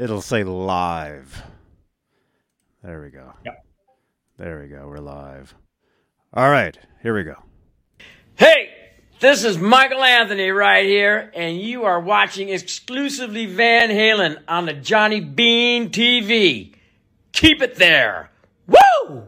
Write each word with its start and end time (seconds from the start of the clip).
It'll 0.00 0.22
say 0.22 0.44
live. 0.44 1.42
There 2.82 3.02
we 3.02 3.10
go. 3.10 3.34
Yep. 3.44 3.66
There 4.38 4.60
we 4.62 4.68
go. 4.68 4.88
We're 4.88 4.96
live. 4.96 5.54
All 6.32 6.48
right, 6.48 6.74
here 7.02 7.14
we 7.14 7.22
go. 7.22 7.34
Hey, 8.34 8.70
this 9.20 9.44
is 9.44 9.58
Michael 9.58 10.02
Anthony 10.02 10.48
right 10.48 10.86
here, 10.86 11.30
and 11.34 11.60
you 11.60 11.84
are 11.84 12.00
watching 12.00 12.48
exclusively 12.48 13.44
Van 13.44 13.90
Halen 13.90 14.38
on 14.48 14.64
the 14.64 14.72
Johnny 14.72 15.20
Bean 15.20 15.90
TV. 15.90 16.74
Keep 17.32 17.60
it 17.60 17.76
there. 17.76 18.30
Woo! 18.66 19.24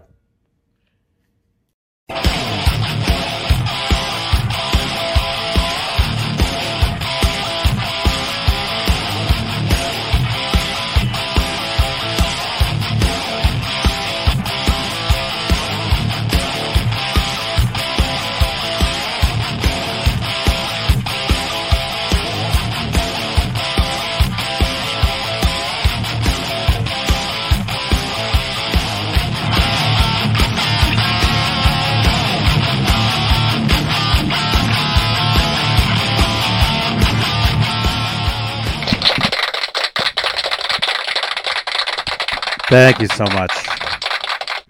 Thank 42.72 43.02
you 43.02 43.08
so 43.08 43.24
much. 43.24 43.52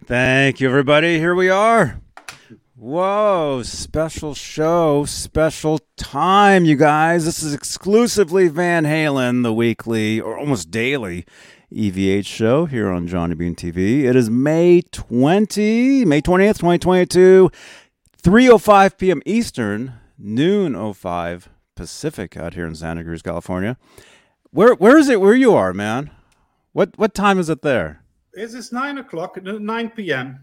Thank 0.06 0.60
you, 0.60 0.68
everybody. 0.68 1.18
Here 1.18 1.36
we 1.36 1.48
are. 1.48 2.00
Whoa, 2.74 3.62
special 3.62 4.34
show, 4.34 5.04
special 5.04 5.78
time, 5.96 6.64
you 6.64 6.74
guys. 6.74 7.24
This 7.24 7.44
is 7.44 7.54
exclusively 7.54 8.48
Van 8.48 8.82
Halen, 8.82 9.44
the 9.44 9.52
weekly 9.52 10.20
or 10.20 10.36
almost 10.36 10.72
daily 10.72 11.24
EVH 11.72 12.26
show 12.26 12.66
here 12.66 12.90
on 12.90 13.06
Johnny 13.06 13.36
Bean 13.36 13.54
TV. 13.54 14.02
It 14.02 14.16
is 14.16 14.28
May 14.28 14.82
20, 14.90 16.04
May 16.04 16.20
20th, 16.20 16.58
2022, 16.58 17.52
3.05 18.20 18.98
p.m. 18.98 19.22
Eastern, 19.24 19.94
noon 20.18 20.92
05 20.92 21.48
Pacific 21.76 22.36
out 22.36 22.54
here 22.54 22.66
in 22.66 22.74
Santa 22.74 23.04
Cruz, 23.04 23.22
California. 23.22 23.76
Where 24.50 24.74
Where 24.74 24.98
is 24.98 25.08
it 25.08 25.20
where 25.20 25.36
you 25.36 25.54
are, 25.54 25.72
man? 25.72 26.10
What 26.72 26.96
What 26.98 27.14
time 27.14 27.38
is 27.38 27.48
it 27.48 27.62
there? 27.62 28.02
It 28.34 28.54
is 28.54 28.72
9 28.72 28.98
o'clock, 28.98 29.42
9 29.42 29.90
p.m. 29.90 30.40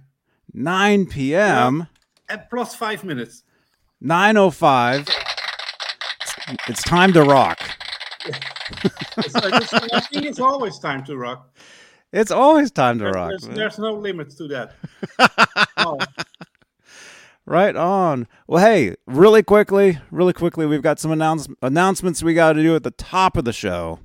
9 0.54 1.06
p.m. 1.08 1.88
at 2.30 2.50
plus 2.50 2.76
five 2.76 3.04
minutes. 3.04 3.44
905. 4.02 5.08
It's 6.68 6.84
time 6.84 7.14
to 7.14 7.24
rock. 7.24 7.60
It's, 8.26 9.36
it's- 9.36 9.74
I 9.74 10.00
think 10.02 10.26
it's 10.26 10.40
always 10.40 10.78
time 10.80 11.04
to 11.06 11.18
rock. 11.18 11.56
It's 12.12 12.32
always 12.32 12.72
time 12.72 12.98
to 13.00 13.10
rock. 13.12 13.30
There's, 13.32 13.48
there's 13.56 13.80
no 13.80 13.94
limits 13.94 14.36
to 14.36 14.48
that. 14.48 14.76
Oh, 15.78 15.98
Right 17.46 17.76
on. 17.76 18.28
Well, 18.48 18.64
hey, 18.64 18.96
really 19.08 19.42
quickly, 19.44 19.98
really 20.12 20.34
quickly, 20.34 20.66
we've 20.68 20.82
got 20.84 21.00
some 21.00 21.10
announce- 21.12 21.48
announcements 21.64 22.22
we 22.22 22.34
got 22.36 22.54
to 22.54 22.62
do 22.62 22.76
at 22.76 22.84
the 22.84 22.92
top 22.92 23.38
of 23.38 23.46
the 23.46 23.54
show 23.54 24.00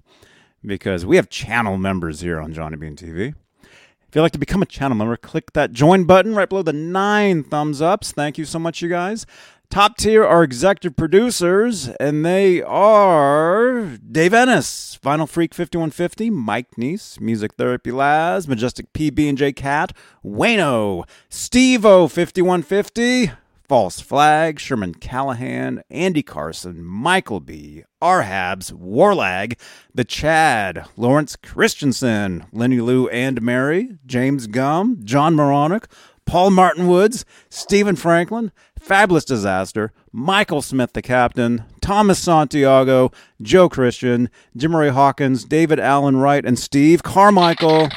because 0.65 1.05
we 1.05 1.17
have 1.17 1.29
channel 1.29 1.77
members 1.77 2.21
here 2.21 2.41
on 2.41 2.53
Johnny 2.53 2.77
Bean 2.77 2.97
TV. 2.97 3.35
If 3.63 4.17
you'd 4.17 4.23
like 4.23 4.33
to 4.33 4.39
become 4.39 4.63
a 4.63 4.67
channel 4.67 4.97
member, 4.97 5.17
click 5.17 5.53
that 5.55 5.73
join 5.73 6.05
button 6.05 6.35
right 6.35 6.49
below 6.49 6.63
the 6.63 6.73
nine 6.73 7.43
thumbs 7.43 7.83
ups. 7.83 8.13
Thank 8.13 8.39
you 8.39 8.45
so 8.45 8.59
much, 8.59 8.81
you 8.81 8.89
guys. 8.89 9.27
Top 9.71 9.97
tier 9.97 10.25
are 10.25 10.45
executive 10.45 10.95
producers, 10.95 11.89
and 11.99 12.25
they 12.25 12.63
are 12.63 13.99
Dave 14.09 14.33
Ennis, 14.33 15.01
Vinyl 15.03 15.29
Freak 15.29 15.53
5150, 15.53 16.31
Mike 16.31 16.71
Neese, 16.79 17.21
Music 17.21 17.55
Therapy 17.55 17.91
Laz, 17.91 18.47
Majestic 18.47 18.93
PB 18.93 19.29
and 19.31 19.39
J 19.39 19.53
Cat, 19.53 19.93
Wayno, 20.25 21.09
Steve-O 21.29 22.07
5150, 22.07 23.33
False 23.67 23.99
Flag, 23.99 24.61
Sherman 24.61 24.93
Callahan, 24.95 25.83
Andy 25.89 26.23
Carson, 26.23 26.85
Michael 26.85 27.41
B., 27.41 27.83
Arhabs, 28.03 28.73
Warlag, 28.73 29.59
The 29.95 30.05
Chad, 30.05 30.85
Lawrence 30.99 31.35
Christensen, 31.35 32.45
Lenny 32.53 32.81
Lou 32.81 33.09
and 33.09 33.41
Mary, 33.41 33.97
James 34.05 34.47
Gum, 34.47 35.01
John 35.03 35.35
Moronic, 35.35 35.87
Paul 36.27 36.51
Martin 36.51 36.87
Woods, 36.89 37.25
Stephen 37.49 37.97
Franklin, 37.97 38.53
Fabulous 38.79 39.25
Disaster, 39.25 39.93
Michael 40.13 40.61
Smith 40.61 40.93
the 40.93 41.01
Captain, 41.03 41.65
Thomas 41.81 42.19
Santiago, 42.19 43.13
Joe 43.41 43.71
Christian, 43.71 44.29
Jim 44.55 44.77
Ray 44.77 44.91
Hawkins, 44.91 45.45
David 45.45 45.81
Allen 45.81 46.19
Wright, 46.19 46.45
and 46.45 46.59
Steve 46.59 47.03
Carmichael. 47.03 47.89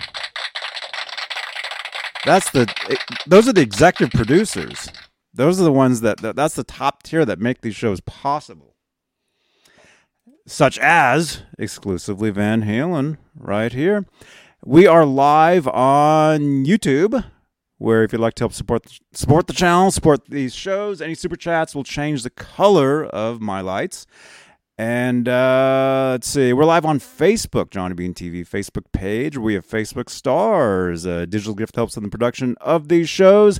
That's 2.25 2.49
the 2.51 2.67
those 3.25 3.47
are 3.47 3.53
the 3.53 3.61
executive 3.61 4.11
producers. 4.11 4.89
Those 5.37 5.61
are 5.61 5.63
the 5.63 5.71
ones 5.71 6.01
that, 6.01 6.17
that 6.21 6.35
that's 6.35 6.55
the 6.55 6.63
top 6.63 7.03
tier 7.03 7.23
that 7.23 7.39
make 7.39 7.61
these 7.61 7.75
shows 7.75 8.01
possible. 8.01 8.75
Such 10.47 10.79
as 10.79 11.43
exclusively 11.59 12.31
Van 12.31 12.63
Halen 12.63 13.17
right 13.35 13.71
here. 13.71 14.07
We 14.65 14.87
are 14.87 15.05
live 15.05 15.67
on 15.67 16.65
YouTube, 16.65 17.23
where 17.77 18.03
if 18.03 18.13
you'd 18.13 18.19
like 18.19 18.33
to 18.35 18.45
help 18.45 18.53
support 18.53 18.87
support 19.13 19.45
the 19.45 19.53
channel, 19.53 19.91
support 19.91 20.25
these 20.25 20.55
shows, 20.55 21.01
any 21.01 21.13
super 21.13 21.35
chats 21.35 21.75
will 21.75 21.83
change 21.83 22.23
the 22.23 22.31
color 22.31 23.05
of 23.05 23.39
my 23.39 23.61
lights. 23.61 24.07
And 24.79 25.27
uh, 25.27 26.09
let's 26.13 26.27
see, 26.27 26.53
we're 26.53 26.65
live 26.65 26.85
on 26.85 26.99
Facebook, 26.99 27.71
Johnny 27.71 27.95
Bean 27.95 28.13
TV 28.13 28.47
Facebook 28.47 28.91
page. 28.91 29.37
We 29.37 29.55
have 29.55 29.67
Facebook 29.67 30.09
stars. 30.09 31.05
Uh, 31.05 31.25
digital 31.25 31.55
gift 31.55 31.75
helps 31.75 31.97
in 31.97 32.03
the 32.03 32.09
production 32.09 32.55
of 32.61 32.87
these 32.87 33.09
shows. 33.09 33.59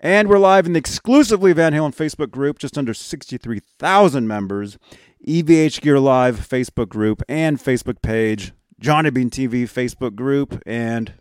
And 0.00 0.28
we're 0.28 0.38
live 0.38 0.66
in 0.66 0.74
the 0.74 0.78
exclusively 0.78 1.52
Van 1.52 1.72
Halen 1.72 1.94
Facebook 1.96 2.30
group, 2.30 2.58
just 2.58 2.76
under 2.76 2.92
63,000 2.92 4.28
members. 4.28 4.78
EVH 5.26 5.80
Gear 5.80 5.98
Live 5.98 6.38
Facebook 6.38 6.88
group 6.88 7.22
and 7.28 7.58
Facebook 7.58 8.00
page, 8.02 8.52
Johnny 8.78 9.10
Bean 9.10 9.30
TV 9.30 9.62
Facebook 9.64 10.14
group, 10.14 10.62
and 10.66 11.14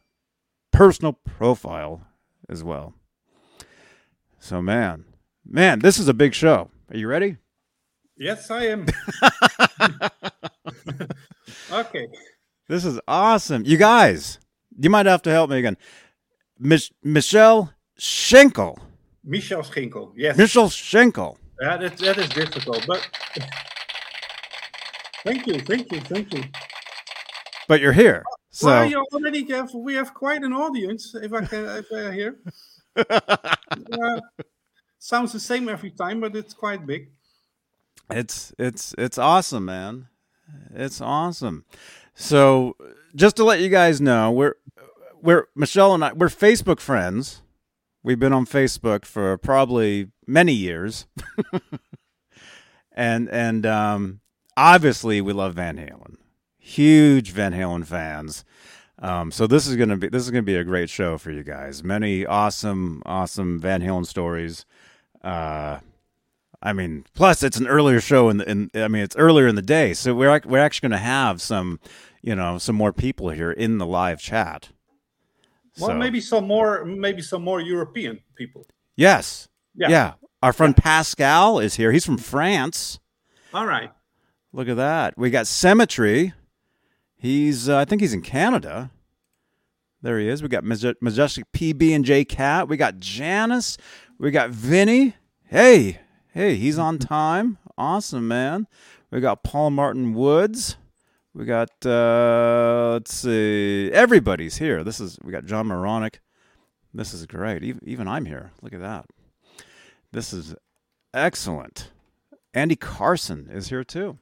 personal 0.71 1.13
profile 1.13 2.05
as 2.49 2.63
well. 2.63 2.93
So, 4.39 4.61
man, 4.61 5.05
man, 5.43 5.79
this 5.79 5.97
is 5.97 6.07
a 6.07 6.13
big 6.13 6.33
show. 6.33 6.69
Are 6.91 6.97
you 6.97 7.07
ready? 7.07 7.37
yes, 8.17 8.51
I 8.51 8.65
am. 8.65 8.85
okay. 11.71 12.07
This 12.67 12.85
is 12.85 12.99
awesome. 13.07 13.63
You 13.65 13.77
guys, 13.77 14.39
you 14.77 14.89
might 14.89 15.05
have 15.05 15.21
to 15.23 15.31
help 15.31 15.49
me 15.49 15.57
again. 15.59 15.77
Mich- 16.59 16.91
Michelle 17.03 17.73
Schenkel. 17.97 18.79
Michel 19.23 19.61
Schinkel. 19.63 20.13
Yes. 20.15 20.37
Michelle 20.37 20.69
Schenkel. 20.69 21.37
Yeah, 21.61 21.77
that, 21.77 21.97
that 21.97 22.17
is 22.17 22.29
difficult, 22.29 22.85
but 22.85 23.07
thank 25.23 25.47
you, 25.47 25.59
thank 25.59 25.91
you, 25.91 26.01
thank 26.01 26.33
you. 26.33 26.43
But 27.67 27.79
you're 27.79 27.93
here. 27.93 28.23
So, 28.51 28.67
well, 28.67 28.85
you 28.85 29.05
already 29.13 29.49
have 29.51 29.73
we 29.73 29.95
have 29.95 30.13
quite 30.13 30.43
an 30.43 30.53
audience. 30.53 31.15
If 31.15 31.33
I 31.33 31.45
can, 31.45 31.65
if 31.65 31.91
I 31.91 32.11
hear, 32.11 32.39
uh, 33.09 34.21
sounds 34.99 35.33
the 35.33 35.39
same 35.39 35.67
every 35.69 35.91
time, 35.91 36.19
but 36.19 36.35
it's 36.35 36.53
quite 36.53 36.85
big. 36.85 37.09
It's 38.09 38.53
it's 38.59 38.93
it's 38.97 39.17
awesome, 39.17 39.65
man. 39.65 40.07
It's 40.73 41.01
awesome. 41.01 41.65
So 42.13 42.75
just 43.15 43.35
to 43.37 43.43
let 43.43 43.59
you 43.61 43.69
guys 43.69 43.99
know, 43.99 44.31
we're 44.31 44.55
we're 45.21 45.47
Michelle 45.55 45.93
and 45.93 46.03
I 46.05 46.13
we're 46.13 46.29
Facebook 46.29 46.79
friends. 46.79 47.41
We've 48.05 48.19
been 48.19 48.33
on 48.33 48.45
Facebook 48.45 49.03
for 49.03 49.35
probably 49.39 50.11
many 50.27 50.53
years. 50.53 51.07
and 52.91 53.27
and 53.31 53.65
um 53.65 54.19
obviously 54.55 55.21
we 55.21 55.33
love 55.33 55.55
Van 55.55 55.77
Halen. 55.77 56.17
Huge 56.59 57.31
Van 57.31 57.51
Halen 57.51 57.83
fans. 57.83 58.45
Um, 58.99 59.31
so 59.31 59.47
this 59.47 59.65
is 59.65 59.75
gonna 59.75 59.97
be 59.97 60.07
this 60.07 60.21
is 60.21 60.29
gonna 60.29 60.43
be 60.43 60.55
a 60.55 60.63
great 60.63 60.91
show 60.91 61.17
for 61.17 61.31
you 61.31 61.41
guys. 61.41 61.83
Many 61.83 62.27
awesome, 62.27 63.01
awesome 63.07 63.59
Van 63.59 63.81
Halen 63.81 64.05
stories. 64.05 64.67
Uh 65.23 65.79
I 66.61 66.73
mean, 66.73 67.05
plus 67.15 67.41
it's 67.41 67.57
an 67.57 67.65
earlier 67.65 67.99
show 67.99 68.29
in 68.29 68.37
the, 68.37 68.47
in 68.47 68.69
I 68.75 68.87
mean 68.87 69.01
it's 69.01 69.15
earlier 69.15 69.47
in 69.47 69.55
the 69.55 69.63
day, 69.63 69.95
so 69.95 70.13
we're 70.13 70.39
we're 70.45 70.59
actually 70.59 70.89
to 70.89 70.97
have 70.97 71.41
some, 71.41 71.79
you 72.21 72.35
know, 72.35 72.59
some 72.59 72.75
more 72.75 72.93
people 72.93 73.31
here 73.31 73.51
in 73.51 73.79
the 73.79 73.87
live 73.87 74.19
chat. 74.21 74.69
Well, 75.79 75.89
So- 75.89 75.93
maybe 75.95 76.21
some 76.21 76.45
more, 76.47 76.85
maybe 76.85 77.21
some 77.21 77.43
more 77.43 77.59
European 77.61 78.19
people. 78.35 78.65
yes, 78.95 79.47
Yeah. 79.75 79.89
yeah. 79.89 80.13
Our 80.43 80.53
friend 80.53 80.75
Pascal 80.77 81.59
is 81.59 81.75
here. 81.75 81.91
He's 81.91 82.05
from 82.05 82.17
France. 82.17 82.99
All 83.53 83.65
right. 83.65 83.91
Look 84.53 84.67
at 84.69 84.77
that. 84.77 85.17
We 85.17 85.29
got 85.31 85.47
Symmetry. 85.47 86.33
He's 87.17 87.67
uh, 87.67 87.77
I 87.77 87.85
think 87.85 88.01
he's 88.01 88.13
in 88.13 88.21
Canada. 88.21 88.91
There 90.01 90.19
he 90.19 90.27
is. 90.29 90.43
We 90.43 90.49
got 90.49 90.63
Maj- 90.63 90.95
Majestic 91.01 91.51
PB 91.51 91.95
and 91.95 92.05
J 92.05 92.23
Cat. 92.25 92.67
We 92.67 92.77
got 92.77 92.99
Janice. 92.99 93.77
We 94.19 94.29
got 94.31 94.51
Vinny. 94.51 95.15
Hey, 95.45 95.99
hey, 96.31 96.55
he's 96.55 96.77
on 96.77 96.99
time. 96.99 97.57
Awesome, 97.77 98.27
man. 98.27 98.67
We 99.11 99.19
got 99.19 99.43
Paul 99.43 99.71
Martin 99.71 100.13
Woods. 100.13 100.77
We 101.35 101.43
got 101.43 101.85
uh 101.85 102.91
let's 102.93 103.13
see. 103.13 103.91
Everybody's 103.91 104.57
here. 104.57 104.85
This 104.85 105.01
is 105.01 105.19
we 105.21 105.33
got 105.33 105.45
John 105.45 105.67
Moronic. 105.67 106.21
This 106.93 107.13
is 107.13 107.25
great. 107.25 107.61
Even, 107.61 107.81
even 107.83 108.07
I'm 108.07 108.23
here. 108.23 108.51
Look 108.61 108.71
at 108.71 108.79
that. 108.79 109.05
This 110.13 110.31
is 110.31 110.55
excellent. 111.13 111.91
Andy 112.53 112.77
Carson 112.77 113.49
is 113.51 113.67
here 113.67 113.83
too. 113.83 114.17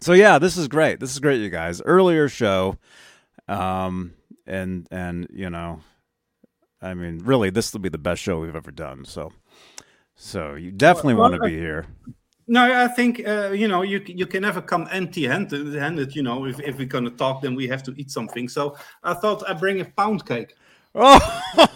So 0.00 0.14
yeah, 0.14 0.38
this 0.38 0.56
is 0.56 0.66
great. 0.66 0.98
This 0.98 1.12
is 1.12 1.18
great, 1.18 1.42
you 1.42 1.50
guys. 1.50 1.82
Earlier 1.82 2.26
show, 2.30 2.78
um, 3.46 4.14
and 4.46 4.88
and 4.90 5.28
you 5.30 5.50
know, 5.50 5.80
I 6.80 6.94
mean, 6.94 7.18
really, 7.18 7.50
this 7.50 7.70
will 7.72 7.80
be 7.80 7.90
the 7.90 7.98
best 7.98 8.22
show 8.22 8.40
we've 8.40 8.56
ever 8.56 8.70
done. 8.70 9.04
So, 9.04 9.30
so 10.16 10.54
you 10.54 10.72
definitely 10.72 11.14
Well, 11.14 11.30
want 11.30 11.42
to 11.42 11.48
be 11.48 11.58
here. 11.58 11.86
No, 12.52 12.84
I 12.84 12.86
think 12.86 13.26
uh, 13.26 13.52
you 13.52 13.66
know 13.66 13.80
you 13.80 14.02
you 14.06 14.26
can 14.26 14.42
never 14.42 14.60
come 14.60 14.86
empty-handed. 14.92 16.14
You 16.14 16.22
know, 16.22 16.44
if 16.44 16.60
if 16.60 16.76
we're 16.76 16.84
gonna 16.96 17.08
talk, 17.24 17.40
then 17.40 17.54
we 17.54 17.66
have 17.68 17.82
to 17.84 17.94
eat 17.96 18.10
something. 18.10 18.46
So 18.46 18.76
I 19.02 19.14
thought 19.14 19.42
I'd 19.48 19.58
bring 19.58 19.80
a 19.80 19.86
pound 19.86 20.26
cake. 20.26 20.54
Oh, 20.94 21.18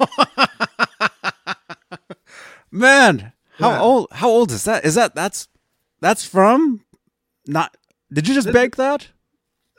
man, 2.71 3.33
how 3.59 3.71
Yeah. 3.71 3.81
old? 3.81 4.09
How 4.13 4.29
old 4.29 4.53
is 4.53 4.65
that? 4.65 4.85
Is 4.85 4.97
that 4.97 5.15
that's 5.15 5.49
that's 6.03 6.27
from? 6.27 6.85
Not? 7.47 7.75
Did 8.13 8.29
you 8.29 8.35
just 8.35 8.53
bake 8.53 8.77
that? 8.77 9.09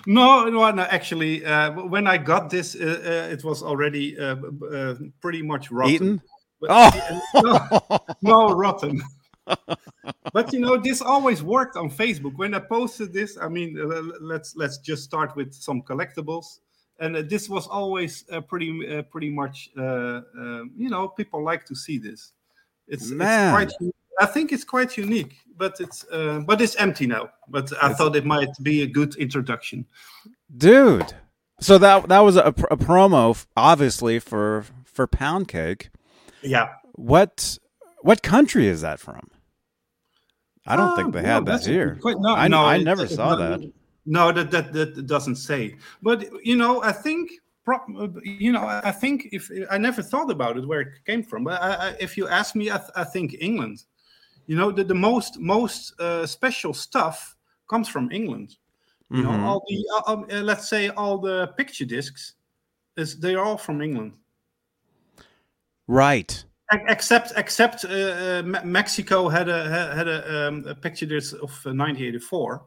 No, 0.10 0.46
no, 0.48 0.72
no 0.72 0.84
actually, 0.84 1.44
uh, 1.46 1.72
when 1.90 2.08
I 2.08 2.18
got 2.18 2.50
this, 2.50 2.76
uh, 2.76 3.02
uh, 3.04 3.34
it 3.34 3.44
was 3.44 3.62
already 3.62 4.18
uh, 4.18 4.38
uh, 4.72 4.96
pretty 5.20 5.42
much 5.42 5.70
rotten. 5.70 5.94
Eaten? 5.96 6.22
But- 6.62 6.70
Oh, 6.72 8.00
no, 8.22 8.54
rotten. 8.56 9.02
But 10.34 10.54
you 10.54 10.60
know, 10.60 10.78
this 10.78 11.02
always 11.02 11.44
worked 11.44 11.78
on 11.78 11.90
Facebook. 11.90 12.38
When 12.38 12.54
I 12.54 12.60
posted 12.60 13.14
this, 13.14 13.38
I 13.42 13.48
mean, 13.48 13.78
let's 14.22 14.56
let's 14.56 14.78
just 14.78 15.04
start 15.04 15.36
with 15.36 15.54
some 15.54 15.82
collectibles, 15.82 16.60
and 17.00 17.16
uh, 17.16 17.24
this 17.28 17.50
was 17.50 17.68
always 17.68 18.26
uh, 18.32 18.42
pretty 18.42 18.98
uh, 18.98 19.04
pretty 19.04 19.30
much. 19.30 19.70
You 19.76 20.90
know, 20.90 21.08
people 21.10 21.44
like 21.44 21.66
to 21.66 21.76
see 21.76 21.98
this. 21.98 22.34
It's, 22.88 23.10
Man. 23.10 23.62
it's 23.62 23.76
quite. 23.78 23.92
I 24.20 24.26
think 24.26 24.52
it's 24.52 24.64
quite 24.64 24.98
unique, 24.98 25.36
but 25.58 25.80
it's 25.80 26.06
uh, 26.12 26.42
but 26.46 26.62
it's 26.62 26.76
empty 26.76 27.08
now. 27.08 27.30
But 27.48 27.72
I 27.84 27.94
thought 27.94 28.16
it 28.16 28.26
might 28.26 28.50
be 28.62 28.82
a 28.82 28.88
good 28.88 29.16
introduction. 29.16 29.86
dude. 30.58 31.14
So 31.60 31.80
that 31.80 32.08
that 32.10 32.20
was 32.20 32.36
a, 32.36 32.54
a 32.70 32.78
promo, 32.78 33.46
obviously 33.56 34.20
for 34.20 34.66
for 34.86 35.08
pound 35.08 35.48
cake. 35.48 35.90
Yeah. 36.44 36.70
What 36.94 37.58
what 38.02 38.22
country 38.22 38.68
is 38.68 38.82
that 38.82 39.00
from? 39.00 39.30
I 40.68 40.76
don't 40.76 40.96
think 40.96 41.10
Ah, 41.10 41.12
they 41.12 41.22
no, 41.22 41.28
had 41.28 41.46
that 41.46 41.66
here. 41.66 41.96
que- 42.02 42.20
no, 42.20 42.36
I, 42.36 42.48
no, 42.48 42.66
I 42.66 42.78
never 42.78 43.04
it's 43.04 43.16
saw 43.16 43.36
not- 43.36 43.60
that. 43.62 43.72
No, 44.06 44.32
that, 44.32 44.52
that 44.52 44.72
that 44.74 45.06
doesn't 45.06 45.36
say. 45.36 45.76
But 46.02 46.26
you 46.46 46.56
know, 46.56 46.82
I 46.82 46.92
think 46.94 47.32
you 48.24 48.54
know, 48.54 48.66
I 48.66 48.92
think 48.92 49.28
if 49.34 49.52
I 49.70 49.78
never 49.78 50.02
thought 50.02 50.32
about 50.32 50.56
it 50.58 50.66
where 50.66 50.80
it 50.82 50.94
came 51.06 51.24
from. 51.24 51.44
But 51.44 51.62
I, 51.62 51.72
I, 51.90 51.96
if 52.00 52.16
you 52.16 52.28
ask 52.30 52.56
me, 52.56 52.72
I, 52.72 52.78
th- 52.78 52.92
I 52.96 53.04
think 53.04 53.36
England. 53.42 53.84
You 54.46 54.56
know, 54.56 54.72
the, 54.72 54.86
the 54.86 54.96
most 54.96 55.38
most 55.40 56.00
uh, 56.00 56.26
special 56.26 56.74
stuff 56.74 57.36
comes 57.68 57.90
from 57.90 58.10
England. 58.12 58.56
You 59.12 59.24
Mhm. 59.24 59.24
know, 59.24 59.46
all 59.46 59.64
the 59.68 59.86
uh, 59.96 60.12
um, 60.14 60.26
uh, 60.32 60.40
let's 60.42 60.70
say 60.70 60.88
all 60.88 61.18
the 61.18 61.48
picture 61.58 61.84
discs 61.86 62.36
is 62.96 63.20
they're 63.20 63.44
all 63.44 63.58
from 63.58 63.82
England. 63.82 64.14
Right. 65.88 66.44
Ex- 66.72 66.84
Except, 66.90 67.32
except 67.38 67.86
uh, 67.86 67.90
uh, 67.90 68.42
Mexico 68.64 69.30
had 69.30 69.48
a 69.48 69.70
had 69.96 70.08
a, 70.08 70.48
um, 70.48 70.66
a 70.68 70.76
picture 70.76 71.06
disc 71.06 71.34
of 71.36 71.50
uh, 71.66 71.72
1984, 71.72 72.62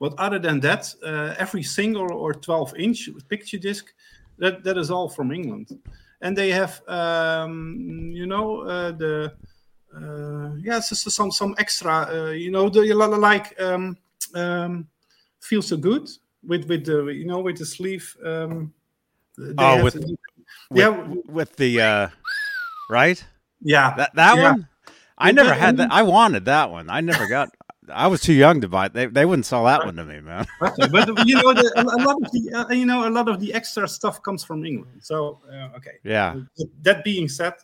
but 0.00 0.14
other 0.18 0.38
than 0.38 0.60
that, 0.60 0.94
uh, 1.02 1.34
every 1.38 1.62
single 1.62 2.10
or 2.12 2.32
12 2.32 2.74
inch 2.78 3.10
picture 3.28 3.58
disc 3.58 3.92
that 4.38 4.64
that 4.64 4.78
is 4.78 4.90
all 4.90 5.08
from 5.10 5.30
England, 5.30 5.78
and 6.22 6.36
they 6.36 6.50
have 6.52 6.80
um, 6.88 8.10
you 8.14 8.26
know 8.26 8.62
uh, 8.62 8.92
the 8.92 9.34
uh, 9.94 10.54
yeah 10.58 10.80
some 10.80 11.30
some 11.30 11.54
extra 11.58 12.08
uh, 12.10 12.30
you 12.30 12.50
know 12.50 12.70
the 12.70 12.80
like 13.18 13.60
um, 13.60 13.96
um, 14.34 14.88
feel 15.40 15.60
so 15.60 15.76
good 15.76 16.08
with 16.42 16.64
with 16.66 16.86
the 16.86 17.06
you 17.12 17.26
know 17.26 17.40
with 17.40 17.58
the 17.58 17.66
sleeve. 17.66 18.16
Um, 18.24 18.72
Oh, 19.58 19.82
with- 19.82 19.94
the- 19.94 20.16
With, 20.70 20.78
yeah 20.78 21.14
with 21.26 21.56
the 21.56 21.80
uh 21.80 22.08
right? 22.88 23.24
Yeah 23.64 23.94
That 23.96 24.14
that 24.14 24.36
Yeah. 24.36 24.50
one? 24.52 24.68
I 25.16 25.32
never 25.32 25.54
had 25.54 25.76
that. 25.78 25.92
I 25.92 26.02
wanted 26.02 26.44
that 26.46 26.70
one. 26.70 26.90
I 26.90 27.00
never 27.00 27.26
got 27.26 27.48
I 27.92 28.06
was 28.06 28.20
too 28.22 28.32
young 28.32 28.60
to 28.62 28.68
buy 28.68 28.86
it. 28.86 28.94
They 28.94 29.06
they 29.06 29.24
wouldn't 29.26 29.46
sell 29.46 29.64
that 29.64 29.84
one 29.84 29.96
to 29.96 30.04
me, 30.04 30.20
man. 30.20 30.46
Okay, 30.62 30.88
but 30.90 31.26
you 31.26 31.34
know, 31.36 31.52
the, 31.52 31.72
a, 31.76 31.84
lot 32.02 32.16
of 32.22 32.32
the 32.32 32.52
uh, 32.54 32.72
you 32.72 32.86
know 32.86 33.06
a 33.06 33.10
lot 33.10 33.28
of 33.28 33.40
the 33.40 33.52
extra 33.52 33.86
stuff 33.86 34.22
comes 34.22 34.42
from 34.42 34.64
England. 34.64 35.00
So 35.02 35.40
uh, 35.50 35.76
okay. 35.76 35.98
Yeah. 36.02 36.36
That 36.82 37.04
being 37.04 37.28
said, 37.28 37.54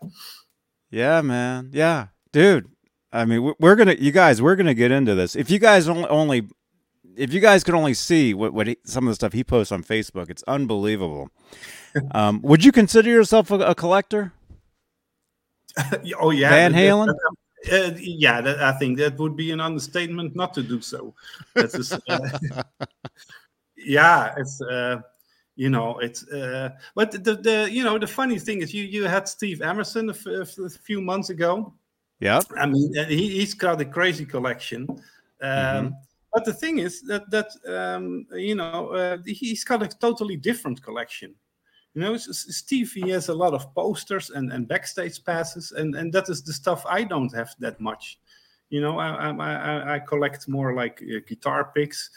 Yeah, 0.90 1.22
man. 1.22 1.70
Yeah, 1.72 2.08
dude. 2.32 2.68
I 3.12 3.24
mean, 3.24 3.42
we- 3.42 3.54
we're 3.58 3.74
gonna, 3.76 3.94
you 3.98 4.12
guys, 4.12 4.40
we're 4.40 4.56
gonna 4.56 4.74
get 4.74 4.90
into 4.92 5.14
this. 5.14 5.34
If 5.34 5.50
you 5.50 5.58
guys 5.58 5.88
only, 5.88 6.06
only 6.08 6.48
if 7.16 7.32
you 7.32 7.40
guys 7.40 7.64
could 7.64 7.74
only 7.74 7.94
see 7.94 8.34
what 8.34 8.52
what 8.52 8.66
he, 8.66 8.76
some 8.84 9.06
of 9.06 9.10
the 9.12 9.14
stuff 9.16 9.32
he 9.32 9.42
posts 9.42 9.72
on 9.72 9.82
Facebook, 9.82 10.30
it's 10.30 10.44
unbelievable. 10.46 11.30
um, 12.12 12.40
would 12.42 12.62
you 12.64 12.72
consider 12.72 13.08
yourself 13.10 13.50
a, 13.50 13.58
a 13.58 13.74
collector? 13.74 14.32
oh 16.20 16.30
yeah, 16.30 16.50
Van 16.50 16.72
Halen? 16.72 17.08
uh, 17.72 17.90
yeah, 17.98 18.40
that, 18.40 18.62
I 18.62 18.72
think 18.72 18.98
that 18.98 19.18
would 19.18 19.36
be 19.36 19.50
an 19.50 19.60
understatement 19.60 20.34
not 20.34 20.54
to 20.54 20.62
do 20.62 20.80
so. 20.80 21.14
That's 21.54 21.76
just, 21.76 21.92
uh, 22.08 22.18
yeah, 23.76 24.34
it's 24.36 24.60
uh, 24.62 25.00
you 25.56 25.70
know 25.70 25.98
it's 25.98 26.26
uh, 26.28 26.70
but 26.94 27.12
the, 27.12 27.36
the 27.36 27.68
you 27.70 27.84
know 27.84 27.98
the 27.98 28.06
funny 28.06 28.38
thing 28.38 28.62
is 28.62 28.72
you 28.72 28.84
you 28.84 29.04
had 29.04 29.28
Steve 29.28 29.62
Emerson 29.62 30.08
a, 30.08 30.12
f- 30.12 30.58
a 30.58 30.70
few 30.70 31.00
months 31.00 31.30
ago. 31.30 31.74
Yeah, 32.20 32.40
I 32.56 32.66
mean, 32.66 32.96
uh, 32.98 33.06
he, 33.06 33.40
he's 33.40 33.54
got 33.54 33.80
a 33.80 33.84
crazy 33.84 34.26
collection. 34.26 34.86
Um, 34.88 35.00
Mhm. 35.40 35.94
But 36.32 36.44
the 36.44 36.52
thing 36.52 36.78
is 36.78 37.02
that 37.02 37.28
that 37.30 37.50
um, 37.66 38.26
you 38.32 38.54
know 38.54 38.90
uh, 38.90 39.18
he's 39.26 39.64
got 39.64 39.82
a 39.82 39.88
totally 39.88 40.36
different 40.36 40.80
collection. 40.82 41.34
You 41.94 42.02
know, 42.02 42.16
Steve 42.16 42.92
he 42.92 43.10
has 43.10 43.28
a 43.28 43.34
lot 43.34 43.52
of 43.52 43.74
posters 43.74 44.30
and, 44.30 44.52
and 44.52 44.68
backstage 44.68 45.24
passes, 45.24 45.72
and, 45.72 45.96
and 45.96 46.12
that 46.12 46.28
is 46.28 46.42
the 46.42 46.52
stuff 46.52 46.84
I 46.88 47.02
don't 47.02 47.34
have 47.34 47.54
that 47.58 47.80
much. 47.80 48.20
You 48.68 48.80
know, 48.80 48.98
I 48.98 49.30
I, 49.30 49.32
I, 49.32 49.94
I 49.94 49.98
collect 49.98 50.48
more 50.48 50.74
like 50.74 51.02
uh, 51.02 51.18
guitar 51.26 51.72
picks, 51.74 52.10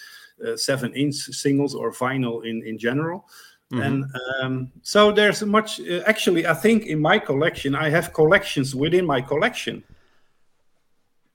uh, 0.46 0.56
seven 0.56 0.94
inch 0.94 1.16
singles 1.16 1.74
or 1.74 1.92
vinyl 1.92 2.46
in 2.46 2.62
in 2.64 2.78
general. 2.78 3.26
Mhm. 3.72 3.86
And 3.86 4.06
um, 4.42 4.72
so 4.84 5.12
there's 5.12 5.42
much. 5.44 5.80
Uh, 5.82 6.04
actually, 6.06 6.46
I 6.46 6.54
think 6.54 6.86
in 6.86 7.00
my 7.00 7.18
collection, 7.18 7.74
I 7.74 7.90
have 7.90 8.14
collections 8.14 8.76
within 8.76 9.06
my 9.06 9.22
collection. 9.22 9.84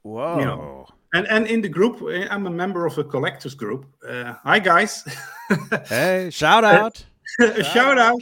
Whoa. 0.02 0.38
you 0.38 0.44
know, 0.44 0.86
And 1.12 1.26
and 1.26 1.46
in 1.46 1.60
the 1.60 1.68
group, 1.68 2.00
uh, 2.02 2.28
I'm 2.30 2.46
a 2.46 2.50
member 2.50 2.86
of 2.86 2.96
a 2.98 3.04
collectors 3.04 3.54
group. 3.54 3.86
Uh, 4.08 4.34
hi 4.44 4.60
guys, 4.60 5.04
Hey, 5.88 6.30
shout 6.30 6.64
out. 6.64 7.04
A 7.40 7.62
shout 7.74 7.98
out. 7.98 8.20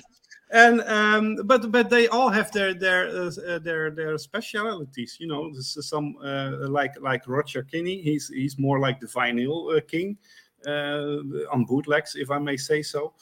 And 0.50 0.80
um, 0.82 1.36
but 1.44 1.72
but 1.72 1.90
they 1.90 2.06
all 2.06 2.28
have 2.28 2.52
their 2.52 2.72
their 2.72 3.08
uh, 3.08 3.30
uh, 3.48 3.58
their 3.58 3.90
their 3.90 4.16
specialities. 4.16 5.16
You 5.18 5.26
know, 5.26 5.52
this 5.52 5.76
is 5.76 5.88
some 5.88 6.16
uh, 6.22 6.68
like 6.68 6.94
like 7.00 7.26
Roger 7.26 7.64
Kinney. 7.64 8.00
He's 8.00 8.28
he's 8.28 8.56
more 8.56 8.78
like 8.78 9.00
the 9.00 9.08
vinyl 9.08 9.76
uh, 9.76 9.80
king 9.80 10.16
uh, 10.64 11.50
on 11.50 11.64
bootlegs, 11.64 12.14
if 12.14 12.30
I 12.30 12.38
may 12.38 12.56
say 12.56 12.82
so. 12.82 13.12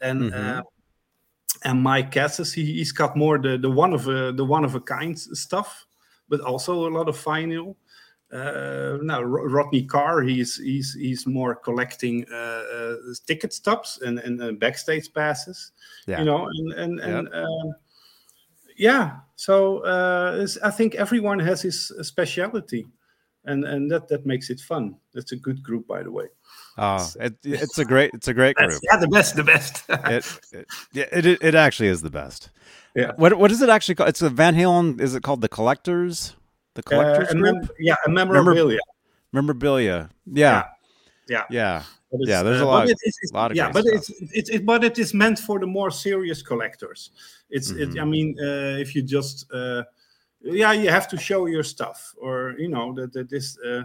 And 0.00 0.22
Mhm. 0.22 0.58
uh, 0.58 0.62
and 1.62 1.80
Mike 1.80 2.10
Cassis, 2.10 2.52
he, 2.52 2.64
he's 2.64 2.92
got 2.92 3.16
more 3.16 3.38
the 3.38 3.56
the 3.56 3.70
one 3.70 3.92
of 3.94 4.08
a 4.08 4.32
the 4.32 4.44
one 4.44 4.64
of 4.64 4.74
a 4.74 4.80
kind 4.80 5.16
stuff, 5.16 5.86
but 6.28 6.40
also 6.40 6.88
a 6.88 6.90
lot 6.90 7.08
of 7.08 7.16
vinyl. 7.16 7.76
Uh, 8.34 8.98
now 9.02 9.22
Rodney 9.22 9.84
Carr, 9.84 10.22
he's 10.22 10.56
he's 10.56 10.92
he's 10.94 11.24
more 11.24 11.54
collecting 11.54 12.26
uh, 12.32 12.64
uh, 12.74 12.96
ticket 13.26 13.52
stops 13.52 14.00
and 14.02 14.18
and 14.18 14.42
uh, 14.42 14.52
backstage 14.52 15.12
passes. 15.14 15.70
Yeah. 16.08 16.18
You 16.18 16.24
know, 16.24 16.48
and 16.48 16.72
and 16.72 17.00
and 17.00 17.28
um, 17.32 17.74
yeah. 18.76 19.18
So 19.36 19.84
uh, 19.84 20.46
I 20.64 20.70
think 20.70 20.96
everyone 20.96 21.38
has 21.38 21.62
his 21.62 21.92
speciality, 22.02 22.86
and 23.44 23.64
and 23.64 23.88
that 23.92 24.08
that 24.08 24.26
makes 24.26 24.50
it 24.50 24.58
fun. 24.58 24.96
That's 25.12 25.30
a 25.30 25.36
good 25.36 25.62
group, 25.62 25.86
by 25.86 26.02
the 26.02 26.10
way. 26.10 26.26
Oh, 26.76 27.08
it, 27.20 27.34
it's 27.44 27.78
a 27.78 27.84
great, 27.84 28.10
it's 28.14 28.26
a 28.26 28.34
great 28.34 28.56
group. 28.56 28.80
Yeah, 28.90 28.96
the 28.96 29.06
best, 29.06 29.36
the 29.36 29.44
best. 29.44 29.84
It, 29.88 30.40
it, 30.52 30.66
yeah, 30.92 31.04
it, 31.12 31.24
it, 31.24 31.38
it 31.40 31.54
actually 31.54 31.88
is 31.88 32.02
the 32.02 32.10
best. 32.10 32.50
Yeah. 32.96 33.12
What, 33.16 33.34
what 33.34 33.52
is 33.52 33.62
it 33.62 33.68
actually 33.68 33.94
called? 33.94 34.08
It's 34.08 34.22
a 34.22 34.30
Van 34.30 34.56
Halen. 34.56 35.00
Is 35.00 35.14
it 35.14 35.22
called 35.22 35.40
the 35.40 35.48
Collectors? 35.48 36.34
The 36.74 36.82
Collectors 36.82 37.28
Uh, 37.30 37.34
group? 37.34 37.54
mem- 37.56 37.68
yeah, 37.78 37.96
a 38.06 38.10
memorabilia. 38.10 38.80
Memorabilia. 39.32 40.10
Yeah. 40.26 40.64
Yeah. 41.28 41.44
Yeah. 41.50 41.82
It's, 42.12 42.28
Yeah, 42.28 42.42
there's 42.44 42.60
a 42.60 42.64
uh, 42.64 42.66
lot 42.66 42.84
it's- 42.84 43.00
it's- 43.06 43.32
lot 43.32 43.50
of 43.50 43.56
yeah, 43.56 43.70
but 43.72 43.84
stuff. 43.84 43.94
it's, 43.96 44.10
it's 44.32 44.50
it, 44.50 44.64
but 44.66 44.84
it 44.84 44.98
is 44.98 45.12
meant 45.14 45.38
for 45.38 45.58
the 45.58 45.66
more 45.66 45.90
serious 45.90 46.42
collectors. 46.42 47.10
It's 47.50 47.70
it, 47.70 47.90
Mm-hmm. 47.90 48.00
I 48.00 48.04
mean, 48.04 48.36
uh, 48.40 48.76
if 48.80 48.94
you 48.94 49.02
just 49.02 49.46
uh, 49.52 49.82
yeah, 50.42 50.72
you 50.72 50.90
have 50.90 51.08
to 51.08 51.16
show 51.16 51.46
your 51.46 51.62
stuff, 51.64 52.14
or 52.18 52.54
you 52.58 52.68
know 52.68 52.92
that 52.94 53.12
that 53.14 53.28
this. 53.30 53.58
Uh, 53.58 53.82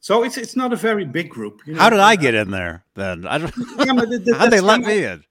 so 0.00 0.22
it's 0.24 0.38
it's 0.38 0.56
not 0.56 0.72
a 0.72 0.76
very 0.76 1.04
big 1.04 1.28
group. 1.28 1.60
You 1.66 1.74
know? 1.74 1.80
How 1.80 1.90
did 1.90 1.98
I 2.00 2.16
get 2.16 2.34
in 2.34 2.50
there 2.50 2.84
then? 2.94 3.26
I 3.26 3.38
don't. 3.38 3.52
Yeah, 3.84 3.92
but 3.94 4.08
that- 4.24 4.36
How'd 4.38 4.50
they 4.50 4.60
let 4.60 4.80
me 4.80 5.04
in? 5.04 5.24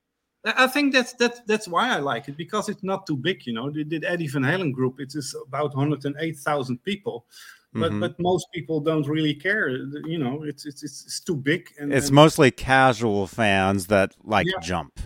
I 0.46 0.68
think 0.68 0.94
that's 0.94 1.14
that's 1.14 1.42
that's 1.42 1.68
why 1.68 1.90
I 1.90 1.98
like 2.00 2.28
it 2.30 2.38
because 2.38 2.70
it's 2.70 2.84
not 2.84 3.06
too 3.06 3.18
big. 3.18 3.46
You 3.46 3.54
know, 3.54 3.70
the, 3.70 3.84
the 3.84 4.02
Eddie 4.08 4.28
Van 4.28 4.44
Halen 4.44 4.72
group 4.72 5.00
it 5.00 5.14
is 5.16 5.36
about 5.48 5.76
108,000 5.76 6.84
people, 6.84 7.26
but 7.74 7.92
Mhm. 7.92 8.00
but 8.00 8.20
most 8.20 8.48
people 8.54 8.80
don't 8.80 9.08
really 9.08 9.34
care. 9.34 9.70
You 10.06 10.20
know, 10.20 10.44
it's 10.44 10.66
it's 10.66 10.84
it's, 10.84 11.06
it's 11.06 11.20
too 11.20 11.36
big. 11.36 11.70
And 11.80 11.92
It's 11.92 12.08
and- 12.08 12.16
mostly 12.16 12.52
casual 12.52 13.28
fans 13.28 13.88
that 13.88 14.16
like 14.24 14.48
Yeah. 14.48 14.60
jump. 14.62 15.00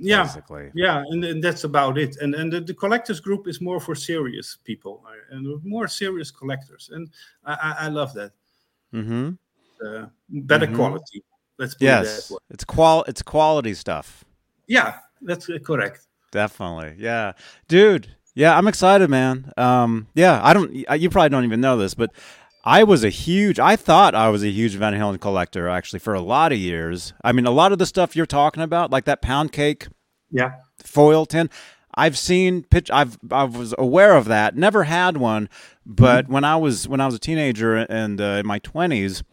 yeah, 0.00 0.22
Basically. 0.24 0.70
yeah, 0.74 1.02
and, 1.10 1.24
and 1.24 1.42
that's 1.42 1.64
about 1.64 1.98
it. 1.98 2.16
And 2.22 2.34
and 2.34 2.52
the, 2.52 2.60
the 2.60 2.74
collectors 2.74 3.20
group 3.20 3.46
is 3.48 3.60
more 3.60 3.80
for 3.80 3.94
serious 3.94 4.56
people 4.64 5.04
uh, 5.06 5.34
and 5.36 5.62
more 5.64 5.88
serious 5.88 6.30
collectors, 6.32 6.90
and 6.92 7.10
I 7.44 7.52
I, 7.52 7.86
I 7.86 7.88
love 7.88 8.12
that. 8.14 8.32
Mm-hmm. 8.92 9.30
Uh, 9.84 10.06
better 10.28 10.66
Mhm. 10.66 10.74
quality. 10.76 11.22
Let's 11.58 11.74
put 11.74 11.82
it 11.82 11.86
Yes. 11.86 12.28
that 12.28 12.34
way. 12.34 12.38
It's 12.50 12.64
qual. 12.64 13.04
It's 13.06 13.22
quality 13.22 13.74
stuff. 13.74 14.24
Yeah, 14.68 14.94
that's 15.22 15.50
correct. 15.64 16.06
Definitely. 16.30 16.94
Yeah. 16.98 17.32
Dude. 17.66 18.14
Yeah, 18.34 18.56
I'm 18.56 18.68
excited, 18.68 19.10
man. 19.10 19.52
Um, 19.56 20.06
yeah, 20.14 20.40
I 20.44 20.54
don't 20.54 20.72
you 20.72 21.10
probably 21.10 21.30
don't 21.30 21.44
even 21.44 21.60
know 21.60 21.76
this, 21.76 21.94
but 21.94 22.12
I 22.64 22.84
was 22.84 23.02
a 23.02 23.08
huge 23.08 23.58
I 23.58 23.74
thought 23.74 24.14
I 24.14 24.28
was 24.28 24.44
a 24.44 24.48
huge 24.50 24.76
Van 24.76 24.92
Halen 24.92 25.18
collector 25.20 25.68
actually 25.68 25.98
for 25.98 26.14
a 26.14 26.20
lot 26.20 26.52
of 26.52 26.58
years. 26.58 27.14
I 27.24 27.32
mean, 27.32 27.46
a 27.46 27.50
lot 27.50 27.72
of 27.72 27.78
the 27.80 27.86
stuff 27.86 28.14
you're 28.14 28.26
talking 28.26 28.62
about, 28.62 28.92
like 28.92 29.06
that 29.06 29.22
pound 29.22 29.50
cake 29.50 29.88
Yeah, 30.30 30.52
foil 30.78 31.26
tin, 31.26 31.50
I've 31.96 32.16
seen 32.16 32.62
pitch 32.62 32.92
I've 32.92 33.18
I 33.32 33.42
was 33.42 33.74
aware 33.76 34.14
of 34.16 34.26
that. 34.26 34.54
Never 34.56 34.84
had 34.84 35.16
one, 35.16 35.48
but 35.84 36.28
when 36.28 36.44
I 36.44 36.54
was 36.56 36.86
when 36.86 37.00
I 37.00 37.06
was 37.06 37.16
a 37.16 37.18
teenager 37.18 37.74
and 37.74 38.20
uh, 38.20 38.38
in 38.38 38.46
my 38.46 38.60
20s, 38.60 39.24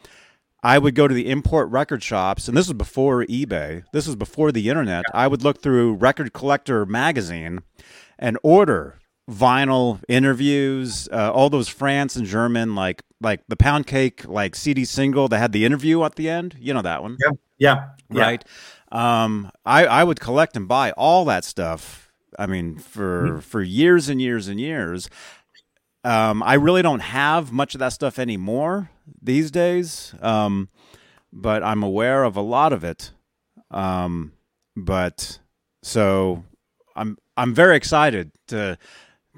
I 0.66 0.80
would 0.80 0.96
go 0.96 1.08
to 1.08 1.14
the 1.14 1.30
import 1.30 1.70
record 1.70 2.02
shops, 2.02 2.48
and 2.48 2.58
this 2.58 2.68
was 2.68 2.74
before 2.74 3.24
eBay. 3.26 3.84
This 3.94 4.08
was 4.08 4.16
before 4.16 4.52
the 4.52 4.68
internet. 4.68 5.06
I 5.14 5.28
would 5.28 5.44
look 5.44 5.62
through 5.62 5.94
Record 5.94 6.34
Collector 6.34 6.88
magazine 6.88 7.62
and 8.18 8.40
order 8.42 8.98
vinyl 9.30 10.02
interviews, 10.10 11.08
uh, 11.12 11.32
all 11.32 11.52
those 11.52 11.70
France 11.70 12.16
and 12.16 12.26
German 12.26 12.74
like 12.74 13.04
like 13.22 13.42
the 13.48 13.56
Pound 13.56 13.86
Cake 13.86 14.28
like 14.28 14.56
CD 14.56 14.86
single 14.86 15.28
that 15.28 15.38
had 15.38 15.52
the 15.52 15.66
interview 15.66 16.04
at 16.04 16.16
the 16.16 16.28
end. 16.32 16.56
You 16.60 16.74
know 16.74 16.82
that 16.82 17.04
one, 17.04 17.18
yeah, 17.20 17.30
yeah, 17.60 17.90
yeah. 18.10 18.22
right? 18.24 18.44
Um, 18.92 19.52
I 19.68 19.86
I 19.86 20.04
would 20.04 20.20
collect 20.20 20.58
and 20.58 20.68
buy 20.68 20.94
all 20.94 21.26
that 21.26 21.46
stuff. 21.46 22.12
I 22.40 22.48
mean, 22.48 22.80
for 22.80 23.40
for 23.42 23.62
years 23.62 24.10
and 24.10 24.20
years 24.20 24.48
and 24.48 24.60
years. 24.60 25.12
Um, 26.06 26.44
I 26.44 26.54
really 26.54 26.84
don't 26.84 27.00
have 27.00 27.52
much 27.52 27.74
of 27.74 27.80
that 27.80 27.90
stuff 27.90 28.20
anymore 28.20 28.92
these 29.24 29.50
days, 29.50 30.14
um, 30.22 30.70
but 31.34 31.64
I'm 31.64 31.82
aware 31.82 32.24
of 32.24 32.36
a 32.38 32.42
lot 32.42 32.74
of 32.74 32.84
it. 32.84 33.10
Um, 33.72 34.34
but 34.76 35.40
so 35.82 36.44
I'm 36.96 37.18
I'm 37.36 37.56
very 37.56 37.76
excited 37.76 38.32
to 38.50 38.78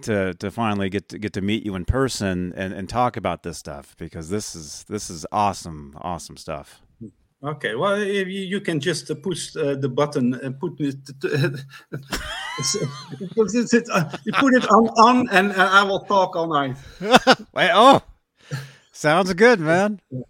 to 0.01 0.33
to 0.33 0.51
finally 0.51 0.89
get 0.89 1.07
to 1.09 1.17
get 1.17 1.31
to 1.33 1.41
meet 1.41 1.65
you 1.65 1.73
in 1.75 1.85
person 1.85 2.51
and, 2.57 2.73
and 2.73 2.89
talk 2.89 3.15
about 3.15 3.43
this 3.43 3.57
stuff 3.57 3.95
because 3.97 4.29
this 4.29 4.53
is 4.53 4.83
this 4.89 5.09
is 5.09 5.25
awesome 5.31 5.97
awesome 6.01 6.35
stuff. 6.35 6.81
Okay, 7.47 7.75
well, 7.75 7.93
if 7.93 8.27
you, 8.27 8.41
you 8.41 8.59
can 8.59 8.81
just 8.81 9.09
uh, 9.09 9.15
push 9.15 9.55
uh, 9.55 9.75
the 9.75 9.87
button 9.87 10.33
and 10.33 10.59
put 10.59 10.77
it. 10.81 10.97
you 11.23 11.51
put 13.35 13.55
it, 13.55 13.89
uh, 13.89 14.17
you 14.25 14.33
put 14.33 14.53
it 14.53 14.69
on, 14.69 14.89
on, 14.99 15.29
and 15.29 15.53
uh, 15.53 15.69
I 15.71 15.81
will 15.83 16.01
talk 16.01 16.35
all 16.35 16.47
night. 16.47 16.75
Wait, 17.53 17.69
oh, 17.73 18.01
sounds 18.91 19.33
good, 19.33 19.61
man. 19.61 20.01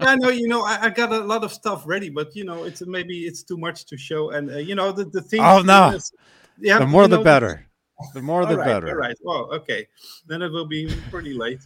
I 0.00 0.16
know, 0.16 0.30
you 0.30 0.48
know, 0.48 0.64
I, 0.64 0.84
I 0.84 0.90
got 0.90 1.12
a 1.12 1.18
lot 1.18 1.44
of 1.44 1.52
stuff 1.52 1.82
ready, 1.86 2.08
but 2.08 2.34
you 2.34 2.44
know, 2.44 2.64
it's 2.64 2.80
maybe 2.86 3.26
it's 3.26 3.42
too 3.42 3.58
much 3.58 3.84
to 3.86 3.98
show, 3.98 4.30
and 4.30 4.50
uh, 4.50 4.56
you 4.56 4.74
know, 4.74 4.90
the 4.90 5.04
the 5.04 5.20
thing. 5.20 5.42
Oh, 5.42 5.60
no. 5.60 5.90
is- 5.90 6.14
yeah, 6.58 6.78
The 6.78 6.86
more 6.86 7.08
the 7.08 7.18
know, 7.18 7.24
better. 7.24 7.66
The 8.14 8.22
more 8.22 8.44
the 8.44 8.56
right, 8.56 8.66
better. 8.66 8.88
All 8.88 8.96
right. 8.96 9.16
Well, 9.22 9.52
okay, 9.54 9.86
then 10.26 10.42
it 10.42 10.50
will 10.50 10.66
be 10.66 10.92
pretty 11.10 11.32
late. 11.32 11.60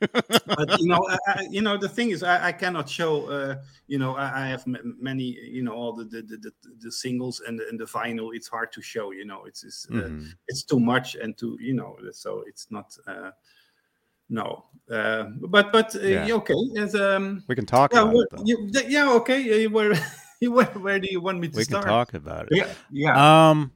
But 0.00 0.80
you 0.80 0.86
know, 0.86 1.06
I, 1.08 1.18
I, 1.26 1.46
you 1.50 1.60
know, 1.60 1.76
the 1.76 1.88
thing 1.88 2.10
is, 2.10 2.22
I, 2.22 2.48
I 2.48 2.52
cannot 2.52 2.88
show. 2.88 3.26
Uh, 3.26 3.56
you 3.86 3.98
know, 3.98 4.16
I, 4.16 4.44
I 4.44 4.46
have 4.48 4.64
m- 4.66 4.96
many. 5.00 5.24
You 5.24 5.62
know, 5.62 5.72
all 5.72 5.92
the 5.92 6.04
the, 6.04 6.22
the, 6.22 6.52
the, 6.80 6.92
singles 6.92 7.40
and 7.46 7.58
the, 7.58 7.68
and 7.68 7.78
the 7.78 7.84
vinyl. 7.84 8.30
It's 8.34 8.48
hard 8.48 8.72
to 8.72 8.82
show. 8.82 9.10
You 9.12 9.24
know, 9.24 9.44
it's 9.44 9.64
it's, 9.64 9.86
uh, 9.90 9.94
Mhm. 9.94 10.32
it's 10.48 10.62
too 10.62 10.80
much 10.80 11.14
and 11.14 11.36
too. 11.36 11.56
You 11.60 11.74
know, 11.74 11.96
so 12.12 12.44
it's 12.46 12.70
not. 12.70 12.96
Uh, 13.06 13.30
no, 14.28 14.66
uh, 14.90 15.24
but 15.40 15.72
but 15.72 15.94
uh, 15.96 16.00
Yeah. 16.00 16.34
okay. 16.36 16.54
As, 16.78 16.94
um, 16.94 17.42
We 17.48 17.56
can 17.56 17.66
talk 17.66 17.92
yeah, 17.92 18.02
about 18.02 18.14
it. 18.14 18.28
You, 18.44 18.70
yeah, 18.88 19.10
okay. 19.14 19.66
Where, 19.66 19.94
where 20.40 20.66
where 20.66 20.98
do 21.00 21.08
you 21.10 21.20
want 21.20 21.40
me 21.40 21.48
to 21.48 21.56
We 21.56 21.64
can 21.64 21.82
talk 21.82 22.14
about 22.14 22.46
it. 22.50 22.58
Yeah, 22.58 22.74
yeah. 22.92 23.50
Um, 23.50 23.72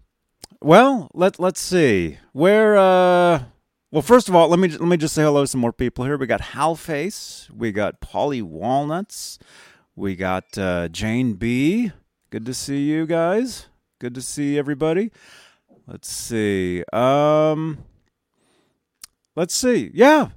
well, 0.62 1.10
let 1.12 1.38
let's 1.40 1.60
see 1.60 2.18
where. 2.32 2.76
Uh, 2.76 3.44
well, 3.94 4.02
first 4.02 4.28
of 4.28 4.34
all, 4.34 4.48
let 4.48 4.58
me 4.58 4.66
let 4.70 4.88
me 4.88 4.96
just 4.96 5.14
say 5.14 5.22
hello 5.22 5.44
to 5.44 5.46
some 5.46 5.60
more 5.60 5.72
people 5.72 6.04
here. 6.04 6.16
We 6.16 6.26
got 6.26 6.40
Halface, 6.40 7.48
we 7.52 7.70
got 7.70 8.00
Polly 8.00 8.42
Walnuts, 8.42 9.38
we 9.94 10.16
got 10.16 10.58
uh, 10.58 10.88
Jane 10.88 11.34
B. 11.34 11.92
Good 12.30 12.44
to 12.46 12.54
see 12.54 12.90
you 12.90 13.06
guys. 13.06 13.68
Good 14.00 14.16
to 14.16 14.20
see 14.20 14.58
everybody. 14.58 15.12
Let's 15.86 16.10
see. 16.10 16.82
Um, 16.92 17.84
let's 19.36 19.54
see. 19.54 19.92
Yeah. 19.94 20.30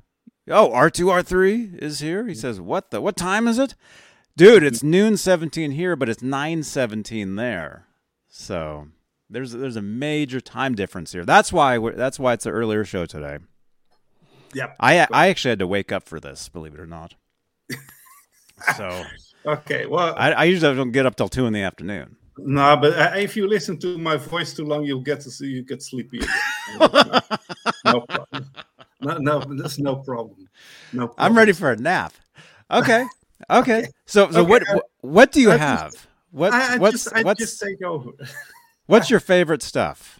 Oh, 0.47 0.71
R 0.71 0.91
two 0.91 1.09
R 1.09 1.23
three 1.23 1.71
is 1.79 1.99
here. 1.99 2.27
He 2.27 2.35
says, 2.35 2.61
"What 2.61 2.91
the? 2.91 3.01
What 3.01 3.17
time 3.17 3.47
is 3.47 3.57
it, 3.57 3.73
dude? 4.35 4.61
It's 4.61 4.83
noon 4.83 5.17
seventeen 5.17 5.71
here, 5.71 5.95
but 5.95 6.09
it's 6.09 6.21
nine 6.21 6.61
seventeen 6.61 7.37
there." 7.37 7.87
So 8.27 8.89
there's 9.29 9.51
there's 9.51 9.75
a 9.75 9.81
major 9.81 10.39
time 10.39 10.75
difference 10.75 11.11
here. 11.11 11.25
That's 11.25 11.51
why 11.51 11.77
we're, 11.77 11.93
that's 11.93 12.19
why 12.19 12.33
it's 12.33 12.45
an 12.45 12.53
earlier 12.53 12.85
show 12.85 13.05
today. 13.05 13.39
Yep. 14.53 14.75
I 14.79 15.07
I 15.11 15.27
actually 15.27 15.49
had 15.49 15.59
to 15.59 15.67
wake 15.67 15.91
up 15.91 16.07
for 16.07 16.19
this, 16.19 16.49
believe 16.49 16.73
it 16.73 16.79
or 16.79 16.87
not. 16.87 17.15
So 18.75 19.03
Okay. 19.45 19.85
Well, 19.85 20.13
I, 20.17 20.31
I 20.31 20.43
usually 20.43 20.75
don't 20.75 20.91
get 20.91 21.05
up 21.05 21.15
till 21.15 21.29
two 21.29 21.45
in 21.45 21.53
the 21.53 21.61
afternoon. 21.61 22.17
No, 22.37 22.77
but 22.77 22.93
uh, 22.93 23.11
if 23.15 23.35
you 23.35 23.47
listen 23.47 23.77
to 23.79 23.97
my 23.97 24.17
voice 24.17 24.53
too 24.53 24.65
long, 24.65 24.83
you'll 24.83 25.01
get 25.01 25.21
to 25.21 25.31
see 25.31 25.47
you 25.47 25.63
get 25.63 25.81
sleepy. 25.81 26.19
Again. 26.79 27.21
no 27.85 28.01
problem. 28.01 28.51
No, 29.01 29.17
no, 29.17 29.39
that's 29.39 29.79
no 29.79 29.95
problem. 29.95 30.47
No, 30.93 31.07
problem. 31.07 31.15
I'm 31.17 31.37
ready 31.37 31.53
for 31.53 31.71
a 31.71 31.77
nap. 31.77 32.13
Okay, 32.69 33.05
okay. 33.49 33.87
So 34.05 34.31
so 34.31 34.41
Okay, 34.41 34.49
what 34.49 34.83
what, 35.01 35.31
do 35.31 35.41
you 35.41 35.49
have? 35.49 35.93
What 36.31 36.53
I, 36.53 36.75
I 36.75 36.77
what's 36.77 37.03
just, 37.03 37.13
I 37.13 37.23
what's 37.23 37.39
just 37.39 37.59
take 37.59 37.81
over. 37.83 38.11
What's 38.87 39.09
your 39.09 39.19
favorite 39.19 39.61
stuff? 39.61 40.19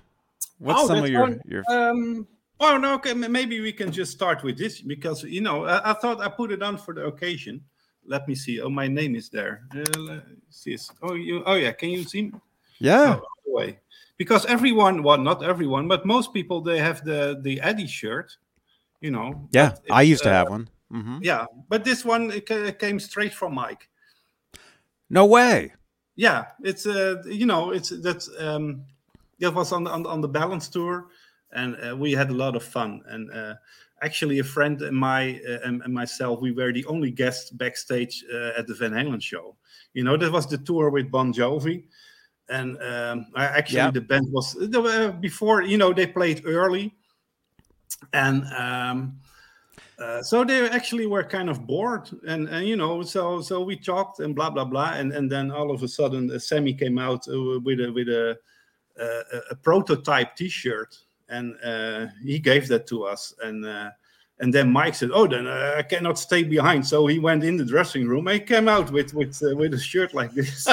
What's 0.60 0.82
Oh, 0.82 0.88
some 0.88 1.04
of 1.04 1.10
your 1.10 1.22
one. 1.22 1.42
your 1.46 1.64
Um. 1.70 2.28
Oh 2.60 2.78
no. 2.78 2.94
Okay. 2.96 3.14
Maybe 3.14 3.60
we 3.60 3.72
can 3.74 3.92
just 3.92 4.12
start 4.12 4.44
with 4.44 4.58
this 4.58 4.82
because 4.82 5.24
you 5.24 5.42
know 5.42 5.66
I, 5.66 5.92
I 5.92 5.94
thought 5.94 6.22
I 6.22 6.28
put 6.30 6.52
it 6.52 6.62
on 6.64 6.78
for 6.78 6.94
the 6.94 7.06
occasion. 7.06 7.62
Let 8.06 8.28
me 8.28 8.36
see. 8.36 8.62
Oh, 8.62 8.70
my 8.70 8.88
name 8.88 9.16
is 9.16 9.30
there. 9.30 9.64
Uh. 9.76 10.20
It's- 10.66 10.92
Oh, 11.02 11.14
you. 11.14 11.44
Oh 11.46 11.56
yeah. 11.56 11.72
Can 11.74 11.90
you 11.90 12.04
see? 12.04 12.24
Me? 12.24 12.32
yeah? 12.80 13.18
Oh, 13.20 13.26
way. 13.46 13.80
Because 14.18 14.46
everyone, 14.48 15.04
well, 15.04 15.18
not 15.20 15.44
everyone, 15.44 15.88
but 15.88 16.06
most 16.06 16.34
people, 16.34 16.62
they 16.62 16.80
have 16.80 17.04
the 17.04 17.40
the 17.42 17.60
Eddie 17.62 17.88
shirt. 17.88 18.36
You 19.02 19.12
know. 19.12 19.48
Yeah, 19.52 19.76
I 19.92 20.02
used 20.02 20.24
to 20.24 20.30
uh, 20.30 20.34
have 20.34 20.50
one. 20.50 20.70
hmm 20.90 21.20
Yeah, 21.22 21.46
but 21.70 21.84
this 21.84 22.04
one 22.04 22.32
came 22.80 23.00
straight 23.00 23.34
from 23.34 23.54
Mike. 23.54 23.90
No 25.10 25.26
way. 25.26 25.74
Yeah, 26.18 26.46
it's 26.64 26.86
uh, 26.88 27.22
you 27.26 27.46
know, 27.46 27.72
it's 27.72 27.90
that's 28.02 28.28
um, 28.40 28.84
that 29.40 29.54
was 29.54 29.72
on 29.72 29.84
the, 29.86 29.92
on, 29.92 30.02
the- 30.04 30.10
on 30.10 30.20
the 30.22 30.28
balance 30.28 30.68
tour, 30.68 31.06
and 31.54 31.78
uh, 31.78 31.96
we 31.96 32.12
had 32.12 32.32
a 32.32 32.34
lot 32.34 32.56
of 32.56 32.64
fun. 32.64 33.04
And 33.08 33.32
uh, 33.32 33.54
actually, 34.02 34.40
a 34.40 34.44
friend 34.44 34.82
and 34.82 34.98
my 34.98 35.40
uh, 35.48 35.60
and, 35.64 35.84
and 35.84 35.94
myself, 35.94 36.42
we 36.42 36.52
were 36.52 36.74
the 36.74 36.86
only 36.88 37.12
guests 37.12 37.52
backstage 37.52 38.26
uh, 38.34 38.58
at 38.58 38.66
the 38.66 38.74
Van 38.74 38.94
Halen 38.94 39.22
show. 39.22 39.56
You 39.94 40.04
know, 40.04 40.18
that 40.18 40.32
was 40.32 40.48
the 40.48 40.58
tour 40.58 40.90
with 40.90 41.12
Bon 41.12 41.32
Jovi, 41.32 41.84
and 42.50 42.82
um, 42.82 43.28
actually 43.38 43.78
Yeah. 43.78 43.92
the 43.92 44.02
band 44.02 44.28
was 44.32 44.56
were- 44.56 45.12
before. 45.22 45.62
You 45.62 45.78
know, 45.78 45.94
they 45.94 46.08
played 46.08 46.42
early, 46.46 46.96
and. 48.12 48.44
Um, 48.58 49.20
uh, 50.00 50.22
so 50.22 50.44
they 50.44 50.70
actually 50.70 51.08
were 51.08 51.24
kind 51.24 51.50
of 51.50 51.66
bored, 51.66 52.10
and, 52.28 52.48
and 52.50 52.68
you 52.68 52.76
know, 52.76 53.02
so 53.02 53.42
so 53.42 53.62
we 53.62 53.76
talked 53.76 54.20
and 54.20 54.36
blah 54.36 54.50
blah 54.50 54.66
blah, 54.66 54.94
and, 54.94 55.12
and 55.12 55.32
then 55.32 55.52
all 55.52 55.72
of 55.72 55.84
a 55.84 55.88
sudden, 55.88 56.40
Sammy 56.40 56.74
came 56.74 57.00
out 57.00 57.28
uh, 57.28 57.60
with 57.60 57.80
a 57.80 57.92
with 57.92 58.10
a 58.10 58.38
a, 59.00 59.22
a 59.52 59.56
prototype 59.56 60.36
T-shirt, 60.36 60.98
and 61.30 61.56
uh, 61.64 62.08
he 62.24 62.40
gave 62.40 62.68
that 62.68 62.88
to 62.88 63.06
us, 63.06 63.34
and 63.42 63.66
uh, 63.66 63.92
And 64.40 64.54
then 64.54 64.72
Mike 64.72 64.94
said, 64.94 65.10
"Oh, 65.14 65.28
then 65.28 65.48
uh, 65.48 65.76
I 65.78 65.84
cannot 65.84 66.20
stay 66.20 66.44
behind." 66.44 66.86
So 66.86 67.08
he 67.08 67.20
went 67.20 67.44
in 67.44 67.58
the 67.58 67.66
dressing 67.66 68.08
room. 68.08 68.28
He 68.28 68.40
came 68.40 68.68
out 68.68 68.92
with 68.92 69.14
with 69.14 69.42
uh, 69.42 69.56
with 69.56 69.74
a 69.74 69.80
shirt 69.80 70.14
like 70.14 70.32
this. 70.34 70.64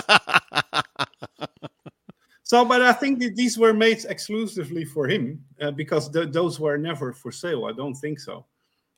so, 2.42 2.64
but 2.64 2.82
I 2.82 2.92
think 2.92 3.20
that 3.20 3.36
these 3.36 3.56
were 3.56 3.72
made 3.72 4.04
exclusively 4.04 4.84
for 4.84 5.08
him 5.08 5.42
uh, 5.62 5.70
because 5.70 6.10
th- 6.10 6.30
those 6.30 6.60
were 6.60 6.76
never 6.76 7.14
for 7.14 7.32
sale. 7.32 7.64
I 7.64 7.72
don't 7.72 7.94
think 7.94 8.20
so. 8.20 8.44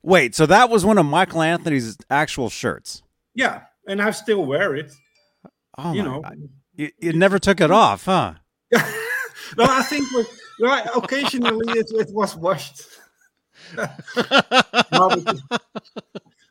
Wait, 0.03 0.35
so 0.35 0.47
that 0.47 0.71
was 0.71 0.85
one 0.85 0.99
of 0.99 1.07
Michael 1.07 1.43
Anthony's 1.43 1.97
actual 2.11 2.49
shirts. 2.49 3.03
Yeah, 3.35 3.62
and 3.88 4.00
I 4.00 4.11
still 4.12 4.45
wear 4.45 4.75
it. 4.75 4.93
Oh 5.79 5.93
you 5.93 6.03
my 6.03 6.09
know. 6.09 6.21
God. 6.23 6.49
You, 6.75 6.91
you 6.99 7.12
never 7.12 7.38
took 7.38 7.61
it 7.61 7.71
off, 7.71 8.05
huh? 8.05 8.35
no, 8.73 8.81
I 9.59 9.83
think 9.83 10.11
with, 10.12 10.41
right, 10.61 10.87
occasionally 10.95 11.79
it, 11.79 11.87
it 11.91 12.09
was 12.12 12.37
washed. 12.37 12.83
no, 13.76 13.85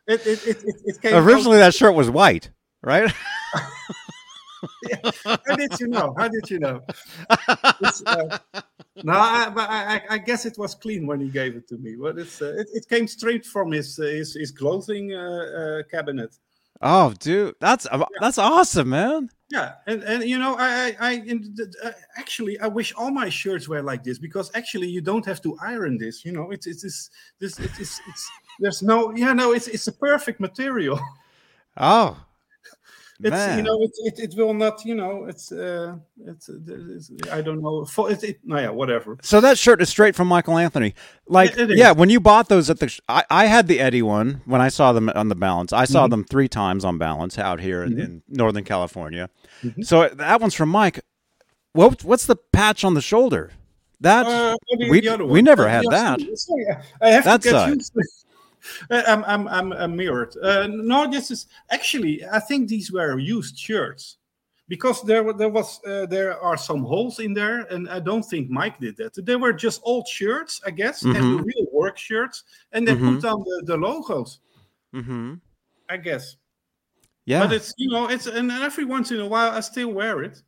it, 0.08 0.28
it, 0.28 0.48
it, 0.86 1.02
came 1.02 1.14
out- 1.16 1.24
Originally, 1.24 1.58
that 1.58 1.74
shirt 1.74 1.94
was 1.96 2.10
white, 2.10 2.50
right? 2.84 3.12
How 5.46 5.56
did 5.56 5.80
you 5.80 5.88
know? 5.88 6.14
How 6.18 6.28
did 6.28 6.50
you 6.50 6.60
know? 6.60 6.82
Uh, 8.06 8.38
no, 9.04 9.14
I, 9.14 9.50
but 9.50 9.70
I, 9.70 10.02
I- 10.10 10.18
guess 10.20 10.46
it 10.46 10.58
was 10.58 10.76
clean 10.76 11.06
when 11.08 11.20
he 11.20 11.30
gave 11.30 11.56
it 11.56 11.68
to 11.70 11.78
me. 11.78 11.96
But 11.96 12.18
it's 12.18 12.42
uh, 12.42 12.54
it, 12.58 12.68
it 12.74 12.90
came 12.90 13.08
straight 13.08 13.46
from 13.46 13.72
his 13.72 14.00
uh, 14.00 14.04
his, 14.04 14.34
his 14.36 14.52
clothing 14.52 15.14
uh, 15.14 15.20
uh, 15.20 15.84
cabinet. 15.92 16.36
oh, 16.82 17.14
dude, 17.20 17.56
that's 17.60 17.88
that's 18.20 18.38
awesome, 18.38 18.90
man. 18.90 19.30
Yeah, 19.52 19.74
and 19.86 20.02
and 20.04 20.24
you 20.24 20.40
know, 20.40 20.56
I 20.58 20.96
I, 21.00 21.12
I 21.12 21.40
uh, 21.84 21.92
actually 22.18 22.60
I 22.60 22.68
wish 22.68 22.94
all 22.96 23.12
my 23.12 23.30
shirts 23.30 23.68
were 23.68 23.82
like 23.84 24.04
this 24.04 24.18
because 24.18 24.50
actually 24.56 24.88
you 24.90 25.02
don't 25.02 25.26
have 25.26 25.42
to 25.44 25.56
iron 25.62 25.98
this. 25.98 26.26
You 26.26 26.32
know, 26.32 26.52
it's 26.52 26.66
it's 26.66 26.82
this 26.82 27.10
this 27.40 27.60
it's, 27.60 27.80
it's, 27.80 28.02
it's 28.08 28.30
there's 28.60 28.82
no 28.82 29.14
yeah 29.16 29.34
no 29.34 29.54
it's 29.54 29.68
it's 29.68 29.88
a 29.88 29.94
perfect 29.94 30.40
material. 30.40 31.00
Oh, 31.78 32.25
It's 33.24 33.58
you 33.58 33.64
know 33.64 33.82
it, 33.82 33.92
it, 33.98 34.20
it 34.20 34.36
will 34.38 34.54
not 34.54 34.84
you 34.86 34.94
know 34.94 35.24
it's 35.26 35.50
uh 35.52 35.96
it's, 36.26 36.50
it's 36.50 37.12
I 37.32 37.42
don't 37.42 37.62
know 37.62 37.86
for 37.86 38.12
it, 38.12 38.22
it 38.24 38.40
no 38.44 38.60
yeah 38.60 38.70
whatever 38.70 39.18
So 39.22 39.40
that 39.40 39.58
shirt 39.58 39.82
is 39.82 39.88
straight 39.90 40.16
from 40.16 40.28
Michael 40.28 40.58
Anthony. 40.58 40.96
Like, 41.28 41.52
It- 41.52 41.60
it 41.60 41.72
is. 41.72 41.80
yeah, 41.80 41.92
when 41.94 42.10
you 42.10 42.20
bought 42.20 42.50
those 42.50 42.70
at 42.70 42.80
the, 42.80 42.90
sh- 42.90 43.00
I, 43.08 43.24
I 43.30 43.46
had 43.46 43.68
the 43.68 43.80
Eddie 43.80 44.02
one 44.02 44.42
when 44.46 44.60
I 44.60 44.68
saw 44.70 44.92
them 44.92 45.10
on 45.16 45.30
the 45.30 45.36
balance. 45.36 45.72
I 45.72 45.84
Mm-hmm. 45.84 45.94
saw 45.94 46.08
them 46.08 46.24
three 46.26 46.50
times 46.50 46.84
on 46.84 46.98
balance 46.98 47.40
out 47.40 47.62
here 47.62 47.84
in, 47.84 47.98
in 48.00 48.22
Northern 48.28 48.66
California. 48.66 49.30
Mm-hmm. 49.64 49.84
So 49.84 50.10
that 50.10 50.42
one's 50.42 50.54
from 50.54 50.70
Mike. 50.70 51.00
What, 51.72 52.04
what's 52.04 52.26
the 52.26 52.36
patch 52.36 52.84
on 52.84 52.96
the 52.96 53.02
shoulder? 53.02 53.52
That 54.02 54.26
Uh, 54.26 54.56
we 54.90 55.00
we 55.00 55.42
never 55.42 55.66
Uh, 55.68 55.70
had 55.72 55.84
that. 55.90 56.20
I 57.02 57.10
have 57.12 57.24
That 57.24 57.42
to 57.42 57.50
get 57.50 57.52
side. 57.52 57.76
used 57.76 57.94
to. 57.94 58.00
Uh, 58.00 58.04
I'm, 58.90 59.24
I'm, 59.26 59.48
I'm, 59.48 59.74
I'm 59.74 59.96
mirrored. 59.96 60.36
Uh, 60.42 60.68
no, 60.68 61.10
this 61.10 61.32
is 61.32 61.48
actually. 61.70 62.26
I 62.26 62.40
think 62.40 62.68
these 62.70 62.92
were 62.92 63.20
used 63.20 63.58
shirts 63.58 64.18
because 64.68 65.02
there, 65.04 65.32
there 65.34 65.50
was, 65.50 65.80
uh, 65.86 66.06
there 66.08 66.40
are 66.42 66.58
some 66.58 66.84
holes 66.84 67.20
in 67.20 67.34
there, 67.34 67.62
and 67.72 67.88
I 67.90 68.00
don't 68.00 68.24
think 68.24 68.50
Mike 68.50 68.80
did 68.80 68.98
that. 68.98 69.14
They 69.26 69.36
were 69.36 69.54
just 69.54 69.82
old 69.84 70.08
shirts, 70.08 70.60
I 70.66 70.72
guess, 70.72 71.04
and 71.04 71.16
Mhm. 71.16 71.38
the 71.38 71.44
real 71.44 71.68
work 71.72 71.98
shirts, 71.98 72.44
and 72.72 72.88
they 72.88 72.96
Mhm. 72.96 73.22
put 73.22 73.26
on 73.30 73.40
the, 73.42 73.64
the 73.66 73.78
logos, 73.78 74.40
Mm-hmm. 74.94 75.36
I 75.90 75.98
guess. 75.98 76.38
Yeah. 77.26 77.46
But 77.46 77.54
it's 77.54 77.74
you 77.78 77.90
know 77.90 78.08
it's 78.08 78.28
and 78.28 78.52
every 78.52 78.86
once 78.86 79.12
in 79.12 79.20
a 79.20 79.28
while 79.28 79.52
I 79.52 79.60
still 79.62 79.90
wear 79.90 80.24
it. 80.24 80.42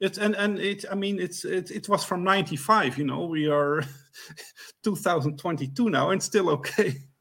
It's 0.00 0.18
and 0.18 0.34
and 0.36 0.58
it 0.58 0.84
I 0.90 0.94
mean 0.94 1.20
it's 1.20 1.44
it, 1.44 1.70
it 1.70 1.88
was 1.88 2.04
from 2.04 2.24
'95. 2.24 2.98
You 2.98 3.04
know 3.04 3.26
we 3.26 3.48
are 3.48 3.82
2022 4.82 5.90
now 5.90 6.10
and 6.10 6.22
still 6.22 6.50
okay. 6.50 6.96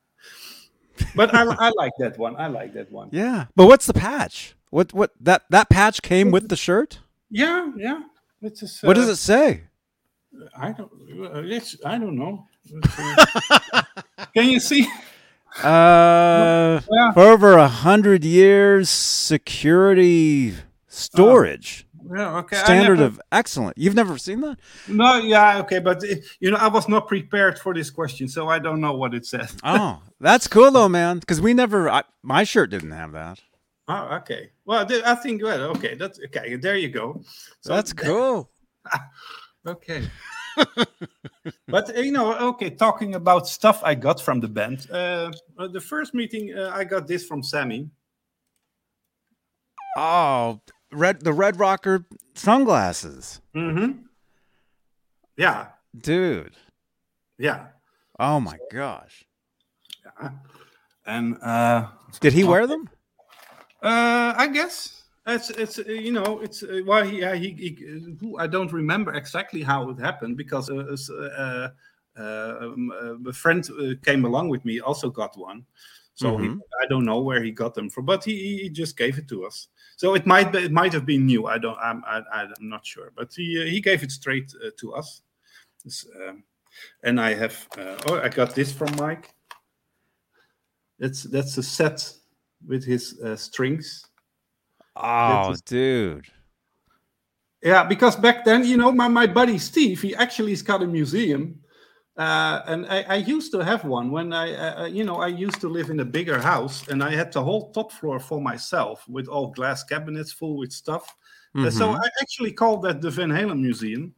But 1.15 1.33
I, 1.33 1.43
I 1.67 1.71
like 1.77 1.93
that 1.99 2.17
one. 2.17 2.35
I 2.37 2.47
like 2.47 2.73
that 2.73 2.91
one. 2.91 3.09
yeah. 3.11 3.45
But 3.55 3.67
what's 3.67 3.85
the 3.85 3.93
patch? 3.93 4.55
What 4.69 4.93
what 4.93 5.11
that 5.19 5.43
that 5.49 5.69
patch 5.69 6.01
came 6.01 6.31
with 6.31 6.47
the 6.49 6.55
shirt? 6.55 6.99
Yeah, 7.29 7.71
yeah. 7.77 8.01
It's 8.41 8.59
just, 8.61 8.83
What 8.83 8.95
does 8.95 9.07
uh, 9.09 9.11
it 9.11 9.17
say? 9.17 9.63
I 10.57 10.71
don't. 10.71 10.91
uh, 11.35 11.41
It's 11.43 11.75
I 11.85 11.97
don't 11.97 12.17
know. 12.17 12.47
Can 14.33 14.49
you 14.49 14.59
see? 14.59 14.87
Uh, 15.63 16.79
Yeah. 16.89 17.11
for 17.13 17.23
over 17.23 17.53
a 17.57 17.67
hundred 17.67 18.23
years, 18.23 18.89
security 18.89 20.53
storage 20.87 21.85
Yeah. 22.13 22.37
Okay. 22.39 22.57
Standard 22.57 22.99
never- 22.99 23.03
of 23.05 23.21
excellent. 23.31 23.77
You've 23.77 23.95
never 23.95 24.17
seen 24.17 24.41
that? 24.41 24.59
No. 24.87 25.17
Yeah. 25.17 25.59
Okay. 25.59 25.79
But 25.79 26.03
uh, 26.03 26.15
you 26.39 26.51
know 26.51 26.57
I 26.57 26.67
was 26.67 26.89
not 26.89 27.07
prepared 27.07 27.59
for 27.59 27.73
this 27.73 27.89
question, 27.89 28.27
so 28.27 28.47
I 28.49 28.59
don't 28.59 28.81
know 28.81 28.93
what 28.93 29.13
it 29.13 29.25
says. 29.25 29.55
Oh, 29.63 30.01
that's 30.19 30.47
cool 30.47 30.71
though, 30.71 30.89
man. 30.89 31.19
Because 31.19 31.39
we 31.39 31.53
never, 31.53 31.89
I, 31.89 32.03
my 32.23 32.43
shirt 32.43 32.69
didn't 32.71 32.91
have 32.91 33.13
that. 33.13 33.39
Oh, 33.87 34.15
okay. 34.17 34.51
Well, 34.65 34.85
th- 34.85 35.03
I 35.03 35.15
think 35.15 35.43
well, 35.43 35.71
okay. 35.71 35.95
That's 35.95 36.19
okay. 36.25 36.55
There 36.55 36.77
you 36.77 36.89
go. 36.89 37.21
So 37.61 37.75
that's 37.75 37.93
cool. 37.93 38.49
Okay. 39.67 40.01
but 41.67 41.95
uh, 41.95 42.01
you 42.01 42.11
know, 42.11 42.33
okay. 42.49 42.71
Talking 42.71 43.15
about 43.15 43.47
stuff 43.47 43.81
I 43.83 43.93
got 43.95 44.19
from 44.19 44.39
the 44.39 44.47
band. 44.47 44.87
Uh, 44.91 45.31
uh, 45.57 45.67
the 45.67 45.79
first 45.79 46.13
meeting, 46.13 46.57
uh, 46.57 46.71
I 46.73 46.83
got 46.83 47.07
this 47.07 47.25
from 47.25 47.43
Sammy. 47.43 47.89
Oh, 49.95 50.61
red 50.91 51.21
the 51.21 51.33
Red 51.33 51.59
Rocker 51.59 52.05
sunglasses, 52.35 53.41
Mm-hmm. 53.55 54.03
Yeah. 55.37 55.67
dude. 55.99 56.55
Yeah. 57.37 57.67
Oh 58.19 58.39
my 58.39 58.57
gosh, 58.71 59.25
And 61.05 61.37
uh, 61.41 61.87
did 62.19 62.33
he 62.33 62.43
wear 62.43 62.67
them? 62.67 62.89
uh, 63.81 64.33
I 64.37 64.47
guess 64.47 65.03
it's 65.25 65.49
it's 65.49 65.79
uh, 65.79 65.83
you 65.87 66.11
know 66.11 66.39
it's 66.41 66.61
uh, 66.63 66.81
well 66.85 67.03
he, 67.03 67.19
yeah, 67.21 67.33
he, 67.35 67.49
he 67.51 67.69
who- 68.19 68.37
I 68.37 68.45
don't 68.47 68.71
remember 68.71 69.13
exactly 69.13 69.63
how 69.63 69.89
it 69.89 69.99
happened 69.99 70.37
because 70.37 70.69
uh, 70.69 70.75
uh, 70.75 71.13
uh, 71.23 71.69
uh, 72.19 72.55
um, 72.61 72.91
uh, 72.91 73.29
a 73.29 73.33
friend 73.33 73.67
uh, 73.79 73.93
came 74.05 74.25
along 74.25 74.49
with 74.49 74.63
me 74.65 74.79
also 74.79 75.09
got 75.09 75.35
one. 75.37 75.65
So 76.13 76.37
he, 76.37 76.47
Mhm. 76.49 76.59
I 76.81 76.85
don't 76.87 77.05
know 77.05 77.21
where 77.21 77.41
he 77.43 77.51
got 77.51 77.73
them 77.73 77.89
from, 77.89 78.05
but 78.05 78.23
he, 78.23 78.61
he 78.63 78.69
just 78.69 78.97
gave 78.97 79.17
it 79.17 79.27
to 79.29 79.45
us. 79.45 79.69
So 79.95 80.13
it 80.15 80.25
might 80.25 80.51
be, 80.51 80.59
it 80.59 80.71
might 80.71 80.93
have 80.93 81.05
been 81.05 81.25
new. 81.25 81.45
I 81.47 81.57
don't 81.57 81.77
I'm 81.79 82.03
I, 82.05 82.21
I'm 82.33 82.53
not 82.69 82.85
sure, 82.85 83.11
but 83.15 83.33
he 83.33 83.61
uh, 83.61 83.65
he 83.65 83.79
gave 83.81 84.03
it 84.03 84.11
straight 84.11 84.53
uh, 84.65 84.71
to 84.79 84.93
us. 84.93 85.21
Um, 86.27 86.43
and 87.03 87.19
I 87.19 87.33
have 87.33 87.67
uh, 87.77 87.97
oh 88.07 88.19
I 88.19 88.29
got 88.29 88.53
this 88.55 88.71
from 88.71 88.95
Mike. 88.97 89.33
That's 90.99 91.23
that's 91.23 91.57
a 91.57 91.63
set 91.63 92.13
with 92.67 92.83
his 92.83 93.19
uh, 93.21 93.35
strings. 93.35 94.05
Oh, 94.95 95.51
is- 95.51 95.61
dude. 95.61 96.27
Yeah, 97.63 97.83
because 97.83 98.15
back 98.15 98.43
then, 98.43 98.65
you 98.65 98.75
know, 98.75 98.91
my, 98.91 99.07
my 99.07 99.27
buddy 99.27 99.59
Steve, 99.59 100.01
he 100.01 100.15
actually 100.15 100.49
has 100.49 100.63
got 100.63 100.81
a 100.81 100.87
museum. 100.87 101.60
Uh, 102.17 102.61
and 102.67 102.85
I, 102.87 103.03
I 103.03 103.15
used 103.15 103.51
to 103.53 103.59
have 103.59 103.85
one 103.85 104.11
when 104.11 104.33
I, 104.33 104.53
uh, 104.53 104.81
uh, 104.83 104.85
you 104.85 105.03
know, 105.05 105.15
I 105.15 105.27
used 105.27 105.61
to 105.61 105.69
live 105.69 105.89
in 105.89 105.99
a 106.01 106.05
bigger 106.05 106.39
house 106.39 106.87
and 106.89 107.01
I 107.01 107.11
had 107.15 107.31
the 107.31 107.41
whole 107.41 107.71
top 107.71 107.91
floor 107.91 108.19
for 108.19 108.41
myself 108.41 109.07
with 109.07 109.27
all 109.27 109.47
glass 109.51 109.83
cabinets 109.83 110.31
full 110.33 110.57
with 110.57 110.71
stuff. 110.73 111.15
Uh, 111.55 111.69
so 111.69 111.87
Mhm. 111.93 111.99
I 112.03 112.09
actually 112.21 112.51
called 112.53 112.81
that 112.83 113.01
the 113.01 113.09
Van 113.09 113.29
Halen 113.29 113.59
Museum. 113.61 114.13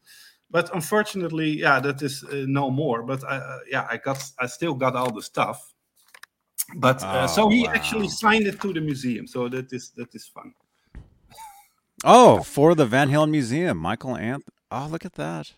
But 0.50 0.74
unfortunately, 0.76 1.50
yeah, 1.60 1.80
that 1.80 2.02
is 2.02 2.24
uh, 2.24 2.46
no 2.48 2.70
more. 2.70 3.04
But 3.04 3.24
I, 3.24 3.38
uh, 3.38 3.60
yeah, 3.70 3.88
I 3.90 3.98
got, 3.98 4.24
I 4.40 4.48
still 4.48 4.74
got 4.76 4.96
all 4.96 5.12
the 5.12 5.22
stuff. 5.22 5.74
But 6.76 7.02
uh, 7.04 7.28
so 7.28 7.44
Oh, 7.46 7.50
he 7.50 7.64
wow. 7.66 7.74
actually 7.76 8.08
signed 8.10 8.48
it 8.48 8.60
to 8.62 8.74
the 8.74 8.82
museum. 8.82 9.28
So 9.28 9.50
that 9.50 9.72
is 9.74 9.92
that 9.98 10.14
is 10.16 10.28
fun. 10.28 10.54
Oh, 12.04 12.42
for 12.44 12.76
the 12.76 12.86
Van 12.86 13.10
Halen 13.10 13.30
Museum, 13.30 13.78
Michael 13.78 14.16
Anth. 14.16 14.48
Oh, 14.72 14.88
look 14.92 15.06
at 15.06 15.14
that. 15.14 15.54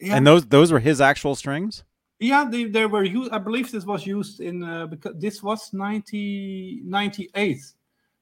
Yeah. 0.00 0.16
And 0.16 0.26
those 0.26 0.46
those 0.46 0.72
were 0.72 0.80
his 0.80 1.00
actual 1.00 1.34
strings. 1.34 1.84
Yeah, 2.20 2.46
they, 2.50 2.64
they 2.64 2.84
were 2.86 3.04
used. 3.04 3.30
I 3.30 3.38
believe 3.38 3.70
this 3.70 3.84
was 3.84 4.04
used 4.04 4.40
in 4.40 4.64
uh, 4.64 4.86
because 4.86 5.14
this 5.18 5.40
was 5.40 5.72
90, 5.72 6.80
98. 6.84 7.58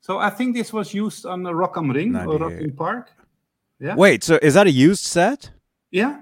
So 0.03 0.19
I 0.19 0.29
think 0.29 0.55
this 0.55 0.71
was 0.71 0.93
used 0.93 1.25
on 1.25 1.43
the 1.43 1.55
Rock 1.55 1.79
am 1.79 1.91
Ring 1.91 2.15
or 2.15 2.37
Rock 2.39 2.53
98. 2.53 2.77
Park. 2.77 3.11
Yeah. 3.81 3.95
Wait, 3.97 4.23
so 4.23 4.39
is 4.43 4.53
that 4.53 4.67
a 4.67 4.71
used 4.71 5.05
set? 5.05 5.51
Yeah, 5.91 6.21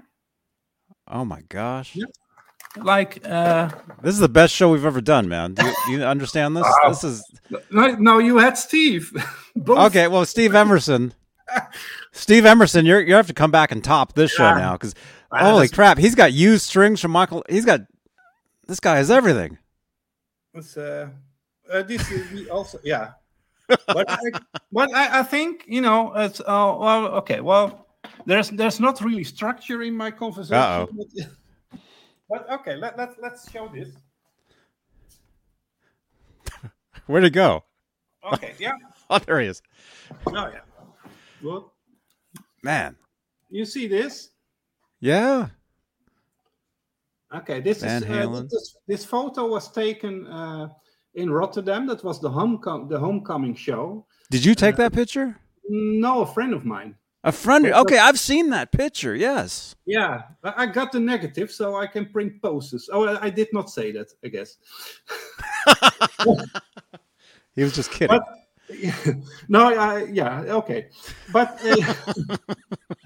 Oh 1.07 1.23
my 1.23 1.41
gosh. 1.49 1.95
Yeah. 1.95 2.05
like 2.77 3.25
uh, 3.25 3.69
This 4.01 4.15
is 4.15 4.19
the 4.19 4.29
best 4.29 4.53
show 4.53 4.71
we've 4.71 4.85
ever 4.85 5.01
done, 5.01 5.27
man. 5.29 5.53
Do 5.53 5.65
you, 5.65 5.97
you 5.97 6.03
understand 6.03 6.57
this? 6.57 6.67
This 6.87 7.03
is 7.03 7.23
no, 7.71 7.87
no, 7.95 8.17
you 8.19 8.37
had 8.37 8.57
Steve. 8.57 9.11
Okay. 9.67 10.09
Well, 10.09 10.25
Steve 10.25 10.53
Emerson, 10.53 11.13
Steve 12.11 12.45
Emerson, 12.45 12.85
you're 12.85 12.99
you 12.99 13.13
have 13.13 13.27
to 13.27 13.33
come 13.33 13.51
back 13.51 13.71
and 13.71 13.81
top 13.81 14.11
this 14.11 14.31
show 14.31 14.53
now 14.53 14.73
because 14.73 14.93
holy 15.43 15.67
crap, 15.67 15.97
he's 15.97 16.15
got 16.15 16.33
used 16.33 16.63
strings 16.65 17.01
from 17.01 17.11
Michael. 17.11 17.43
He's 17.49 17.65
got 17.65 17.81
this 18.67 18.79
guy 18.79 18.97
has 18.97 19.11
everything. 19.11 19.57
It's, 20.53 20.77
uh, 20.77 21.09
uh, 21.71 21.83
this 21.83 22.09
is 22.11 22.47
also 22.47 22.79
yeah. 22.83 23.11
but 23.67 24.09
I, 24.09 24.17
but 24.71 24.93
I, 24.93 25.19
I 25.19 25.23
think 25.23 25.65
you 25.67 25.81
know 25.81 26.13
it's 26.15 26.39
uh, 26.39 26.43
well 26.79 27.07
okay 27.17 27.41
well 27.41 27.87
there's 28.25 28.49
there's 28.51 28.79
not 28.79 29.01
really 29.01 29.23
structure 29.23 29.81
in 29.81 29.95
my 29.95 30.11
conversation. 30.11 30.87
But, 30.95 31.27
but 32.29 32.49
okay, 32.59 32.75
let, 32.75 32.97
let 32.97 33.21
let's 33.21 33.51
show 33.51 33.67
this. 33.67 33.89
Where'd 37.07 37.23
it 37.23 37.31
go? 37.31 37.63
Okay, 38.33 38.53
yeah. 38.59 38.73
Oh, 39.07 39.19
there 39.19 39.39
he 39.39 39.45
is. 39.45 39.61
Oh, 40.25 40.31
yeah. 40.33 40.61
Good. 41.43 41.63
Man. 42.63 42.95
You 43.51 43.63
see 43.63 43.87
this? 43.87 44.31
Yeah. 45.05 45.49
Okay, 47.31 47.61
this 47.61 47.81
Van 47.81 48.03
is 48.03 48.09
uh, 48.09 48.41
this, 48.49 48.77
this 48.87 49.05
photo 49.05 49.45
was 49.47 49.71
taken 49.71 50.25
uh, 50.25 50.69
in 51.13 51.29
Rotterdam. 51.29 51.85
That 51.85 52.03
was 52.03 52.19
the 52.19 52.29
homecom- 52.29 52.89
the 52.89 52.97
homecoming 52.97 53.53
show. 53.53 54.07
Did 54.31 54.43
you 54.43 54.55
take 54.55 54.77
that 54.77 54.93
picture? 54.93 55.37
No, 55.69 56.21
a 56.21 56.25
friend 56.25 56.55
of 56.55 56.65
mine. 56.65 56.95
A 57.23 57.31
friend. 57.31 57.67
Okay, 57.67 57.99
I've 57.99 58.17
seen 58.17 58.49
that 58.49 58.71
picture. 58.71 59.15
Yes. 59.15 59.75
Yeah, 59.85 60.23
I 60.43 60.65
got 60.65 60.91
the 60.91 60.99
negative, 60.99 61.51
so 61.51 61.75
I 61.75 61.85
can 61.85 62.07
print 62.07 62.41
posters. 62.41 62.89
Oh, 62.91 63.05
I 63.05 63.25
I 63.27 63.29
did 63.29 63.49
not 63.53 63.69
say 63.69 63.91
that, 63.91 64.07
I 64.23 64.29
guess. 64.29 64.57
He 67.55 67.63
was 67.63 67.73
just 67.73 67.89
kidding. 67.91 68.19
But 68.19 68.23
no, 69.47 69.73
I, 69.77 70.05
yeah, 70.05 70.41
okay, 70.59 70.87
but 71.31 71.59
uh, 71.63 71.93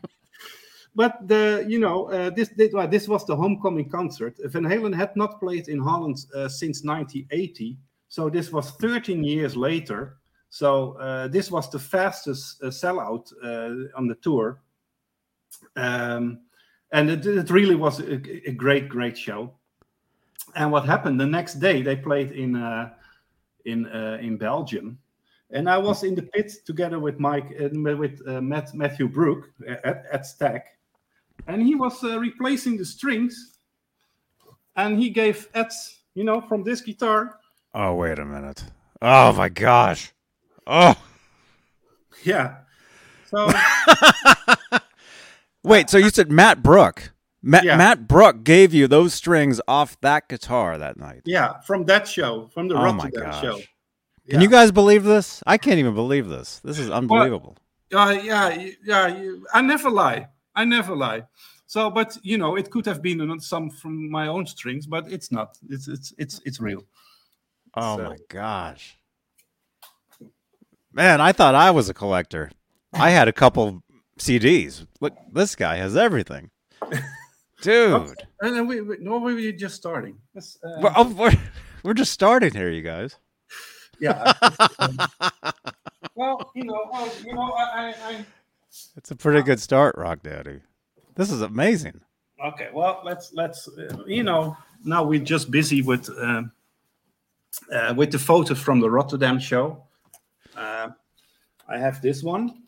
but 0.96 1.28
the 1.28 1.66
you 1.68 1.80
know 1.80 2.06
uh, 2.10 2.30
this 2.30 2.50
this, 2.50 2.74
well, 2.74 2.88
this 2.88 3.08
was 3.08 3.26
the 3.26 3.36
homecoming 3.36 3.90
concert. 3.90 4.38
Van 4.46 4.64
Halen 4.64 4.94
had 4.96 5.16
not 5.16 5.40
played 5.40 5.68
in 5.68 5.80
Holland 5.80 6.26
uh, 6.36 6.48
since 6.48 6.84
1980, 6.84 7.78
so 8.08 8.30
this 8.30 8.52
was 8.52 8.72
13 8.72 9.24
years 9.24 9.56
later. 9.56 10.18
So 10.50 10.94
uh, 10.94 11.28
this 11.28 11.52
was 11.52 11.70
the 11.70 11.78
fastest 11.78 12.64
uh, 12.64 12.68
sellout 12.68 13.32
uh, 13.44 13.96
on 13.96 14.08
the 14.08 14.16
tour, 14.16 14.62
um, 15.76 16.40
and 16.92 17.10
it, 17.12 17.26
it 17.26 17.52
really 17.52 17.76
was 17.76 18.00
a, 18.00 18.16
a 18.48 18.52
great 18.52 18.90
great 18.90 19.18
show. 19.18 19.54
And 20.56 20.72
what 20.72 20.86
happened 20.86 21.20
the 21.20 21.28
next 21.28 21.56
day? 21.56 21.84
They 21.84 21.96
played 21.96 22.32
in 22.32 22.56
uh, 22.56 22.90
in 23.66 23.86
in 23.86 24.38
Belgium, 24.38 24.98
and 25.52 25.70
I 25.70 25.78
was 25.78 26.04
in 26.04 26.16
the 26.16 26.24
pit 26.24 26.52
together 26.66 27.00
with 27.00 27.20
Mike 27.20 27.50
with 27.60 28.22
uh, 28.28 28.42
Matt, 28.42 28.74
Matthew 28.74 29.08
Bruck 29.08 29.50
at, 29.68 30.06
at 30.12 30.26
Stack, 30.26 30.79
and 31.48 31.62
he 31.62 31.76
was 31.76 32.04
uh, 32.04 32.20
replacing 32.20 32.78
the 32.78 32.86
strings, 32.86 33.58
and 34.76 34.98
he 35.00 35.10
gave 35.10 35.48
Ed, 35.54 35.72
you 36.16 36.24
know, 36.24 36.42
from 36.42 36.64
this 36.64 36.82
guitar, 36.82 37.40
oh, 37.74 37.96
wait 37.96 38.20
a 38.20 38.26
minute. 38.26 38.64
Oh 39.02 39.34
my 39.34 39.50
gosh. 39.50 40.12
Oh. 40.68 40.96
yeah. 42.24 42.58
So 43.28 43.50
Wait, 45.64 45.90
so 45.90 45.98
you 45.98 46.10
said 46.10 46.32
Matt 46.32 46.64
Bruck. 46.64 47.12
Ma- 47.42 47.62
Yeah. 47.64 47.78
Matt 47.78 48.08
Bruck 48.08 48.44
gave 48.44 48.74
you 48.74 48.88
those 48.88 49.14
strings 49.14 49.62
off 49.68 50.00
that 50.02 50.28
guitar 50.30 50.78
that 50.78 50.98
night. 50.98 51.22
yeah, 51.26 51.60
from 51.62 51.86
that 51.86 52.08
show, 52.08 52.50
from 52.54 52.68
the 52.68 52.76
oh 52.76 52.92
my 52.94 53.06
Rotterdam 53.06 53.24
gosh. 53.24 53.42
show. 53.42 53.56
Can 53.56 53.66
Yeah. 54.26 54.40
you 54.42 54.50
guys 54.50 54.72
believe 54.72 55.04
this? 55.04 55.42
I 55.48 55.58
can't 55.58 55.80
even 55.80 55.94
believe 55.96 56.28
this. 56.28 56.60
This 56.60 56.78
is 56.80 56.90
unbelievable. 56.90 57.58
Uh, 57.94 58.18
yeah, 58.24 58.68
yeah. 58.86 59.08
you- 59.08 59.46
I 59.54 59.62
never 59.62 59.90
lie. 59.90 60.28
I 60.60 60.66
never 60.66 60.94
lie. 60.94 61.24
So, 61.68 61.90
but 61.90 62.18
you 62.22 62.38
know, 62.38 62.58
it 62.58 62.70
could 62.70 62.86
have 62.86 63.02
been 63.02 63.40
some 63.40 63.70
from 63.70 64.12
my 64.12 64.28
own 64.28 64.46
strings, 64.46 64.86
but 64.86 65.10
it's 65.10 65.32
not. 65.32 65.58
It's 65.70 65.88
it's 65.88 66.14
it's 66.18 66.42
it's 66.46 66.60
real. 66.60 66.84
oh 67.76 67.98
so- 67.98 68.04
my 68.04 68.18
gosh. 68.28 68.98
Man, 70.92 71.22
I 71.22 71.32
thought 71.32 71.56
I 71.56 71.72
was 71.72 71.88
a 71.88 71.94
collector. 71.94 72.52
I 72.92 73.12
had 73.12 73.28
a 73.28 73.32
couple 73.32 73.84
CDs. 74.18 74.86
Look, 75.00 75.14
this 75.32 75.56
guy 75.56 75.76
has 75.78 75.96
everything. 75.96 76.50
Dude. 77.62 78.16
And 78.42 78.56
then 78.56 78.68
we, 78.68 78.82
we 78.82 78.98
no, 79.00 79.20
we 79.20 79.34
were 79.36 79.52
just 79.52 79.76
starting. 79.76 80.18
Yes, 80.34 80.58
uh, 80.64 80.82
We're, 80.82 80.94
oh, 80.96 81.14
we're, 81.14 81.38
we're 81.84 81.94
just 81.94 82.12
starting 82.12 82.54
here, 82.54 82.70
you 82.72 82.82
guys. 82.82 83.16
yeah. 84.00 84.34
well, 86.16 86.52
you 86.56 86.64
know, 86.64 86.90
well, 86.92 87.12
you 87.24 87.34
know, 87.34 87.54
I, 87.54 87.94
I, 88.04 88.26
It's 88.96 89.12
a 89.12 89.16
pretty 89.16 89.42
good 89.42 89.60
start, 89.60 89.96
Rock 89.98 90.22
Daddy. 90.24 90.62
This 91.16 91.32
is 91.32 91.42
amazing. 91.42 92.00
Okay. 92.44 92.70
Well, 92.74 93.02
let's 93.04 93.34
let's 93.34 93.68
uh, 93.68 94.04
you 94.06 94.24
know 94.24 94.56
now 94.84 95.04
we're 95.04 95.20
just 95.20 95.52
busy 95.52 95.82
with 95.82 96.10
um 96.18 96.52
uh, 97.74 97.94
with 97.96 98.12
the 98.12 98.20
photos 98.20 98.60
from 98.60 98.80
the 98.80 98.90
Rotterdam 98.90 99.40
show. 99.40 99.84
Uh, 100.56 100.90
I 101.68 101.78
have 101.78 102.02
this 102.02 102.24
one. 102.24 102.64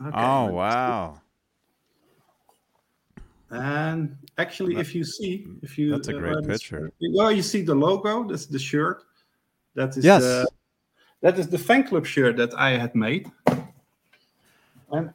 Okay, 0.00 0.10
oh, 0.12 0.46
wow. 0.46 1.20
And 3.50 4.16
actually, 4.38 4.76
if 4.76 4.94
you 4.94 5.04
see, 5.04 5.46
if 5.62 5.78
you 5.78 5.92
That's 5.92 6.08
a 6.08 6.14
great 6.14 6.44
picture. 6.46 6.90
Well, 7.12 7.30
you 7.30 7.42
see 7.42 7.62
the 7.62 7.74
logo. 7.74 8.24
That's 8.24 8.46
the 8.46 8.58
shirt. 8.58 9.04
That 9.74 9.96
is 9.96 10.04
Yes. 10.04 10.22
the 10.22 10.46
that 11.24 11.38
is 11.38 11.48
the 11.48 11.58
fan 11.58 11.82
club 11.88 12.04
shirt 12.06 12.36
that 12.36 12.52
I 12.54 12.70
had 12.76 12.94
made. 12.94 13.30
And 14.92 15.12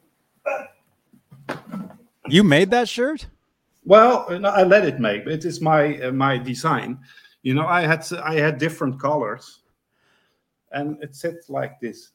You 2.28 2.44
made 2.44 2.70
that 2.72 2.88
shirt? 2.88 3.26
well, 3.84 4.26
no, 4.38 4.48
I 4.50 4.62
let 4.62 4.84
it 4.84 5.00
make. 5.00 5.26
It 5.26 5.44
is 5.44 5.60
my 5.60 5.98
uh, 6.02 6.12
my 6.12 6.36
design. 6.38 6.98
You 7.42 7.54
know, 7.54 7.66
I 7.66 7.82
had 7.82 8.04
I 8.22 8.34
had 8.34 8.58
different 8.58 9.00
colors, 9.00 9.62
and 10.72 11.02
it 11.02 11.14
sits 11.16 11.48
like 11.48 11.80
this. 11.80 12.10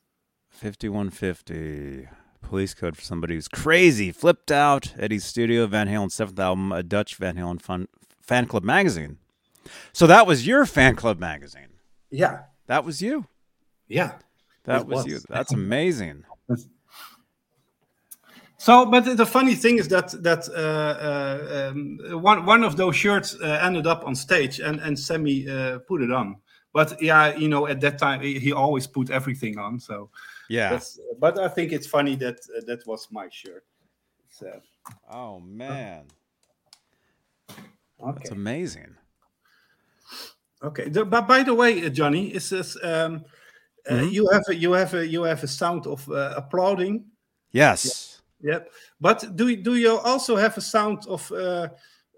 5150. 0.50 2.08
Police 2.42 2.76
code 2.76 2.96
for 2.96 3.02
somebody 3.02 3.34
who's 3.34 3.48
crazy, 3.48 4.12
flipped 4.12 4.52
out. 4.52 4.94
Eddie's 5.00 5.26
studio, 5.26 5.66
Van 5.66 5.88
Halen's 5.88 6.14
seventh 6.14 6.40
album, 6.40 6.72
a 6.72 6.84
Dutch 6.84 7.16
Van 7.16 7.36
Halen 7.36 7.60
fun, 7.60 7.88
fan 8.22 8.46
club 8.46 8.64
magazine. 8.64 9.18
So 9.94 10.06
that 10.06 10.28
was 10.28 10.46
your 10.46 10.66
fan 10.68 10.96
club 10.96 11.20
magazine. 11.20 11.70
Yeah, 12.12 12.42
That 12.68 12.86
was 12.86 13.02
you. 13.02 13.26
Yeah. 13.88 14.14
That 14.66 14.88
was, 14.88 15.04
was. 15.04 15.06
you. 15.06 15.20
That's 15.30 15.52
amazing. 15.54 16.26
So, 18.58 18.86
but 18.86 19.18
the 19.18 19.26
funny 19.26 19.54
thing 19.54 19.78
is 19.78 19.88
that 19.90 20.12
that 20.24 20.48
uh, 20.50 20.56
uh, 20.56 21.70
um, 21.72 22.00
one 22.24 22.46
one 22.46 22.64
of 22.64 22.78
those 22.78 22.96
shirts 22.96 23.36
uh, 23.42 23.60
ended 23.62 23.86
up 23.86 24.06
on 24.08 24.16
stage, 24.16 24.60
and 24.60 24.80
and 24.80 24.98
Sammy 24.98 25.48
uh, 25.48 25.80
put 25.80 26.02
it 26.02 26.12
on. 26.12 26.38
But 26.74 27.02
yeah, 27.02 27.36
you 27.36 27.48
know, 27.48 27.68
at 27.68 27.82
that 27.82 28.00
time 28.00 28.22
he 28.22 28.40
he 28.40 28.54
always 28.54 28.88
put 28.88 29.10
everything 29.10 29.60
on. 29.60 29.80
So, 29.80 30.10
Yeah. 30.50 30.70
that's, 30.70 31.00
but 31.20 31.38
I 31.38 31.48
think 31.50 31.74
it's 31.74 31.88
funny 31.88 32.16
that 32.16 32.40
uh, 32.58 32.62
that 32.66 32.88
was 32.88 33.08
my 33.12 33.28
shirt. 33.30 33.66
So, 34.30 34.48
Oh 35.12 35.40
man, 35.42 36.08
okay, 38.02 38.14
that's 38.18 38.32
amazing. 38.32 38.96
okay. 40.64 40.90
The, 40.90 41.06
but 41.06 41.28
by 41.28 41.44
the 41.44 41.54
way, 41.54 41.86
uh, 41.86 41.90
Johnny, 41.90 42.34
is 42.34 42.50
this? 42.50 42.78
um, 42.84 43.26
uh, 43.90 43.94
Mhm. 43.94 44.12
you 44.12 44.30
have 44.32 44.44
a, 44.50 44.56
you 44.56 44.72
have 44.74 44.94
a 44.94 45.08
you 45.08 45.24
have 45.24 45.44
a 45.44 45.48
sound 45.48 45.88
of 45.88 46.08
uh, 46.10 46.34
applauding. 46.38 47.06
Yes. 47.52 48.22
Yep. 48.42 48.70
But 49.00 49.36
do 49.36 49.56
do 49.56 49.76
you 49.76 49.98
also 49.98 50.36
have 50.36 50.58
a 50.58 50.62
sound 50.62 51.06
of 51.08 51.32
uh, 51.32 51.70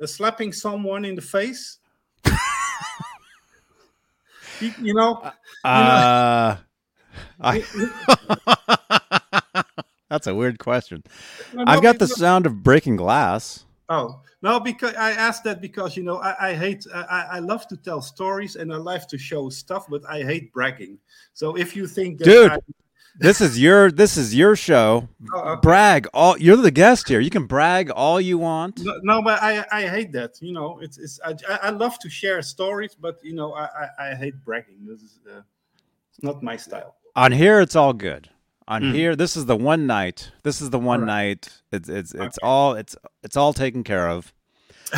uh, 0.01 0.05
slapping 0.05 0.51
someone 0.53 1.05
in 1.05 1.15
the 1.15 1.21
face? 1.21 1.77
you, 4.61 4.73
you 4.81 4.93
know, 4.93 5.21
Uh, 5.63 6.57
I. 7.39 7.63
that's 10.09 10.27
a 10.27 10.35
weird 10.35 10.59
question. 10.59 11.03
No, 11.53 11.63
I've 11.67 11.81
got 11.81 11.99
the 11.99 12.07
sound 12.07 12.45
of 12.45 12.63
breaking 12.63 12.95
glass. 12.97 13.65
Oh 13.89 14.21
no, 14.41 14.59
because 14.59 14.95
I 14.95 15.11
asked 15.11 15.43
that 15.45 15.61
because 15.61 15.95
you 15.95 16.03
know 16.03 16.17
I, 16.17 16.49
I 16.49 16.53
hate 16.55 16.85
I, 16.93 17.25
I 17.33 17.39
love 17.39 17.67
to 17.69 17.77
tell 17.77 18.01
stories 18.01 18.55
and 18.55 18.73
I 18.73 18.77
love 18.77 19.07
to 19.07 19.17
show 19.17 19.49
stuff, 19.49 19.87
but 19.89 20.01
I 20.09 20.23
hate 20.23 20.51
bragging. 20.51 20.97
So 21.33 21.55
if 21.57 21.75
you 21.75 21.87
think 21.87 22.19
that 22.19 22.25
Dude. 22.25 22.51
I, 22.51 22.59
This 23.19 23.41
is 23.41 23.59
your 23.59 23.91
this 23.91 24.15
is 24.15 24.35
your 24.35 24.55
show. 24.55 25.09
Oh, 25.33 25.39
okay. 25.39 25.59
Brag 25.61 26.07
all. 26.13 26.37
You're 26.37 26.57
the 26.57 26.71
guest 26.71 27.09
here. 27.09 27.19
You 27.19 27.29
can 27.29 27.47
brag 27.47 27.89
all 27.89 28.21
you 28.21 28.37
want. 28.37 28.79
no, 28.79 28.93
no, 29.03 29.21
but 29.21 29.41
I 29.41 29.65
I 29.71 29.87
hate 29.87 30.11
that. 30.13 30.39
You 30.41 30.53
know, 30.53 30.79
it's 30.79 30.97
it's 30.97 31.19
I, 31.25 31.33
I 31.63 31.69
love 31.71 31.97
to 31.99 32.09
share 32.09 32.41
stories, 32.41 32.95
but 32.95 33.17
you 33.23 33.33
know 33.33 33.53
I 33.53 33.65
I, 33.65 34.11
I 34.11 34.15
hate 34.15 34.35
bragging. 34.45 34.85
This 34.85 35.01
is 35.01 35.19
uh, 35.27 35.41
it's 36.11 36.21
not 36.21 36.43
my 36.43 36.55
style. 36.55 36.95
On 37.15 37.31
here, 37.31 37.59
it's 37.59 37.75
all 37.75 37.93
good. 37.93 38.29
On 38.69 38.81
Mm. 38.81 38.93
here, 38.93 39.15
this 39.15 39.37
is 39.37 39.45
the 39.45 39.55
one 39.55 39.87
night. 39.87 40.31
This 40.43 40.61
is 40.61 40.69
the 40.71 40.79
one 40.79 41.05
night. 41.05 41.49
It's 41.71 41.87
it's 41.87 42.13
it's 42.13 42.37
all 42.43 42.73
it's 42.73 42.95
it's 43.23 43.37
all 43.37 43.53
taken 43.53 43.83
care 43.83 44.09
of. 44.09 44.33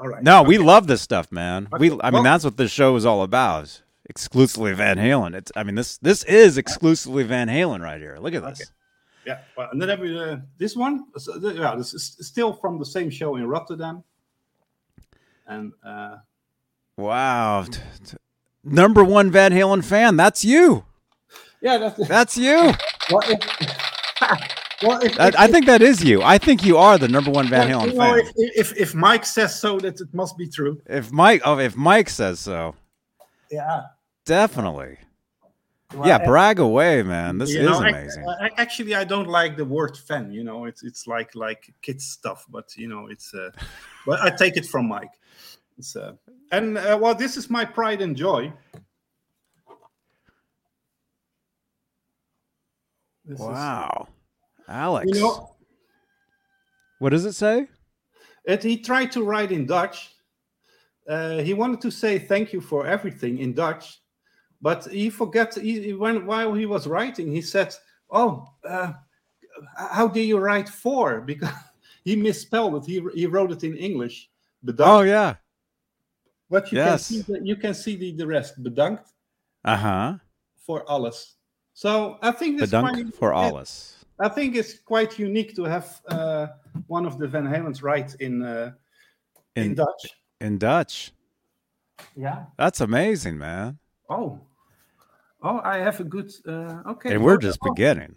All 0.00 0.08
right. 0.08 0.22
No, 0.22 0.42
we 0.42 0.58
love 0.58 0.86
this 0.88 1.00
stuff, 1.02 1.30
man. 1.30 1.68
We 1.78 1.90
Okay, 1.90 2.00
I 2.02 2.10
mean 2.10 2.14
well- 2.14 2.22
that's 2.24 2.44
what 2.44 2.56
this 2.56 2.70
show 2.72 2.96
is 2.96 3.06
all 3.06 3.22
about. 3.22 3.80
Exclusively 4.10 4.72
Van 4.74 4.96
Halen. 4.98 5.34
It's 5.34 5.52
I 5.56 5.62
mean 5.62 5.76
this 5.76 5.98
this 5.98 6.24
is 6.24 6.58
exclusively 6.58 7.22
Van 7.24 7.48
Halen 7.48 7.80
right 7.80 8.00
here. 8.00 8.18
Look 8.20 8.34
at 8.34 8.42
this. 8.44 8.60
Okay. 8.60 8.70
Yeah, 9.26 9.38
well, 9.56 9.68
and 9.72 9.80
then 9.80 9.98
we, 10.00 10.18
uh, 10.18 10.36
this 10.58 10.76
one. 10.76 11.04
So, 11.16 11.36
yeah, 11.50 11.74
this 11.76 11.94
is 11.94 12.16
still 12.20 12.52
from 12.52 12.78
the 12.78 12.84
same 12.84 13.08
show 13.08 13.36
in 13.36 13.46
Rotterdam. 13.46 14.02
And 15.46 15.72
uh, 15.86 16.16
Wow. 16.98 17.64
Number 18.62 19.02
one 19.04 19.30
Van 19.30 19.52
Halen 19.52 19.82
fan. 19.84 20.16
That's 20.16 20.44
you. 20.44 20.84
yeah, 21.62 21.78
that's 21.78 22.08
That's 22.08 22.36
you. 22.36 22.72
well, 23.10 23.22
if, 23.28 23.40
well, 24.82 25.00
if, 25.02 25.20
I, 25.20 25.28
if- 25.28 25.36
I 25.36 25.46
think 25.46 25.66
that 25.66 25.82
is 25.82 26.02
you. 26.02 26.22
I 26.22 26.38
think 26.38 26.64
you 26.64 26.76
are 26.76 26.98
the 26.98 27.08
number 27.08 27.30
one 27.30 27.48
Van 27.48 27.68
Halen 27.68 27.88
you 27.88 27.94
know, 27.94 28.14
fan. 28.14 28.18
if, 28.36 28.72
if 28.72 28.76
if 28.76 28.94
Mike 28.94 29.24
says 29.24 29.58
so, 29.58 29.78
that 29.80 30.00
it 30.00 30.12
must 30.12 30.36
be 30.36 30.48
true. 30.48 30.80
If 30.86 31.12
Mike, 31.12 31.42
oh, 31.44 31.58
if 31.58 31.76
Mike 31.76 32.08
says 32.08 32.40
so, 32.40 32.74
yeah. 33.50 33.82
Definitely. 34.24 34.98
Well, 35.94 36.08
yeah, 36.08 36.18
brag 36.18 36.58
away, 36.58 37.02
man. 37.02 37.38
This 37.38 37.50
is 37.50 37.64
know, 37.64 37.78
amazing. 37.78 38.26
uh, 38.26 38.48
actually, 38.56 38.94
I 38.94 39.04
don't 39.04 39.28
like 39.28 39.56
the 39.56 39.64
word 39.64 39.96
fan. 39.96 40.32
You 40.32 40.42
know, 40.42 40.64
it's 40.64 40.82
it's 40.82 41.06
like 41.06 41.34
like 41.34 41.72
kids 41.82 42.04
stuff, 42.06 42.46
but 42.48 42.76
you 42.76 42.88
know, 42.88 43.06
it's. 43.08 43.32
Uh, 43.32 43.50
but 44.06 44.20
I 44.20 44.30
take 44.30 44.56
it 44.56 44.66
from 44.66 44.88
Mike. 44.88 45.12
It's, 45.78 45.94
uh, 45.94 46.14
and 46.50 46.78
uh, 46.78 46.98
well, 47.00 47.14
this 47.14 47.36
is 47.36 47.48
my 47.48 47.64
pride 47.64 48.00
and 48.00 48.16
joy. 48.16 48.52
This 53.24 53.40
is- 53.40 53.46
wow. 53.46 54.08
Alex. 54.68 55.06
you 55.12 55.20
know, 55.20 55.56
what 56.98 57.10
does 57.10 57.24
it 57.26 57.34
say? 57.34 57.68
it, 58.44 58.62
he 58.62 58.76
tried 58.78 59.12
to 59.12 59.22
write 59.24 59.52
in 59.52 59.66
Dutch. 59.66 60.10
Uh, 61.08 61.38
he 61.38 61.52
wanted 61.54 61.80
to 61.82 61.90
say 61.90 62.18
thank 62.18 62.52
you 62.52 62.60
for 62.60 62.86
everything 62.86 63.38
in 63.38 63.52
Dutch, 63.54 64.00
but 64.62 64.84
he 64.86 65.10
forgot. 65.10 65.54
He, 65.54 65.80
he- 65.82 65.92
when 65.92 66.24
while 66.26 66.54
he 66.54 66.64
was 66.66 66.86
writing, 66.86 67.30
he 67.30 67.42
said, 67.42 67.74
"Oh, 68.10 68.48
uh, 68.66 68.92
how 69.76 70.08
do 70.08 70.20
you 70.20 70.38
write 70.38 70.68
for?" 70.68 71.20
Because 71.26 71.52
he 72.04 72.16
misspelled 72.16 72.74
it. 72.76 72.86
He 72.86 73.02
he 73.14 73.26
wrote 73.26 73.52
it 73.52 73.64
in 73.64 73.76
English. 73.76 74.30
Bedankt. 74.64 74.86
Oh 74.88 75.02
yeah. 75.02 75.34
but 76.50 76.72
you 76.72 76.78
yes. 76.78 77.08
can 77.08 77.16
see 77.16 77.20
the, 77.32 77.40
you 77.44 77.56
can 77.56 77.74
see 77.74 77.96
the, 77.96 78.12
the 78.12 78.26
rest. 78.26 78.62
Bedankt 78.62 79.04
Uh-huh. 79.64 80.16
for 80.66 80.84
alles. 80.88 81.36
So 81.74 82.18
I 82.22 82.30
think 82.30 82.60
it's 82.62 82.72
Bedankt 82.72 82.92
quite- 82.92 83.14
for 83.14 83.34
alles. 83.34 83.90
I 84.20 84.28
think 84.28 84.54
it's 84.54 84.78
quite 84.78 85.18
unique 85.18 85.56
to 85.56 85.64
have 85.64 86.00
uh, 86.08 86.46
one 86.86 87.04
of 87.04 87.18
the 87.18 87.26
Van 87.26 87.44
Halens 87.44 87.82
write 87.82 88.14
in 88.20 88.42
uh, 88.42 88.72
in, 89.56 89.62
In 89.64 89.74
Dutch. 89.74 90.02
in 90.40 90.58
Dutch. 90.58 91.12
Yeah. 92.16 92.44
That's 92.56 92.80
amazing, 92.80 93.38
man. 93.38 93.78
Oh. 94.08 94.38
Oh, 95.42 95.60
I 95.64 95.78
have 95.78 95.98
a 96.00 96.04
good. 96.04 96.32
Uh, 96.46 96.82
okay. 96.92 97.14
And 97.14 97.24
we're 97.24 97.34
Oh, 97.34 97.38
just 97.38 97.58
oh, 97.62 97.72
beginning. 97.72 98.16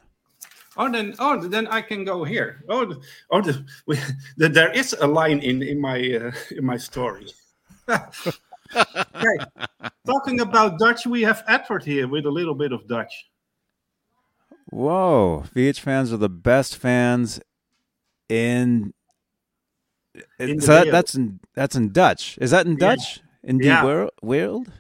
Oh, 0.77 0.89
then, 0.91 1.15
oh, 1.17 1.41
then 1.47 1.65
I 1.67 1.81
can 1.81 2.05
go 2.05 2.23
here. 2.23 2.63
Oh, 2.69 2.85
the, 2.85 3.01
oh, 3.31 3.41
the, 3.41 3.65
we, 3.87 3.97
the, 4.37 4.49
there 4.49 4.71
is 4.71 4.95
a 5.01 5.07
line 5.07 5.39
in 5.39 5.63
in 5.63 5.81
my 5.81 5.97
uh, 5.97 6.31
in 6.57 6.63
my 6.63 6.77
story. 6.77 7.25
okay. 7.89 9.37
Talking 10.05 10.41
about 10.41 10.77
Dutch, 10.77 11.07
we 11.07 11.21
have 11.23 11.43
Edward 11.47 11.83
here 11.83 12.07
with 12.07 12.25
a 12.27 12.31
little 12.31 12.55
bit 12.55 12.71
of 12.71 12.87
Dutch. 12.87 13.29
Whoa. 14.69 15.43
VH 15.55 15.79
fans 15.79 16.11
are 16.11 16.17
the 16.17 16.29
best 16.29 16.77
fans 16.77 17.39
in, 18.29 18.93
In 20.39 20.59
so 20.61 20.73
that, 20.73 20.91
that's 20.91 21.15
in 21.15 21.39
that's 21.55 21.75
in 21.75 21.91
Dutch. 21.91 22.37
Is 22.41 22.51
that 22.51 22.65
in 22.65 22.73
Yeah. 22.73 22.95
Dutch? 22.95 23.21
In 23.43 23.57
the 23.59 23.65
Yeah. 23.65 23.83
wor- 23.83 24.11
world? 24.21 24.71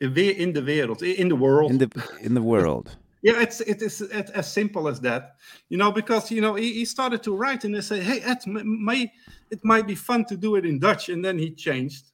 In 0.00 0.14
the 0.14 0.62
wereld, 0.62 1.02
in 1.02 1.28
the 1.28 1.36
world. 1.36 1.70
In 1.70 1.78
the 1.78 1.90
in 2.20 2.34
the 2.34 2.42
world. 2.42 2.96
Yeah, 3.22 3.40
it's 3.42 3.60
it 3.60 3.82
is 3.82 4.00
it, 4.00 4.30
as 4.30 4.50
simple 4.50 4.88
as 4.88 5.00
that, 5.00 5.36
you 5.68 5.76
know. 5.76 5.92
Because 5.92 6.30
you 6.30 6.40
know 6.40 6.54
he, 6.54 6.72
he 6.72 6.84
started 6.86 7.22
to 7.24 7.36
write 7.36 7.64
and 7.66 7.74
they 7.74 7.82
say, 7.82 8.00
"Hey, 8.00 8.20
Ed, 8.22 8.38
may 8.46 9.12
it 9.50 9.62
might 9.62 9.86
be 9.86 9.94
fun 9.94 10.24
to 10.26 10.36
do 10.36 10.56
it 10.56 10.64
in 10.64 10.78
Dutch," 10.78 11.10
and 11.10 11.22
then 11.22 11.38
he 11.38 11.50
changed, 11.54 12.06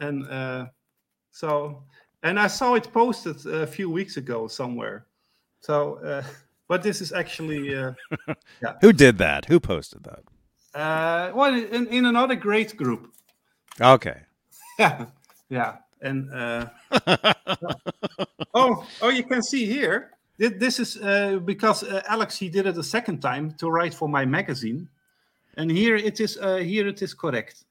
and 0.00 0.26
uh, 0.28 0.66
so 1.30 1.84
and 2.22 2.38
I 2.38 2.48
saw 2.48 2.74
it 2.74 2.92
posted 2.92 3.46
a 3.46 3.66
few 3.66 3.88
weeks 3.88 4.18
ago 4.18 4.48
somewhere. 4.48 5.06
So, 5.62 5.96
uh, 6.04 6.22
but 6.68 6.82
this 6.82 7.00
is 7.00 7.12
actually 7.12 7.74
uh, 7.74 7.92
Who 8.82 8.92
did 8.92 9.18
that? 9.18 9.46
Who 9.46 9.58
posted 9.58 10.04
that? 10.04 10.22
uh, 10.74 11.32
well 11.34 11.54
in, 11.54 11.86
in 11.88 12.06
another 12.06 12.34
great 12.36 12.76
group. 12.76 13.12
Okay. 13.80 14.20
Yeah, 14.78 15.04
yeah, 15.50 15.76
and 16.00 16.32
uh, 16.32 16.66
oh, 18.54 18.86
oh, 19.02 19.10
you 19.10 19.22
can 19.22 19.42
see 19.42 19.66
here. 19.66 20.12
This 20.38 20.80
is 20.80 20.96
uh, 20.96 21.38
because 21.44 21.84
uh, 21.84 22.00
Alex 22.08 22.38
he 22.38 22.48
did 22.48 22.66
it 22.66 22.78
a 22.78 22.82
second 22.82 23.20
time 23.20 23.52
to 23.58 23.70
write 23.70 23.92
for 23.92 24.08
my 24.08 24.24
magazine, 24.24 24.88
and 25.58 25.70
here 25.70 25.94
it 25.94 26.20
is. 26.20 26.38
Uh, 26.38 26.56
here 26.56 26.88
it 26.88 27.02
is 27.02 27.12
correct. 27.14 27.64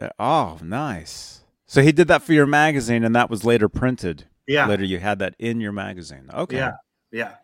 Uh, 0.00 0.08
Oh, 0.18 0.58
nice. 0.62 1.42
So 1.66 1.82
he 1.82 1.92
did 1.92 2.08
that 2.08 2.22
for 2.22 2.32
your 2.32 2.46
magazine, 2.46 3.04
and 3.04 3.14
that 3.14 3.28
was 3.28 3.44
later 3.44 3.68
printed. 3.68 4.24
Yeah, 4.46 4.66
Later, 4.68 4.84
you 4.84 4.98
had 4.98 5.18
that 5.18 5.34
in 5.38 5.60
your 5.60 5.72
magazine. 5.72 6.30
Okay. 6.32 6.56
yeah, 6.56 6.72
yeah. 7.10 7.34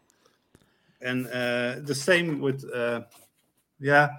And 1.01 1.27
uh, 1.27 1.81
the 1.83 1.95
same 1.95 2.41
with 2.41 2.65
uh, 2.73 3.03
yeah. 3.81 4.11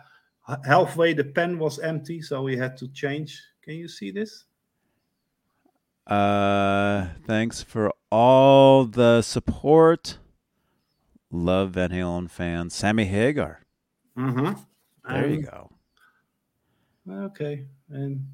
Halfway 0.66 1.14
the 1.14 1.24
pen 1.24 1.58
was 1.58 1.80
empty, 1.80 2.22
so 2.22 2.42
we 2.42 2.58
had 2.58 2.76
to 2.78 2.90
change. 2.90 3.42
Can 3.62 3.76
you 3.76 3.88
see 3.88 4.12
this? 4.12 4.44
Uh, 6.06 7.08
thanks 7.26 7.64
for 7.64 7.94
all 8.12 8.84
the 8.84 9.22
support. 9.22 10.18
Love 11.32 11.72
Van 11.72 11.92
Halen 11.92 12.30
fans. 12.30 12.76
Sammy 12.76 13.06
Hagar. 13.06 13.62
Mm-hmm. 14.18 14.60
There 15.08 15.30
you 15.30 15.44
go. 15.44 15.70
Okay, 17.10 17.66
and 17.90 18.28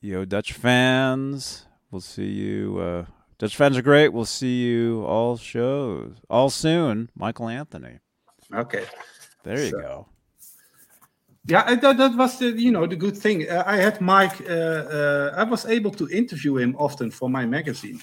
Yo, 0.00 0.26
Dutch 0.26 0.52
fans. 0.52 1.64
We'll 1.94 2.00
see 2.00 2.26
you. 2.26 2.78
Uh, 2.80 3.04
Dutch 3.38 3.54
fans 3.54 3.76
are 3.78 3.82
great. 3.82 4.08
We'll 4.08 4.24
see 4.24 4.62
you 4.62 5.04
all 5.04 5.36
shows 5.36 6.16
all 6.28 6.50
soon. 6.50 7.08
Michael 7.14 7.48
Anthony. 7.48 8.00
okay. 8.52 8.84
There 9.44 9.60
you 9.60 9.70
So- 9.70 9.78
go. 9.80 10.06
Yeah, 11.46 11.74
that, 11.76 11.96
that 11.98 12.16
was 12.16 12.38
the 12.38 12.46
you 12.50 12.72
know 12.72 12.86
the 12.86 12.96
good 12.96 13.16
thing. 13.16 13.48
Uh, 13.48 13.62
I 13.64 13.76
had 13.76 14.00
Mike. 14.00 14.40
Uh, 14.40 14.54
uh, 14.98 15.34
I 15.36 15.44
was 15.44 15.66
able 15.66 15.92
to 15.92 16.08
interview 16.08 16.56
him 16.56 16.74
often 16.78 17.10
for 17.12 17.28
my 17.30 17.46
magazine, 17.46 18.00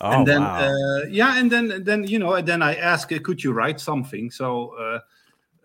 Oh 0.00 0.10
and 0.12 0.26
then 0.26 0.42
wow. 0.42 0.68
uh, 0.68 1.06
yeah, 1.10 1.38
and 1.40 1.50
then 1.50 1.82
then 1.82 2.04
you 2.04 2.18
know, 2.20 2.34
and 2.34 2.46
then 2.46 2.62
I 2.62 2.74
asked, 2.76 3.10
uh, 3.12 3.18
could 3.20 3.42
you 3.42 3.52
write 3.52 3.80
something? 3.80 4.30
So 4.30 4.74
uh, 4.78 4.98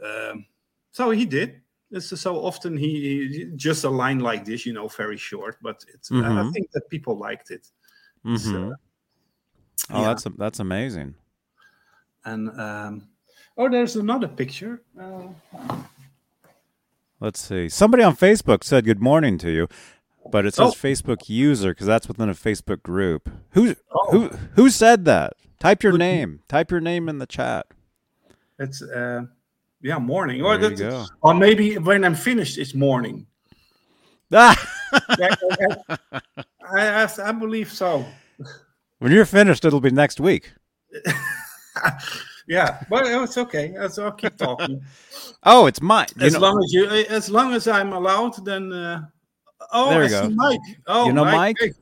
um, 0.08 0.46
so 0.92 1.12
he 1.12 1.26
did. 1.26 1.62
It's 1.92 2.20
so 2.20 2.36
often 2.36 2.76
he, 2.76 3.28
he 3.30 3.52
just 3.56 3.84
a 3.86 3.90
line 3.90 4.20
like 4.20 4.44
this, 4.46 4.66
you 4.66 4.74
know, 4.74 4.88
very 4.90 5.18
short, 5.18 5.58
but 5.62 5.86
it's. 5.94 6.12
I- 6.12 6.42
I 6.48 6.52
think 6.52 6.70
that 6.72 6.90
people 6.90 7.18
liked 7.18 7.50
it, 7.52 7.68
Mhm. 8.26 8.74
oh, 9.90 10.02
yeah. 10.02 10.08
that's 10.08 10.26
that's 10.38 10.60
amazing. 10.60 11.16
and 12.26 12.50
um, 12.60 13.08
oh, 13.58 13.70
there's 13.70 13.96
another 13.96 14.28
picture. 14.28 14.82
Uh, 15.00 15.28
Let's 17.20 17.40
see. 17.40 17.68
Somebody 17.70 18.04
on 18.04 18.16
Facebook 18.16 18.64
said 18.64 18.86
good 18.86 19.02
morning 19.02 19.38
to 19.40 19.50
you, 19.50 19.68
but 20.32 20.46
it 20.46 20.54
says 20.54 20.74
Oh. 20.74 20.78
Facebook 20.78 21.30
user 21.30 21.72
because 21.72 21.88
that's 21.88 22.08
within 22.08 22.30
a 22.30 22.34
Facebook 22.36 22.84
group. 22.84 23.30
Who 23.52 23.76
Oh. 23.92 24.12
who 24.12 24.28
who 24.56 24.70
said 24.70 25.06
that? 25.06 25.34
Type 25.60 25.82
your 25.84 25.98
name. 25.98 26.42
Type 26.48 26.70
your 26.70 26.82
name 26.82 27.10
in 27.10 27.18
the 27.20 27.26
chat. 27.26 27.66
it's 28.60 28.82
uh, 28.82 29.22
yeah, 29.82 29.98
morning, 30.00 30.42
or 30.42 30.58
There 30.58 30.70
that- 30.70 30.78
go. 30.78 31.06
or 31.22 31.34
maybe 31.34 31.78
when 31.78 32.04
I'm 32.04 32.16
finished, 32.16 32.58
it's 32.58 32.74
morning. 32.74 33.26
Ah! 34.34 34.56
Yeah, 35.18 35.36
I, 36.76 37.04
I, 37.06 37.08
I- 37.26 37.32
believe 37.32 37.72
so. 37.72 38.06
when 39.00 39.12
you're 39.12 39.26
finished, 39.26 39.64
it'll 39.66 39.80
be 39.82 39.92
next 39.92 40.20
week. 40.20 40.52
Yeah, 42.50 42.82
but 42.90 43.06
it's 43.06 43.38
okay. 43.38 43.76
So 43.90 44.06
I'll 44.06 44.12
keep 44.14 44.38
talking. 44.38 44.82
Oh, 45.44 45.66
it's 45.68 45.82
mine. 45.82 46.08
As 46.20 46.34
know, 46.34 46.40
long 46.40 46.64
as 46.64 46.74
you, 46.74 46.88
as 46.88 47.30
long 47.30 47.54
as 47.54 47.68
I'm 47.68 47.92
allowed, 47.94 48.44
then. 48.46 48.72
Uh, 48.72 49.02
oh, 49.74 49.90
There 49.90 50.04
you 50.04 50.10
go. 50.10 50.30
Mike. 50.30 50.60
Oh, 50.88 51.08
You 51.08 51.14
know 51.14 51.26
Mike? 51.26 51.58
Hey. 51.60 51.74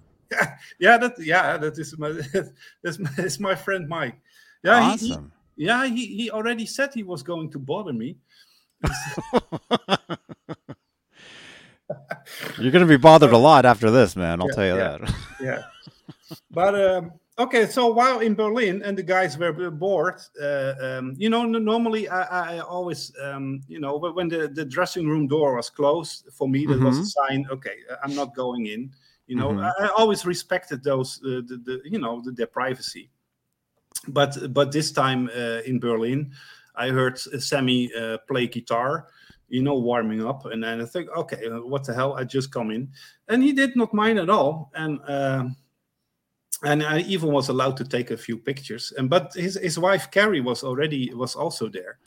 Yeah, 0.80 0.98
that 0.98 1.14
yeah, 1.20 1.58
that 1.58 1.78
is 1.78 1.98
my 1.98 2.12
that's 2.84 2.98
my, 3.00 3.10
that's 3.16 3.40
my 3.40 3.56
friend 3.56 3.88
Mike. 3.88 4.18
Yeah, 4.64 4.82
awesome. 4.82 5.32
Yeah, 5.56 5.86
he, 5.86 6.06
he 6.08 6.32
already 6.32 6.66
said 6.66 6.94
he 6.94 7.04
was 7.04 7.24
going 7.24 7.52
to 7.52 7.60
bother 7.60 7.94
me. 7.94 8.18
You're 12.58 12.72
going 12.72 12.86
to 12.86 12.88
be 12.88 12.98
bothered 12.98 13.32
a 13.32 13.38
lot 13.38 13.66
after 13.66 13.92
this, 13.92 14.16
man. 14.16 14.42
I'll 14.42 14.48
Yeah, 14.48 14.54
tell 14.54 14.66
you 14.66 14.78
yeah. 14.78 14.98
that. 14.98 15.14
yeah. 15.42 15.62
But 16.52 16.76
um, 16.76 17.12
okay, 17.38 17.66
so 17.68 17.88
while 17.88 18.20
in 18.20 18.34
Berlin 18.34 18.82
and 18.84 18.98
the 18.98 19.04
guys 19.04 19.38
were 19.38 19.72
bored, 19.72 20.22
uh, 20.42 20.74
um, 20.82 21.14
you 21.18 21.30
know, 21.30 21.44
normally 21.44 22.08
I, 22.10 22.58
I 22.58 22.60
always, 22.60 23.12
um, 23.22 23.62
you 23.68 23.80
know, 23.80 23.98
when 23.98 24.30
the, 24.30 24.48
the 24.48 24.66
dressing 24.66 25.08
room 25.08 25.28
door 25.28 25.56
was 25.56 25.70
closed, 25.70 26.30
for 26.34 26.48
me 26.48 26.66
that 26.66 26.82
was 26.82 27.00
a 27.00 27.06
sign. 27.06 27.46
Okay, 27.52 27.76
uh, 27.92 27.96
I'm 28.04 28.16
not 28.16 28.36
going 28.36 28.68
in. 28.68 28.92
You 29.28 29.36
know, 29.36 29.50
Mhm. 29.50 29.72
I, 29.80 29.86
I 29.86 29.88
always 29.98 30.26
respected 30.26 30.84
those, 30.84 31.20
uh, 31.26 31.42
the, 31.48 31.62
the, 31.64 31.82
you 31.84 32.00
know, 32.00 32.22
the, 32.22 32.32
their 32.32 32.48
privacy. 32.48 33.10
But 34.08 34.54
but 34.54 34.72
this 34.72 34.92
time 34.92 35.30
uh, 35.36 35.62
in 35.66 35.80
Berlin, 35.80 36.32
I 36.76 36.90
heard 36.90 37.18
Sammy 37.20 37.92
uh, 37.96 38.18
play 38.28 38.48
guitar. 38.48 39.08
You 39.48 39.62
know, 39.62 39.76
warming 39.78 40.26
up, 40.26 40.46
and 40.48 40.64
then 40.64 40.82
I 40.82 40.86
think, 40.86 41.08
okay, 41.16 41.48
uh, 41.48 41.60
what 41.62 41.84
the 41.86 41.94
hell? 41.94 42.16
I 42.16 42.24
just 42.24 42.52
come 42.52 42.72
in, 42.72 42.90
and 43.28 43.44
he 43.44 43.54
did 43.54 43.76
not 43.76 43.94
mind 43.94 44.20
at 44.20 44.30
all, 44.30 44.72
and. 44.76 45.00
um 45.08 45.56
and 46.64 46.82
I 46.84 47.00
even 47.02 47.32
was 47.32 47.50
allowed 47.50 47.78
to 47.78 47.84
take 47.84 48.12
a 48.12 48.18
few 48.18 48.38
pictures. 48.38 48.94
And 48.98 49.10
but 49.10 49.34
his 49.34 49.56
his 49.62 49.78
wife 49.78 50.10
Kari 50.10 50.42
was 50.42 50.64
already 50.64 51.14
was 51.14 51.36
also 51.36 51.68
there, 51.70 52.00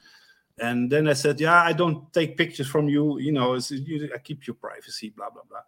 And 0.61 0.91
then 0.91 1.09
I 1.09 1.15
said, 1.15 1.41
"Yeah, 1.41 1.63
I 1.63 1.73
don't 1.73 2.13
take 2.13 2.37
pictures 2.37 2.67
from 2.69 2.89
you. 2.89 3.19
You 3.21 3.33
know, 3.33 3.55
you, 3.71 4.11
I 4.15 4.19
keep 4.19 4.47
your 4.47 4.55
privacy, 4.57 5.11
blah 5.11 5.31
blah 5.31 5.43
blah." 5.49 5.63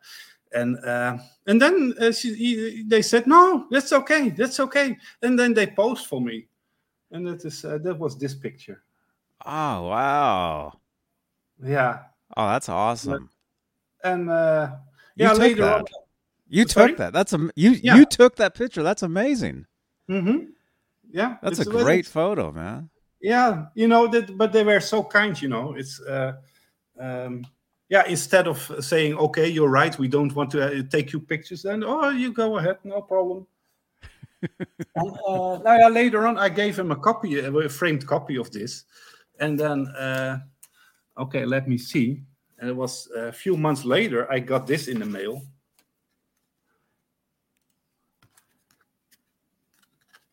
And 0.52 0.78
uh, 0.84 1.18
and 1.46 1.60
then 1.60 1.94
uh, 2.00 2.12
she, 2.12 2.34
he, 2.34 2.84
they 2.86 3.02
said, 3.02 3.26
"No, 3.26 3.66
that's 3.70 3.92
okay, 3.92 4.30
that's 4.30 4.58
okay." 4.60 4.96
And 5.22 5.38
then 5.38 5.54
they 5.54 5.66
posed 5.68 6.06
for 6.06 6.20
me, 6.20 6.46
and 7.12 7.26
that 7.26 7.44
is 7.44 7.64
uh, 7.64 7.78
that 7.78 7.98
was 7.98 8.18
this 8.18 8.34
picture. 8.34 8.82
Oh 9.46 9.88
wow. 9.88 10.72
Yeah, 11.62 11.98
Oh, 12.36 12.48
that's 12.48 12.68
awesome. 12.68 13.30
and 14.02 14.30
uh, 14.30 14.72
You 15.16 15.24
yeah, 15.24 15.32
took 15.32 15.40
later 15.40 15.62
that. 15.62 15.80
on. 15.80 15.86
You 16.48 16.64
Sorry? 16.64 16.88
took 16.88 16.98
that. 16.98 17.12
That's 17.12 17.32
a 17.32 17.50
you 17.54 17.70
Yeah. 17.82 17.96
you 17.96 18.04
took 18.06 18.36
that 18.36 18.54
picture. 18.54 18.82
That's 18.82 19.02
amazing. 19.02 19.66
mm-hmm. 20.08 20.50
Yeah, 21.12 21.36
That's 21.42 21.60
a 21.60 21.64
great 21.64 22.06
photo, 22.06 22.50
man. 22.52 22.90
yeah 23.20 23.66
you 23.74 23.86
know 23.86 24.08
that 24.08 24.36
but 24.38 24.50
they 24.52 24.64
were 24.64 24.80
so 24.80 25.04
kind 25.04 25.40
you 25.42 25.48
know 25.48 25.74
it's 25.76 26.00
uh 26.00 26.32
um 26.98 27.44
yeah 27.90 28.06
instead 28.06 28.46
of 28.46 28.58
saying 28.80 29.14
okay 29.18 29.46
you're 29.46 29.68
right 29.68 29.98
we 29.98 30.08
don't 30.08 30.34
want 30.34 30.50
to 30.50 30.64
uh, 30.64 30.82
take 30.90 31.12
you 31.12 31.20
pictures 31.20 31.62
then 31.62 31.84
oh 31.84 32.08
you 32.08 32.32
go 32.32 32.56
ahead 32.56 32.78
no 32.84 33.02
problem. 33.02 33.46
And, 34.96 35.12
uh, 35.28 35.58
now, 35.58 35.76
yeah, 35.76 35.88
later 35.88 36.26
on 36.26 36.38
i 36.38 36.48
gave 36.48 36.78
him 36.78 36.90
a 36.90 36.96
copy 36.96 37.38
a 37.38 37.68
framed 37.68 38.06
copy 38.06 38.38
of 38.38 38.50
this. 38.50 38.84
And 39.38 39.60
then 39.60 39.86
uh 39.88 40.38
okay 41.18 41.44
let 41.44 41.68
me 41.68 41.76
see. 41.76 42.22
And 42.58 42.70
it 42.70 42.76
was 42.76 43.08
a 43.14 43.32
few 43.32 43.56
months 43.56 43.84
later 43.84 44.30
i 44.32 44.38
got 44.38 44.66
this 44.66 44.88
in 44.88 44.98
the 44.98 45.06
mail. 45.06 45.42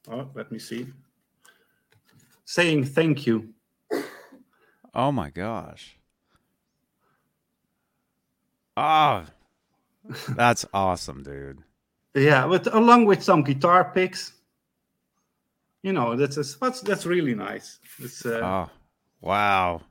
Oh 0.10 0.30
let 0.34 0.52
me 0.52 0.60
see. 0.60 0.88
Saying 2.46 2.86
thank 2.86 3.28
you. 3.28 3.54
Oh 4.94 5.12
my 5.12 5.30
gosh. 5.30 5.98
Oh, 8.78 9.26
that's 10.36 10.66
awesome, 10.74 11.24
dude. 11.24 11.64
Yeah, 12.14 12.48
but 12.48 12.68
along 12.74 13.06
with 13.06 13.24
some 13.24 13.44
guitar 13.44 13.92
picks. 13.94 14.34
You 15.84 15.94
know, 15.94 16.16
that's 16.16 16.38
a, 16.38 16.44
that's 16.60 16.82
that's 16.82 17.06
really 17.06 17.34
nice. 17.36 17.80
It's 18.00 18.26
uh, 18.26 18.40
Oh, 18.44 18.70
wow. 19.22 19.82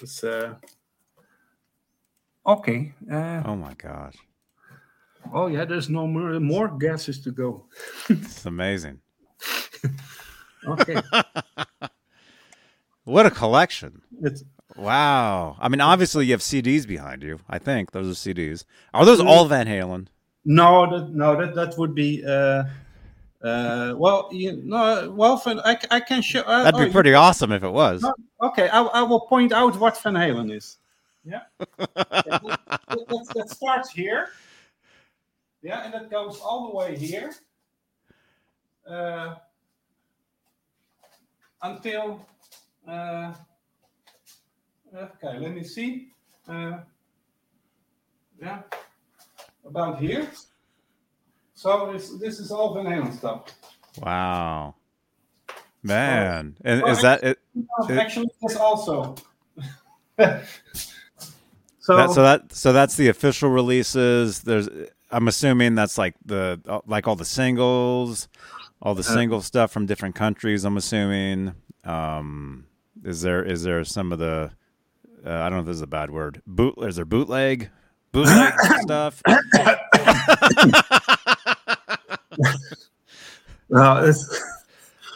it's 0.00 0.22
uh 0.24 0.54
okay. 2.46 2.92
Uh, 3.10 3.42
Oh 3.44 3.56
my 3.56 3.74
gosh. 3.74 4.16
oh 5.32 5.46
yeah, 5.48 5.64
there's 5.64 5.88
no 5.88 6.06
more 6.06 6.38
more 6.40 6.68
gases 6.78 7.20
to 7.24 7.30
go. 7.30 7.66
It's 8.08 8.44
amazing. 8.46 9.00
Okay, 10.66 11.00
What 13.04 13.26
a 13.26 13.30
collection. 13.30 14.02
it's 14.22 14.42
Wow. 14.78 15.56
I 15.60 15.68
mean, 15.68 15.80
obviously 15.80 16.26
you 16.26 16.32
have 16.32 16.40
CDs 16.40 16.86
behind 16.86 17.22
you. 17.22 17.40
I 17.48 17.58
think 17.58 17.90
those 17.90 18.08
are 18.08 18.14
CDs. 18.32 18.64
Are 18.94 19.04
those 19.04 19.20
all 19.20 19.46
Van 19.46 19.66
Halen? 19.66 20.06
no 20.44 20.88
that 20.90 21.10
no 21.10 21.36
that 21.38 21.54
that 21.54 21.76
would 21.76 21.94
be 21.94 22.24
uh 22.24 22.62
uh 23.42 23.92
well 23.96 24.28
you 24.32 24.58
no 24.64 25.10
well 25.10 25.36
Van, 25.36 25.60
I, 25.60 25.76
I 25.90 26.00
can 26.00 26.22
show 26.22 26.40
uh, 26.40 26.62
That'd 26.62 26.80
oh, 26.80 26.86
be 26.86 26.90
pretty 26.90 27.12
awesome 27.12 27.52
if 27.52 27.62
it 27.62 27.68
was. 27.70 28.02
No, 28.02 28.14
okay, 28.42 28.68
I, 28.68 28.82
I 28.82 29.02
will 29.02 29.20
point 29.20 29.52
out 29.52 29.78
what 29.78 30.00
Van 30.02 30.14
Halen 30.14 30.54
is. 30.54 30.78
Yeah. 31.24 31.42
Okay, 31.60 31.86
that, 31.94 32.42
that- 32.88 33.32
that 33.34 33.50
starts 33.50 33.90
here. 33.90 34.28
Yeah, 35.60 35.84
and 35.84 35.92
that 35.92 36.10
goes 36.10 36.40
all 36.40 36.68
the 36.70 36.76
way 36.76 36.96
here. 36.96 37.34
Uh, 38.88 39.34
until. 41.62 42.24
Uh, 42.86 43.34
okay, 44.94 45.38
let 45.38 45.54
me 45.54 45.64
see. 45.64 46.08
Uh, 46.48 46.78
yeah, 48.40 48.62
about 49.64 49.98
here. 49.98 50.28
So 51.54 51.92
this 51.92 52.10
this 52.18 52.38
is 52.38 52.50
all 52.50 52.74
Van 52.74 52.86
Halen 52.86 53.16
stuff. 53.16 53.46
Wow. 54.00 54.76
Man. 55.82 56.56
And 56.64 56.82
Well, 56.82 56.92
is 56.92 57.02
that 57.02 57.22
it? 57.22 57.38
Actually, 57.90 58.28
this 58.42 58.56
also. 58.56 59.16
so 60.18 60.42
That, 61.88 62.10
so 62.10 62.22
that 62.22 62.52
so 62.52 62.72
that's 62.72 62.96
the 62.96 63.08
official 63.08 63.50
releases. 63.50 64.42
There's 64.42 64.68
I'm 65.10 65.28
assuming 65.28 65.74
that's 65.74 65.98
like 65.98 66.14
the 66.24 66.60
like 66.86 67.08
all 67.08 67.16
the 67.16 67.24
singles, 67.24 68.28
all 68.82 68.94
the 68.94 69.00
Uh, 69.00 69.14
single 69.14 69.40
stuff 69.40 69.72
from 69.72 69.86
different 69.86 70.14
countries. 70.14 70.64
I'm 70.64 70.76
assuming. 70.76 71.54
Um, 71.84 72.66
is 73.04 73.22
there 73.22 73.42
is 73.42 73.62
there 73.62 73.82
some 73.84 74.12
of 74.12 74.18
the 74.18 74.50
uh, 75.24 75.30
I 75.30 75.48
don't 75.48 75.52
know 75.52 75.60
if 75.60 75.66
this 75.66 75.76
is 75.76 75.82
a 75.82 75.86
bad 75.86 76.10
word. 76.10 76.42
Boot 76.46 76.74
is 76.78 76.96
there 76.96 77.04
bootleg 77.04 77.70
bootleg 78.12 78.52
stuff? 78.80 79.22
uh, 79.26 79.38
it's, 84.06 84.42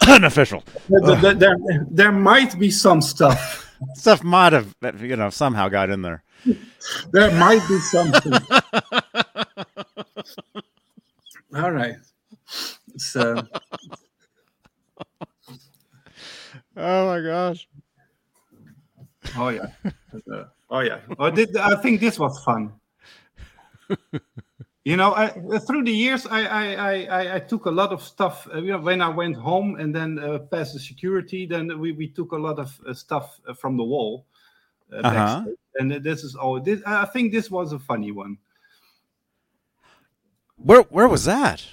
Unofficial 0.08 0.64
there, 0.88 1.34
there- 1.34 1.56
there, 1.90 2.12
might 2.12 2.58
be 2.58 2.70
some 2.70 3.00
stuff. 3.00 3.70
stuff 3.94 4.22
might 4.24 4.52
have 4.52 4.74
you 5.00 5.16
know 5.16 5.30
somehow 5.30 5.68
got 5.68 5.90
in 5.90 6.02
there. 6.02 6.22
There 7.12 7.30
might 7.38 7.66
be 7.68 7.78
something. 7.78 8.32
All 11.54 11.70
right. 11.70 11.96
It's, 12.94 13.14
uh, 13.14 13.42
Oh 16.74 17.06
my 17.06 17.20
gosh. 17.20 17.68
Oh 19.36 19.48
yeah. 19.48 19.66
Uh, 20.30 20.44
oh 20.70 20.80
yeah. 20.80 21.00
Oh, 21.18 21.30
did, 21.30 21.56
I 21.56 21.76
think 21.76 22.00
this 22.00 22.18
was 22.18 22.42
fun. 22.44 22.72
You 24.84 24.96
know, 24.96 25.14
I, 25.14 25.28
through 25.60 25.84
the 25.84 25.92
years, 25.92 26.26
I, 26.26 26.42
I, 26.42 26.64
I, 26.74 26.92
I- 27.04 27.34
I 27.36 27.38
took 27.38 27.66
a 27.66 27.70
lot 27.70 27.92
of 27.92 28.02
stuff. 28.02 28.48
Uh, 28.52 28.58
you 28.58 28.72
know, 28.72 28.80
when 28.80 29.00
I 29.00 29.08
went 29.08 29.36
home 29.36 29.76
and 29.78 29.94
then 29.94 30.18
uh, 30.18 30.40
past 30.50 30.72
the 30.74 30.80
security, 30.80 31.46
then 31.46 31.78
we, 31.78 31.92
we 31.92 32.08
took 32.08 32.32
a 32.32 32.36
lot 32.36 32.58
of 32.58 32.76
uh, 32.84 32.92
stuff 32.92 33.38
uh, 33.46 33.54
from 33.54 33.76
the 33.76 33.84
wall. 33.84 34.26
Uh, 34.92 34.96
Uh-huh. 35.06 35.44
And 35.78 35.92
this 36.02 36.24
is 36.24 36.34
all. 36.34 36.58
This, 36.60 36.82
I 36.84 37.04
think 37.06 37.30
this 37.30 37.48
was 37.48 37.72
a 37.72 37.78
funny 37.78 38.10
one. 38.10 38.36
Where 40.56 40.82
where 40.90 41.06
was 41.08 41.24
that? 41.26 41.64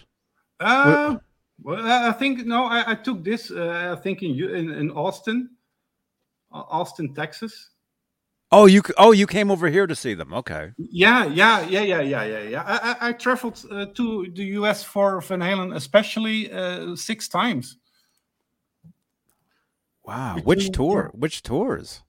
Uh, 0.59 1.17
well, 1.63 1.83
I 1.83 2.09
I 2.09 2.11
think 2.11 2.45
no. 2.45 2.65
I, 2.65 2.91
I 2.91 2.95
took 2.95 3.23
this. 3.23 3.49
Uh, 3.49 3.95
I 3.97 4.01
think 4.01 4.21
in 4.21 4.37
in, 4.37 4.69
in 4.69 4.91
Austin, 4.91 5.49
Austin, 6.51 7.13
Texas. 7.13 7.69
Oh, 8.51 8.65
you 8.65 8.81
oh 8.97 9.11
you 9.11 9.27
came 9.27 9.51
over 9.51 9.67
here 9.69 9.85
to 9.85 9.95
see 9.95 10.15
them. 10.15 10.33
Okay. 10.33 10.71
Yeah, 10.77 11.25
yeah, 11.25 11.61
yeah, 11.67 11.81
yeah, 11.81 12.01
yeah, 12.01 12.23
yeah, 12.23 12.39
yeah. 12.41 12.63
I, 12.65 12.91
I, 12.91 13.09
I 13.09 13.13
traveled 13.13 13.63
uh, 13.69 13.85
to 13.93 14.27
the 14.33 14.43
U.S. 14.59 14.83
for 14.83 15.21
Van 15.21 15.39
Halen, 15.39 15.75
especially 15.75 16.51
uh, 16.51 16.95
six 16.95 17.27
times. 17.27 17.77
Wow. 20.03 20.35
Between- 20.35 20.45
Which 20.47 20.71
tour? 20.71 21.11
Which 21.13 21.43
tours? 21.43 22.01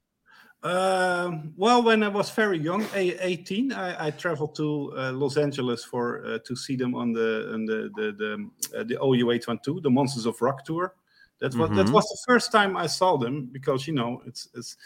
Um, 0.62 1.54
well, 1.56 1.82
when 1.82 2.02
I 2.02 2.08
was 2.08 2.30
very 2.30 2.58
young, 2.58 2.82
a- 2.94 3.16
18, 3.26 3.72
I, 3.72 4.06
I 4.06 4.10
traveled 4.10 4.54
to 4.56 4.92
uh, 4.96 5.12
Los 5.12 5.36
Angeles 5.38 5.84
for 5.84 6.22
uh, 6.24 6.38
to 6.46 6.54
see 6.56 6.76
them 6.76 6.94
on 6.94 7.12
the 7.12 7.50
on 7.54 7.64
the 7.64 7.90
the 7.96 8.12
the, 8.12 8.78
uh, 8.78 8.84
the 8.84 8.96
OU 9.02 9.30
812, 9.32 9.82
the 9.82 9.90
Monsters 9.90 10.26
of 10.26 10.40
Rock 10.40 10.64
tour. 10.64 10.94
That 11.40 11.54
was 11.54 11.70
that 11.70 11.86
Mhm. 11.86 11.92
was 11.92 12.04
the 12.04 12.18
first 12.32 12.52
time 12.52 12.76
I 12.76 12.86
saw 12.86 13.16
them 13.16 13.48
because 13.52 13.86
you 13.86 13.94
know 13.94 14.22
it's 14.26 14.48
it's 14.54 14.76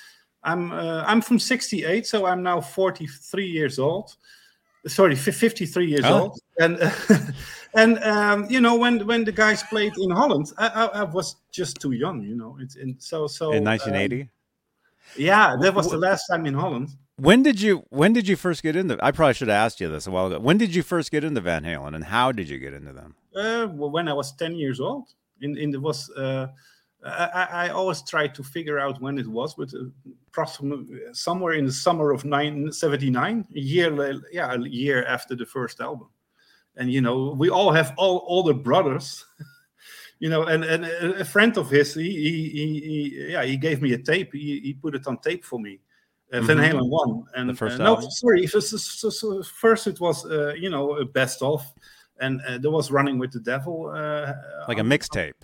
I'm 0.42 0.72
uh, 0.72 1.02
I'm 1.06 1.20
from 1.22 1.38
68, 1.38 2.06
so 2.06 2.26
I'm 2.26 2.42
now 2.42 2.60
43 2.60 3.46
years 3.46 3.78
old. 3.78 4.16
Sorry, 4.86 5.16
fif- 5.16 5.38
53 5.38 5.86
years 5.86 6.04
Oh. 6.04 6.20
old, 6.20 6.38
and 6.60 6.78
and 7.74 7.98
um, 8.04 8.46
you 8.50 8.60
know 8.60 8.76
when 8.76 9.06
when 9.06 9.24
the 9.24 9.32
guys 9.32 9.62
played 9.64 9.92
in 9.98 10.10
Holland, 10.10 10.52
I, 10.58 10.68
I, 10.68 10.84
I 11.00 11.02
was 11.04 11.36
just 11.50 11.80
too 11.80 11.92
young, 11.92 12.22
you 12.22 12.36
know. 12.36 12.56
It's 12.60 12.76
and 12.76 12.94
so 13.02 13.26
so 13.26 13.50
In 13.52 13.58
um, 13.58 13.64
1980? 13.64 14.28
yeah, 15.16 15.56
that 15.60 15.74
was 15.74 15.90
the 15.90 15.98
last 15.98 16.26
time 16.30 16.46
in 16.46 16.54
Holland. 16.54 16.90
When 17.16 17.42
did 17.42 17.60
you 17.60 17.84
when 17.90 18.12
did 18.12 18.28
you 18.28 18.36
first 18.36 18.62
get 18.62 18.76
into 18.76 18.98
I 19.02 19.12
probably 19.12 19.34
should 19.34 19.48
have 19.48 19.64
asked 19.66 19.80
you 19.80 19.88
this 19.88 20.06
a 20.06 20.10
while 20.10 20.26
ago. 20.26 20.38
When 20.40 20.58
did 20.58 20.74
you 20.74 20.82
first 20.82 21.10
get 21.10 21.24
into 21.24 21.40
Van 21.40 21.64
Halen 21.64 21.94
and 21.94 22.04
how 22.04 22.32
did 22.32 22.48
you 22.48 22.58
get 22.58 22.74
into 22.74 22.92
them? 22.92 23.14
Uh, 23.34 23.66
well, 23.72 23.90
when 23.90 24.08
I 24.08 24.12
was 24.12 24.32
ten 24.36 24.54
years 24.56 24.80
old, 24.80 25.06
in 25.40 25.56
in 25.56 25.70
the 25.70 25.80
was 25.80 26.10
uh, 26.10 26.48
I, 27.04 27.48
I 27.52 27.68
always 27.68 28.02
try 28.02 28.28
to 28.28 28.42
figure 28.42 28.78
out 28.78 29.00
when 29.00 29.18
it 29.18 29.26
was, 29.26 29.54
but 29.54 29.70
uh, 29.74 30.44
somewhere 31.12 31.52
in 31.52 31.66
the 31.66 31.72
summer 31.72 32.12
of 32.12 32.24
nine 32.24 32.72
seventy 32.72 33.10
nine, 33.10 33.44
a 33.54 33.60
year 33.60 34.20
yeah, 34.32 34.54
a 34.54 34.58
year 34.60 35.04
after 35.04 35.36
the 35.36 35.44
first 35.46 35.80
album, 35.80 36.08
and 36.76 36.90
you 36.90 37.00
know 37.02 37.34
we 37.38 37.50
all 37.50 37.72
have 37.72 37.92
all 37.96 38.24
older 38.26 38.54
brothers. 38.54 39.24
You 40.20 40.30
know, 40.30 40.44
and, 40.44 40.64
and 40.64 40.84
a 40.86 41.20
a 41.20 41.24
friend 41.24 41.58
of 41.58 41.68
his, 41.68 41.94
he, 41.94 42.02
he, 42.04 42.48
he, 42.48 42.80
he 42.80 43.32
yeah, 43.32 43.44
he 43.44 43.56
gave 43.56 43.82
me 43.82 43.92
a 43.92 43.98
tape. 43.98 44.32
He, 44.32 44.60
he 44.60 44.72
put 44.72 44.94
it 44.94 45.06
on 45.06 45.18
tape 45.18 45.44
for 45.44 45.58
me, 45.58 45.80
uh, 46.32 46.40
Van 46.40 46.56
Mhm. 46.56 46.62
Halen 46.72 46.88
one, 46.88 47.24
and 47.34 47.50
The 47.50 47.54
first 47.54 47.80
uh, 47.80 47.84
no, 47.84 47.96
album? 47.96 48.10
sorry, 48.10 48.46
so, 48.46 48.60
so, 48.60 48.76
so, 48.76 49.10
so 49.10 49.42
first 49.42 49.86
it 49.86 50.00
was 50.00 50.24
uh, 50.24 50.54
you 50.54 50.70
know 50.70 50.96
a 50.96 51.04
best 51.04 51.42
of, 51.42 51.60
and 52.20 52.40
uh, 52.46 52.58
there 52.58 52.70
was 52.70 52.90
running 52.90 53.18
with 53.18 53.32
the 53.32 53.40
devil 53.40 53.88
uh, 53.88 54.32
Like 54.68 54.78
a 54.78 54.82
mixtape. 54.82 55.34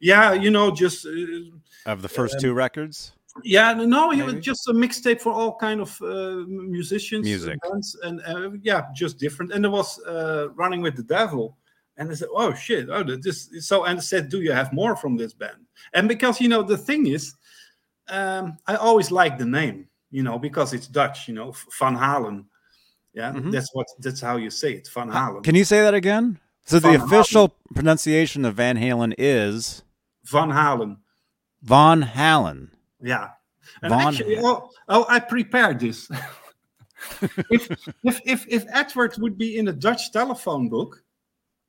yeah, 0.00 0.32
you 0.32 0.50
know, 0.50 0.70
just 0.70 1.06
uh, 1.06 1.90
of 1.92 2.02
the 2.02 2.08
first 2.08 2.40
two 2.40 2.52
records. 2.52 3.12
yeah, 3.44 3.72
no, 3.72 4.10
he 4.10 4.22
was 4.22 4.34
just 4.34 4.68
a 4.68 4.72
mixtape 4.72 5.20
for 5.20 5.32
all 5.32 5.56
kind 5.56 5.80
of 5.80 6.00
uh, 6.02 6.44
musicians, 6.48 7.24
Music. 7.24 7.58
and 8.02 8.20
uh, 8.26 8.50
yeah, 8.62 8.86
just 8.94 9.18
different. 9.18 9.52
And 9.52 9.64
there 9.64 9.70
was 9.70 9.98
uh, 10.04 10.48
running 10.56 10.82
with 10.82 10.96
the 10.96 11.04
devil, 11.04 11.56
and 11.96 12.10
I 12.10 12.14
said, 12.14 12.28
"Oh 12.34 12.52
shit! 12.54 12.88
Oh, 12.90 13.02
this." 13.04 13.48
is 13.52 13.68
So 13.68 13.84
and 13.84 13.98
I 13.98 14.02
said, 14.02 14.28
"Do 14.30 14.40
you 14.42 14.52
have 14.52 14.72
more 14.72 14.96
from 14.96 15.16
this 15.16 15.32
band?" 15.32 15.64
And 15.94 16.08
because 16.08 16.40
you 16.40 16.48
know 16.48 16.62
the 16.62 16.76
thing 16.78 17.06
is, 17.06 17.34
um, 18.08 18.58
I 18.66 18.74
always 18.76 19.10
like 19.10 19.38
the 19.38 19.46
name, 19.46 19.86
you 20.10 20.22
know, 20.22 20.38
because 20.38 20.72
it's 20.74 20.88
Dutch, 20.88 21.28
you 21.28 21.34
know, 21.34 21.54
Van 21.78 21.96
Halen. 21.96 22.44
Yeah, 23.12 23.32
Mhm. 23.32 23.50
that's 23.52 23.74
what 23.74 23.86
that's 23.98 24.20
how 24.20 24.36
you 24.36 24.50
say 24.50 24.74
it, 24.74 24.88
Van 24.94 25.08
Halen. 25.10 25.42
Can 25.42 25.54
you 25.54 25.64
say 25.64 25.82
that 25.82 25.94
again? 25.94 26.38
So 26.64 26.78
the 26.78 26.90
Van 26.90 27.00
Halen. 27.00 27.04
official 27.06 27.48
pronunciation 27.74 28.44
of 28.44 28.54
Van 28.54 28.76
Halen 28.76 29.14
is 29.18 29.82
Van 30.24 30.50
Halen. 30.50 30.98
Von 31.62 32.02
Halen. 32.02 32.70
Yeah. 33.00 33.30
And 33.82 33.90
Von 33.90 34.00
actually, 34.14 34.36
Halen. 34.36 34.42
oh, 34.44 34.70
oh, 34.88 35.06
I 35.08 35.18
prepared 35.18 35.80
this. 35.80 36.08
if, 37.50 37.70
if 38.04 38.20
if 38.24 38.46
if 38.48 38.64
Edward 38.70 39.16
would 39.18 39.36
be 39.38 39.56
in 39.58 39.68
a 39.68 39.72
Dutch 39.72 40.12
telephone 40.12 40.68
book, 40.68 41.02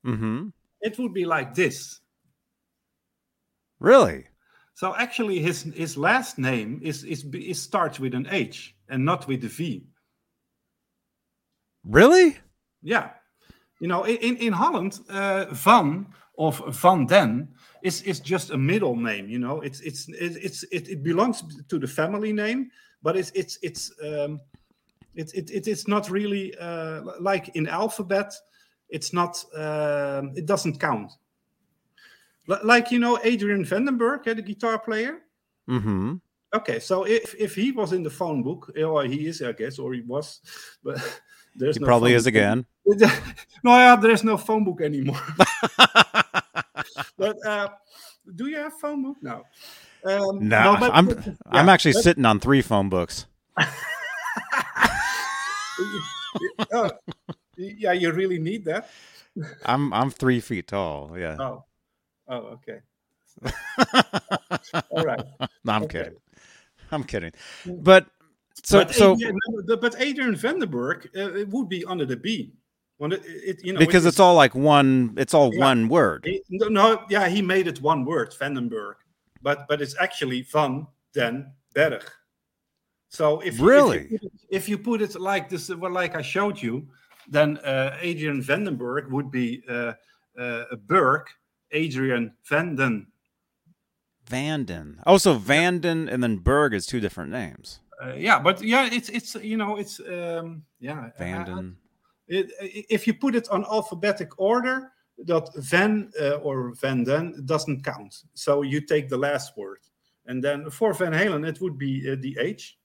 Mm-hmm. 0.06 0.50
it 0.82 0.98
would 1.00 1.14
be 1.14 1.26
like 1.26 1.54
this. 1.56 2.00
Really? 3.80 4.26
So 4.74 4.96
actually, 4.96 5.40
his 5.40 5.64
his 5.64 5.98
last 5.98 6.38
name 6.38 6.80
is 6.84 7.04
is 7.04 7.24
is 7.34 7.62
starts 7.62 8.00
with 8.00 8.14
an 8.14 8.28
H 8.32 8.76
and 8.90 9.04
not 9.06 9.28
with 9.28 9.44
a 9.44 9.48
V. 9.48 9.86
Really? 11.84 12.38
Yeah, 12.82 13.10
you 13.80 13.88
know, 13.88 14.04
in 14.06 14.38
in, 14.38 14.54
Holland, 14.54 15.00
uh, 15.10 15.46
Van 15.52 16.08
of 16.38 16.62
Van 16.82 17.06
Den 17.06 17.48
is 17.84 18.02
is 18.04 18.20
just 18.20 18.52
a 18.52 18.58
middle 18.58 18.96
name. 18.96 19.28
You 19.28 19.40
know, 19.40 19.62
it's 19.62 19.82
it's 19.82 20.08
it, 20.10 20.38
it's 20.42 20.64
it, 20.72 20.90
it 20.90 21.04
belongs 21.04 21.44
to 21.68 21.80
the 21.80 21.88
family 21.88 22.34
name, 22.34 22.72
but 23.02 23.16
it's 23.16 23.32
it's 23.32 23.58
it's 23.62 23.92
um, 24.04 24.40
it, 25.16 25.34
it, 25.34 25.50
it 25.52 25.68
it's 25.68 25.88
not 25.88 26.10
really 26.10 26.56
uh, 26.60 27.02
like 27.20 27.50
in 27.56 27.68
alphabet. 27.68 28.34
It's 28.90 29.14
not. 29.14 29.44
Um, 29.56 30.34
it 30.36 30.46
doesn't 30.46 30.80
count. 30.80 31.12
Li- 32.48 32.64
Like 32.64 32.92
you 32.92 33.00
know, 33.00 33.18
Adrian 33.24 33.66
Vandenberg, 33.66 34.28
eh, 34.28 34.34
the 34.34 34.42
guitar 34.42 34.80
player. 34.80 35.20
Mm-hmm. 35.70 36.16
Okay, 36.54 36.80
so 36.80 37.06
if 37.06 37.34
if 37.40 37.56
he 37.56 37.72
was 37.72 37.94
in 37.94 38.04
the 38.04 38.10
phone 38.10 38.44
book, 38.44 38.72
or 38.78 39.06
he 39.06 39.28
is, 39.28 39.42
I 39.42 39.54
guess, 39.54 39.80
or 39.80 39.94
he 39.94 40.02
was, 40.02 40.42
but 40.84 40.98
there's 41.56 41.76
He 41.76 41.80
no 41.82 41.86
probably 41.88 42.14
is 42.14 42.24
book. 42.24 42.30
again. 42.30 42.66
no, 43.64 43.76
yeah, 43.78 43.96
there's 43.96 44.24
no 44.24 44.38
phone 44.38 44.64
book 44.64 44.82
anymore. 44.82 45.20
but 47.18 47.46
uh, 47.46 47.70
do 48.36 48.48
you 48.48 48.58
have 48.58 48.74
phone 48.80 49.04
book 49.04 49.18
now? 49.22 49.44
Um, 50.04 50.48
No, 50.48 50.76
but- 50.80 50.92
I'm 50.94 51.06
but- 51.08 51.28
I'm 51.46 51.70
actually 51.70 51.94
but- 51.94 52.04
sitting 52.04 52.26
on 52.26 52.40
three 52.40 52.62
phone 52.62 52.90
books. 52.90 53.26
oh, 56.72 56.90
yeah, 57.58 57.92
you 57.94 58.12
really 58.12 58.40
need 58.40 58.66
that. 58.66 58.90
I'm 59.66 59.94
I'm 59.94 60.12
three 60.12 60.40
feet 60.40 60.68
tall. 60.68 61.12
Yeah. 61.18 61.38
Oh, 61.40 61.64
oh, 62.28 62.58
okay. 62.60 62.80
All 64.92 65.04
right. 65.06 65.22
no, 65.64 65.74
I'm 65.74 65.84
okay. 65.84 66.04
kidding. 66.04 66.20
I'm 66.92 67.04
kidding. 67.04 67.32
But 67.66 68.08
so 68.64 68.80
but 68.80 68.94
so 68.94 69.14
Adrian, 69.14 69.38
but 69.68 69.96
Adrian 70.00 70.36
Vandenberg, 70.36 71.06
uh, 71.16 71.38
it 71.38 71.50
would 71.50 71.70
be 71.70 71.84
under 71.86 72.06
the 72.06 72.18
B. 72.18 72.54
When 72.98 73.14
it, 73.14 73.22
it, 73.26 73.66
you 73.66 73.74
know, 73.74 73.80
because 73.80 74.06
it 74.06 74.10
it's 74.10 74.20
all 74.20 74.36
like 74.36 74.54
one 74.54 75.14
it's 75.18 75.34
all 75.34 75.52
Yeah. 75.54 75.66
one 75.66 75.88
word. 75.90 76.24
He- 76.26 76.44
no, 76.50 76.68
no, 76.68 77.04
yeah, 77.10 77.28
he 77.28 77.42
made 77.42 77.68
it 77.68 77.82
one 77.82 78.06
word, 78.06 78.32
Vandenberg, 78.40 78.96
but 79.42 79.66
but 79.68 79.82
it's 79.82 79.96
actually 80.00 80.44
Van 80.44 80.86
den 81.14 81.52
Berg. 81.74 82.04
So 83.10 83.42
if 83.42 83.60
Really? 83.60 84.06
if 84.06 84.12
you, 84.12 84.20
put 84.20 84.24
it, 84.24 84.32
if 84.50 84.70
you 84.70 84.78
put 84.78 85.02
it 85.02 85.20
like 85.20 85.50
this, 85.50 85.70
well, 85.70 85.92
like 85.92 86.16
I 86.16 86.22
showed 86.22 86.62
you, 86.62 86.88
then 87.28 87.58
uh, 87.58 87.98
Adrian 88.00 88.42
Vandenberg 88.42 89.10
would 89.10 89.32
be 89.32 89.64
uh, 89.68 89.94
uh, 90.40 90.66
a 90.72 90.78
Berg, 90.78 91.24
Adrian 91.72 92.34
Vanden. 92.50 93.08
Vanden. 94.28 95.02
Oh, 95.06 95.18
so 95.18 95.34
Vanden 95.34 96.08
and 96.08 96.24
then 96.24 96.38
Berg 96.38 96.74
is 96.74 96.86
two 96.86 97.00
different 97.00 97.32
names. 97.32 97.80
Uh, 98.02 98.14
yeah, 98.16 98.40
but 98.40 98.62
yeah, 98.62 98.90
it's 98.92 99.10
it's 99.10 99.36
you 99.36 99.58
know 99.58 99.78
it's 99.78 100.00
um, 100.00 100.64
yeah 100.80 101.10
Vanden. 101.18 101.78
It, 102.28 102.52
if 102.90 103.06
you 103.06 103.14
put 103.14 103.36
it 103.36 103.48
on 103.50 103.64
alphabetic 103.66 104.40
order, 104.40 104.92
that 105.26 105.50
Van 105.56 106.12
uh, 106.20 106.36
or 106.36 106.74
Van 106.74 107.04
Den 107.04 107.44
doesn't 107.46 107.84
count. 107.84 108.24
So 108.34 108.64
you 108.64 108.82
take 108.82 109.10
the 109.10 109.18
last 109.18 109.56
word, 109.56 109.80
and 110.26 110.44
then 110.44 110.70
for 110.70 110.94
Van 110.94 111.14
Halen 111.14 111.48
it 111.48 111.62
would 111.62 111.78
be 111.78 112.10
uh, 112.12 112.16
the 112.20 112.38
H. 112.40 112.78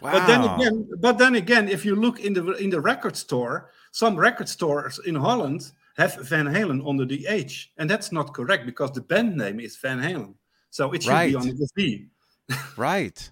Wow. 0.00 0.12
But 0.12 0.26
then 0.26 0.44
again, 0.44 0.88
but 1.00 1.18
then 1.18 1.34
again, 1.36 1.68
if 1.68 1.84
you 1.84 1.96
look 1.96 2.20
in 2.20 2.34
the 2.34 2.52
in 2.52 2.70
the 2.70 2.80
record 2.80 3.16
store, 3.16 3.70
some 3.92 4.14
record 4.16 4.48
stores 4.48 5.00
in 5.06 5.14
Holland 5.14 5.72
have 5.96 6.16
Van 6.28 6.46
Halen 6.46 6.86
under 6.88 7.06
the 7.06 7.26
H, 7.26 7.72
and 7.78 7.88
that's 7.88 8.12
not 8.12 8.34
correct 8.34 8.66
because 8.66 8.92
the 8.92 9.00
band 9.00 9.36
name 9.36 9.58
is 9.58 9.76
Van 9.76 9.98
Halen. 9.98 10.34
So 10.70 10.92
it 10.92 11.02
should 11.02 11.12
Right. 11.12 11.30
be 11.30 11.36
under 11.36 11.54
the 11.54 11.68
V. 11.74 12.06
right. 12.76 13.30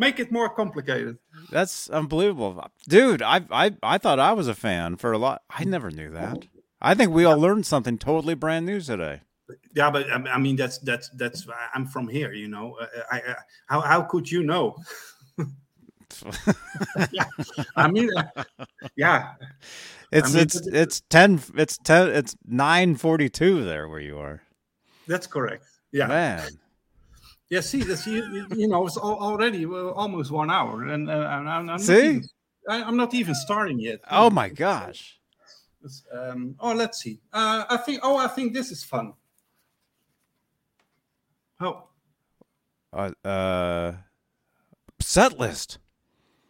Make 0.00 0.18
it 0.18 0.32
more 0.32 0.48
complicated. 0.48 1.18
That's 1.50 1.90
unbelievable. 1.90 2.64
Dude, 2.88 3.20
I 3.20 3.42
I 3.50 3.72
I 3.82 3.98
thought 3.98 4.18
I 4.18 4.32
was 4.32 4.48
a 4.48 4.54
fan 4.54 4.96
for 4.96 5.12
a 5.12 5.18
lot. 5.18 5.42
I 5.50 5.64
never 5.64 5.90
knew 5.90 6.10
that. 6.12 6.46
I 6.80 6.94
think 6.94 7.12
we 7.12 7.26
all 7.26 7.38
learned 7.38 7.66
something 7.66 7.98
totally 7.98 8.34
brand 8.34 8.64
new 8.64 8.80
today. 8.80 9.20
Yeah, 9.74 9.90
but 9.90 10.10
um, 10.10 10.26
I 10.26 10.38
mean 10.38 10.56
that's 10.56 10.78
that's 10.78 11.10
that's 11.10 11.46
I'm 11.74 11.86
from 11.86 12.08
here, 12.08 12.32
you 12.32 12.48
know. 12.48 12.78
Uh, 12.80 12.86
I, 13.12 13.16
I 13.18 13.34
how 13.66 13.80
how 13.82 14.00
could 14.00 14.30
you 14.30 14.42
know? 14.42 14.74
yeah, 17.12 17.26
I 17.76 17.90
mean, 17.90 18.08
uh, 18.16 18.44
yeah, 18.96 19.34
It's 20.10 20.32
mean, 20.32 20.44
it's 20.44 20.66
it's 20.66 21.02
10 21.10 21.42
it's 21.56 21.76
10 21.76 22.08
it's 22.08 22.36
9:42 22.50 23.66
there 23.66 23.86
where 23.86 24.00
you 24.00 24.16
are. 24.18 24.40
that's 25.06 25.26
correct. 25.26 25.64
Yeah, 25.92 26.06
Man. 26.06 26.48
Yeah. 27.50 27.60
See, 27.60 27.82
this 27.82 28.06
you, 28.06 28.46
you, 28.56 28.68
know, 28.68 28.86
it's 28.86 28.96
already 28.96 29.66
almost 29.66 30.30
one 30.30 30.50
hour, 30.50 30.84
and 30.86 31.10
uh, 31.10 31.12
I'm, 31.12 31.48
I'm 31.48 31.66
not 31.66 31.80
See? 31.80 32.06
even, 32.06 32.24
I, 32.68 32.82
I'm 32.82 32.96
not 32.96 33.12
even 33.12 33.34
starting 33.34 33.78
yet. 33.78 34.00
Oh 34.10 34.30
my 34.30 34.48
gosh. 34.48 35.18
Um, 36.12 36.56
oh, 36.60 36.72
let's 36.72 37.00
see. 37.00 37.20
Uh, 37.32 37.64
I 37.68 37.76
think. 37.78 38.00
Oh, 38.02 38.16
I 38.16 38.28
think 38.28 38.54
this 38.54 38.70
is 38.70 38.84
fun. 38.84 39.14
Oh, 41.60 41.88
Uh, 42.92 43.10
uh 43.24 43.92
set 45.00 45.38
list. 45.38 45.78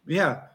yeah. 0.07 0.50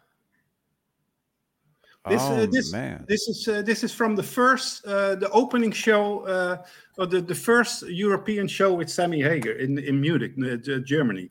This, 2.09 2.23
oh 2.23 2.37
uh, 2.37 2.47
this, 2.47 2.73
man. 2.73 3.05
this 3.09 3.27
is 3.27 3.49
uh, 3.49 3.63
this 3.63 3.83
is 3.83 3.93
from 3.93 4.15
the 4.15 4.23
first 4.23 4.87
uh, 4.87 5.17
the 5.17 5.29
opening 5.31 5.73
show 5.73 6.21
uh, 6.21 6.65
or 6.99 7.07
the, 7.07 7.21
the 7.21 7.35
first 7.35 7.83
European 7.89 8.47
show 8.47 8.73
with 8.75 8.89
Sammy 8.89 9.21
Hagar 9.23 9.55
in 9.55 9.79
in 9.79 10.01
Munich, 10.01 10.35
uh, 10.39 10.79
Germany. 10.85 11.31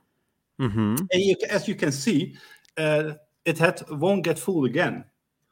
Mhm. 0.59 0.99
And 1.11 1.21
you, 1.21 1.35
as 1.49 1.67
you 1.67 1.75
can 1.75 1.91
see, 1.91 2.35
uh, 2.77 3.13
it 3.45 3.57
had 3.57 3.81
won't 3.89 4.23
get 4.25 4.37
fooled 4.37 4.65
again, 4.65 5.05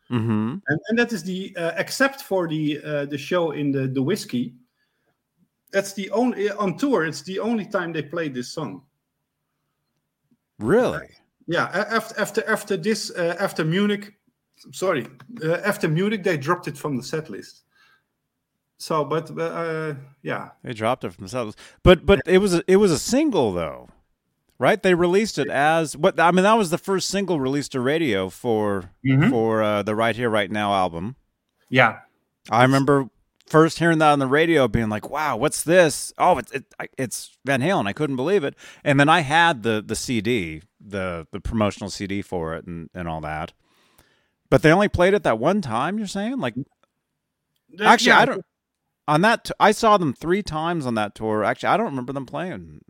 Mhm. 0.09 0.61
and, 0.67 0.79
and 0.89 0.99
that 0.99 1.13
is 1.13 1.23
the 1.23 1.55
uh, 1.55 1.71
except 1.77 2.21
for 2.21 2.47
the 2.47 2.81
uh, 2.83 3.05
the 3.05 3.17
show 3.17 3.51
in 3.51 3.71
the 3.71 3.87
the 3.87 4.01
Whisky. 4.01 4.53
That's 5.71 5.93
the 5.93 6.09
only 6.11 6.49
on 6.51 6.77
tour. 6.77 7.05
It's 7.05 7.23
the 7.23 7.39
only 7.39 7.65
time 7.65 7.93
they 7.93 8.03
played 8.03 8.33
this 8.33 8.51
song. 8.51 8.83
Really? 10.59 11.07
Yeah, 11.47 11.65
after 11.73 12.21
after 12.21 12.43
after 12.47 12.77
this 12.77 13.09
uh, 13.11 13.35
after 13.39 13.65
Munich, 13.65 14.13
sorry, 14.71 15.07
uh, 15.43 15.53
after 15.65 15.87
Munich 15.89 16.23
they 16.23 16.37
dropped 16.37 16.67
it 16.67 16.77
from 16.77 16.97
the 16.97 17.03
set 17.03 17.29
list. 17.29 17.63
So, 18.77 19.05
but 19.05 19.29
uh, 19.39 19.93
yeah, 20.23 20.49
They 20.63 20.73
dropped 20.73 21.03
it 21.03 21.13
from 21.13 21.25
the 21.25 21.29
set 21.29 21.45
list. 21.45 21.59
But 21.83 22.05
but 22.05 22.21
it 22.25 22.39
was 22.39 22.53
a, 22.55 22.63
it 22.67 22.77
was 22.77 22.91
a 22.91 22.99
single 22.99 23.53
though. 23.53 23.89
Right? 24.59 24.81
They 24.81 24.93
released 24.93 25.37
it 25.39 25.49
as 25.49 25.97
what 25.97 26.19
I 26.19 26.31
mean 26.31 26.43
that 26.43 26.53
was 26.57 26.69
the 26.69 26.77
first 26.77 27.09
single 27.09 27.39
released 27.39 27.71
to 27.73 27.81
radio 27.81 28.29
for 28.29 28.91
Mhm. 29.05 29.29
for 29.29 29.61
uh, 29.63 29.83
the 29.83 29.95
Right 29.95 30.15
Here 30.15 30.29
Right 30.29 30.49
Now 30.51 30.73
album. 30.73 31.15
yeah, 31.69 31.99
I 32.49 32.61
remember 32.63 33.09
first 33.47 33.79
hearing 33.79 33.97
that 33.99 34.11
on 34.11 34.19
the 34.19 34.27
radio, 34.27 34.67
being 34.67 34.89
like, 34.89 35.09
"Wow, 35.09 35.35
what's 35.37 35.63
this? 35.63 36.13
Oh, 36.17 36.37
it's 36.37 36.51
it, 36.51 36.65
it's 36.97 37.37
Van 37.45 37.61
Halen." 37.61 37.87
I 37.87 37.93
couldn't 37.93 38.15
believe 38.15 38.43
it. 38.43 38.55
And 38.83 38.99
then 38.99 39.09
I 39.09 39.21
had 39.21 39.63
the 39.63 39.83
the 39.85 39.95
CD, 39.95 40.61
the 40.79 41.27
the 41.31 41.39
promotional 41.41 41.89
CD 41.89 42.21
for 42.21 42.55
it, 42.55 42.65
and 42.65 42.89
and 42.93 43.07
all 43.07 43.21
that. 43.21 43.53
But 44.53 44.61
they 44.61 44.71
only 44.71 44.87
played 44.87 45.15
it 45.15 45.23
that 45.23 45.39
one 45.39 45.61
time. 45.61 45.97
You're 45.97 46.05
saying, 46.05 46.37
like, 46.37 46.53
The- 47.69 47.85
actually, 47.85 48.09
yeah, 48.09 48.19
I 48.19 48.25
don't. 48.25 48.45
On 49.07 49.21
that, 49.21 49.45
t- 49.45 49.53
I 49.59 49.71
saw 49.71 49.97
them 49.97 50.13
three 50.13 50.43
times 50.43 50.85
on 50.85 50.93
that 50.93 51.15
tour. 51.15 51.43
Actually, 51.43 51.69
I 51.69 51.77
don't 51.77 51.87
remember 51.87 52.13
them 52.13 52.27
playing. 52.27 52.81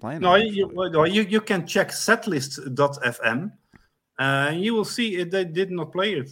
Playing. 0.00 0.22
No, 0.22 0.32
it. 0.32 0.46
you, 0.46 0.72
no, 0.74 1.04
you 1.04 1.20
you 1.24 1.42
can 1.42 1.66
check 1.66 1.90
setlist.fm, 1.90 3.52
uh, 4.18 4.22
and 4.22 4.62
you 4.62 4.72
will 4.72 4.86
see 4.86 5.16
it. 5.16 5.30
They 5.30 5.44
did 5.44 5.70
not 5.70 5.92
play 5.92 6.14
it. 6.14 6.30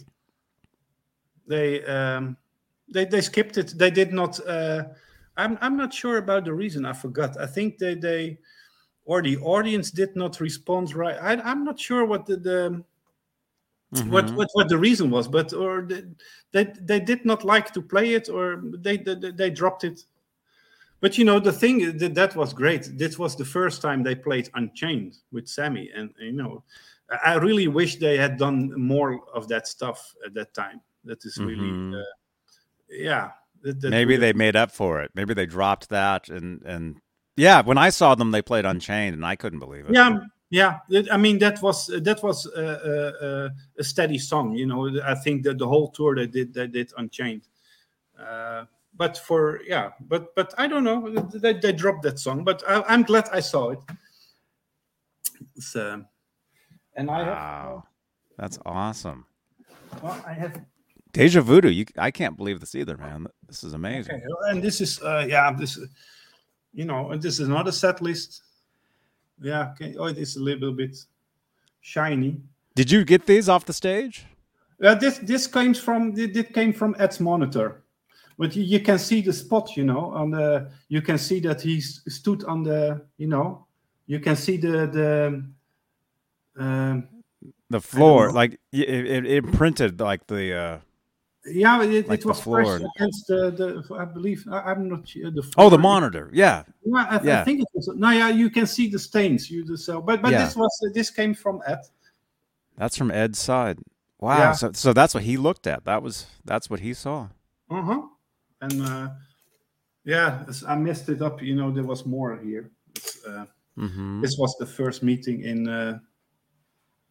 They 1.45 1.83
um, 1.85 2.35
they 2.91 3.05
they 3.05 3.21
skipped 3.21 3.59
it. 3.59 3.77
They 3.77 3.91
did 3.91 4.11
not. 4.11 4.39
Uh, 4.43 4.85
I'm 5.37 5.55
I'm 5.61 5.77
not 5.77 5.93
sure 5.93 6.17
about 6.17 6.45
the 6.45 6.53
reason. 6.55 6.83
I 6.83 6.93
forgot. 6.93 7.39
I 7.39 7.45
think 7.45 7.77
they 7.77 7.93
they 7.93 8.39
or 9.05 9.21
the 9.21 9.37
audience 9.37 9.91
did 9.91 10.15
not 10.15 10.39
respond 10.39 10.95
right. 10.95 11.17
I, 11.21 11.33
I'm 11.47 11.63
not 11.63 11.79
sure 11.79 12.05
what 12.05 12.25
the, 12.25 12.37
the 12.37 12.83
what, 14.09 14.25
Mhm. 14.25 14.35
what 14.35 14.49
what 14.53 14.69
the 14.69 14.77
reason 14.77 15.09
was, 15.11 15.27
but 15.27 15.53
or 15.53 15.81
they, 15.83 16.03
they 16.51 16.73
they 16.81 16.99
did 16.99 17.25
not 17.25 17.43
like 17.43 17.71
to 17.73 17.81
play 17.81 18.13
it, 18.13 18.29
or 18.29 18.61
they 18.63 18.97
they, 18.97 19.15
they 19.31 19.49
dropped 19.49 19.83
it. 19.83 20.05
But 20.99 21.17
you 21.17 21.25
know 21.25 21.39
the 21.39 21.51
thing 21.51 21.97
that 21.97 22.15
that 22.15 22.35
was 22.35 22.53
great. 22.53 22.89
This 22.97 23.19
was 23.19 23.35
the 23.35 23.45
first 23.45 23.81
time 23.81 24.03
they 24.03 24.15
played 24.15 24.49
Unchained 24.55 25.17
with 25.31 25.47
Sammy, 25.47 25.89
and 25.95 26.13
you 26.19 26.31
know, 26.31 26.63
I 27.25 27.35
really 27.35 27.67
wish 27.67 27.97
they 27.97 28.17
had 28.17 28.37
done 28.37 28.73
more 28.79 29.19
of 29.33 29.47
that 29.49 29.67
stuff 29.67 30.15
at 30.25 30.33
that 30.33 30.53
time. 30.53 30.79
That 31.05 31.23
is 31.25 31.37
really, 31.37 31.69
Mhm. 31.71 31.99
uh, 32.01 32.05
yeah. 32.89 33.31
that- 33.63 33.79
that 33.79 33.89
Maybe 33.91 34.15
really- 34.15 34.19
they 34.19 34.33
made 34.33 34.55
up 34.57 34.71
for 34.71 35.01
it. 35.01 35.11
Maybe 35.15 35.33
they 35.33 35.45
dropped 35.45 35.87
that 35.89 36.27
and 36.29 36.61
and 36.65 36.97
yeah, 37.37 37.61
when 37.61 37.77
I 37.77 37.89
saw 37.91 38.13
them, 38.15 38.31
they 38.31 38.41
played 38.41 38.65
Unchained, 38.65 39.15
and 39.15 39.25
I 39.25 39.35
couldn't 39.37 39.59
believe 39.59 39.85
it. 39.89 39.93
yeah 39.95 40.19
yeah 40.53 40.77
i 41.11 41.17
mean 41.17 41.39
that 41.39 41.59
was 41.63 41.87
that 41.87 42.21
was 42.21 42.45
uh, 42.45 42.79
uh, 42.85 43.25
uh, 43.25 43.49
a 43.79 43.83
steady 43.83 44.19
song 44.19 44.53
you 44.55 44.67
know 44.67 44.87
i 45.03 45.15
think 45.15 45.41
that 45.43 45.57
the 45.57 45.67
whole 45.67 45.89
tour 45.89 46.15
they 46.15 46.27
did 46.27 46.53
they 46.53 46.67
did 46.67 46.93
unchained 46.97 47.47
uh, 48.19 48.63
but 48.95 49.17
for 49.17 49.61
yeah 49.65 49.89
but 50.01 50.35
but 50.35 50.53
i 50.59 50.67
don't 50.67 50.83
know 50.83 51.09
they, 51.33 51.53
they 51.53 51.71
dropped 51.71 52.03
that 52.03 52.19
song 52.19 52.43
but 52.43 52.63
I, 52.67 52.83
i'm 52.87 53.01
glad 53.01 53.27
i 53.33 53.39
saw 53.39 53.71
it 53.71 53.79
uh, 55.75 55.97
and 56.95 57.09
i 57.09 57.17
have 57.19 57.27
Wow, 57.27 57.83
that's 58.37 58.59
awesome. 58.63 59.25
well, 60.03 60.23
i 60.27 60.33
have 60.33 60.61
Deja 61.13 61.41
Voodoo. 61.41 61.69
You, 61.69 61.85
I 61.99 62.09
can't 62.09 62.35
believe 62.35 62.59
this 62.59 62.73
either, 62.73 62.97
man. 62.97 63.27
This 63.47 63.63
is 63.63 63.75
amazing. 63.75 64.15
okay, 64.15 64.23
and 64.49 64.63
this 64.63 64.81
is 64.81 64.99
uh, 65.03 65.23
yeah 65.29 65.51
this 65.51 65.79
you 66.73 66.85
know 66.85 67.11
and 67.11 67.21
this 67.21 67.39
is 67.39 67.47
not 67.47 67.67
a 67.67 67.71
set 67.71 68.01
list 68.01 68.42
yeah 69.41 69.71
okay 69.71 69.95
oh 69.97 70.05
it 70.05 70.17
is 70.17 70.35
a 70.37 70.41
little 70.41 70.71
bit 70.71 70.97
shiny 71.81 72.41
Did 72.75 72.91
you 72.91 73.05
get 73.05 73.25
these 73.25 73.49
off 73.49 73.65
the 73.65 73.73
stage? 73.73 74.25
Uh, 74.83 74.95
this 74.95 75.19
this 75.19 75.47
comes 75.47 75.79
from 75.79 76.13
this 76.15 76.47
came 76.53 76.73
from 76.73 76.95
Ed's 76.97 77.19
monitor, 77.19 77.83
but 78.37 78.55
you, 78.55 78.63
you 78.63 78.79
can 78.79 78.97
see 78.97 79.21
the 79.21 79.31
spot. 79.31 79.77
You 79.77 79.83
know, 79.85 80.11
on 80.13 80.31
the 80.31 80.71
you 80.89 81.01
can 81.01 81.17
see 81.17 81.39
that 81.41 81.61
he 81.61 81.79
stood 81.81 82.43
on 82.45 82.63
the. 82.63 83.01
You 83.17 83.27
know, 83.27 83.67
you 84.07 84.19
can 84.19 84.35
see 84.35 84.57
the 84.57 84.87
the. 84.87 85.43
Um, 86.57 87.07
The 87.69 87.81
floor, 87.81 88.31
like 88.31 88.59
it, 88.71 88.89
it, 88.89 89.25
it 89.25 89.45
imprinted 89.45 89.99
like 89.99 90.25
the. 90.27 90.53
uh 90.53 90.92
yeah, 91.45 91.83
it, 91.83 92.07
Like 92.07 92.19
it 92.19 92.25
was 92.25 92.39
floor. 92.41 92.63
pressed 92.63 92.85
against 92.95 93.27
the, 93.27 93.51
the. 93.51 93.95
I 93.95 94.05
believe 94.05 94.45
I, 94.49 94.71
I'm 94.71 94.87
not 94.89 95.07
sure 95.07 95.29
the. 95.31 95.43
Oh, 95.57 95.69
the 95.69 95.77
monitor. 95.77 96.29
Yeah, 96.33 96.63
Yeah, 96.85 97.05
I, 97.09 97.19
Yeah. 97.23 97.41
I 97.41 97.43
think 97.43 97.61
it 97.61 97.67
was. 97.73 97.87
No, 97.95 98.09
yeah, 98.11 98.29
you 98.29 98.49
can 98.49 98.65
see 98.67 98.87
the 98.89 98.99
stains. 98.99 99.49
You 99.51 99.65
just 99.65 99.85
so, 99.85 100.01
but 100.01 100.21
but 100.21 100.31
Yeah. 100.31 100.45
this 100.45 100.55
was 100.55 100.71
this 100.93 101.09
came 101.09 101.33
from 101.33 101.61
Ed. 101.67 101.79
that's 102.77 102.97
from 102.97 103.11
Ed's 103.11 103.39
side. 103.39 103.79
Wow. 104.19 104.37
Yeah. 104.37 104.51
So 104.53 104.71
so 104.73 104.93
that's 104.93 105.13
what 105.13 105.23
he 105.23 105.35
looked 105.37 105.67
at. 105.67 105.83
That 105.85 106.01
was 106.01 106.27
that's 106.45 106.69
what 106.69 106.79
he 106.79 106.93
saw. 106.93 107.27
Uh 107.69 107.81
huh. 107.81 108.01
And 108.61 108.81
uh, 108.81 109.09
yeah, 110.05 110.45
I 110.67 110.75
messed 110.77 111.09
it 111.09 111.21
up. 111.21 111.41
You 111.41 111.55
know, 111.55 111.71
there 111.71 111.83
was 111.83 112.05
more 112.05 112.37
here. 112.37 112.71
It's, 112.95 113.25
uh, 113.25 113.45
hmm 113.75 114.21
This 114.21 114.37
was 114.37 114.55
the 114.59 114.65
first 114.65 115.03
meeting 115.03 115.41
in 115.43 115.67
uh, 115.67 115.99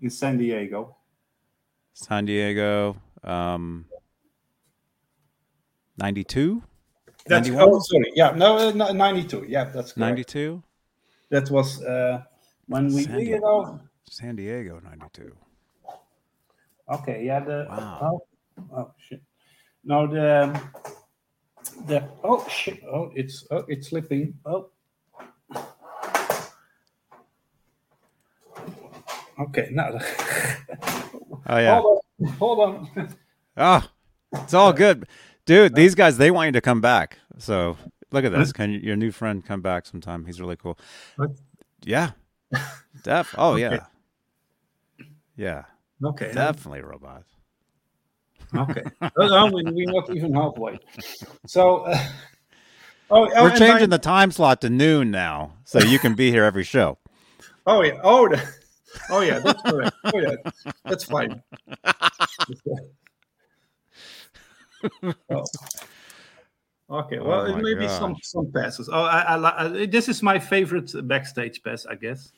in 0.01 0.09
San 0.11 0.39
Diego. 0.39 0.97
San 1.95 2.24
Diego, 2.24 2.97
um, 3.22 3.85
ninety-two. 5.99 6.62
That's 7.26 7.49
91? 7.49 7.68
oh 7.68 7.78
sorry, 7.80 8.12
yeah, 8.14 8.30
no, 8.32 8.57
uh, 8.59 8.72
no, 8.72 8.93
ninety 8.93 9.24
two. 9.24 9.45
Yeah, 9.49 9.64
that's 9.64 9.93
correct. 9.93 10.11
92? 10.30 10.62
That 11.30 11.51
was 11.51 11.82
uh, 11.82 12.22
when 12.66 12.93
we 12.93 13.05
San 13.05 13.18
you 13.20 13.24
Diego. 13.26 13.40
know. 13.40 13.80
San 14.11 14.36
Diego, 14.36 14.80
92. 14.84 15.32
Okay, 16.90 17.24
yeah, 17.24 17.40
the 17.40 17.66
Wow. 17.70 17.99
oh, 18.03 18.66
oh 18.76 18.95
shit. 18.99 19.22
No, 19.84 20.07
the 20.07 20.61
the 21.86 22.03
oh 22.24 22.45
shit. 22.49 22.82
Oh, 22.84 23.11
it's 23.14 23.47
oh 23.51 23.64
it's 23.68 23.88
slipping. 23.88 24.34
Oh. 24.45 24.68
Okay, 29.38 29.68
now 29.72 29.99
Oh, 31.47 31.59
yeah. 31.59 31.80
hold 31.80 32.03
on, 32.20 32.32
hold 32.38 32.61
on. 32.61 33.16
Oh, 33.57 33.88
it's 34.34 34.55
all 34.55 34.72
good. 34.72 35.07
Dude, 35.53 35.74
these 35.74 35.94
guys, 35.94 36.16
they 36.16 36.30
want 36.30 36.46
you 36.46 36.53
to 36.53 36.62
come 36.62 36.80
back. 36.80 37.18
So 37.36 37.76
look 38.11 38.24
at 38.24 38.32
this. 38.32 38.53
Can 38.53 38.72
your 38.72 38.96
new 38.96 39.11
friend 39.11 39.44
come 39.44 39.61
back 39.61 39.84
sometime? 39.84 40.24
He's 40.24 40.40
really 40.40 40.57
cool. 40.57 40.78
Yeah. 41.84 42.12
Def. 43.03 43.34
Oh, 43.36 43.57
yeah. 43.57 43.84
Yeah. 45.36 45.64
Okay, 46.03 46.32
Definitely 46.32 46.80
robots. 46.80 47.28
Okay. 48.57 48.82
oh, 49.03 49.11
no, 49.16 49.46
we- 49.53 49.62
we're 49.64 49.92
not 49.92 50.09
even 50.16 50.34
halfway. 50.34 50.78
So, 51.46 51.80
uh, 51.80 51.98
oh, 53.11 53.28
oh, 53.34 53.42
We're 53.42 53.57
changing 53.57 53.90
the 53.90 53.98
time 53.98 54.30
slot 54.30 54.62
to 54.62 54.70
noon 54.70 55.11
now, 55.11 55.53
so 55.64 55.80
you 55.80 55.98
can 55.98 56.14
be 56.14 56.30
here 56.30 56.44
every 56.44 56.64
show. 56.64 56.96
Oh 57.64 57.82
yeah. 57.82 58.00
Oh, 58.03 58.28
oh 59.11 59.20
yeah. 59.20 59.38
That's 59.38 59.62
correct. 59.62 59.94
Oh 60.07 60.18
yeah. 60.18 60.34
That's 60.84 61.05
fine. 61.05 61.40
Oh. 65.30 65.45
Okay. 66.91 67.18
Well, 67.20 67.47
Oh, 67.51 67.57
maybe 67.57 67.89
some 67.89 68.12
gosh. 68.12 68.20
some 68.24 68.53
passes. 68.53 68.89
Oh, 68.93 69.05
I, 69.05 69.37
I, 69.37 69.64
I 69.64 69.87
this 69.87 70.09
is 70.11 70.22
my 70.22 70.39
favorite 70.39 70.93
backstage 71.09 71.62
pass, 71.62 71.87
I 71.87 71.95
guess, 71.95 72.33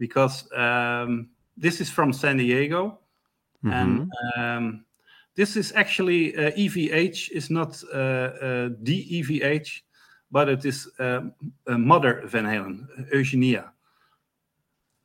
because 0.00 0.50
um, 0.52 1.28
this 1.56 1.80
is 1.80 1.88
from 1.88 2.12
San 2.12 2.38
Diego, 2.38 2.98
and 3.62 4.10
um, 4.36 4.84
this 5.36 5.56
is 5.56 5.72
actually 5.76 6.34
uh, 6.36 6.50
EVH 6.52 7.30
is 7.30 7.48
not 7.48 7.80
uh, 7.94 7.96
uh, 7.96 8.68
the 8.82 9.22
EVH, 9.22 9.82
but 10.32 10.48
it 10.48 10.64
is 10.64 10.88
um, 10.98 11.32
uh, 11.68 11.78
Mother 11.78 12.22
Van 12.26 12.44
Halen, 12.46 12.88
Eugenia 13.12 13.70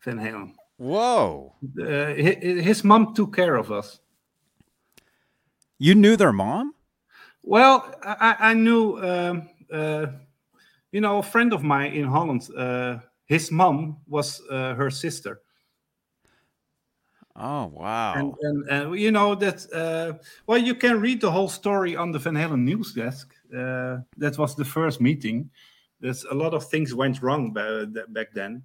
Van 0.03 0.17
Halen. 0.17 0.53
Whoa. 0.77 1.53
Uh, 1.79 1.85
hi- 2.17 2.39
his 2.41 2.83
mom 2.83 3.13
took 3.13 3.35
care 3.35 3.55
of 3.55 3.71
us. 3.71 3.99
You 5.81 5.95
knew 5.95 6.15
their 6.15 6.31
mom? 6.31 6.75
Well, 7.41 7.91
I, 8.03 8.35
I 8.39 8.53
knew, 8.53 8.97
um, 8.99 9.49
uh, 9.73 10.05
you 10.91 11.01
know, 11.01 11.17
a 11.17 11.23
friend 11.23 11.53
of 11.53 11.63
mine 11.63 11.93
in 11.93 12.05
Holland. 12.05 12.47
Uh, 12.55 12.99
his 13.25 13.49
mom 13.51 13.97
was 14.07 14.41
uh, 14.51 14.75
her 14.75 14.91
sister, 14.91 15.41
Oh, 17.35 17.67
wow. 17.67 18.13
and, 18.13 18.33
and 18.41 18.69
and 18.69 18.99
you 18.99 19.11
know 19.11 19.35
that. 19.35 19.65
Uh, 19.73 20.17
well, 20.47 20.57
you 20.57 20.75
can 20.75 20.99
read 20.99 21.21
the 21.21 21.31
whole 21.31 21.47
story 21.47 21.95
on 21.95 22.11
the 22.11 22.19
Van 22.19 22.35
Halen 22.35 22.61
news 22.63 22.93
desk. 22.93 23.33
Uh, 23.55 23.99
that 24.17 24.37
was 24.37 24.55
the 24.55 24.65
first 24.65 24.99
meeting. 25.01 25.49
There's 26.01 26.25
a 26.25 26.33
lot 26.33 26.53
of 26.53 26.67
things 26.69 26.93
went 26.93 27.21
wrong 27.21 27.53
ba- 27.53 27.87
back 28.09 28.33
then. 28.33 28.63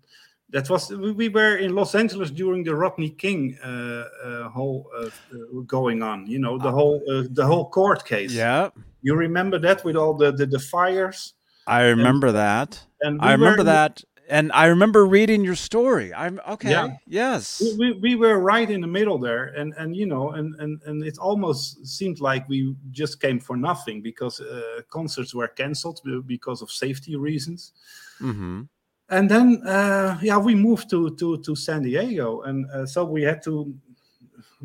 That 0.51 0.71
was 0.71 0.91
we 0.91 1.11
we 1.13 1.29
were 1.29 1.57
in 1.57 1.75
Los 1.75 1.95
Angeles 1.95 2.31
during 2.31 2.65
the 2.65 2.75
Rodney 2.75 3.11
King 3.11 3.59
uh, 3.65 4.05
uh, 4.25 4.49
whole 4.49 4.89
uh, 4.97 5.07
uh, 5.07 5.61
going 5.67 6.03
on. 6.03 6.27
You 6.27 6.39
know 6.39 6.57
the 6.57 6.71
whole 6.71 7.03
uh, 7.11 7.25
the 7.31 7.45
whole 7.45 7.69
court 7.69 8.05
case. 8.05 8.33
yeah. 8.33 8.71
You 9.03 9.15
remember 9.15 9.59
that 9.59 9.85
with 9.85 9.97
all 9.97 10.15
the 10.15 10.33
the, 10.33 10.47
the 10.47 10.61
fires. 10.61 11.35
I 11.67 11.83
remember 11.83 12.33
that. 12.33 12.81
And 13.01 13.21
we 13.21 13.27
I 13.27 13.33
remember 13.33 13.65
that. 13.65 14.05
And 14.29 14.51
I 14.53 14.67
remember 14.67 15.07
reading 15.07 15.45
your 15.45 15.55
story. 15.55 16.13
I'm 16.13 16.41
okay. 16.49 16.71
Yeah. 16.71 16.97
Yes. 17.07 17.61
We, 17.61 17.75
we, 17.79 17.93
we 17.93 18.17
were 18.17 18.41
right 18.41 18.69
in 18.69 18.81
the 18.81 18.87
middle 18.89 19.19
there, 19.19 19.47
and 19.57 19.73
and 19.79 19.95
you 19.95 20.07
know, 20.07 20.31
and 20.31 20.55
and 20.61 20.81
and 20.87 21.05
it 21.05 21.17
almost 21.19 21.87
seemed 21.87 22.21
like 22.21 22.49
we 22.49 22.75
just 22.91 23.21
came 23.21 23.39
for 23.39 23.57
nothing 23.57 24.03
because 24.03 24.41
uh, 24.41 24.83
concerts 24.91 25.33
were 25.33 25.49
cancelled 25.49 26.01
because 26.27 26.61
of 26.61 26.71
safety 26.71 27.15
reasons. 27.15 27.73
Mm-hmm. 28.21 28.63
And 29.09 29.31
then, 29.31 29.63
uh, 29.67 30.19
yeah, 30.21 30.39
we 30.39 30.55
moved 30.55 30.91
to 30.91 31.15
to 31.17 31.39
to 31.39 31.55
San 31.55 31.83
Diego, 31.83 32.43
and 32.43 32.69
uh, 32.71 32.87
so 32.87 33.05
we 33.05 33.23
had 33.23 33.41
to 33.45 33.73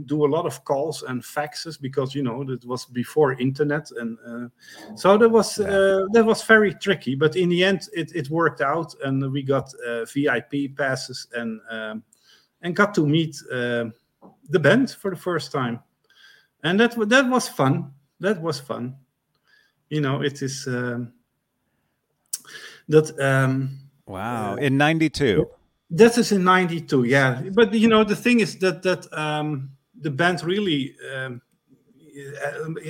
do 0.06 0.26
a 0.26 0.28
lot 0.28 0.46
of 0.46 0.64
calls 0.64 1.04
and 1.04 1.22
faxes 1.22 1.80
because 1.80 2.16
you 2.16 2.24
know 2.24 2.44
that 2.46 2.66
was 2.66 2.86
before 2.86 3.34
internet, 3.34 3.92
and 3.98 4.18
uh, 4.26 4.48
so 4.96 5.16
that 5.18 5.30
was 5.30 5.60
uh, 5.60 6.06
that 6.14 6.26
was 6.26 6.44
very 6.44 6.74
tricky. 6.74 7.14
But 7.14 7.36
in 7.36 7.50
the 7.50 7.64
end, 7.64 7.88
it, 7.94 8.16
it 8.16 8.30
worked 8.32 8.62
out, 8.62 8.96
and 9.04 9.32
we 9.32 9.44
got 9.44 9.72
uh, 9.88 10.06
VIP 10.06 10.76
passes 10.76 11.28
and 11.36 11.60
um, 11.70 12.04
and 12.64 12.76
got 12.76 12.96
to 12.96 13.06
meet 13.06 13.36
uh, 13.52 13.86
the 14.50 14.60
band 14.60 14.92
for 14.92 15.12
the 15.12 15.22
first 15.22 15.52
time, 15.52 15.80
and 16.64 16.80
that 16.80 16.96
that 17.10 17.30
was 17.30 17.48
fun. 17.48 17.92
That 18.20 18.42
was 18.42 18.60
fun. 18.60 18.96
You 19.90 20.02
know, 20.02 20.22
it 20.22 20.42
is 20.42 20.66
um, 20.68 21.14
that. 22.88 23.20
Um, 23.20 23.81
Wow. 24.12 24.56
In 24.56 24.78
92. 24.78 25.48
that 25.92 26.18
is 26.18 26.32
in 26.32 26.44
'92, 26.44 27.04
yeah. 27.04 27.42
But 27.54 27.74
you 27.74 27.88
know, 27.88 28.04
the 28.04 28.16
thing 28.16 28.40
is 28.40 28.58
that 28.60 28.82
that 28.84 29.06
um, 29.14 29.72
the 30.00 30.10
band 30.10 30.44
really, 30.44 30.96
um, 31.14 31.42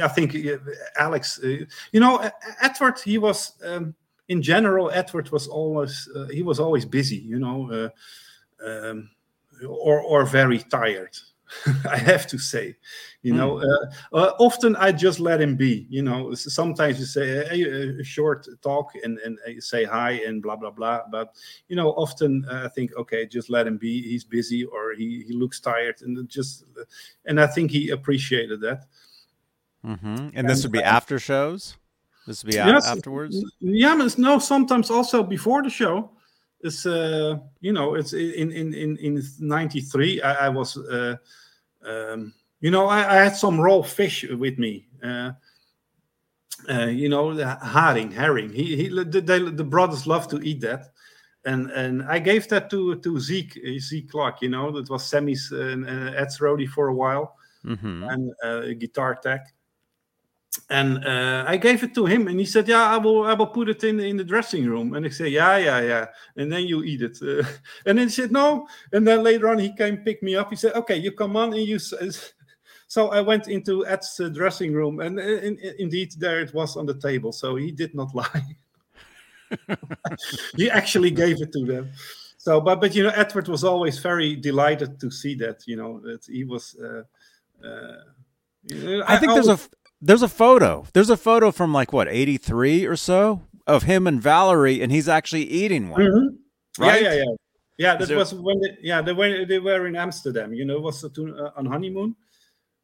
I 0.01 0.07
think 0.07 0.35
uh, 0.35 0.57
Alex, 0.97 1.39
uh, 1.43 1.65
you 1.91 1.99
know, 1.99 2.29
Edward, 2.61 2.99
he 2.99 3.17
was 3.17 3.53
um, 3.65 3.95
in 4.27 4.41
general. 4.41 4.91
Edward 4.91 5.31
was 5.31 5.47
always 5.47 6.07
uh, 6.15 6.27
he 6.27 6.43
was 6.43 6.59
always 6.59 6.85
busy, 6.85 7.17
you 7.17 7.39
know, 7.39 7.71
uh, 7.71 7.89
um, 8.67 9.09
or 9.67 9.99
or 10.01 10.25
very 10.25 10.59
tired. 10.59 11.17
I 11.89 11.97
have 11.97 12.27
to 12.27 12.37
say, 12.37 12.75
you 13.21 13.33
know, 13.33 13.59
uh, 13.59 14.15
uh, 14.15 14.31
often 14.39 14.75
I 14.75 14.91
just 14.91 15.19
let 15.19 15.41
him 15.41 15.55
be. 15.55 15.85
You 15.89 16.01
know, 16.01 16.33
sometimes 16.33 16.99
you 16.99 17.05
say 17.05 17.45
a, 17.49 17.99
a 17.99 18.03
short 18.03 18.47
talk 18.61 18.91
and 19.03 19.19
and 19.19 19.37
you 19.47 19.61
say 19.61 19.83
hi 19.83 20.21
and 20.25 20.41
blah 20.41 20.55
blah 20.55 20.71
blah. 20.71 21.01
But 21.11 21.35
you 21.67 21.75
know, 21.75 21.89
often 21.91 22.45
uh, 22.49 22.63
I 22.65 22.69
think, 22.69 22.95
okay, 22.97 23.25
just 23.25 23.49
let 23.49 23.67
him 23.67 23.77
be. 23.77 24.01
He's 24.01 24.23
busy 24.23 24.65
or 24.65 24.93
he 24.93 25.23
he 25.27 25.33
looks 25.33 25.59
tired, 25.59 26.01
and 26.01 26.27
just 26.29 26.65
and 27.25 27.39
I 27.39 27.47
think 27.47 27.71
he 27.71 27.89
appreciated 27.89 28.61
that. 28.61 28.85
Mm-hmm. 29.85 30.29
And 30.33 30.49
this 30.49 30.63
would 30.63 30.71
be 30.71 30.83
after 30.83 31.19
shows. 31.19 31.75
This 32.27 32.43
would 32.43 32.51
be 32.51 32.57
Yes. 32.57 32.85
afterwards. 32.85 33.43
Yeah, 33.59 34.09
no, 34.17 34.39
sometimes 34.39 34.91
also 34.91 35.23
before 35.23 35.63
the 35.63 35.69
show. 35.69 36.11
It's 36.63 36.85
uh, 36.85 37.37
you 37.59 37.73
know, 37.73 37.95
it's 37.95 38.13
in 38.13 38.51
in 38.51 38.73
in 38.73 38.97
in 38.97 39.21
'93. 39.39 40.21
I, 40.21 40.45
I 40.45 40.49
was, 40.49 40.77
uh, 40.77 41.15
um, 41.83 42.33
you 42.59 42.71
know, 42.71 42.85
I, 42.87 42.99
I 42.99 43.23
had 43.23 43.35
some 43.35 43.59
raw 43.59 43.81
fish 43.81 44.23
with 44.23 44.59
me. 44.59 44.85
Uh, 45.03 45.31
uh, 46.69 46.85
you 46.85 47.09
know, 47.09 47.33
the 47.33 47.55
herring, 47.55 48.11
herring. 48.11 48.53
He, 48.53 48.75
he, 48.75 48.87
the, 48.89 49.21
they, 49.21 49.39
the 49.39 49.63
brothers 49.63 50.05
love 50.05 50.27
to 50.27 50.39
eat 50.41 50.61
that, 50.61 50.91
and 51.45 51.71
and 51.71 52.03
I 52.03 52.19
gave 52.19 52.47
that 52.49 52.69
to 52.69 52.95
to 52.99 53.19
Zeke, 53.19 53.57
uh, 53.57 53.79
Zeke 53.79 54.09
Clark. 54.09 54.41
You 54.41 54.49
know, 54.49 54.71
that 54.71 54.89
was 54.89 55.03
Sammy's 55.03 55.51
uh, 55.51 55.57
and 55.57 55.85
uh, 55.85 56.13
Ed's 56.15 56.37
roadie 56.39 56.69
for 56.69 56.89
a 56.89 56.95
while 56.95 57.35
Mm-hmm. 57.65 58.03
and 58.03 58.33
uh, 58.43 58.73
guitar 58.79 59.15
tech. 59.21 59.53
And 60.69 61.05
uh, 61.05 61.45
I 61.47 61.55
gave 61.55 61.81
it 61.83 61.93
to 61.95 62.05
him, 62.05 62.27
and 62.27 62.37
he 62.37 62.45
said, 62.45 62.67
"Yeah, 62.67 62.83
I 62.83 62.97
will. 62.97 63.23
I 63.23 63.33
will 63.33 63.47
put 63.47 63.69
it 63.69 63.83
in 63.85 63.99
in 64.01 64.17
the 64.17 64.23
dressing 64.23 64.65
room." 64.65 64.93
And 64.95 65.05
I 65.05 65.09
said, 65.09 65.31
"Yeah, 65.31 65.57
yeah, 65.57 65.79
yeah." 65.81 66.05
And 66.35 66.51
then 66.51 66.67
you 66.67 66.83
eat 66.83 67.01
it. 67.01 67.17
Uh, 67.21 67.47
and 67.85 67.97
then 67.97 68.07
he 68.07 68.09
said, 68.09 68.31
"No." 68.31 68.67
And 68.91 69.07
then 69.07 69.23
later 69.23 69.47
on, 69.47 69.59
he 69.59 69.73
came 69.73 69.97
pick 69.97 70.21
me 70.21 70.35
up. 70.35 70.49
He 70.49 70.57
said, 70.57 70.73
"Okay, 70.73 70.97
you 70.97 71.13
come 71.13 71.37
on." 71.37 71.53
And 71.53 71.63
you. 71.63 71.79
So 72.87 73.07
I 73.07 73.21
went 73.21 73.47
into 73.47 73.87
Ed's 73.87 74.19
uh, 74.19 74.27
dressing 74.27 74.73
room, 74.73 74.99
and 74.99 75.17
in, 75.17 75.57
in- 75.57 75.75
indeed, 75.79 76.11
there 76.17 76.41
it 76.41 76.53
was 76.53 76.75
on 76.75 76.85
the 76.85 76.95
table. 76.99 77.31
So 77.31 77.55
he 77.55 77.71
did 77.71 77.95
not 77.95 78.13
lie. 78.21 78.43
he 80.57 80.69
actually 80.69 81.11
gave 81.11 81.41
it 81.41 81.53
to 81.53 81.65
them. 81.65 81.89
So, 82.37 82.59
but 82.59 82.81
but 82.81 82.93
you 82.93 83.03
know, 83.03 83.13
Edward 83.15 83.47
was 83.47 83.63
always 83.63 83.99
very 83.99 84.35
delighted 84.35 84.99
to 84.99 85.09
see 85.09 85.35
that. 85.35 85.63
You 85.67 85.77
know, 85.77 86.01
that 86.01 86.25
he 86.25 86.43
was. 86.43 86.75
Uh, 86.75 87.03
uh, 87.65 89.03
I 89.07 89.15
think 89.15 89.31
there's 89.35 89.47
a 89.47 89.57
there's 90.01 90.21
a 90.23 90.27
photo. 90.27 90.85
There's 90.93 91.09
a 91.09 91.17
photo 91.17 91.51
from 91.51 91.71
like 91.73 91.93
what 91.93 92.07
83 92.07 92.85
or 92.85 92.95
so 92.95 93.41
of 93.67 93.83
him 93.83 94.07
and 94.07 94.21
Valerie, 94.21 94.81
and 94.81 94.91
he's 94.91 95.07
actually 95.07 95.43
eating 95.43 95.89
one. 95.89 96.01
Mhm. 96.01 96.27
Right? 96.79 97.01
Yeah, 97.01 97.13
yeah, 97.13 97.23
yeah. 97.23 97.35
Yeah, 97.77 97.95
that 97.97 98.07
there- 98.07 98.17
was 98.17 98.33
when 98.33 98.59
they, 98.61 98.77
yeah 98.81 99.01
they 99.01 99.13
were 99.13 99.45
they 99.45 99.59
were 99.59 99.87
in 99.87 99.95
Amsterdam. 99.95 100.53
You 100.53 100.65
know, 100.65 100.79
was 100.79 101.03
uh, 101.03 101.51
on 101.55 101.65
honeymoon, 101.65 102.15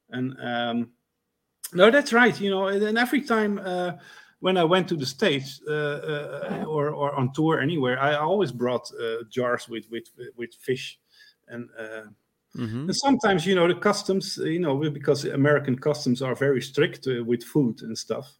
and 0.10 0.36
um, 0.42 0.92
no, 1.74 1.92
that's 1.92 2.14
right. 2.14 2.40
You 2.40 2.50
know, 2.50 2.68
and 2.68 2.98
every 2.98 3.22
time 3.22 3.60
uh, 3.60 3.92
when 4.40 4.58
I 4.58 4.64
went 4.64 4.88
to 4.90 4.96
the 4.96 5.06
states 5.06 5.62
uh, 5.68 5.74
uh, 5.74 6.66
or 6.68 6.90
or 6.90 7.14
on 7.16 7.32
tour 7.34 7.60
anywhere, 7.60 8.00
I 8.00 8.16
always 8.16 8.52
brought 8.52 8.90
uh, 8.94 9.24
jars 9.30 9.68
with 9.70 9.86
with 9.92 10.08
with 10.38 10.54
fish, 10.54 11.00
and. 11.48 11.70
Mhm. 12.58 12.88
and 12.88 12.96
sometimes, 12.96 13.46
you 13.46 13.56
know, 13.56 13.68
the 13.68 13.76
customs, 13.76 14.38
you 14.38 14.60
know, 14.60 14.78
because 14.90 15.26
American 15.26 15.78
customs 15.78 16.22
are 16.22 16.36
very 16.36 16.62
strict 16.62 17.08
uh, 17.08 17.24
with 17.24 17.44
food 17.44 17.82
and 17.84 17.98
stuff. 17.98 18.34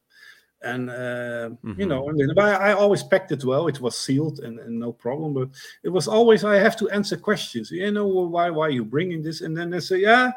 And, 0.64 0.90
uh, 0.90 1.52
you 1.78 1.86
know, 1.86 2.10
and 2.10 2.20
then, 2.20 2.40
I, 2.40 2.70
I 2.70 2.74
always 2.74 3.04
packed 3.04 3.32
it 3.32 3.46
well. 3.46 3.68
It 3.68 3.80
was 3.80 3.96
sealed 3.96 4.40
and, 4.40 4.60
and 4.60 4.80
no 4.80 4.92
problem. 4.92 5.36
But 5.36 5.50
it 5.84 5.90
was 5.90 6.08
always, 6.08 6.44
I 6.44 6.56
have 6.56 6.76
to 6.78 6.90
answer 6.90 7.16
questions. 7.16 7.70
You 7.70 7.92
know, 7.92 8.08
well, 8.08 8.28
why, 8.28 8.50
why 8.50 8.66
are 8.66 8.70
you 8.72 8.84
bringing 8.84 9.22
this? 9.22 9.42
And 9.42 9.56
then 9.56 9.70
they 9.70 9.80
say, 9.80 10.00
yeah, 10.00 10.32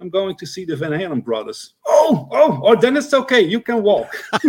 I'm 0.00 0.08
going 0.08 0.34
to 0.36 0.46
see 0.46 0.64
the 0.64 0.76
Van 0.76 0.92
Halen 0.92 1.22
brothers. 1.22 1.74
Oh, 1.86 2.26
oh, 2.32 2.60
oh, 2.64 2.74
then 2.74 2.96
it's 2.96 3.12
okay. 3.12 3.42
You 3.42 3.60
can 3.60 3.82
walk. 3.82 4.16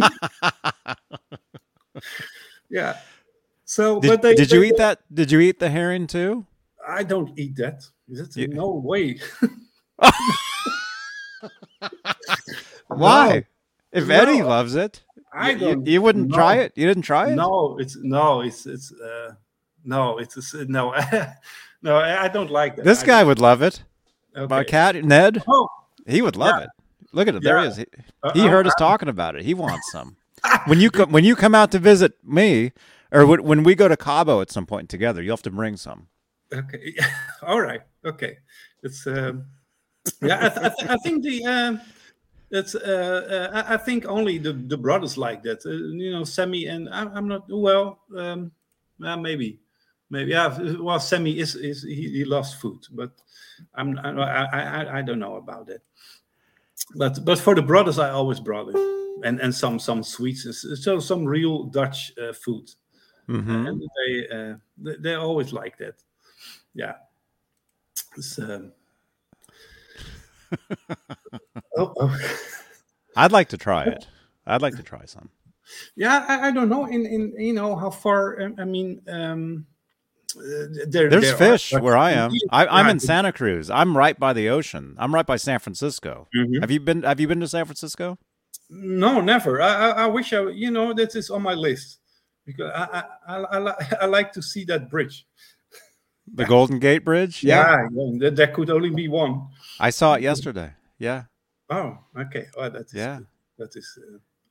yeah. 2.70 2.98
So, 3.66 4.00
Did, 4.00 4.08
but 4.08 4.22
they, 4.22 4.36
did 4.36 4.52
you 4.52 4.62
they- 4.62 4.68
eat 4.70 4.78
that? 4.78 5.00
Did 5.14 5.32
you 5.32 5.40
eat 5.42 5.60
the 5.60 5.70
herring 5.70 6.08
too? 6.08 6.46
I 6.88 7.04
don't 7.04 7.38
eat 7.38 7.58
that. 7.58 7.84
That's 8.08 8.38
You- 8.38 8.48
no 8.48 8.70
way. 8.72 9.20
Why? 12.88 13.46
If 13.92 14.08
No. 14.08 14.16
Eddie 14.16 14.44
loves 14.44 14.76
it, 14.76 15.04
I 15.34 15.52
you, 15.52 15.58
don't. 15.60 15.88
you 15.88 16.02
wouldn't 16.02 16.34
try 16.34 16.56
it. 16.56 16.74
You 16.76 16.88
didn't 16.88 17.04
try 17.04 17.32
it. 17.32 17.36
No, 17.36 17.78
it's 17.80 17.98
no, 18.02 18.42
it's 18.42 18.66
it's 18.66 18.92
uh 18.94 19.34
no, 19.84 20.18
it's 20.18 20.38
it's 20.38 20.54
no, 20.54 20.94
no, 21.82 21.98
I 21.98 22.28
don't 22.28 22.52
like 22.52 22.76
that. 22.76 22.86
This 22.86 23.04
I 23.04 23.06
guy 23.06 23.24
would 23.24 23.40
love 23.40 23.62
it. 23.62 23.84
don't- 24.36 24.50
My 24.50 24.64
cat 24.64 24.96
Ned, 25.04 25.44
Oh, 25.48 25.68
he 26.06 26.22
would 26.22 26.36
love 26.36 26.56
Yeah. 26.60 26.64
it. 26.66 26.70
Look 27.14 27.28
at 27.28 27.36
it. 27.36 27.44
There 27.44 27.60
he 27.62 27.68
is. 27.68 27.78
He, 27.78 27.86
uh, 28.24 28.32
he 28.34 28.42
uh, 28.48 28.50
heard 28.50 28.68
us 28.68 28.76
talking 28.78 29.10
about 29.10 29.36
it. 29.36 29.44
He 29.44 29.54
wants 29.54 29.92
some. 29.92 30.18
when 30.66 30.80
you 30.80 30.92
come 30.92 31.12
when 31.12 31.24
you 31.24 31.36
come 31.36 31.56
out 31.56 31.72
to 31.72 31.80
visit 31.80 32.14
me, 32.24 32.72
or 33.12 33.26
when, 33.26 33.44
when 33.44 33.64
we 33.64 33.76
go 33.76 33.88
to 33.88 33.98
Cabo 33.98 34.42
at 34.42 34.52
some 34.52 34.66
point 34.66 34.90
together, 34.90 35.22
you'll 35.22 35.36
have 35.38 35.42
to 35.44 35.52
bring 35.52 35.78
some. 35.78 36.08
Okay, 36.54 36.96
all 37.42 37.62
right, 37.62 37.82
okay. 38.08 38.38
It's 38.84 39.06
um, 39.08 39.46
yeah. 40.22 40.38
I, 40.46 40.50
th- 40.50 40.66
I, 40.66 40.70
th- 40.70 40.90
I 40.90 40.98
think 40.98 41.24
the 41.24 41.46
um, 41.46 41.82
it's 42.50 42.76
uh, 42.76 43.52
uh, 43.54 43.64
I, 43.68 43.78
think 43.78 44.06
only 44.06 44.38
the 44.38 44.54
the 44.54 44.78
brothers 44.78 45.18
like 45.18 45.44
that. 45.44 45.66
Uh, 45.66 45.72
you 45.72 46.12
know, 46.12 46.24
Sammy 46.24 46.66
and 46.68 46.90
I, 46.90 47.04
I'm 47.04 47.28
not 47.28 47.46
well. 47.50 48.00
Um, 48.16 48.52
well, 49.00 49.18
maybe, 49.18 49.60
maybe. 50.10 50.32
Yeah. 50.32 50.58
Well, 50.80 51.00
Sammy 51.00 51.40
is 51.40 51.56
is 51.56 51.84
he, 51.84 52.10
he 52.10 52.26
loves 52.26 52.54
food, 52.54 52.86
but 52.92 53.12
I'm 53.76 53.98
I, 54.00 54.46
I 54.46 55.00
I 55.00 55.02
don't 55.02 55.20
know 55.20 55.36
about 55.36 55.68
that. 55.68 55.82
But 56.96 57.26
but 57.26 57.40
for 57.40 57.56
the 57.56 57.62
brothers, 57.62 58.00
I 58.00 58.12
always 58.12 58.40
brought 58.40 58.70
it, 58.70 59.22
and 59.24 59.40
and 59.42 59.54
some 59.54 59.80
some 59.80 60.04
sweets, 60.04 60.48
so 60.82 61.00
some 61.00 61.26
real 61.26 61.64
Dutch 61.64 62.14
uh, 62.18 62.34
food 62.34 62.70
hmm 63.28 63.68
and 63.68 63.82
they, 63.82 64.28
uh, 64.30 64.56
they 64.78 64.96
they 65.00 65.14
always 65.16 65.54
like 65.54 65.78
that. 65.78 65.96
Yeah. 66.74 66.94
It's, 68.18 68.40
um... 68.40 68.72
oh, 71.78 71.94
oh. 72.00 72.20
I'd 73.16 73.32
like 73.32 73.50
to 73.50 73.58
try 73.58 73.84
it. 73.86 74.08
I'd 74.46 74.62
like 74.62 74.76
to 74.78 74.84
try 74.84 75.06
some. 75.06 75.30
Yeah, 75.96 76.26
I, 76.28 76.48
I 76.48 76.52
don't 76.52 76.70
know. 76.70 76.86
In 76.86 77.06
in 77.06 77.34
you 77.38 77.54
know 77.54 77.76
how 77.76 77.90
far? 77.90 78.42
um, 78.42 78.56
I 78.58 78.64
mean, 78.64 79.02
um, 79.10 79.66
uh, 80.38 80.42
there, 80.88 81.10
There's 81.10 81.24
there 81.30 81.36
fish 81.38 81.72
Dutch- 81.72 81.82
where 81.82 81.98
I 81.98 82.12
am. 82.12 82.32
I, 82.52 82.66
I'm 82.68 82.88
in 82.90 83.00
Santa 83.02 83.34
Cruz. 83.34 83.70
I'm 83.70 83.98
right 83.98 84.18
by 84.18 84.32
the 84.34 84.48
ocean. 84.50 84.96
I'm 84.98 85.14
right 85.14 85.26
by 85.26 85.36
San 85.36 85.60
Francisco. 85.60 86.28
Mhm. 86.36 86.62
Have 86.62 86.72
you 86.72 86.80
been? 86.80 87.04
Have 87.04 87.20
you 87.20 87.28
been 87.28 87.42
to 87.42 87.48
San 87.48 87.66
Francisco? 87.66 88.18
No, 88.70 89.20
never. 89.20 89.62
I, 89.62 89.68
I, 89.68 89.90
I 89.90 90.06
wish 90.08 90.32
I. 90.32 90.48
You 90.50 90.72
know, 90.72 90.94
that 90.94 91.16
is 91.16 91.30
on 91.30 91.42
my 91.42 91.54
list 91.54 92.00
because 92.46 92.72
I 92.74 93.04
I, 93.28 93.36
I, 93.36 93.42
I, 93.44 93.60
li- 93.60 93.86
I 94.02 94.06
like 94.06 94.32
to 94.34 94.42
see 94.42 94.64
that 94.66 94.90
bridge. 94.90 95.26
The 96.34 96.46
Golden 96.46 96.80
Gate 96.80 97.06
Bridge. 97.06 97.44
Yeah, 97.44 97.88
there, 98.18 98.32
there 98.32 98.48
could 98.48 98.70
only 98.70 98.90
be 98.90 99.08
one. 99.08 99.48
I 99.80 99.90
saw 99.92 100.16
it 100.16 100.22
yesterday. 100.24 100.74
Yeah, 101.00 101.24
Oh, 101.70 101.98
okay. 102.18 102.48
Oh, 102.56 102.70
that 102.70 102.88
is 102.88 102.94
Yeah. 102.94 103.18
good. 103.18 103.28
That 103.58 103.76
is, 103.76 104.00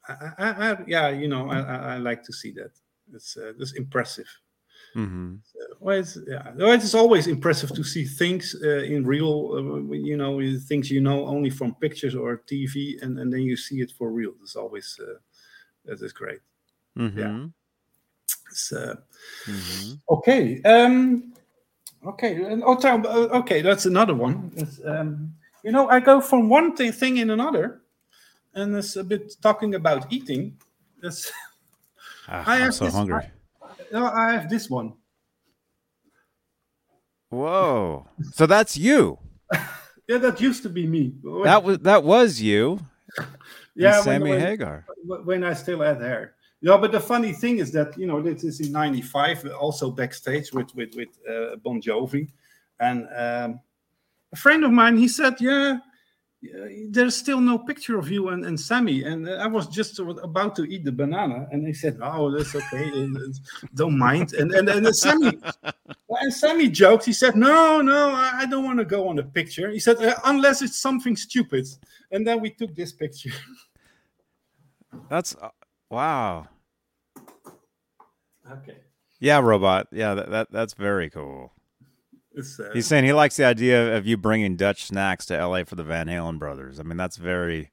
uh, 0.08 0.12
I, 0.38 0.44
I, 0.44 0.70
I, 0.72 0.84
yeah, 0.86 1.08
you 1.10 1.28
know, 1.28 1.48
I, 1.50 1.60
I, 1.94 1.96
like 1.96 2.22
to 2.24 2.32
see 2.32 2.52
that. 2.52 2.72
It's, 3.12 3.36
uh, 3.36 3.52
that's 3.58 3.72
impressive. 3.72 4.28
hmm 4.94 5.36
Well, 5.80 5.98
it's, 6.00 6.18
yeah, 6.26 6.52
well, 6.56 6.72
it 6.72 6.82
is 6.82 6.94
always 6.94 7.26
impressive 7.28 7.72
to 7.74 7.84
see 7.84 8.04
things 8.04 8.54
uh, 8.62 8.82
in 8.82 9.06
real, 9.06 9.52
uh, 9.54 9.92
you 9.94 10.16
know, 10.16 10.40
things 10.68 10.90
you 10.90 11.00
know 11.00 11.26
only 11.26 11.50
from 11.50 11.74
pictures 11.76 12.14
or 12.14 12.38
TV, 12.38 13.00
and, 13.02 13.18
and 13.18 13.32
then 13.32 13.42
you 13.42 13.56
see 13.56 13.80
it 13.80 13.92
for 13.92 14.10
real. 14.10 14.34
It's 14.42 14.56
always, 14.56 14.98
uh, 15.00 15.18
that 15.84 16.02
is 16.02 16.12
great. 16.12 16.40
hmm 16.96 17.46
It's, 18.50 18.72
uh, 18.72 18.96
hmm 19.46 19.94
okay. 20.10 20.60
Um, 20.62 21.32
okay. 22.06 22.34
And, 22.44 22.62
oh, 22.64 22.76
uh, 22.76 23.38
okay, 23.40 23.62
that's 23.62 23.86
another 23.86 24.14
one. 24.14 24.52
Um, 24.84 25.34
you 25.62 25.72
know, 25.72 25.88
I 25.88 26.00
go 26.00 26.20
from 26.20 26.48
one 26.48 26.76
thing, 26.76 26.92
thing 26.92 27.16
in 27.18 27.30
another, 27.30 27.80
and 28.54 28.74
it's 28.76 28.96
a 28.96 29.04
bit 29.04 29.34
talking 29.42 29.74
about 29.74 30.12
eating. 30.12 30.56
That's, 31.02 31.30
Ah, 32.28 32.42
I 32.46 32.62
I'm 32.64 32.72
so 32.72 32.84
this- 32.86 32.94
hungry. 32.94 33.30
oh, 33.92 34.04
I 34.06 34.32
have 34.32 34.48
this 34.50 34.68
one. 34.70 34.94
Whoa! 37.30 38.06
So 38.32 38.46
that's 38.46 38.76
you. 38.76 39.18
Yeah, 40.08 40.18
that 40.18 40.40
used 40.40 40.62
to 40.62 40.68
be 40.68 40.86
me. 40.86 41.14
That 41.42 41.64
was 41.64 41.78
that 41.80 42.04
was 42.04 42.40
you. 42.40 42.78
yeah, 43.18 43.24
Yeah, 43.74 43.94
when- 43.96 44.04
Sammy 44.04 44.30
when- 44.30 44.40
Hagar. 44.40 44.84
when 45.24 45.42
I 45.42 45.52
still 45.54 45.80
had 45.80 46.00
hair. 46.00 46.35
Yeah, 46.60 46.76
but 46.78 46.92
the 46.92 47.00
funny 47.00 47.32
thing 47.32 47.58
is 47.58 47.70
that 47.72 47.96
you 47.98 48.06
know 48.06 48.20
this 48.22 48.44
is 48.44 48.60
in 48.60 48.72
'95, 48.72 49.46
also 49.60 49.90
backstage 49.90 50.52
with 50.52 50.74
with 50.74 50.94
with 50.94 51.08
uh, 51.28 51.56
Bon 51.56 51.80
Jovi, 51.80 52.28
and 52.80 53.06
um, 53.16 53.60
a 54.32 54.36
friend 54.36 54.64
of 54.64 54.72
mine 54.72 54.96
he 54.96 55.06
said, 55.06 55.34
"Yeah, 55.40 55.78
there's 56.88 57.16
still 57.16 57.40
no 57.40 57.58
picture 57.58 57.98
of 57.98 58.10
you 58.10 58.28
and, 58.28 58.44
and 58.44 58.58
Sammy. 58.58 59.04
And 59.04 59.28
uh, 59.28 59.32
I 59.32 59.46
was 59.46 59.66
just 59.66 59.98
about 59.98 60.54
to 60.56 60.64
eat 60.64 60.84
the 60.84 60.92
banana, 60.92 61.46
and 61.50 61.66
he 61.66 61.72
said, 61.72 61.98
"Oh, 62.02 62.30
that's 62.30 62.54
okay, 62.54 63.08
don't 63.74 63.98
mind." 63.98 64.34
And 64.34 64.52
and 64.52 64.68
and 64.68 64.96
Sammy 64.96 65.38
and 66.10 66.32
Sammy 66.32 66.68
joked. 66.68 67.04
He 67.04 67.12
said, 67.12 67.36
"No, 67.36 67.80
no, 67.80 68.10
I, 68.10 68.46
don't 68.46 68.64
want 68.64 68.78
to 68.78 68.84
go 68.84 69.08
on 69.08 69.16
the 69.16 69.24
picture." 69.24 69.70
He 69.70 69.80
said, 69.80 69.96
uh, 70.02 70.14
"Unless 70.24 70.62
it's 70.62 70.78
something 70.78 71.16
stupid." 71.16 71.66
And 72.12 72.26
then 72.26 72.40
we 72.40 72.50
took 72.50 72.74
this 72.74 72.92
picture. 72.92 73.32
That's 75.08 75.34
wow. 75.90 76.48
Okay. 78.50 78.78
Yeah, 79.18 79.40
robot. 79.40 79.88
Yeah, 79.92 80.14
that, 80.14 80.30
that 80.30 80.52
that's 80.52 80.74
very 80.74 81.10
cool. 81.10 81.52
Uh, 82.36 82.42
He's 82.74 82.86
saying 82.86 83.04
he 83.04 83.12
likes 83.12 83.36
the 83.36 83.44
idea 83.44 83.96
of 83.96 84.06
you 84.06 84.16
bringing 84.16 84.56
Dutch 84.56 84.84
snacks 84.84 85.26
to 85.26 85.46
LA 85.46 85.64
for 85.64 85.74
the 85.74 85.84
Van 85.84 86.06
Halen 86.06 86.38
brothers. 86.38 86.78
I 86.78 86.82
mean, 86.82 86.98
that's 86.98 87.16
very, 87.16 87.70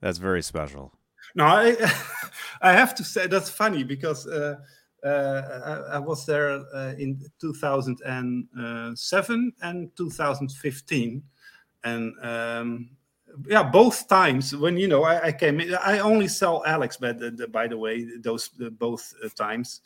that's 0.00 0.18
very 0.18 0.42
special. 0.42 0.92
No, 1.36 1.44
I, 1.44 1.76
I 2.62 2.72
have 2.72 2.96
to 2.96 3.04
say 3.04 3.28
that's 3.28 3.50
funny 3.50 3.84
because 3.84 4.26
uh, 4.26 4.56
uh, 5.04 5.08
I, 5.08 5.96
I, 5.96 5.98
was 5.98 6.26
there 6.26 6.64
uh, 6.74 6.94
in 6.98 7.20
2007 7.40 9.52
and 9.62 9.96
2015, 9.96 11.22
and 11.84 12.12
um, 12.22 12.90
yeah, 13.48 13.62
both 13.62 14.08
times 14.08 14.54
when 14.56 14.76
you 14.76 14.88
know 14.88 15.04
I, 15.04 15.26
I, 15.26 15.32
came 15.32 15.60
in, 15.60 15.74
I 15.74 15.98
only 15.98 16.28
saw 16.28 16.64
Alex, 16.64 16.96
by 16.96 17.12
the, 17.12 17.48
by 17.50 17.66
the 17.66 17.76
way, 17.76 18.06
those 18.18 18.48
both 18.48 19.12
uh, 19.24 19.28
times, 19.30 19.80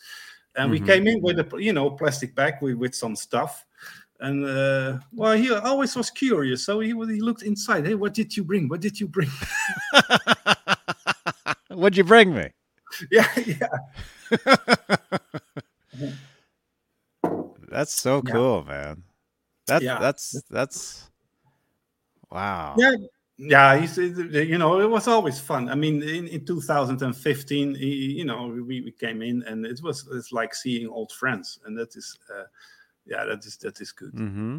and 0.57 0.72
mm-hmm. 0.72 0.84
we 0.84 0.92
came 0.92 1.07
in 1.07 1.20
with 1.22 1.38
a 1.40 1.62
you 1.62 1.72
know 1.72 1.90
plastic 1.90 2.34
bag 2.34 2.55
with, 2.61 2.76
with 2.76 2.94
some 2.94 3.16
stuff 3.16 3.64
and 4.20 4.44
uh, 4.44 4.98
well, 5.12 5.36
he 5.36 5.53
always 5.53 5.96
was 5.96 6.11
curious. 6.11 6.64
So 6.64 6.80
he 6.80 6.88
he 6.88 7.20
looked 7.20 7.42
inside. 7.42 7.86
Hey, 7.86 7.94
what 7.94 8.14
did 8.14 8.36
you 8.36 8.44
bring? 8.44 8.68
What 8.68 8.80
did 8.80 9.01
you 9.01 9.09
bring? 9.09 9.30
What'd 11.68 11.96
you 11.96 12.05
bring 12.05 12.34
me? 12.34 12.51
Yeah, 13.11 13.28
yeah. 13.46 13.68
that's 17.70 17.92
so 17.94 18.20
cool, 18.20 18.64
yeah. 18.66 18.72
man. 18.72 19.05
That's 19.66 19.84
yeah. 19.84 19.98
that's 19.98 20.42
that's 20.51 21.09
wow. 22.30 22.74
Yeah, 22.76 22.96
yeah. 23.41 23.76
He's 23.78 23.97
you 23.97 24.59
know 24.59 24.80
it 24.80 24.91
was 24.91 25.09
always 25.09 25.41
fun. 25.41 25.68
I 25.68 25.74
mean, 25.74 26.03
in, 26.03 26.28
in 26.28 26.45
2015, 26.45 27.74
he, 27.74 27.86
you 27.86 28.24
know, 28.24 28.49
we, 28.49 28.80
we 28.82 28.93
came 28.93 29.22
in 29.22 29.43
and 29.45 29.64
it 29.64 29.80
was 29.82 30.07
it's 30.12 30.32
like 30.32 30.55
seeing 30.55 30.88
old 30.88 31.12
friends, 31.12 31.59
and 31.64 31.76
that 31.78 31.97
is. 31.97 32.18
Uh, 32.32 32.45
yeah, 33.11 33.24
that 33.24 33.45
is 33.45 33.57
that 33.59 33.80
is 33.80 33.93
good. 33.93 34.12
Mm-hmm. 34.12 34.59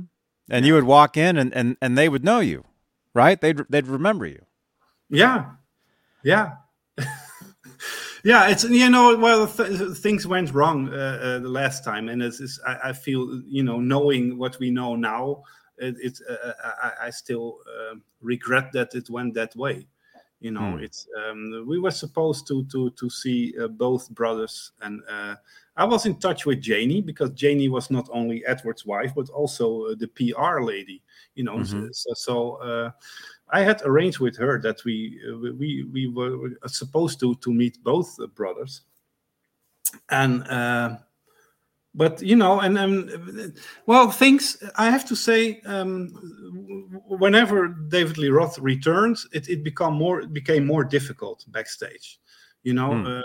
And 0.50 0.66
you 0.66 0.74
would 0.74 0.84
walk 0.84 1.18
in, 1.18 1.38
and, 1.38 1.54
and 1.54 1.78
and 1.82 1.98
they 1.98 2.10
would 2.10 2.24
know 2.24 2.40
you, 2.40 2.66
right? 3.14 3.40
They'd 3.40 3.60
they'd 3.70 3.88
remember 3.88 4.26
you. 4.26 4.44
Yeah, 5.10 5.52
yeah, 6.24 6.56
yeah. 8.24 8.50
It's 8.50 8.64
you 8.64 8.90
know, 8.90 9.18
well, 9.18 9.48
th- 9.48 9.98
things 9.98 10.28
went 10.28 10.54
wrong 10.54 10.90
uh, 10.90 11.20
uh, 11.22 11.40
the 11.40 11.50
last 11.50 11.84
time, 11.84 12.10
and 12.10 12.22
it's, 12.22 12.42
it's 12.42 12.60
I, 12.68 12.90
I, 12.90 12.94
feel 12.94 13.42
you 13.48 13.64
know, 13.64 13.80
knowing 13.80 14.38
what 14.38 14.60
we 14.60 14.72
know 14.72 14.96
now, 14.96 15.44
it, 15.82 15.96
it's 16.00 16.22
uh, 16.22 16.54
I, 16.84 17.08
I, 17.08 17.10
still 17.10 17.60
um, 17.92 18.04
regret 18.22 18.72
that 18.74 18.94
it 18.94 19.10
went 19.10 19.34
that 19.34 19.56
way. 19.56 19.88
You 20.40 20.52
know, 20.52 20.78
hmm. 20.78 20.84
it's 20.84 21.08
um, 21.18 21.66
we 21.68 21.80
were 21.80 21.92
supposed 21.92 22.48
to 22.48 22.64
to 22.72 22.90
to 22.92 23.10
see 23.10 23.54
uh, 23.60 23.68
both 23.68 24.10
brothers 24.12 24.72
and 24.82 25.02
uh, 25.10 25.36
I 25.78 25.86
was 25.86 26.06
in 26.06 26.20
touch 26.20 26.46
with 26.46 26.62
Janie 26.62 27.02
because 27.02 27.32
Janie 27.32 27.70
was 27.70 27.90
not 27.90 28.10
only 28.12 28.46
Edward's 28.46 28.86
wife 28.86 29.14
but 29.16 29.30
also 29.30 29.86
uh, 29.86 29.96
the 29.98 30.08
PR 30.08 30.62
lady. 30.62 31.02
You 31.36 31.46
know, 31.46 31.58
mm-hmm. 31.58 31.88
so, 31.92 32.14
so 32.14 32.56
uh, 32.56 32.92
I 33.50 33.62
had 33.62 33.82
arranged 33.86 34.20
with 34.20 34.38
her 34.38 34.60
that 34.62 34.84
we 34.84 35.20
uh, 35.28 35.54
we 35.58 35.86
we 35.92 36.08
were 36.08 36.52
supposed 36.68 37.20
to 37.22 37.36
to 37.36 37.54
meet 37.54 37.82
both 37.84 38.18
brothers, 38.36 38.82
and 40.10 40.44
uh, 40.48 40.98
but 41.94 42.22
you 42.22 42.36
know, 42.36 42.60
and 42.60 43.54
well, 43.86 44.12
things 44.12 44.58
I 44.78 44.90
have 44.90 45.06
to 45.06 45.16
say. 45.16 45.62
Um, 45.66 46.10
whenever 47.08 47.68
David 47.68 48.18
Lee 48.18 48.30
Roth 48.30 48.58
returned, 48.60 49.18
it 49.34 49.50
it 49.50 49.64
become 49.64 49.94
more 49.96 50.22
it 50.22 50.34
became 50.34 50.66
more 50.66 50.84
difficult 50.84 51.46
backstage. 51.50 52.20
You 52.64 52.74
know. 52.74 52.92
Mm 52.92 53.22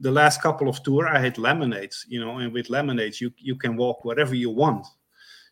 the 0.00 0.10
last 0.10 0.40
couple 0.42 0.68
of 0.68 0.82
tour 0.82 1.06
I 1.06 1.18
had 1.18 1.38
lemonades, 1.38 2.06
you 2.08 2.20
know, 2.20 2.38
and 2.38 2.52
with 2.52 2.70
lemonades 2.70 3.20
you 3.20 3.30
you 3.38 3.54
can 3.54 3.76
walk 3.76 4.04
wherever 4.04 4.34
you 4.34 4.50
want. 4.50 4.86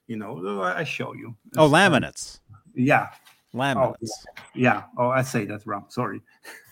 You 0.06 0.16
know, 0.16 0.62
I 0.62 0.84
show 0.84 1.12
you. 1.12 1.36
Oh, 1.58 1.66
oh, 1.66 1.68
laminates. 1.68 2.40
yeah. 2.74 3.08
Laminates. 3.54 3.76
Oh, 3.76 3.96
yeah. 4.54 4.54
yeah. 4.54 4.82
Oh, 4.96 5.10
I 5.10 5.20
say 5.20 5.44
that 5.44 5.66
wrong. 5.66 5.84
Sorry. 5.88 6.22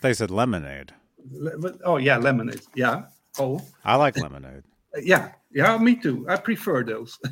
They 0.01 0.15
said 0.15 0.31
lemonade. 0.31 0.93
Le- 1.31 1.75
oh 1.85 1.99
yeah, 1.99 2.17
lemonade. 2.17 2.63
Yeah. 2.75 3.05
Oh. 3.39 3.61
I 3.85 3.97
like 3.97 4.17
lemonade. 4.17 4.65
Yeah. 5.03 5.33
Yeah, 5.53 5.79
me 5.79 5.97
too. 5.97 6.27
I 6.29 6.37
prefer 6.37 6.85
those. 6.85 7.19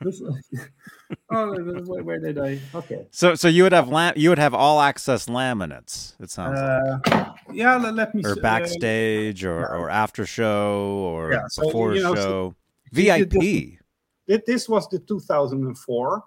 oh, 1.30 1.54
where, 2.02 2.20
did 2.20 2.38
I? 2.38 2.60
Okay. 2.74 3.06
So, 3.10 3.34
so 3.34 3.48
you 3.48 3.64
would 3.64 3.72
have 3.72 3.88
lam- 3.88 4.14
you 4.16 4.28
would 4.28 4.38
have 4.38 4.54
all 4.54 4.80
access 4.80 5.26
laminates. 5.26 6.14
It 6.20 6.30
sounds 6.30 6.58
uh, 6.58 6.98
like. 7.10 7.26
Yeah, 7.52 7.76
let, 7.76 7.94
let 7.94 8.14
me. 8.14 8.22
Or 8.24 8.36
backstage, 8.36 9.44
uh, 9.44 9.48
or 9.48 9.60
yeah. 9.60 9.66
or 9.66 9.90
after 9.90 10.24
show, 10.24 11.00
or 11.02 11.32
yeah, 11.32 11.46
so, 11.48 11.62
before 11.64 11.94
you 11.94 12.02
know, 12.02 12.14
show. 12.14 12.22
So 12.22 12.54
VIP. 12.92 13.78
This, 14.26 14.42
this 14.46 14.68
was 14.68 14.88
the 14.88 15.00
2004. 15.00 16.24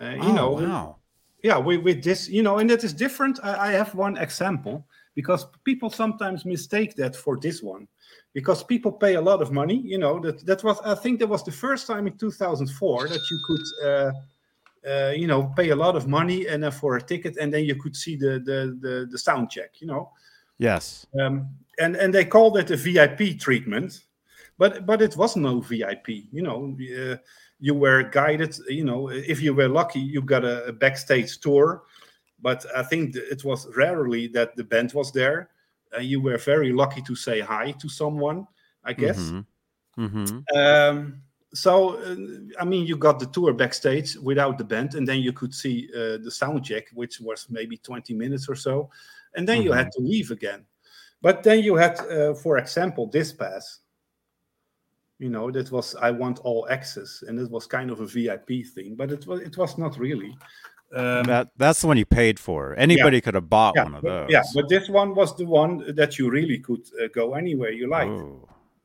Uh, 0.00 0.04
you 0.04 0.18
oh, 0.20 0.32
know. 0.32 0.50
Wow. 0.52 0.96
Yeah, 1.42 1.56
with, 1.56 1.82
with 1.82 2.04
this, 2.04 2.28
you 2.28 2.42
know, 2.42 2.58
and 2.58 2.68
that 2.68 2.84
is 2.84 2.92
different. 2.92 3.40
I, 3.42 3.68
I 3.68 3.72
have 3.72 3.94
one 3.94 4.18
example 4.18 4.86
because 5.14 5.46
people 5.64 5.90
sometimes 5.90 6.44
mistake 6.44 6.94
that 6.96 7.16
for 7.16 7.38
this 7.38 7.62
one 7.62 7.86
because 8.32 8.62
people 8.62 8.92
pay 8.92 9.14
a 9.14 9.20
lot 9.20 9.42
of 9.42 9.52
money. 9.52 9.80
You 9.84 9.98
know 9.98 10.20
that 10.20 10.44
that 10.46 10.62
was 10.64 10.78
I 10.84 10.94
think 10.94 11.18
that 11.20 11.26
was 11.26 11.44
the 11.44 11.52
first 11.52 11.86
time 11.86 12.06
in 12.06 12.16
2004 12.16 13.08
that 13.08 13.20
you 13.30 13.40
could. 13.46 13.86
Uh, 13.86 14.12
uh, 14.88 15.12
you 15.14 15.26
know, 15.26 15.52
pay 15.56 15.68
a 15.70 15.76
lot 15.76 15.94
of 15.94 16.08
money 16.08 16.46
and 16.46 16.62
then 16.62 16.70
for 16.70 16.96
a 16.96 17.02
ticket, 17.02 17.36
and 17.36 17.52
then 17.52 17.64
you 17.64 17.74
could 17.74 17.94
see 17.94 18.16
the 18.16 18.40
the 18.46 18.78
the, 18.80 19.06
the 19.10 19.18
sound 19.18 19.50
check. 19.50 19.80
You 19.80 19.86
know. 19.86 20.10
Yes. 20.58 21.06
Um, 21.20 21.50
and 21.78 21.96
and 21.96 22.14
they 22.14 22.24
called 22.24 22.56
it 22.56 22.70
a 22.70 22.76
VIP 22.76 23.38
treatment, 23.38 24.04
but 24.58 24.86
but 24.86 25.02
it 25.02 25.16
was 25.16 25.36
no 25.36 25.60
VIP. 25.60 26.08
You 26.32 26.42
know, 26.42 26.76
uh, 26.98 27.16
you 27.58 27.74
were 27.74 28.04
guided. 28.04 28.56
You 28.68 28.84
know, 28.84 29.08
if 29.08 29.42
you 29.42 29.54
were 29.54 29.68
lucky, 29.68 30.00
you 30.00 30.22
got 30.22 30.44
a, 30.44 30.64
a 30.66 30.72
backstage 30.72 31.40
tour. 31.40 31.82
But 32.42 32.64
I 32.74 32.82
think 32.82 33.16
it 33.16 33.44
was 33.44 33.68
rarely 33.76 34.26
that 34.28 34.56
the 34.56 34.64
band 34.64 34.92
was 34.92 35.12
there 35.12 35.50
uh, 35.96 36.00
you 36.00 36.20
were 36.20 36.38
very 36.38 36.72
lucky 36.72 37.02
to 37.02 37.16
say 37.16 37.40
hi 37.40 37.72
to 37.72 37.88
someone, 37.88 38.46
I 38.84 38.92
guess. 38.92 39.18
Mm-hmm. 39.18 40.04
Mm-hmm. 40.04 40.56
Um, 40.56 41.22
so, 41.52 41.96
uh, 41.98 42.16
I 42.60 42.64
mean, 42.64 42.86
you 42.86 42.96
got 42.96 43.18
the 43.18 43.26
tour 43.26 43.52
backstage 43.52 44.16
without 44.16 44.56
the 44.56 44.64
band, 44.64 44.94
and 44.94 45.06
then 45.06 45.18
you 45.20 45.32
could 45.32 45.52
see 45.52 45.88
uh, 45.94 46.18
the 46.22 46.30
sound 46.30 46.64
check, 46.64 46.84
which 46.94 47.20
was 47.20 47.46
maybe 47.50 47.76
20 47.76 48.14
minutes 48.14 48.48
or 48.48 48.54
so, 48.54 48.88
and 49.34 49.48
then 49.48 49.58
mm-hmm. 49.58 49.66
you 49.66 49.72
had 49.72 49.86
mm-hmm. 49.88 50.04
to 50.04 50.08
leave 50.08 50.30
again. 50.30 50.64
But 51.22 51.42
then 51.42 51.62
you 51.62 51.74
had, 51.74 51.98
uh, 52.00 52.34
for 52.34 52.58
example, 52.58 53.06
this 53.08 53.32
pass. 53.32 53.80
You 55.18 55.28
know, 55.28 55.50
that 55.50 55.70
was 55.70 55.94
I 55.96 56.12
want 56.12 56.38
all 56.38 56.66
access, 56.70 57.22
and 57.26 57.38
it 57.38 57.50
was 57.50 57.66
kind 57.66 57.90
of 57.90 58.00
a 58.00 58.06
VIP 58.06 58.64
thing, 58.74 58.94
but 58.94 59.10
it 59.10 59.26
was 59.26 59.40
it 59.40 59.58
was 59.58 59.76
not 59.76 59.98
really. 59.98 60.34
Um, 60.92 61.22
that 61.24 61.50
that's 61.56 61.80
the 61.80 61.86
one 61.86 61.96
you 61.96 62.06
paid 62.06 62.40
for. 62.40 62.74
Anybody 62.76 63.18
yeah, 63.18 63.20
could 63.20 63.34
have 63.34 63.48
bought 63.48 63.74
yeah, 63.76 63.84
one 63.84 63.94
of 63.94 64.02
those. 64.02 64.26
But, 64.26 64.30
yeah, 64.30 64.42
but 64.54 64.68
this 64.68 64.88
one 64.88 65.14
was 65.14 65.36
the 65.36 65.46
one 65.46 65.94
that 65.94 66.18
you 66.18 66.30
really 66.30 66.58
could 66.58 66.82
uh, 67.00 67.06
go 67.14 67.34
anywhere 67.34 67.70
you 67.70 67.88
like. 67.88 68.10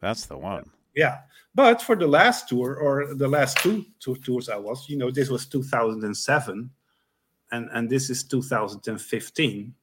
That's 0.02 0.28
the 0.28 0.38
one. 0.38 0.70
Yeah, 0.96 1.20
but 1.56 1.82
for 1.82 1.96
the 1.96 2.08
last 2.08 2.48
tour 2.48 2.76
or 2.76 3.16
the 3.16 3.28
last 3.28 3.58
two, 3.58 3.86
two 4.00 4.16
tours 4.18 4.50
I 4.50 4.58
was, 4.58 4.88
you 4.88 4.98
know, 4.98 5.10
this 5.10 5.30
was 5.30 5.48
2007, 5.48 6.70
and 7.52 7.70
and 7.74 7.90
this 7.90 8.10
is 8.12 8.24
2015. 8.24 9.74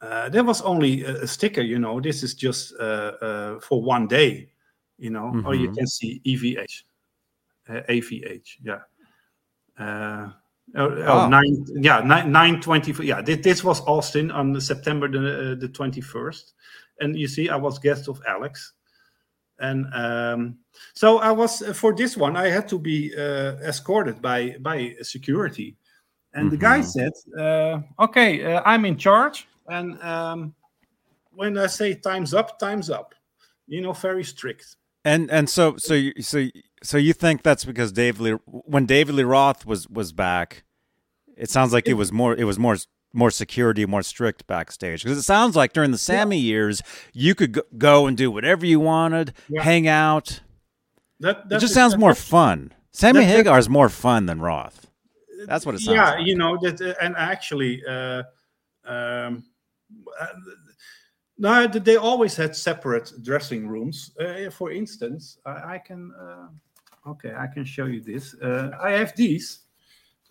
Uh, 0.00 0.28
there 0.28 0.44
was 0.44 0.62
only 0.62 1.02
a, 1.02 1.22
a, 1.22 1.26
sticker, 1.26 1.60
you 1.60 1.80
know. 1.80 2.00
This 2.00 2.22
is 2.22 2.34
just 2.34 2.72
uh, 2.78 3.12
uh 3.20 3.60
for 3.60 3.82
one 3.82 4.06
day, 4.06 4.48
you 4.96 5.10
know, 5.10 5.32
mm-hmm. 5.34 5.46
or 5.46 5.56
you 5.56 5.72
can 5.72 5.88
see 5.88 6.20
EVH, 6.24 6.84
uh, 7.68 7.82
AVH, 7.88 8.48
yeah. 8.62 10.30
Uh, 10.76 10.80
Oh, 10.80 10.90
oh, 10.90 11.04
oh. 11.06 11.28
nine, 11.28 11.66
yeah, 11.80 12.00
nine, 12.00 12.30
nine 12.30 12.60
twenty. 12.60 12.92
Yeah, 13.04 13.22
this, 13.22 13.38
this 13.38 13.64
was 13.64 13.80
Austin 13.86 14.30
on 14.30 14.60
September 14.60 15.08
the 15.08 15.52
uh, 15.52 15.54
the 15.54 15.68
twenty 15.68 16.00
first, 16.00 16.54
and 17.00 17.16
you 17.16 17.26
see, 17.26 17.48
I 17.48 17.56
was 17.56 17.78
guest 17.78 18.08
of 18.08 18.20
Alex, 18.28 18.74
and 19.58 19.86
um, 19.94 20.58
so 20.94 21.18
I 21.18 21.32
was 21.32 21.62
uh, 21.62 21.72
for 21.72 21.94
this 21.94 22.16
one. 22.16 22.36
I 22.36 22.48
had 22.48 22.68
to 22.68 22.78
be 22.78 23.14
uh, 23.16 23.56
escorted 23.64 24.20
by 24.20 24.56
by 24.60 24.94
security, 25.00 25.76
and 26.34 26.44
mm-hmm. 26.44 26.50
the 26.50 26.56
guy 26.58 26.80
mm-hmm. 26.80 26.88
said, 26.88 27.12
uh, 27.40 27.80
"Okay, 28.04 28.44
uh, 28.44 28.62
I'm 28.66 28.84
in 28.84 28.98
charge, 28.98 29.48
and 29.68 30.00
um, 30.02 30.54
when 31.32 31.56
I 31.56 31.66
say 31.66 31.94
time's 31.94 32.34
up, 32.34 32.58
time's 32.58 32.90
up." 32.90 33.14
You 33.66 33.80
know, 33.80 33.92
very 33.92 34.24
strict. 34.24 34.76
And 35.08 35.30
and 35.30 35.48
so 35.48 35.76
so 35.76 35.94
you, 35.94 36.12
so 36.20 36.48
so 36.82 36.96
you 36.98 37.12
think 37.12 37.42
that's 37.42 37.64
because 37.64 37.92
David 37.92 38.20
Lee 38.20 38.32
when 38.46 38.84
David 38.86 39.14
Lee 39.14 39.24
Roth 39.24 39.64
was 39.66 39.88
was 39.88 40.12
back, 40.12 40.64
It 41.36 41.50
sounds 41.50 41.72
like 41.72 41.88
it 41.88 41.94
was 41.94 42.10
more. 42.12 42.34
It 42.36 42.44
was 42.44 42.58
more 42.58 42.76
more 43.14 43.30
security, 43.30 43.86
more 43.86 44.02
strict 44.02 44.46
backstage. 44.46 45.02
Because 45.02 45.18
it 45.18 45.22
sounds 45.22 45.56
like 45.56 45.72
during 45.72 45.92
the 45.92 45.98
Sammy 45.98 46.38
years, 46.38 46.82
you 47.14 47.34
could 47.34 47.58
go- 47.78 48.06
and 48.06 48.16
do 48.16 48.30
whatever 48.30 48.66
you 48.66 48.80
wanted, 48.80 49.32
Yeah. 49.48 49.62
hang 49.62 49.88
out. 49.88 50.40
That, 51.20 51.36
It 51.38 51.48
that 51.48 51.60
just 51.60 51.72
sounds 51.74 51.94
that- 51.94 51.98
more 52.00 52.14
fun. 52.14 52.72
Sammy 52.92 53.24
Hagar 53.24 53.58
is 53.58 53.68
more 53.68 53.88
fun 53.88 54.26
than 54.26 54.40
Roth. 54.40 54.86
That's 55.46 55.64
what 55.64 55.74
it 55.74 55.78
sounds 55.80 55.94
yeah 55.96 56.10
like. 56.16 56.26
you 56.26 56.36
know 56.36 56.58
that 56.62 56.80
and 57.00 57.16
actually 57.16 57.82
uh 57.86 58.22
um 58.84 59.44
no 61.38 61.66
they 61.66 61.96
always 61.96 62.36
had 62.36 62.54
separate 62.54 63.12
dressing 63.22 63.68
rooms. 63.68 64.12
Uh, 64.20 64.50
for 64.50 64.72
instance 64.72 65.38
i, 65.46 65.74
I 65.74 65.78
can 65.78 66.12
uh, 66.20 66.48
okay 67.10 67.32
i 67.34 67.46
can 67.46 67.64
show 67.64 67.86
you 67.86 68.00
this. 68.00 68.34
Uh, 68.42 68.70
i 68.82 68.90
have 68.90 69.14
these. 69.16 69.60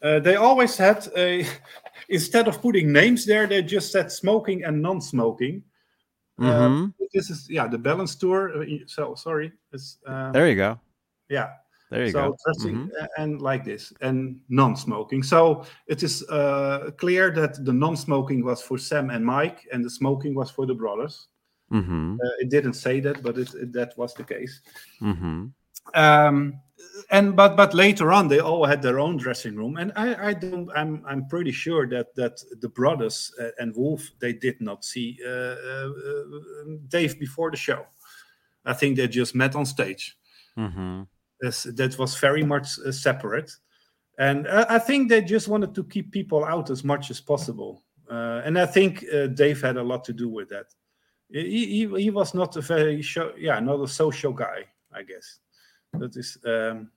Uh, 0.03 0.19
they 0.19 0.35
always 0.35 0.77
had 0.77 1.07
a 1.17 1.45
instead 2.09 2.47
of 2.47 2.61
putting 2.61 2.91
names 2.91 3.25
there 3.25 3.47
they 3.47 3.63
just 3.63 3.91
said 3.91 4.11
smoking 4.11 4.63
and 4.63 4.81
non-smoking. 4.81 5.63
Uh, 6.39 6.85
this 7.13 7.31
is 7.31 7.49
yeah 7.49 7.67
the 7.67 7.77
balance 7.77 8.15
tour. 8.15 8.61
Uh, 8.61 8.65
so 8.85 9.15
sorry 9.15 9.51
it's 9.73 9.97
There 10.05 10.47
you 10.47 10.55
go. 10.55 10.79
yeah 11.29 11.49
There 11.89 12.05
you 12.05 12.11
so 12.11 12.21
go. 12.31 12.37
dressing 12.45 12.75
Mhm. 12.75 12.89
uh, 13.01 13.07
and 13.17 13.41
like 13.41 13.63
this 13.63 13.93
and 14.01 14.39
non-smoking 14.49 15.23
so 15.23 15.63
it 15.87 16.03
is 16.03 16.23
uh, 16.29 16.91
clear 16.97 17.31
that 17.31 17.63
the 17.65 17.73
non-smoking 17.73 18.43
was 18.43 18.61
for 18.61 18.77
sam 18.77 19.09
and 19.09 19.23
mike 19.25 19.67
and 19.71 19.83
the 19.85 19.89
smoking 19.89 20.35
was 20.35 20.51
for 20.51 20.65
the 20.65 20.75
brothers 20.75 21.29
Mhm. 21.71 22.15
uh, 22.15 22.35
it 22.43 22.49
didn't 22.49 22.73
say 22.75 22.99
that 23.01 23.21
but 23.23 23.37
it, 23.37 23.53
it- 23.55 23.71
that 23.73 23.97
was 23.97 24.13
the 24.13 24.23
case 24.23 24.61
Mhm. 25.01 25.53
um, 25.95 26.53
and 27.09 27.35
but 27.35 27.55
but 27.55 27.73
later 27.73 28.11
on 28.11 28.27
they 28.27 28.39
all 28.39 28.65
had 28.65 28.81
their 28.81 28.99
own 28.99 29.17
dressing 29.17 29.55
room 29.55 29.77
and 29.77 29.91
i 29.95 30.29
i 30.29 30.33
don't 30.33 30.69
i'm 30.75 31.03
i'm 31.07 31.25
pretty 31.27 31.51
sure 31.51 31.87
that 31.87 32.13
that 32.15 32.35
the 32.61 32.69
brothers 32.69 33.31
uh, 33.39 33.51
and 33.59 33.73
wolf 33.75 34.01
they 34.19 34.33
did 34.33 34.59
not 34.59 34.83
see 34.83 35.17
uh, 35.25 35.55
uh, 35.71 35.89
dave 36.89 37.17
before 37.19 37.49
the 37.51 37.57
show 37.57 37.85
i 38.65 38.73
think 38.73 38.97
they 38.97 39.07
just 39.07 39.35
met 39.35 39.55
on 39.55 39.65
stage 39.65 40.17
Mhm. 40.57 41.07
That 41.41 41.95
was 41.99 42.17
very 42.19 42.43
much 42.43 42.67
uh, 42.85 42.91
separate. 42.91 43.51
And 44.19 44.47
uh, 44.47 44.65
i 44.69 44.79
think 44.79 45.09
they 45.09 45.21
just 45.21 45.47
wanted 45.47 45.75
to 45.75 45.83
keep 45.83 46.11
people 46.11 46.43
out 46.43 46.69
as 46.71 46.83
much 46.83 47.11
as 47.11 47.21
possible. 47.21 47.83
Uh, 48.09 48.41
and 48.45 48.57
i 48.57 48.65
think 48.65 49.05
uh, 49.13 49.27
dave 49.27 49.61
had 49.61 49.77
a 49.77 49.83
lot 49.83 50.03
to 50.05 50.13
do 50.13 50.27
with 50.29 50.49
that. 50.49 50.65
He, 51.29 51.65
he, 51.87 52.01
he 52.03 52.09
was 52.09 52.33
not 52.33 52.55
a 52.57 52.61
very 52.61 53.01
show, 53.01 53.31
yeah 53.37 53.59
not 53.59 53.79
a 53.81 53.87
social 53.87 54.33
guy 54.33 54.65
i 54.93 55.03
guess. 55.03 55.39
That 55.93 56.15
is 56.15 56.37
um 56.45 56.89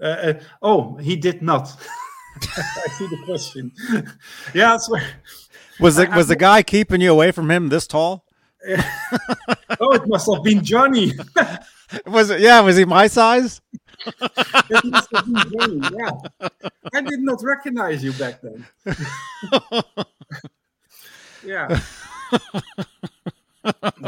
uh, 0.00 0.04
uh, 0.06 0.34
oh 0.62 0.96
he 0.96 1.16
did 1.16 1.42
not. 1.42 1.68
I 2.56 2.88
see 2.98 3.06
the 3.08 3.22
question. 3.26 3.72
Yeah 4.54 4.70
that's 4.70 4.88
where 4.88 5.02
Was 5.80 5.96
the 5.96 6.08
I- 6.08 6.16
was 6.16 6.28
the 6.28 6.36
guy 6.36 6.62
keeping 6.62 7.00
you 7.00 7.10
away 7.12 7.32
from 7.32 7.50
him 7.50 7.68
this 7.70 7.86
tall? 7.88 8.24
oh 9.80 9.92
it 9.94 10.06
must 10.06 10.30
have 10.32 10.44
been 10.44 10.62
johnny 10.62 11.12
Was 12.06 12.30
it? 12.30 12.40
Yeah. 12.40 12.60
Was 12.60 12.76
he 12.76 12.84
my 12.84 13.06
size? 13.06 13.60
it 14.06 14.84
must 14.84 15.08
have 15.14 15.26
been 15.26 15.82
yeah 15.82 16.10
i 16.94 17.00
did 17.00 17.20
not 17.20 17.40
recognize 17.42 18.02
you 18.02 18.12
back 18.14 18.40
then 18.42 18.66
yeah 21.44 21.80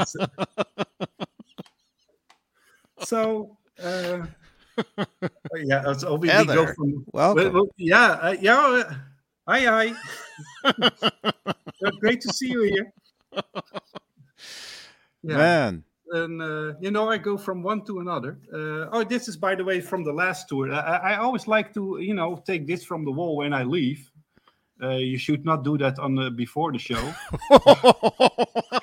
so 3.05 3.57
uh 3.83 4.27
yeah 5.65 5.93
so 5.93 6.15
we, 6.17 6.29
we 6.29 6.45
go 6.47 6.67
from 6.75 7.05
welcome. 7.13 7.69
yeah 7.77 8.13
uh, 8.21 8.37
yeah 8.41 8.59
uh, 8.59 8.95
hi 9.47 9.61
hi 9.61 9.95
great 12.01 12.21
to 12.21 12.33
see 12.33 12.51
you 12.51 12.63
here 12.63 12.93
yeah 15.23 15.37
Man. 15.37 15.85
And 16.15 16.41
uh, 16.41 16.75
you 16.81 16.91
know 16.91 17.11
i 17.11 17.19
go 17.19 17.37
from 17.37 17.63
one 17.63 17.85
to 17.85 17.99
another. 18.01 18.39
Uh, 18.53 18.89
oh 18.93 19.05
this 19.05 19.29
is 19.29 19.37
by 19.37 19.55
the 19.55 19.65
way 19.65 19.81
from 19.81 20.05
the 20.05 20.13
last 20.13 20.49
tour. 20.49 20.73
I, 20.73 21.13
I 21.13 21.17
always 21.17 21.47
like 21.47 21.75
to 21.75 21.99
you 22.01 22.15
know 22.15 22.43
take 22.47 22.67
this 22.67 22.85
from 22.85 23.05
the 23.05 23.11
wall 23.11 23.37
when 23.37 23.53
i 23.53 23.63
leave. 23.63 24.11
Uh, 24.83 24.97
you 24.97 25.19
should 25.19 25.45
not 25.45 25.63
do 25.65 25.79
that 25.79 25.99
on 25.99 26.15
the 26.15 26.31
before 26.31 26.73
the 26.73 26.79
show. 26.79 27.05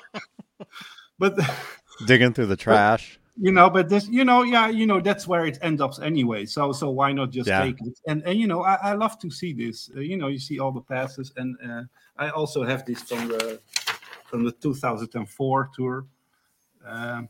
But 1.18 1.38
Digging 2.06 2.32
through 2.32 2.46
the 2.46 2.56
trash. 2.56 3.18
you 3.36 3.52
know 3.52 3.70
but 3.70 3.88
this 3.88 4.08
you 4.08 4.24
know 4.24 4.42
yeah 4.42 4.68
you 4.68 4.86
know 4.86 5.00
that's 5.00 5.26
where 5.26 5.46
it 5.46 5.58
ends 5.62 5.80
up 5.80 5.92
anyway. 6.02 6.44
So 6.46 6.72
so 6.72 6.90
why 6.90 7.12
not 7.12 7.30
just 7.30 7.48
Yeah. 7.48 7.64
take 7.64 7.78
it? 7.80 7.98
And 8.06 8.22
and 8.26 8.38
you 8.40 8.46
know 8.46 8.62
i, 8.62 8.74
I 8.90 8.92
love 8.94 9.18
to 9.20 9.30
see 9.30 9.52
this. 9.52 9.90
Uh, 9.96 10.00
you 10.00 10.16
know 10.16 10.28
you 10.28 10.38
see 10.38 10.58
all 10.58 10.72
the 10.72 10.80
passes 10.82 11.32
and 11.36 11.56
uh, 11.64 11.82
i 12.16 12.30
also 12.30 12.64
have 12.64 12.84
this 12.84 13.02
from 13.02 13.28
the 13.28 13.60
from 14.26 14.44
the 14.44 14.52
2004 14.52 15.70
tour 15.76 16.04
um 16.86 17.28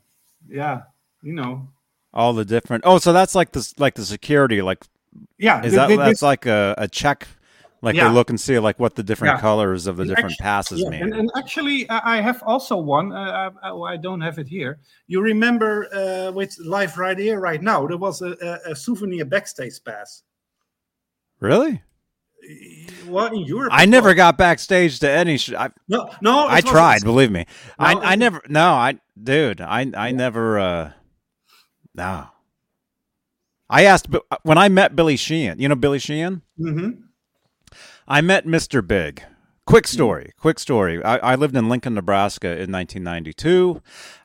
yeah 0.49 0.81
you 1.21 1.33
know 1.33 1.67
All 2.13 2.33
the 2.33 2.45
different. 2.45 2.83
Oh, 2.85 2.99
so 2.99 3.11
that's 3.13 3.33
like 3.35 3.51
this, 3.53 3.73
like 3.79 3.95
the 3.95 4.05
security. 4.05 4.61
Like, 4.61 4.85
yeah 5.39 5.63
is 5.63 5.71
thi- 5.71 5.77
that 5.77 5.87
thi- 5.89 5.95
that's 5.97 6.09
this- 6.19 6.21
like 6.21 6.45
a, 6.45 6.75
a 6.77 6.87
check? 6.87 7.27
Like 7.81 7.95
Yeah. 7.95 8.07
they 8.07 8.13
look 8.13 8.29
and 8.29 8.39
see 8.39 8.57
like 8.59 8.79
what 8.79 8.95
the 8.95 9.03
different 9.03 9.35
Yeah. 9.37 9.41
colors 9.41 9.87
of 9.87 9.97
the 9.97 10.03
And 10.03 10.09
different 10.09 10.33
actu- 10.33 10.43
passes 10.43 10.79
yeah, 10.81 10.89
mean. 10.89 11.01
and, 11.03 11.13
and 11.15 11.29
actually 11.35 11.89
i 11.89 12.21
have 12.21 12.41
also 12.45 12.77
one 12.77 13.11
uh, 13.11 13.51
I, 13.61 13.69
I- 13.69 13.93
I 13.93 13.97
don't 13.97 14.21
have 14.21 14.37
it 14.39 14.47
here 14.47 14.79
you 15.07 15.19
remember 15.21 15.71
uh, 15.93 16.31
with 16.31 16.55
live 16.63 16.97
right 16.97 17.17
here 17.19 17.39
right 17.41 17.61
now 17.61 17.85
there 17.87 17.97
was 18.07 18.21
a, 18.21 18.31
a 18.71 18.75
souvenir 18.75 19.25
backstage 19.25 19.83
pass 19.83 20.23
really? 21.41 21.81
Well 23.07 23.27
in 23.27 23.41
europe 23.45 23.69
I 23.73 23.85
never 23.85 24.09
was. 24.09 24.15
got 24.15 24.37
backstage 24.37 24.99
to 24.99 25.09
any. 25.09 25.37
Sh- 25.37 25.53
I, 25.53 25.69
no 25.87 26.09
no 26.21 26.47
I 26.47 26.61
tried, 26.61 27.03
believe 27.03 27.31
me. 27.31 27.45
I 27.79 27.93
No, 27.93 27.99
I 28.01 28.13
it- 28.13 28.17
never. 28.19 28.41
No, 28.49 28.71
I 28.73 28.99
dude. 29.21 29.61
I 29.61 29.91
I 29.95 30.11
never. 30.11 30.59
uh 30.59 30.91
No. 31.95 32.27
I 33.69 33.85
asked 33.85 34.07
when 34.43 34.57
I 34.57 34.67
met 34.69 34.95
Billy 34.95 35.15
Sheehan. 35.17 35.59
You 35.59 35.69
know 35.69 35.75
Billy 35.75 35.99
Sheehan. 35.99 36.41
Mhm. 36.59 36.97
I 38.07 38.21
met 38.21 38.45
Mr. 38.45 38.85
Big. 38.85 39.23
Quick 39.65 39.87
story. 39.87 40.33
Quick 40.37 40.59
story. 40.59 41.01
I, 41.03 41.17
I 41.31 41.35
lived 41.35 41.55
in 41.55 41.69
Lincoln, 41.69 41.93
Nebraska 41.93 42.47
in 42.49 42.69
1992. 42.71 43.81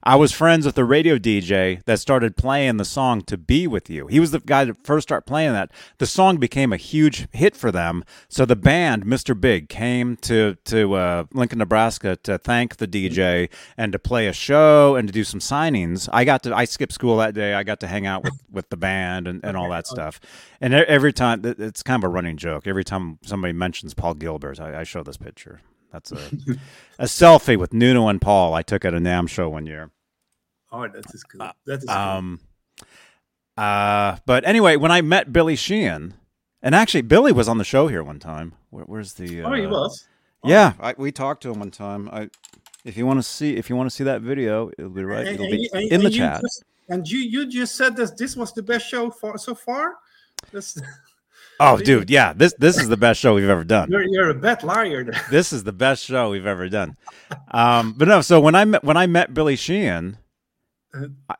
I 0.08 0.16
was 0.16 0.32
friends 0.32 0.64
with 0.64 0.74
the 0.74 0.86
radio 0.86 1.18
DJ 1.18 1.84
that 1.84 2.00
started 2.00 2.34
playing 2.34 2.78
the 2.78 2.86
song 2.86 3.20
"To 3.24 3.36
Be 3.36 3.66
with 3.66 3.90
You." 3.90 4.06
He 4.06 4.18
was 4.18 4.30
the 4.30 4.40
guy 4.40 4.64
that 4.64 4.82
first 4.82 5.06
started 5.06 5.26
playing 5.26 5.52
that. 5.52 5.70
The 5.98 6.06
song 6.06 6.38
became 6.38 6.72
a 6.72 6.78
huge 6.78 7.28
hit 7.30 7.54
for 7.54 7.70
them. 7.70 8.02
So 8.26 8.46
the 8.46 8.56
band, 8.56 9.04
Mr. 9.04 9.38
Big, 9.38 9.68
came 9.68 10.16
to 10.22 10.56
to 10.64 10.94
uh, 10.94 11.24
Lincoln, 11.34 11.58
Nebraska, 11.58 12.16
to 12.22 12.38
thank 12.38 12.78
the 12.78 12.88
DJ 12.88 13.50
and 13.76 13.92
to 13.92 13.98
play 13.98 14.28
a 14.28 14.32
show 14.32 14.96
and 14.96 15.06
to 15.08 15.12
do 15.12 15.24
some 15.24 15.40
signings. 15.40 16.08
I 16.10 16.24
got 16.24 16.42
to. 16.44 16.56
I 16.56 16.64
skipped 16.64 16.94
school 16.94 17.18
that 17.18 17.34
day. 17.34 17.52
I 17.52 17.62
got 17.62 17.80
to 17.80 17.86
hang 17.86 18.06
out 18.06 18.24
with 18.24 18.42
with 18.50 18.70
the 18.70 18.78
band 18.78 19.28
and, 19.28 19.44
and 19.44 19.58
all 19.58 19.68
that 19.68 19.86
stuff. 19.86 20.20
And 20.58 20.72
every 20.72 21.12
time, 21.12 21.42
it's 21.44 21.82
kind 21.82 22.02
of 22.02 22.08
a 22.08 22.10
running 22.10 22.38
joke. 22.38 22.66
Every 22.66 22.82
time 22.82 23.18
somebody 23.24 23.52
mentions 23.52 23.92
Paul 23.92 24.14
Gilbert, 24.14 24.58
I, 24.58 24.80
I 24.80 24.84
show 24.84 25.02
this 25.02 25.18
picture. 25.18 25.60
That's 25.92 26.12
a 26.12 26.16
a 26.98 27.04
selfie 27.04 27.58
with 27.58 27.74
Nuno 27.74 28.08
and 28.08 28.22
Paul 28.22 28.54
I 28.54 28.62
took 28.62 28.86
at 28.86 28.94
a 28.94 28.98
NAMM 28.98 29.28
show 29.28 29.50
one 29.50 29.66
year. 29.66 29.90
Oh, 30.70 30.86
that 30.86 31.04
is 31.14 31.24
cool. 31.24 31.50
That 31.66 31.78
is 31.78 31.84
cool. 31.84 31.96
Um, 31.96 32.40
uh, 33.56 34.16
but 34.26 34.46
anyway, 34.46 34.76
when 34.76 34.90
I 34.92 35.00
met 35.00 35.32
Billy 35.32 35.56
Sheehan, 35.56 36.14
and 36.62 36.74
actually 36.74 37.02
Billy 37.02 37.32
was 37.32 37.48
on 37.48 37.58
the 37.58 37.64
show 37.64 37.88
here 37.88 38.02
one 38.02 38.18
time. 38.18 38.52
Where, 38.70 38.84
where's 38.84 39.14
the? 39.14 39.42
Uh, 39.42 39.50
oh, 39.50 39.54
he 39.54 39.66
was. 39.66 40.06
Yeah, 40.44 40.74
I, 40.80 40.94
we 40.96 41.10
talked 41.10 41.42
to 41.42 41.50
him 41.50 41.58
one 41.58 41.70
time. 41.70 42.08
I, 42.12 42.30
if 42.84 42.96
you 42.96 43.06
want 43.06 43.18
to 43.18 43.22
see, 43.22 43.56
if 43.56 43.68
you 43.68 43.76
want 43.76 43.90
to 43.90 43.94
see 43.94 44.04
that 44.04 44.20
video, 44.22 44.70
it'll 44.78 44.90
be 44.90 45.04
right. 45.04 45.26
It'll 45.26 45.46
be 45.50 45.58
you- 45.62 45.70
and- 45.72 45.92
in 45.92 46.00
the 46.00 46.06
and 46.06 46.14
chat. 46.14 46.40
just- 46.42 46.64
and 46.90 47.06
you 47.06 47.18
you 47.18 47.46
just 47.46 47.76
said 47.76 47.96
that 47.96 48.16
this 48.16 48.34
was 48.34 48.52
the 48.54 48.62
best 48.62 48.88
show 48.88 49.10
for 49.10 49.36
so 49.36 49.54
far. 49.54 49.96
That's, 50.52 50.80
Oh, 51.60 51.76
dude, 51.76 52.08
yeah 52.08 52.32
this 52.32 52.54
this 52.58 52.78
is 52.78 52.88
the 52.88 52.96
best 52.96 53.18
show 53.20 53.34
we've 53.34 53.48
ever 53.48 53.64
done. 53.64 53.90
you're 53.90 54.04
you're 54.08 54.30
a 54.30 54.34
bad 54.34 54.62
liar. 54.62 55.04
this 55.30 55.52
is 55.52 55.64
the 55.64 55.72
best 55.72 56.04
show 56.04 56.30
we've 56.30 56.46
ever 56.46 56.68
done. 56.68 56.96
Um, 57.50 57.94
but 57.98 58.06
no, 58.08 58.20
so 58.20 58.40
when 58.40 58.54
I 58.54 58.64
met 58.64 58.84
when 58.84 58.96
I 58.96 59.06
met 59.08 59.34
Billy 59.34 59.56
Sheehan, 59.56 60.14
Uh, 60.14 60.18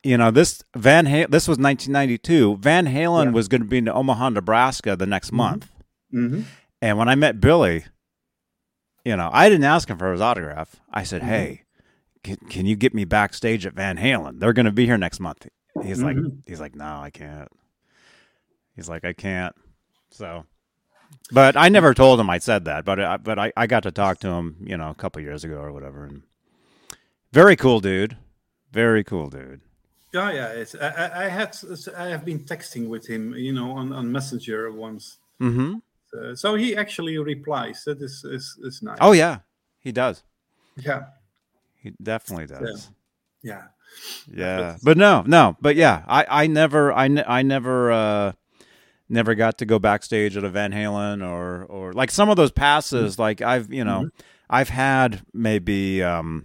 you 0.05 0.17
know 0.19 0.31
this 0.31 0.63
Van 0.77 1.07
Halen. 1.07 1.31
This 1.31 1.49
was 1.49 1.59
1992. 1.59 2.57
Van 2.59 2.87
Halen 2.87 2.93
Yeah. 2.93 3.03
Mm-hmm. 3.27 3.33
was 3.33 3.49
going 3.49 3.63
to 3.63 3.67
be 3.69 3.79
in 3.79 3.89
Omaha, 3.89 4.31
Nebraska, 4.31 4.97
the 4.97 5.07
next 5.07 5.33
month. 5.33 5.71
Mhm. 6.13 6.45
And 6.83 6.99
when 6.99 7.09
I 7.09 7.15
met 7.15 7.41
Billy, 7.41 7.85
you 9.05 9.17
know, 9.17 9.31
I 9.33 9.49
didn't 9.49 9.65
ask 9.65 9.89
him 9.89 9.99
for 9.99 10.13
his 10.13 10.21
autograph. 10.21 10.77
I 10.93 11.03
said, 11.03 11.23
Mhm. 11.23 11.27
"Hey, 11.27 11.63
can, 12.23 12.37
can 12.51 12.67
you 12.67 12.77
get 12.77 12.95
me 12.95 13.05
backstage 13.05 13.65
at 13.67 13.75
Van 13.75 13.97
Halen? 13.97 14.39
They're 14.41 14.53
going 14.53 14.67
to 14.67 14.73
be 14.73 14.87
here 14.87 14.99
next 14.99 15.19
month." 15.21 15.47
He's 15.83 16.03
like, 16.03 16.17
Mhm. 16.17 16.39
he's 16.47 16.61
like, 16.61 16.75
"No, 16.75 16.85
I 17.01 17.11
can't." 17.11 17.49
He's 18.77 18.89
like, 18.89 19.05
"I 19.05 19.13
can't." 19.13 19.55
So, 20.11 20.45
but 21.33 21.57
I 21.57 21.69
never 21.69 21.95
told 21.95 22.21
him 22.21 22.29
I 22.31 22.39
said 22.39 22.65
that. 22.67 22.85
But 22.85 23.01
I, 23.01 23.17
but 23.17 23.39
I, 23.39 23.53
I 23.57 23.67
got 23.67 23.83
to 23.85 23.91
talk 23.91 24.19
to 24.21 24.29
him, 24.29 24.57
you 24.61 24.77
know, 24.77 24.91
a 24.91 24.95
couple 24.95 25.23
years 25.23 25.43
ago 25.45 25.57
or 25.57 25.73
whatever. 25.73 26.05
And 26.05 26.23
very 27.33 27.57
cool 27.57 27.81
dude, 27.81 28.17
very 28.73 29.05
cool 29.05 29.29
dude. 29.31 29.61
Yeah, 30.13 30.33
yeah. 30.33 30.49
It's, 30.49 30.75
I, 30.75 31.27
I 31.27 31.29
had 31.29 31.57
I 31.97 32.07
have 32.09 32.25
been 32.25 32.41
texting 32.41 32.89
with 32.89 33.07
him, 33.07 33.35
you 33.35 33.53
know, 33.53 33.73
on, 33.73 33.93
on 33.93 34.11
Messenger 34.11 34.73
once. 34.73 35.19
Mm-hmm. 35.41 35.77
Uh, 36.17 36.35
so 36.35 36.55
he 36.55 36.75
actually 36.77 37.19
replies. 37.19 37.85
That 37.85 38.01
is 38.01 38.25
is, 38.25 38.57
is 38.63 38.83
nice. 38.83 38.99
Oh 39.01 39.13
yeah, 39.13 39.41
he 39.81 39.93
does. 39.93 40.23
yeah, 40.77 41.03
He 41.83 41.93
definitely 42.03 42.47
does. 42.47 42.91
yeah. 43.43 43.65
Yeah, 44.31 44.77
but 44.83 44.99
no, 44.99 45.25
no, 45.27 45.57
but 45.63 45.75
yeah, 45.75 46.05
I, 46.07 46.27
I 46.29 46.47
never, 46.47 46.93
I, 46.93 47.09
ne- 47.09 47.25
I 47.27 47.43
never, 47.43 47.91
uh, 47.91 48.33
never 49.09 49.35
got 49.35 49.59
to 49.59 49.67
go 49.67 49.79
backstage 49.79 50.37
at 50.37 50.45
a 50.45 50.51
Van 50.51 50.73
Halen 50.73 51.27
or, 51.27 51.65
or 51.65 51.93
like 51.95 52.11
some 52.11 52.29
of 52.29 52.37
those 52.37 52.53
passes. 52.53 53.19
Like 53.19 53.41
I've, 53.41 53.73
you 53.73 53.85
know, 53.85 54.11
I've 54.49 54.69
had 54.69 55.23
maybe, 55.33 56.03
um, 56.03 56.45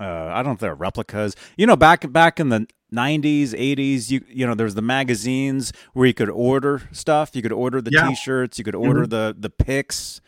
uh, 0.00 0.04
I 0.04 0.36
don't 0.36 0.46
know 0.46 0.52
if 0.52 0.58
they're 0.60 0.74
replicas. 0.74 1.34
You 1.56 1.66
know, 1.66 1.76
back 1.76 2.10
back 2.12 2.38
in 2.40 2.48
the 2.50 2.66
'90s, 2.94 3.50
'80s, 3.50 4.10
you 4.10 4.22
you 4.28 4.46
know, 4.46 4.54
there's 4.54 4.74
the 4.74 4.82
magazines 4.82 5.72
where 5.92 6.06
you 6.06 6.14
could 6.14 6.30
order 6.30 6.82
stuff. 6.92 7.34
You 7.34 7.42
could 7.42 7.52
order 7.52 7.80
the 7.80 7.90
Yeah. 7.92 8.08
T-shirts. 8.08 8.58
You 8.58 8.64
could 8.64 8.74
order 8.74 9.06
the 9.06 9.34
the 9.38 9.50
pics. 9.50 10.20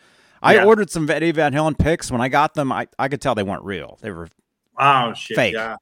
I 0.42 0.54
Yeah. 0.54 0.64
ordered 0.66 0.90
some 0.90 1.08
Eddie 1.10 1.32
Van 1.32 1.52
Halen 1.52 1.78
picks. 1.78 2.10
When 2.10 2.20
I 2.20 2.28
got 2.28 2.54
them, 2.54 2.70
I, 2.72 2.86
I 2.98 3.08
could 3.08 3.20
tell 3.20 3.34
they 3.34 3.42
weren't 3.42 3.64
real. 3.64 3.98
They 4.00 4.10
were 4.10 4.28
Oh 4.78 5.12
shit. 5.14 5.36
Fake. 5.36 5.54
Yeah. 5.54 5.76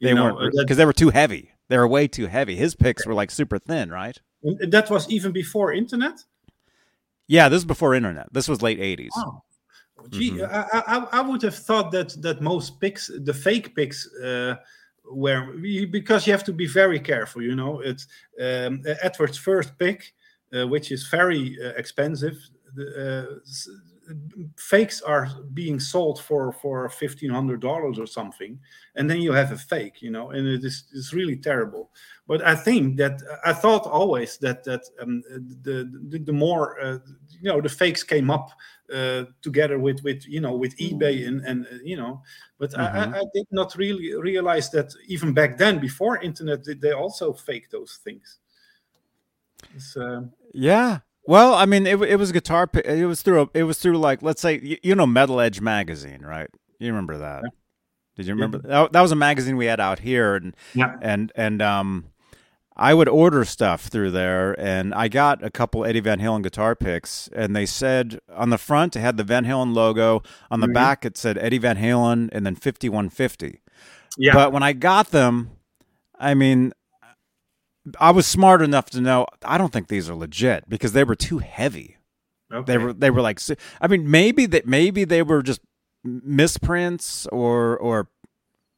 they 0.00 0.14
know, 0.14 0.34
weren't 0.34 0.54
because 0.56 0.76
they 0.78 0.86
were 0.86 0.92
too 0.92 1.10
heavy. 1.10 1.52
They 1.68 1.76
were 1.76 1.86
way 1.88 2.08
too 2.08 2.26
heavy. 2.26 2.56
His 2.56 2.74
picks 2.74 3.04
were 3.06 3.12
like 3.14 3.30
super 3.30 3.58
thin, 3.58 3.90
right? 3.90 4.18
And 4.42 4.72
that 4.72 4.88
was 4.90 5.08
even 5.10 5.32
before 5.32 5.72
internet. 5.72 6.20
Yeah, 7.26 7.48
this 7.50 7.58
is 7.58 7.64
before 7.66 7.94
internet. 7.94 8.32
This 8.32 8.48
was 8.48 8.62
late 8.62 8.78
'80s. 8.80 9.10
Oh, 9.16 9.42
gee, 10.10 10.32
Mhm. 10.32 10.48
I, 10.50 10.82
I, 10.86 10.96
I 11.18 11.20
would 11.20 11.42
have 11.42 11.54
thought 11.56 11.90
that 11.92 12.20
that 12.22 12.40
most 12.40 12.80
pics, 12.80 13.10
the 13.24 13.34
fake 13.34 13.74
pics, 13.74 14.06
uh, 14.22 14.56
were 15.04 15.52
because 15.90 16.26
you 16.26 16.32
have 16.32 16.44
to 16.44 16.52
be 16.52 16.66
very 16.66 17.00
careful. 17.00 17.42
You 17.42 17.54
know, 17.56 17.80
it's 17.80 18.06
um, 18.40 18.82
Edward's 19.02 19.38
first 19.38 19.78
pic, 19.78 20.14
uh, 20.52 20.66
which 20.66 20.90
is 20.92 21.06
very 21.08 21.56
uh, 21.64 21.70
expensive. 21.76 22.36
The, 22.74 23.30
uh, 23.30 24.12
fakes 24.56 25.02
are 25.02 25.28
being 25.54 25.78
sold 25.80 26.20
for 26.20 26.52
for 26.52 26.88
fifteen 26.88 27.30
hundred 27.30 27.60
dollars 27.60 27.98
or 27.98 28.06
something, 28.06 28.58
and 28.94 29.08
then 29.08 29.20
you 29.20 29.32
have 29.32 29.52
a 29.52 29.56
fake. 29.56 30.00
You 30.02 30.10
know, 30.10 30.30
and 30.30 30.46
it 30.46 30.64
is 30.64 30.84
it's 30.92 31.12
really 31.12 31.36
terrible. 31.36 31.90
But 32.28 32.42
I 32.46 32.54
think 32.54 32.98
that 32.98 33.22
I 33.44 33.52
thought 33.54 33.86
always 33.86 34.36
that 34.38 34.62
that 34.64 34.82
um, 35.00 35.22
the, 35.62 35.90
the 36.10 36.18
the 36.18 36.32
more 36.32 36.78
uh, 36.78 36.98
you 37.40 37.48
know 37.50 37.60
the 37.62 37.68
fakes 37.70 38.02
came 38.04 38.30
up 38.30 38.50
uh, 38.94 39.24
together 39.42 39.78
with 39.78 40.04
with 40.04 40.28
you 40.28 40.40
know 40.40 40.54
with 40.54 40.76
eBay 40.76 41.26
and 41.26 41.40
and 41.46 41.66
uh, 41.66 41.78
you 41.82 41.96
know, 41.96 42.20
but 42.58 42.78
I, 42.78 42.82
Mhm. 42.82 43.14
I, 43.14 43.18
I 43.20 43.24
did 43.34 43.46
not 43.50 43.74
really 43.76 44.14
realize 44.14 44.70
that 44.72 44.92
even 45.08 45.32
back 45.32 45.56
then 45.56 45.78
before 45.80 46.18
internet 46.22 46.60
they- 46.80 46.92
also 46.92 47.32
fake 47.32 47.70
those 47.70 47.98
things. 48.04 48.38
It's, 49.74 49.96
uh, 49.96 50.22
Yeah. 50.52 51.00
Well, 51.26 51.54
I 51.54 51.66
mean, 51.66 51.86
it, 51.86 52.00
it 52.02 52.16
was 52.16 52.32
guitar. 52.32 52.68
It 52.84 53.06
was 53.06 53.22
through. 53.22 53.42
A, 53.42 53.48
it 53.54 53.64
was 53.64 53.78
through 53.78 53.98
like 53.98 54.22
let's 54.22 54.40
say 54.40 54.60
you, 54.62 54.76
you 54.82 54.94
know 54.94 55.06
Metal 55.06 55.40
Edge 55.40 55.60
magazine, 55.60 56.22
right? 56.22 56.48
You 56.78 56.88
remember 56.88 57.18
that? 57.18 57.42
Did 58.16 58.26
you 58.26 58.34
remember 58.34 58.58
that? 58.58 58.92
That 58.92 59.00
was 59.02 59.12
a 59.12 59.16
magazine 59.16 59.56
we 59.56 59.66
had 59.66 59.78
out 59.80 59.98
here, 59.98 60.36
and 60.36 60.56
yeah, 60.74 60.96
and 61.02 61.30
and 61.36 61.60
um, 61.60 62.06
I 62.78 62.94
would 62.94 63.08
order 63.08 63.44
stuff 63.44 63.86
through 63.86 64.12
there, 64.12 64.58
and 64.60 64.94
I 64.94 65.08
got 65.08 65.42
a 65.42 65.50
couple 65.50 65.84
Eddie 65.84 66.00
Van 66.00 66.20
Halen 66.20 66.42
guitar 66.44 66.76
picks, 66.76 67.28
and 67.34 67.54
they 67.56 67.66
said 67.66 68.20
on 68.32 68.50
the 68.50 68.58
front 68.58 68.94
it 68.94 69.00
had 69.00 69.16
the 69.16 69.24
Van 69.24 69.44
Halen 69.44 69.74
logo, 69.74 70.22
on 70.50 70.60
the 70.60 70.68
Mhm. 70.68 70.74
back 70.74 71.04
it 71.04 71.16
said 71.16 71.36
Eddie 71.38 71.58
Van 71.58 71.76
Halen, 71.76 72.28
and 72.32 72.46
then 72.46 72.54
fifty 72.54 72.88
one 72.88 73.08
fifty. 73.08 73.60
yeah, 74.16 74.32
But 74.32 74.52
when 74.52 74.62
I 74.62 74.72
got 74.74 75.10
them, 75.10 75.50
I 76.18 76.34
mean, 76.34 76.72
I 77.98 78.10
was 78.12 78.26
smart 78.26 78.62
enough 78.62 78.90
to 78.90 79.00
know 79.00 79.26
I 79.44 79.58
don't 79.58 79.72
think 79.72 79.88
these 79.88 80.08
are 80.10 80.14
legit 80.14 80.68
because 80.68 80.92
they 80.92 81.04
were 81.04 81.14
too 81.16 81.38
heavy. 81.38 81.96
okay. 82.52 82.64
They 82.72 82.78
were 82.78 82.92
they 82.92 83.10
were 83.10 83.22
like 83.22 83.40
I 83.80 83.86
mean 83.88 84.10
maybe 84.10 84.46
that 84.46 84.66
maybe 84.66 85.04
they 85.04 85.22
were 85.22 85.42
just 85.42 85.60
misprints 86.04 87.26
or 87.32 87.76
or 87.78 88.08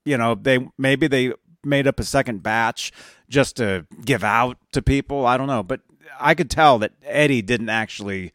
you 0.05 0.17
know 0.17 0.35
they 0.35 0.67
maybe 0.79 1.07
they 1.07 1.33
made 1.65 1.87
up 1.87 2.01
a 2.01 2.05
second 2.05 2.43
batch 2.43 2.93
just 3.29 3.57
to 3.57 3.87
give 4.05 4.25
out 4.25 4.57
to 4.73 4.83
people. 4.83 5.27
I 5.27 5.37
don't 5.37 5.47
know, 5.47 5.63
but 5.63 5.81
I 6.19 6.35
could 6.35 6.51
tell 6.51 6.79
that 6.79 6.93
Eddie 7.05 7.43
didn't 7.43 7.69
actually 7.69 8.33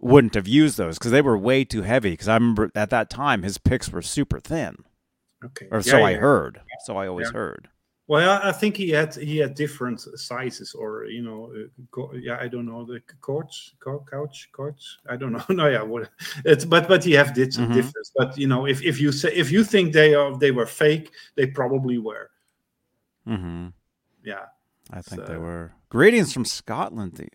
wouldn't 0.00 0.34
have 0.34 0.46
used 0.46 0.78
those 0.78 0.98
because 0.98 1.10
they 1.10 1.22
were 1.22 1.36
way 1.36 1.64
too 1.64 1.82
heavy. 1.82 2.10
Because 2.10 2.28
I 2.28 2.34
remember 2.34 2.70
at 2.74 2.90
that 2.90 3.10
time 3.10 3.42
his 3.42 3.58
picks 3.58 3.90
were 3.90 4.02
super 4.02 4.38
thin, 4.40 4.84
okay. 5.44 5.66
or 5.70 5.78
Yeah, 5.78 5.82
so 5.92 6.02
I 6.02 6.14
heard. 6.14 6.60
So 6.84 6.96
I 6.96 7.06
always 7.06 7.28
Yeah. 7.28 7.34
heard. 7.34 7.68
Well, 8.10 8.40
I 8.42 8.52
think 8.52 8.74
he 8.78 8.88
had 8.88 9.14
he 9.14 9.36
had 9.36 9.54
different 9.54 10.00
sizes, 10.00 10.72
or 10.72 11.04
you 11.04 11.20
know, 11.20 11.52
uh, 11.54 11.68
co- 11.90 12.14
yeah, 12.14 12.38
I 12.40 12.48
don't 12.48 12.64
know 12.64 12.82
the 12.86 13.02
couch, 13.22 13.74
co- 13.80 14.02
couch, 14.10 14.48
couch. 14.56 14.96
I 15.10 15.16
don't 15.16 15.32
know. 15.32 15.44
no, 15.50 15.68
yeah, 15.68 15.82
what 15.82 16.08
it's 16.46 16.64
but 16.64 16.88
but 16.88 17.04
he 17.04 17.12
have 17.12 17.34
did 17.34 17.52
some 17.52 17.68
Mhm. 17.68 17.74
difference. 17.74 18.10
But 18.16 18.38
you 18.38 18.46
know, 18.46 18.64
if 18.66 18.82
if 18.82 18.98
you 18.98 19.12
say 19.12 19.30
if 19.34 19.52
you 19.52 19.62
think 19.62 19.92
they 19.92 20.14
are 20.14 20.38
they 20.38 20.52
were 20.52 20.64
fake, 20.64 21.12
they 21.36 21.46
probably 21.48 21.98
were. 21.98 22.30
Hmm 23.36 23.68
Yeah. 24.24 24.46
I 24.90 25.02
think 25.02 25.26
they 25.26 25.36
were. 25.36 25.72
Greetings 25.90 26.32
from 26.32 26.44
Scotland, 26.44 27.12
the, 27.16 27.28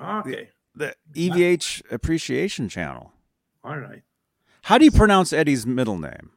Okay. 0.00 0.50
the 0.74 0.94
EVH 1.14 1.82
Appreciation 1.90 2.68
Channel. 2.68 3.12
All 3.64 3.78
right. 3.78 4.02
How 4.62 4.78
do 4.78 4.84
you 4.84 4.90
pronounce 4.92 5.32
Eddie's 5.32 5.66
middle 5.66 5.98
name? 5.98 6.30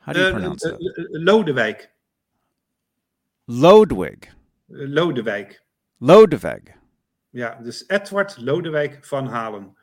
How 0.00 0.12
do 0.12 0.20
you 0.20 0.26
Uh, 0.26 0.32
pronounce 0.32 0.64
uh, 0.66 0.74
it? 0.74 0.98
uh, 0.98 1.02
Lodewijk. 1.18 1.88
Lodewig. 3.48 4.24
Uh, 4.70 4.86
Lodewijk. 4.88 5.60
Lodeweg. 6.00 6.62
Ja, 7.30 7.54
dus 7.62 7.84
Edward 7.88 8.36
Lodewijk 8.38 9.04
van 9.04 9.26
Halen. 9.26 9.76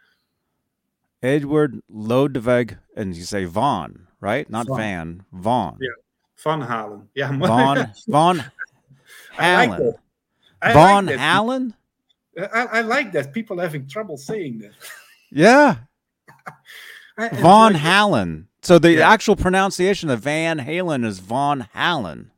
Edward 1.19 1.73
Lodeweg. 1.87 2.77
And 2.95 3.15
you 3.15 3.23
say 3.25 3.45
Vaughn, 3.45 4.07
right? 4.21 4.49
Not 4.49 4.67
Von. 4.67 4.77
Van. 4.77 5.25
Vaughn. 5.41 5.75
Yeah. 5.79 5.95
Van 6.41 6.61
Halen. 6.61 7.09
Ja, 7.13 7.31
maar 7.31 7.47
Vaughn. 7.47 7.93
Vaughn 8.07 8.37
I 8.37 8.41
like 8.41 9.71
Hallen. 9.71 9.77
that. 9.77 10.69
I 10.69 10.73
Vaughn 10.73 11.05
like 11.05 11.17
that. 11.17 11.73
I, 12.53 12.79
I 12.79 12.81
like 12.81 13.11
that. 13.11 13.31
People 13.31 13.57
having 13.59 13.87
trouble 13.87 14.17
saying 14.17 14.59
that. 14.59 14.73
Yeah. 15.29 15.75
I 17.17 17.25
enjoy 17.27 17.41
Von 17.41 17.73
that. 17.73 17.81
Hallen. 17.81 18.47
So 18.61 18.79
the 18.79 18.91
Yeah. 18.91 19.09
actual 19.13 19.35
pronunciation 19.35 20.09
of 20.09 20.19
Van 20.23 20.59
Halen 20.59 21.05
is 21.05 21.19
Von 21.19 21.67
Halen. 21.75 22.29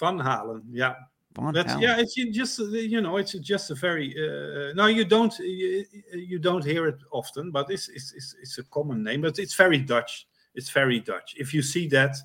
Van 0.00 0.18
Halen. 0.18 0.62
Yeah. 0.72 0.94
Von 1.34 1.52
That's 1.54 1.74
yeah. 1.80 1.98
It's 1.98 2.14
just 2.14 2.60
uh, 2.60 2.64
you 2.64 3.00
know. 3.00 3.18
It's 3.18 3.32
just 3.40 3.70
a 3.70 3.74
very. 3.74 4.14
Uh, 4.16 4.72
no, 4.74 4.86
you 4.86 5.04
don't. 5.04 5.38
You, 5.38 5.84
you 6.14 6.38
don't 6.38 6.64
hear 6.64 6.86
it 6.88 6.98
often, 7.10 7.50
but 7.50 7.70
it's, 7.70 7.88
it's 7.88 8.12
it's 8.16 8.34
it's 8.40 8.58
a 8.58 8.62
common 8.64 9.02
name. 9.02 9.20
But 9.20 9.38
it's 9.38 9.54
very 9.54 9.78
Dutch. 9.78 10.26
It's 10.54 10.70
very 10.70 11.00
Dutch. 11.00 11.34
If 11.36 11.52
you 11.52 11.62
see 11.62 11.88
that, 11.88 12.10
uh, 12.10 12.22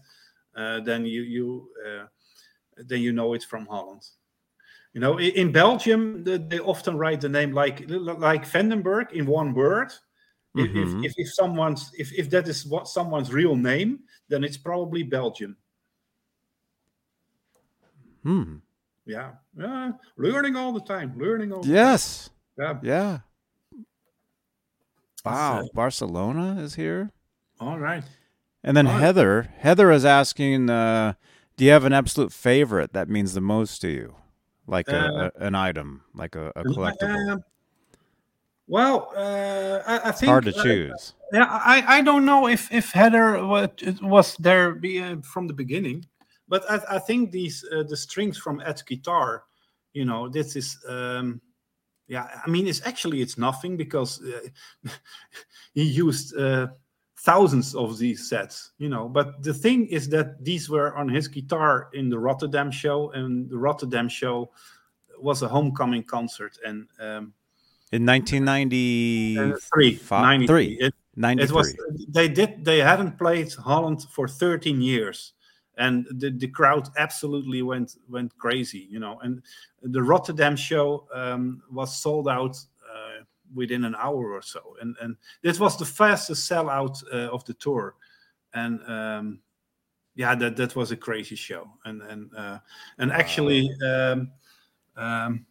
then 0.56 1.06
you 1.06 1.22
you 1.22 1.70
uh, 1.86 2.06
then 2.78 3.02
you 3.02 3.12
know 3.12 3.34
it's 3.34 3.45
from 3.45 3.66
Holland. 3.66 4.04
You 4.93 4.99
know, 4.99 5.20
in, 5.20 5.54
Belgium, 5.54 6.24
they 6.26 6.60
often 6.60 6.97
write 6.97 7.22
the 7.22 7.30
name 7.30 7.54
like 7.54 7.86
like 7.88 8.45
Vandenberg 8.45 9.14
in 9.14 9.26
one 9.26 9.54
word. 9.54 9.93
If, 10.54 10.70
Mhm. 10.70 10.99
if, 10.99 11.06
if 11.06 11.14
if 11.16 11.34
someone's 11.34 11.91
if, 11.97 12.12
if 12.12 12.30
that 12.32 12.47
is 12.47 12.66
what 12.66 12.89
someone's 12.89 13.32
real 13.32 13.56
name, 13.56 13.99
then 14.28 14.43
it's 14.43 14.58
probably 14.58 15.04
Belgium. 15.04 15.56
Hmm. 18.24 18.58
Yeah, 19.06 19.32
yeah, 19.58 19.93
learning 20.18 20.58
all 20.58 20.74
the 20.74 20.82
time, 20.82 21.18
learning 21.18 21.54
all. 21.54 21.64
The 21.64 21.70
Yes. 21.70 22.30
time. 22.60 22.80
Yeah. 22.84 22.91
Yeah. 22.93 23.20
Wow. 25.26 25.60
uh, 25.60 25.64
Barcelona 25.74 26.62
is 26.62 26.76
here. 26.76 27.12
All 27.60 27.80
right. 27.80 28.04
And 28.64 28.78
then 28.78 28.88
All 28.88 28.93
right. 28.93 29.01
Heather, 29.01 29.53
Heather 29.59 29.91
is 29.91 30.05
asking, 30.05 30.70
uh, 30.70 31.14
do 31.57 31.66
you 31.66 31.72
have 31.72 31.86
an 31.86 31.93
absolute 31.93 32.32
favorite 32.32 32.93
that 32.93 33.09
means 33.09 33.34
the 33.34 33.41
most 33.41 33.82
to 33.82 33.89
you? 33.89 34.16
Like 34.68 34.88
a, 34.88 34.97
Uh, 34.97 35.30
a, 35.36 35.45
an 35.45 35.55
item, 35.55 36.03
like 36.14 36.36
a, 36.36 36.51
a 36.55 36.64
collectible. 36.64 37.32
Um, 37.32 37.43
well, 38.68 39.12
uh, 39.16 39.82
I, 39.86 40.09
I 40.09 40.12
think 40.12 40.30
Hard 40.30 40.45
to 40.45 40.57
uh, 40.57 40.64
choose. 40.64 41.14
yeah, 41.34 41.45
I, 41.49 41.97
I 41.97 42.01
don't 42.01 42.26
know 42.26 42.47
if 42.47 42.72
if 42.72 42.91
Heather 42.91 43.45
was, 43.45 43.70
was 44.01 44.38
there 44.38 44.76
be, 44.76 45.01
uh, 45.01 45.18
from 45.24 45.47
the 45.47 45.53
beginning, 45.53 46.05
but 46.47 46.64
I, 46.72 46.95
I 46.95 46.99
think 46.99 47.32
these 47.32 47.66
uh, 47.70 47.84
the 47.84 47.97
strings 47.97 48.38
from 48.38 48.62
Ed's 48.62 48.82
guitar, 48.82 49.43
you 49.91 50.05
know, 50.05 50.30
this 50.30 50.55
is 50.55 50.78
um, 50.88 51.41
yeah. 52.07 52.30
I 52.45 52.49
mean, 52.49 52.66
it's 52.66 52.82
actually 52.86 53.22
it's 53.22 53.38
nothing 53.38 53.76
because 53.76 54.22
uh, 54.22 54.47
he 55.74 55.84
used 55.84 56.38
uh, 56.38 56.68
thousands 57.24 57.76
of 57.76 57.97
these 57.99 58.28
sets, 58.28 58.72
you 58.80 58.89
know. 58.89 59.07
But 59.07 59.43
the 59.43 59.53
thing 59.53 59.88
is 59.88 60.09
that 60.09 60.43
these 60.43 60.69
were 60.69 60.95
on 60.97 61.07
his 61.07 61.28
guitar 61.28 61.89
in 61.93 62.09
the 62.09 62.17
Rotterdam 62.17 62.72
show, 62.72 63.11
and 63.11 63.49
the 63.49 63.57
Rotterdam 63.57 64.09
show 64.09 64.49
was 65.19 65.43
a 65.43 65.47
homecoming 65.47 66.03
concert, 66.03 66.57
and 66.65 66.88
um, 66.99 67.34
In 67.91 68.05
1993. 68.05 69.38
uh, 69.38 69.57
three, 69.74 69.99
93. 70.09 70.78
It, 70.80 70.93
93. 71.15 71.43
it 71.43 71.51
was 71.51 71.76
they 72.07 72.28
did 72.28 72.65
they 72.65 72.80
hadn't 72.80 73.17
played 73.17 73.53
Holland 73.53 74.03
for 74.09 74.28
13 74.28 74.82
years, 74.82 75.34
and 75.78 76.07
the, 76.09 76.32
the 76.32 76.47
crowd 76.47 76.89
absolutely 76.97 77.61
went 77.61 77.97
went 78.09 78.36
crazy, 78.38 78.88
you 78.89 78.99
know. 78.99 79.19
And 79.22 79.43
the 79.84 80.01
Rotterdam 80.01 80.55
show 80.55 81.07
um, 81.13 81.61
was 81.69 82.01
sold 82.01 82.28
out 82.28 82.55
uh, 82.55 82.70
within 83.54 83.84
an 83.84 83.95
hour 83.95 84.32
or 84.32 84.41
so. 84.41 84.76
And 84.82 84.95
and 85.02 85.16
this 85.41 85.60
was 85.60 85.78
the 85.78 85.86
fastest 85.86 86.49
sellout 86.49 87.04
uh, 87.14 87.30
of 87.32 87.45
the 87.45 87.54
tour, 87.54 87.95
and 88.54 88.80
um, 88.88 89.39
yeah, 90.16 90.36
that 90.36 90.58
that 90.58 90.76
was 90.76 90.91
a 90.91 90.97
crazy 90.97 91.36
show. 91.36 91.68
And 91.86 92.02
and 92.04 92.32
uh, 92.36 92.60
and 92.97 93.12
actually, 93.12 93.70
um, 93.86 94.32
um, 94.95 95.45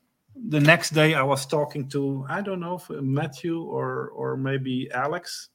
the 0.48 0.60
next 0.60 0.90
day 0.90 1.14
I 1.14 1.22
was 1.22 1.46
talking 1.46 1.88
to 1.90 2.24
I 2.28 2.40
don't 2.40 2.60
know 2.60 2.76
if 2.76 2.90
Matthew 2.90 3.62
or 3.62 4.08
or 4.10 4.36
maybe 4.36 4.90
Alex, 4.92 5.48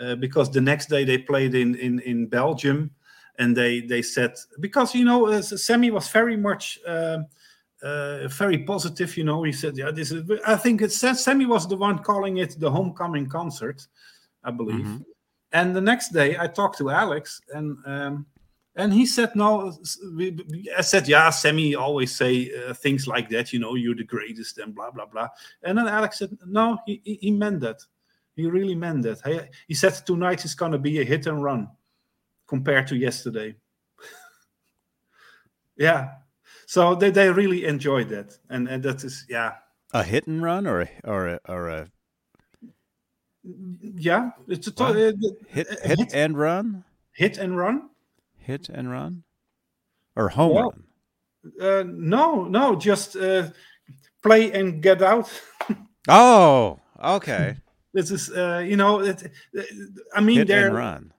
uh, 0.00 0.14
because 0.16 0.50
the 0.50 0.60
next 0.60 0.88
day 0.88 1.04
they 1.04 1.18
played 1.18 1.54
in 1.54 1.74
in 1.76 2.00
in 2.00 2.26
Belgium, 2.26 2.90
and 3.38 3.56
they 3.56 3.80
they 3.80 4.02
said 4.02 4.34
because 4.60 4.94
you 4.94 5.04
know 5.04 5.26
uh, 5.26 5.42
Sammy 5.42 5.90
was 5.90 6.08
very 6.08 6.36
much. 6.36 6.78
Uh, 6.86 7.18
uh, 7.82 8.28
very 8.28 8.58
positive, 8.58 9.16
you 9.16 9.24
know. 9.24 9.42
He 9.42 9.52
said, 9.52 9.76
"Yeah, 9.76 9.90
this 9.90 10.10
is." 10.12 10.28
I 10.46 10.56
think 10.56 10.82
it 10.82 10.92
says 10.92 11.22
Sammy 11.24 11.46
was 11.46 11.66
the 11.68 11.76
one 11.76 11.98
calling 12.00 12.38
it 12.38 12.58
the 12.58 12.70
homecoming 12.70 13.28
concert, 13.28 13.86
I 14.44 14.50
believe. 14.50 14.84
Mhm. 14.86 15.04
And 15.52 15.74
the 15.74 15.80
next 15.80 16.12
day, 16.12 16.36
I 16.38 16.46
talked 16.46 16.78
to 16.78 16.90
Alex, 16.90 17.40
and 17.54 17.76
um, 17.86 18.26
and 18.76 18.92
he 18.92 19.04
said, 19.06 19.34
"No." 19.34 19.68
s- 19.68 19.98
we- 20.14 20.30
we- 20.48 20.70
I 20.76 20.82
said, 20.82 21.08
"Yeah, 21.08 21.30
Sammy 21.30 21.74
always 21.74 22.14
say 22.14 22.50
uh, 22.54 22.74
things 22.74 23.06
like 23.06 23.28
that. 23.30 23.52
You 23.52 23.58
know, 23.60 23.74
you're 23.74 23.96
the 23.96 24.04
greatest, 24.04 24.58
and 24.58 24.74
blah 24.74 24.90
blah 24.90 25.06
blah." 25.06 25.28
And 25.62 25.76
then 25.78 25.88
Alex 25.88 26.18
said, 26.18 26.36
"No, 26.46 26.78
he 26.86 27.00
he, 27.20 27.30
meant 27.30 27.60
that. 27.60 27.80
He 28.36 28.46
really 28.46 28.74
meant 28.76 29.02
that. 29.02 29.20
He, 29.24 29.40
he 29.68 29.74
said 29.74 29.94
tonight 30.06 30.44
is 30.44 30.54
going 30.54 30.72
to 30.72 30.78
be 30.78 31.00
a 31.00 31.04
hit 31.04 31.26
and 31.26 31.42
run 31.42 31.68
compared 32.46 32.86
to 32.88 32.96
yesterday." 32.96 33.56
yeah. 35.76 36.10
So 36.70 36.94
they, 36.94 37.10
they 37.10 37.28
really 37.32 37.64
enjoyed 37.64 38.08
that, 38.10 38.38
and 38.48 38.68
and 38.68 38.80
that 38.84 39.02
is 39.02 39.26
yeah 39.28 39.54
A 39.92 40.04
hit 40.04 40.28
and 40.28 40.40
run 40.40 40.68
or 40.68 40.82
a, 40.82 40.88
or 41.02 41.26
a, 41.26 41.40
or 41.48 41.68
a 41.68 41.88
yeah 43.98 44.30
it's 44.46 44.68
a 44.68 44.70
to- 44.72 44.84
uh, 44.84 45.12
hit 45.48 45.66
a 45.68 45.88
hit 45.88 45.98
hit- 45.98 46.14
and 46.14 46.38
run, 46.38 46.84
hit 47.12 47.38
and 47.38 47.56
run. 47.58 47.90
hit 48.38 48.68
and 48.68 48.88
run, 48.88 49.24
or 50.14 50.28
home 50.28 50.54
Well, 50.54 50.70
run. 50.70 50.84
Uh, 51.60 51.84
no, 51.88 52.44
no, 52.44 52.76
just 52.76 53.16
uh, 53.16 53.50
play 54.22 54.52
and 54.52 54.80
get 54.82 55.02
out. 55.02 55.28
Oh, 56.08 56.78
okay. 56.98 57.56
this 57.94 58.10
is, 58.10 58.30
uh, 58.30 58.62
you 58.64 58.76
know, 58.76 59.00
it, 59.00 59.22
uh, 59.58 59.62
I 60.14 60.20
mean, 60.22 60.38
hit 60.38 60.48
there. 60.48 60.66
and 60.68 60.74
run. 60.76 61.12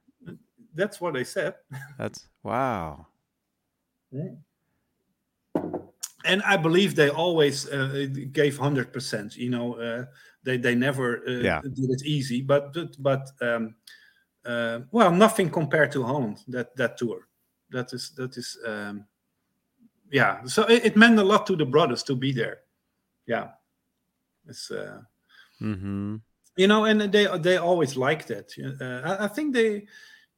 That's 0.73 0.99
what 1.01 1.15
I 1.17 1.23
said, 1.23 1.53
That's 1.99 2.27
wow. 2.41 3.07
And 6.25 6.41
I 6.43 6.57
believe 6.57 6.95
they 6.95 7.09
always 7.09 7.67
uh, 7.69 8.07
gave 8.31 8.57
hundred 8.57 8.93
percent. 8.93 9.35
You 9.35 9.49
know, 9.49 9.75
uh, 9.75 10.05
they 10.43 10.57
they 10.57 10.75
never 10.75 11.17
uh, 11.27 11.43
Yeah. 11.43 11.61
did 11.61 11.89
it 11.89 12.03
easy, 12.05 12.41
but 12.41 12.73
but, 12.73 12.95
but 12.99 13.29
um, 13.41 13.75
uh, 14.45 14.81
well, 14.91 15.11
nothing 15.11 15.49
compared 15.49 15.91
to 15.93 16.03
Holland. 16.03 16.43
That 16.47 16.75
that 16.77 16.97
tour, 16.97 17.27
that 17.71 17.93
is 17.93 18.11
that 18.15 18.37
is, 18.37 18.57
um, 18.65 19.05
yeah. 20.11 20.43
So 20.45 20.63
it, 20.63 20.85
it 20.85 20.97
meant 20.97 21.19
a 21.19 21.23
lot 21.23 21.45
to 21.47 21.55
the 21.55 21.65
brothers 21.65 22.03
to 22.03 22.15
be 22.15 22.31
there. 22.31 22.61
Yeah, 23.27 23.51
it's. 24.47 24.71
Uh, 24.71 25.01
Mm-hmm. 25.61 26.15
you 26.57 26.67
know 26.67 26.85
and 26.85 27.01
they 27.01 27.27
they 27.39 27.57
always 27.57 27.95
liked 27.95 28.29
it 28.31 28.53
uh, 28.81 29.01
I, 29.05 29.25
I 29.25 29.27
think 29.27 29.53
they 29.53 29.85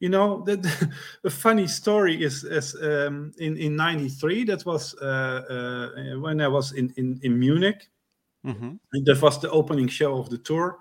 you 0.04 0.10
know 0.10 0.44
the, 0.44 0.58
the 1.22 1.30
funny 1.30 1.66
story 1.66 2.22
is 2.22 2.44
is 2.44 2.76
um, 2.82 3.32
in 3.38 3.58
in 3.58 3.76
93 3.78 4.44
that 4.44 4.66
was 4.66 4.96
uh, 5.02 5.06
uh, 5.50 6.20
when 6.20 6.42
i 6.42 6.48
was 6.48 6.74
in 6.74 6.94
in, 6.98 7.20
in 7.24 7.40
munich. 7.40 7.90
Mm-hmm. 8.46 8.74
and 8.92 9.06
that 9.06 9.22
was 9.22 9.40
the 9.40 9.50
opening 9.50 9.88
show 9.88 10.18
of 10.18 10.30
the 10.30 10.38
tour. 10.38 10.78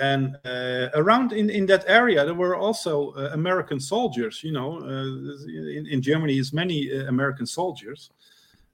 And 0.00 0.36
uh, 0.44 0.88
around 0.94 1.32
in, 1.32 1.50
in 1.50 1.64
that 1.66 1.84
area 1.86 2.24
there 2.24 2.34
were 2.34 2.56
also 2.56 3.12
uh, 3.12 3.30
american 3.32 3.78
soldiers 3.78 4.42
you 4.42 4.50
know 4.50 4.80
uh, 4.82 5.78
in, 5.78 5.86
in 5.86 6.02
germany 6.02 6.36
is 6.38 6.52
many 6.52 6.90
uh, 6.90 7.06
american 7.06 7.46
soldiers. 7.46 8.10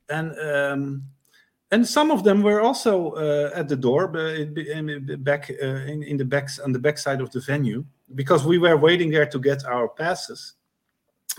And 0.09 0.29
um, 0.51 1.03
and 1.71 1.87
some 1.87 2.11
of 2.11 2.25
them 2.25 2.43
were 2.43 2.63
also 2.63 3.13
uh, 3.13 3.51
at 3.55 3.69
the 3.69 3.77
door 3.77 4.09
but 4.09 4.55
back 5.23 5.51
uh, 5.51 5.93
in, 5.93 6.03
in 6.03 6.17
the 6.17 6.25
backs 6.25 6.59
on 6.59 6.73
the 6.73 6.79
backside 6.79 7.21
of 7.21 7.31
the 7.33 7.41
venue 7.41 7.85
because 8.15 8.45
we 8.45 8.59
were 8.59 8.77
waiting 8.77 9.11
there 9.11 9.27
to 9.27 9.39
get 9.39 9.65
our 9.65 9.89
passes. 9.89 10.55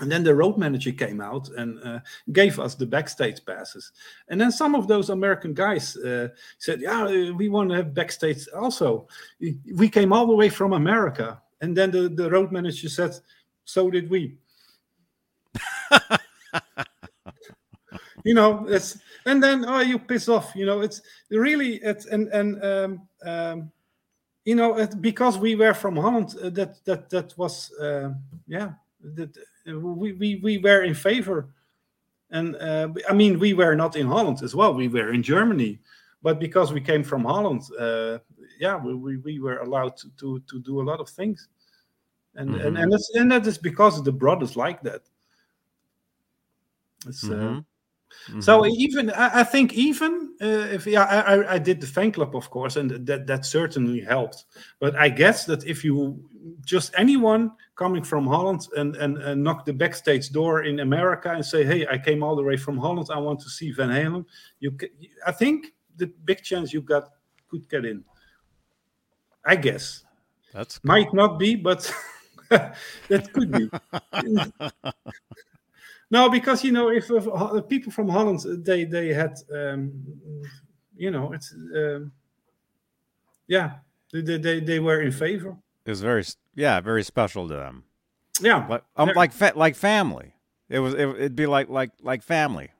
And 0.00 0.10
then 0.10 0.24
the 0.24 0.34
road 0.34 0.58
manager 0.58 0.90
came 0.90 1.20
out 1.20 1.48
and 1.50 1.80
uh, 1.84 2.00
gave 2.32 2.58
us 2.58 2.74
the 2.74 2.86
backstage 2.86 3.44
passes. 3.44 3.92
And 4.28 4.40
then 4.40 4.50
some 4.50 4.74
of 4.74 4.88
those 4.88 5.10
american 5.10 5.54
guys 5.54 5.96
uh, 5.96 6.28
said 6.58 6.80
yeah 6.80 7.04
uh, 7.04 7.32
we 7.32 7.48
want 7.48 7.70
to 7.70 7.76
have 7.76 7.94
backstage 7.94 8.48
also. 8.56 9.06
We 9.40 9.88
came 9.88 10.12
all 10.12 10.26
the 10.26 10.34
way 10.34 10.48
from 10.48 10.72
america. 10.72 11.40
And 11.60 11.76
then 11.76 11.92
the, 11.92 12.08
the 12.08 12.28
road 12.28 12.50
manager 12.50 12.88
said 12.88 13.12
so 13.64 13.88
did 13.88 14.10
we. 14.10 14.36
You 18.24 18.32
know 18.32 18.66
it's 18.68 18.98
and 19.26 19.42
then 19.42 19.64
oh 19.66 19.80
you 19.80 19.98
piss 19.98 20.28
off. 20.28 20.56
You 20.56 20.64
know 20.64 20.80
it's 20.80 21.02
really 21.30 21.76
it's 21.76 22.06
and 22.06 22.28
and 22.28 22.64
um, 22.64 23.08
um 23.24 23.70
you 24.44 24.54
know 24.54 24.78
it, 24.78 25.00
because 25.00 25.38
we 25.38 25.54
were 25.54 25.74
from 25.74 25.96
holland 25.96 26.34
uh, 26.42 26.50
that 26.50 26.84
that 26.84 27.08
that 27.10 27.36
was 27.36 27.72
uh, 27.80 28.10
yeah 28.46 28.72
that 29.00 29.36
uh, 29.68 29.78
we, 29.78 30.12
we 30.12 30.36
we 30.36 30.58
were 30.58 30.82
in 30.82 30.94
favor. 30.94 31.48
And 32.30 32.56
uh, 32.56 32.88
i 33.08 33.12
mean 33.12 33.38
we 33.38 33.54
were 33.54 33.76
not 33.76 33.96
in 33.96 34.06
holland 34.06 34.42
as 34.42 34.54
well 34.54 34.74
we 34.74 34.88
were 34.88 35.12
in 35.12 35.22
germany. 35.22 35.78
But 36.22 36.40
because 36.40 36.72
we 36.72 36.80
came 36.80 37.04
from 37.04 37.24
holland 37.24 37.62
uh, 37.78 38.18
yeah 38.58 38.76
we, 38.76 38.94
we, 38.94 39.16
we 39.18 39.38
were 39.40 39.58
allowed 39.58 39.96
to, 39.98 40.10
to 40.18 40.40
to 40.50 40.58
do 40.60 40.80
a 40.80 40.84
lot 40.90 41.00
of 41.00 41.08
things. 41.08 41.48
And 42.34 42.54
and 42.56 42.76
and, 42.76 42.92
that's, 42.92 43.10
and 43.14 43.30
that 43.30 43.46
is 43.46 43.58
because 43.58 44.02
the 44.02 44.10
brothers 44.10 44.56
like 44.56 44.82
that. 44.82 45.02
It's 47.06 47.22
uh, 47.28 47.60
Mm-hmm. 48.28 48.40
so 48.40 48.64
even 48.66 49.10
I, 49.10 49.40
I 49.40 49.44
think 49.44 49.74
even 49.74 50.34
uh, 50.40 50.46
if 50.72 50.86
yeah 50.86 51.04
I, 51.04 51.54
I- 51.54 51.58
did 51.58 51.80
the 51.80 51.86
fan 51.86 52.10
club 52.10 52.34
of 52.34 52.48
course 52.48 52.76
and 52.76 52.90
that 53.06 53.26
that 53.26 53.44
certainly 53.44 54.00
helped. 54.00 54.44
But 54.80 54.96
I 54.96 55.10
guess 55.10 55.44
that 55.44 55.64
if 55.66 55.84
you 55.84 56.24
just 56.64 56.94
anyone 56.96 57.52
coming 57.76 58.02
from 58.02 58.26
Holland 58.26 58.66
and, 58.76 58.96
and 58.96 59.18
and 59.18 59.42
knock 59.44 59.66
the 59.66 59.72
backstage 59.74 60.30
door 60.30 60.62
in 60.64 60.80
America 60.80 61.30
and 61.32 61.44
say 61.44 61.64
hey 61.64 61.86
I 61.86 61.98
came 61.98 62.22
all 62.22 62.34
the 62.34 62.42
way 62.42 62.56
from 62.56 62.78
Holland 62.78 63.08
I 63.12 63.18
want 63.18 63.40
to 63.40 63.50
see 63.50 63.72
Van 63.72 63.90
Halen 63.90 64.24
you 64.60 64.76
I 65.26 65.32
think 65.32 65.74
the 65.96 66.06
big 66.24 66.42
chance 66.42 66.72
you 66.72 66.80
got 66.80 67.10
could 67.48 67.68
get 67.68 67.84
in. 67.84 68.04
I 69.44 69.56
guess. 69.56 70.02
That's 70.54 70.82
might 70.82 71.12
not 71.12 71.38
be 71.38 71.56
but 71.56 71.92
that 72.48 73.32
could 73.34 73.52
be 73.52 73.70
no 76.10 76.28
because 76.28 76.62
you 76.64 76.72
know 76.72 76.90
if, 76.90 77.10
if 77.10 77.24
Ho- 77.24 77.60
people 77.62 77.90
from 77.92 78.08
holland 78.08 78.40
they 78.64 78.84
they 78.84 79.12
had 79.12 79.34
um 79.52 79.92
you 80.96 81.10
know 81.10 81.32
it's 81.32 81.52
um 81.76 82.12
yeah 83.46 83.72
they, 84.12 84.38
they- 84.38 84.60
they 84.60 84.78
were 84.80 85.00
in 85.00 85.12
favor 85.12 85.56
it 85.84 85.90
was 85.90 86.00
very 86.00 86.24
yeah 86.54 86.80
very 86.80 87.02
special 87.02 87.48
to 87.48 87.54
them. 87.54 87.84
yeah 88.40 88.66
Like 88.68 88.84
um, 88.96 89.10
like 89.14 89.32
fa- 89.32 89.52
like 89.56 89.76
family. 89.76 90.34
It 90.70 90.78
was 90.78 90.94
it, 90.94 91.06
it'd 91.08 91.36
be 91.36 91.46
like 91.46 91.68
like 91.68 91.90
like 92.00 92.22
family. 92.22 92.70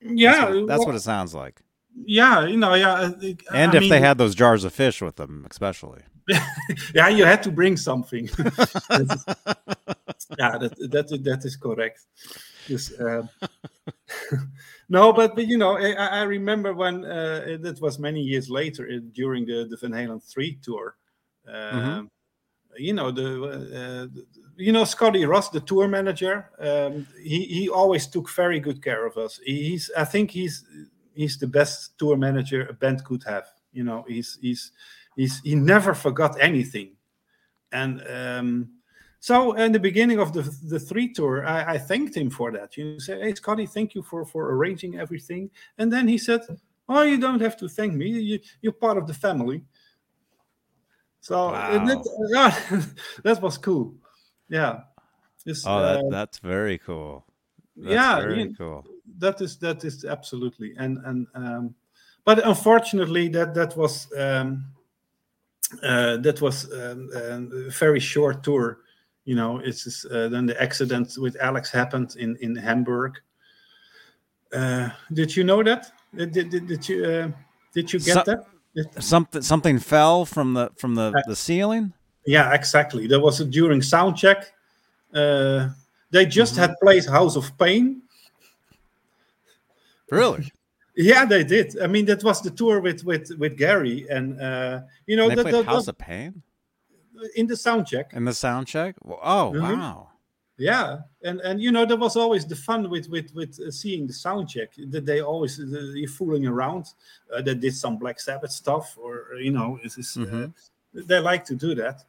yeah 0.00 0.32
That's, 0.32 0.54
what, 0.54 0.66
that's 0.66 0.78
well, 0.80 0.86
what 0.88 0.94
it 0.96 1.00
sounds 1.02 1.34
like. 1.34 1.60
yeah 2.06 2.46
you 2.46 2.56
know 2.56 2.74
yeah 2.74 2.94
I 2.94 3.08
think- 3.10 3.44
And 3.52 3.72
I 3.74 3.78
if 3.78 3.88
they 3.88 4.00
had 4.00 4.18
those 4.18 4.34
jars 4.34 4.64
of 4.64 4.72
fish 4.72 5.00
with 5.02 5.16
them, 5.16 5.46
especially. 5.50 6.02
yeah 6.94 7.08
you 7.08 7.24
had 7.24 7.42
to 7.44 7.50
bring 7.52 7.76
something 7.76 8.28
yeah 10.38 10.58
that 10.58 10.72
that 10.90 11.06
that 11.24 11.44
is 11.44 11.56
correct 11.56 12.00
Yes, 12.66 12.92
um, 13.00 13.28
no 14.88 15.12
but 15.12 15.34
but 15.34 15.46
you 15.46 15.56
know 15.58 15.76
i, 15.78 15.92
I 15.92 16.22
remember 16.22 16.74
when 16.74 17.04
uh, 17.04 17.56
that 17.60 17.78
was 17.80 17.98
many 17.98 18.20
years 18.20 18.50
later 18.50 18.88
uh, 18.92 18.98
during 19.12 19.44
the 19.46 19.66
the 19.68 19.76
van 19.76 19.92
halen 19.92 20.22
3 20.22 20.58
tour 20.62 20.96
um, 21.48 22.10
you 22.76 22.92
know 22.94 23.10
the 23.10 23.42
uh, 23.44 24.06
the- 24.14 24.26
you 24.56 24.72
know 24.72 24.84
scotty 24.84 25.24
ross 25.24 25.50
the 25.50 25.60
tour 25.60 25.88
manager 25.88 26.50
um, 26.60 27.06
he 27.22 27.44
he 27.46 27.68
always 27.68 28.06
took 28.06 28.28
very 28.30 28.60
good 28.60 28.82
care 28.82 29.06
of 29.06 29.16
us. 29.16 29.40
He's 29.44 29.90
i 29.96 30.04
think 30.04 30.30
he's 30.30 30.64
he's 31.14 31.38
the 31.38 31.46
best 31.46 31.98
tour 31.98 32.16
manager 32.16 32.66
a 32.68 32.74
band 32.74 33.04
could 33.04 33.24
have 33.24 33.46
you 33.72 33.84
know 33.84 34.04
he's 34.08 34.38
he's 34.42 34.72
he's 35.16 35.40
he 35.40 35.54
never 35.54 35.94
forgot 35.94 36.36
anything. 36.40 36.92
And 37.72 38.02
um 38.08 38.70
so 39.22 39.52
in 39.52 39.70
the 39.70 39.78
beginning 39.78 40.18
of 40.18 40.32
the 40.32 40.42
the 40.68 40.80
three 40.80 41.08
tour 41.12 41.46
i, 41.46 41.74
I 41.74 41.78
thanked 41.78 42.16
him 42.16 42.28
for 42.28 42.50
that. 42.50 42.76
You 42.76 42.98
say 42.98 43.20
hey 43.20 43.34
scotty 43.34 43.66
thank 43.66 43.94
you 43.94 44.02
for 44.02 44.26
for 44.26 44.50
arranging 44.54 44.98
everything. 44.98 45.48
And 45.78 45.92
then 45.92 46.08
he 46.08 46.18
said 46.18 46.40
oh 46.88 47.02
you 47.02 47.18
don't 47.18 47.40
have 47.40 47.56
to 47.58 47.68
thank 47.68 47.92
me. 47.94 48.08
You, 48.08 48.40
you're 48.62 48.72
part 48.72 48.98
of 48.98 49.06
the 49.06 49.14
family. 49.14 49.62
So 51.20 51.54
and 51.54 51.88
that, 51.88 52.02
that 53.22 53.40
was 53.40 53.58
cool. 53.58 53.94
Yeah. 54.48 54.80
It's, 55.46 55.64
Oh, 55.66 55.80
that, 55.80 55.98
uh, 56.00 56.10
that's 56.10 56.38
very 56.40 56.78
cool. 56.78 57.24
That's 57.76 57.94
yeah, 57.94 58.20
very 58.20 58.42
you- 58.42 58.54
cool. 58.58 58.84
that 59.18 59.40
is 59.40 59.56
that 59.58 59.84
is 59.84 60.04
absolutely. 60.04 60.74
And 60.78 60.98
and 61.04 61.26
um 61.34 61.74
but 62.24 62.44
unfortunately 62.44 63.28
that 63.28 63.54
that 63.54 63.76
was 63.76 64.08
um 64.18 64.64
uh, 65.82 66.16
that 66.18 66.40
was 66.40 66.70
um, 66.72 67.08
um, 67.14 67.50
a 67.66 67.70
very 67.70 68.00
short 68.00 68.42
tour. 68.42 68.78
You 69.24 69.36
know, 69.36 69.58
it's 69.58 69.84
just, 69.84 70.06
uh, 70.06 70.28
then 70.28 70.46
the 70.46 70.60
accident 70.60 71.16
with 71.18 71.36
Alex 71.40 71.70
happened 71.70 72.16
in 72.18 72.36
in 72.40 72.56
Hamburg. 72.56 73.20
Uh, 74.52 74.90
did 75.12 75.34
you 75.36 75.44
know 75.44 75.62
that? 75.62 75.92
Did, 76.14 76.32
did, 76.32 76.66
did 76.66 76.88
you 76.88 77.04
uh, 77.04 77.28
did 77.72 77.92
you 77.92 77.98
get 78.00 78.14
So- 78.14 78.22
that? 78.26 78.46
Did- 78.74 79.02
Something 79.02 79.42
something 79.42 79.78
fell 79.78 80.24
from 80.24 80.54
the 80.54 80.70
from 80.76 80.94
the, 80.94 81.12
the 81.26 81.36
ceiling. 81.36 81.92
Yeah, 82.26 82.54
exactly. 82.54 83.06
That 83.06 83.20
was 83.20 83.38
during 83.50 83.82
sound 83.82 84.16
check. 84.16 84.52
Uh, 85.14 85.68
they 86.10 86.24
just 86.26 86.56
had 86.56 86.74
played 86.82 87.04
House 87.06 87.36
of 87.36 87.56
Pain. 87.58 88.02
Really? 90.10 90.50
Yeah, 90.96 91.24
they 91.24 91.44
did. 91.44 91.80
I 91.80 91.86
mean, 91.86 92.04
that 92.06 92.22
was 92.22 92.40
the 92.42 92.50
tour 92.50 92.80
with 92.80 93.04
with 93.04 93.30
with 93.38 93.56
Gary, 93.56 94.06
and 94.10 94.40
uh, 94.40 94.80
you 95.06 95.16
know 95.16 95.28
they 95.28 95.34
that, 95.36 95.42
played 95.42 95.54
that, 95.54 95.66
House 95.66 95.86
that- 95.86 95.92
of 95.92 95.98
Pain 95.98 96.42
in 97.36 97.46
the 97.46 97.56
sound 97.56 97.86
check. 97.86 98.12
in 98.12 98.24
the 98.24 98.34
sound 98.34 98.66
check. 98.66 98.94
Oh 99.04 99.52
Mhm. 99.54 99.60
wow! 99.62 100.08
Yeah, 100.58 100.98
and 101.22 101.40
and 101.40 101.60
you 101.60 101.72
know 101.72 101.84
there 101.86 101.96
was 101.96 102.16
always 102.16 102.44
the 102.46 102.54
fun 102.56 102.88
with 102.90 103.08
with 103.08 103.34
with 103.34 103.58
uh, 103.60 103.70
seeing 103.70 104.06
the 104.06 104.12
sound 104.12 104.48
check 104.48 104.70
that 104.90 105.04
they 105.06 105.20
always 105.20 105.58
uh, 105.58 105.64
you're 105.94 106.08
fooling 106.08 106.46
around. 106.46 106.84
Uh, 107.34 107.42
they 107.42 107.54
did 107.54 107.74
some 107.74 107.96
Black 107.98 108.20
Sabbath 108.20 108.52
stuff, 108.52 108.96
or 108.96 109.28
uh, 109.34 109.38
you 109.38 109.50
know, 109.50 109.78
it's, 109.82 109.96
it's, 109.98 110.16
uh, 110.16 110.48
they 110.92 111.18
like 111.18 111.44
to 111.46 111.54
do 111.54 111.74
that. 111.74 112.04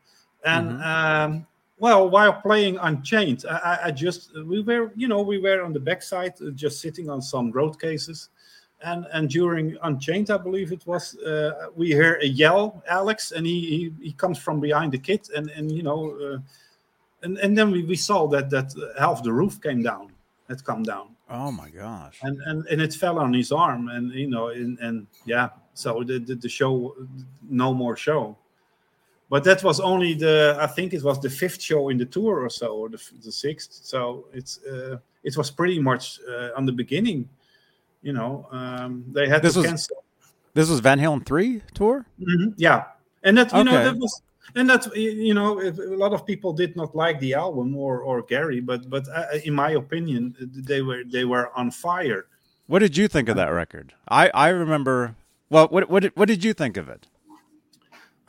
And 0.46 0.72
Mhm. 0.72 0.86
um, 0.86 1.48
well, 1.80 2.10
while 2.10 2.34
playing 2.34 2.78
Unchained, 2.78 3.46
I, 3.50 3.80
I- 3.86 3.92
just 3.92 4.32
we 4.46 4.62
were 4.62 4.92
you 4.96 5.08
know 5.08 5.22
we 5.22 5.38
were 5.40 5.64
on 5.64 5.74
the 5.74 5.80
backside, 5.80 6.34
just 6.56 6.80
sitting 6.82 7.10
on 7.10 7.22
some 7.22 7.50
road 7.52 7.80
cases. 7.80 8.30
And, 8.84 9.08
and 9.14 9.30
during 9.30 9.78
Unchained, 9.84 10.30
I 10.30 10.38
believe 10.38 10.74
it 10.74 10.86
was, 10.86 11.18
uh, 11.20 11.70
we 11.74 11.88
hear 11.88 12.20
a 12.22 12.28
yell, 12.28 12.84
Alex, 12.90 13.32
and 13.32 13.46
he, 13.46 13.62
he 13.62 14.08
he 14.08 14.12
comes 14.12 14.38
from 14.38 14.60
behind 14.60 14.92
the 14.92 14.98
kit, 14.98 15.30
and 15.34 15.50
and 15.52 15.72
you 15.72 15.84
know, 15.84 16.12
uh, 16.20 16.38
and 17.24 17.38
and 17.38 17.58
then 17.58 17.72
we, 17.72 17.84
we 17.84 17.96
saw 17.96 18.28
that 18.28 18.50
that 18.50 18.74
half 19.00 19.24
the 19.24 19.32
roof 19.32 19.62
came 19.62 19.82
down 19.82 20.12
had 20.50 20.64
come 20.64 20.84
down. 20.84 21.16
Oh 21.30 21.52
my 21.52 21.70
gosh! 21.70 22.20
and 22.22 22.38
and, 22.46 22.68
and 22.68 22.82
it 22.82 22.94
fell 22.94 23.20
on 23.20 23.34
his 23.34 23.52
arm 23.52 23.88
and 23.88 24.12
you 24.12 24.28
know 24.28 24.50
and, 24.50 24.78
and 24.80 25.08
yeah 25.26 25.50
so 25.74 26.04
the, 26.04 26.20
the 26.20 26.36
the 26.36 26.50
show 26.50 26.94
no 27.50 27.74
more 27.74 27.96
show. 27.96 28.38
But 29.30 29.44
that 29.46 29.64
was 29.64 29.80
only 29.80 30.14
the 30.14 30.58
i 30.60 30.68
think 30.68 30.94
it 30.94 31.04
was 31.04 31.20
the 31.20 31.30
fifth 31.30 31.62
show 31.62 31.90
in 31.90 31.98
the 31.98 32.06
tour 32.06 32.42
or 32.44 32.50
so 32.50 32.76
or 32.76 32.90
the, 32.90 33.02
the 33.24 33.32
sixth. 33.32 33.74
So 33.84 34.26
it's 34.34 34.60
uh, 34.66 34.98
it 35.24 35.38
was 35.38 35.50
pretty 35.50 35.80
much 35.80 36.20
uh, 36.30 36.50
on 36.58 36.66
the 36.66 36.74
beginning 36.74 37.30
you 38.04 38.14
know 38.14 38.48
um, 38.52 39.04
they 39.16 39.28
had 39.28 39.42
This 39.42 39.54
to 39.54 39.60
was- 39.60 39.68
cancel 39.68 39.98
This 40.54 40.70
was 40.70 40.80
Van 40.82 41.00
Halen 41.00 41.26
three 41.26 41.62
tour. 41.74 42.06
Mhm, 42.22 42.54
Yeah, 42.58 42.80
and 43.24 43.34
that 43.40 43.50
you 43.58 43.64
know 43.64 43.74
that 43.88 43.96
was 43.98 44.22
and 44.56 44.70
that 44.70 44.84
you 44.96 45.34
know 45.34 45.50
a 45.60 45.98
lot 46.04 46.14
of 46.14 46.22
people 46.32 46.54
did 46.54 46.76
not 46.76 46.94
like 47.04 47.18
the 47.20 47.34
album 47.34 47.76
or 47.76 47.94
or 48.10 48.22
Gary, 48.34 48.60
but 48.62 48.82
but 48.90 49.04
uh, 49.10 49.40
in 49.48 49.54
my 49.64 49.72
opinion 49.82 50.36
they 50.70 50.82
were 50.88 51.02
they 51.16 51.26
were 51.26 51.46
on 51.60 51.72
fire. 51.72 52.26
What 52.68 52.80
did 52.86 52.96
you 53.00 53.08
think 53.08 53.30
of 53.30 53.36
that 53.42 53.52
record? 53.52 53.88
I 54.22 54.24
I 54.48 54.50
remember. 54.64 55.16
Well, 55.50 55.68
what 55.74 55.90
what 55.90 56.02
did, 56.04 56.12
what 56.20 56.28
did 56.28 56.44
you 56.46 56.54
think 56.54 56.78
of 56.78 56.86
it? 56.96 57.08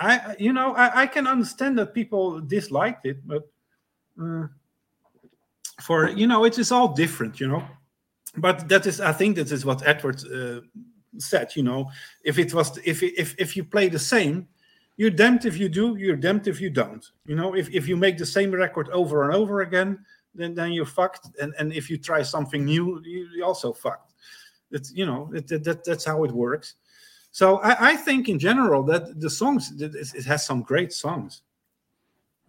I 0.01 0.13
I- 0.31 0.37
you 0.47 0.53
know 0.59 0.69
I, 0.85 1.03
I 1.03 1.07
can 1.15 1.27
understand 1.27 1.77
that 1.79 1.93
people 1.95 2.41
disliked 2.57 3.05
it, 3.11 3.19
but 3.33 3.43
uh, 4.23 4.47
for 5.87 6.09
you 6.21 6.27
know 6.27 6.45
it 6.49 6.59
is 6.59 6.73
all 6.73 6.89
different, 6.95 7.39
you 7.41 7.49
know. 7.53 7.63
But 8.36 8.69
that 8.69 8.86
is 8.86 9.01
I 9.01 9.12
think 9.12 9.36
that 9.36 9.52
is 9.52 9.65
what 9.65 9.86
Edward 9.86 10.23
uh, 10.32 10.61
said. 11.19 11.55
You 11.56 11.62
know, 11.62 11.90
if 12.24 12.39
it 12.39 12.52
was 12.52 12.78
if 12.85 13.02
if 13.02 13.35
if 13.39 13.56
you 13.56 13.65
play 13.65 13.89
the 13.89 13.98
same, 13.98 14.48
you're 14.97 15.11
damned 15.11 15.44
if 15.44 15.56
you 15.56 15.69
do, 15.69 15.97
you're 15.97 16.16
damned 16.16 16.48
if 16.48 16.61
you 16.61 16.70
don't. 16.70 17.05
You 17.27 17.36
know, 17.36 17.55
if 17.55 17.69
if 17.73 17.86
you 17.89 17.97
make 17.97 18.19
the 18.19 18.27
same 18.27 18.51
record 18.51 18.89
over 18.90 19.24
and 19.24 19.35
over 19.35 19.61
again, 19.61 20.05
then 20.35 20.55
then 20.55 20.73
you're 20.73 20.86
fucked. 20.86 21.28
And 21.40 21.55
and 21.59 21.73
if 21.73 21.89
you 21.89 21.97
try 21.98 22.23
something 22.23 22.65
new, 22.65 23.01
you- 23.05 23.28
you're 23.36 23.47
also 23.47 23.73
fucked. 23.73 24.15
It's 24.70 24.93
you 24.93 25.06
know 25.06 25.31
it, 25.32 25.47
that, 25.48 25.62
that 25.65 25.85
that's 25.85 26.05
how 26.05 26.24
it 26.24 26.32
works. 26.32 26.74
So 27.31 27.59
I, 27.59 27.90
I 27.93 27.97
think 27.97 28.28
in 28.28 28.39
general 28.39 28.82
that 28.85 29.20
the 29.20 29.31
songs 29.31 29.73
it 29.81 29.94
it 29.94 30.24
has 30.24 30.44
some 30.44 30.62
great 30.62 30.93
songs 30.93 31.43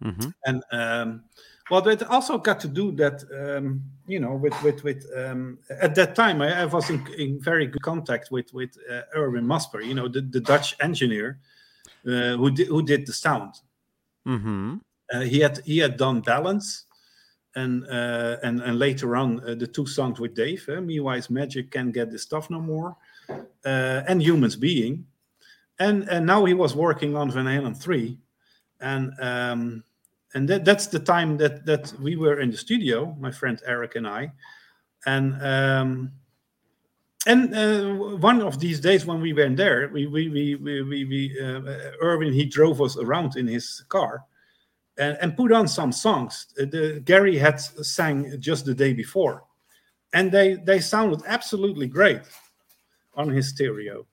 hmm 0.02 0.28
and 0.44 0.62
um, 0.72 1.24
well 1.70 1.86
it 1.88 2.02
also 2.04 2.38
got 2.38 2.60
to 2.60 2.68
do 2.68 2.92
that 2.92 3.22
um, 3.32 3.82
you 4.06 4.20
know 4.20 4.34
with 4.34 4.54
with 4.62 4.82
with 4.84 5.06
um, 5.16 5.58
at 5.80 5.94
that 5.94 6.14
time 6.14 6.40
I, 6.42 6.62
I 6.62 6.64
was 6.64 6.90
in, 6.90 7.06
in 7.18 7.40
very 7.40 7.66
good 7.66 7.82
contact 7.82 8.30
with 8.30 8.52
with 8.52 8.76
uh, 8.90 9.02
Erwin 9.16 9.44
Musper 9.44 9.84
you 9.84 9.94
know 9.94 10.08
the, 10.08 10.20
the 10.20 10.40
Dutch 10.40 10.76
engineer 10.80 11.38
uh, 12.06 12.36
who 12.36 12.50
did 12.50 12.68
who 12.68 12.82
did 12.82 13.06
the 13.06 13.12
sound. 13.12 13.54
Hmm 14.24 14.76
uh, 15.12 15.20
he 15.20 15.40
had 15.40 15.58
he 15.64 15.78
had 15.78 15.96
done 15.96 16.20
balance 16.20 16.84
and 17.54 17.86
uh, 17.88 18.36
and 18.42 18.60
and 18.60 18.78
later 18.78 19.16
on 19.16 19.40
uh, 19.40 19.54
the 19.54 19.66
two 19.66 19.86
songs 19.86 20.20
with 20.20 20.34
Dave 20.34 20.68
uh, 20.68 20.80
Me 20.80 21.00
Wise 21.00 21.30
Magic 21.30 21.70
Can't 21.70 21.92
Get 21.92 22.10
This 22.10 22.22
Stuff 22.22 22.50
No 22.50 22.60
More 22.60 22.96
uh, 23.28 24.02
and 24.08 24.22
Humans 24.22 24.56
Being. 24.56 25.06
And 25.78 26.08
and 26.08 26.26
now 26.26 26.44
he 26.44 26.54
was 26.54 26.74
working 26.74 27.16
on 27.16 27.30
Van 27.30 27.44
Halen 27.44 27.76
3 27.76 28.18
and 28.80 29.12
um 29.20 29.84
and 30.36 30.46
that, 30.50 30.66
that's 30.66 30.86
the 30.86 30.98
time 30.98 31.38
that 31.38 31.64
that 31.64 31.92
we 31.98 32.14
were 32.14 32.40
in 32.40 32.50
the 32.50 32.56
studio 32.58 33.16
my 33.18 33.30
friend 33.30 33.58
Eric 33.66 33.96
and 33.96 34.06
I. 34.06 34.32
And 35.06 35.42
um 35.42 36.12
and 37.26 37.54
uh, 37.54 38.16
one 38.18 38.40
of 38.42 38.60
these 38.60 38.78
days 38.78 39.06
when 39.06 39.20
we 39.20 39.32
went 39.32 39.56
there 39.56 39.88
we 39.92 40.06
we 40.06 40.28
we 40.28 40.54
we, 40.54 40.82
we, 40.82 41.04
we 41.06 41.40
uh, 41.40 41.60
Erwin 42.02 42.34
he 42.34 42.44
drove 42.44 42.80
us 42.82 42.96
around 42.98 43.36
in 43.36 43.48
his 43.48 43.82
car 43.88 44.24
and, 44.98 45.16
and 45.20 45.36
put 45.36 45.52
on 45.52 45.66
some 45.68 45.90
songs. 45.90 46.46
Uh, 46.60 46.66
the 46.66 47.00
Gary 47.04 47.38
had 47.38 47.58
sang 47.60 48.38
just 48.38 48.66
the 48.66 48.74
day 48.74 48.92
before. 48.92 49.44
And 50.12 50.30
they 50.30 50.54
they 50.54 50.80
sounded 50.80 51.22
absolutely 51.26 51.86
great 51.86 52.20
on 53.14 53.30
his 53.30 53.48
stereo. 53.48 54.06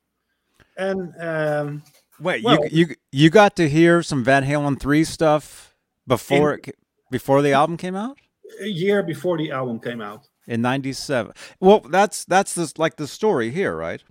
And 0.78 1.14
um 1.20 1.84
Wait, 2.20 2.44
Well- 2.46 2.66
you 2.72 2.88
you 2.88 2.96
you 3.12 3.30
got 3.30 3.58
to 3.58 3.68
hear 3.68 4.02
some 4.04 4.24
Van 4.24 4.46
Halen 4.46 4.80
three 4.80 5.04
stuff 5.04 5.73
before 6.08 6.54
In- 6.56 6.60
it, 6.70 6.76
before 7.12 7.42
the 7.42 7.54
album 7.54 7.78
came 7.78 7.96
out 7.96 8.18
a 8.62 8.68
year 8.68 9.02
before 9.04 9.38
the 9.38 9.52
album 9.52 9.80
came 9.80 10.02
out 10.02 10.28
in 10.48 10.62
'97. 10.62 11.34
Well, 11.60 11.80
that's 11.80 12.26
that's 12.26 12.54
this 12.56 12.78
like 12.78 12.98
the 12.98 13.08
story 13.08 13.50
here, 13.52 13.76
right? 13.76 14.04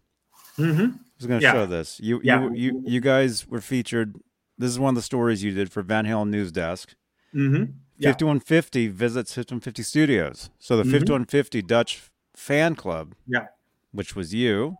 Mm-hmm. 0.58 0.82
I 0.82 0.98
was 1.18 1.26
going 1.26 1.40
to 1.40 1.44
Yeah. 1.46 1.52
show 1.52 1.66
this. 1.66 2.00
You 2.00 2.20
Yeah. 2.24 2.42
you 2.50 2.54
you 2.54 2.82
you 2.86 3.00
guys 3.00 3.46
were 3.46 3.60
featured. 3.60 4.16
This 4.58 4.70
is 4.70 4.78
one 4.78 4.90
of 4.90 4.96
the 4.96 5.02
stories 5.02 5.42
you 5.44 5.52
did 5.52 5.70
for 5.72 5.82
Van 5.82 6.04
Halen 6.06 6.28
News 6.30 6.50
Desk. 6.52 6.94
hmm 7.32 7.64
Yeah. 7.96 8.10
5150 8.10 8.88
visits 8.88 9.32
5150 9.34 9.82
Studios. 9.82 10.50
So 10.58 10.76
the 10.76 10.82
Mhm. 10.82 10.90
5150 10.92 11.62
Dutch 11.62 12.10
fan 12.36 12.74
club, 12.74 13.14
Yeah. 13.26 13.46
which 13.92 14.14
was 14.16 14.34
you. 14.34 14.76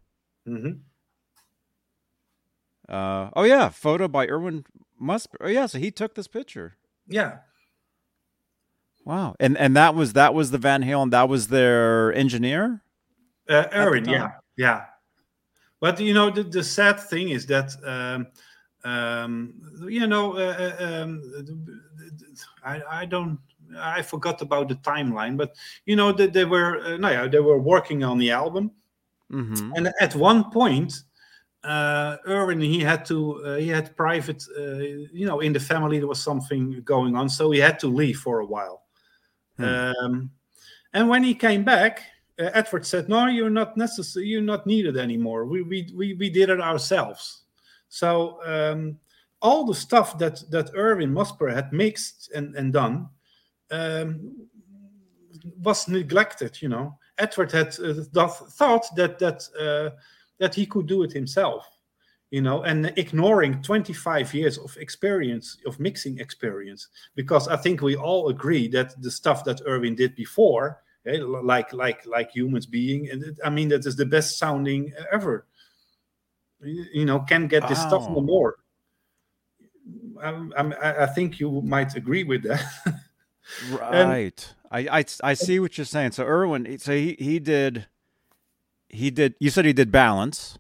Mm-hmm. 0.48 0.80
Uh, 2.88 3.30
oh 3.34 3.44
yeah, 3.44 3.68
photo 3.68 4.08
by 4.08 4.26
Erwin 4.26 4.64
Musper. 5.00 5.36
Oh 5.40 5.48
yeah, 5.48 5.66
so 5.66 5.78
he 5.78 5.90
took 5.90 6.14
this 6.14 6.28
picture. 6.28 6.76
Yeah. 7.08 7.38
Wow, 9.04 9.34
and 9.40 9.58
and 9.58 9.76
that 9.76 9.94
was 9.94 10.12
that 10.12 10.32
was 10.32 10.50
the 10.52 10.58
Van 10.58 10.82
Halen. 10.82 11.10
That 11.10 11.28
was 11.28 11.48
their 11.48 12.12
engineer. 12.12 12.82
Uh, 13.48 13.64
time. 13.64 14.04
yeah, 14.04 14.30
yeah. 14.56 14.84
But 15.80 15.98
you 15.98 16.14
know, 16.14 16.30
the, 16.30 16.44
the 16.44 16.62
sad 16.62 17.00
thing 17.00 17.30
is 17.30 17.44
that 17.46 17.74
um, 17.84 18.28
um, 18.84 19.54
you 19.88 20.06
know, 20.06 20.36
uh, 20.36 20.74
uh, 20.80 21.02
um, 21.02 21.66
I, 22.64 22.82
I 22.88 23.04
don't. 23.06 23.38
I 23.76 24.02
forgot 24.02 24.42
about 24.42 24.68
the 24.68 24.76
timeline, 24.76 25.36
but 25.36 25.56
you 25.86 25.96
know 25.96 26.12
that 26.12 26.32
they 26.32 26.44
were, 26.44 26.78
uh, 26.84 26.96
no, 26.98 27.08
yeah, 27.08 27.26
they 27.26 27.40
were 27.40 27.58
working 27.58 28.04
on 28.04 28.18
the 28.18 28.30
album, 28.30 28.70
Mm-hmm. 29.32 29.72
and 29.74 29.90
at 29.98 30.14
one 30.14 30.50
point, 30.50 30.92
uh, 31.64 32.16
Erwin 32.26 32.60
he 32.60 32.80
had 32.80 33.04
to, 33.06 33.44
uh, 33.44 33.56
he 33.56 33.68
had 33.68 33.96
private, 33.96 34.44
uh, 34.58 34.78
you 35.12 35.26
know, 35.26 35.40
in 35.40 35.52
the 35.52 35.60
family 35.60 35.98
there 35.98 36.08
was 36.08 36.22
something 36.22 36.82
going 36.82 37.16
on, 37.16 37.28
so 37.28 37.50
he 37.50 37.60
had 37.60 37.78
to 37.80 37.86
leave 37.86 38.18
for 38.18 38.40
a 38.40 38.46
while. 38.46 38.82
Hmm. 39.56 39.64
Um, 39.64 40.30
and 40.92 41.08
when 41.08 41.22
he 41.22 41.34
came 41.34 41.64
back, 41.64 42.02
uh, 42.38 42.50
Edward 42.54 42.84
said, 42.84 43.08
"No, 43.08 43.26
you're 43.26 43.50
not 43.50 43.76
necessary. 43.76 44.26
You're 44.26 44.40
not 44.40 44.66
needed 44.66 44.96
anymore. 44.96 45.44
We 45.46 45.62
we 45.62 45.88
we, 45.94 46.14
we 46.14 46.30
did 46.30 46.50
it 46.50 46.60
ourselves." 46.60 47.42
So 47.88 48.40
um, 48.44 48.98
all 49.40 49.64
the 49.64 49.74
stuff 49.74 50.18
that 50.18 50.42
that 50.50 50.70
Erwin 50.74 51.12
Musper 51.12 51.52
had 51.52 51.72
mixed 51.72 52.30
and 52.34 52.56
and 52.56 52.72
done 52.72 53.08
um, 53.70 54.48
was 55.62 55.88
neglected. 55.88 56.60
You 56.60 56.70
know, 56.70 56.98
Edward 57.18 57.52
had 57.52 57.68
uh, 57.78 58.04
th- 58.12 58.52
thought 58.56 58.86
that 58.96 59.18
that 59.18 59.42
uh, 59.58 59.96
that 60.42 60.54
he 60.54 60.66
could 60.66 60.86
do 60.88 61.04
it 61.04 61.12
himself. 61.12 61.64
You 62.30 62.42
know, 62.42 62.62
and 62.62 62.92
ignoring 62.96 63.62
25 63.62 64.34
years 64.34 64.58
of 64.58 64.76
experience 64.78 65.58
of 65.66 65.78
mixing 65.78 66.18
experience, 66.18 66.88
because 67.14 67.46
I 67.46 67.56
think 67.56 67.82
we 67.82 67.94
all 67.94 68.28
agree 68.28 68.68
that 68.68 69.00
the 69.02 69.10
stuff 69.10 69.44
that 69.44 69.60
Erwin 69.66 69.94
did 69.94 70.16
before 70.16 70.80
eh, 71.06 71.20
like 71.20 71.72
like 71.72 72.06
like 72.06 72.30
humans 72.30 72.64
being 72.66 73.10
and 73.10 73.22
it- 73.24 73.38
i 73.44 73.50
mean 73.50 73.68
that 73.68 73.84
is 73.86 73.96
the 73.96 74.06
best 74.06 74.38
sounding 74.38 74.92
ever 75.10 75.46
you 76.62 76.84
you 76.94 77.04
know 77.04 77.18
can 77.28 77.48
get 77.48 77.66
this 77.68 77.80
stuff 77.82 78.06
no 78.08 78.18
Oh. 78.18 78.20
more 78.34 78.54
I'm, 80.22 80.52
I'm, 80.56 80.72
I 80.80 81.02
I 81.02 81.06
think 81.06 81.40
you 81.40 81.60
might 81.62 81.96
agree 81.96 82.24
with 82.24 82.42
that. 82.44 82.62
Right. 83.70 84.54
I, 84.70 84.78
I 84.98 85.04
I 85.30 85.34
see 85.34 85.58
what 85.60 85.76
you're 85.76 85.84
saying. 85.96 86.12
So 86.12 86.24
Erwin, 86.24 86.78
so 86.78 86.92
he 86.92 87.16
he 87.18 87.38
did 87.40 87.86
he 88.92 89.10
did. 89.10 89.34
You 89.40 89.50
said 89.50 89.64
he 89.64 89.72
did 89.72 89.90
balance, 89.90 90.58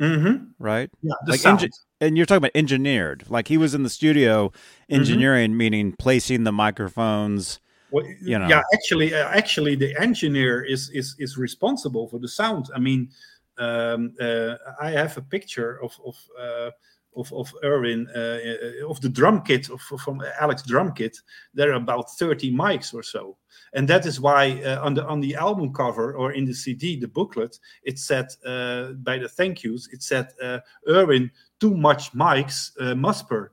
mm-hmm. 0.00 0.44
right? 0.58 0.90
Yeah, 1.02 1.14
Like 1.26 1.40
engi- 1.40 1.70
and 2.00 2.16
you're 2.16 2.26
talking 2.26 2.38
about 2.38 2.52
engineered. 2.54 3.24
Like 3.28 3.48
he 3.48 3.56
was 3.56 3.74
in 3.74 3.82
the 3.82 3.90
studio 3.90 4.52
engineering, 4.88 5.56
meaning 5.56 5.94
placing 5.98 6.44
the 6.44 6.52
microphones. 6.52 7.60
Well, 7.90 8.04
you 8.20 8.38
know. 8.38 8.48
Yeah, 8.48 8.62
actually, 8.74 9.14
uh, 9.14 9.28
actually, 9.28 9.76
the 9.76 9.96
engineer 10.00 10.64
is 10.64 10.90
is 10.90 11.14
is 11.18 11.38
responsible 11.38 12.08
for 12.08 12.18
the 12.18 12.28
sound. 12.28 12.66
I 12.74 12.80
mean, 12.80 13.10
um, 13.58 14.14
uh, 14.20 14.56
I 14.80 14.90
have 14.90 15.16
a 15.16 15.22
picture 15.22 15.80
of 15.82 15.96
of 16.04 16.16
uh, 16.40 16.70
of, 17.16 17.32
of 17.32 17.52
Erwin 17.64 18.06
uh, 18.14 18.18
uh, 18.18 18.88
of 18.90 19.00
the 19.00 19.08
drum 19.08 19.42
kit 19.42 19.70
of, 19.70 19.80
from 19.80 20.22
Alex 20.40 20.62
drum 20.62 20.92
kit. 20.92 21.16
There 21.54 21.70
are 21.70 21.74
about 21.82 22.10
thirty 22.18 22.52
mics 22.52 22.94
or 22.94 23.02
so, 23.02 23.36
and 23.74 23.88
that 23.88 24.06
is 24.06 24.20
why 24.20 24.62
uh, 24.62 24.84
on 24.84 24.94
the 24.94 25.04
on 25.06 25.20
the 25.20 25.34
album 25.36 25.72
cover 25.72 26.14
or 26.14 26.32
in 26.32 26.44
the 26.44 26.54
CD, 26.54 26.96
the 27.00 27.08
booklet, 27.08 27.58
it 27.82 27.98
said 27.98 28.26
uh, 28.44 28.92
by 29.02 29.18
the 29.18 29.28
thank 29.28 29.62
yous, 29.64 29.88
it 29.92 30.02
said 30.02 30.28
uh, 30.42 30.58
Erwin 30.88 31.30
too 31.60 31.74
much 31.76 32.12
mics 32.12 32.70
uh, 32.80 32.94
Musper, 32.94 33.48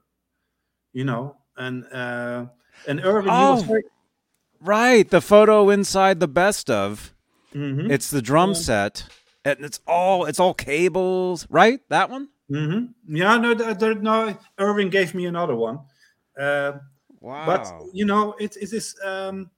you 0.94 1.06
know, 1.06 1.38
and 1.57 1.85
uh, 1.94 2.45
and 2.88 3.02
was 3.03 3.26
Oh. 3.27 3.64
very 3.64 3.84
Right. 4.65 5.10
The 5.10 5.19
photo 5.22 5.69
inside 5.69 6.19
the 6.22 6.27
best 6.27 6.69
of. 6.69 7.14
Mhm. 7.53 7.91
It's 7.91 8.10
the 8.10 8.22
drum 8.22 8.56
set, 8.56 9.03
and 9.44 9.60
it's 9.60 9.80
all 9.85 10.26
it's 10.26 10.40
all 10.40 10.53
cables. 10.53 11.45
Right. 11.49 11.81
That 11.90 12.10
one. 12.10 12.30
Hmm 12.54 12.86
Yeah, 13.08 13.38
no, 13.38 13.56
th- 13.56 13.78
there, 13.80 13.96
no. 13.96 14.38
Erwin 14.60 14.90
gave 14.90 15.16
me 15.16 15.26
another 15.26 15.56
one, 15.56 15.80
uh, 16.40 16.74
Wow. 17.20 17.48
but 17.48 17.68
you 17.94 18.06
know, 18.06 18.34
it, 18.40 18.56
it 18.58 18.72
is. 18.74 18.96
Um, 19.04 19.50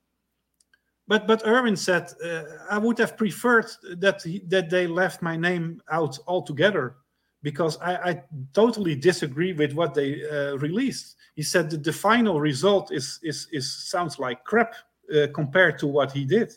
but 1.07 1.27
but 1.27 1.45
Erwin 1.45 1.75
said 1.75 2.07
uh, 2.23 2.43
I 2.71 2.77
would 2.77 2.97
have 2.99 3.17
preferred 3.17 3.67
that 3.97 4.21
he, 4.21 4.39
that 4.47 4.69
they 4.69 4.87
left 4.87 5.21
my 5.21 5.35
name 5.35 5.81
out 5.91 6.17
altogether 6.25 6.95
because 7.43 7.77
I, 7.81 7.95
I 7.95 8.23
totally 8.53 8.95
disagree 8.95 9.51
with 9.51 9.73
what 9.73 9.93
they 9.93 10.23
uh, 10.29 10.57
released. 10.57 11.17
He 11.35 11.43
said 11.43 11.69
that 11.71 11.83
the 11.83 11.93
final 11.93 12.39
result 12.39 12.93
is 12.93 13.19
is 13.23 13.47
is 13.51 13.89
sounds 13.89 14.19
like 14.19 14.45
crap 14.45 14.73
uh, 15.13 15.27
compared 15.33 15.79
to 15.79 15.87
what 15.87 16.13
he 16.13 16.23
did, 16.23 16.53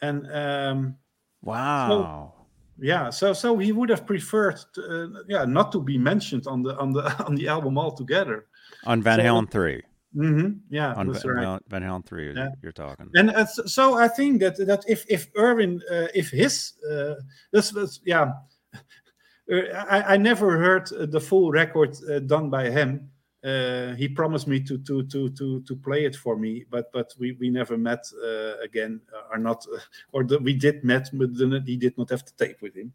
and. 0.00 0.26
Um, 0.32 0.96
wow. 1.42 2.43
Yeah 2.78 3.10
so 3.10 3.32
so 3.32 3.56
he 3.58 3.72
would 3.72 3.88
have 3.90 4.04
preferred 4.06 4.58
to, 4.74 4.80
uh, 4.82 5.22
yeah 5.28 5.44
not 5.44 5.70
to 5.72 5.80
be 5.80 5.96
mentioned 5.98 6.46
on 6.46 6.62
the 6.62 6.76
on 6.78 6.92
the 6.92 7.02
on 7.26 7.34
the 7.34 7.48
album 7.48 7.78
altogether 7.78 8.46
on 8.84 9.02
Van 9.02 9.18
so- 9.18 9.24
Halen 9.24 9.50
three. 9.50 9.82
hmm 10.14 10.48
yeah 10.70 10.92
On 10.94 11.06
that's 11.08 11.24
Van, 11.24 11.34
right 11.34 11.60
Van 11.68 11.82
Halen 11.82 12.04
three. 12.04 12.32
Yeah. 12.34 12.48
You're 12.62 12.72
talking. 12.72 13.10
and 13.14 13.30
uh, 13.30 13.46
so- 13.46 13.94
i 13.98 14.08
think 14.08 14.40
that 14.40 14.56
that 14.66 14.82
if 14.88 15.04
if 15.08 15.28
Erwin 15.36 15.80
uh, 15.90 16.08
if 16.14 16.30
his 16.30 16.74
uh, 16.90 17.14
this 17.52 17.72
was 17.72 18.00
yeah 18.04 18.32
I, 19.90 20.14
I 20.14 20.16
never 20.16 20.56
heard 20.58 20.86
the 21.12 21.20
full 21.20 21.50
record 21.50 21.94
uh, 22.10 22.18
done 22.20 22.48
by 22.50 22.70
him 22.70 23.10
uh, 23.44 23.94
he 23.94 24.08
promised 24.08 24.48
me 24.48 24.58
to 24.60 24.78
to 24.78 25.02
to 25.04 25.28
to 25.30 25.60
to 25.62 25.76
play 25.76 26.04
it 26.04 26.16
for 26.16 26.36
me 26.36 26.64
but 26.70 26.90
but 26.92 27.12
we 27.18 27.32
we 27.32 27.50
never 27.50 27.76
met 27.76 28.04
uh, 28.24 28.56
again 28.62 29.00
or 29.30 29.38
not 29.38 29.66
uh, 29.74 29.78
or 30.12 30.24
the, 30.24 30.38
we 30.38 30.54
did 30.54 30.82
met 30.82 31.10
but 31.12 31.36
then 31.36 31.62
he 31.66 31.76
did 31.76 31.96
not 31.98 32.10
have 32.10 32.24
the 32.24 32.32
tape 32.44 32.60
with 32.62 32.74
him 32.74 32.92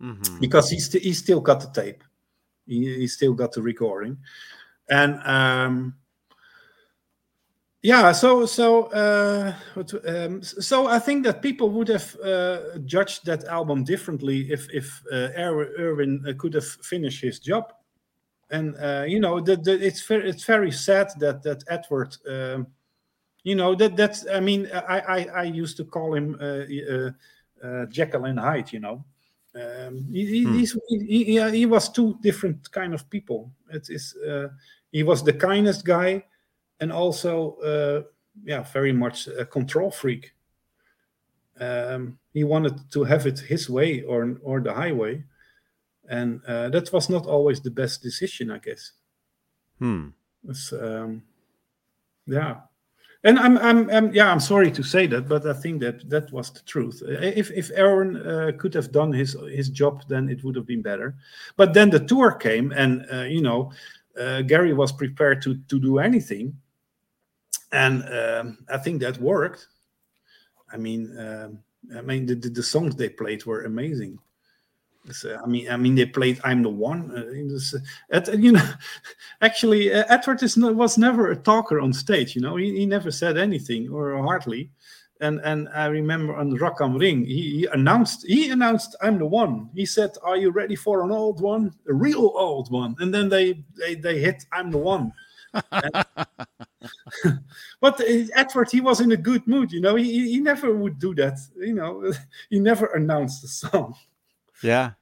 Mhm. 0.00 0.40
because 0.40 0.68
he, 0.70 0.78
st- 0.78 1.02
he 1.02 1.12
still 1.14 1.40
got 1.40 1.60
the 1.60 1.82
tape. 1.82 2.04
He, 2.66 2.96
he 2.96 3.06
still 3.06 3.32
got 3.32 3.52
the 3.52 3.62
recording, 3.62 4.18
and 4.90 5.20
um, 5.24 5.94
yeah. 7.82 8.12
So 8.12 8.44
so 8.44 8.86
uh, 8.86 9.54
um, 10.06 10.42
so 10.42 10.86
I 10.88 10.98
think 10.98 11.24
that 11.24 11.42
people 11.42 11.70
would 11.70 11.88
have 11.88 12.16
uh, 12.20 12.78
judged 12.84 13.24
that 13.26 13.44
album 13.44 13.84
differently 13.84 14.50
if 14.50 14.68
if 14.70 15.02
Erwin 15.12 16.24
uh, 16.28 16.32
could 16.36 16.54
have 16.54 16.66
finished 16.66 17.22
his 17.22 17.38
job. 17.38 17.72
And 18.50 18.76
uh, 18.76 19.04
you 19.06 19.18
know, 19.20 19.40
the, 19.40 19.56
the, 19.56 19.72
it's 19.72 20.02
very 20.06 20.28
it's 20.30 20.44
very 20.44 20.70
sad 20.70 21.08
that 21.18 21.42
that 21.42 21.64
Edward. 21.68 22.16
Um, 22.28 22.68
you 23.42 23.54
know 23.54 23.74
that 23.76 23.96
that's. 23.96 24.26
I 24.28 24.40
mean, 24.40 24.68
I 24.72 25.00
I, 25.00 25.28
I 25.34 25.42
used 25.44 25.76
to 25.78 25.84
call 25.84 26.14
him 26.14 26.36
uh, 26.40 26.64
uh, 26.92 27.10
uh, 27.62 27.86
Jekyll 27.86 28.24
and 28.24 28.38
Hyde. 28.38 28.72
You 28.72 28.80
know, 28.80 29.04
um, 29.54 30.06
he, 30.10 30.26
he, 30.26 30.44
Hmm. 30.44 30.64
he, 30.88 31.24
he, 31.24 31.50
he 31.50 31.66
was 31.66 31.88
two 31.88 32.18
different 32.22 32.70
kind 32.72 32.92
of 32.94 33.08
people. 33.08 33.52
It 33.70 33.88
is 33.88 34.16
uh, 34.16 34.48
he 34.92 35.02
was 35.02 35.22
the 35.22 35.32
kindest 35.32 35.84
guy, 35.84 36.24
and 36.80 36.92
also 36.92 37.56
uh, 37.56 38.02
yeah, 38.44 38.62
very 38.72 38.92
much 38.92 39.28
a 39.28 39.44
control 39.44 39.90
freak. 39.90 40.32
Um, 41.58 42.18
he 42.34 42.44
wanted 42.44 42.90
to 42.92 43.04
have 43.04 43.26
it 43.26 43.38
his 43.38 43.70
way 43.70 44.02
or 44.02 44.38
or 44.42 44.60
the 44.60 44.72
highway, 44.72 45.24
and 46.08 46.40
uh, 46.46 46.68
that 46.70 46.92
was 46.92 47.08
not 47.08 47.26
always 47.26 47.60
the 47.60 47.70
best 47.70 48.02
decision, 48.02 48.50
I 48.50 48.58
guess. 48.58 48.92
Hmm. 49.78 50.08
It's, 50.48 50.72
um, 50.72 51.22
yeah, 52.26 52.60
and 53.26 53.40
I'm, 53.40 53.58
I'm, 53.58 53.90
I'm, 53.90 54.14
yeah, 54.14 54.30
I'm 54.30 54.38
sorry 54.38 54.70
to 54.70 54.84
say 54.84 55.08
that, 55.08 55.28
but 55.28 55.44
I 55.46 55.52
think 55.52 55.80
that 55.80 56.08
that 56.08 56.30
was 56.30 56.50
the 56.52 56.60
truth. 56.60 57.02
If 57.04 57.50
if 57.50 57.72
Aaron 57.74 58.16
uh, 58.16 58.52
could 58.56 58.72
have 58.74 58.92
done 58.92 59.12
his 59.12 59.36
his 59.50 59.68
job, 59.68 60.04
then 60.08 60.28
it 60.28 60.44
would 60.44 60.54
have 60.54 60.66
been 60.66 60.80
better. 60.80 61.16
But 61.56 61.74
then 61.74 61.90
the 61.90 61.98
tour 61.98 62.30
came, 62.30 62.70
and 62.70 63.04
uh, 63.12 63.22
you 63.22 63.42
know, 63.42 63.72
uh, 64.20 64.42
Gary 64.42 64.72
was 64.74 64.92
prepared 64.92 65.42
to 65.42 65.56
to 65.56 65.80
do 65.80 65.98
anything, 65.98 66.56
and 67.72 68.04
um, 68.04 68.58
I 68.68 68.78
think 68.78 69.00
that 69.00 69.18
worked. 69.18 69.66
I 70.72 70.76
mean, 70.76 71.18
um, 71.18 71.58
I 71.96 72.02
mean, 72.02 72.26
the, 72.26 72.36
the 72.36 72.50
the 72.50 72.62
songs 72.62 72.94
they 72.94 73.08
played 73.08 73.44
were 73.44 73.64
amazing. 73.64 74.20
It's, 75.06 75.24
uh, 75.24 75.38
I 75.42 75.46
mean, 75.46 75.70
I 75.70 75.76
mean, 75.76 75.94
they 75.94 76.06
played 76.06 76.40
"I'm 76.44 76.62
the 76.62 76.68
One." 76.70 77.10
Uh, 77.16 77.24
was, 77.52 77.74
uh, 77.74 77.78
at, 78.16 78.36
you 78.38 78.52
know, 78.52 78.68
actually, 79.40 79.92
uh, 79.92 80.04
Edward 80.08 80.42
is 80.42 80.56
no, 80.56 80.72
was 80.72 80.98
never 80.98 81.30
a 81.30 81.36
talker 81.36 81.80
on 81.80 81.92
stage. 81.92 82.34
You 82.34 82.42
know, 82.42 82.56
he, 82.56 82.76
he 82.78 82.86
never 82.86 83.10
said 83.10 83.36
anything 83.38 83.88
or 83.88 84.16
hardly. 84.22 84.70
And 85.20 85.40
and 85.44 85.68
I 85.74 85.86
remember 85.86 86.34
on 86.36 86.54
Rock 86.56 86.78
am 86.82 86.96
Ring, 86.98 87.24
he, 87.24 87.60
he 87.60 87.66
announced 87.72 88.26
he 88.26 88.50
announced 88.50 88.96
"I'm 89.00 89.18
the 89.18 89.26
One." 89.26 89.70
He 89.74 89.86
said, 89.86 90.10
"Are 90.22 90.36
you 90.36 90.50
ready 90.50 90.76
for 90.76 91.02
an 91.04 91.10
old 91.12 91.40
one, 91.40 91.72
a 91.88 91.94
real 91.94 92.32
old 92.34 92.70
one?" 92.70 92.96
And 92.98 93.14
then 93.14 93.28
they 93.28 93.64
they, 93.78 93.94
they 93.94 94.18
hit 94.18 94.44
"I'm 94.52 94.70
the 94.70 94.78
One." 94.78 95.12
But 97.80 98.00
uh, 98.00 98.04
Edward, 98.34 98.70
he 98.70 98.80
was 98.80 99.00
in 99.00 99.12
a 99.12 99.16
good 99.16 99.46
mood. 99.46 99.72
You 99.72 99.80
know, 99.80 99.96
he- 99.96 100.32
he 100.32 100.40
never 100.40 100.74
would 100.74 100.98
do 100.98 101.14
that. 101.16 101.38
You 101.58 101.74
know, 101.74 102.12
he 102.50 102.58
never 102.58 102.86
announced 102.86 103.42
the 103.42 103.48
song. 103.48 103.94
Yeah. 104.62 104.92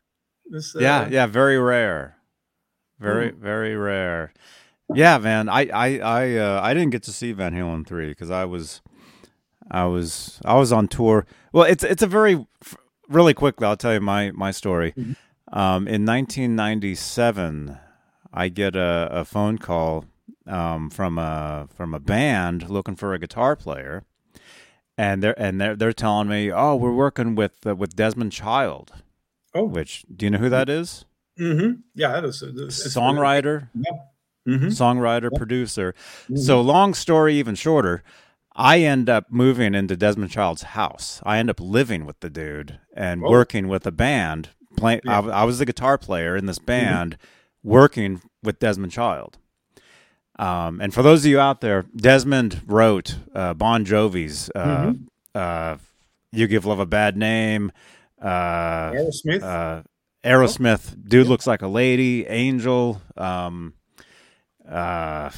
This, 0.47 0.75
yeah. 0.79 1.01
uh, 1.03 1.09
Yeah. 1.09 1.27
Very 1.27 1.59
rare. 1.59 2.17
Very 3.01 3.31
Hmm. 3.31 3.41
very 3.43 3.77
rare. 3.77 4.33
Yeah, 4.95 5.19
man. 5.19 5.49
I 5.49 5.67
I 5.73 5.99
I 5.99 6.37
uh, 6.37 6.61
I 6.63 6.75
didn't 6.75 6.91
get 6.91 7.03
to 7.05 7.13
see 7.13 7.33
Van 7.33 7.55
Halen 7.55 7.87
three 7.87 8.09
because 8.09 8.31
I 8.31 8.45
was 8.45 8.83
I 9.71 9.85
was 9.87 10.41
I 10.45 10.55
was 10.55 10.73
on 10.73 10.89
tour. 10.89 11.27
Well, 11.53 11.65
it's 11.65 11.83
it's 11.83 12.03
a 12.03 12.07
very 12.07 12.47
really 13.09 13.35
quickly. 13.35 13.67
I'll 13.67 13.77
tell 13.77 13.95
you 13.95 14.01
my 14.01 14.31
my 14.33 14.51
story. 14.51 14.93
Mm-hmm. 14.93 15.13
Um, 15.59 15.87
in 15.89 16.05
1997, 16.05 17.79
I 18.33 18.49
get 18.49 18.75
a, 18.77 19.09
a 19.11 19.25
phone 19.25 19.59
call 19.59 20.05
um, 20.47 20.91
from 20.91 21.19
a 21.19 21.69
from 21.75 21.95
a 21.95 22.01
band 22.01 22.69
looking 22.69 22.97
for 22.97 23.15
a 23.15 23.19
guitar 23.19 23.57
player, 23.57 24.05
and 24.99 25.23
they're 25.23 25.39
and 25.41 25.61
they're 25.61 25.77
they're 25.77 25.93
telling 25.93 26.29
me, 26.29 26.51
oh, 26.53 26.75
we're 26.77 26.93
working 26.93 27.35
with 27.35 27.67
uh, 27.67 27.75
with 27.75 27.97
Desmond 27.97 28.33
Child. 28.33 28.93
Oh. 29.55 29.65
which 29.65 30.05
do 30.15 30.27
you 30.27 30.31
know 30.31 30.39
who 30.39 30.49
that 30.51 30.69
is? 30.69 31.05
Mm-hmm. 31.39 31.81
Yeah, 31.95 32.21
that's, 32.21 32.41
that's 32.41 32.95
Songwriter, 32.95 33.69
Mm-hmm. 34.47 34.67
songwriter, 34.69 35.35
producer. 35.35 35.95
So 36.35 36.61
long 36.61 36.93
story, 36.93 37.35
even 37.37 37.55
shorter. 37.55 38.03
I 38.55 38.81
end 38.81 39.09
up 39.09 39.27
moving 39.31 39.75
into 39.75 39.97
Desmond 39.97 40.31
Child's 40.31 40.63
house. 40.63 41.21
I 41.25 41.39
end 41.39 41.49
up 41.49 41.59
living 41.61 42.05
with 42.05 42.21
the 42.21 42.29
dude 42.31 42.79
and 42.95 43.23
Whoa. 43.23 43.31
working 43.31 43.69
with 43.69 43.87
a 43.87 43.91
band. 43.91 44.51
Play, 44.77 45.01
I, 45.09 45.19
I 45.21 45.45
was 45.45 45.59
the 45.61 45.65
guitar 45.65 45.97
player 45.97 46.37
in 46.37 46.45
this 46.47 46.59
band, 46.59 47.17
working 47.63 48.21
with 48.43 48.59
Desmond 48.59 48.93
Child. 48.93 49.39
Um, 50.39 50.81
and 50.81 50.93
for 50.93 51.03
those 51.03 51.25
of 51.25 51.31
you 51.31 51.41
out 51.41 51.61
there, 51.63 51.87
Desmond 51.97 52.61
wrote 52.67 53.17
uh, 53.35 53.55
Bon 53.55 53.85
Jovi's 53.85 54.51
uh, 54.55 54.93
uh, 55.35 55.77
"You 56.33 56.47
Give 56.49 56.67
Love 56.67 56.81
a 56.81 56.87
Bad 56.87 57.17
Name." 57.17 57.73
Uh, 58.25 58.93
Aerosmith. 58.93 59.43
uh, 59.43 59.83
Aerosmith, 60.25 60.97
dude 61.09 61.27
looks 61.27 61.47
like 61.47 61.61
a 61.63 61.69
lady, 61.69 62.27
Angel. 62.27 63.03
Um, 63.17 63.75
uh, 64.69 65.31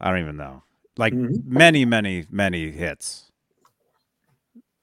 I 0.00 0.10
don't 0.10 0.20
even 0.20 0.36
know. 0.36 0.62
Like 0.96 1.12
Mhm. 1.12 1.44
many, 1.46 1.84
many, 1.84 2.26
many 2.30 2.70
hits. 2.70 3.22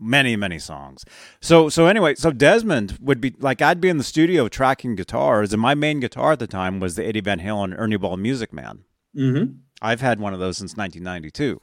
many 0.05 0.35
many 0.35 0.59
songs. 0.59 1.05
So 1.39 1.69
so 1.69 1.85
anyway, 1.85 2.15
so 2.15 2.29
Desmond 2.31 2.97
would 2.99 3.21
be 3.21 3.33
like 3.39 3.61
I'd 3.61 3.79
be 3.79 3.87
in 3.87 3.97
the 3.97 4.03
studio 4.03 4.49
tracking 4.49 4.95
guitars, 4.95 5.53
and 5.53 5.61
my 5.61 5.75
main 5.75 6.01
guitar 6.01 6.33
at 6.33 6.39
the 6.39 6.47
time 6.47 6.81
was 6.81 6.95
the 6.95 7.05
Eddie 7.05 7.21
Van 7.21 7.39
Halen 7.39 7.73
Ernie 7.77 7.95
Ball 7.95 8.17
Music 8.17 8.51
Man. 8.51 8.79
Mm-hmm. 9.15 9.53
I've 9.81 10.01
had 10.01 10.19
one 10.19 10.33
of 10.33 10.41
those 10.41 10.57
since 10.57 10.75
1992. 10.75 11.61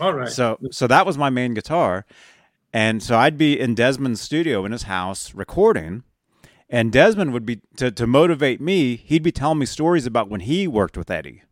All 0.00 0.14
right. 0.14 0.28
So 0.28 0.58
so 0.72 0.88
that 0.88 1.06
was 1.06 1.16
my 1.16 1.30
main 1.30 1.54
guitar. 1.54 2.06
And 2.72 3.02
so 3.02 3.16
I'd 3.16 3.38
be 3.38 3.58
in 3.58 3.74
Desmond's 3.74 4.20
studio 4.20 4.64
in 4.64 4.72
his 4.72 4.84
house 4.84 5.34
recording 5.34 6.04
and 6.70 6.92
Desmond 6.92 7.32
would 7.32 7.46
be 7.46 7.62
to, 7.76 7.90
to 7.90 8.06
motivate 8.06 8.60
me, 8.60 8.96
he'd 8.96 9.22
be 9.22 9.32
telling 9.32 9.58
me 9.58 9.64
stories 9.66 10.04
about 10.06 10.28
when 10.28 10.40
he 10.40 10.68
worked 10.68 10.98
with 10.98 11.10
Eddie. 11.10 11.42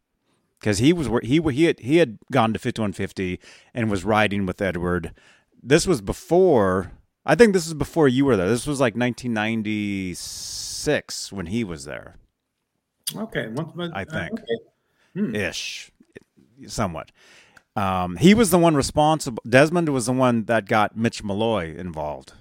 Cuz 0.61 0.79
he 0.79 0.93
was 0.93 1.09
he 1.23 1.41
he 1.41 1.65
had 1.65 1.81
he 1.81 1.97
had 1.99 2.19
gone 2.33 2.53
to 2.53 2.59
5150 2.59 3.41
and 3.75 3.91
was 3.91 4.05
riding 4.05 4.47
with 4.47 4.63
Edward. 4.63 5.13
This 5.63 5.87
was 5.87 6.01
before 6.01 6.93
I 7.25 7.35
think 7.35 7.53
this 7.53 7.67
is 7.67 7.75
before 7.75 8.09
you 8.09 8.25
were 8.25 8.37
there. 8.37 8.49
This 8.49 8.67
was 8.67 8.81
like 8.81 8.95
1996 8.95 11.33
when 11.33 11.47
he 11.47 11.65
was 11.65 11.85
there. 11.85 12.17
Okay. 13.15 13.49
I 13.93 14.05
think. 14.05 14.41
Okay. 15.17 15.49
ish, 15.49 15.93
somewhat. 16.67 17.13
Um, 17.77 18.17
he 18.17 18.33
was 18.35 18.51
the 18.51 18.59
one 18.59 18.75
responsible. 18.75 19.43
Desmond 19.49 19.89
was 19.91 20.07
the 20.07 20.13
one 20.13 20.45
that 20.45 20.67
got 20.67 20.97
Mitch 20.97 21.23
Malloy 21.23 21.75
involved 21.77 22.33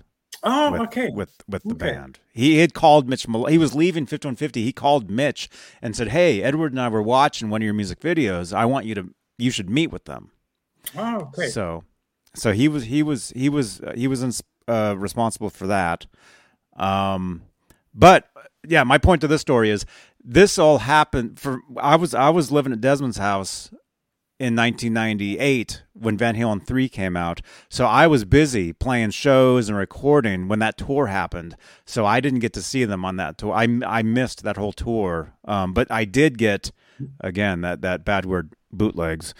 Oh, 0.44 0.72
with 0.72 0.82
okay. 0.82 1.10
with 1.10 1.34
with 1.48 1.64
the 1.64 1.74
Okay. 1.74 1.92
band. 1.92 2.20
He 2.34 2.60
had 2.60 2.74
called 2.74 3.10
Mitch 3.10 3.28
Malloy. 3.28 3.50
He 3.52 3.58
was 3.58 3.76
leaving 3.76 4.06
5150. 4.06 4.64
He 4.64 4.72
called 4.72 5.10
Mitch 5.10 5.50
and 5.82 5.96
said, 5.96 6.10
"Hey, 6.10 6.42
Edward 6.42 6.72
and 6.72 6.80
I 6.80 6.88
were 6.88 7.02
watching 7.02 7.50
one 7.50 7.62
of 7.62 7.66
your 7.66 7.74
music 7.74 8.00
videos. 8.00 8.54
I 8.56 8.66
want 8.66 8.86
you 8.86 8.96
to 8.96 9.14
you 9.38 9.52
should 9.52 9.70
meet 9.70 9.92
with 9.92 10.06
them." 10.06 10.32
oh, 10.96 11.18
okay. 11.34 11.48
So, 11.50 11.84
so 12.34 12.54
he 12.54 12.68
was 12.68 12.86
he 12.86 13.04
was 13.04 13.32
he 13.36 13.50
was 13.50 13.82
uh, 13.82 13.94
he 13.96 14.08
was 14.08 14.24
ins- 14.24 14.44
uh, 14.68 14.96
responsible 14.98 15.50
for 15.50 15.68
that. 15.68 16.06
Um, 16.78 17.42
but 17.94 18.30
yeah, 18.68 18.84
my 18.84 18.98
point 18.98 19.22
to 19.22 19.28
this 19.28 19.42
story 19.42 19.70
is 19.70 19.86
this 20.24 20.58
all 20.58 20.80
happened 20.80 21.40
for 21.40 21.60
I 21.78 21.96
was 21.96 22.14
I 22.14 22.30
was 22.30 22.52
living 22.52 22.72
at 22.74 22.82
Desmond's 22.82 23.18
house 23.18 23.72
in 24.38 24.56
1998 24.56 25.84
when 25.94 26.18
Van 26.18 26.36
Halen 26.36 26.66
3 26.66 26.90
came 26.90 27.16
out. 27.16 27.42
So 27.70 27.86
I 27.86 28.08
was 28.08 28.26
busy 28.26 28.74
playing 28.74 29.12
shows 29.12 29.70
and 29.70 29.78
recording 29.78 30.48
when 30.48 30.60
that 30.60 30.78
tour 30.78 31.08
happened. 31.08 31.56
So 31.86 32.06
I 32.06 32.20
didn't 32.20 32.40
get 32.40 32.54
to 32.54 32.62
see 32.62 32.84
them 32.84 33.06
on 33.06 33.16
that 33.18 33.38
tour. 33.38 33.54
I, 33.54 33.68
I 33.86 34.04
missed 34.04 34.44
that 34.44 34.58
whole 34.58 34.74
tour. 34.74 35.34
Um, 35.46 35.74
but 35.74 35.90
I 35.90 36.04
did 36.04 36.38
get, 36.38 36.72
again, 37.22 37.62
that, 37.62 37.82
that 37.82 38.04
bad 38.04 38.26
word 38.26 38.54
bootlegs 38.74 39.34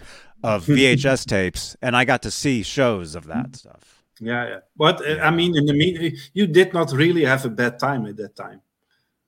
of 0.44 0.66
VHS 0.66 1.26
tapes, 1.26 1.76
and 1.82 1.96
I 1.96 2.06
got 2.06 2.22
to 2.22 2.32
see 2.32 2.64
shows 2.64 3.16
of 3.16 3.26
that 3.28 3.56
stuff. 3.56 4.04
Yeah, 4.20 4.48
yeah. 4.48 4.60
But 4.78 5.06
uh, 5.06 5.20
I 5.22 5.32
mean, 5.32 5.58
in 5.58 5.66
the 5.66 5.74
mean, 5.74 6.16
you 6.34 6.48
did 6.48 6.74
not 6.74 6.92
really 6.94 7.26
have 7.26 7.44
a 7.46 7.50
bad 7.50 7.80
time 7.80 8.06
at 8.06 8.16
that 8.18 8.36
time. 8.36 8.62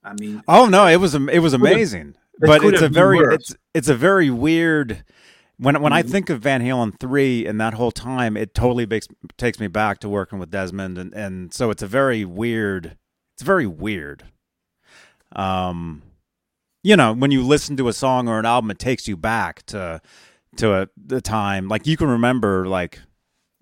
I 0.02 0.14
mean, 0.18 0.42
Oh 0.48 0.66
no, 0.66 0.86
it 0.86 0.96
was 0.96 1.14
it 1.14 1.40
was 1.40 1.52
amazing. 1.52 2.14
But 2.40 2.64
it's 2.64 2.80
a 2.80 2.88
very 2.88 3.18
worse. 3.18 3.34
it's 3.34 3.56
it's 3.74 3.88
a 3.88 3.94
very 3.94 4.30
weird 4.30 5.04
when 5.58 5.80
when 5.82 5.92
I 5.92 6.02
Mm-hmm. 6.02 6.10
think 6.10 6.30
of 6.30 6.40
Van 6.40 6.62
Halen 6.62 6.98
3 6.98 7.46
and 7.46 7.60
that 7.60 7.74
whole 7.74 7.90
time 7.90 8.36
it 8.36 8.54
totally 8.54 8.86
makes 8.86 9.06
takes 9.36 9.58
me 9.60 9.66
back 9.66 9.98
to 10.00 10.08
working 10.08 10.38
with 10.38 10.50
Desmond 10.50 10.98
and 10.98 11.12
and 11.14 11.52
so 11.52 11.70
it's 11.70 11.82
a 11.82 11.86
very 11.86 12.24
weird 12.24 12.96
it's 13.34 13.42
very 13.42 13.66
weird. 13.66 14.24
Um 15.34 16.02
you 16.84 16.96
know, 16.96 17.12
when 17.12 17.30
you 17.30 17.42
listen 17.42 17.76
to 17.76 17.88
a 17.88 17.92
song 17.92 18.28
or 18.28 18.38
an 18.38 18.46
album 18.46 18.70
it 18.70 18.78
takes 18.78 19.08
you 19.08 19.16
back 19.16 19.64
to 19.66 20.00
to 20.56 20.72
a, 20.82 20.88
the 20.96 21.20
time 21.20 21.68
like 21.68 21.86
you 21.86 21.96
can 21.96 22.08
remember 22.08 22.66
like 22.66 23.00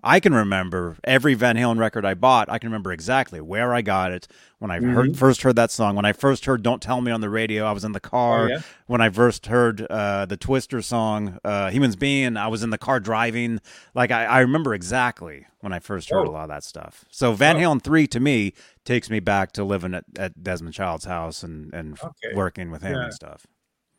I 0.03 0.19
can 0.19 0.33
remember 0.33 0.95
every 1.03 1.33
Van 1.33 1.55
Halen 1.57 1.79
record 1.79 2.05
I 2.05 2.13
bought. 2.13 2.49
I 2.49 2.59
can 2.59 2.69
remember 2.69 2.91
exactly 2.91 3.41
where 3.41 3.73
I 3.73 3.81
got 3.81 4.11
it 4.11 4.27
when 4.59 4.69
I 4.69 4.77
Mm-hmm. 4.79 4.93
heard 4.93 5.17
first 5.17 5.41
heard 5.41 5.55
that 5.55 5.71
song. 5.71 5.95
When 5.95 6.05
I 6.05 6.13
first 6.13 6.45
heard 6.45 6.61
"Don't 6.61 6.81
Tell 6.81 7.01
Me" 7.01 7.11
on 7.11 7.19
the 7.21 7.29
radio, 7.29 7.65
I 7.65 7.71
was 7.71 7.83
in 7.83 7.93
the 7.93 7.99
car. 7.99 8.45
Oh, 8.45 8.47
yeah? 8.47 8.61
When 8.85 9.01
I 9.01 9.09
first 9.09 9.47
heard 9.47 9.81
uh, 9.89 10.25
the 10.27 10.37
Twister 10.37 10.81
song, 10.83 11.39
uh, 11.43 11.71
"Humans 11.71 11.95
Being," 11.95 12.37
I 12.37 12.47
was 12.47 12.61
in 12.63 12.69
the 12.69 12.77
car 12.77 12.99
driving. 12.99 13.59
Like 13.95 14.11
I, 14.11 14.25
I 14.25 14.39
remember 14.41 14.73
exactly 14.75 15.47
when 15.61 15.73
I 15.73 15.79
first 15.79 16.09
heard 16.11 16.25
a 16.27 16.29
Oh. 16.29 16.33
lot 16.33 16.43
of 16.43 16.49
that 16.49 16.63
stuff. 16.63 17.03
So 17.09 17.33
Van 17.33 17.55
Halen 17.57 17.81
three 17.81 18.05
to 18.07 18.19
me 18.19 18.53
takes 18.85 19.09
me 19.09 19.19
back 19.19 19.51
to 19.53 19.63
living 19.63 19.95
at, 19.95 20.05
at 20.17 20.43
Desmond 20.43 20.75
Child's 20.75 21.05
house 21.05 21.41
and 21.43 21.73
and 21.73 21.99
Okay. 21.99 22.35
working 22.35 22.69
with 22.69 22.83
him 22.83 22.93
Yeah. 22.93 23.03
and 23.05 23.13
stuff. 23.13 23.47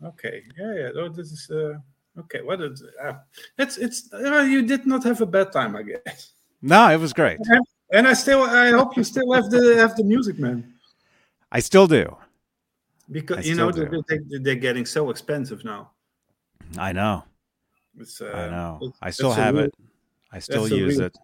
okay, 0.04 0.42
yeah, 0.56 0.74
yeah. 0.74 0.88
Oh, 0.94 1.08
this 1.08 1.32
is 1.32 1.50
uh, 1.50 1.78
okay. 2.20 2.42
What 2.42 2.60
is? 2.60 2.82
Uh, 3.02 3.14
it's 3.58 3.76
it's. 3.78 4.12
Uh, 4.12 4.40
you 4.40 4.62
did 4.62 4.86
not 4.86 5.04
have 5.04 5.20
a 5.20 5.26
bad 5.26 5.52
time, 5.52 5.76
I 5.76 5.82
guess. 5.82 6.32
No, 6.62 6.88
it 6.90 6.98
was 6.98 7.12
great. 7.12 7.38
And, 7.40 7.66
and 7.92 8.08
I 8.08 8.14
still, 8.14 8.42
I 8.42 8.70
hope 8.70 8.96
you 8.96 9.04
still 9.04 9.32
have 9.32 9.50
the 9.50 9.76
have 9.76 9.96
the 9.96 10.04
music, 10.04 10.38
man. 10.38 10.74
I 11.52 11.60
still 11.60 11.86
do. 11.86 12.16
Because 13.10 13.38
I 13.38 13.40
you 13.48 13.54
know 13.54 13.70
they, 13.72 14.18
they're 14.40 14.54
getting 14.56 14.84
so 14.84 15.10
expensive 15.10 15.64
now. 15.64 15.90
I 16.76 16.92
know. 16.92 17.24
It's, 17.98 18.20
uh, 18.20 18.26
I 18.34 18.50
know. 18.50 18.92
I 19.00 19.10
still 19.10 19.32
have 19.32 19.54
real- 19.54 19.64
it. 19.64 19.74
I 20.30 20.38
still 20.40 20.68
use 20.68 20.98
real- 20.98 21.06
it. 21.06 21.16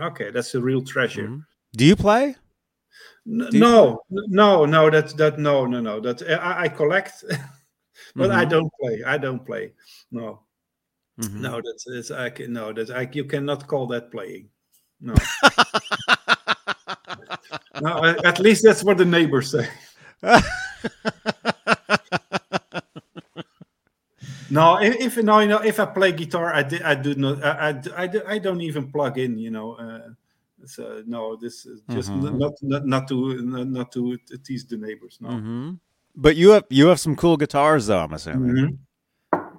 Okay, 0.00 0.30
that's 0.30 0.54
a 0.54 0.60
real 0.60 0.82
treasure. 0.82 1.28
Mhm. 1.28 1.44
Do 1.76 1.84
you 1.84 1.96
play? 1.96 2.36
N- 3.26 3.48
Do 3.50 3.56
you- 3.56 3.60
no, 3.60 4.02
no, 4.10 4.64
no. 4.64 4.88
That 4.90 5.14
that 5.18 5.38
no, 5.38 5.66
no, 5.66 5.80
no. 5.80 6.00
That 6.00 6.22
I, 6.40 6.62
I 6.64 6.68
collect, 6.68 7.24
but 8.16 8.30
I 8.30 8.44
Mhm. 8.44 8.50
don't 8.50 8.72
play. 8.80 9.02
I 9.04 9.18
don't 9.18 9.44
play. 9.44 9.72
No, 10.10 10.40
Mhm. 11.20 11.40
no. 11.40 11.60
That's 11.64 11.86
it's 11.88 12.10
I 12.10 12.30
can, 12.30 12.52
no. 12.52 12.72
that's 12.72 12.90
I 12.90 13.08
you 13.12 13.24
cannot 13.24 13.66
call 13.66 13.86
that 13.88 14.10
playing. 14.10 14.48
No, 15.00 15.14
no. 17.80 18.02
At 18.24 18.40
least 18.40 18.62
that's 18.64 18.82
what 18.82 18.98
the 18.98 19.04
neighbors 19.04 19.50
say. 19.50 19.68
No, 24.50 24.80
if, 24.80 24.96
if 24.96 25.16
no, 25.22 25.40
you 25.40 25.48
know, 25.48 25.58
if 25.60 25.78
I 25.78 25.84
play 25.86 26.12
guitar, 26.12 26.52
I 26.54 26.62
did, 26.62 26.80
I 26.82 26.94
do 26.94 27.14
not, 27.14 27.44
I, 27.44 27.68
I, 27.68 27.72
do- 27.72 27.92
I, 27.96 28.06
do- 28.06 28.22
I 28.26 28.38
don't 28.38 28.60
even 28.62 28.90
plug 28.90 29.18
in. 29.18 29.38
You 29.38 29.50
know, 29.50 29.72
uh, 29.74 30.08
so 30.64 31.02
no, 31.06 31.36
this 31.36 31.66
is 31.66 31.82
just 31.90 32.10
Mhm. 32.10 32.38
not, 32.38 32.52
not 32.62 32.86
not 32.86 33.08
to 33.08 33.42
not, 33.42 33.66
not 33.68 33.92
to 33.92 34.16
tease 34.42 34.64
the 34.64 34.78
neighbors. 34.78 35.18
No. 35.20 35.28
hmm 35.30 35.70
But 36.20 36.34
you 36.36 36.50
have 36.50 36.64
you 36.68 36.88
have 36.88 36.98
some 37.00 37.14
cool 37.16 37.36
guitars 37.36 37.86
though. 37.86 38.00
I'm 38.00 38.12
assuming, 38.12 38.78
Mhm. 39.32 39.58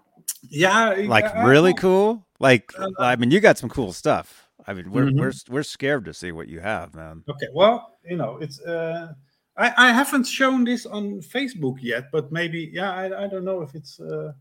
Yeah, 0.50 0.94
like 1.08 1.26
I- 1.26 1.46
really 1.48 1.74
cool. 1.74 2.28
Like 2.40 2.74
Uh, 2.78 2.90
I 3.00 3.16
mean, 3.16 3.32
you 3.32 3.40
got 3.40 3.58
some 3.58 3.70
cool 3.70 3.94
stuff. 3.94 4.50
I 4.68 4.74
mean, 4.74 4.92
we're 4.92 5.06
Mhm. 5.10 5.20
we're 5.20 5.34
we're 5.54 5.64
scared 5.64 6.04
to 6.06 6.14
see 6.14 6.32
what 6.32 6.48
you 6.50 6.60
have, 6.60 6.94
man. 6.94 7.24
Okay, 7.30 7.48
well, 7.54 7.98
you 8.10 8.18
know, 8.18 8.38
it's. 8.44 8.60
Uh, 8.62 9.14
I 9.58 9.74
I 9.88 9.92
haven't 9.94 10.26
shown 10.28 10.66
this 10.66 10.86
on 10.86 11.22
Facebook 11.22 11.78
yet, 11.82 12.12
but 12.12 12.32
maybe 12.32 12.70
yeah, 12.74 12.92
I, 12.94 13.06
I 13.24 13.28
don't 13.28 13.46
know 13.46 13.62
if 13.62 13.74
it's. 13.74 14.00
Uh, 14.00 14.34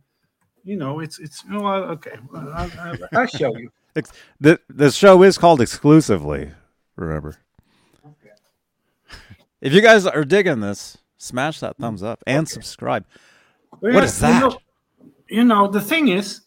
you 0.65 0.77
know, 0.77 1.01
it's 1.01 1.19
it's. 1.19 1.45
Oh, 1.51 1.67
okay, 1.97 2.19
well, 2.33 2.49
I'll, 2.53 2.71
I'll, 2.81 2.99
I'll 3.13 3.27
show 3.27 3.57
you. 3.57 3.71
The 4.41 4.61
the 4.69 4.91
show 4.93 5.23
is 5.25 5.39
called 5.39 5.61
exclusively. 5.61 6.53
Remember, 6.97 7.35
Okay. 8.05 8.35
if 9.61 9.73
you 9.73 9.81
guys 9.81 10.07
are 10.07 10.25
digging 10.25 10.61
this, 10.61 10.99
smash 11.19 11.61
that 11.61 11.77
thumbs 11.77 12.03
up 12.03 12.23
and 12.27 12.49
subscribe. 12.49 13.05
Well, 13.81 13.93
What 13.95 14.05
is 14.05 14.21
you 14.21 14.29
that? 14.29 14.41
know- 14.41 14.59
You 15.31 15.45
know, 15.45 15.69
the 15.69 15.81
thing 15.83 16.09
is, 16.09 16.41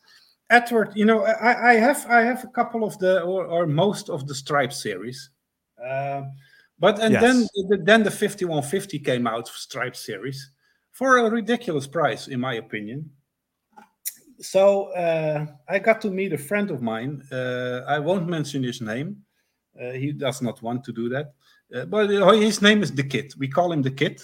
Edward. 0.49 0.91
You 0.95 1.06
know, 1.06 1.23
I, 1.23 1.72
I 1.72 1.73
have 1.76 2.06
I 2.10 2.22
have 2.23 2.43
a 2.43 2.48
couple 2.48 2.84
of 2.84 2.98
the 2.98 3.22
or, 3.22 3.45
or 3.45 3.68
most 3.68 4.10
of 4.10 4.26
the 4.27 4.34
Stripe 4.34 4.73
series, 4.73 5.30
uh, 5.77 6.23
but 6.80 6.99
and 6.99 7.14
then 7.22 7.48
the, 7.69 7.77
then 7.85 8.02
the 8.03 8.10
fifty 8.11 8.45
one 8.45 8.64
fifty 8.64 8.98
came 8.99 9.27
out 9.27 9.48
Stripe 9.48 9.95
series 9.95 10.52
for 10.89 11.18
a 11.19 11.30
ridiculous 11.30 11.88
price, 11.88 12.27
in 12.27 12.39
my 12.39 12.56
opinion. 12.56 13.10
So 14.39 14.91
uh, 14.93 15.45
I 15.69 15.80
got 15.80 16.02
to 16.02 16.10
meet 16.10 16.34
a 16.34 16.38
friend 16.38 16.72
of 16.72 16.81
mine. 16.81 17.22
Uh, 17.31 17.81
I 17.88 17.99
won't 17.99 18.27
mention 18.27 18.64
his 18.64 18.81
name. 18.81 19.18
Uh, 19.80 19.91
he 19.91 20.11
does 20.11 20.41
not 20.41 20.61
want 20.61 20.84
to 20.85 20.91
do 20.91 21.07
that. 21.10 21.34
Uh, 21.73 21.85
but 21.85 22.10
uh, 22.11 22.31
his 22.31 22.61
name 22.61 22.81
is 22.84 22.91
the 22.91 23.03
Kid. 23.03 23.34
We 23.38 23.48
call 23.48 23.72
him 23.72 23.81
the 23.84 23.91
Kid, 23.91 24.22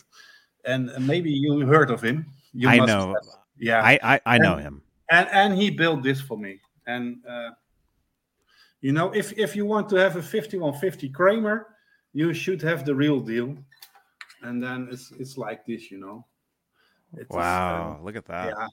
and 0.67 1.07
maybe 1.07 1.31
you 1.31 1.65
heard 1.65 1.89
of 1.91 2.01
him. 2.01 2.25
You 2.53 2.69
I 2.69 2.77
know. 2.77 3.07
have. 3.15 3.25
Yeah, 3.59 3.81
I 3.81 3.99
I, 4.03 4.21
I 4.25 4.37
know 4.37 4.57
him. 4.57 4.81
and 5.09 5.27
and 5.31 5.57
he 5.57 5.71
built 5.71 6.03
this 6.03 6.21
for 6.21 6.37
me. 6.37 6.59
And 6.85 7.17
uh, 7.27 7.51
you 8.81 8.91
know, 8.91 9.11
if 9.13 9.33
if 9.37 9.55
you 9.55 9.65
want 9.65 9.89
to 9.89 9.95
have 9.95 10.15
a 10.17 10.21
5150 10.21 11.09
Kramer, 11.09 11.67
you 12.13 12.33
should 12.33 12.61
have 12.61 12.85
the 12.85 12.93
real 12.95 13.19
deal. 13.19 13.55
And 14.43 14.61
then 14.61 14.87
it's 14.91 15.11
it's 15.19 15.37
like 15.37 15.65
this, 15.65 15.89
you 15.91 15.99
know. 15.99 16.25
It 17.17 17.21
is, 17.21 17.27
uh, 17.31 17.37
Wow, 17.37 17.99
look 18.03 18.15
at 18.15 18.25
that. 18.25 18.47
yeah. 18.57 18.67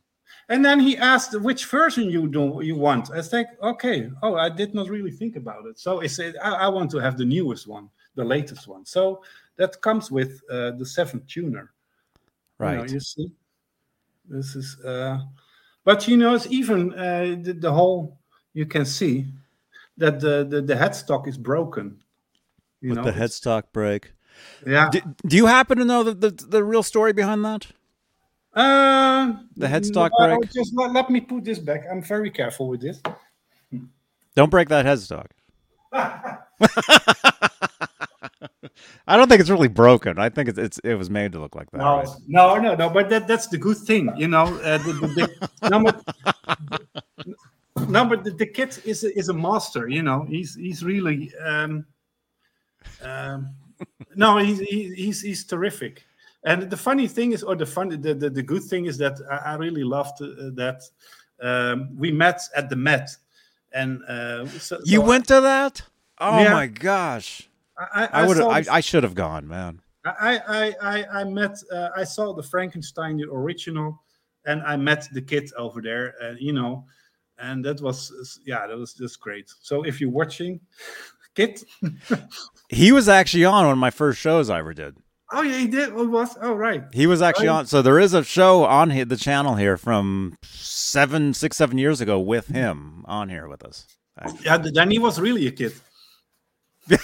And 0.49 0.65
then 0.65 0.81
he 0.81 0.97
asked 0.97 1.39
which 1.41 1.66
version 1.66 2.11
you 2.11 2.29
do 2.29 2.61
you 2.62 2.77
want. 2.77 3.11
I 3.11 3.23
think, 3.23 3.47
okay, 3.62 4.11
oh, 4.23 4.35
I 4.37 4.49
did 4.49 4.75
not 4.75 4.89
really 4.89 5.11
think 5.12 5.37
about 5.37 5.66
it. 5.66 5.79
So 5.79 6.03
I 6.03 6.07
said, 6.09 6.35
I, 6.43 6.51
I 6.66 6.69
want 6.69 6.91
to 6.93 6.99
have 6.99 7.16
the 7.16 7.25
newest 7.25 7.66
one, 7.69 7.89
the 8.16 8.25
latest 8.25 8.66
one. 8.66 8.85
So 8.85 9.23
that 9.57 9.81
comes 9.81 10.11
with 10.11 10.41
uh, 10.51 10.73
the 10.73 10.85
seventh 10.87 11.27
tuner. 11.27 11.73
You, 12.65 12.70
know, 12.70 12.77
Right. 12.78 12.91
you 12.91 13.01
see, 13.01 13.31
this 14.28 14.57
is, 14.57 14.78
uh, 14.81 15.20
but 15.85 16.09
you 16.09 16.16
know, 16.16 16.35
it's 16.35 16.47
even 16.47 16.95
uh, 16.95 17.36
the, 17.43 17.53
the 17.53 17.73
whole. 17.73 18.19
You 18.55 18.66
can 18.66 18.85
see 18.85 19.27
that 19.99 20.20
the 20.20 20.45
the, 20.49 20.62
the 20.62 20.74
headstock 20.74 21.28
is 21.28 21.36
broken. 21.36 22.03
You 22.81 22.91
With 22.91 22.99
know, 22.99 23.05
the 23.05 23.12
headstock 23.12 23.65
break. 23.73 24.12
Yeah. 24.66 24.89
Do, 24.91 25.01
do 25.27 25.36
you 25.36 25.47
happen 25.47 25.78
to 25.78 25.85
know 25.85 26.03
the, 26.03 26.15
the 26.15 26.31
the 26.31 26.65
real 26.65 26.82
story 26.82 27.12
behind 27.12 27.45
that? 27.45 27.66
Uh, 28.55 29.35
The 29.57 29.66
headstock 29.66 30.11
no, 30.19 30.27
break? 30.27 30.53
Just 30.53 30.73
let, 30.74 30.93
let 30.93 31.11
me 31.11 31.20
put 31.20 31.45
this 31.45 31.59
back. 31.59 31.85
I'm 31.91 32.03
very 32.03 32.31
careful 32.31 32.69
with 32.69 32.81
this. 32.81 33.01
Don't 34.35 34.51
break 34.51 34.69
that 34.69 34.86
headstock. 34.86 35.27
I 39.07 39.16
don't 39.16 39.28
think 39.28 39.41
it's 39.41 39.51
really 39.51 39.69
broken. 39.69 40.19
I 40.19 40.28
think 40.28 40.49
it's, 40.49 40.59
it's 40.59 40.78
it 40.81 40.95
was 40.95 41.11
made 41.11 41.32
to 41.32 41.41
look 41.41 41.55
like 41.55 41.70
that. 41.70 41.78
No, 41.78 41.99
right? 41.99 42.09
no, 42.27 42.57
no, 42.57 42.74
no. 42.74 42.91
But 42.91 43.09
that, 43.11 43.28
that's 43.28 43.47
the 43.47 43.59
good 43.59 43.77
thing, 43.77 44.12
you 44.16 44.28
know. 44.28 44.45
Uh, 44.62 44.78
the, 44.78 44.93
the, 44.93 45.09
the, 45.09 45.59
no, 45.70 45.85
but, 45.85 47.89
no, 47.89 48.05
but 48.05 48.24
the, 48.24 48.31
the 48.31 48.47
kid 48.47 48.77
is 48.85 49.05
a, 49.05 49.16
is 49.19 49.28
a 49.28 49.35
master. 49.35 49.89
You 49.89 50.03
know, 50.03 50.27
he's 50.28 50.55
he's 50.55 50.85
really. 50.85 51.35
Um, 51.36 51.86
um, 53.03 53.51
no, 54.15 54.39
he's 54.39 54.61
he's 54.61 55.23
he's 55.23 55.45
terrific. 55.45 56.05
And 56.45 56.70
the 56.70 56.77
funny 56.77 57.09
thing 57.09 57.32
is, 57.32 57.43
or 57.43 57.57
the 57.57 57.65
fun, 57.65 57.89
the, 57.89 58.12
the, 58.12 58.28
the 58.28 58.43
good 58.43 58.62
thing 58.62 58.85
is 58.85 58.99
that 58.99 59.19
I, 59.31 59.53
I 59.53 59.55
really 59.55 59.82
loved 59.82 60.20
uh, 60.20 60.51
that 60.55 60.82
um, 61.41 61.97
we 61.97 62.12
met 62.12 62.43
at 62.55 62.69
the 62.69 62.77
Met, 62.77 63.16
and 63.73 64.03
uh, 64.05 64.47
so, 64.47 64.78
You 64.85 65.01
so 65.01 65.07
went 65.07 65.27
to 65.28 65.41
that? 65.41 65.82
Oh 66.19 66.43
Yeah. 66.43 66.53
my 66.53 66.66
gosh! 66.66 67.49
I, 67.79 68.09
I 68.13 68.27
would 68.27 68.41
I, 68.41 68.65
I 68.71 68.81
should 68.81 69.03
have 69.03 69.15
gone, 69.15 69.49
man. 69.49 69.81
I, 70.05 70.39
I, 70.47 70.75
I, 70.83 71.21
I 71.21 71.25
met, 71.25 71.57
uh, 71.73 71.89
I 71.97 72.05
saw 72.05 72.33
the 72.35 72.43
Frankenstein, 72.43 73.17
the 73.17 73.25
original, 73.31 74.03
and 74.45 74.63
I 74.63 74.77
met 74.77 75.09
the 75.13 75.23
kid 75.23 75.51
over 75.57 75.81
there, 75.81 76.15
and 76.21 76.39
you 76.39 76.53
know, 76.53 76.85
and 77.39 77.65
that 77.65 77.81
was, 77.81 78.39
yeah, 78.47 78.67
that 78.67 78.77
was 78.77 78.93
just 78.95 79.19
great. 79.21 79.51
So 79.63 79.83
if 79.83 80.01
you're 80.01 80.11
watching, 80.11 80.61
kid, 81.35 81.63
He 82.69 82.93
was 82.93 83.09
actually 83.09 83.45
on 83.45 83.65
one 83.65 83.73
of 83.73 83.79
my 83.79 83.91
first 83.91 84.19
shows 84.21 84.51
I 84.51 84.59
ever 84.59 84.75
did. 84.75 84.97
oh 85.33 85.43
yeah, 85.43 85.59
he 85.59 85.67
did. 85.67 85.91
Oh, 85.91 86.07
was 86.07 86.37
oh 86.41 86.55
right. 86.55 86.83
He 86.93 87.07
was 87.07 87.23
actually 87.23 87.49
Right. 87.49 87.59
on. 87.61 87.67
So 87.67 87.83
there 87.83 87.99
is 87.99 88.15
a 88.15 88.23
show 88.25 88.65
on 88.65 88.89
the 88.91 89.17
channel 89.17 89.55
here 89.57 89.77
from 89.77 90.37
seven, 90.45 91.35
six, 91.35 91.57
seven 91.57 91.79
years 91.79 92.01
ago 92.01 92.21
with 92.21 92.49
him 92.49 93.05
on 93.07 93.29
here 93.31 93.49
with 93.49 93.65
us. 93.65 93.87
Yeah, 94.45 94.59
th- 94.59 94.75
then 94.75 94.91
he 94.91 94.99
was 94.99 95.19
really 95.21 95.47
a 95.47 95.51
kid. 95.51 95.73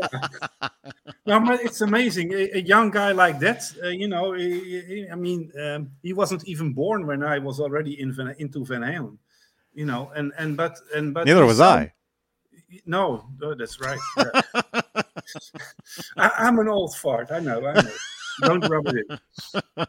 no, 1.26 1.40
but 1.40 1.60
it's 1.62 1.80
amazing. 1.80 2.32
A, 2.32 2.58
a 2.58 2.60
young 2.60 2.90
guy 2.90 3.12
like 3.12 3.38
that, 3.40 3.62
uh, 3.82 3.88
you 3.88 4.08
know, 4.08 4.32
he- 4.32 4.80
he- 4.80 5.08
I 5.10 5.14
mean, 5.14 5.50
um, 5.60 5.90
he 6.02 6.12
wasn't 6.12 6.44
even 6.46 6.72
born 6.72 7.06
when 7.06 7.22
I 7.22 7.38
was 7.38 7.60
already 7.60 8.00
in 8.00 8.12
Van, 8.12 8.34
into 8.38 8.64
Van 8.64 8.82
Halen, 8.82 9.16
you 9.74 9.86
know, 9.86 10.10
and 10.14 10.32
and 10.38 10.56
but 10.56 10.76
and 10.94 11.14
but 11.14 11.26
Neither 11.26 11.46
was 11.46 11.58
son- 11.58 11.78
I. 11.78 11.92
No, 12.86 13.24
that's 13.58 13.80
right. 13.80 13.98
yeah. 14.16 14.40
I, 16.16 16.30
I'm 16.38 16.58
an 16.58 16.68
old 16.68 16.94
fart. 16.96 17.30
I 17.30 17.38
know. 17.38 17.64
I 17.66 17.80
know. 17.80 17.90
Don't 18.42 18.68
rub 18.68 18.86
it 18.88 19.06
in. 19.08 19.18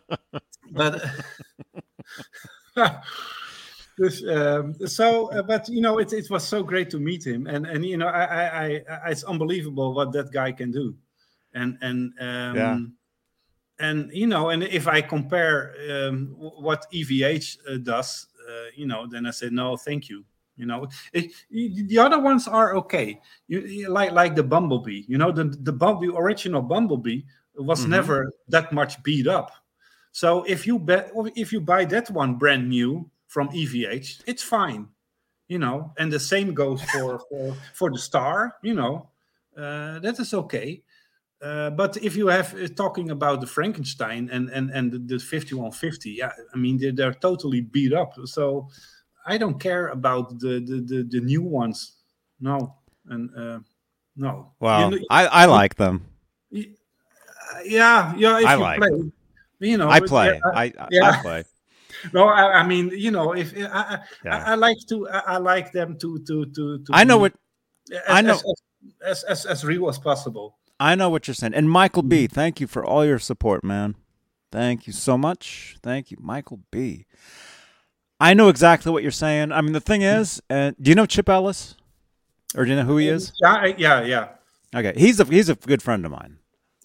But 0.71 1.01
dus, 3.95 4.23
um, 4.27 4.73
so, 4.87 5.31
uh, 5.31 5.41
but 5.43 5.67
you 5.69 5.81
know, 5.81 5.99
it, 5.99 6.11
it 6.13 6.29
was 6.29 6.47
so 6.47 6.63
great 6.63 6.89
to 6.91 6.99
meet 6.99 7.25
him, 7.25 7.47
and 7.47 7.65
and 7.65 7.85
you 7.85 7.97
know, 7.97 8.07
I, 8.07 8.23
I, 8.23 8.65
I, 8.89 9.09
it's 9.11 9.23
unbelievable 9.23 9.93
what 9.93 10.11
that 10.13 10.31
guy 10.31 10.51
can 10.51 10.71
do, 10.71 10.95
and 11.53 11.77
and 11.81 12.13
um, 12.19 12.55
Yeah. 12.55 12.77
and 13.79 14.11
you 14.13 14.27
know, 14.27 14.49
and 14.49 14.63
if 14.63 14.87
I 14.87 15.01
compare 15.01 15.73
um, 15.91 16.35
what 16.37 16.85
EVH 16.93 17.57
uh, 17.67 17.77
does, 17.83 18.27
uh, 18.47 18.69
you 18.75 18.85
know, 18.87 19.07
then 19.07 19.25
I 19.25 19.31
say 19.31 19.49
no, 19.49 19.75
thank 19.77 20.09
you. 20.09 20.23
You 20.57 20.65
know, 20.65 20.87
it, 21.11 21.31
y- 21.51 21.83
the 21.87 21.97
other 21.97 22.19
ones 22.19 22.47
are 22.47 22.75
okay. 22.77 23.19
You, 23.47 23.59
you 23.61 23.89
like 23.89 24.11
like 24.11 24.35
the 24.35 24.43
Bumblebee. 24.43 25.03
You 25.07 25.17
know, 25.17 25.31
the 25.31 25.45
the, 25.45 25.73
Bum- 25.73 25.99
the 25.99 26.15
original 26.15 26.61
Bumblebee 26.61 27.23
was 27.55 27.85
Mhm. 27.85 27.89
never 27.89 28.31
that 28.47 28.71
much 28.71 29.01
beat 29.03 29.27
up. 29.27 29.51
So 30.11 30.43
if 30.43 30.65
you 30.65 30.79
bet 30.79 31.11
if 31.35 31.51
you 31.51 31.59
buy 31.59 31.85
that 31.85 32.09
one 32.09 32.35
brand 32.35 32.69
new 32.69 33.09
from 33.35 33.49
EVH, 33.49 34.23
it's 34.25 34.41
fine. 34.41 34.87
You 35.49 35.59
know, 35.59 35.91
and 35.99 36.09
the 36.11 36.19
same 36.19 36.53
goes 36.53 36.81
for 36.93 37.19
for, 37.29 37.55
for 37.73 37.91
the 37.91 37.99
Star. 37.99 38.55
You 38.63 38.73
know, 38.79 39.09
uh, 39.57 39.99
that 39.99 40.15
is 40.19 40.33
okay. 40.33 40.81
Uh, 41.41 41.69
but 41.69 41.97
if 41.97 42.15
you 42.15 42.27
have 42.27 42.55
uh, 42.55 42.67
talking 42.75 43.11
about 43.11 43.41
the 43.41 43.47
Frankenstein 43.47 44.29
and 44.31 44.49
and 44.49 44.71
and 44.71 44.91
the, 44.91 44.99
the 44.99 45.19
5150, 45.19 46.11
yeah, 46.11 46.31
I 46.53 46.57
mean 46.57 46.77
they're, 46.79 46.93
they're 46.93 47.13
totally 47.13 47.61
beat 47.61 47.93
up. 47.93 48.13
So 48.23 48.69
I 49.27 49.37
don't 49.37 49.59
care 49.59 49.89
about 49.89 50.39
the 50.39 50.53
the 50.69 50.77
the, 50.91 50.99
the 51.03 51.19
new 51.19 51.43
ones. 51.43 51.97
No, 52.39 52.57
and 53.11 53.29
uh, 53.37 53.59
no. 54.15 54.53
Well, 54.59 54.79
You 54.91 54.99
know- 54.99 55.05
I, 55.09 55.27
I 55.43 55.45
like 55.45 55.75
them. 55.75 56.05
uh, 56.55 56.59
yeah, 57.65 58.15
yeah. 58.17 58.39
If 58.39 58.47
I 58.47 58.53
you 58.55 58.61
like 58.61 58.79
play, 58.79 59.11
you 59.59 59.77
know, 59.77 59.89
I 59.89 59.99
play. 59.99 60.27
yeah, 60.33 60.51
I, 60.61 60.63
I, 60.79 60.87
yeah. 60.89 61.09
I 61.11 61.21
play. 61.21 61.43
No, 62.13 62.27
I, 62.27 62.59
I 62.59 62.67
mean, 62.67 62.91
you 62.95 63.11
know, 63.11 63.33
if 63.33 63.53
I, 63.57 63.61
I, 63.63 63.99
Yeah. 64.23 64.37
I, 64.37 64.51
I 64.51 64.55
like 64.55 64.77
to, 64.89 65.07
I, 65.09 65.37
like 65.37 65.71
them 65.71 65.97
to, 65.99 66.19
to, 66.27 66.45
to, 66.45 66.79
to 66.79 66.85
I 66.91 67.03
know 67.03 67.17
what 67.17 67.33
as, 67.91 68.01
I 68.07 68.21
know- 68.21 68.33
as, 68.33 68.43
as, 69.03 69.23
as, 69.23 69.45
as 69.45 69.65
real 69.65 69.87
as 69.89 69.97
possible. 69.97 70.57
I 70.79 70.95
know 70.95 71.09
what 71.09 71.27
you're 71.27 71.35
saying. 71.35 71.53
And 71.53 71.69
Michael. 71.69 72.03
B, 72.03 72.27
thank 72.27 72.59
you 72.59 72.67
for 72.67 72.83
all 72.85 73.05
your 73.05 73.19
support, 73.19 73.63
man. 73.63 73.95
Thank 74.51 74.87
you 74.87 74.93
so 74.93 75.17
much. 75.17 75.77
Thank 75.81 76.11
you, 76.11 76.17
Michael 76.19 76.59
B. 76.71 77.05
I 78.19 78.33
know 78.33 78.49
exactly 78.49 78.91
what 78.91 79.01
you're 79.01 79.11
saying. 79.11 79.51
I 79.51 79.61
mean, 79.61 79.73
the 79.73 79.79
thing 79.79 80.01
is, 80.01 80.41
uh, 80.49 80.71
do 80.81 80.89
you 80.89 80.95
know 80.95 81.05
Chip 81.05 81.29
Ellis, 81.29 81.75
or 82.55 82.63
do 82.65 82.71
you 82.71 82.75
know 82.77 82.83
who 82.85 82.97
he 82.97 83.07
is? 83.09 83.33
Yeah, 83.41 83.65
yeah, 83.77 84.01
yeah. 84.03 84.27
Okay, 84.75 84.93
he's 84.97 85.19
a 85.19 85.25
he's 85.25 85.49
a 85.49 85.55
good 85.55 85.81
friend 85.81 86.05
of 86.05 86.11
mine. 86.11 86.37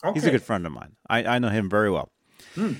Okay. 0.04 0.14
He's 0.14 0.24
a 0.24 0.30
good 0.30 0.42
friend 0.42 0.66
of 0.66 0.72
mine. 0.72 0.96
I, 1.08 1.24
I 1.24 1.38
know 1.38 1.48
him 1.48 1.68
very 1.68 1.90
well. 1.90 2.10
Hmm. 2.54 2.74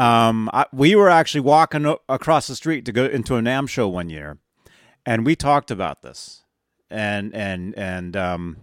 Um, 0.00 0.48
I, 0.52 0.64
we 0.72 0.94
were 0.94 1.10
actually 1.10 1.42
walking 1.42 1.84
o- 1.86 2.00
across 2.08 2.46
the 2.46 2.56
street 2.56 2.84
to 2.86 2.92
go 2.92 3.04
into 3.04 3.36
a 3.36 3.40
NAMM 3.40 3.68
show 3.68 3.86
one 3.88 4.08
year, 4.08 4.38
and 5.04 5.26
we 5.26 5.36
talked 5.36 5.70
about 5.70 6.02
this, 6.02 6.42
and 6.90 7.34
and 7.34 7.76
and 7.76 8.16
um, 8.16 8.56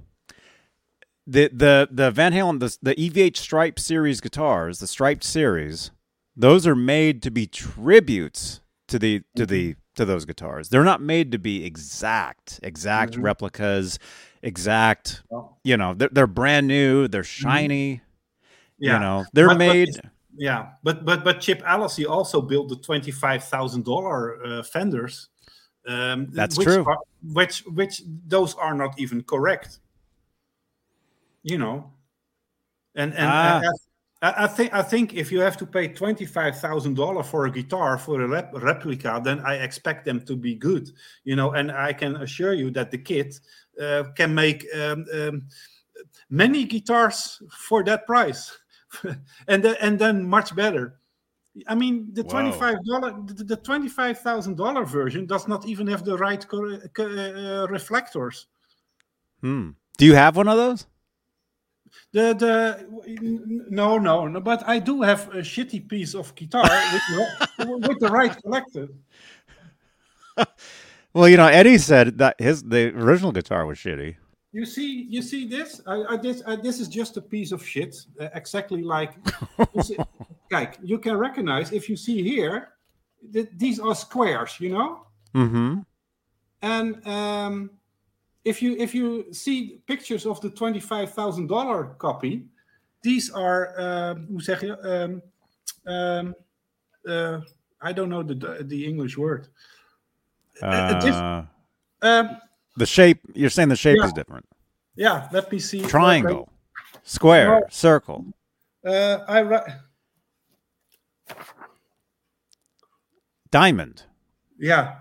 the 1.28 1.50
the 1.54 1.88
the 1.92 2.10
Van 2.12 2.34
Halen 2.34 2.60
the 2.60 2.76
the 2.82 2.96
EVH 2.96 3.38
Stripe 3.38 3.80
series 3.80 4.20
guitars, 4.22 4.80
the 4.80 4.88
Striped 4.88 5.24
series, 5.24 5.92
those 6.36 6.66
are 6.66 6.76
made 6.76 7.22
to 7.24 7.30
be 7.32 7.46
tributes 7.46 8.62
to 8.88 8.98
the 8.98 9.22
to 9.36 9.46
the 9.46 9.76
to 9.96 10.06
those 10.06 10.26
guitars. 10.26 10.70
They're 10.70 10.84
not 10.84 11.02
made 11.02 11.32
to 11.34 11.38
be 11.38 11.66
exact 11.66 12.60
exact 12.64 13.14
Mhm. 13.14 13.24
replicas, 13.24 14.00
exact. 14.42 15.22
You 15.64 15.78
know, 15.78 15.94
they're, 15.94 16.10
they're 16.12 16.28
brand 16.28 16.68
new. 16.68 17.08
They're 17.08 17.24
shiny. 17.24 17.96
Mm-hmm. 17.98 18.04
yeah. 18.80 18.94
You 18.94 19.00
know, 19.00 19.26
they're 19.34 19.48
made. 19.56 19.90
Yeah, 20.38 20.70
but 20.84 21.04
but 21.04 21.24
but 21.24 21.42
Chip 21.42 21.64
he 21.96 22.06
also 22.06 22.42
built 22.42 22.70
the 22.70 22.76
twenty 22.76 23.12
five 23.12 23.44
thousand 23.44 23.86
dollar 23.86 24.44
uh, 24.46 24.64
fenders. 24.64 25.30
Um, 25.88 26.28
That's 26.32 26.58
which 26.58 26.68
true. 26.68 26.86
Are, 26.86 27.00
which 27.34 27.64
which 27.66 28.04
those 28.28 28.54
are 28.56 28.76
not 28.76 29.00
even 29.00 29.24
correct. 29.24 29.80
You 31.42 31.58
know, 31.58 31.92
and 32.96 33.14
and, 33.14 33.28
Ah. 33.28 33.62
I, 34.22 34.44
I 34.44 34.48
think 34.48 34.74
I 34.74 34.84
think 34.84 35.14
if 35.14 35.32
you 35.32 35.40
have 35.40 35.58
to 35.58 35.66
pay 35.66 35.88
twenty 35.88 36.26
five 36.26 36.60
thousand 36.60 36.96
dollar 36.96 37.24
for 37.24 37.46
a 37.48 37.52
guitar 37.52 37.98
for 37.98 38.22
a 38.22 38.28
rep, 38.28 38.54
replica, 38.54 39.20
then 39.24 39.40
I 39.40 39.56
expect 39.56 40.06
them 40.06 40.22
to 40.26 40.36
be 40.36 40.54
good. 40.54 40.92
You 41.24 41.36
know, 41.36 41.54
and 41.54 41.72
I 41.72 41.94
can 41.94 42.18
assure 42.18 42.54
you 42.54 42.70
that 42.72 42.92
the 42.92 42.98
kit 43.00 43.40
uh, 43.82 44.04
can 44.16 44.36
make 44.36 44.68
um, 44.76 45.06
um, 45.14 45.48
many 46.30 46.66
guitars 46.66 47.42
for 47.50 47.84
that 47.86 48.06
price. 48.06 48.56
and 49.48 49.64
then, 49.64 49.76
and 49.82 50.00
then 50.00 50.24
much 50.28 50.56
better. 50.56 51.00
I 51.68 51.74
mean, 51.76 52.10
the 52.14 52.24
Wow. 52.24 52.30
twenty-five 52.30 52.78
dollar, 52.86 53.16
the, 53.26 53.56
twenty-five 53.56 54.20
thousand 54.20 54.58
dollar 54.58 54.86
version 54.86 55.26
does 55.26 55.48
not 55.48 55.66
even 55.66 55.88
have 55.88 56.06
the 56.06 56.16
right 56.18 56.48
co- 56.48 56.80
co- 56.94 57.64
uh, 57.64 57.68
reflectors. 57.68 58.48
Hmm. 59.42 59.72
Do 59.98 60.06
you 60.06 60.14
have 60.14 60.36
one 60.38 60.48
of 60.48 60.58
those? 60.58 60.86
The 62.12 62.34
the 62.36 62.86
no 63.70 63.98
no 63.98 64.28
no, 64.28 64.40
but 64.40 64.68
I 64.68 64.78
do 64.80 65.02
have 65.02 65.30
a 65.34 65.38
shitty 65.40 65.88
piece 65.90 66.14
of 66.14 66.36
guitar 66.36 66.64
with, 66.94 67.02
the- 67.10 67.78
with 67.88 68.00
the 68.00 68.10
right 68.10 68.36
collector. 68.44 68.90
Well, 71.14 71.28
you 71.28 71.38
know, 71.38 71.48
Eddie 71.48 71.80
said 71.80 72.20
that 72.20 72.36
his 72.40 72.62
the 72.62 72.90
original 72.94 73.32
guitar 73.32 73.66
was 73.66 73.80
shitty. 73.80 74.18
You 74.58 74.66
see, 74.66 75.06
you 75.08 75.22
see 75.22 75.48
this? 75.48 75.82
I, 75.86 76.04
I, 76.10 76.18
this, 76.18 76.42
I, 76.48 76.56
this 76.56 76.80
is 76.80 76.88
just 76.88 77.16
a 77.16 77.22
piece 77.22 77.52
of 77.52 77.64
shit, 77.64 77.96
uh, 78.20 78.30
exactly 78.34 78.82
like. 78.82 79.14
you 79.76 79.84
see, 79.84 79.98
kijk, 80.52 80.78
you 80.82 80.98
can 80.98 81.16
recognize 81.16 81.72
if 81.72 81.88
you 81.88 81.96
see 81.96 82.24
here, 82.24 82.70
th- 83.32 83.50
these 83.56 83.80
are 83.80 83.94
squares, 83.94 84.58
you 84.60 84.72
know. 84.74 85.06
Mm-hmm. 85.36 85.82
And 86.64 87.08
um, 87.08 87.70
if 88.44 88.64
you 88.64 88.76
if 88.80 88.96
you 88.96 89.32
see 89.32 89.80
pictures 89.86 90.26
of 90.26 90.42
the 90.42 90.50
twenty 90.50 90.80
five 90.80 91.14
thousand 91.14 91.46
dollar 91.46 91.94
copy, 92.00 92.48
these 93.04 93.30
are 93.30 93.78
um, 93.78 94.26
hoe 94.32 94.42
zeg 94.42 94.60
je? 94.62 94.74
Um, 94.82 95.22
um, 95.86 96.36
uh, 97.06 97.42
I 97.80 97.94
don't 97.94 98.10
know 98.10 98.24
the 98.24 98.66
the 98.66 98.86
English 98.88 99.18
word. 99.20 99.50
Uh, 100.64 100.98
Uh, 101.04 101.46
Um, 102.02 102.38
The 102.78 102.86
shape. 102.86 103.20
You're 103.34 103.50
saying 103.50 103.70
the 103.70 103.76
shape 103.76 103.98
Yeah. 104.00 104.06
is 104.06 104.14
different. 104.14 104.46
Yeah, 104.96 105.28
let 105.32 105.52
me 105.52 105.60
see. 105.60 105.82
Triangle, 105.82 106.50
square, 107.04 107.60
No. 107.60 107.62
circle. 107.70 108.26
Uh, 108.86 109.20
I 109.28 109.62
Diamond. 113.52 114.04
yeah, 114.58 114.96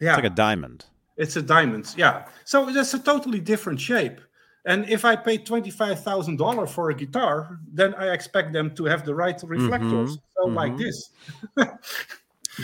yeah. 0.00 0.10
It's 0.10 0.16
like 0.16 0.32
a 0.32 0.34
diamond. 0.34 0.86
It's 1.16 1.36
a 1.36 1.42
diamond, 1.42 1.94
yeah. 1.96 2.26
So 2.44 2.66
that's 2.72 2.94
a 2.94 2.98
totally 2.98 3.40
different 3.40 3.80
shape. 3.80 4.20
And 4.64 4.88
if 4.88 5.04
I 5.04 5.16
pay 5.16 5.38
twenty-five 5.38 6.02
thousand 6.02 6.36
dollars 6.38 6.70
for 6.70 6.90
a 6.90 6.94
guitar, 6.94 7.58
then 7.72 7.94
I 7.94 8.12
expect 8.12 8.52
them 8.52 8.74
to 8.76 8.84
have 8.84 9.04
the 9.04 9.14
right 9.14 9.38
reflectors. 9.42 10.18
So 10.36 10.46
like 10.46 10.72
mhm. 10.72 10.78
this. 10.78 11.10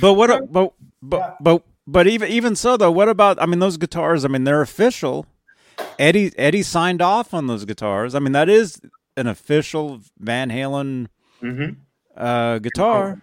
But 0.00 0.14
what? 0.14 0.52
But 0.52 0.74
but 1.02 1.18
Yeah. 1.20 1.34
but 1.40 1.62
but 1.88 2.06
even 2.06 2.28
even 2.28 2.54
so 2.54 2.76
though, 2.76 2.92
what 2.92 3.08
about? 3.08 3.40
I 3.40 3.46
mean, 3.46 3.58
those 3.60 3.78
guitars. 3.78 4.24
I 4.24 4.28
mean, 4.28 4.44
they're 4.44 4.60
official. 4.60 5.26
Eddie 5.98 6.30
Eddie 6.38 6.62
signed 6.62 7.00
off 7.00 7.32
on 7.32 7.46
those 7.46 7.64
guitars. 7.64 8.14
I 8.14 8.18
mean, 8.18 8.32
that 8.32 8.48
is 8.48 8.80
an 9.16 9.26
official 9.26 10.00
Van 10.18 10.50
Halen 10.50 11.08
Mhm. 11.42 11.76
uh, 12.16 12.58
guitar. 12.58 13.22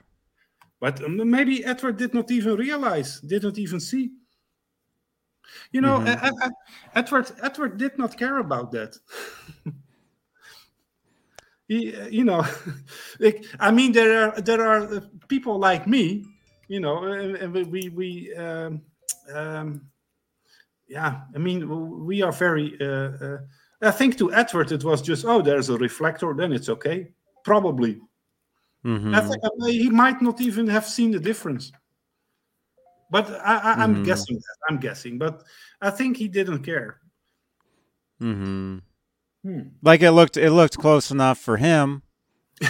But 0.80 1.04
um, 1.04 1.30
maybe 1.30 1.64
Edward 1.64 1.98
did 1.98 2.14
not 2.14 2.30
even 2.32 2.56
realize, 2.58 3.22
did 3.22 3.44
not 3.44 3.58
even 3.58 3.80
see. 3.80 4.12
You 5.72 5.82
know, 5.82 5.98
uh, 5.98 6.32
Edward 6.96 7.32
Edward 7.44 7.78
did 7.78 7.98
not 7.98 8.18
care 8.18 8.40
about 8.40 8.72
that. 8.72 8.98
he, 11.68 11.96
you 12.10 12.24
know, 12.24 12.44
like, 13.20 13.46
I 13.60 13.72
mean, 13.72 13.92
there 13.92 14.32
are 14.32 14.42
there 14.42 14.62
are 14.66 14.96
uh, 14.96 15.00
people 15.28 15.60
like 15.60 15.88
me, 15.88 16.26
you 16.68 16.80
know, 16.80 17.04
and, 17.04 17.36
and 17.36 17.54
we 17.54 17.90
we, 17.90 18.34
um, 18.36 18.82
um, 19.34 19.82
yeah, 20.88 21.22
I 21.34 21.38
mean, 21.38 22.06
we 22.06 22.22
are 22.22 22.32
very. 22.32 22.78
Uh, 22.80 22.86
uh, 22.86 23.38
I 23.82 23.92
think 23.92 24.18
to 24.18 24.34
Edward 24.34 24.72
it 24.72 24.84
was 24.84 25.02
just, 25.02 25.26
oh, 25.26 25.42
there's 25.42 25.70
a 25.70 25.78
reflector, 25.78 26.34
then 26.34 26.54
it's 26.54 26.70
okay, 26.70 27.12
probably. 27.44 28.00
Mhm. 28.86 29.16
I 29.16 29.22
think 29.22 29.44
uh, 29.44 29.66
he 29.66 29.90
might 29.90 30.22
not 30.22 30.42
even 30.42 30.68
have 30.68 30.86
seen 30.86 31.12
the 31.12 31.20
difference. 31.20 31.72
But 33.12 33.30
I, 33.44 33.74
I'm 33.84 33.96
Mhm. 33.98 34.06
guessing 34.06 34.36
that. 34.36 34.58
I'm 34.70 34.80
guessing. 34.80 35.18
But 35.18 35.44
I 35.82 35.90
think 35.92 36.18
he 36.18 36.28
didn't 36.28 36.64
care. 36.64 37.00
hmm 38.20 38.80
Hmm. 39.44 39.62
Like 39.84 40.02
it 40.02 40.12
looked, 40.12 40.38
it 40.38 40.50
looked 40.52 40.78
close 40.80 41.12
enough 41.12 41.38
for 41.38 41.58
him. 41.58 42.02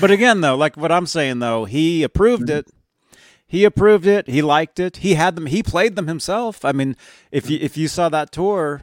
But 0.02 0.12
again, 0.12 0.42
though, 0.42 0.56
like 0.56 0.76
what 0.76 0.92
I'm 0.92 1.06
saying, 1.06 1.40
though, 1.40 1.64
he 1.64 2.04
approved 2.04 2.50
it. 2.50 2.68
He 3.56 3.64
approved 3.64 4.06
it. 4.06 4.27
He 4.27 4.41
liked 4.41 4.80
it. 4.80 4.98
He 4.98 5.14
had 5.14 5.36
them. 5.38 5.45
He 5.45 5.64
played 5.64 5.95
them 5.95 6.07
himself. 6.07 6.65
I 6.65 6.72
mean, 6.73 6.95
if 7.32 7.49
you 7.49 7.57
if 7.61 7.77
you 7.77 7.88
saw 7.88 8.10
that 8.10 8.32
tour, 8.32 8.82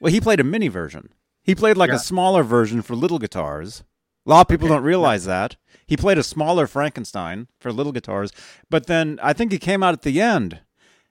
well, 0.00 0.12
he 0.12 0.20
played 0.20 0.38
a 0.40 0.44
mini 0.44 0.68
version. 0.68 1.08
He 1.42 1.54
played 1.56 1.76
like 1.76 1.90
Yeah. 1.90 1.96
a 1.96 2.10
smaller 2.12 2.44
version 2.44 2.82
for 2.82 2.94
little 2.94 3.18
guitars. 3.18 3.82
A 4.24 4.30
lot 4.30 4.42
of 4.42 4.48
people 4.48 4.68
don't 4.68 4.84
realize 4.84 5.24
that. 5.24 5.56
He 5.86 5.96
played 5.96 6.18
a 6.18 6.22
smaller 6.22 6.68
Frankenstein 6.68 7.48
for 7.58 7.72
little 7.72 7.90
guitars, 7.92 8.30
but 8.70 8.86
then 8.86 9.18
I 9.22 9.32
think 9.32 9.50
he 9.50 9.58
came 9.58 9.82
out 9.82 9.92
at 9.94 10.02
the 10.02 10.20
end 10.20 10.60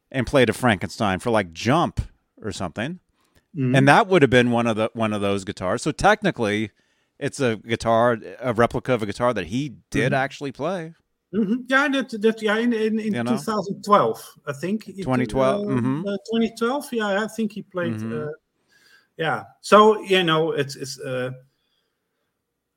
and 0.10 0.26
played 0.26 0.50
a 0.50 0.54
Frankenstein 0.54 1.20
for 1.20 1.32
like 1.32 1.52
Jump 1.52 2.00
or 2.42 2.52
something 2.54 3.00
Mhm. 3.58 3.76
and 3.78 3.88
that 3.90 4.08
would 4.08 4.22
have 4.22 4.32
been 4.32 4.52
one 4.52 4.68
of 4.68 4.78
the 4.78 4.90
one 4.94 5.12
of 5.12 5.20
those 5.20 5.44
guitars. 5.44 5.82
So 5.82 5.92
technically, 5.92 6.72
it's 7.20 7.42
a 7.42 7.58
guitar, 7.58 8.18
a 8.40 8.54
replica 8.54 8.94
of 8.94 9.04
a 9.04 9.06
guitar 9.06 9.34
that 9.34 9.48
he 9.48 9.76
did 9.90 10.14
actually 10.14 10.54
play. 10.54 10.94
Mhm. 11.34 11.64
Yeah, 11.68 11.88
that, 11.88 12.22
that 12.22 12.42
yeah, 12.42 12.58
in, 12.58 12.74
in, 12.74 13.00
in 13.00 13.14
You 13.14 13.24
know? 13.24 13.38
2012, 13.38 14.38
I 14.46 14.54
think. 14.54 14.90
It, 14.90 14.98
2012, 15.04 15.62
uh, 15.62 15.72
mhm. 15.72 16.02
uh, 16.02 16.18
2012, 16.32 16.94
yeah, 16.94 17.24
I 17.24 17.28
think 17.28 17.54
he 17.54 17.62
played. 17.62 17.94
Mhm. 17.94 18.28
Uh, 18.28 18.32
yeah, 19.18 19.44
so, 19.62 20.02
you 20.02 20.24
know, 20.24 20.52
it's. 20.52 20.76
it's 20.76 21.00
uh, 21.00 21.32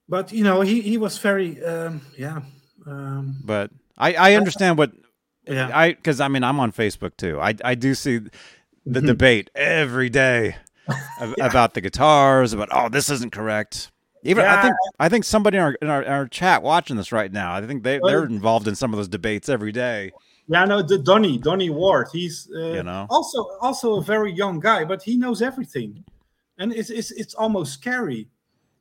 but, 0.08 0.32
you 0.32 0.44
know, 0.44 0.60
he, 0.60 0.80
he 0.82 0.98
was 0.98 1.18
very, 1.18 1.62
um, 1.64 2.00
yeah. 2.16 2.42
Um, 2.86 3.36
But 3.44 3.70
I, 3.96 4.14
I 4.14 4.34
understand 4.34 4.76
what 4.78 4.92
yeah. 5.46 5.70
I 5.72 5.92
because 5.92 6.20
I 6.20 6.28
mean 6.28 6.44
I'm 6.44 6.60
on 6.60 6.72
Facebook 6.72 7.16
too. 7.16 7.40
I 7.40 7.54
I 7.64 7.74
do 7.74 7.94
see 7.94 8.20
the 8.86 9.00
Mhm. 9.00 9.06
debate 9.06 9.50
every 9.54 10.10
day 10.10 10.56
ab- 11.20 11.34
about 11.40 11.74
the 11.74 11.80
guitars. 11.80 12.52
About 12.52 12.68
oh 12.72 12.88
this 12.88 13.08
isn't 13.10 13.32
correct. 13.32 13.90
Even 14.24 14.46
I 14.46 14.62
think 14.62 14.74
I 14.98 15.08
think 15.08 15.24
somebody 15.24 15.58
in 15.58 15.62
our, 15.62 15.72
in 15.82 15.88
our 15.88 16.02
in 16.02 16.10
our 16.10 16.26
chat 16.26 16.62
watching 16.62 16.96
this 16.96 17.12
right 17.12 17.30
now. 17.30 17.54
I 17.54 17.66
think 17.66 17.82
they 17.82 18.00
they're 18.02 18.24
involved 18.24 18.66
in 18.66 18.74
some 18.74 18.92
of 18.92 18.96
those 18.96 19.08
debates 19.08 19.48
every 19.48 19.70
day. 19.72 20.12
Yeah, 20.48 20.64
no, 20.64 20.82
the 20.82 20.98
Donny, 20.98 21.38
Donny 21.38 21.70
Ward. 21.70 22.08
He's 22.12 22.50
uh, 22.54 22.72
You 22.72 22.82
know? 22.82 23.06
also 23.10 23.46
also 23.60 23.96
a 23.96 24.02
very 24.02 24.32
young 24.32 24.60
guy, 24.60 24.84
but 24.84 25.02
he 25.02 25.16
knows 25.16 25.42
everything, 25.42 26.04
and 26.58 26.72
it's 26.72 26.90
it's, 26.90 27.10
it's 27.12 27.34
almost 27.34 27.74
scary. 27.74 28.28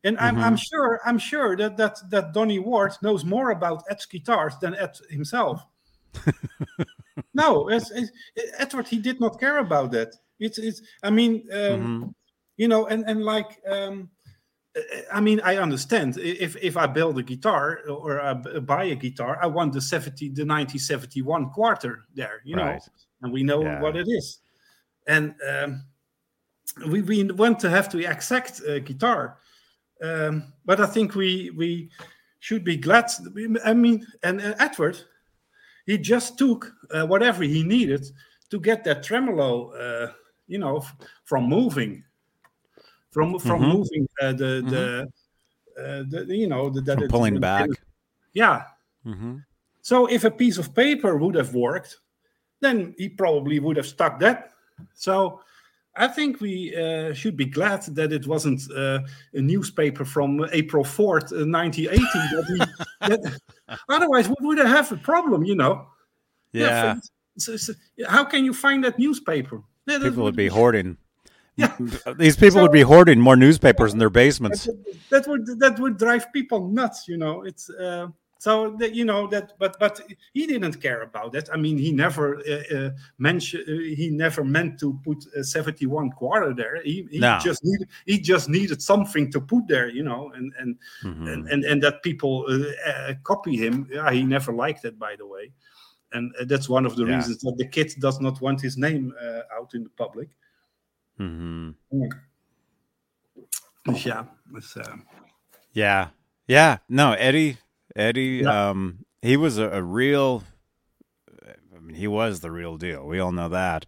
And 0.05 0.17
I'm, 0.19 0.35
I'm 0.37 0.55
Mm-hmm. 0.55 0.55
sure 0.55 0.99
I'm 1.05 1.17
sure 1.17 1.55
that 1.57 1.77
that 1.77 1.97
that 2.09 2.33
Donny 2.33 2.59
Ward 2.59 2.93
knows 3.01 3.23
more 3.25 3.51
about 3.51 3.83
Ed's 3.89 4.05
guitars 4.05 4.53
than 4.61 4.75
Ed 4.75 4.97
himself. 5.09 5.65
no, 7.33 7.69
it's, 7.69 7.91
it's, 7.91 8.11
Edward 8.57 8.87
he 8.87 8.99
did 8.99 9.19
not 9.19 9.39
care 9.39 9.59
about 9.59 9.91
that. 9.91 10.15
It's 10.39 10.57
it's. 10.57 10.81
I 11.03 11.09
mean, 11.09 11.47
um, 11.51 11.59
Mhm. 11.59 12.13
you 12.57 12.67
know, 12.67 12.85
and 12.87 13.03
and 13.07 13.23
like. 13.25 13.59
Um, 13.67 14.09
I 15.13 15.21
mean, 15.21 15.39
I 15.43 15.57
understand. 15.57 16.17
If 16.17 16.55
if 16.55 16.77
I 16.77 16.87
build 16.87 17.19
a 17.19 17.23
guitar 17.23 17.81
or 17.87 18.19
I 18.19 18.33
buy 18.33 18.85
a 18.85 18.95
guitar, 18.95 19.37
I 19.41 19.45
want 19.47 19.73
the 19.73 19.81
seventy, 19.81 20.29
the 20.29 20.45
nineteen 20.45 20.79
seventy 20.79 21.21
one 21.21 21.49
quarter 21.51 22.05
there, 22.15 22.41
you 22.43 22.55
know, 22.55 22.79
and 23.21 23.31
we 23.31 23.43
know 23.43 23.61
Yeah. 23.61 23.81
what 23.81 23.95
it 23.95 24.07
is. 24.07 24.39
And 25.07 25.35
um, 25.47 25.83
we 26.87 27.01
we 27.01 27.23
want 27.23 27.59
to 27.59 27.69
have 27.69 27.89
the 27.91 28.09
exact 28.09 28.61
uh, 28.67 28.79
guitar, 28.79 29.37
um, 30.01 30.53
but 30.65 30.79
I 30.79 30.87
think 30.87 31.13
we 31.13 31.51
we 31.51 31.91
should 32.39 32.63
be 32.63 32.77
glad. 32.77 33.11
I 33.63 33.73
mean, 33.73 34.07
and 34.23 34.41
uh, 34.41 34.55
Edward, 34.59 34.97
he 35.85 35.97
just 35.99 36.37
took 36.37 36.73
uh, 36.89 37.05
whatever 37.05 37.43
he 37.43 37.63
needed 37.63 38.05
to 38.49 38.59
get 38.59 38.83
that 38.83 39.03
tremolo, 39.03 39.71
uh, 39.73 40.11
you 40.47 40.57
know, 40.57 40.83
from 41.25 41.47
moving, 41.47 42.03
from 43.13 43.39
from 43.39 43.61
Mhm. 43.61 43.73
moving 43.77 44.07
uh, 44.21 44.33
the 44.33 44.51
the. 44.73 45.07
Uh, 45.75 46.03
the, 46.07 46.25
you 46.29 46.45
know, 46.47 46.69
the, 46.69 46.81
that 46.81 47.09
pulling 47.09 47.39
back. 47.39 47.67
Yeah. 48.33 48.61
hmm 49.03 49.37
So 49.81 50.05
if 50.05 50.23
a 50.23 50.29
piece 50.29 50.59
of 50.59 50.67
paper 50.75 51.17
would 51.17 51.33
have 51.35 51.55
worked, 51.55 51.97
then 52.61 52.93
he 52.99 53.09
probably 53.09 53.57
would 53.59 53.77
have 53.77 53.87
stuck 53.87 54.19
that. 54.19 54.51
So 54.93 55.41
I 55.95 56.07
think 56.07 56.41
we 56.41 56.75
uh, 56.75 57.13
should 57.15 57.35
be 57.35 57.45
glad 57.45 57.81
that 57.95 58.11
it 58.13 58.27
wasn't 58.27 58.61
uh, 58.71 58.99
a 59.33 59.41
newspaper 59.41 60.05
from 60.05 60.45
April 60.51 60.83
4th, 60.83 61.31
uh, 61.33 61.45
1980. 61.45 61.97
that 62.35 62.45
he, 62.49 62.57
that, 63.09 63.39
otherwise, 63.89 64.29
we 64.29 64.35
would 64.47 64.59
have 64.59 64.91
a 64.91 64.97
problem, 64.97 65.43
you 65.43 65.55
know. 65.55 65.87
Yeah, 66.51 66.99
so- 67.37 67.57
so- 67.57 67.73
how 68.07 68.23
can 68.25 68.45
you 68.45 68.53
find 68.53 68.83
that 68.83 68.99
newspaper? 68.99 69.57
Yeah, 69.87 69.97
that 69.97 70.09
people 70.09 70.23
would 70.23 70.35
be 70.35 70.49
hoarding. 70.49 70.97
Yeah. 71.55 71.75
These 72.17 72.37
people 72.37 72.61
would 72.61 72.71
be 72.71 72.81
hoarding 72.81 73.19
more 73.19 73.35
newspapers 73.35 73.93
in 73.93 73.99
their 73.99 74.09
basements. 74.09 74.67
that 75.09 75.27
would 75.27 75.45
that 75.59 75.79
would 75.79 75.97
drive 75.97 76.31
people 76.33 76.67
nuts 76.69 77.07
you 77.07 77.17
know 77.17 77.43
it's 77.43 77.69
uh, 77.69 78.07
so 78.39 78.75
that 78.79 78.93
you 78.95 79.05
know 79.05 79.27
that 79.27 79.53
but 79.59 79.77
but 79.79 80.01
he 80.33 80.47
didn't 80.47 80.81
care 80.81 81.01
about 81.03 81.31
that 81.31 81.47
i 81.53 81.57
mean 81.57 81.77
he 81.77 81.91
never 81.91 82.37
uh, 82.37 82.75
uh, 82.77 82.89
mentioned 83.19 83.63
uh, 83.69 83.73
he 83.99 84.09
never 84.09 84.43
meant 84.43 84.79
to 84.79 84.99
put 85.03 85.23
a 85.37 85.43
71 85.43 86.09
quarter 86.11 86.53
there 86.53 86.81
he, 86.83 87.07
he 87.11 87.19
No. 87.19 87.37
just 87.43 87.61
needed 87.63 87.87
he 88.05 88.17
just 88.19 88.49
needed 88.49 88.81
something 88.81 89.31
to 89.31 89.39
put 89.39 89.67
there 89.67 89.87
you 89.89 90.03
know 90.03 90.31
and 90.35 90.51
and 90.59 90.77
Mhm. 91.03 91.31
and, 91.31 91.47
and, 91.51 91.63
and 91.65 91.81
that 91.83 92.01
people 92.03 92.45
uh, 92.49 92.89
uh, 92.89 93.13
copy 93.23 93.55
him 93.55 93.87
yeah, 93.91 94.11
he 94.11 94.23
never 94.23 94.51
liked 94.51 94.83
it 94.85 94.97
by 94.97 95.15
the 95.15 95.27
way 95.27 95.51
and 96.13 96.33
uh, 96.39 96.45
that's 96.45 96.67
one 96.67 96.85
of 96.87 96.95
the 96.95 97.05
Yeah. 97.05 97.15
reasons 97.17 97.37
that 97.45 97.55
the 97.57 97.67
kid 97.67 97.93
does 97.99 98.19
not 98.19 98.41
want 98.41 98.59
his 98.61 98.75
name 98.77 99.13
uh, 99.25 99.41
out 99.57 99.73
in 99.75 99.83
the 99.83 99.89
public 100.03 100.29
Mhm. 101.23 101.75
Dus 103.83 104.03
ja, 104.03 104.27
uh, 104.77 104.83
Yeah. 105.71 106.07
Yeah. 106.47 106.77
No, 106.87 107.13
Eddie, 107.13 107.57
Eddie, 107.95 108.41
Yeah. 108.43 108.69
um, 108.69 109.05
he 109.21 109.37
was 109.37 109.57
a, 109.57 109.69
a 109.69 109.81
real, 109.81 110.43
I 111.75 111.79
mean, 111.79 111.95
he 111.95 112.07
was 112.07 112.39
the 112.39 112.51
real 112.51 112.77
deal. 112.77 113.05
We 113.05 113.19
all 113.19 113.31
know 113.31 113.49
that. 113.49 113.85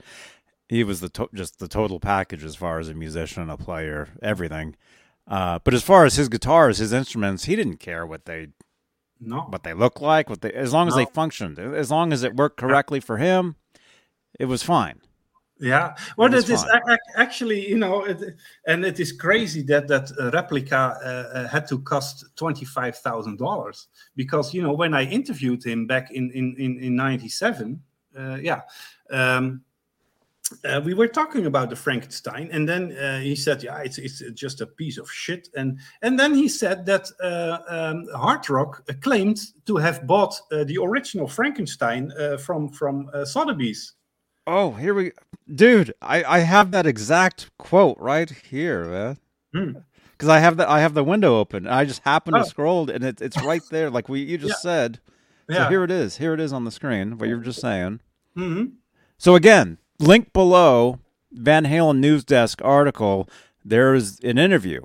He 0.68 0.84
was 0.84 1.00
the 1.00 1.10
to- 1.10 1.30
just 1.34 1.60
the 1.60 1.68
total 1.68 2.00
package 2.00 2.44
as 2.44 2.56
far 2.56 2.80
as 2.80 2.90
a 2.90 2.94
musician, 2.94 3.50
a 3.50 3.58
player, 3.58 4.08
everything. 4.22 4.76
Uh, 5.28 5.60
but 5.64 5.74
as 5.74 5.84
far 5.84 6.06
as 6.06 6.16
his 6.16 6.28
guitars, 6.30 6.78
his 6.80 6.92
instruments, 6.94 7.46
he 7.46 7.56
didn't 7.56 7.78
care 7.80 8.06
what 8.06 8.26
they 8.26 8.50
no. 9.20 9.42
what 9.50 9.64
they 9.64 9.74
look 9.74 10.02
like, 10.02 10.30
what 10.30 10.42
they 10.42 10.52
as 10.52 10.72
long 10.74 10.88
as 10.88 10.96
they 10.96 11.06
functioned, 11.06 11.58
as 11.60 11.90
long 11.90 12.12
as 12.14 12.24
it 12.24 12.36
worked 12.36 12.58
correctly 12.58 13.00
for 13.00 13.18
him, 13.18 13.56
it 14.40 14.46
was 14.46 14.62
fine. 14.64 15.02
Yeah, 15.58 15.96
well, 16.18 16.34
it 16.34 16.38
is 16.50 16.64
fine. 16.64 16.70
ac- 16.76 16.84
ac- 16.92 17.14
actually, 17.16 17.70
you 17.70 17.78
know, 17.78 18.04
it, 18.04 18.36
and 18.68 18.84
it 18.84 19.00
is 19.00 19.14
crazy 19.14 19.62
that 19.64 19.88
that 19.88 20.12
replica 20.34 20.76
uh, 21.02 21.38
uh, 21.38 21.48
had 21.48 21.66
to 21.68 21.80
cost 21.80 22.26
twenty 22.36 22.66
five 22.66 22.98
thousand 22.98 23.38
dollars 23.38 23.88
because 24.18 24.54
you 24.54 24.62
know 24.62 24.74
when 24.74 24.94
I 24.94 25.04
interviewed 25.04 25.64
him 25.64 25.88
back 25.88 26.12
in 26.12 26.30
in 26.32 26.56
in, 26.58 26.80
in 26.80 26.96
ninety 26.98 27.30
seven, 27.30 27.82
uh, 28.20 28.38
yeah, 28.42 28.62
um, 29.10 29.62
uh, 30.64 30.82
we 30.84 30.94
were 30.94 31.08
talking 31.08 31.46
about 31.46 31.70
the 31.70 31.76
Frankenstein, 31.76 32.50
and 32.52 32.68
then 32.68 32.92
uh, 32.98 33.20
he 33.20 33.36
said, 33.36 33.64
"Yeah, 33.64 33.80
it's 33.80 33.98
it's 33.98 34.22
just 34.34 34.62
a 34.62 34.68
piece 34.68 34.98
of 34.98 35.10
shit." 35.10 35.48
And 35.56 35.80
and 36.02 36.20
then 36.20 36.36
he 36.36 36.48
said 36.50 36.86
that 36.86 37.10
uh, 37.24 37.60
um, 37.68 38.08
Hard 38.14 38.50
Rock 38.50 38.84
claimed 39.02 39.40
to 39.66 39.78
have 39.78 40.06
bought 40.06 40.40
uh, 40.52 40.66
the 40.66 40.78
original 40.78 41.28
Frankenstein 41.28 42.12
uh, 42.20 42.38
from 42.38 42.70
from 42.70 43.10
uh, 43.14 43.24
Sotheby's. 43.26 43.94
Oh, 44.48 44.72
here 44.74 44.94
we, 44.94 45.12
dude. 45.54 45.94
I 46.02 46.24
I 46.24 46.40
have 46.40 46.72
that 46.72 46.86
exact 46.86 47.50
quote 47.58 47.98
right 48.00 48.30
here, 48.30 48.86
man. 48.86 49.18
Hmm. 49.54 49.80
Because 50.12 50.30
I 50.30 50.40
have 50.40 50.58
the 50.58 50.70
I 50.70 50.80
have 50.82 50.94
the 50.94 51.04
window 51.04 51.38
open. 51.40 51.68
I 51.68 51.86
just 51.86 52.02
happened 52.04 52.38
Oh. 52.38 52.44
to 52.44 52.50
scroll, 52.50 52.90
and 52.90 53.04
it, 53.04 53.22
it's 53.22 53.42
right 53.44 53.62
there, 53.72 53.90
like 53.90 54.08
we 54.08 54.22
you 54.22 54.38
just 54.38 54.64
Yeah. 54.64 54.70
said. 54.70 55.00
So 55.52 55.66
here 55.70 55.84
it 55.84 55.92
is. 55.92 56.18
Here 56.18 56.34
it 56.34 56.40
is 56.40 56.52
on 56.54 56.64
the 56.66 56.72
screen. 56.72 57.18
What 57.18 57.30
you 57.30 57.38
were 57.38 57.44
just 57.44 57.62
saying. 57.62 58.00
hmm 58.36 58.66
So 59.18 59.36
again, 59.36 59.78
link 60.00 60.34
below 60.34 61.00
Van 61.32 61.66
Halen 61.66 62.00
news 62.00 62.24
desk 62.24 62.62
article. 62.64 63.30
There's 63.64 64.20
an 64.22 64.38
interview 64.38 64.82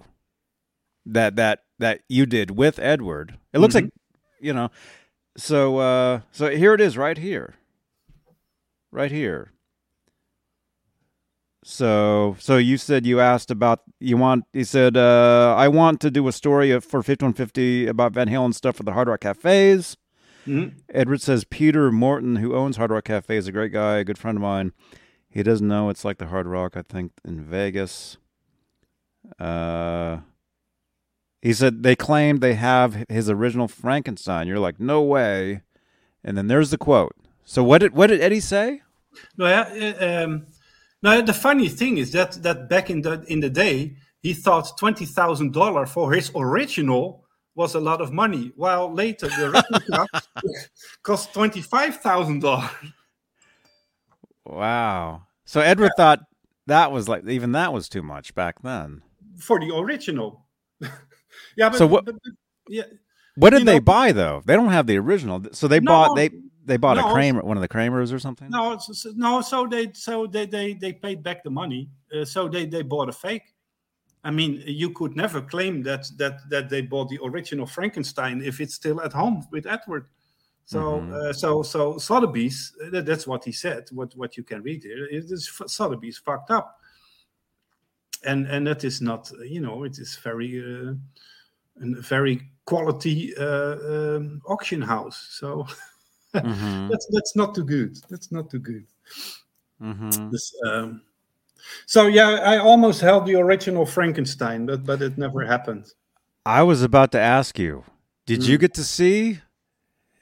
that 1.07 1.37
that 1.37 1.65
that 1.79 2.01
you 2.09 2.27
did 2.27 2.51
with 2.53 2.79
Edward. 2.79 3.39
It 3.53 3.59
looks 3.59 3.75
Mhm. 3.75 3.83
like 3.85 3.91
you 4.41 4.53
know. 4.53 4.71
So 5.37 5.79
uh 5.79 6.21
so 6.33 6.51
here 6.51 6.75
it 6.75 6.81
is 6.81 6.97
right 6.99 7.17
here. 7.19 7.55
Right 8.93 9.13
here. 9.13 9.53
So 11.63 12.37
so 12.39 12.57
you 12.57 12.79
said 12.79 13.05
you 13.05 13.21
asked 13.21 13.51
about 13.51 13.81
you 13.99 14.17
want 14.17 14.45
you 14.55 14.65
said 14.65 14.97
uh 14.97 15.55
I 15.57 15.69
want 15.69 16.01
to 16.01 16.11
do 16.11 16.27
a 16.27 16.33
story 16.33 16.71
for 16.81 17.03
5150 17.03 17.87
about 17.87 18.13
Van 18.13 18.29
Halen 18.29 18.55
stuff 18.55 18.77
for 18.77 18.83
the 18.83 18.93
Hard 18.95 19.09
Rock 19.09 19.21
Cafes. 19.21 19.97
hmm 20.47 20.69
Edward 20.93 21.21
says 21.21 21.45
Peter 21.45 21.93
Morton, 21.93 22.37
who 22.37 22.55
owns 22.55 22.77
Hard 22.79 22.91
Rock 22.91 23.05
Cafe, 23.05 23.37
is 23.37 23.47
a 23.47 23.53
great 23.53 23.73
guy, 23.73 23.99
a 23.99 24.05
good 24.05 24.19
friend 24.19 24.39
of 24.39 24.43
mine. 24.43 24.73
He 25.29 25.43
doesn't 25.43 25.69
know 25.69 25.91
it's 25.91 26.05
like 26.05 26.19
the 26.19 26.27
Hard 26.27 26.47
Rock, 26.47 26.77
I 26.77 26.83
think, 26.83 27.13
in 27.25 27.45
Vegas. 27.45 28.17
Uh, 29.39 30.21
he 31.43 31.53
said 31.53 31.83
they 31.83 31.95
claimed 31.95 32.41
they 32.41 32.55
have 32.55 33.05
his 33.09 33.31
original 33.31 33.69
Frankenstein. 33.69 34.49
You're 34.49 34.59
like, 34.59 34.81
no 34.81 35.03
way. 35.03 35.61
And 36.25 36.37
then 36.37 36.49
there's 36.49 36.71
the 36.71 36.79
quote. 36.79 37.15
So 37.51 37.65
what 37.65 37.79
did 37.81 37.93
what 37.95 38.07
did 38.11 38.21
Eddie 38.21 38.39
say? 38.55 38.81
No, 39.37 39.47
yeah. 39.49 39.67
uh, 40.01 40.25
Um, 40.25 40.47
now 41.03 41.21
the 41.21 41.33
funny 41.35 41.69
thing 41.69 41.99
is 41.99 42.13
that 42.13 42.41
that 42.45 42.69
back 42.69 42.91
in 42.91 43.03
the 43.03 43.25
in 43.27 43.41
the 43.41 43.51
day, 43.51 43.97
he 44.23 44.35
thought 44.35 44.79
twenty 44.79 45.05
thousand 45.05 45.53
dollar 45.53 45.85
for 45.87 46.13
his 46.13 46.31
original 46.37 47.25
was 47.57 47.75
a 47.75 47.81
lot 47.81 48.01
of 48.01 48.13
money, 48.13 48.53
while 48.55 48.95
later 48.95 49.27
the 49.29 49.51
replica 49.51 50.07
cost 51.03 51.35
twenty 51.35 51.61
five 51.61 51.97
thousand 51.97 52.39
dollars. 52.43 52.71
Wow. 54.45 55.23
So 55.45 55.61
Edward 55.61 55.91
thought 55.97 56.21
that 56.69 56.93
was 56.93 57.09
like 57.09 57.27
even 57.29 57.51
that 57.53 57.73
was 57.73 57.89
too 57.89 58.03
much 58.03 58.35
back 58.35 58.63
then. 58.63 59.03
for 59.39 59.59
the 59.59 59.75
original. 59.75 60.47
yeah, 61.57 61.69
but, 61.71 61.79
So 61.79 61.87
what- 61.89 62.05
but- 62.05 62.15
but- 62.23 62.33
yeah, 62.69 62.85
What 63.35 63.51
did 63.51 63.67
they 63.67 63.79
know- 63.79 63.81
buy 63.81 64.13
though? 64.13 64.43
They 64.47 64.55
don't 64.55 64.71
have 64.71 64.87
the 64.87 64.99
original. 64.99 65.43
So 65.53 65.67
they 65.67 65.81
No, 65.81 65.91
bought 65.91 66.15
they 66.15 66.31
they 66.65 66.77
bought 66.77 66.99
a. 66.99 67.03
Kramer, 67.03 67.43
one 67.43 67.57
of 67.57 67.61
the 67.63 67.69
Kramers 67.69 68.13
or 68.13 68.19
something. 68.19 68.51
no, 68.51 68.73
it's- 68.73 69.07
no. 69.17 69.41
So 69.41 69.67
they, 69.67 69.93
so 69.93 70.27
they, 70.27 70.47
they, 70.47 70.75
they 70.75 70.93
paid 70.93 71.23
back 71.23 71.43
the 71.43 71.51
money. 71.51 71.89
Uh, 72.15 72.25
so 72.25 72.49
they, 72.49 72.67
they 72.67 72.83
bought 72.83 73.09
a 73.09 73.13
fake. 73.13 73.55
I 74.23 74.31
mean, 74.31 74.63
you 74.67 74.91
could 74.91 75.17
never 75.17 75.41
claim 75.41 75.83
that 75.85 76.05
that 76.19 76.41
that 76.51 76.69
they 76.69 76.83
bought 76.83 77.09
the 77.09 77.19
original 77.25 77.67
Frankenstein 77.67 78.43
if 78.43 78.61
it's 78.61 78.75
still 78.75 79.01
at 79.01 79.13
home 79.13 79.47
with 79.51 79.67
Edward. 79.67 80.07
So, 80.67 80.79
Mhm. 81.01 81.13
uh, 81.13 81.33
so, 81.33 81.63
so 81.63 81.99
Sotheby's. 81.99 82.73
uh, 82.85 82.91
That, 82.91 83.07
that's 83.07 83.27
what 83.27 83.45
he 83.45 83.53
said. 83.53 83.89
What 83.93 84.15
what 84.17 84.37
you 84.37 84.45
can 84.45 84.63
read 84.63 84.83
here 84.85 85.07
is 85.07 85.51
Sotheby's 85.67 86.19
fucked 86.19 86.51
up. 86.51 86.79
And 88.25 88.47
and 88.47 88.67
that 88.67 88.85
is 88.85 89.01
not, 89.01 89.33
you 89.49 89.61
know, 89.63 89.85
it 89.85 89.99
is 89.99 90.17
very, 90.23 90.61
uh, 90.61 90.93
a 91.83 92.01
very 92.03 92.43
quality 92.67 93.35
uh, 93.37 93.77
um, 94.17 94.43
auction 94.47 94.83
house. 94.83 95.29
So. 95.31 95.67
Mhm, 96.35 96.89
that's 96.91 97.07
that's 97.11 97.35
not 97.37 97.55
too 97.55 97.65
good. 97.65 97.97
That's 98.09 98.31
not 98.31 98.51
too 98.51 98.61
good. 98.61 98.87
mhm. 99.83 100.31
This, 100.31 100.53
um, 100.67 101.03
so 101.87 102.07
yeah, 102.07 102.41
I 102.45 102.59
almost 102.59 103.01
held 103.01 103.27
the 103.27 103.35
original 103.37 103.85
Frankenstein, 103.87 104.67
but 104.67 104.85
but 104.85 105.03
it 105.03 105.19
never 105.19 105.45
happened. 105.45 105.87
I 106.47 106.63
was 106.63 106.83
about 106.83 107.13
to 107.13 107.21
ask 107.21 107.59
you, 107.59 107.85
did 108.27 108.45
you 108.47 108.57
Mm. 108.57 108.61
get 108.61 108.75
to 108.75 108.85
see 108.85 109.41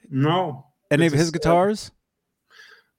No. 0.09 0.65
any 0.91 1.05
of 1.05 1.13
his 1.13 1.23
is, 1.23 1.29
uh, 1.29 1.31
guitars? 1.31 1.91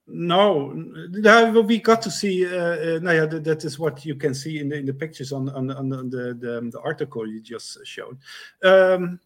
No, 0.07 0.71
no, 0.73 1.61
we 1.61 1.79
got 1.79 2.01
to 2.01 2.11
see. 2.11 2.45
Uh, 2.45 2.95
uh, 2.95 2.99
no, 3.01 3.11
yeah, 3.11 3.25
that, 3.27 3.43
that 3.43 3.63
is 3.63 3.77
what 3.79 4.03
you 4.05 4.15
can 4.15 4.33
see 4.33 4.59
in 4.59 4.67
the 4.69 4.75
in 4.77 4.85
the 4.85 4.93
pictures 4.93 5.31
on 5.31 5.47
on, 5.49 5.71
on 5.71 5.89
the, 5.89 6.33
the 6.33 6.69
the 6.71 6.79
article 6.81 7.25
you 7.27 7.39
just 7.41 7.77
showed. 7.85 8.17
Um, 8.63 9.19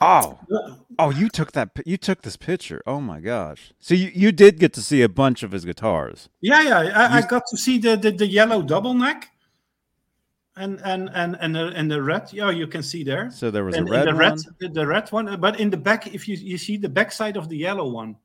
Oh, 0.00 0.38
oh, 0.98 1.10
you 1.10 1.28
took 1.28 1.52
that. 1.52 1.70
You 1.84 1.96
took 1.98 2.22
this 2.22 2.36
picture. 2.36 2.82
Oh 2.86 3.00
my 3.00 3.20
gosh! 3.20 3.72
So 3.80 3.94
you 3.94 4.10
you 4.14 4.32
did 4.32 4.58
get 4.58 4.72
to 4.74 4.82
see 4.82 5.02
a 5.02 5.08
bunch 5.08 5.42
of 5.42 5.52
his 5.52 5.64
guitars. 5.66 6.28
yeah, 6.40 6.62
yeah, 6.62 6.78
I, 6.94 7.18
I 7.18 7.22
got 7.22 7.42
to 7.50 7.56
see 7.58 7.76
the, 7.78 7.96
the, 7.96 8.10
the 8.10 8.26
yellow 8.26 8.62
double 8.62 8.94
neck, 8.94 9.28
and 10.56 10.80
and 10.84 11.10
and 11.14 11.36
and 11.40 11.54
the, 11.54 11.66
and 11.76 11.90
the 11.90 12.02
red. 12.02 12.32
Yeah, 12.32 12.50
you 12.50 12.66
can 12.66 12.82
see 12.82 13.04
there. 13.04 13.30
So 13.30 13.50
there 13.50 13.64
was 13.64 13.76
and, 13.76 13.88
a 13.88 13.92
red 13.92 14.06
the 14.06 14.12
one. 14.12 14.16
red, 14.18 14.38
the, 14.58 14.68
the 14.68 14.86
red 14.86 15.12
one, 15.12 15.38
but 15.40 15.60
in 15.60 15.68
the 15.68 15.76
back, 15.76 16.06
if 16.14 16.26
you 16.26 16.36
you 16.36 16.56
see 16.56 16.78
the 16.78 16.88
back 16.88 17.12
side 17.12 17.36
of 17.36 17.48
the 17.48 17.56
yellow 17.58 17.88
one, 17.88 18.16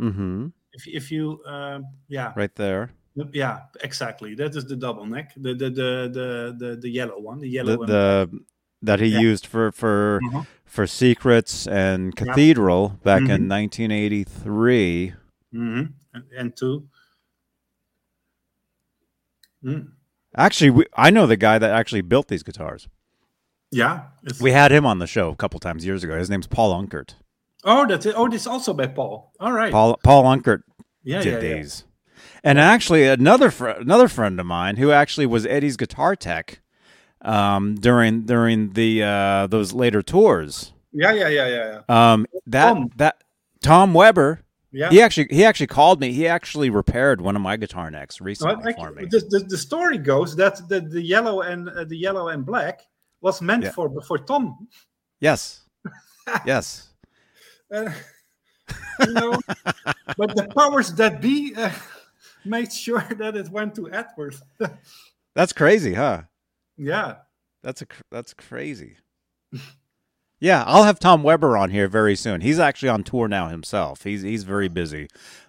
Mm-hmm. 0.00 0.48
if 0.72 0.86
if 0.86 1.10
you 1.10 1.40
um, 1.46 1.86
yeah 2.08 2.32
Right 2.36 2.54
there. 2.56 2.90
yeah 3.32 3.60
exactly 3.82 4.34
that 4.34 4.54
is 4.56 4.66
the 4.66 4.76
double 4.76 5.06
neck, 5.06 5.32
the 5.36 5.54
the 5.54 5.70
the 5.70 5.90
the 6.12 6.56
the, 6.58 6.76
the 6.76 6.90
yellow 6.90 7.18
one, 7.18 7.38
the 7.38 7.48
The, 7.48 7.54
yellow 7.54 7.76
one. 7.78 7.88
the 7.88 8.28
that 8.84 9.00
he 9.00 9.06
Yeah. 9.08 9.20
used 9.20 9.46
for 9.46 9.72
for 9.72 10.20
Mhm. 10.24 10.46
for 10.64 10.86
secrets 10.86 11.66
and 11.66 12.14
cathedral 12.16 12.98
back 13.02 13.22
Mhm. 13.22 13.34
in 13.34 13.48
1983. 13.48 15.14
Mhm. 15.54 15.92
and, 16.12 16.24
and 16.36 16.56
two. 16.56 16.88
Mm. 19.64 19.88
Actually, 20.36 20.70
we, 20.70 20.84
I 20.96 21.10
know 21.10 21.26
the 21.26 21.36
guy 21.36 21.58
that 21.58 21.70
actually 21.70 22.02
built 22.02 22.28
these 22.28 22.42
guitars. 22.42 22.88
Yeah. 23.70 24.08
it's- 24.22 24.40
We 24.40 24.52
had 24.52 24.70
him 24.70 24.86
on 24.86 24.98
the 25.00 25.06
show 25.06 25.30
a 25.30 25.36
couple 25.36 25.58
times 25.58 25.84
years 25.84 26.04
ago. 26.04 26.16
His 26.18 26.30
name's 26.30 26.46
Paul 26.46 26.80
Unkert. 26.80 27.14
oh, 27.64 27.86
that's 27.86 28.04
it. 28.06 28.14
Oh, 28.16 28.28
this 28.28 28.46
also 28.46 28.72
by 28.74 28.86
Paul. 28.86 29.32
All 29.40 29.52
right. 29.52 29.72
Paul 29.72 29.98
Paul 30.04 30.22
Unkert 30.24 30.62
yeah, 31.02 31.22
did 31.22 31.42
yeah, 31.42 31.48
yeah. 31.48 31.54
these. 31.56 31.84
And 32.44 32.58
actually, 32.60 33.04
another 33.08 33.50
fr- 33.50 33.68
another 33.70 34.06
friend 34.06 34.38
of 34.38 34.46
mine 34.46 34.76
who 34.76 34.90
actually 34.92 35.26
was 35.26 35.46
Eddie's 35.46 35.76
guitar 35.76 36.14
tech 36.14 36.60
um, 37.24 37.74
during 37.76 38.22
during 38.22 38.72
the 38.72 39.02
uh, 39.02 39.46
those 39.48 39.72
later 39.72 40.02
tours. 40.02 40.72
Yeah, 40.92 41.12
yeah, 41.12 41.28
yeah, 41.28 41.48
yeah, 41.48 41.80
yeah. 41.88 42.12
Um, 42.12 42.26
that 42.46 42.72
Tom. 42.72 42.90
that 42.96 43.24
Tom 43.62 43.94
Weber. 43.94 44.40
Yeah. 44.70 44.90
He 44.90 45.00
actually 45.00 45.28
he 45.30 45.44
actually 45.44 45.68
called 45.68 46.00
me. 46.00 46.12
He 46.12 46.26
actually 46.26 46.68
repaired 46.68 47.20
one 47.20 47.36
of 47.36 47.42
my 47.42 47.56
guitar 47.56 47.90
necks 47.92 48.20
Well, 48.20 48.26
recently 48.26 48.64
like, 48.64 48.76
for 48.76 48.90
me. 48.90 49.04
the, 49.04 49.20
the, 49.20 49.44
the 49.48 49.56
story 49.56 49.98
goes 49.98 50.34
that 50.34 50.68
the, 50.68 50.80
the 50.80 51.00
yellow 51.00 51.42
and 51.42 51.68
uh, 51.68 51.84
the 51.84 51.96
yellow 51.96 52.28
and 52.28 52.44
black 52.44 52.80
was 53.20 53.40
meant 53.40 53.62
Yeah. 53.62 53.70
for 53.70 53.88
for 54.02 54.18
Tom. 54.18 54.66
Yes, 55.20 55.62
yes. 56.44 56.88
Uh, 57.72 57.90
you 59.06 59.12
know, 59.12 59.38
but 60.16 60.34
the 60.36 60.48
powers 60.56 60.92
that 60.94 61.20
be 61.20 61.54
uh, 61.56 61.70
made 62.44 62.72
sure 62.72 63.06
that 63.18 63.36
it 63.36 63.48
went 63.50 63.74
to 63.76 63.90
Edward. 63.92 64.34
That's 65.36 65.52
crazy, 65.52 65.94
huh? 65.94 66.22
Yeah. 66.76 67.16
That's 67.62 67.82
a 67.82 67.86
that's 68.10 68.34
crazy. 68.34 68.96
yeah, 70.40 70.64
I'll 70.66 70.84
have 70.84 70.98
Tom 70.98 71.22
Weber 71.22 71.56
on 71.56 71.70
here 71.70 71.88
very 71.88 72.16
soon. 72.16 72.40
He's 72.40 72.58
actually 72.58 72.90
on 72.90 73.02
tour 73.04 73.28
now 73.28 73.48
himself. 73.48 74.04
He's 74.04 74.22
he's 74.22 74.44
very 74.44 74.68
busy, 74.68 75.08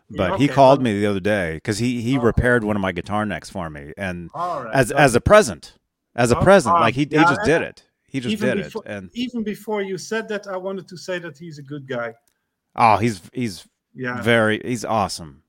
but 0.09 0.37
he 0.37 0.45
okay, 0.45 0.53
called 0.53 0.81
me 0.81 0.97
the 0.99 1.05
other 1.07 1.19
day 1.19 1.55
because 1.55 1.79
he 1.79 2.01
he 2.01 2.17
Okay. 2.17 2.25
repaired 2.25 2.63
one 2.63 2.75
of 2.75 2.81
my 2.81 2.91
guitar 2.91 3.25
necks 3.25 3.49
for 3.49 3.69
me, 3.69 3.91
and 3.97 4.29
right. 4.33 4.69
as 4.73 4.89
So 4.89 4.95
as 4.95 5.15
a 5.15 5.21
present, 5.21 5.77
as 6.15 6.31
a 6.31 6.37
Oh, 6.37 6.41
present, 6.41 6.77
oh, 6.77 6.79
like 6.79 6.95
he 6.95 7.01
he 7.01 7.07
just 7.07 7.43
did 7.43 7.61
it. 7.61 7.83
He 8.07 8.21
just 8.21 8.39
did 8.39 8.57
before, 8.63 8.83
it, 8.85 8.89
and 8.89 9.09
even 9.13 9.43
before 9.43 9.81
you 9.81 9.97
said 9.97 10.29
that, 10.29 10.47
I 10.47 10.55
wanted 10.55 10.87
to 10.87 10.97
say 10.97 11.19
that 11.19 11.37
he's 11.37 11.59
a 11.59 11.63
good 11.63 11.85
guy. 11.87 12.13
oh, 12.77 12.97
he's 12.97 13.21
he's 13.33 13.67
Yeah. 13.93 14.21
very 14.21 14.61
he's 14.63 14.85
awesome. 14.85 15.43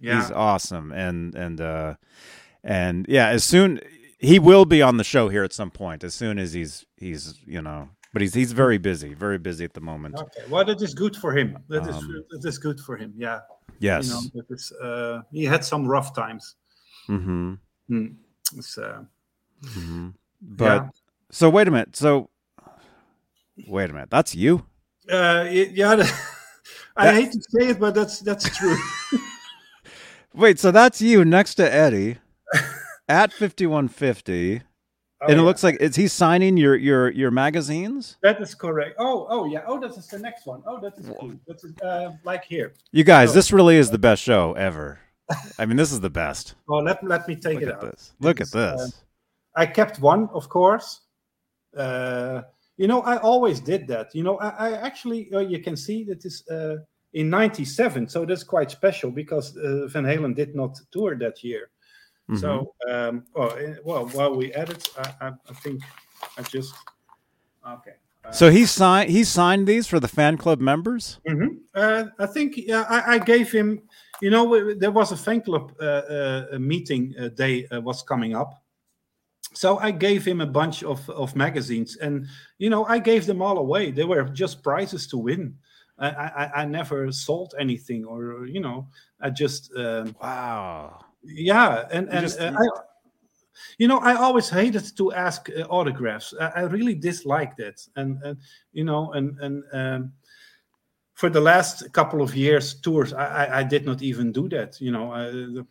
yeah. 0.00 0.20
He's 0.20 0.30
awesome, 0.32 0.90
and 0.90 1.34
and 1.36 1.60
uh, 1.60 1.94
and 2.64 3.06
yeah, 3.08 3.28
as 3.28 3.44
soon 3.44 3.80
he 4.18 4.38
will 4.38 4.64
be 4.64 4.82
on 4.82 4.96
the 4.96 5.04
show 5.04 5.28
here 5.28 5.44
at 5.44 5.52
some 5.52 5.70
point. 5.70 6.04
As 6.04 6.14
soon 6.14 6.38
as 6.38 6.52
he's 6.52 6.84
he's 6.96 7.40
you 7.46 7.62
know, 7.62 7.88
but 8.12 8.22
he's 8.22 8.34
he's 8.34 8.52
very 8.52 8.78
busy, 8.78 9.14
very 9.14 9.38
busy 9.38 9.64
at 9.64 9.74
the 9.74 9.80
moment. 9.80 10.16
Okay. 10.16 10.42
Well, 10.50 10.64
that 10.64 10.80
is 10.82 10.94
good 10.94 11.16
for 11.16 11.32
him. 11.36 11.58
That 11.68 11.82
is 11.88 11.96
Um, 11.96 12.24
that 12.30 12.44
is 12.48 12.58
good 12.58 12.80
for 12.80 12.96
him. 12.96 13.12
Yeah. 13.16 13.40
Yes. 13.80 14.08
You 14.08 14.30
know, 14.34 14.42
is, 14.50 14.72
uh, 14.72 15.22
he 15.30 15.44
had 15.44 15.64
some 15.64 15.86
rough 15.86 16.12
times. 16.14 16.56
mm-hmm. 17.08 17.54
Hmm. 17.88 18.06
It's, 18.56 18.76
uh, 18.78 19.04
Mm-hmm. 19.62 20.08
But 20.40 20.64
Yeah. 20.82 20.88
so 21.30 21.50
wait 21.50 21.68
a 21.68 21.70
minute. 21.70 21.96
So 21.96 22.30
wait 23.68 23.90
a 23.90 23.92
minute. 23.92 24.10
That's 24.10 24.34
you. 24.34 24.64
uh, 25.10 25.46
yeah. 25.50 26.06
I 26.96 27.14
hate 27.14 27.32
to 27.32 27.40
say 27.40 27.68
it, 27.70 27.78
but 27.78 27.94
that's 27.94 28.18
that's 28.20 28.48
true. 28.56 28.76
Wait. 30.34 30.58
So 30.58 30.70
that's 30.72 31.00
you 31.00 31.24
next 31.24 31.54
to 31.56 31.72
Eddie. 31.72 32.18
At 33.08 33.32
5150 33.32 34.62
Oh, 35.20 35.24
and 35.26 35.32
it 35.34 35.38
yeah. 35.38 35.42
looks 35.46 35.64
like 35.64 35.80
is 35.80 35.96
he 35.96 36.06
signing 36.06 36.56
your 36.56 36.76
your 36.76 37.10
your 37.10 37.32
magazines 37.32 38.18
that 38.22 38.40
is 38.40 38.54
correct. 38.54 38.94
Oh, 39.00 39.26
oh 39.28 39.46
yeah. 39.46 39.62
Oh, 39.66 39.80
this 39.80 39.96
is 39.96 40.06
the 40.06 40.18
next 40.20 40.46
one. 40.46 40.62
Oh, 40.64 40.78
that 40.80 40.96
is 40.96 41.10
cool. 41.18 41.32
That's 41.48 41.64
uh, 41.82 42.12
like 42.22 42.44
here. 42.44 42.74
you 42.92 43.02
guys 43.02 43.30
Oh. 43.30 43.32
this 43.32 43.52
really 43.52 43.74
is 43.78 43.90
the 43.90 43.98
best 43.98 44.22
show 44.22 44.52
ever 44.52 45.00
i 45.58 45.66
mean 45.66 45.76
this 45.76 45.90
is 45.92 46.00
the 46.00 46.08
best 46.08 46.54
Oh, 46.68 46.76
let 46.78 47.02
let 47.02 47.26
me 47.26 47.34
take 47.34 47.54
look 47.54 47.62
it 47.64 47.68
at 47.68 47.74
out. 47.74 47.80
this 47.90 48.12
look 48.20 48.40
at 48.40 48.46
is, 48.46 48.54
uh, 48.54 48.76
this 48.76 49.02
I 49.56 49.66
kept 49.66 49.98
one, 49.98 50.28
of 50.32 50.48
course. 50.48 51.00
Uh, 51.76 52.42
you 52.76 52.86
know, 52.86 53.00
I 53.02 53.16
always 53.16 53.58
did 53.58 53.88
that. 53.88 54.14
You 54.14 54.22
know, 54.22 54.38
I, 54.38 54.50
I 54.68 54.72
actually, 54.86 55.28
uh, 55.34 55.40
you 55.40 55.58
can 55.60 55.76
see 55.76 56.04
that 56.04 56.24
is 56.24 56.44
uh, 56.48 56.76
in 57.12 57.28
'97, 57.28 58.08
so 58.08 58.24
that's 58.24 58.44
quite 58.44 58.70
special 58.70 59.10
because 59.10 59.56
uh, 59.56 59.88
Van 59.88 60.04
Halen 60.04 60.36
did 60.36 60.54
not 60.54 60.78
tour 60.92 61.16
that 61.18 61.42
year. 61.42 61.70
Mhm. 62.30 62.38
So, 62.40 62.74
um, 62.88 63.24
well, 63.34 63.56
eh, 63.56 63.74
well, 63.84 64.06
while 64.08 64.34
we 64.36 64.52
edit, 64.52 64.88
I, 64.98 65.28
I, 65.28 65.28
I 65.48 65.54
think 65.54 65.82
I 66.36 66.42
just 66.42 66.74
okay. 67.66 67.96
Uh, 68.24 68.32
so 68.32 68.50
he 68.50 68.66
signed 68.66 69.10
he 69.10 69.24
signed 69.24 69.66
these 69.66 69.86
for 69.86 69.98
the 70.00 70.08
fan 70.08 70.36
club 70.36 70.60
members 70.60 71.20
mhm. 71.26 71.58
uh, 71.74 72.04
I 72.18 72.26
think 72.26 72.56
yeah, 72.56 72.84
I, 72.88 73.14
I 73.14 73.18
gave 73.18 73.50
him. 73.52 73.82
You 74.20 74.30
know, 74.30 74.74
there 74.74 74.90
was 74.90 75.12
a 75.12 75.16
fan 75.16 75.42
club 75.42 75.72
uh, 75.80 75.84
uh, 76.54 76.58
meeting 76.58 77.14
uh, 77.18 77.28
day 77.28 77.66
uh, 77.68 77.80
was 77.80 78.02
coming 78.02 78.34
up, 78.34 78.64
so 79.54 79.78
I 79.78 79.92
gave 79.92 80.24
him 80.24 80.40
a 80.40 80.46
bunch 80.46 80.82
of 80.82 81.08
of 81.10 81.36
magazines, 81.36 81.96
and 81.96 82.26
you 82.58 82.70
know, 82.70 82.84
I 82.84 82.98
gave 82.98 83.26
them 83.26 83.40
all 83.42 83.58
away. 83.58 83.90
They 83.92 84.04
were 84.04 84.24
just 84.24 84.62
prizes 84.62 85.06
to 85.08 85.18
win. 85.18 85.56
I 85.98 86.08
I, 86.10 86.62
I 86.62 86.64
never 86.66 87.12
sold 87.12 87.54
anything, 87.58 88.04
or 88.04 88.46
you 88.46 88.60
know, 88.60 88.88
I 89.20 89.30
just 89.30 89.72
um, 89.76 90.16
wow 90.20 91.07
yeah, 91.22 91.86
and 91.90 92.08
and 92.08 92.20
just- 92.22 92.40
uh, 92.40 92.52
I, 92.56 92.66
you 93.78 93.88
know, 93.88 93.98
I 93.98 94.14
always 94.14 94.48
hated 94.48 94.96
to 94.96 95.12
ask 95.12 95.48
uh, 95.50 95.62
autographs. 95.68 96.34
I, 96.40 96.46
I 96.46 96.60
really 96.62 96.94
dislike 96.94 97.56
that, 97.56 97.86
and 97.96 98.22
and 98.22 98.38
you 98.72 98.84
know, 98.84 99.12
and 99.12 99.38
and 99.40 99.64
um, 99.72 100.12
for 101.14 101.28
the 101.30 101.40
last 101.40 101.92
couple 101.92 102.22
of 102.22 102.34
years 102.36 102.80
tours, 102.80 103.12
I 103.12 103.26
I, 103.46 103.58
I 103.60 103.62
did 103.64 103.84
not 103.84 104.02
even 104.02 104.32
do 104.32 104.48
that. 104.50 104.80
You 104.80 104.92
know, 104.92 105.12
I, 105.12 105.24
the, 105.30 105.66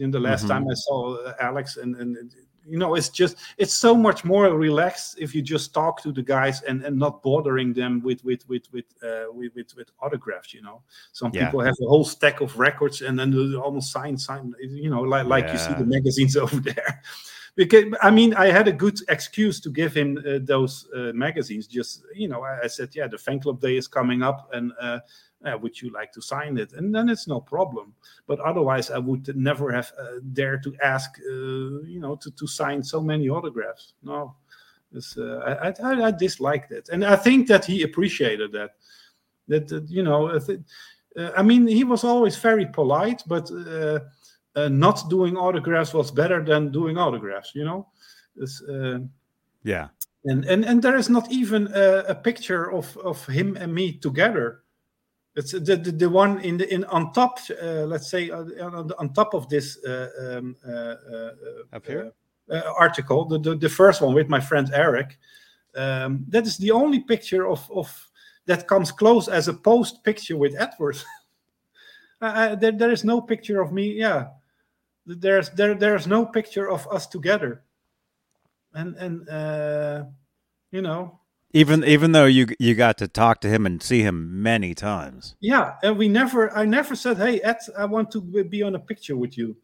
in 0.00 0.10
the 0.10 0.20
last 0.20 0.44
Mhm. 0.44 0.48
time 0.48 0.68
I 0.68 0.74
saw 0.74 1.14
uh, 1.16 1.34
Alex, 1.40 1.76
and 1.76 1.96
and 1.96 2.16
you 2.66 2.78
know, 2.78 2.94
it's 2.94 3.08
just 3.08 3.36
it's 3.58 3.74
so 3.74 3.94
much 3.94 4.24
more 4.24 4.48
relaxed 4.56 5.16
if 5.18 5.34
you 5.34 5.42
just 5.42 5.74
talk 5.74 6.02
to 6.02 6.12
the 6.12 6.22
guys 6.22 6.62
and 6.62 6.82
and 6.84 6.98
not 6.98 7.22
bothering 7.22 7.72
them 7.72 8.00
with 8.02 8.24
with 8.24 8.48
with 8.48 8.70
with 8.72 8.86
uh, 9.02 9.26
with, 9.32 9.54
with, 9.54 9.74
with 9.76 9.90
autographs. 10.00 10.54
You 10.54 10.62
know, 10.62 10.82
some 11.12 11.30
Yeah. 11.32 11.46
people 11.46 11.60
have 11.60 11.76
a 11.82 11.86
whole 11.86 12.04
stack 12.04 12.40
of 12.40 12.58
records 12.58 13.02
and 13.02 13.18
then 13.18 13.34
almost 13.56 13.92
sign 13.92 14.16
sign. 14.16 14.54
You 14.60 14.90
know, 14.90 15.02
like 15.02 15.26
like 15.26 15.52
you 15.52 15.58
see 15.58 15.74
the 15.74 15.84
magazines 15.86 16.36
over 16.44 16.56
there. 16.56 17.02
Because 17.56 17.84
I 18.02 18.10
mean, 18.10 18.34
I 18.34 18.46
had 18.46 18.66
a 18.66 18.72
good 18.72 18.98
excuse 19.08 19.60
to 19.60 19.70
give 19.70 19.94
him 19.94 20.18
uh, 20.18 20.38
those 20.42 20.88
uh, 20.94 21.12
magazines. 21.14 21.68
Just 21.68 22.04
you 22.12 22.26
know, 22.26 22.42
I, 22.42 22.62
I 22.64 22.66
said, 22.66 22.90
yeah, 22.94 23.06
the 23.06 23.18
fan 23.18 23.38
club 23.40 23.60
day 23.60 23.76
is 23.76 23.86
coming 23.86 24.22
up, 24.22 24.50
and 24.52 24.72
uh, 25.46 25.56
would 25.58 25.80
you 25.80 25.90
like 25.90 26.12
to 26.12 26.22
sign 26.22 26.58
it? 26.58 26.72
And 26.72 26.94
then 26.94 27.08
it's 27.08 27.26
no 27.26 27.40
problem. 27.40 27.94
But 28.26 28.40
otherwise, 28.40 28.90
I 28.90 28.98
would 28.98 29.34
never 29.36 29.72
have 29.72 29.92
uh, 29.98 30.20
dared 30.32 30.62
to 30.64 30.74
ask, 30.82 31.18
uh, 31.20 31.82
you 31.84 32.00
know, 32.00 32.16
to, 32.16 32.30
to 32.30 32.46
sign 32.46 32.82
so 32.82 33.00
many 33.00 33.28
autographs. 33.28 33.94
No, 34.02 34.36
it's, 34.92 35.16
uh, 35.18 35.58
I, 35.62 35.86
I, 35.86 36.06
I 36.06 36.10
dislike 36.10 36.68
that, 36.68 36.88
and 36.88 37.04
I 37.04 37.16
think 37.16 37.48
that 37.48 37.64
he 37.64 37.82
appreciated 37.82 38.52
that. 38.52 38.70
That, 39.46 39.70
you 39.90 40.02
know, 40.02 40.30
I, 40.30 41.20
uh, 41.20 41.32
I 41.36 41.42
mean, 41.42 41.66
he 41.66 41.84
was 41.84 42.02
always 42.02 42.36
very 42.36 42.64
polite, 42.64 43.22
but 43.26 43.50
uh, 43.50 44.00
uh, 44.56 44.68
not 44.68 45.10
doing 45.10 45.36
autographs 45.36 45.92
was 45.92 46.10
better 46.10 46.42
than 46.42 46.72
doing 46.72 46.96
autographs. 46.96 47.54
You 47.54 47.64
know, 47.64 47.88
it's, 48.36 48.62
uh, 48.62 49.00
yeah 49.62 49.88
and 50.24 50.44
and 50.44 50.64
and 50.64 50.82
there 50.82 50.96
is 50.96 51.08
not 51.08 51.30
even 51.30 51.68
a, 51.74 52.04
a 52.08 52.14
picture 52.14 52.72
of 52.72 52.96
of 52.98 53.24
him 53.26 53.56
and 53.56 53.74
me 53.74 53.92
together 53.92 54.63
it's 55.36 55.52
the 55.52 55.60
the, 55.60 55.92
the 55.92 56.08
one 56.08 56.40
in 56.40 56.56
the 56.56 56.72
in 56.72 56.84
on 56.84 57.12
top 57.12 57.38
uh, 57.62 57.84
let's 57.86 58.10
say 58.10 58.30
uh, 58.30 58.44
on, 58.64 58.90
on 58.98 59.12
top 59.12 59.34
of 59.34 59.48
this 59.48 59.84
uh, 59.84 60.08
um, 60.20 60.56
uh, 60.66 60.70
uh, 60.70 61.30
Up 61.72 61.86
here? 61.86 62.12
article 62.78 63.24
the, 63.24 63.38
the 63.38 63.56
the 63.56 63.68
first 63.68 64.02
one 64.02 64.14
with 64.14 64.28
my 64.28 64.38
friend 64.38 64.70
eric 64.74 65.18
um, 65.76 66.24
that 66.28 66.46
is 66.46 66.58
the 66.58 66.70
only 66.70 67.00
picture 67.00 67.48
of 67.48 67.68
of 67.74 67.88
that 68.46 68.68
comes 68.68 68.92
close 68.92 69.28
as 69.28 69.48
a 69.48 69.54
post 69.54 70.04
picture 70.04 70.36
with 70.36 70.54
edward. 70.58 70.96
There, 72.20 72.72
there 72.72 72.90
is 72.90 73.04
no 73.04 73.20
picture 73.20 73.60
of 73.60 73.70
me 73.70 73.92
yeah. 73.92 74.28
There's 75.04 75.50
there 75.50 75.74
there's 75.74 76.06
no 76.06 76.24
picture 76.24 76.70
of 76.70 76.86
us 76.90 77.06
together. 77.06 77.62
And 78.72 78.96
and 78.96 79.28
uh 79.28 80.04
you 80.70 80.80
know 80.80 81.20
even 81.54 81.84
even 81.84 82.12
though 82.12 82.26
you 82.26 82.46
you 82.58 82.74
got 82.74 82.98
to 82.98 83.08
talk 83.08 83.40
to 83.40 83.48
him 83.48 83.64
and 83.64 83.82
see 83.82 84.02
him 84.02 84.42
many 84.42 84.74
times. 84.74 85.36
Yeah 85.40 85.76
and 85.82 85.96
we 85.96 86.08
never 86.08 86.50
i 86.54 86.64
never 86.66 86.94
said 86.96 87.16
hey 87.16 87.40
ed 87.40 87.58
i 87.78 87.84
want 87.86 88.10
to 88.10 88.20
be 88.44 88.62
on 88.62 88.74
a 88.74 88.78
picture 88.80 89.16
with 89.16 89.38
you. 89.38 89.56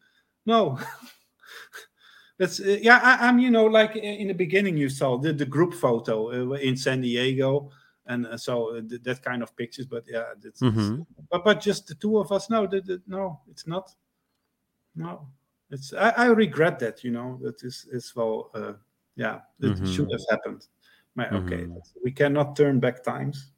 No. 0.46 0.78
That's 2.38 2.58
uh, 2.60 2.78
yeah 2.80 3.00
I, 3.02 3.28
i'm 3.28 3.38
you 3.38 3.50
know 3.50 3.66
like 3.66 3.96
in 3.96 4.28
the 4.28 4.34
beginning 4.34 4.76
you 4.78 4.88
saw 4.88 5.18
the, 5.18 5.32
the 5.32 5.44
group 5.44 5.74
photo 5.74 6.52
uh, 6.52 6.54
in 6.54 6.74
san 6.76 7.02
diego 7.02 7.70
and 8.06 8.26
uh, 8.26 8.38
so 8.38 8.76
uh, 8.76 8.80
th- 8.88 9.02
that 9.02 9.22
kind 9.22 9.42
of 9.42 9.54
pictures 9.56 9.86
but 9.86 10.04
yeah 10.08 10.32
that's, 10.42 10.62
Mhm. 10.62 11.04
but 11.30 11.44
but 11.44 11.60
just 11.60 11.86
the 11.88 11.94
two 11.96 12.18
of 12.18 12.32
us 12.32 12.48
no 12.48 12.66
the, 12.66 12.80
the, 12.80 13.02
no 13.06 13.40
it's 13.50 13.66
not. 13.66 13.90
No. 14.96 15.28
It's 15.70 15.92
I, 15.92 16.10
I 16.16 16.26
regret 16.26 16.78
that 16.80 17.04
you 17.04 17.10
know 17.12 17.38
that 17.42 17.62
is 17.62 17.86
is 17.92 18.14
well 18.16 18.50
uh, 18.54 18.72
yeah 19.16 19.40
it 19.60 19.76
Mhm. 19.76 19.86
should 19.94 20.10
have 20.10 20.24
happened 20.30 20.66
okay 21.26 21.64
Mhm. 21.66 21.80
we 22.04 22.12
cannot 22.12 22.56
turn 22.56 22.80
back 22.80 23.02
times. 23.02 23.52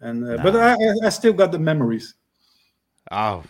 And 0.00 0.24
uh, 0.24 0.38
but 0.42 0.54
Nah. 0.54 0.60
I, 0.60 0.72
I- 0.74 1.06
I 1.06 1.10
still 1.10 1.32
got 1.32 1.52
the 1.52 1.58
memories. 1.58 2.14
Oh 3.10 3.44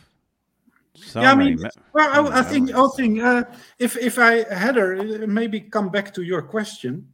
so 0.94 1.20
Yeah, 1.22 1.32
I 1.32 1.34
mean, 1.34 1.56
me- 1.62 1.70
well 1.94 2.32
I, 2.32 2.40
I 2.40 2.42
think. 2.42 2.70
I 2.74 2.86
think 2.96 3.20
uh, 3.20 3.44
if 3.78 3.96
if 3.96 4.18
I 4.18 4.44
had 4.54 4.76
her 4.76 5.26
maybe 5.26 5.60
come 5.60 5.88
back 5.90 6.12
to 6.14 6.22
your 6.22 6.42
question 6.42 7.08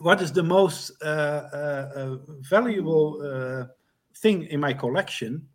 what 0.00 0.20
is 0.20 0.32
the 0.32 0.42
most 0.42 0.90
uh, 1.02 1.06
uh, 1.06 1.90
uh, 1.94 2.16
valuable 2.40 3.22
uh, 3.22 3.66
thing 4.16 4.42
in 4.50 4.58
my 4.58 4.72
collection? 4.72 5.46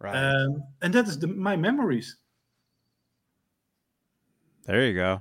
Right. 0.00 0.16
Um, 0.16 0.64
and 0.80 0.94
that 0.94 1.06
is 1.06 1.18
the, 1.18 1.26
my 1.26 1.56
memories. 1.56 2.16
There 4.64 4.86
you 4.86 4.94
go. 4.94 5.20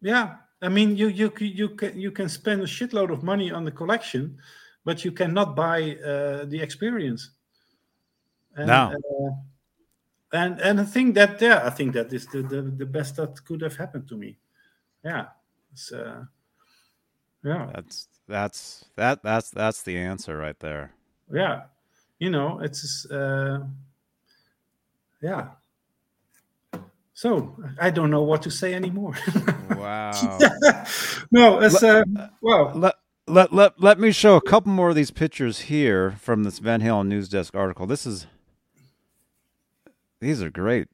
Yeah, 0.00 0.36
I 0.60 0.68
mean, 0.68 0.96
you 0.96 1.08
you 1.08 1.32
you 1.38 1.70
can 1.70 1.98
you 2.00 2.10
can 2.10 2.28
spend 2.28 2.62
a 2.62 2.66
shitload 2.66 3.12
of 3.12 3.22
money 3.22 3.50
on 3.50 3.64
the 3.64 3.70
collection, 3.70 4.38
but 4.84 5.04
you 5.04 5.12
cannot 5.12 5.54
buy 5.54 5.96
uh, 5.96 6.44
the 6.46 6.60
experience. 6.60 7.30
And, 8.56 8.68
No. 8.68 8.92
uh, 8.92 9.30
and 10.32 10.60
and 10.60 10.80
I 10.80 10.84
think 10.84 11.14
that 11.14 11.40
yeah, 11.40 11.62
I 11.64 11.70
think 11.70 11.94
that 11.94 12.12
is 12.12 12.26
the, 12.26 12.42
the 12.42 12.62
the 12.62 12.86
best 12.86 13.16
that 13.16 13.44
could 13.44 13.60
have 13.62 13.76
happened 13.76 14.08
to 14.08 14.16
me. 14.16 14.38
Yeah, 15.04 15.28
it's, 15.72 15.92
uh, 15.92 16.24
yeah, 17.44 17.72
that's 17.74 18.08
that's 18.26 18.84
that 18.96 19.22
that's 19.22 19.50
that's 19.50 19.82
the 19.82 19.96
answer 19.96 20.36
right 20.36 20.58
there 20.58 20.92
yeah. 21.32 21.66
You 22.18 22.30
know, 22.30 22.60
it's 22.60 23.06
uh, 23.10 23.64
yeah. 25.22 25.50
So 27.18 27.56
I 27.80 27.90
don't 27.90 28.12
know 28.12 28.22
what 28.22 28.42
to 28.42 28.50
say 28.52 28.74
anymore. 28.74 29.12
wow 29.70 30.12
no, 31.32 31.58
it's 31.58 31.82
uh, 31.82 32.04
well. 32.40 32.70
let, 32.76 32.94
let 33.26 33.52
let 33.52 33.72
let 33.82 33.98
me 33.98 34.12
show 34.12 34.36
a 34.36 34.40
couple 34.40 34.70
more 34.70 34.90
of 34.90 34.94
these 34.94 35.10
pictures 35.10 35.62
here 35.62 36.12
from 36.20 36.44
this 36.44 36.60
Van 36.60 36.80
Halen 36.80 37.08
news 37.08 37.28
desk 37.28 37.56
article. 37.56 37.88
This 37.88 38.06
is 38.06 38.28
these 40.20 40.40
are 40.40 40.48
great. 40.48 40.86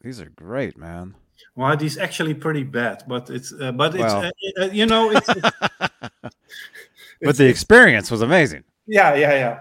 These 0.00 0.20
are 0.20 0.30
great, 0.30 0.76
man. 0.76 1.14
Well, 1.54 1.76
these 1.76 1.96
actually 1.96 2.34
pretty 2.34 2.64
bad, 2.64 3.04
but 3.06 3.30
it's 3.30 3.52
uh, 3.52 3.70
but 3.70 3.94
it's 3.94 4.02
Well. 4.02 4.24
uh, 4.24 4.64
uh, 4.64 4.64
you 4.72 4.86
know 4.86 5.12
it's, 5.12 5.28
it's 5.28 5.50
But 7.22 7.36
the 7.36 7.46
experience 7.46 8.10
was 8.10 8.20
amazing. 8.20 8.64
yeah 8.88 9.14
yeah 9.14 9.32
yeah. 9.32 9.60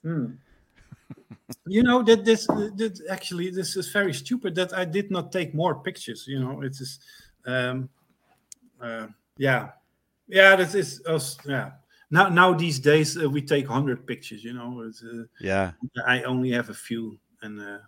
Hmm. 0.00 0.26
You 1.66 1.82
know 1.82 2.02
that 2.02 2.24
this 2.24 2.46
that 2.46 3.00
actually 3.10 3.50
this 3.50 3.76
is 3.76 3.88
very 3.90 4.12
stupid 4.12 4.54
that 4.54 4.72
I 4.72 4.84
did 4.84 5.10
not 5.10 5.32
take 5.32 5.54
more 5.54 5.74
pictures. 5.74 6.26
You 6.26 6.40
know 6.40 6.62
it 6.62 6.72
is 6.80 6.98
um 7.46 7.88
uh, 8.80 9.06
yeah 9.38 9.70
yeah 10.28 10.56
that 10.56 10.74
is 10.74 11.02
us 11.06 11.38
yeah. 11.46 11.72
Now 12.10 12.28
now 12.28 12.54
these 12.54 12.78
days 12.78 13.16
uh, 13.16 13.28
we 13.28 13.42
take 13.42 13.66
hundred 13.66 14.06
pictures. 14.06 14.44
You 14.44 14.54
know 14.54 14.82
it's, 14.82 15.02
uh, 15.02 15.24
Yeah. 15.40 15.72
I 16.06 16.22
only 16.22 16.50
have 16.52 16.70
a 16.70 16.74
few 16.74 17.18
and. 17.42 17.60
Uh, 17.60 17.78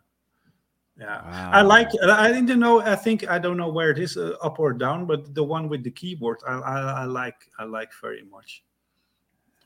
yeah, 0.99 1.23
Wow. 1.23 1.51
I 1.53 1.63
like. 1.63 1.89
I 2.03 2.33
didn't 2.33 2.59
know. 2.59 2.81
I 2.81 2.97
think 2.97 3.29
I 3.31 3.39
don't 3.39 3.57
know 3.57 3.69
where 3.69 3.91
it 3.91 4.01
is, 4.01 4.17
uh, 4.17 4.35
up 4.43 4.59
or 4.59 4.73
down, 4.73 5.07
but 5.07 5.33
the 5.33 5.45
one 5.45 5.69
with 5.69 5.85
the 5.85 5.93
keyboard, 5.93 6.39
I, 6.45 6.55
I, 6.55 6.81
I 6.81 7.05
like. 7.05 7.37
I 7.57 7.63
like 7.63 7.93
very 8.03 8.25
much. 8.25 8.65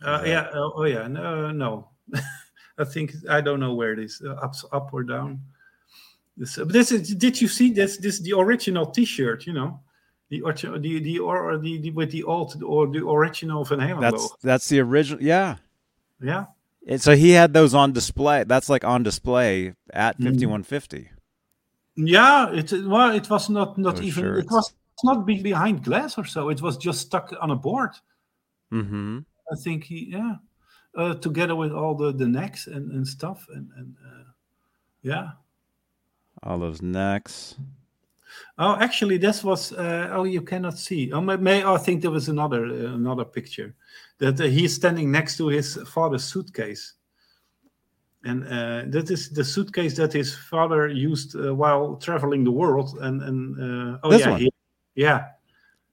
Uh, 0.04 0.20
Yeah. 0.26 0.30
yeah. 0.30 0.50
Oh, 0.52 0.72
oh, 0.76 0.84
yeah. 0.84 1.08
No, 1.08 1.50
no. 1.50 1.88
I 2.78 2.84
think 2.84 3.12
I 3.28 3.40
don't 3.40 3.60
know 3.60 3.74
where 3.74 3.92
it 3.92 3.98
is. 3.98 4.22
Uh, 4.24 4.32
up, 4.34 4.54
up 4.72 4.92
or 4.94 5.02
down. 5.04 5.40
This, 6.36 6.56
but 6.56 6.72
this 6.72 6.90
is, 6.92 7.14
did 7.14 7.40
you 7.40 7.48
see 7.48 7.70
this? 7.72 7.98
This 7.98 8.20
the 8.20 8.32
original 8.32 8.86
T-shirt, 8.86 9.46
you 9.46 9.52
know, 9.52 9.80
the 10.30 10.40
the 10.80 11.00
the 11.00 11.18
or 11.18 11.58
the, 11.58 11.78
the 11.78 11.90
with 11.90 12.10
the 12.10 12.22
old 12.22 12.62
or 12.62 12.86
the 12.88 13.06
original 13.06 13.64
Van 13.64 13.78
Halen 13.80 14.00
That's 14.00 14.22
logo. 14.22 14.34
that's 14.42 14.68
the 14.68 14.80
original. 14.80 15.22
Yeah. 15.22 15.56
Yeah, 16.22 16.46
And 16.86 17.02
so 17.02 17.16
he 17.16 17.30
had 17.32 17.52
those 17.52 17.74
on 17.74 17.92
display. 17.92 18.44
That's 18.44 18.68
like 18.68 18.84
on 18.84 19.02
display 19.02 19.74
at 19.92 20.18
Mm. 20.20 20.24
5150. 20.24 21.10
yeah. 21.96 22.50
It 22.52 22.72
well, 22.86 23.10
it 23.14 23.28
was 23.28 23.50
not 23.50 23.76
not 23.76 24.00
even. 24.02 24.24
It 24.36 24.46
was 24.50 24.72
not 25.04 25.26
behind 25.26 25.82
glass 25.84 26.16
or 26.16 26.24
so. 26.24 26.48
It 26.48 26.62
was 26.62 26.76
just 26.76 27.00
stuck 27.00 27.34
on 27.40 27.50
a 27.50 27.56
board. 27.56 27.90
Mm-hmm. 28.72 29.18
I 29.52 29.56
think 29.56 29.84
he 29.84 30.10
yeah, 30.12 30.36
uh, 30.96 31.14
together 31.14 31.54
with 31.54 31.72
all 31.72 31.94
the 31.94 32.12
the 32.12 32.26
necks 32.26 32.66
and 32.66 32.92
and 32.92 33.06
stuff 33.06 33.46
and 33.54 33.70
and 33.76 33.96
uh, 34.04 34.24
yeah. 35.02 35.30
All 36.42 36.58
those 36.58 36.82
necks. 36.82 37.56
Oh, 38.58 38.76
actually, 38.80 39.18
this 39.18 39.44
was. 39.44 39.72
Uh, 39.72 40.08
oh, 40.12 40.24
you 40.24 40.42
cannot 40.42 40.78
see. 40.78 41.12
Oh, 41.12 41.20
may, 41.20 41.36
may 41.36 41.62
oh, 41.62 41.74
I 41.74 41.78
think 41.78 42.02
there 42.02 42.10
was 42.10 42.28
another 42.28 42.64
uh, 42.64 42.94
another 42.94 43.24
picture 43.24 43.74
that 44.18 44.40
uh, 44.40 44.44
he's 44.44 44.74
standing 44.74 45.10
next 45.10 45.36
to 45.36 45.48
his 45.48 45.76
father's 45.86 46.24
suitcase, 46.24 46.94
and 48.24 48.44
uh, 48.44 48.84
that 48.88 49.10
is 49.10 49.30
the 49.30 49.44
suitcase 49.44 49.96
that 49.96 50.12
his 50.12 50.34
father 50.34 50.88
used 50.88 51.36
uh, 51.36 51.54
while 51.54 51.96
traveling 51.96 52.44
the 52.44 52.50
world. 52.50 52.98
And 53.00 53.22
and 53.22 53.94
uh, 53.94 53.98
oh 54.02 54.10
This 54.10 54.20
yeah, 54.20 54.38
he, 54.38 54.52
yeah. 54.94 55.24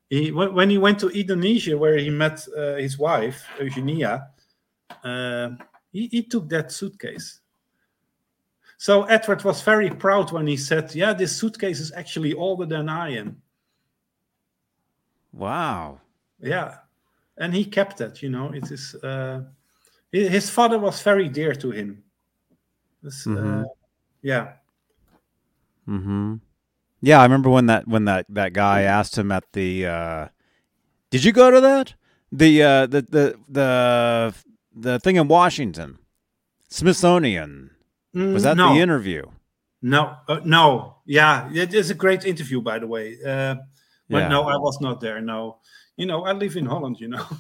He 0.10 0.32
when, 0.32 0.54
when 0.54 0.70
he 0.70 0.78
went 0.78 1.00
to 1.00 1.10
Indonesia, 1.10 1.78
where 1.78 1.98
he 1.98 2.10
met 2.10 2.48
uh, 2.58 2.76
his 2.76 2.98
wife 2.98 3.46
Eugenia, 3.60 4.30
uh, 5.04 5.50
he, 5.92 6.08
he 6.08 6.24
took 6.24 6.50
that 6.50 6.72
suitcase. 6.72 7.40
So 8.78 9.04
Edward 9.04 9.44
was 9.44 9.62
very 9.62 9.90
proud 9.90 10.32
when 10.32 10.48
he 10.48 10.56
said, 10.56 10.96
"Yeah, 10.96 11.14
this 11.14 11.36
suitcase 11.36 11.80
is 11.80 11.92
actually 11.92 12.34
older 12.34 12.66
than 12.66 12.88
I 12.88 13.10
am." 13.18 13.42
Wow. 15.34 16.00
Yeah, 16.40 16.78
and 17.38 17.54
he 17.54 17.66
kept 17.66 18.02
it. 18.02 18.22
You 18.22 18.30
know, 18.30 18.52
it 18.54 18.72
is. 18.72 18.96
Uh, 18.96 19.44
his 20.12 20.50
father 20.50 20.80
was 20.80 21.02
very 21.02 21.28
dear 21.30 21.54
to 21.54 21.72
him. 21.72 22.04
This, 23.04 23.28
uh, 23.28 23.30
Mhm. 23.30 23.66
yeah, 24.22 24.54
Mm-hmm. 25.88 26.36
Yeah, 27.02 27.20
I 27.20 27.24
remember 27.24 27.50
when 27.50 27.66
that 27.66 27.88
when 27.88 28.06
that 28.06 28.26
that 28.30 28.54
guy 28.54 28.84
asked 28.84 29.18
him 29.18 29.32
at 29.32 29.44
the. 29.54 29.88
Uh, 29.88 30.28
did 31.10 31.24
you 31.24 31.32
go 31.32 31.50
to 31.50 31.62
that? 31.62 31.96
The 32.32 32.62
uh, 32.62 32.86
the 32.86 33.02
the 33.02 33.40
the 33.48 34.36
the 34.76 35.00
thing 35.00 35.16
in 35.18 35.28
Washington, 35.28 36.00
Smithsonian. 36.70 37.72
Was 38.14 38.42
Mm, 38.42 38.44
that 38.44 38.58
no, 38.58 38.74
the 38.74 38.80
interview? 38.82 39.24
no, 39.82 40.16
uh, 40.28 40.40
no? 40.44 40.96
Yeah, 41.06 41.50
it 41.54 41.74
is 41.74 41.90
a 41.92 41.94
great 41.94 42.26
interview, 42.26 42.60
by 42.62 42.80
the 42.80 42.88
way. 42.88 43.18
Uh, 43.26 43.56
but 44.10 44.20
Yeah. 44.24 44.28
no, 44.30 44.44
I 44.44 44.58
was 44.58 44.82
not 44.82 45.00
there. 45.00 45.22
No, 45.22 45.60
you 45.96 46.06
know, 46.08 46.26
I 46.26 46.32
live 46.34 46.56
in 46.58 46.66
Holland. 46.66 47.00
You 47.00 47.10
know. 47.10 47.26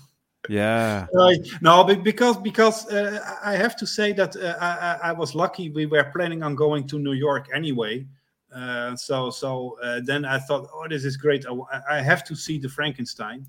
Yeah. 0.47 1.05
Right. 1.13 1.45
No, 1.61 1.83
be- 1.83 1.95
because 1.95 2.37
because 2.37 2.87
uh, 2.87 3.19
I 3.43 3.55
have 3.57 3.75
to 3.75 3.85
say 3.85 4.13
that 4.13 4.35
uh, 4.37 4.55
I, 4.59 4.69
I- 4.89 5.09
I 5.09 5.11
was 5.11 5.35
lucky. 5.35 5.69
We 5.69 5.85
were 5.85 6.05
planning 6.15 6.43
on 6.43 6.55
going 6.55 6.87
to 6.87 6.97
New 6.97 7.11
York 7.13 7.49
anyway. 7.53 8.07
Uh, 8.55 8.95
so 8.95 9.29
so 9.31 9.77
uh, 9.83 9.99
then 10.05 10.23
I 10.25 10.39
thought, 10.39 10.69
oh, 10.73 10.87
this 10.87 11.03
is 11.03 11.17
great. 11.17 11.45
I 11.89 12.01
have 12.01 12.23
to 12.23 12.35
see 12.35 12.57
the 12.57 12.69
Frankenstein. 12.69 13.45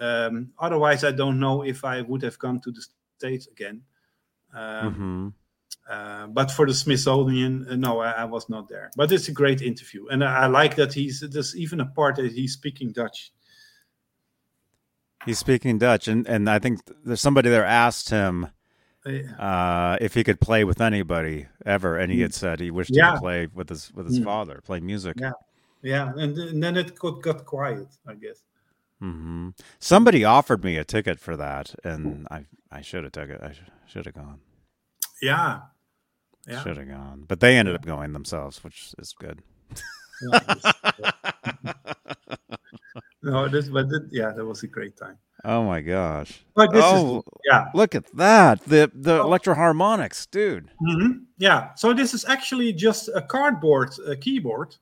Um, 0.00 0.50
otherwise, 0.58 1.04
I 1.04 1.12
don't 1.12 1.38
know 1.38 1.62
if 1.62 1.84
I 1.84 2.02
would 2.02 2.22
have 2.22 2.38
gone 2.38 2.60
to 2.62 2.72
the 2.72 2.84
States 3.24 3.46
again. 3.48 3.82
Um, 4.54 4.94
hmm 4.94 5.28
uh, 5.90 6.26
but 6.28 6.50
for 6.50 6.66
the 6.66 6.72
Smithsonian, 6.72 7.66
uh, 7.68 7.76
no, 7.76 8.00
I, 8.00 8.10
I 8.22 8.24
was 8.24 8.48
not 8.48 8.68
there. 8.68 8.90
But 8.96 9.12
it's 9.12 9.28
a 9.28 9.32
great 9.32 9.60
interview, 9.60 10.06
and 10.08 10.24
I, 10.24 10.44
I 10.44 10.46
like 10.46 10.76
that 10.76 10.94
he's. 10.94 11.20
There's 11.20 11.54
even 11.56 11.80
a 11.80 11.86
part 11.86 12.16
that 12.16 12.32
he's 12.32 12.52
speaking 12.52 12.92
Dutch. 12.92 13.32
He's 15.26 15.38
speaking 15.38 15.78
Dutch, 15.78 16.08
and 16.08 16.26
and 16.28 16.48
I 16.48 16.58
think 16.58 16.80
there's 17.04 17.20
somebody 17.20 17.50
there 17.50 17.66
asked 17.66 18.08
him 18.10 18.48
Uh, 19.38 19.98
if 20.00 20.14
he 20.14 20.24
could 20.24 20.40
play 20.40 20.64
with 20.64 20.80
anybody 20.80 21.46
ever, 21.66 21.98
and 21.98 22.10
he 22.10 22.20
had 22.22 22.32
said 22.32 22.60
he 22.60 22.70
wished 22.70 22.94
he 22.94 23.00
could 23.02 23.20
play 23.20 23.48
with 23.52 23.68
his 23.68 23.92
with 23.92 24.06
his 24.06 24.18
Mm. 24.20 24.24
father, 24.24 24.60
play 24.64 24.80
music. 24.80 25.16
Yeah. 25.20 25.32
Yeah, 25.82 26.12
and, 26.16 26.38
and 26.38 26.62
then 26.62 26.76
it 26.78 26.94
got, 26.98 27.20
got 27.20 27.44
quiet, 27.44 27.88
I 28.06 28.14
guess. 28.14 28.42
Hmm 29.04 29.50
Somebody 29.78 30.24
offered 30.24 30.64
me 30.64 30.78
a 30.78 30.84
ticket 30.84 31.20
for 31.20 31.36
that, 31.36 31.74
and 31.84 32.26
I 32.30 32.46
I 32.70 32.80
should 32.80 33.04
have 33.04 33.12
took 33.12 33.28
it. 33.28 33.40
I 33.42 33.52
should 33.86 34.06
have 34.06 34.14
gone. 34.14 34.40
Yeah. 35.20 35.60
Yeah. 36.48 36.62
Should 36.62 36.78
have 36.78 36.88
gone, 36.88 37.24
but 37.28 37.40
they 37.40 37.56
ended 37.56 37.74
up 37.74 37.84
going 37.84 38.12
themselves, 38.12 38.64
which 38.64 38.94
is 38.98 39.14
good. 39.18 39.42
no, 43.22 43.48
this, 43.48 43.68
but 43.68 43.86
it, 43.90 44.02
yeah, 44.10 44.30
that 44.30 44.44
was 44.44 44.62
a 44.62 44.66
great 44.66 44.96
time. 44.96 45.18
Oh 45.44 45.64
my 45.64 45.80
gosh! 45.80 46.44
But 46.54 46.72
this 46.72 46.84
oh, 46.84 47.18
is, 47.18 47.24
yeah, 47.50 47.66
look 47.74 47.94
at 47.94 48.06
that! 48.16 48.62
The 48.64 48.90
the 48.94 49.20
Oh. 49.20 49.26
Electro-Harmonix, 49.26 50.30
dude. 50.30 50.70
Mm-hmm. 50.82 51.24
yeah. 51.38 51.74
So 51.74 51.92
this 51.92 52.14
is 52.14 52.24
actually 52.26 52.72
just 52.72 53.08
a 53.14 53.20
cardboard 53.22 53.90
uh, 54.06 54.14
keyboard, 54.20 54.76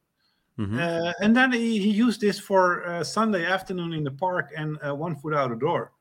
Mhm. 0.62 0.78
uh, 0.78 1.12
and 1.20 1.34
then 1.36 1.52
he, 1.52 1.78
he 1.78 1.90
used 1.90 2.20
this 2.20 2.38
for 2.38 2.84
uh, 2.86 3.02
Sunday 3.04 3.44
afternoon 3.46 3.92
in 3.92 4.04
the 4.04 4.10
park 4.10 4.50
and 4.56 4.78
uh, 4.86 4.94
one 4.94 5.16
foot 5.16 5.34
out 5.34 5.50
the 5.50 5.56
door. 5.56 5.92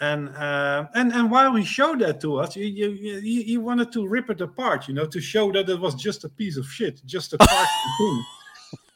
And 0.00 0.30
uh, 0.30 0.86
and 0.94 1.12
and 1.12 1.30
while 1.30 1.54
he 1.54 1.64
showed 1.64 1.98
that 2.00 2.20
to 2.22 2.38
us, 2.40 2.54
he, 2.54 2.70
he, 2.72 3.42
he- 3.42 3.58
wanted 3.58 3.92
to 3.92 4.06
rip 4.08 4.30
it 4.30 4.40
apart, 4.40 4.88
you 4.88 4.94
know, 4.94 5.06
to 5.06 5.20
show 5.20 5.52
that 5.52 5.68
it 5.68 5.78
was 5.78 5.94
just 5.94 6.24
a 6.24 6.28
piece 6.28 6.56
of 6.56 6.66
shit, 6.66 7.02
just 7.04 7.34
a 7.34 7.38
thing. 7.98 8.24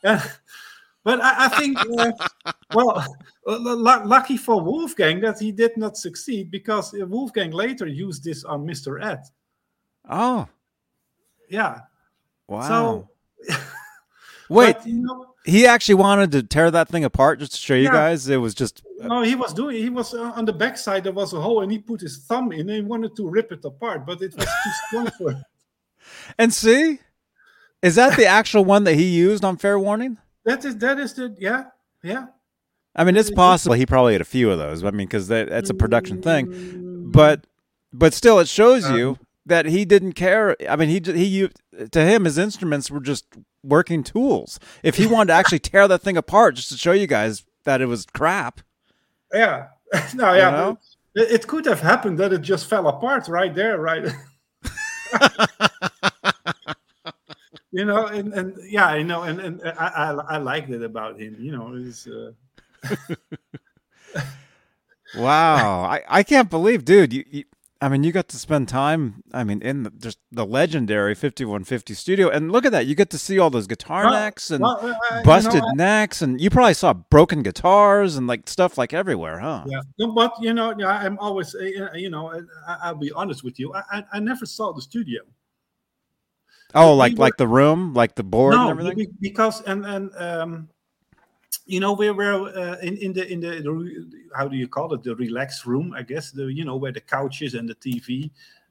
Yeah. 0.02 0.22
But 1.04 1.20
I, 1.20 1.44
I 1.44 1.48
think, 1.58 1.76
uh, 1.98 2.52
well, 2.72 3.04
lucky 3.46 4.38
for 4.38 4.62
Wolfgang 4.62 5.20
that 5.20 5.38
he 5.38 5.52
did 5.52 5.76
not 5.76 5.98
succeed 5.98 6.50
because 6.50 6.94
Wolfgang 6.94 7.50
later 7.50 7.86
used 7.86 8.24
this 8.24 8.42
on 8.44 8.66
Mr. 8.66 9.04
Ed. 9.04 9.20
Oh 10.08 10.48
Yeah. 11.50 11.80
wow! 12.48 12.68
So, 12.68 13.08
Wait, 14.48 14.76
but, 14.76 14.86
you 14.86 15.02
know, 15.02 15.34
he 15.44 15.66
actually 15.66 15.94
wanted 15.96 16.32
to 16.32 16.42
tear 16.42 16.70
that 16.70 16.88
thing 16.88 17.04
apart 17.04 17.38
just 17.38 17.52
to 17.52 17.58
show 17.58 17.74
you 17.74 17.84
Yeah. 17.84 17.92
guys. 17.92 18.28
It 18.28 18.36
was 18.38 18.54
just 18.54 18.82
no, 19.00 19.22
he 19.22 19.34
was 19.34 19.52
doing. 19.52 19.76
He 19.76 19.90
was 19.90 20.14
uh, 20.14 20.32
on 20.34 20.44
the 20.44 20.52
backside. 20.52 21.04
There 21.04 21.12
was 21.12 21.32
a 21.32 21.40
hole, 21.40 21.60
and 21.62 21.70
he 21.70 21.78
put 21.78 22.00
his 22.00 22.18
thumb 22.18 22.52
in. 22.52 22.60
and 22.60 22.70
he 22.70 22.80
wanted 22.82 23.14
to 23.16 23.28
rip 23.28 23.52
it 23.52 23.64
apart, 23.64 24.06
but 24.06 24.22
it 24.22 24.34
was 24.36 24.44
too 24.46 24.70
strong 24.88 25.10
for 25.18 25.30
him. 25.32 25.44
and 26.38 26.52
see, 26.52 27.00
is 27.82 27.96
that 27.96 28.16
the 28.16 28.26
actual 28.26 28.64
one 28.64 28.84
that 28.84 28.94
he 28.94 29.04
used 29.04 29.44
on 29.44 29.56
Fair 29.56 29.78
Warning? 29.78 30.18
That 30.44 30.64
is 30.64 30.76
that 30.78 30.98
is 30.98 31.14
the 31.14 31.34
yeah 31.38 31.64
yeah. 32.02 32.26
I 32.96 33.04
mean, 33.04 33.16
it's 33.16 33.30
possible 33.30 33.74
he 33.74 33.86
probably 33.86 34.12
had 34.12 34.20
a 34.20 34.26
few 34.26 34.50
of 34.50 34.58
those. 34.58 34.84
I 34.84 34.90
mean, 34.92 35.06
because 35.08 35.26
that, 35.28 35.48
that's 35.48 35.68
a 35.70 35.74
production 35.74 36.22
thing. 36.22 37.10
But 37.10 37.46
but 37.92 38.14
still, 38.14 38.38
it 38.38 38.48
shows 38.48 38.88
you 38.90 39.18
that 39.46 39.66
he 39.66 39.84
didn't 39.84 40.12
care. 40.12 40.56
I 40.68 40.76
mean, 40.76 40.88
he 40.88 41.00
he 41.12 41.24
used 41.24 41.60
to 41.90 42.04
him 42.04 42.24
his 42.24 42.38
instruments 42.38 42.90
were 42.90 43.00
just 43.00 43.26
working 43.64 44.02
tools. 44.04 44.60
If 44.82 44.96
he 44.96 45.06
wanted 45.06 45.28
to 45.28 45.34
actually 45.34 45.58
tear 45.70 45.88
that 45.88 46.02
thing 46.02 46.16
apart 46.16 46.54
just 46.56 46.68
to 46.70 46.76
show 46.78 46.92
you 46.92 47.06
guys 47.06 47.44
that 47.64 47.80
it 47.80 47.86
was 47.86 48.06
crap, 48.06 48.60
Yeah. 49.32 49.68
no, 50.14 50.34
yeah. 50.34 50.50
know? 50.50 50.78
It, 51.14 51.30
it 51.30 51.46
could 51.46 51.66
have 51.66 51.80
happened 51.80 52.18
that 52.18 52.32
it 52.32 52.42
just 52.42 52.66
fell 52.66 52.88
apart 52.88 53.28
right 53.28 53.54
there, 53.54 53.78
right? 53.80 54.04
you 57.72 57.84
know, 57.84 58.06
and, 58.06 58.32
and 58.34 58.56
yeah, 58.68 58.94
you 58.94 59.04
know, 59.04 59.22
and, 59.22 59.40
and 59.40 59.60
I, 59.64 59.86
I 59.86 60.10
I 60.34 60.36
liked 60.38 60.70
it 60.70 60.82
about 60.82 61.20
him. 61.20 61.36
You 61.38 61.52
know, 61.52 61.72
it's 61.76 62.06
uh, 62.06 62.32
wow, 65.16 65.82
I, 65.82 66.02
I 66.08 66.22
can't 66.22 66.50
believe, 66.50 66.84
dude. 66.84 67.12
You, 67.12 67.24
you 67.30 67.44
I 67.80 67.88
mean, 67.88 68.02
you 68.04 68.12
got 68.12 68.28
to 68.28 68.38
spend 68.38 68.68
time. 68.68 69.22
I 69.32 69.44
mean, 69.44 69.60
in 69.60 69.82
the, 69.82 69.90
just 69.90 70.18
the 70.32 70.46
legendary 70.46 71.14
fifty 71.14 71.44
one 71.44 71.64
fifty 71.64 71.92
studio, 71.92 72.30
and 72.30 72.50
look 72.50 72.64
at 72.64 72.72
that. 72.72 72.86
You 72.86 72.94
get 72.94 73.10
to 73.10 73.18
see 73.18 73.38
all 73.38 73.50
those 73.50 73.66
guitar 73.66 74.10
necks 74.10 74.50
and 74.50 74.62
well, 74.62 74.78
uh, 74.80 75.18
you 75.18 75.24
busted 75.24 75.62
know, 75.62 75.72
necks, 75.74 76.22
and 76.22 76.40
you 76.40 76.50
probably 76.50 76.74
saw 76.74 76.94
broken 76.94 77.42
guitars 77.42 78.16
and 78.16 78.26
like 78.26 78.48
stuff 78.48 78.78
like 78.78 78.94
everywhere, 78.94 79.38
huh? 79.40 79.64
yeah, 79.66 79.80
but 80.14 80.32
you 80.40 80.54
know, 80.54 80.72
I'm 80.82 81.18
always, 81.18 81.54
uh, 81.54 81.90
you 81.94 82.10
know, 82.10 82.42
I'll 82.66 82.94
be 82.94 83.12
honest 83.12 83.44
with 83.44 83.58
you. 83.58 83.74
I, 83.74 84.04
I, 84.12 84.20
never 84.20 84.46
saw 84.46 84.72
the 84.72 84.80
studio. 84.80 85.22
Oh, 86.74 86.92
We 86.92 86.98
like 86.98 87.12
were- 87.12 87.18
like 87.18 87.36
the 87.36 87.48
room, 87.48 87.92
like 87.92 88.14
the 88.14 88.24
board 88.24 88.54
and 88.54 88.62
no, 88.64 88.70
everything. 88.70 89.16
because 89.20 89.60
and 89.62 89.84
and 89.84 90.10
um, 90.16 90.68
you 91.66 91.80
know 91.80 91.92
we 91.92 92.10
were 92.10 92.48
uh, 92.56 92.76
in 92.82 92.96
in 92.98 93.12
the 93.12 93.26
in 93.32 93.40
the, 93.40 93.60
the 93.62 94.28
how 94.36 94.48
do 94.48 94.56
you 94.56 94.68
call 94.68 94.92
it 94.94 95.02
the 95.02 95.14
relaxed 95.16 95.66
room 95.66 95.92
I 95.96 96.02
guess 96.02 96.30
the 96.32 96.46
you 96.52 96.64
know 96.64 96.76
where 96.76 96.92
the 96.92 97.00
couches 97.00 97.54
and 97.54 97.68
the 97.68 97.74
TV 97.74 98.30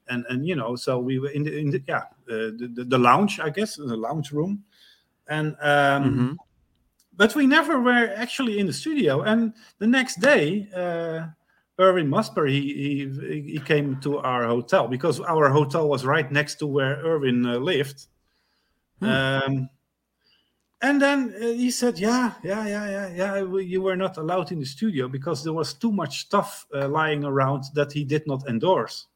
and 0.09 0.25
and 0.29 0.45
you 0.47 0.55
know 0.55 0.75
so 0.75 0.99
we 0.99 1.19
were 1.19 1.29
in 1.29 1.43
the 1.43 1.57
in 1.57 1.69
the 1.71 1.81
yeah 1.87 2.03
uh, 2.29 2.51
the, 2.59 2.71
the 2.73 2.83
the 2.83 2.97
lounge 2.97 3.39
I 3.39 3.49
guess 3.49 3.75
the 3.75 3.97
lounge 3.97 4.31
room 4.31 4.63
and 5.27 5.55
um, 5.61 6.03
Mhm. 6.03 6.37
but 7.15 7.35
we 7.35 7.45
never 7.47 7.79
were 7.79 8.11
actually 8.15 8.59
in 8.59 8.67
the 8.67 8.73
studio 8.73 9.21
and 9.21 9.53
the 9.79 9.87
next 9.87 10.19
day. 10.19 10.67
Uh, 10.75 11.27
Erwin 11.79 12.07
Musper, 12.07 12.47
he, 12.47 12.61
he 12.61 13.41
he 13.53 13.59
came 13.59 13.99
to 14.01 14.19
our 14.19 14.45
hotel 14.45 14.87
because 14.87 15.19
our 15.21 15.49
hotel 15.49 15.89
was 15.89 16.05
right 16.05 16.31
next 16.31 16.55
to 16.59 16.67
where 16.67 16.97
Erwin 17.03 17.45
uh, 17.45 17.57
lived, 17.57 18.07
Um, 19.01 19.69
and 20.83 21.01
then 21.01 21.33
uh, 21.41 21.47
he 21.47 21.71
said, 21.71 21.97
"Yeah, 21.97 22.33
yeah, 22.43 22.67
yeah, 22.67 22.89
yeah, 22.89 23.07
yeah. 23.15 23.59
You 23.59 23.81
were 23.81 23.95
not 23.95 24.17
allowed 24.17 24.51
in 24.51 24.59
the 24.59 24.65
studio 24.65 25.07
because 25.07 25.43
there 25.43 25.53
was 25.53 25.73
too 25.73 25.91
much 25.91 26.19
stuff 26.19 26.67
uh, 26.75 26.87
lying 26.87 27.23
around 27.23 27.63
that 27.73 27.91
he 27.91 28.03
did 28.03 28.27
not 28.27 28.47
endorse." 28.47 29.07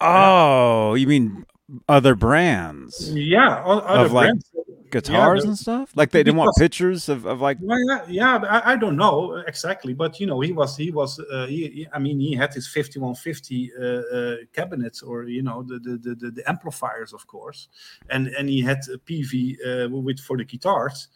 Oh, 0.00 0.94
you 0.94 1.06
mean 1.06 1.44
other 1.88 2.16
brands 2.16 3.12
Yeah, 3.14 3.62
other 3.62 4.08
like, 4.08 4.26
brands. 4.26 4.50
Guitars 4.92 5.42
the- 5.42 5.48
and 5.48 5.58
stuff? 5.58 5.90
Like 5.96 6.10
they 6.10 6.22
didn't 6.22 6.36
want 6.36 6.54
pictures 6.58 7.08
of, 7.08 7.26
of 7.26 7.40
like 7.40 7.58
Well, 7.60 7.78
yeah, 7.88 8.04
yeah, 8.08 8.36
I, 8.36 8.72
I 8.72 8.76
don't 8.76 8.96
know 8.96 9.42
exactly, 9.46 9.94
but 9.94 10.20
you 10.20 10.26
know, 10.26 10.40
he 10.40 10.52
was, 10.52 10.76
he 10.76 10.90
was, 10.90 11.18
uh, 11.18 11.46
he, 11.46 11.88
I 11.92 11.98
mean, 11.98 12.20
he 12.20 12.34
had 12.34 12.52
his 12.52 12.68
5150 12.68 13.72
uh, 13.74 13.84
uh, 13.84 14.36
cabinets, 14.52 15.02
or 15.02 15.24
you 15.24 15.42
know, 15.42 15.62
the, 15.62 15.78
the 15.78 15.96
the, 15.96 16.14
the 16.14 16.30
the 16.30 16.48
amplifiers, 16.48 17.12
of 17.12 17.26
course, 17.26 17.68
and 18.10 18.28
and 18.28 18.48
he 18.48 18.60
had 18.60 18.78
a 18.92 18.98
Peavey 18.98 19.56
uh, 19.66 19.88
with 19.88 20.20
for 20.20 20.36
the 20.36 20.44
guitars. 20.44 21.08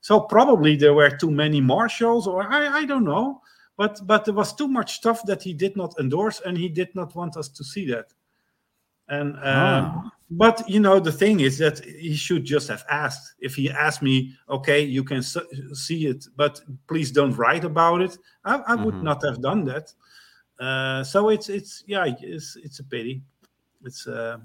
So 0.00 0.20
probably 0.20 0.76
there 0.76 0.94
were 0.94 1.10
too 1.10 1.30
many 1.30 1.60
Marshalls, 1.60 2.26
or 2.26 2.42
I, 2.42 2.80
I 2.80 2.84
don't 2.86 3.04
know, 3.04 3.42
but 3.76 4.00
but 4.06 4.24
there 4.24 4.34
was 4.34 4.54
too 4.54 4.68
much 4.68 4.94
stuff 4.94 5.22
that 5.26 5.42
he 5.42 5.52
did 5.52 5.76
not 5.76 5.94
endorse, 6.00 6.40
and 6.40 6.56
he 6.56 6.68
did 6.68 6.94
not 6.94 7.14
want 7.14 7.36
us 7.36 7.48
to 7.48 7.62
see 7.64 7.86
that. 7.90 8.06
And 9.08 9.36
um, 9.36 9.92
Ah. 9.94 10.10
but 10.30 10.68
you 10.68 10.80
know 10.80 11.00
the 11.00 11.12
thing 11.12 11.40
is 11.40 11.56
that 11.58 11.80
he 11.84 12.14
should 12.14 12.44
just 12.44 12.68
have 12.68 12.84
asked 12.90 13.34
if 13.40 13.54
he 13.54 13.70
asked 13.70 14.02
me 14.02 14.34
okay 14.48 14.82
you 14.82 15.02
can 15.02 15.22
see 15.22 16.06
it 16.06 16.26
but 16.36 16.60
please 16.86 17.10
don't 17.10 17.36
write 17.38 17.64
about 17.64 18.02
it 18.02 18.18
i, 18.44 18.56
I 18.56 18.74
would 18.76 18.96
Mhm. 18.96 19.02
not 19.02 19.22
have 19.24 19.40
done 19.40 19.64
that 19.64 19.90
uh, 20.60 21.02
so 21.04 21.30
it's 21.30 21.48
it's 21.48 21.82
yeah 21.86 22.04
it's 22.20 22.56
it's 22.56 22.78
a 22.80 22.84
pity 22.84 23.22
it's 23.84 24.06
uh 24.06 24.36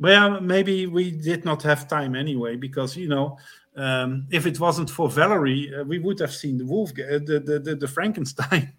well 0.00 0.40
maybe 0.40 0.86
we 0.88 1.12
did 1.12 1.44
not 1.44 1.62
have 1.62 1.86
time 1.88 2.16
anyway 2.16 2.56
because 2.56 2.96
you 2.96 3.08
know 3.08 3.38
um, 3.76 4.26
if 4.32 4.46
it 4.46 4.58
wasn't 4.58 4.90
for 4.90 5.08
valerie 5.08 5.72
uh, 5.74 5.84
we 5.84 6.00
would 6.00 6.18
have 6.18 6.32
seen 6.34 6.58
the 6.58 6.64
wolf 6.66 6.90
uh, 6.90 7.18
the, 7.24 7.40
the 7.44 7.60
the 7.60 7.76
the 7.76 7.88
frankenstein 7.88 8.72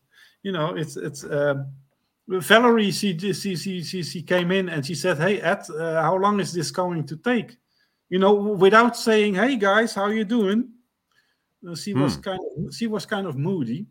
you 0.42 0.52
know 0.52 0.74
it's 0.74 0.96
it's 0.96 1.24
um 1.24 1.66
Valerie, 2.28 2.90
she, 2.90 3.18
she, 3.32 3.56
she, 3.56 4.02
she, 4.02 4.22
came 4.22 4.52
in 4.52 4.68
and 4.68 4.86
she 4.86 4.94
said, 4.94 5.18
"Hey 5.18 5.40
Ed, 5.40 5.68
uh, 5.70 6.02
how 6.02 6.16
long 6.16 6.40
is 6.40 6.52
this 6.52 6.70
going 6.70 7.04
to 7.06 7.16
take?" 7.16 7.56
You 8.08 8.18
know, 8.18 8.32
without 8.34 8.96
saying, 8.96 9.34
"Hey 9.34 9.56
guys, 9.56 9.94
how 9.94 10.08
you 10.08 10.24
doing?" 10.24 10.70
Uh, 11.66 11.74
she 11.74 11.94
was 11.94 12.16
kind 12.16 12.40
of 12.40 12.74
she 12.74 12.86
was 12.86 13.06
kind 13.06 13.26
of 13.26 13.36
moody, 13.36 13.86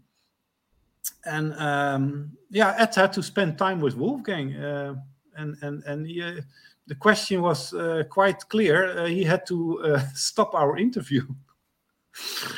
and 1.25 1.53
um, 1.55 2.31
yeah, 2.49 2.75
Ed 2.77 2.95
had 2.95 3.13
to 3.13 3.23
spend 3.23 3.57
time 3.57 3.79
with 3.81 3.95
Wolfgang, 3.95 4.55
uh, 4.55 4.95
and 5.35 5.57
and 5.61 5.83
and 5.83 6.07
he, 6.07 6.21
uh, 6.21 6.41
the 6.87 6.95
question 6.95 7.41
was 7.41 7.73
uh, 7.73 8.03
quite 8.09 8.47
clear. 8.49 8.97
Uh, 8.97 9.05
he 9.05 9.23
had 9.23 9.45
to 9.47 9.81
uh, 9.83 10.01
stop 10.13 10.53
our 10.55 10.77
interview. 10.77 11.23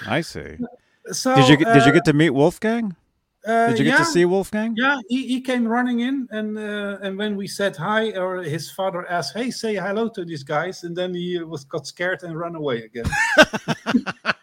I 0.08 0.22
see. 0.22 0.58
So 1.12 1.36
Did 1.36 1.50
you 1.50 1.58
did 1.58 1.86
you 1.86 1.92
get 1.92 2.06
to 2.06 2.14
meet 2.14 2.30
Wolfgang? 2.30 2.96
Uh, 3.46 3.68
Did 3.70 3.80
you 3.80 3.86
get 3.86 3.92
yeah. 3.92 3.98
to 3.98 4.06
see 4.06 4.26
Wolfgang? 4.26 4.74
Yeah, 4.78 4.98
he, 5.10 5.28
he 5.28 5.42
came 5.42 5.68
running 5.68 6.00
in, 6.00 6.28
and 6.32 6.58
uh, 6.58 6.98
and 7.02 7.18
when 7.18 7.36
we 7.36 7.48
said 7.48 7.76
hi, 7.76 8.12
or 8.12 8.42
his 8.42 8.72
father 8.72 9.10
asked, 9.10 9.34
"Hey, 9.36 9.52
say 9.52 9.76
hello 9.76 10.10
to 10.10 10.24
these 10.24 10.44
guys," 10.44 10.84
and 10.84 10.96
then 10.96 11.14
he 11.14 11.40
was 11.40 11.64
got 11.64 11.86
scared 11.86 12.24
and 12.24 12.38
ran 12.38 12.56
away 12.56 12.84
again. 12.84 13.06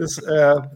This, 0.00 0.18
uh, 0.24 0.66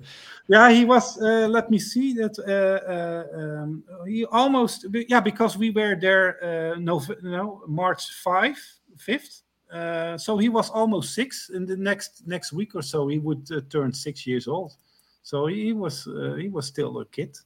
yeah, 0.48 0.70
he 0.70 0.84
was. 0.84 1.18
Uh, 1.18 1.48
let 1.48 1.70
me 1.70 1.78
see 1.78 2.12
that. 2.14 2.38
Uh, 2.38 2.92
uh, 2.92 3.62
um, 3.62 3.84
he 4.06 4.26
almost. 4.26 4.86
Yeah, 5.08 5.20
because 5.20 5.56
we 5.56 5.70
were 5.70 5.96
there. 5.98 6.36
Uh, 6.44 6.78
no, 6.78 7.02
no, 7.22 7.62
March 7.66 8.12
five, 8.22 8.58
fifth. 8.98 9.42
Uh, 9.72 10.18
so 10.18 10.36
he 10.36 10.50
was 10.50 10.68
almost 10.68 11.14
six. 11.14 11.48
In 11.48 11.64
the 11.64 11.76
next 11.76 12.26
next 12.26 12.52
week 12.52 12.74
or 12.74 12.82
so, 12.82 13.08
he 13.08 13.18
would 13.18 13.50
uh, 13.50 13.62
turn 13.70 13.94
six 13.94 14.26
years 14.26 14.46
old. 14.46 14.76
So 15.24 15.46
he 15.46 15.72
was 15.72 16.06
uh, 16.06 16.34
he 16.38 16.48
was 16.48 16.66
still 16.66 17.00
a 17.00 17.04
kid, 17.06 17.36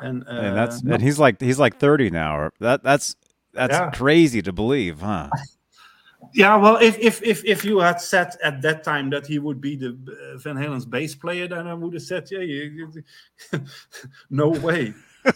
and, 0.00 0.24
uh, 0.26 0.32
and 0.40 0.56
that's 0.56 0.80
and 0.82 1.00
he's 1.02 1.18
like 1.20 1.38
he's 1.40 1.58
like 1.60 1.76
30 1.78 2.08
now 2.10 2.50
that 2.60 2.82
that's 2.82 3.14
that's 3.52 3.76
Yeah. 3.76 3.90
crazy 3.90 4.40
to 4.42 4.52
believe 4.52 5.00
huh 5.00 5.28
yeah. 6.34 6.56
Well, 6.56 6.78
if 6.80 6.98
if 6.98 7.22
if 7.22 7.44
if 7.44 7.62
you 7.64 7.78
had 7.78 8.00
said 8.00 8.32
at 8.42 8.62
that 8.62 8.82
time 8.82 9.10
that 9.10 9.26
he 9.26 9.38
would 9.38 9.60
be 9.60 9.76
the 9.76 9.90
uh, 9.92 10.38
Van 10.38 10.56
Halen's 10.56 10.86
bass 10.86 11.14
player, 11.14 11.46
then 11.46 11.66
I 11.68 11.74
would 11.74 11.92
have 11.92 12.02
said, 12.02 12.26
yeah, 12.30 12.40
you, 12.40 12.88
you- 13.52 13.60
no 14.30 14.48
way. 14.48 14.94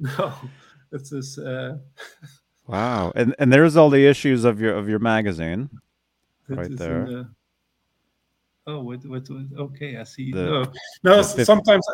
no, 0.00 0.32
it's 0.92 1.10
just. 1.10 1.38
Uh, 1.38 1.76
wow 2.66 3.10
and 3.16 3.34
and 3.38 3.52
there's 3.52 3.76
all 3.76 3.90
the 3.90 4.06
issues 4.06 4.44
of 4.44 4.60
your 4.60 4.74
of 4.76 4.88
your 4.88 4.98
magazine 5.00 5.68
Right 6.48 6.70
there. 6.76 7.06
in 7.06 7.28
Oh, 8.70 8.80
what, 8.82 9.04
what, 9.06 9.28
what, 9.28 9.46
okay, 9.58 9.96
I 9.96 10.04
see. 10.04 10.30
The- 10.32 10.44
no, 10.44 10.72
no 11.02 11.22
the 11.22 11.44
sometimes, 11.44 11.84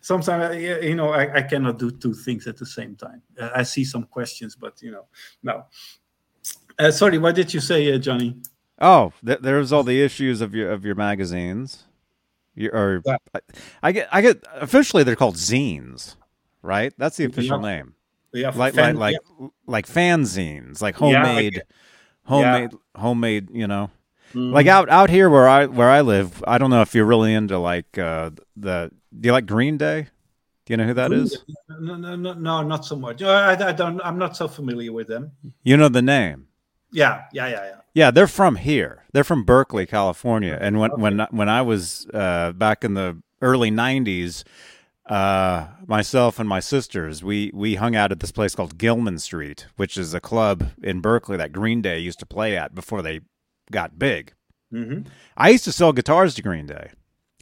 sometimes, 0.00 0.56
you 0.62 0.94
know, 0.94 1.10
I, 1.10 1.24
I 1.38 1.42
cannot 1.42 1.78
do 1.78 1.90
two 1.90 2.14
things 2.14 2.46
at 2.46 2.56
the 2.56 2.66
same 2.66 2.94
time. 2.96 3.20
Uh, 3.40 3.50
I 3.54 3.62
see 3.64 3.84
some 3.84 4.04
questions, 4.04 4.54
but 4.54 4.80
you 4.82 4.92
know, 4.92 5.06
no. 5.42 5.64
Uh, 6.78 6.90
sorry, 6.90 7.18
what 7.18 7.34
did 7.34 7.52
you 7.52 7.60
say, 7.60 7.92
uh, 7.92 7.98
Johnny? 7.98 8.36
oh 8.82 9.12
th- 9.26 9.40
there's 9.42 9.72
all 9.72 9.82
the 9.82 10.00
issues 10.02 10.40
of 10.40 10.54
your 10.54 10.70
of 10.72 10.86
your 10.86 10.94
magazines 10.94 11.84
your, 12.54 12.74
or 12.74 13.02
Yeah. 13.04 13.16
I, 13.34 13.40
I 13.82 13.92
get 13.92 14.08
i 14.10 14.22
get 14.22 14.42
officially 14.54 15.02
they're 15.04 15.16
called 15.16 15.36
zines 15.36 16.16
right 16.62 16.90
that's 16.96 17.18
the 17.18 17.26
official 17.26 17.60
Yeah. 17.62 17.70
name 17.76 17.94
Yeah, 18.32 18.50
like 18.56 18.72
fan- 18.74 18.96
like 18.96 19.18
like 19.38 19.50
like 19.66 19.86
fanzines 19.86 20.80
like 20.80 20.94
Yeah, 20.98 21.00
homemade 21.26 21.52
get- 21.60 21.68
homemade 22.24 22.70
homemade 22.96 23.50
you 23.52 23.66
know 23.66 23.90
Mhm. 24.34 24.52
like 24.52 24.66
out 24.66 24.88
out 24.88 25.10
here 25.10 25.28
where 25.28 25.48
i 25.48 25.66
where 25.66 25.90
i 25.90 26.00
live 26.02 26.42
i 26.46 26.56
don't 26.58 26.70
know 26.70 26.82
if 26.82 26.94
you're 26.94 27.04
really 27.04 27.34
into 27.34 27.58
like 27.58 27.98
uh 27.98 28.30
the 28.56 28.90
do 29.18 29.26
you 29.28 29.32
like 29.32 29.46
green 29.46 29.76
day 29.76 30.08
do 30.66 30.72
you 30.72 30.76
know 30.76 30.84
who 30.86 30.94
that 30.94 31.12
is 31.12 31.38
No, 31.68 31.96
no, 31.96 32.14
no, 32.14 32.34
no, 32.34 32.62
not 32.62 32.84
so 32.84 32.94
much. 32.96 33.22
I, 33.22 33.54
I 33.70 33.72
don't. 33.72 34.00
I'm 34.04 34.18
not 34.18 34.36
so 34.36 34.46
familiar 34.46 34.92
with 34.92 35.08
them. 35.08 35.32
you 35.64 35.76
know 35.76 35.88
the 35.88 36.02
name 36.02 36.46
Yeah, 36.92 37.22
yeah, 37.32 37.48
yeah, 37.48 37.64
yeah. 37.64 37.80
Yeah, 37.94 38.10
they're 38.12 38.28
from 38.28 38.56
here. 38.56 39.04
They're 39.12 39.24
from 39.24 39.42
Berkeley, 39.44 39.86
California. 39.86 40.56
And 40.60 40.78
when 40.78 40.90
when 40.92 41.26
when 41.30 41.48
I 41.48 41.62
was 41.62 42.06
uh, 42.14 42.52
back 42.52 42.84
in 42.84 42.94
the 42.94 43.16
early 43.42 43.70
'90s, 43.70 44.44
uh, 45.08 45.66
myself 45.86 46.38
and 46.38 46.48
my 46.48 46.60
sisters 46.60 47.24
we 47.24 47.50
we 47.52 47.74
hung 47.76 47.96
out 47.96 48.12
at 48.12 48.20
this 48.20 48.30
place 48.32 48.54
called 48.54 48.78
Gilman 48.78 49.18
Street, 49.18 49.66
which 49.76 49.96
is 49.96 50.14
a 50.14 50.20
club 50.20 50.70
in 50.82 51.00
Berkeley 51.00 51.36
that 51.36 51.52
Green 51.52 51.82
Day 51.82 51.98
used 51.98 52.20
to 52.20 52.26
play 52.26 52.56
at 52.56 52.74
before 52.74 53.02
they 53.02 53.20
got 53.70 53.98
big. 53.98 54.32
hmm 54.70 55.00
I 55.36 55.50
used 55.50 55.64
to 55.64 55.72
sell 55.72 55.92
guitars 55.92 56.34
to 56.34 56.42
Green 56.42 56.66
Day. 56.66 56.90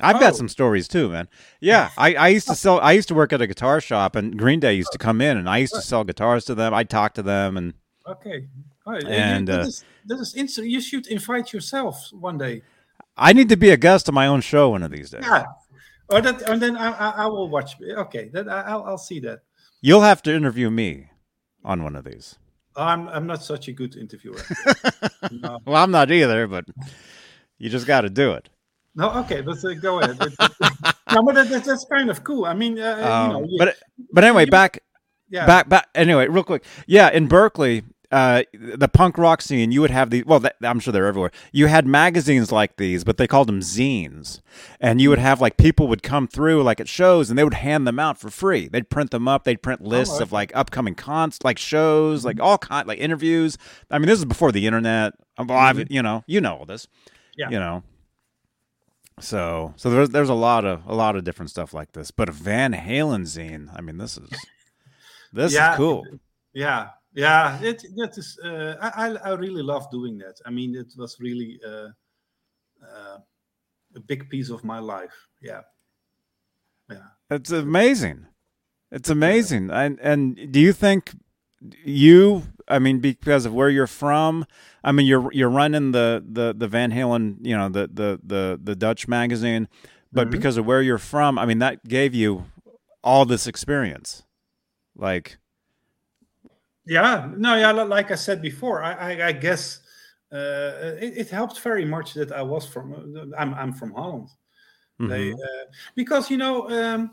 I've 0.00 0.20
got 0.20 0.34
Oh. 0.34 0.36
some 0.36 0.48
stories 0.48 0.86
too, 0.88 1.09
man. 1.09 1.28
Yeah, 1.60 1.90
I, 1.98 2.14
I 2.14 2.28
used 2.28 2.46
to 2.48 2.55
sell. 2.55 2.78
I 2.80 2.92
used 2.92 3.09
to 3.09 3.14
work 3.14 3.32
at 3.32 3.40
a 3.42 3.46
guitar 3.46 3.80
shop, 3.80 4.14
and 4.16 4.38
Green 4.38 4.60
Day 4.60 4.74
used 4.74 4.92
to 4.92 4.98
come 4.98 5.20
in, 5.20 5.36
and 5.36 5.48
I 5.48 5.59
used 5.59 5.74
to 5.74 5.82
sell 5.82 6.05
guitars 6.05 6.44
to 6.46 6.55
them. 6.55 6.72
I'd 6.74 6.88
talk 6.90 7.14
to 7.14 7.22
them, 7.22 7.56
and 7.56 7.74
Okay. 8.06 8.46
Right. 8.86 9.05
And, 9.05 9.50
uh, 9.50 9.60
is, 9.66 9.84
that 10.06 10.18
is 10.18 10.34
you 10.59 10.80
should 10.80 11.06
invite 11.09 11.52
yourself 11.52 12.09
one 12.12 12.38
day. 12.38 12.62
I 13.18 13.32
need 13.34 13.48
to 13.50 13.56
be 13.56 13.68
a 13.70 13.76
guest 13.76 14.09
on 14.09 14.14
my 14.14 14.26
own 14.26 14.40
show 14.40 14.70
one 14.70 14.82
of 14.82 14.90
these 14.90 15.10
days. 15.10 15.24
Yeah. 15.24 15.44
Or 16.09 16.22
that, 16.22 16.40
and 16.48 16.62
then 16.62 16.74
I, 16.76 16.90
I, 16.92 17.10
I 17.24 17.26
will 17.26 17.50
watch. 17.50 17.76
Okay, 17.82 18.30
that 18.32 18.48
I, 18.48 18.62
I'll, 18.62 18.84
I'll 18.84 18.98
see 19.10 19.20
that. 19.20 19.40
You'll 19.82 20.00
have 20.02 20.22
to 20.22 20.34
interview 20.34 20.70
me 20.70 21.10
on 21.62 21.82
one 21.82 21.94
of 21.96 22.05
these. 22.05 22.36
I'm, 22.82 23.09
I'm 23.09 23.26
not 23.26 23.42
such 23.42 23.68
a 23.68 23.72
good 23.72 23.96
interviewer. 23.96 24.40
no. 25.30 25.59
Well, 25.66 25.82
I'm 25.82 25.90
not 25.90 26.10
either, 26.10 26.46
but 26.46 26.64
you 27.59 27.68
just 27.70 27.86
got 27.86 28.02
to 28.02 28.10
do 28.10 28.32
it. 28.32 28.48
no, 28.94 29.10
okay, 29.20 29.40
but 29.40 29.62
uh, 29.64 29.74
go 29.74 30.00
ahead. 30.00 30.18
no, 31.12 31.22
but 31.24 31.34
that, 31.34 31.62
that's 31.64 31.86
kind 31.92 32.10
of 32.10 32.24
cool. 32.24 32.44
I 32.44 32.55
mean, 32.55 32.78
uh, 32.78 32.96
you 32.96 33.32
know, 33.32 33.44
Um, 33.44 33.48
but 33.59 33.76
but 34.12 34.24
anyway, 34.24 34.46
back 34.46 34.82
yeah, 35.28 35.46
back 35.46 35.68
back. 35.68 35.88
Anyway, 35.94 36.26
real 36.28 36.44
quick. 36.44 36.64
Yeah, 36.86 37.10
in 37.10 37.26
Berkeley, 37.28 37.82
uh, 38.10 38.43
the 38.55 38.89
punk 38.89 39.18
rock 39.18 39.43
scene, 39.43 39.70
you 39.70 39.80
would 39.82 39.90
have 39.90 40.10
these. 40.10 40.24
Well, 40.24 40.43
I'm 40.62 40.80
sure 40.80 40.93
they're 40.93 41.06
everywhere. 41.06 41.30
You 41.52 41.66
had 41.66 41.86
magazines 41.86 42.51
like 42.51 42.76
these, 42.76 43.05
but 43.05 43.18
they 43.18 43.26
called 43.26 43.48
them 43.48 43.60
zines, 43.60 44.40
and 44.80 45.01
you 45.01 45.10
would 45.10 45.18
hmm. 45.18 45.24
have 45.24 45.40
like 45.40 45.59
people 45.59 45.89
would 45.89 46.02
come 46.02 46.26
through 46.26 46.62
like 46.62 46.80
at 46.80 46.89
shows, 46.89 47.28
and 47.28 47.39
they 47.39 47.44
would 47.44 47.55
hand 47.55 47.86
them 47.86 47.98
out 47.98 48.18
for 48.18 48.30
free. 48.30 48.68
They'd 48.68 48.89
print 48.89 49.10
them 49.10 49.28
up. 49.28 49.44
They'd 49.44 49.62
print 49.62 49.82
oh, 49.85 49.89
lists 49.89 50.20
of 50.20 50.32
like 50.32 50.52
upcoming 50.55 50.94
cons, 50.94 51.39
like 51.44 51.59
shows, 51.59 52.24
like 52.24 52.36
hmm. 52.36 52.43
all 52.43 52.59
kind, 52.59 52.89
like 52.89 52.98
interviews. 52.98 53.59
I 53.90 53.98
mean, 53.98 54.09
this 54.09 54.18
is 54.18 54.24
before 54.24 54.52
the 54.52 54.66
internet. 54.66 55.12
Well, 55.39 55.52
I've- 55.52 55.85
mm-hmm. 55.85 55.93
you 55.93 56.02
know, 56.02 56.24
you 56.26 56.40
know 56.40 56.56
all 56.56 56.66
this. 56.66 56.89
Yeah. 57.36 57.51
You 57.51 57.59
know. 57.60 57.82
So 59.20 59.74
so 59.76 59.90
there's 59.90 60.10
there's 60.10 60.28
a 60.28 60.35
lot 60.35 60.64
of 60.64 60.86
a 60.86 60.94
lot 60.94 61.16
of 61.16 61.24
different 61.24 61.51
stuff 61.51 61.74
like 61.74 61.93
this, 61.93 62.10
but 62.10 62.28
a 62.28 62.32
Van 62.32 62.72
Halen 62.72 63.22
zine. 63.22 63.68
I 63.76 63.80
mean, 63.80 63.98
this 63.98 64.16
is 64.16 64.30
this 65.32 65.52
Yeah. 65.52 65.72
is 65.72 65.76
cool. 65.76 66.06
yeah, 66.55 66.90
yeah. 67.18 67.60
It, 67.70 67.82
that 67.96 68.12
is. 68.16 68.38
Uh, 68.44 68.74
I, 68.80 69.06
I 69.30 69.32
really 69.34 69.62
love 69.62 69.84
doing 69.90 70.18
that. 70.18 70.36
I 70.46 70.50
mean, 70.50 70.74
it 70.82 70.90
was 70.96 71.16
really 71.20 71.58
uh, 71.66 71.88
uh, 72.82 73.18
a 73.96 74.00
big 74.10 74.28
piece 74.30 74.50
of 74.50 74.62
my 74.64 74.78
life. 74.78 75.16
Yeah, 75.42 75.62
yeah. 76.90 77.08
It's 77.30 77.50
amazing. 77.50 78.26
It's 78.90 79.10
amazing. 79.10 79.70
And 79.70 79.98
and 80.00 80.52
do 80.52 80.60
you 80.60 80.72
think 80.72 81.12
you? 81.84 82.42
I 82.68 82.78
mean, 82.78 83.00
because 83.00 83.46
of 83.46 83.52
where 83.54 83.70
you're 83.70 83.86
from, 84.04 84.46
I 84.84 84.92
mean, 84.92 85.06
you're 85.06 85.30
you're 85.32 85.50
running 85.62 85.92
the 85.92 86.22
the 86.26 86.54
the 86.56 86.68
Van 86.68 86.92
Halen, 86.92 87.36
you 87.42 87.56
know, 87.56 87.68
the 87.68 87.88
the 87.92 88.20
the 88.22 88.60
the 88.62 88.76
Dutch 88.76 89.08
magazine, 89.08 89.68
but 90.12 90.28
Mhm. 90.28 90.32
because 90.32 90.56
of 90.56 90.66
where 90.66 90.82
you're 90.82 90.98
from, 91.12 91.38
I 91.38 91.44
mean, 91.46 91.58
that 91.58 91.84
gave 91.84 92.14
you 92.14 92.44
all 93.02 93.24
this 93.24 93.46
experience. 93.46 94.24
Like, 94.96 95.38
Yeah, 96.89 97.31
no, 97.36 97.55
yeah. 97.55 97.70
Like 97.73 98.10
I 98.10 98.15
said 98.15 98.40
before, 98.40 98.82
I, 98.82 98.93
I, 98.94 99.27
I 99.28 99.32
guess 99.32 99.81
uh, 100.32 100.97
it, 100.98 101.19
it 101.19 101.31
helped 101.31 101.60
very 101.60 101.85
much 101.85 102.15
that 102.15 102.32
I 102.32 102.43
was 102.43 102.66
from. 102.66 102.94
uh, 102.94 103.36
I'm, 103.36 103.52
I'm 103.55 103.73
from 103.74 103.93
Holland. 103.93 104.31
They, 104.98 105.31
mhm. 105.31 105.35
uh, 105.35 105.65
because 105.94 106.31
you 106.31 106.39
know, 106.39 106.69
um, 106.70 107.10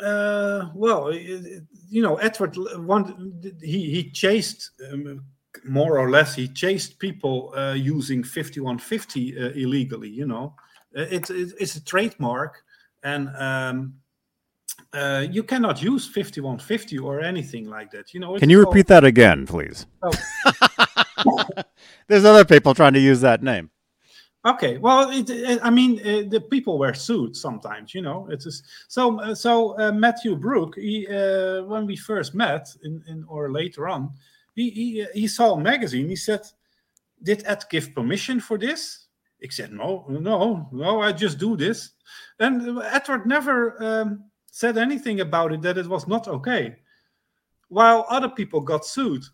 uh, 0.00 0.70
well, 0.74 1.12
you 1.12 2.02
know, 2.02 2.16
Edward 2.16 2.56
wanted 2.78 3.56
he 3.62 3.90
he 3.90 4.10
chased 4.10 4.70
um, 4.90 5.24
more 5.64 5.98
or 5.98 6.10
less 6.10 6.34
he 6.34 6.48
chased 6.48 6.98
people 6.98 7.52
uh, 7.56 7.74
using 7.74 8.24
5150 8.24 9.38
uh, 9.38 9.50
illegally. 9.54 10.08
You 10.10 10.26
know, 10.26 10.54
Uh, 10.96 11.02
it, 11.10 11.30
it, 11.30 11.52
it's 11.60 11.76
a 11.76 11.84
trademark, 11.84 12.64
and 13.02 13.28
um, 13.36 13.94
uh, 14.92 15.26
you 15.30 15.42
cannot 15.42 15.82
use 15.82 16.06
5150 16.06 16.98
or 16.98 17.20
anything 17.20 17.68
like 17.68 17.90
that. 17.90 18.14
You 18.14 18.20
know, 18.20 18.38
can 18.38 18.50
you 18.50 18.62
called- 18.62 18.74
repeat 18.74 18.86
that 18.88 19.04
again, 19.04 19.46
please? 19.46 19.86
Oh. 20.02 20.12
There's 22.08 22.24
other 22.24 22.44
people 22.44 22.74
trying 22.74 22.94
to 22.94 23.00
use 23.00 23.20
that 23.20 23.42
name. 23.42 23.70
Okay, 24.46 24.78
well, 24.78 25.10
it, 25.10 25.28
it, 25.28 25.58
I 25.62 25.68
mean, 25.68 25.98
uh, 26.00 26.28
the 26.28 26.40
people 26.40 26.78
were 26.78 26.94
sued 26.94 27.34
sometimes, 27.36 27.92
you 27.92 28.02
know. 28.02 28.28
It's 28.30 28.44
just, 28.44 28.64
so. 28.86 29.20
Uh, 29.20 29.34
so 29.34 29.78
uh, 29.78 29.90
Matthew 29.92 30.36
Bruck, 30.36 30.76
he, 30.76 31.06
uh, 31.08 31.64
when 31.64 31.86
we 31.86 31.96
first 31.96 32.34
met, 32.34 32.68
in, 32.84 33.02
in 33.08 33.24
or 33.28 33.50
later 33.50 33.88
on, 33.88 34.10
he 34.54 34.70
he, 34.70 35.06
he 35.12 35.28
saw 35.28 35.54
a 35.54 35.60
magazine. 35.60 36.08
He 36.08 36.16
said, 36.16 36.42
"Did 37.22 37.42
Ed 37.46 37.64
give 37.68 37.94
permission 37.94 38.38
for 38.38 38.56
this?" 38.58 39.08
He 39.40 39.50
said, 39.50 39.72
"No, 39.72 40.06
no, 40.08 40.68
no. 40.72 41.02
I 41.02 41.12
just 41.12 41.38
do 41.38 41.56
this." 41.56 41.90
And 42.38 42.80
Edward 42.84 43.26
never 43.26 43.82
um, 43.82 44.27
said 44.58 44.76
anything 44.76 45.20
about 45.20 45.52
it 45.52 45.62
that 45.62 45.78
it 45.78 45.86
was 45.86 46.08
not 46.08 46.26
okay, 46.26 46.74
while 47.68 48.04
other 48.08 48.28
people 48.28 48.60
got 48.60 48.84
sued 48.84 49.24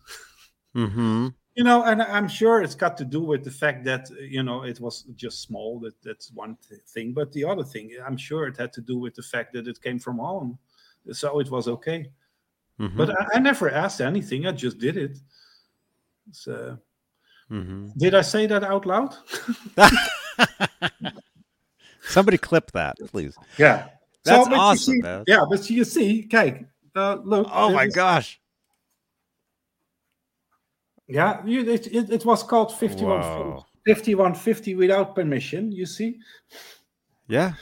Mm-hmm. 0.75 1.27
you 1.55 1.63
know 1.63 1.83
and 1.83 2.01
i'm 2.01 2.27
sure 2.27 2.61
it's 2.61 2.75
got 2.75 2.97
to 2.97 3.05
do 3.05 3.21
with 3.21 3.45
the 3.45 3.55
fact 3.63 3.85
that 3.85 4.09
you 4.19 4.43
know 4.43 4.63
it 4.63 4.77
was 4.81 5.03
just 5.15 5.41
small 5.41 5.79
that 5.79 5.93
that's 6.03 6.33
one 6.33 6.57
th- 6.67 6.81
thing 6.81 7.13
but 7.13 7.31
the 7.31 7.45
other 7.45 7.63
thing 7.63 7.91
i'm 8.05 8.17
sure 8.17 8.45
it 8.45 8.57
had 8.57 8.73
to 8.73 8.81
do 8.81 8.97
with 8.97 9.15
the 9.15 9.23
fact 9.23 9.53
that 9.53 9.69
it 9.69 9.81
came 9.81 9.97
from 9.97 10.17
home, 10.17 10.59
so 11.13 11.39
it 11.39 11.49
was 11.49 11.69
okay 11.69 12.11
mm-hmm. 12.77 12.97
but 12.97 13.09
I, 13.09 13.35
I 13.35 13.39
never 13.39 13.71
asked 13.71 14.01
anything 14.01 14.47
i 14.47 14.51
just 14.51 14.79
did 14.79 14.97
it 14.97 15.17
so 16.31 16.77
mm-hmm. 17.49 17.87
did 17.95 18.15
i 18.15 18.21
say 18.21 18.47
that 18.47 18.65
out 18.65 18.85
loud 18.85 19.15
Somebody 22.07 22.37
clip 22.37 22.71
that, 22.73 22.97
please. 23.07 23.35
yeah 23.57 23.87
That's 24.25 24.49
you 24.49 24.55
awesome, 24.55 24.93
see- 24.95 25.01
man. 25.01 25.23
yeah 25.27 25.41
but 25.49 25.69
you 25.69 25.83
see 25.83 26.27
kijk 26.27 26.65
uh, 26.95 27.17
look 27.23 27.47
Oh 27.51 27.71
my 27.71 27.85
is- 27.85 27.95
gosh. 27.95 28.39
yeah 31.07 31.41
you, 31.45 31.61
it, 31.69 31.87
it, 31.87 32.09
it 32.09 32.25
was 32.25 32.43
called 32.43 32.71
51 32.73 33.21
5150 33.85 34.75
without 34.75 35.13
permission 35.15 35.71
you 35.71 35.85
see 35.85 36.17
Yeah. 37.27 37.53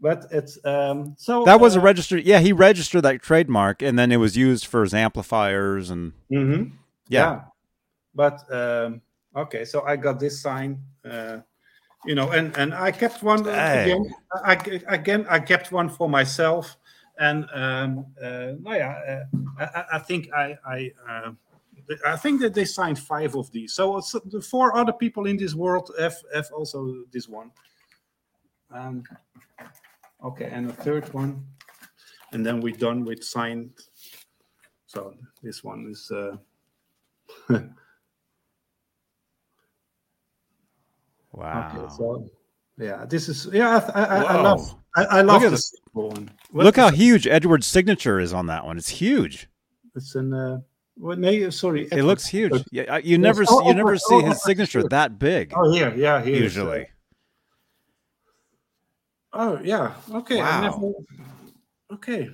but 0.00 0.24
it's 0.30 0.58
um 0.64 1.14
so 1.18 1.44
That 1.44 1.60
was 1.60 1.76
a 1.76 1.80
uh, 1.80 1.82
registered. 1.82 2.24
Yeah, 2.24 2.40
he 2.40 2.52
registered 2.52 3.02
that 3.04 3.22
trademark, 3.22 3.82
and 3.82 3.98
then 3.98 4.12
it 4.12 4.18
was 4.18 4.36
used 4.36 4.66
for 4.66 4.82
his 4.82 4.92
amplifiers 4.94 5.90
and 5.90 6.12
mhm. 6.30 6.72
yeah. 7.08 7.40
But 8.14 8.40
um, 8.52 9.00
okay, 9.34 9.64
so 9.64 9.84
I 9.84 9.96
got 9.96 10.20
this 10.20 10.40
sign, 10.40 10.80
uh, 11.04 11.40
you 12.06 12.14
know, 12.14 12.30
and 12.30 12.56
and 12.56 12.72
I 12.74 12.92
kept 12.92 13.22
one 13.22 13.46
uh, 13.46 13.52
Hey. 13.52 13.82
again. 13.82 14.14
I, 14.44 14.54
again, 14.88 15.26
I 15.28 15.40
kept 15.40 15.72
one 15.72 15.88
for 15.88 16.08
myself, 16.08 16.76
and 17.18 17.46
um, 17.52 18.06
uh, 18.22 18.52
no, 18.60 18.72
yeah, 18.72 19.24
uh, 19.28 19.38
I, 19.58 19.84
I- 19.96 19.98
think 19.98 20.32
I 20.32 20.56
I. 20.66 20.90
Uh, 21.08 21.32
I 22.04 22.16
think 22.16 22.40
that 22.40 22.52
they 22.52 22.64
signed 22.64 22.98
five 22.98 23.36
of 23.36 23.48
these. 23.52 23.74
So 23.74 23.98
it's, 23.98 24.10
the 24.12 24.40
four 24.40 24.76
other 24.76 24.92
people 24.92 25.26
in 25.26 25.36
this 25.36 25.54
world 25.54 25.92
have, 26.00 26.16
have 26.34 26.48
also 26.52 27.04
this 27.12 27.28
one. 27.28 27.52
Um, 28.72 29.04
okay, 30.24 30.48
and 30.52 30.68
a 30.68 30.72
third 30.72 31.12
one, 31.14 31.46
and 32.32 32.44
then 32.44 32.60
we're 32.60 32.74
done 32.76 33.04
with 33.04 33.22
signed. 33.22 33.70
So 34.86 35.14
this 35.42 35.62
one 35.62 35.86
is. 35.88 36.10
Uh, 36.10 36.38
Wow. 41.36 41.72
Okay, 41.74 41.94
so 41.94 42.28
yeah, 42.78 43.04
this 43.04 43.28
is 43.28 43.48
yeah. 43.52 43.88
I, 43.94 44.04
I, 44.04 44.22
I 44.22 44.40
love 44.40 44.74
I, 44.96 45.04
I 45.04 45.20
love 45.20 45.42
the 45.42 45.50
this. 45.50 45.72
one. 45.92 46.30
Look 46.52 46.76
how 46.76 46.90
huge 46.90 47.26
Edward's 47.26 47.66
signature 47.66 48.18
is 48.18 48.32
on 48.32 48.46
that 48.46 48.64
one. 48.64 48.78
It's 48.78 48.88
huge. 48.88 49.48
it's 49.94 50.14
in. 50.14 50.32
uh, 50.32 50.60
well, 50.98 51.16
no, 51.16 51.50
sorry. 51.50 51.88
It 51.92 52.04
looks 52.04 52.26
huge. 52.26 52.64
Yeah, 52.72 52.94
uh, 52.94 52.96
you 52.96 53.18
never 53.18 53.42
oh, 53.42 53.44
see, 53.44 53.66
you 53.66 53.72
oh, 53.72 53.76
never 53.76 53.92
oh, 53.92 53.96
see 53.96 54.14
oh, 54.14 54.20
his 54.20 54.36
oh, 54.36 54.46
signature 54.46 54.80
sure. 54.80 54.88
that 54.88 55.18
big. 55.18 55.52
Oh 55.54 55.70
here, 55.70 55.92
yeah, 55.94 56.22
here. 56.22 56.36
Usually, 56.36 56.88
oh 59.34 59.60
yeah, 59.62 59.94
okay. 60.14 60.40
I 60.40 60.60
Wow. 60.62 60.70
never, 60.70 60.92
okay. 61.92 62.30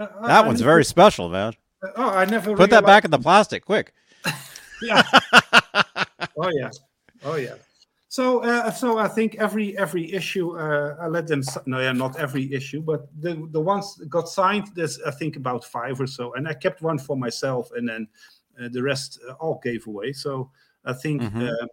Uh, 0.00 0.06
I- 0.22 0.28
that 0.28 0.44
I 0.44 0.46
one's 0.46 0.60
never- 0.60 0.72
very 0.72 0.84
special, 0.84 1.28
man. 1.28 1.52
Oh, 1.94 2.08
I 2.08 2.24
never 2.24 2.56
Put 2.56 2.70
that 2.70 2.86
back 2.86 3.04
in 3.04 3.10
the 3.10 3.18
plastic, 3.18 3.64
quick. 3.64 3.92
Yeah. 4.82 5.02
oh 6.36 6.50
yeah. 6.50 6.70
Oh 7.24 7.36
yeah. 7.36 7.54
So, 8.16 8.42
uh, 8.42 8.70
so 8.70 8.96
I 8.98 9.08
think 9.08 9.34
every 9.46 9.76
every 9.78 10.04
issue, 10.20 10.46
uh, 10.58 10.96
I 11.04 11.06
let 11.08 11.26
them. 11.26 11.40
s- 11.40 11.58
No, 11.66 11.80
yeah, 11.80 11.92
not 11.92 12.16
every 12.18 12.44
issue, 12.58 12.80
but 12.82 13.00
the 13.22 13.32
the 13.56 13.60
ones 13.60 13.94
that 13.96 14.08
got 14.08 14.28
signed. 14.28 14.66
There's 14.74 14.98
I 15.06 15.10
think 15.10 15.36
about 15.36 15.64
five 15.64 16.00
or 16.00 16.06
so, 16.06 16.32
and 16.34 16.48
I 16.48 16.54
kept 16.54 16.80
one 16.82 16.98
for 16.98 17.16
myself, 17.16 17.64
and 17.76 17.86
then 17.88 18.08
uh, 18.58 18.68
the 18.72 18.82
rest 18.82 19.20
uh, 19.28 19.32
all 19.42 19.60
gave 19.62 19.86
away. 19.86 20.12
So 20.14 20.50
I 20.84 20.94
think 21.02 21.22
Mhm. 21.22 21.48
uh, 21.48 21.66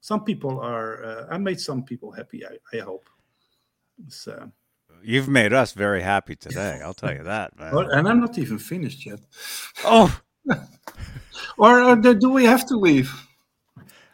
some 0.00 0.24
people 0.24 0.60
are. 0.60 1.04
Uh, 1.04 1.34
I 1.34 1.38
made 1.38 1.58
some 1.60 1.82
people 1.84 2.12
happy. 2.12 2.40
I, 2.46 2.58
I 2.76 2.80
hope. 2.84 3.08
So, 4.08 4.52
You've 5.02 5.28
made 5.28 5.52
us 5.52 5.72
very 5.74 6.02
happy 6.02 6.36
today. 6.36 6.80
I'll 6.84 6.94
tell 6.94 7.14
you 7.14 7.24
that, 7.24 7.58
man. 7.58 7.74
and 7.90 8.06
I'm 8.08 8.20
not 8.20 8.38
even 8.38 8.58
finished 8.58 9.06
yet. 9.06 9.20
Oh, 9.84 10.10
Or, 11.58 11.82
or 11.82 11.96
do 11.96 12.14
do 12.14 12.30
we 12.30 12.44
have 12.46 12.64
to 12.66 12.76
leave? 12.76 13.10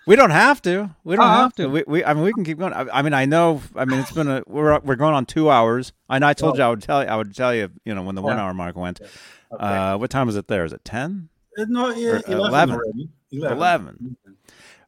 We 0.08 0.16
don't 0.16 0.30
have 0.30 0.60
to. 0.62 0.90
We 1.04 1.16
don't 1.16 1.24
Uh-huh. 1.24 1.42
have 1.42 1.54
to. 1.56 1.68
We, 1.68 1.84
we, 1.86 2.04
I 2.04 2.14
mean, 2.14 2.24
we 2.24 2.32
can 2.32 2.42
keep 2.44 2.58
going. 2.58 2.72
I, 2.72 2.86
I 2.92 3.02
mean, 3.02 3.14
I 3.14 3.24
know. 3.26 3.60
I 3.76 3.84
mean, 3.84 4.00
it's 4.00 4.10
been 4.10 4.26
a. 4.28 4.42
We're 4.46 4.78
we're 4.80 4.96
going 4.96 5.14
on 5.14 5.26
two 5.26 5.50
hours. 5.50 5.92
I 6.08 6.18
know. 6.18 6.26
I 6.26 6.34
told 6.34 6.56
you 6.58 6.64
I 6.64 6.68
would 6.68 6.82
tell 6.82 7.02
you. 7.04 7.08
I 7.08 7.16
would 7.16 7.34
tell 7.36 7.54
you. 7.54 7.70
You 7.84 7.94
know, 7.94 8.02
when 8.02 8.14
the 8.14 8.22
one 8.22 8.38
hour 8.38 8.52
mark 8.54 8.74
went. 8.76 9.00
Okay. 9.00 9.64
Uh, 9.64 9.96
what 9.98 10.10
time 10.10 10.28
is 10.28 10.36
it 10.36 10.48
there? 10.48 10.64
Is 10.64 10.72
it 10.72 10.84
ten? 10.84 11.28
Uh, 11.58 11.64
no, 11.68 11.88
yeah, 11.90 12.10
or, 12.10 12.16
uh, 12.16 12.22
11, 12.26 12.74
11. 12.74 13.08
11. 13.32 13.56
Eleven. 13.56 14.16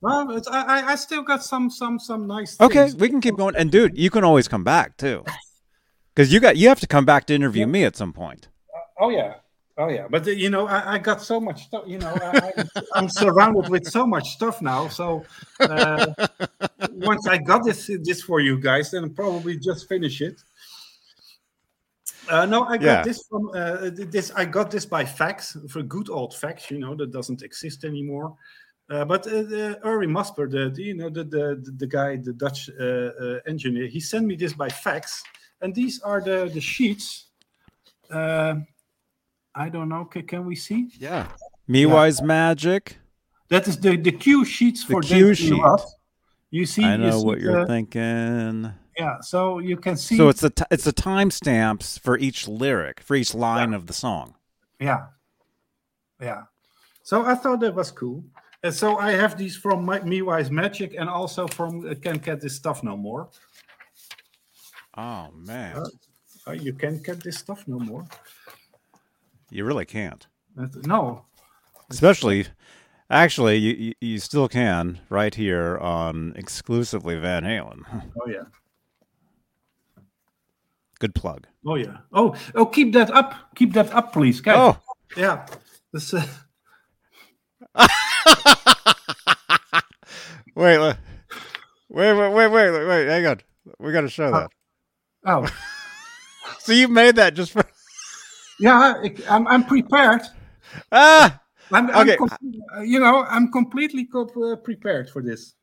Well, 0.03 0.31
it's, 0.37 0.49
I, 0.49 0.93
I- 0.93 0.95
still 0.95 1.23
got 1.23 1.43
some 1.43 1.69
some 1.71 1.99
some 1.99 2.27
nice. 2.27 2.57
Things. 2.57 2.71
Okay, 2.71 2.93
we 2.99 3.09
can 3.09 3.21
keep 3.21 3.37
going. 3.37 3.55
And 3.57 3.71
dude, 3.71 3.99
you 3.99 4.09
can 4.11 4.25
always 4.25 4.49
come 4.49 4.65
back 4.65 4.97
too, 4.97 5.25
because 6.15 6.33
you 6.33 6.41
got 6.41 6.57
you 6.57 6.69
have 6.69 6.81
to 6.81 6.87
come 6.87 7.05
back 7.05 7.27
to 7.27 7.35
interview 7.35 7.67
me 7.67 7.85
at 7.85 7.97
some 7.97 8.13
point. 8.13 8.49
Oh 8.99 9.11
yeah, 9.11 9.35
oh 9.81 9.89
yeah. 9.89 10.07
But 10.09 10.27
you 10.27 10.51
know, 10.51 10.67
I, 10.69 10.95
I 10.95 10.99
got 10.99 11.23
so 11.23 11.41
much 11.41 11.65
stuff. 11.65 11.85
You 11.87 11.99
know, 11.99 12.15
I, 12.23 12.53
I'm 12.95 13.09
surrounded 13.09 13.69
with 13.69 13.87
so 13.87 14.07
much 14.07 14.29
stuff 14.31 14.61
now. 14.63 14.89
So 14.89 15.25
uh, 15.61 16.07
once 16.93 17.27
I 17.27 17.39
got 17.39 17.65
this 17.65 17.91
this 18.03 18.23
for 18.23 18.41
you 18.41 18.59
guys, 18.61 18.91
then 18.91 19.05
I'll 19.05 19.11
probably 19.11 19.57
just 19.59 19.89
finish 19.89 20.21
it. 20.21 20.43
Uh, 22.29 22.47
no, 22.47 22.65
I 22.65 22.77
got 22.77 22.85
Yeah. 22.85 23.03
this 23.03 23.27
from 23.29 23.51
uh, 23.55 23.91
this. 24.15 24.31
I 24.37 24.45
got 24.45 24.71
this 24.71 24.87
by 24.87 25.05
fax 25.05 25.57
for 25.69 25.83
good 25.83 26.09
old 26.11 26.35
fax. 26.35 26.71
You 26.71 26.79
know 26.79 26.95
that 26.95 27.11
doesn't 27.11 27.43
exist 27.43 27.85
anymore. 27.85 28.37
Uh, 28.91 29.05
but 29.05 29.27
uh, 29.27 29.31
uh, 29.31 29.75
Erwin 29.85 30.11
Musper, 30.11 30.51
the, 30.51 30.71
the 30.71 30.83
you 30.83 30.95
know 30.95 31.09
the 31.11 31.25
the 31.25 31.73
the 31.79 31.87
guy, 31.87 32.17
the 32.17 32.33
Dutch 32.33 32.69
uh, 32.79 32.85
uh, 32.85 33.39
engineer, 33.47 33.87
he 33.87 34.01
sent 34.01 34.27
me 34.27 34.37
this 34.37 34.53
by 34.53 34.69
fax, 34.69 35.23
and 35.61 35.75
these 35.75 36.01
are 36.03 36.21
the 36.21 36.51
the 36.53 36.61
sheets. 36.61 37.27
Uh, 39.55 39.63
I 39.63 39.69
don't 39.69 39.89
know. 39.89 40.05
Can, 40.05 40.27
can 40.27 40.47
we 40.47 40.57
see? 40.57 40.91
Yeah. 40.99 41.29
Me 41.67 41.87
Wise 41.87 42.23
Magic. 42.23 42.99
That 43.49 43.67
is 43.69 43.79
the 43.79 43.97
the 43.97 44.13
cue 44.13 44.45
sheets 44.45 44.85
The 44.85 44.93
for 44.93 45.01
cue 45.03 45.19
David 45.19 45.39
sheet. 45.39 45.61
Ruff. 45.61 45.85
You 46.51 46.67
see? 46.67 46.85
I 46.85 46.93
you 46.93 46.99
know 46.99 47.21
see 47.21 47.27
what 47.27 47.41
you're 47.41 47.67
thinking. 47.67 48.73
Yeah, 48.97 49.21
so 49.21 49.61
you 49.61 49.77
can 49.77 49.97
see. 49.97 50.17
So 50.17 50.29
it's 50.29 50.41
the 50.41 50.51
t- 50.51 50.65
it's 50.71 50.85
the 50.85 50.93
timestamps 50.93 51.99
for 51.99 52.19
each 52.19 52.47
lyric, 52.47 53.01
for 53.01 53.15
each 53.15 53.35
line 53.35 53.73
of 53.73 53.87
the 53.87 53.93
song. 53.93 54.35
Yeah. 54.79 55.07
Yeah. 56.21 56.43
So 57.03 57.25
I 57.25 57.35
thought 57.35 57.61
that 57.61 57.75
was 57.75 57.91
cool. 57.91 58.25
And 58.63 58.75
so 58.75 58.99
I 58.99 59.13
have 59.13 59.39
these 59.39 59.57
from 59.57 59.87
my, 59.87 60.01
Me 60.03 60.21
Wise 60.21 60.51
Magic 60.51 60.95
and 60.99 61.09
also 61.09 61.47
from 61.47 61.89
uh, 61.89 61.95
Can't 61.95 62.23
Get 62.23 62.43
This 62.43 62.57
Stuff 62.57 62.83
No 62.83 62.95
More. 62.97 63.31
Oh 64.97 65.29
man. 65.35 65.83
Uh, 66.47 66.53
you 66.53 66.73
can't 66.75 67.03
get 67.03 67.23
this 67.23 67.39
stuff 67.39 67.65
no 67.67 67.79
more. 67.79 68.05
You 69.51 69.65
really 69.65 69.85
can't. 69.85 70.27
No. 70.85 71.25
Especially, 71.91 72.47
actually, 73.11 73.57
you, 73.57 73.95
you 74.01 74.19
still 74.19 74.49
can 74.49 75.01
right 75.09 75.35
here 75.35 75.77
on 75.79 76.33
exclusively 76.37 77.17
Van 77.17 77.43
Halen. 77.43 77.83
Oh 78.21 78.29
yeah. 78.29 78.45
Good 81.01 81.15
plug. 81.15 81.47
Oh 81.67 81.75
yeah. 81.77 81.99
Oh 82.13 82.35
oh, 82.55 82.67
keep 82.67 82.93
that 82.93 83.11
up. 83.11 83.35
Keep 83.55 83.73
that 83.75 83.93
up, 83.93 84.13
please. 84.13 84.41
Kijk. 84.41 84.55
Oh, 84.57 84.79
yeah. 85.17 85.47
This, 85.93 86.15
uh, 86.15 86.25
wait, 90.55 90.79
wait, 90.79 90.97
wait, 91.89 92.13
wait, 92.15 92.49
wait, 92.49 92.87
wait. 92.87 93.07
Hang 93.09 93.27
on. 93.27 93.41
We 93.79 93.93
got 93.93 94.03
to 94.03 94.09
show 94.09 94.31
that. 94.31 94.51
oh 95.27 95.47
So 96.61 96.73
you 96.73 96.89
made 96.89 97.17
that 97.17 97.35
just 97.35 97.53
for 97.53 97.65
yeah. 98.61 99.03
ik- 99.03 99.25
I'm 99.31 99.47
I'm 99.49 99.65
prepared. 99.65 100.23
ah. 100.93 101.41
I'm, 101.73 101.89
I'm 101.91 102.09
Okay. 102.11 102.17
you 102.85 102.99
know 102.99 103.25
I'm 103.29 103.51
completely 103.53 104.05
co- 104.07 104.27
uh, 104.53 104.57
prepared 104.57 105.09
for 105.09 105.23
this. 105.23 105.55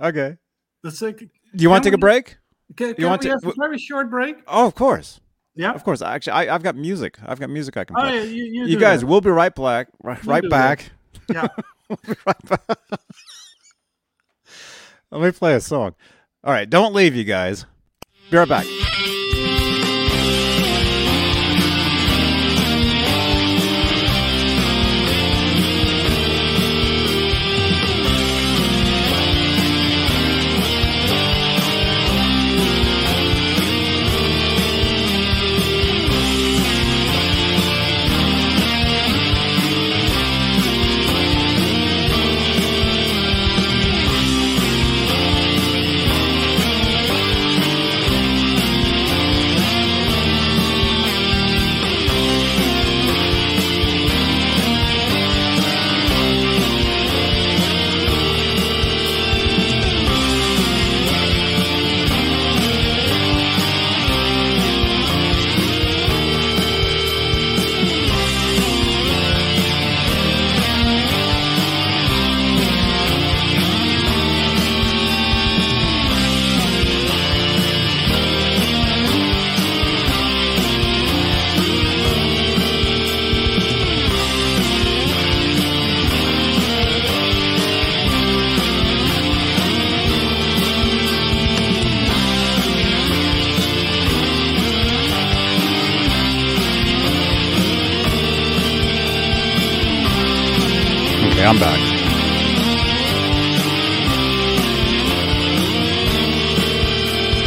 Okay. 0.00 0.36
That's 0.82 1.00
like. 1.02 1.18
Do 1.18 1.62
you 1.62 1.70
want 1.70 1.84
to 1.84 1.90
take 1.90 1.94
a 1.94 1.98
break? 1.98 2.36
Can, 2.76 2.94
can 2.94 3.06
want 3.08 3.22
we 3.22 3.28
to- 3.28 3.34
have 3.34 3.44
a 3.44 3.52
very 3.56 3.78
short 3.78 4.10
break? 4.10 4.36
Oh, 4.48 4.66
of 4.66 4.74
course, 4.74 5.20
Yeah. 5.54 5.72
of 5.72 5.84
course. 5.84 6.02
Actually, 6.02 6.32
I, 6.48 6.54
I've 6.54 6.62
got 6.64 6.74
music. 6.74 7.18
I've 7.24 7.38
got 7.38 7.50
music 7.50 7.76
I 7.76 7.84
can 7.84 7.96
Oh 7.96 8.00
play. 8.00 8.16
yeah. 8.16 8.22
You, 8.24 8.44
you, 8.44 8.66
you 8.74 8.78
guys, 8.78 9.00
that. 9.00 9.06
we'll 9.06 9.20
be 9.20 9.30
right 9.30 9.54
back. 9.54 9.88
Right, 10.02 10.24
right 10.34 10.48
back. 10.50 10.90
Yeah. 11.30 11.46
right 12.26 12.44
back. 12.48 12.78
Let 15.10 15.20
me 15.20 15.30
play 15.30 15.54
a 15.54 15.60
song. 15.60 15.94
All 16.42 16.52
right, 16.52 16.68
don't 16.68 16.94
leave, 16.94 17.14
you 17.14 17.24
guys. 17.24 17.66
Be 18.30 18.38
right 18.38 18.48
back. 18.48 18.66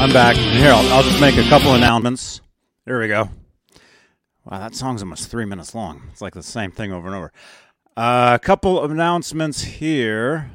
I'm 0.06 0.14
back. 0.14 0.36
Here, 0.36 0.72
I'll, 0.72 0.88
I'll 0.94 1.02
just 1.02 1.20
make 1.20 1.36
a 1.36 1.50
couple 1.50 1.74
announcements. 1.74 2.40
There 2.86 3.00
we 3.00 3.08
go. 3.08 3.28
Wow, 4.44 4.60
that 4.60 4.76
song's 4.76 5.02
almost 5.02 5.30
three 5.30 5.46
minutes 5.46 5.74
long. 5.74 6.04
It's 6.12 6.22
like 6.22 6.36
the 6.36 6.44
same 6.44 6.70
thing 6.70 6.92
over 6.94 7.08
and 7.08 7.16
over. 7.16 7.32
Uh, 7.98 8.38
a 8.40 8.46
couple 8.46 8.80
of 8.80 8.92
announcements 8.92 9.64
here. 9.64 10.52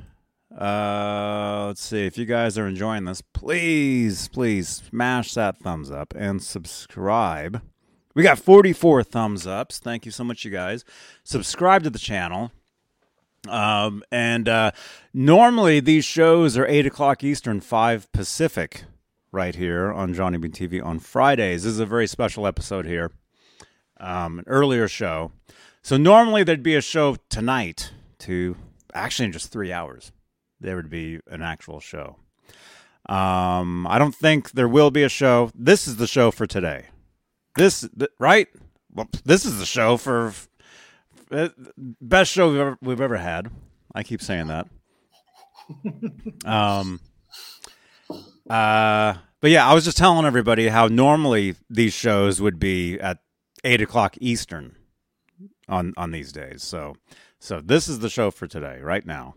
Uh, 0.56 1.64
let's 1.66 1.82
see. 1.82 2.06
If 2.06 2.16
you 2.16 2.26
guys 2.26 2.56
are 2.58 2.68
enjoying 2.68 3.06
this, 3.06 3.22
please, 3.22 4.28
please 4.28 4.68
smash 4.88 5.34
that 5.34 5.58
thumbs 5.58 5.90
up 5.90 6.14
and 6.16 6.40
subscribe. 6.40 7.60
We 8.14 8.22
got 8.22 8.38
44 8.38 9.02
thumbs 9.02 9.48
ups. 9.48 9.80
Thank 9.80 10.06
you 10.06 10.12
so 10.12 10.22
much, 10.22 10.44
you 10.44 10.52
guys. 10.52 10.84
Subscribe 11.24 11.82
to 11.82 11.90
the 11.90 11.98
channel. 11.98 12.52
Um, 13.48 14.04
and 14.12 14.48
uh, 14.48 14.70
normally 15.12 15.80
these 15.80 16.04
shows 16.04 16.56
are 16.56 16.66
8 16.66 16.86
o'clock 16.86 17.24
Eastern, 17.24 17.60
5 17.60 18.12
Pacific, 18.12 18.84
right 19.32 19.54
here 19.54 19.92
on 19.92 20.14
Johnny 20.14 20.38
Bean 20.38 20.50
TV 20.52 20.84
on 20.84 20.98
Fridays. 20.98 21.62
This 21.62 21.72
is 21.72 21.80
a 21.80 21.86
very 21.86 22.06
special 22.06 22.46
episode 22.46 22.86
here, 22.86 23.12
um, 23.98 24.40
an 24.40 24.44
earlier 24.46 24.88
show. 24.88 25.32
So 25.82 25.96
normally 25.96 26.42
there'd 26.42 26.62
be 26.62 26.74
a 26.74 26.80
show 26.80 27.16
tonight 27.28 27.92
to 28.20 28.56
actually 28.92 29.26
in 29.26 29.32
just 29.32 29.52
three 29.52 29.72
hours. 29.72 30.12
There 30.60 30.76
would 30.76 30.90
be 30.90 31.20
an 31.28 31.42
actual 31.42 31.80
show. 31.80 32.16
Um, 33.08 33.86
I 33.86 33.98
don't 33.98 34.14
think 34.14 34.52
there 34.52 34.68
will 34.68 34.90
be 34.90 35.02
a 35.02 35.08
show. 35.08 35.50
This 35.54 35.88
is 35.88 35.96
the 35.96 36.06
show 36.06 36.30
for 36.30 36.46
today. 36.46 36.86
This 37.56 37.88
th- 37.98 38.10
right? 38.18 38.48
Well, 38.92 39.08
this 39.24 39.44
is 39.44 39.58
the 39.58 39.64
show 39.66 39.96
for 39.96 40.34
uh, 41.30 41.48
best 42.00 42.30
show 42.32 42.50
we've 42.50 42.60
ever, 42.60 42.78
we've 42.82 43.00
ever 43.00 43.16
had. 43.16 43.50
I 43.94 44.02
keep 44.02 44.20
saying 44.22 44.48
that. 44.48 44.68
um. 46.44 47.00
Uh. 48.50 49.14
But 49.40 49.50
yeah, 49.50 49.66
I 49.66 49.72
was 49.72 49.86
just 49.86 49.96
telling 49.96 50.26
everybody 50.26 50.68
how 50.68 50.86
normally 50.88 51.54
these 51.70 51.94
shows 51.94 52.42
would 52.42 52.58
be 52.58 53.00
at 53.00 53.18
eight 53.64 53.80
o'clock 53.80 54.16
Eastern 54.20 54.76
on 55.66 55.94
on 55.96 56.10
these 56.10 56.30
days. 56.30 56.62
So, 56.62 56.96
so 57.38 57.60
this 57.62 57.88
is 57.88 58.00
the 58.00 58.10
show 58.10 58.30
for 58.30 58.46
today, 58.46 58.80
right 58.82 59.06
now. 59.06 59.34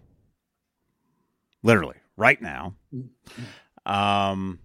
Literally, 1.63 1.95
right 2.17 2.41
now. 2.41 2.75
Um. 3.85 4.59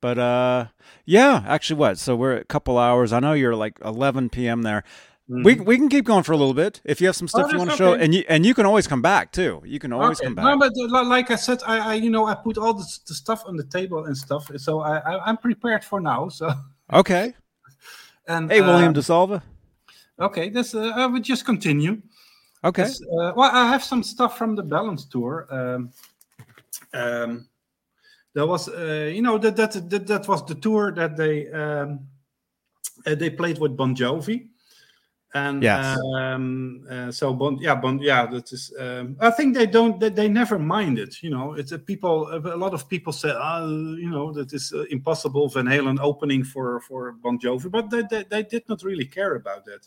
But 0.00 0.18
uh, 0.18 0.66
yeah, 1.06 1.42
actually, 1.46 1.78
what? 1.78 1.96
So 1.98 2.14
we're 2.14 2.36
a 2.36 2.44
couple 2.44 2.76
hours. 2.76 3.10
I 3.10 3.20
know 3.20 3.32
you're 3.32 3.56
like 3.56 3.78
11 3.82 4.28
p.m. 4.28 4.60
there. 4.60 4.84
We 5.26 5.54
we 5.54 5.78
can 5.78 5.88
keep 5.88 6.04
going 6.04 6.22
for 6.22 6.32
a 6.32 6.36
little 6.36 6.52
bit 6.52 6.82
if 6.84 7.00
you 7.00 7.06
have 7.06 7.16
some 7.16 7.28
stuff 7.28 7.50
you 7.50 7.56
want 7.58 7.70
to 7.70 7.76
show, 7.76 7.94
and 7.94 8.14
you 8.14 8.24
and 8.28 8.44
you 8.44 8.52
can 8.52 8.66
always 8.66 8.86
come 8.86 9.00
back 9.00 9.32
too. 9.32 9.62
You 9.64 9.78
can 9.78 9.90
always 9.92 10.18
Okay. 10.20 10.26
come 10.26 10.34
back. 10.34 10.44
No, 10.44 10.58
but 10.58 10.72
uh, 10.76 11.04
like 11.04 11.30
I 11.30 11.36
said, 11.36 11.60
I, 11.66 11.92
I 11.92 11.94
you 11.94 12.10
know 12.10 12.26
I 12.26 12.34
put 12.34 12.58
all 12.58 12.74
the, 12.74 12.84
the 13.08 13.14
stuff 13.14 13.42
on 13.46 13.56
the 13.56 13.64
table 13.64 14.04
and 14.04 14.14
stuff, 14.16 14.50
so 14.56 14.80
I, 14.80 14.98
I 14.98 15.24
I'm 15.26 15.38
prepared 15.38 15.82
for 15.82 15.98
now. 16.00 16.28
So 16.28 16.52
okay. 16.92 17.32
and 18.28 18.50
Hey, 18.50 18.60
William 18.60 18.88
um, 18.88 18.94
DeSalva. 18.94 19.40
okay, 20.20 20.50
this 20.50 20.74
uh, 20.74 20.92
I 20.94 21.06
would 21.06 21.24
just 21.24 21.46
continue. 21.46 22.02
Okay. 22.62 22.82
This, 22.82 23.00
uh, 23.00 23.32
well, 23.34 23.50
I 23.50 23.68
have 23.68 23.82
some 23.82 24.02
stuff 24.02 24.36
from 24.36 24.56
the 24.56 24.62
Balance 24.62 25.06
tour. 25.06 25.46
Um, 25.50 25.90
um, 26.92 27.46
there 28.34 28.46
was, 28.46 28.68
uh, 28.68 29.10
you 29.14 29.22
know, 29.22 29.38
that, 29.38 29.56
that 29.56 29.72
that 29.90 30.06
that 30.06 30.28
was 30.28 30.44
the 30.44 30.54
tour 30.54 30.92
that 30.92 31.16
they 31.16 31.50
um, 31.50 32.00
uh, 33.06 33.14
they 33.14 33.30
played 33.30 33.58
with 33.58 33.76
Bon 33.76 33.94
Jovi, 33.94 34.48
and 35.34 35.62
Yes. 35.62 35.98
um, 36.16 36.86
uh, 36.88 37.10
so 37.10 37.34
Bon, 37.34 37.58
yeah, 37.58 37.74
Bon, 37.74 37.98
yeah, 37.98 38.24
that 38.26 38.52
is. 38.52 38.72
Um, 38.78 39.16
I 39.20 39.30
think 39.30 39.54
they 39.54 39.66
don't, 39.66 39.98
they, 39.98 40.08
they 40.08 40.28
never 40.28 40.58
mind 40.58 40.98
it. 40.98 41.22
You 41.22 41.30
know, 41.30 41.54
it's 41.54 41.72
a 41.72 41.78
people. 41.78 42.28
A 42.32 42.56
lot 42.56 42.72
of 42.72 42.88
people 42.88 43.12
say, 43.12 43.32
oh, 43.34 43.66
you 43.96 44.10
know, 44.10 44.32
that 44.32 44.52
is 44.52 44.72
uh, 44.72 44.84
impossible. 44.90 45.48
Van 45.48 45.66
Halen 45.66 45.98
opening 46.00 46.44
for 46.44 46.80
for 46.80 47.12
Bon 47.12 47.38
Jovi, 47.38 47.70
but 47.70 47.90
they, 47.90 48.02
they 48.10 48.24
they 48.30 48.42
did 48.44 48.68
not 48.68 48.82
really 48.84 49.06
care 49.06 49.34
about 49.34 49.64
that. 49.64 49.86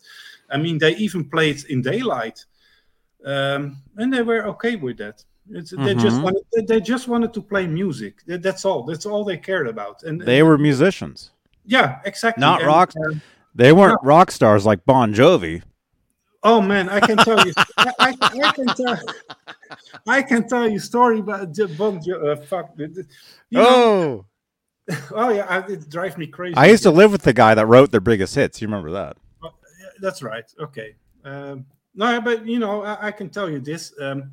I 0.50 0.58
mean, 0.58 0.78
they 0.78 0.96
even 0.98 1.30
played 1.30 1.64
in 1.70 1.82
daylight 1.82 2.46
um, 3.26 3.78
and 3.98 4.14
they 4.14 4.22
were 4.22 4.46
okay 4.48 4.76
with 4.76 4.98
that. 4.98 5.24
It's, 5.50 5.72
They 5.72 5.96
just 5.96 6.18
Mhm. 6.20 6.24
wanted 6.24 6.44
they- 6.54 6.66
they 6.66 6.82
just 6.82 7.08
wanted 7.08 7.34
to 7.34 7.42
play 7.42 7.68
music. 7.68 8.16
That's 8.28 8.66
all. 8.66 8.84
That's 8.84 9.06
all 9.06 9.24
they 9.24 9.38
cared 9.38 9.68
about. 9.68 10.04
And 10.04 10.22
They 10.22 10.44
were 10.44 10.58
musicians, 10.58 11.32
yeah, 11.66 12.00
exactly. 12.06 12.42
not 12.42 12.60
And, 12.60 12.68
rock. 12.68 12.92
uh, 12.98 13.14
They 13.58 13.74
weren't 13.74 14.00
rock 14.04 14.30
stars 14.32 14.66
like 14.66 14.86
Bon 14.86 15.14
Jovi. 15.14 15.64
oh 16.44 16.62
man, 16.62 16.88
I 16.90 17.00
can 17.00 17.18
tell 17.18 17.44
you. 17.46 17.52
I, 17.78 17.92
I, 18.00 18.14
I 18.44 18.52
can 18.54 18.68
tell. 18.68 19.00
I 20.08 20.22
can 20.22 20.48
tell 20.48 20.70
you 20.70 20.78
story 20.80 21.20
about 21.20 21.54
Bon 21.78 22.00
Jovi. 22.00 22.32
uh, 22.38 22.46
Fuck. 22.46 22.74
you 22.78 22.88
know- 23.52 23.66
Oh, 23.66 24.26
oh 25.12 25.30
yeah, 25.32 25.66
it 25.68 25.90
drives 25.90 26.18
me 26.18 26.28
crazy. 26.28 26.56
I 26.56 26.68
used 26.68 26.84
to 26.84 26.92
live 26.92 27.12
with 27.12 27.24
the 27.24 27.34
guy 27.34 27.54
that 27.56 27.66
wrote 27.66 27.92
their 27.92 28.00
biggest 28.00 28.36
hits. 28.36 28.62
You 28.62 28.68
remember 28.68 28.92
that? 28.92 29.18
that's 30.00 30.22
right. 30.22 30.46
Okay. 30.62 30.96
Um, 31.26 31.66
no, 31.96 32.22
but 32.22 32.46
you 32.46 32.60
know, 32.60 32.84
I, 32.84 33.08
I 33.08 33.12
can 33.12 33.30
tell 33.30 33.50
you 33.50 33.60
this. 33.60 33.92
Um, 34.00 34.32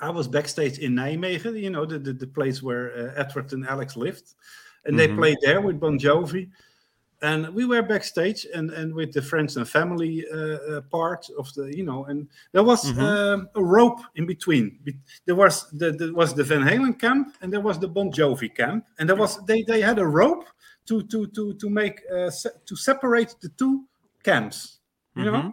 I 0.00 0.10
was 0.10 0.28
backstage 0.28 0.78
in 0.78 0.94
Nijmegen, 0.94 1.60
you 1.60 1.70
know, 1.70 1.84
the 1.84 1.98
the, 1.98 2.12
the 2.12 2.26
place 2.28 2.62
where 2.62 2.84
uh, 2.96 3.20
Edward 3.22 3.52
and 3.52 3.66
Alex 3.66 3.96
lived, 3.96 4.32
and 4.84 4.96
they 4.98 5.08
Mhm. 5.08 5.16
played 5.18 5.38
there 5.42 5.60
with 5.60 5.80
Bon 5.80 5.98
Jovi. 5.98 6.48
And 7.22 7.48
we 7.54 7.64
were 7.64 7.82
backstage, 7.82 8.46
and, 8.54 8.70
and 8.70 8.92
with 8.94 9.12
the 9.12 9.22
friends 9.22 9.56
and 9.56 9.66
family 9.66 10.24
uh, 10.30 10.36
uh, 10.36 10.80
part 10.82 11.26
of 11.38 11.52
the, 11.54 11.74
you 11.74 11.82
know, 11.82 12.04
and 12.04 12.28
there 12.52 12.62
was 12.62 12.84
Mhm. 12.92 12.98
um, 13.00 13.48
a 13.54 13.62
rope 13.64 14.00
in 14.16 14.26
between. 14.26 14.78
There 15.24 15.34
was 15.34 15.70
the, 15.70 15.92
there 15.92 16.12
was 16.12 16.34
the 16.34 16.44
Van 16.44 16.62
Halen 16.62 16.98
camp, 17.00 17.34
and 17.40 17.50
there 17.50 17.62
was 17.62 17.78
the 17.78 17.88
Bon 17.88 18.12
Jovi 18.12 18.54
camp, 18.54 18.84
and 18.98 19.08
there 19.08 19.16
was 19.16 19.42
they 19.46 19.62
they 19.66 19.80
had 19.80 19.98
a 19.98 20.06
rope 20.06 20.44
to 20.88 21.02
to 21.04 21.26
to 21.28 21.54
to 21.54 21.70
make 21.70 22.02
uh, 22.14 22.28
se- 22.30 22.58
to 22.66 22.76
separate 22.76 23.34
the 23.40 23.48
two 23.56 23.84
camps, 24.22 24.80
you 25.14 25.24
know. 25.24 25.32
Mhm. 25.32 25.52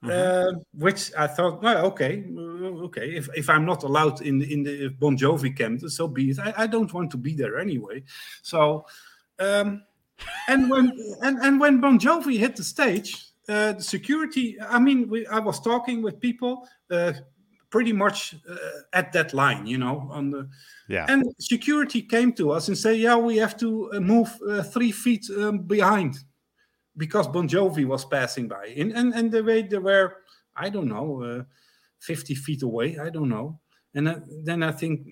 Uh, 0.00 0.52
which 0.74 1.12
I 1.18 1.26
thought, 1.26 1.60
well, 1.60 1.86
okay, 1.86 2.24
uh, 2.36 2.86
okay. 2.86 3.16
If, 3.16 3.28
if 3.34 3.50
I'm 3.50 3.64
not 3.66 3.82
allowed 3.82 4.20
in 4.22 4.40
in 4.42 4.62
the 4.62 4.88
Bon 5.00 5.16
Jovi 5.18 5.50
camp, 5.56 5.80
so 5.90 6.06
be 6.08 6.30
it. 6.30 6.38
I, 6.38 6.54
I 6.56 6.66
don't 6.68 6.92
want 6.94 7.10
to 7.10 7.16
be 7.18 7.34
there 7.34 7.58
anyway. 7.58 8.04
So, 8.42 8.86
um, 9.40 9.82
and 10.48 10.70
when 10.70 10.92
and, 11.22 11.38
and 11.38 11.60
when 11.60 11.80
Bon 11.80 11.98
Jovi 11.98 12.38
hit 12.38 12.56
the 12.56 12.64
stage, 12.64 13.24
uh, 13.48 13.72
the 13.72 13.82
security. 13.82 14.56
I 14.60 14.78
mean, 14.78 15.08
we, 15.08 15.26
I 15.26 15.38
was 15.38 15.60
talking 15.60 16.02
with 16.02 16.20
people, 16.20 16.68
uh, 16.90 17.12
pretty 17.70 17.92
much 17.92 18.34
uh, 18.48 18.56
at 18.92 19.12
that 19.12 19.34
line, 19.34 19.66
you 19.66 19.78
know, 19.78 20.08
on 20.10 20.30
the 20.30 20.48
Yeah. 20.88 21.06
and 21.08 21.24
security 21.38 22.02
came 22.02 22.32
to 22.34 22.50
us 22.50 22.68
and 22.68 22.76
say, 22.78 22.94
"Yeah, 22.94 23.16
we 23.16 23.36
have 23.38 23.56
to 23.58 23.92
uh, 23.92 24.00
move 24.00 24.30
uh, 24.48 24.62
three 24.62 24.92
feet 24.92 25.26
um, 25.36 25.60
behind 25.66 26.16
because 26.96 27.28
Bon 27.28 27.48
Jovi 27.48 27.84
was 27.84 28.04
passing 28.04 28.48
by." 28.48 28.74
And 28.76 28.92
and 28.92 29.14
and 29.14 29.30
the 29.30 29.42
way 29.42 29.62
they 29.62 29.78
were, 29.78 30.12
I 30.56 30.70
don't 30.70 30.88
know, 30.88 31.22
uh, 31.22 31.42
fifty 32.00 32.34
feet 32.34 32.62
away. 32.62 32.98
I 32.98 33.10
don't 33.10 33.28
know. 33.28 33.60
And 33.94 34.08
uh, 34.08 34.20
then 34.44 34.62
I 34.62 34.72
think, 34.72 35.06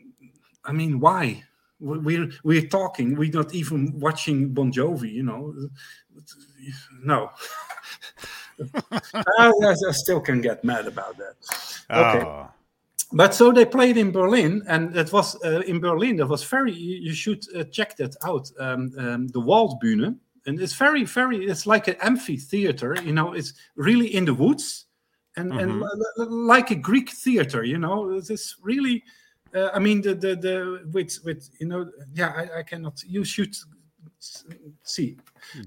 I 0.65 0.73
mean, 0.73 1.01
why? 1.01 1.43
We- 1.81 1.99
We're 1.99 2.31
we're 2.45 2.67
talking. 2.69 3.17
We're 3.17 3.31
not 3.33 3.55
even 3.55 3.99
watching 4.01 4.55
Bon 4.55 4.73
Jovi. 4.73 5.13
You 5.13 5.25
know, 5.25 5.55
no. 7.03 7.31
I, 9.39 9.53
I 9.61 9.93
still 9.93 10.21
can 10.21 10.41
get 10.41 10.65
mad 10.65 10.87
about 10.87 11.17
that. 11.19 11.35
Okay 11.91 12.25
Oh. 12.27 12.49
but 13.13 13.35
so 13.35 13.53
they 13.53 13.65
played 13.67 13.97
in 13.99 14.11
Berlin, 14.11 14.63
and 14.67 14.97
it 14.97 15.13
was 15.13 15.37
uh, 15.45 15.61
in 15.67 15.79
Berlin. 15.81 16.17
That 16.17 16.27
was 16.29 16.43
very. 16.43 16.73
You, 16.73 17.13
should 17.15 17.45
uh, 17.55 17.65
check 17.65 17.97
that 17.99 18.17
out. 18.25 18.51
Um, 18.59 18.93
um, 18.99 19.29
the 19.29 19.41
Waldbühne, 19.41 20.17
and 20.47 20.61
it's 20.61 20.73
very, 20.75 21.05
very. 21.05 21.45
It's 21.47 21.67
like 21.67 21.87
an 21.89 21.97
amphitheater. 22.01 22.97
You 23.05 23.13
know, 23.13 23.35
it's 23.35 23.53
really 23.77 24.15
in 24.15 24.25
the 24.25 24.35
woods, 24.35 24.87
and 25.37 25.53
and 25.53 25.71
Mhm. 25.73 25.83
li- 25.83 26.13
li- 26.25 26.27
like 26.55 26.71
a 26.71 26.75
Greek 26.77 27.11
theater. 27.11 27.63
You 27.63 27.79
know, 27.79 28.11
it's 28.17 28.57
really. 28.63 29.05
Uh, 29.57 29.71
I 29.73 29.79
mean, 29.79 30.03
the 30.03 30.15
the 30.15 30.37
the 30.37 30.89
with 30.93 31.19
with 31.25 31.49
you 31.59 31.67
know, 31.67 31.91
yeah. 32.15 32.33
I, 32.37 32.59
I 32.59 32.63
cannot. 32.63 33.03
You 33.07 33.25
should 33.25 33.57
see. 34.83 35.17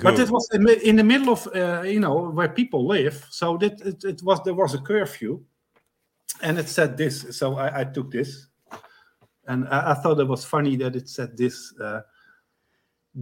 But 0.01 0.19
it 0.19 0.29
was 0.29 0.47
in 0.53 0.95
the- 0.97 1.03
middle 1.03 1.29
of 1.33 1.47
uh, 1.55 1.81
you 1.81 1.99
know 1.99 2.29
where 2.29 2.49
people 2.49 2.85
live, 2.85 3.25
so 3.29 3.57
that 3.57 3.81
it, 3.81 4.03
it 4.03 4.21
was 4.23 4.39
there 4.43 4.53
was 4.53 4.73
a 4.75 4.79
curfew, 4.79 5.43
and 6.41 6.59
it 6.59 6.69
said 6.69 6.97
this. 6.97 7.25
So 7.37 7.55
I, 7.57 7.81
I 7.81 7.83
took 7.85 8.11
this, 8.11 8.47
and 9.47 9.67
I, 9.69 9.91
I 9.91 9.93
thought 9.95 10.19
it 10.19 10.27
was 10.27 10.45
funny 10.45 10.75
that 10.77 10.95
it 10.95 11.09
said 11.09 11.35
this: 11.37 11.73
uh, 11.79 12.01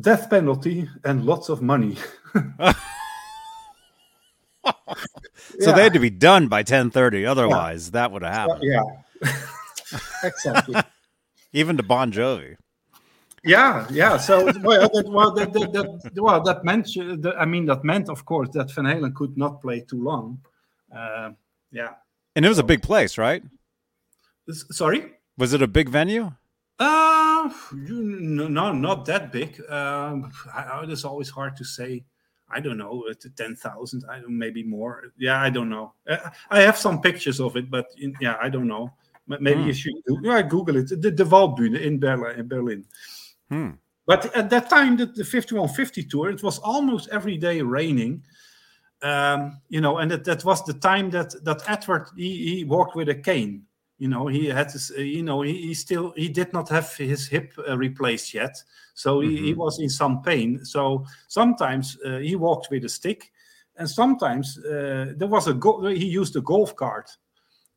death 0.02 0.30
penalty 0.30 0.90
and 1.06 1.26
lots 1.26 1.50
of 1.50 1.62
money. 1.62 1.98
So 5.60 5.70
Yeah. 5.70 5.76
they 5.76 5.84
had 5.84 5.94
to 5.94 6.00
be 6.00 6.10
done 6.10 6.48
by 6.50 6.64
ten 6.64 6.92
thirty. 6.92 7.26
Otherwise, 7.26 7.92
that 7.92 8.12
would 8.12 8.22
have 8.24 8.34
happened. 8.34 8.64
yeah, 8.64 8.82
exactly. 10.24 10.76
Even 11.54 11.78
to 11.78 11.84
Bon 11.84 12.12
Jovi. 12.12 12.58
Yeah, 13.44 13.88
yeah. 13.90 14.18
So 14.18 14.46
well, 14.62 14.90
that, 14.90 15.06
well, 15.08 15.32
that, 15.32 15.54
that, 15.54 15.72
that, 15.72 16.22
well, 16.22 16.42
that 16.44 16.66
meant. 16.66 16.90
I 17.38 17.46
mean, 17.46 17.66
that 17.68 17.84
meant, 17.84 18.10
of 18.10 18.26
course, 18.26 18.50
that 18.54 18.72
Van 18.72 18.86
Halen 18.86 19.14
could 19.16 19.38
not 19.38 19.62
play 19.62 19.82
too 19.82 20.04
long. 20.04 20.40
Uh, 20.94 21.32
yeah. 21.72 21.94
And 22.36 22.46
it 22.46 22.50
was 22.50 22.60
a 22.60 22.64
big 22.64 22.82
place, 22.82 23.18
right? 23.18 23.44
Sorry. 24.52 25.14
Was 25.38 25.54
it 25.54 25.62
a 25.62 25.68
big 25.68 25.90
venue? 25.90 26.32
Uh, 26.80 27.50
you, 27.74 28.04
no, 28.04 28.48
no, 28.48 28.72
not 28.72 29.06
that 29.06 29.32
big. 29.32 29.60
Um, 29.70 30.32
I, 30.54 30.84
it's 30.88 31.06
always 31.06 31.30
hard 31.30 31.56
to 31.58 31.64
say. 31.64 32.04
I 32.50 32.62
don't 32.62 32.78
know, 32.78 33.04
uh, 33.10 33.14
to 33.20 33.30
ten 33.30 33.56
thousand, 33.58 34.06
I 34.10 34.22
maybe 34.26 34.64
more. 34.64 35.12
Yeah, 35.18 35.42
I 35.42 35.50
don't 35.50 35.70
know. 35.70 35.94
Uh, 36.08 36.30
I 36.50 36.62
have 36.62 36.78
some 36.78 37.02
pictures 37.02 37.42
of 37.42 37.58
it, 37.58 37.70
but 37.70 37.88
in, 37.98 38.16
yeah, 38.22 38.38
I 38.42 38.48
don't 38.48 38.68
know. 38.68 38.94
Maybe 39.28 39.62
Hmm. 39.62 39.68
you 39.68 39.74
should 39.74 39.94
do, 40.08 40.20
yeah, 40.24 40.42
Google 40.42 40.78
it. 40.78 40.90
The, 40.90 41.12
the 41.12 41.24
Waldbühne 41.26 41.80
in 41.82 42.00
Berlin. 42.00 42.40
In 42.40 42.48
Berlin. 42.48 42.86
Hmm. 43.50 43.70
But 44.06 44.34
at 44.36 44.50
that 44.50 44.70
time, 44.70 44.96
the, 44.96 45.06
the 45.06 45.26
5150 45.26 46.04
tour, 46.06 46.30
it 46.30 46.42
was 46.44 46.60
almost 46.60 47.10
every 47.12 47.38
day 47.38 47.62
raining. 47.62 48.24
Um, 49.04 49.62
you 49.70 49.82
know, 49.82 49.98
and 49.98 50.10
that, 50.12 50.24
that 50.24 50.44
was 50.46 50.64
the 50.66 50.74
time 50.74 51.10
that 51.12 51.36
that 51.44 51.62
Edward 51.68 52.08
he, 52.18 52.56
he 52.58 52.64
walked 52.64 52.96
with 52.96 53.10
a 53.10 53.16
cane. 53.16 53.64
You 54.00 54.08
know, 54.08 54.28
he 54.28 54.46
had 54.48 54.70
this. 54.70 54.92
Uh, 54.98 55.02
you 55.02 55.24
know, 55.24 55.42
he, 55.42 55.54
he 55.68 55.74
still 55.74 56.14
he 56.16 56.30
did 56.30 56.52
not 56.54 56.70
have 56.70 56.92
his 56.96 57.28
hip 57.28 57.54
uh, 57.68 57.78
replaced 57.78 58.34
yet, 58.34 58.56
so 58.96 59.20
he, 59.20 59.36
he 59.38 59.54
Mhm. 59.54 59.58
was 59.58 59.80
in 59.80 59.90
some 59.90 60.22
pain. 60.24 60.64
So 60.66 61.06
sometimes 61.28 61.98
uh, 62.06 62.18
he 62.20 62.36
walked 62.36 62.70
with 62.72 62.86
a 62.86 62.90
stick, 62.90 63.32
and 63.76 63.88
sometimes 63.90 64.58
uh, 64.60 65.14
there 65.16 65.28
was 65.28 65.48
a 65.48 65.54
go- 65.54 65.86
he 65.88 66.06
used 66.06 66.36
a 66.36 66.42
golf 66.42 66.76
cart. 66.76 67.10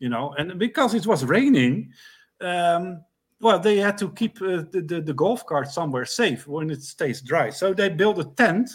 You 0.01 0.09
know, 0.09 0.35
and 0.39 0.59
because 0.59 0.95
it 0.95 1.07
was 1.07 1.25
raining, 1.25 1.93
um, 2.41 3.05
well, 3.41 3.59
they 3.61 3.77
had 3.77 3.97
to 3.99 4.11
keep 4.11 4.41
uh, 4.43 4.65
the, 4.73 4.83
the, 4.87 5.01
the 5.03 5.15
golf 5.15 5.47
cart 5.47 5.71
somewhere 5.71 6.05
safe 6.07 6.47
when 6.49 6.71
it 6.71 6.83
stays 6.83 7.21
dry. 7.23 7.51
So 7.51 7.73
they 7.73 7.89
built 7.91 8.19
a 8.19 8.25
tent 8.25 8.71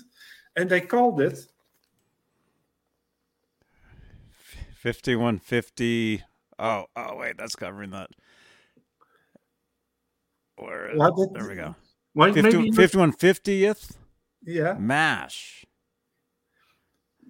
and 0.56 0.70
they 0.70 0.82
called 0.82 1.20
it, 1.22 1.46
Fifty-one 4.78 5.40
fifty. 5.40 6.22
Oh, 6.60 6.86
oh 6.96 7.18
wait, 7.18 7.38
that's 7.38 7.56
covering 7.56 7.90
that. 7.90 8.10
Where? 10.58 10.92
is- 10.92 11.02
did- 11.18 11.34
there 11.34 11.50
we 11.50 11.56
go. 11.56 11.76
well, 12.14 12.32
maybe, 12.32 12.72
51 12.72 13.14
50th 13.14 13.94
yeah, 14.46 14.74
mash. 14.78 15.66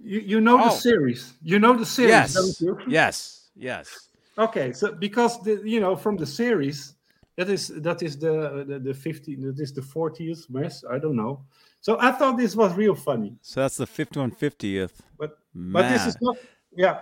you, 0.04 0.20
you 0.20 0.42
know 0.42 0.58
the 0.58 0.66
Oh. 0.66 0.76
series. 0.76 1.34
You 1.42 1.60
know 1.60 1.78
the 1.78 1.86
series, 1.86 2.10
Yes. 2.12 2.64
Yes. 2.88 3.45
Yes. 3.56 4.10
Okay, 4.38 4.74
so 4.74 4.92
because 4.94 5.42
the 5.44 5.62
you 5.64 5.80
know 5.80 5.96
from 5.96 6.18
the 6.18 6.26
series, 6.26 6.96
that 7.38 7.50
is 7.50 7.68
that 7.70 8.04
is 8.04 8.18
the 8.18 8.66
the, 8.68 8.80
the 8.80 8.94
50 8.94 9.36
that 9.38 9.60
is 9.60 9.74
the 9.74 9.82
40th 9.82 10.50
mess. 10.50 10.84
I 10.90 11.00
don't 11.00 11.16
know. 11.16 11.44
So 11.82 11.98
I 12.00 12.12
thought 12.12 12.38
this 12.38 12.56
was 12.56 12.74
real 12.76 12.96
funny, 12.96 13.38
So 13.42 13.62
that's 13.62 13.78
the 13.78 13.86
51 13.88 14.32
50th. 14.32 14.92
but 15.20 15.38
but 15.54 15.88
this 15.90 16.06
is 16.08 16.18
not. 16.22 16.38
Yeah, 16.76 17.00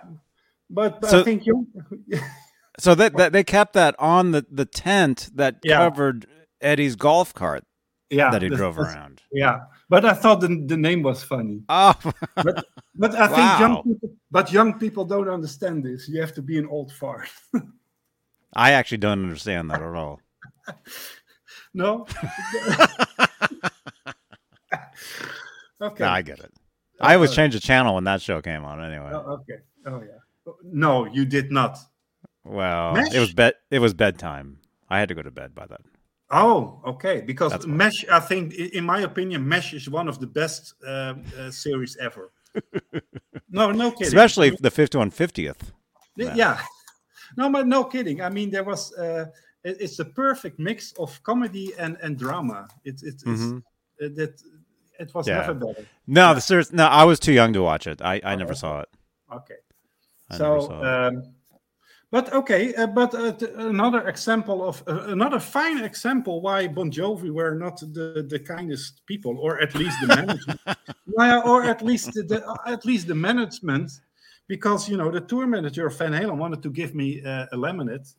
but 0.70 1.04
So- 1.06 1.22
I 1.22 1.24
think 1.24 1.46
you. 1.46 1.68
So 2.80 2.96
that, 2.96 3.16
that 3.18 3.34
they 3.34 3.44
kept 3.44 3.74
that 3.74 3.94
on 4.00 4.32
the, 4.32 4.48
the 4.50 4.66
tent 4.66 5.30
that 5.36 5.58
Yeah. 5.64 5.78
covered 5.78 6.26
Eddie's 6.60 6.96
golf 6.96 7.32
cart 7.32 7.66
yeah, 8.10 8.32
that 8.32 8.42
he 8.42 8.50
drove 8.50 8.80
around. 8.80 9.22
Yeah, 9.32 9.60
but 9.90 10.06
I 10.06 10.14
thought 10.14 10.42
the, 10.42 10.48
the 10.66 10.76
name 10.78 11.04
was 11.04 11.24
funny. 11.24 11.62
Oh, 11.70 11.94
But 12.36 12.66
but 13.04 13.16
I 13.16 13.28
think 13.28 13.60
young 13.60 13.84
people, 13.84 14.10
but 14.32 14.52
young 14.54 14.80
people 14.80 15.04
don't 15.04 15.28
understand 15.28 15.84
this. 15.84 16.08
You 16.08 16.22
have 16.22 16.34
to 16.36 16.42
be 16.42 16.58
an 16.58 16.66
old 16.68 16.90
fart. 16.94 17.28
I 18.56 18.72
actually 18.72 19.00
don't 19.00 19.22
understand 19.24 19.70
that 19.72 19.82
at 19.82 19.94
all. 19.94 20.22
no. 21.74 22.08
okay. 25.82 26.04
No, 26.04 26.08
I 26.08 26.22
get 26.22 26.40
it. 26.40 26.54
I 27.02 27.16
always 27.16 27.34
change 27.36 27.56
the 27.56 27.60
channel 27.60 27.96
when 27.96 28.06
that 28.06 28.22
show 28.22 28.42
came 28.42 28.64
on. 28.64 28.82
Anyway, 28.82 29.12
Oh, 29.12 29.40
okay. 29.42 29.60
Oh 29.86 30.02
yeah. 30.02 30.54
No, 30.64 31.06
you 31.06 31.26
did 31.26 31.52
not. 31.52 31.78
well, 32.46 32.94
Mesh? 32.94 33.14
it 33.14 33.20
was 33.20 33.34
bed. 33.34 33.56
It 33.70 33.80
was 33.80 33.94
bedtime. 33.94 34.60
I 34.90 35.00
had 35.00 35.10
to 35.10 35.16
go 35.16 35.24
to 35.24 35.32
bed 35.32 35.54
by 35.54 35.66
then. 35.66 35.84
Oh, 36.32 36.80
okay. 36.86 37.20
Because 37.20 37.52
That's. 37.52 37.68
Mesh, 37.68 38.06
I 38.10 38.22
think, 38.22 38.54
in 38.54 38.86
my 38.86 39.02
opinion, 39.02 39.46
Mesh 39.48 39.74
is 39.74 39.90
one 39.90 40.08
of 40.08 40.20
the 40.20 40.28
best 40.28 40.74
um, 40.88 41.24
uh, 41.38 41.52
series 41.52 41.98
ever. 41.98 42.32
No, 43.50 43.72
no 43.72 43.92
kidding. 43.92 44.08
Especially 44.08 44.50
the 44.60 44.72
51 44.72 45.12
50th. 45.12 45.58
Th- 46.18 46.36
Yeah. 46.36 46.60
No, 47.38 47.50
but 47.50 47.68
no 47.68 47.84
kidding. 47.84 48.22
I 48.22 48.30
mean, 48.30 48.52
there 48.52 48.64
was. 48.64 48.94
Uh, 48.94 49.26
it, 49.64 49.78
it's 49.80 50.00
a 50.00 50.06
perfect 50.06 50.60
mix 50.60 50.94
of 51.00 51.22
comedy 51.24 51.74
and 51.80 51.98
and 52.04 52.18
drama. 52.18 52.68
It, 52.84 53.02
it, 53.02 53.14
it's 53.16 53.24
Mhm. 53.24 53.58
uh, 53.60 54.10
that 54.16 54.42
it 55.00 55.14
was 55.14 55.28
Yeah. 55.28 55.40
never 55.40 55.54
better. 55.56 55.86
No, 56.06 56.34
the 56.36 56.42
serious. 56.42 56.72
No, 56.72 56.86
I 56.86 57.04
was 57.06 57.20
too 57.20 57.32
young 57.34 57.54
to 57.54 57.62
watch 57.64 57.88
it. 57.88 58.02
I, 58.02 58.22
I 58.24 58.36
never 58.36 58.54
saw 58.54 58.82
it. 58.82 58.90
Okay. 59.32 59.56
I 60.30 60.38
so, 60.38 60.56
it. 60.62 60.86
um, 60.86 61.24
But 62.14 62.32
okay, 62.32 62.76
uh, 62.76 62.86
but 62.86 63.16
uh, 63.16 63.34
another 63.58 64.08
example 64.08 64.64
of 64.70 64.84
uh, 64.88 65.06
another 65.08 65.40
fine 65.40 65.84
example 65.84 66.42
why 66.42 66.68
Bon 66.68 66.92
Jovi 66.92 67.32
were 67.32 67.56
not 67.56 67.80
the, 67.80 68.24
the 68.30 68.38
kindest 68.38 69.02
people, 69.08 69.40
or 69.40 69.60
at 69.60 69.74
least 69.74 69.98
the 70.00 70.08
management, 70.16 70.60
or 71.44 71.64
at 71.64 71.82
least 71.82 72.14
the, 72.14 72.22
the 72.22 72.60
at 72.68 72.86
least 72.86 73.08
the 73.08 73.16
management, 73.16 73.90
because 74.48 74.88
you 74.88 74.96
know 74.96 75.10
the 75.10 75.22
tour 75.22 75.48
manager 75.48 75.90
Van 75.90 76.12
Halen 76.12 76.38
wanted 76.38 76.62
to 76.62 76.70
give 76.70 76.94
me 76.94 77.20
uh, 77.26 77.48
a 77.52 77.58
laminate, 77.58 78.14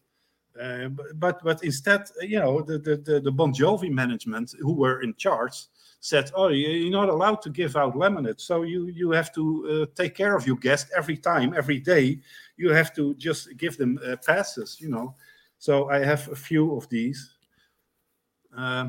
uh, 0.61 0.89
but 1.15 1.41
but 1.45 1.63
instead 1.63 2.03
you 2.21 2.41
know 2.41 2.63
the, 2.63 2.81
the 2.81 2.97
the 2.97 3.21
the 3.21 3.31
Bon 3.31 3.55
Jovi 3.55 3.93
management 3.93 4.57
who 4.59 4.73
were 4.73 5.03
in 5.03 5.15
charge 5.15 5.67
said, 6.05 6.31
"Oh, 6.35 6.49
you- 6.49 6.69
you're 6.69 6.91
not 7.01 7.09
allowed 7.09 7.41
to 7.43 7.51
give 7.51 7.77
out 7.77 7.95
laminate, 7.95 8.39
so 8.41 8.63
you 8.63 8.87
you 9.01 9.11
have 9.13 9.31
to 9.33 9.43
uh, 9.43 9.87
take 9.95 10.15
care 10.15 10.37
of 10.37 10.47
your 10.47 10.59
guest 10.59 10.87
every 10.97 11.17
time, 11.17 11.55
every 11.57 11.81
day. 11.81 12.21
You 12.57 12.75
have 12.75 12.91
to 12.95 13.15
just 13.15 13.57
give 13.57 13.77
them 13.79 13.99
uh, 14.07 14.17
passes, 14.27 14.79
you 14.83 14.91
know." 14.91 15.15
So 15.59 15.89
I 15.89 16.05
have 16.05 16.29
a 16.33 16.37
few 16.37 16.77
of 16.77 16.89
these. 16.89 17.21
Uh, 18.57 18.89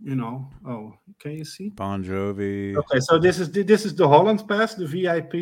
you 0.00 0.14
know, 0.14 0.48
oh, 0.64 0.94
can 1.18 1.32
you 1.32 1.44
see? 1.44 1.70
Bon 1.70 2.04
Jovi. 2.04 2.76
Okay, 2.76 3.00
so 3.00 3.18
this 3.18 3.38
is 3.40 3.50
the, 3.50 3.62
this 3.64 3.84
is 3.84 3.94
the 3.94 4.06
Holland 4.06 4.46
pass, 4.46 4.74
the 4.74 4.86
VIP, 4.86 5.34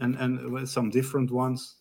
and 0.00 0.14
and 0.16 0.68
some 0.68 0.90
different 0.90 1.30
ones. 1.30 1.76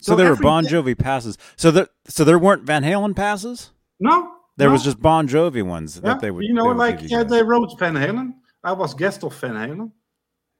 So 0.00 0.16
there 0.16 0.30
were 0.30 0.36
Bon 0.42 0.64
Jovi 0.72 0.94
passes. 0.96 1.38
So 1.56 1.70
there, 1.70 1.88
so 2.08 2.24
there 2.24 2.38
weren't 2.38 2.64
Van 2.66 2.82
Halen 2.82 3.14
passes. 3.14 3.70
No, 4.00 4.37
There 4.58 4.68
no. 4.68 4.72
was 4.72 4.82
just 4.82 5.00
Bon 5.00 5.28
Jovi 5.28 5.62
ones 5.62 5.96
yeah, 5.96 6.10
that 6.12 6.20
they 6.20 6.30
would. 6.30 6.44
you 6.44 6.52
know, 6.52 6.66
like 6.66 7.00
yeah, 7.02 7.22
guys. 7.22 7.30
they 7.30 7.42
wrote 7.42 7.78
Van 7.78 7.94
Halen. 7.94 8.34
I 8.64 8.72
was 8.72 8.92
guest 8.92 9.22
of 9.24 9.34
Van 9.40 9.54
Halen. 9.54 9.92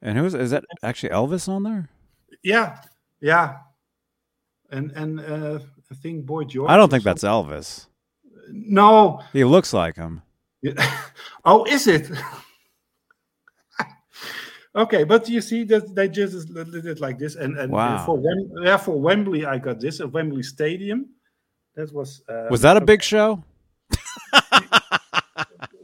And 0.00 0.16
who's 0.16 0.34
is 0.34 0.52
that? 0.52 0.64
Actually, 0.82 1.10
Elvis 1.10 1.48
on 1.48 1.64
there? 1.64 1.88
Yeah, 2.44 2.78
yeah, 3.20 3.56
and 4.70 4.92
and 4.92 5.18
uh, 5.20 5.58
I 5.90 5.94
think 5.96 6.24
Boy 6.24 6.44
George. 6.44 6.70
I 6.70 6.76
don't 6.76 6.88
think 6.90 7.02
that's. 7.02 7.24
Elvis. 7.24 7.86
no. 8.50 9.20
He 9.32 9.44
looks 9.44 9.72
like 9.72 9.96
him. 9.96 10.22
oh, 11.44 11.64
is 11.64 11.88
it? 11.88 12.08
okay, 14.76 15.02
but 15.04 15.28
you 15.28 15.40
see 15.40 15.64
that 15.64 15.92
they 15.94 16.08
just 16.08 16.54
did 16.54 16.86
it 16.86 17.00
like 17.00 17.18
this, 17.18 17.34
and 17.34 17.58
and 17.58 17.72
Wow. 17.72 18.04
for 18.06 18.16
Wem- 18.16 18.50
yeah, 18.62 18.76
for 18.76 18.98
Wembley, 19.00 19.44
I 19.44 19.58
got 19.58 19.80
this 19.80 20.00
at 20.00 20.12
Wembley 20.12 20.44
Stadium. 20.44 21.06
That 21.74 21.92
was 21.92 22.22
uh, 22.28 22.46
Was 22.50 22.60
that 22.62 22.76
a 22.76 22.80
big 22.80 23.02
show? 23.02 23.42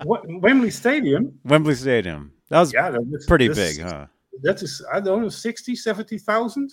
Wem- 0.05 0.41
Wembley 0.41 0.71
Stadium? 0.71 1.39
Wembley 1.45 1.75
Stadium. 1.75 2.33
That 2.51 2.61
was 2.61 2.73
Yeah, 2.73 2.91
that 2.91 3.01
is, 3.13 3.27
pretty 3.27 3.49
that's- 3.49 3.77
big, 3.77 3.85
huh? 3.87 4.07
That 4.43 4.63
is, 4.63 4.85
I 4.93 5.01
don't 5.01 5.23
know, 5.23 5.29
60, 5.29 5.77
70,000? 5.77 6.73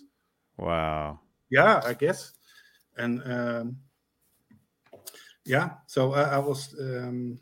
Wow. 0.57 1.19
Yeah, 1.49 1.79
I 1.85 1.93
guess. 1.93 2.33
And 2.97 3.21
um, 3.25 3.77
yeah, 5.45 5.71
so 5.85 6.13
I, 6.13 6.23
I 6.23 6.37
was. 6.39 6.75
Um, 6.79 7.39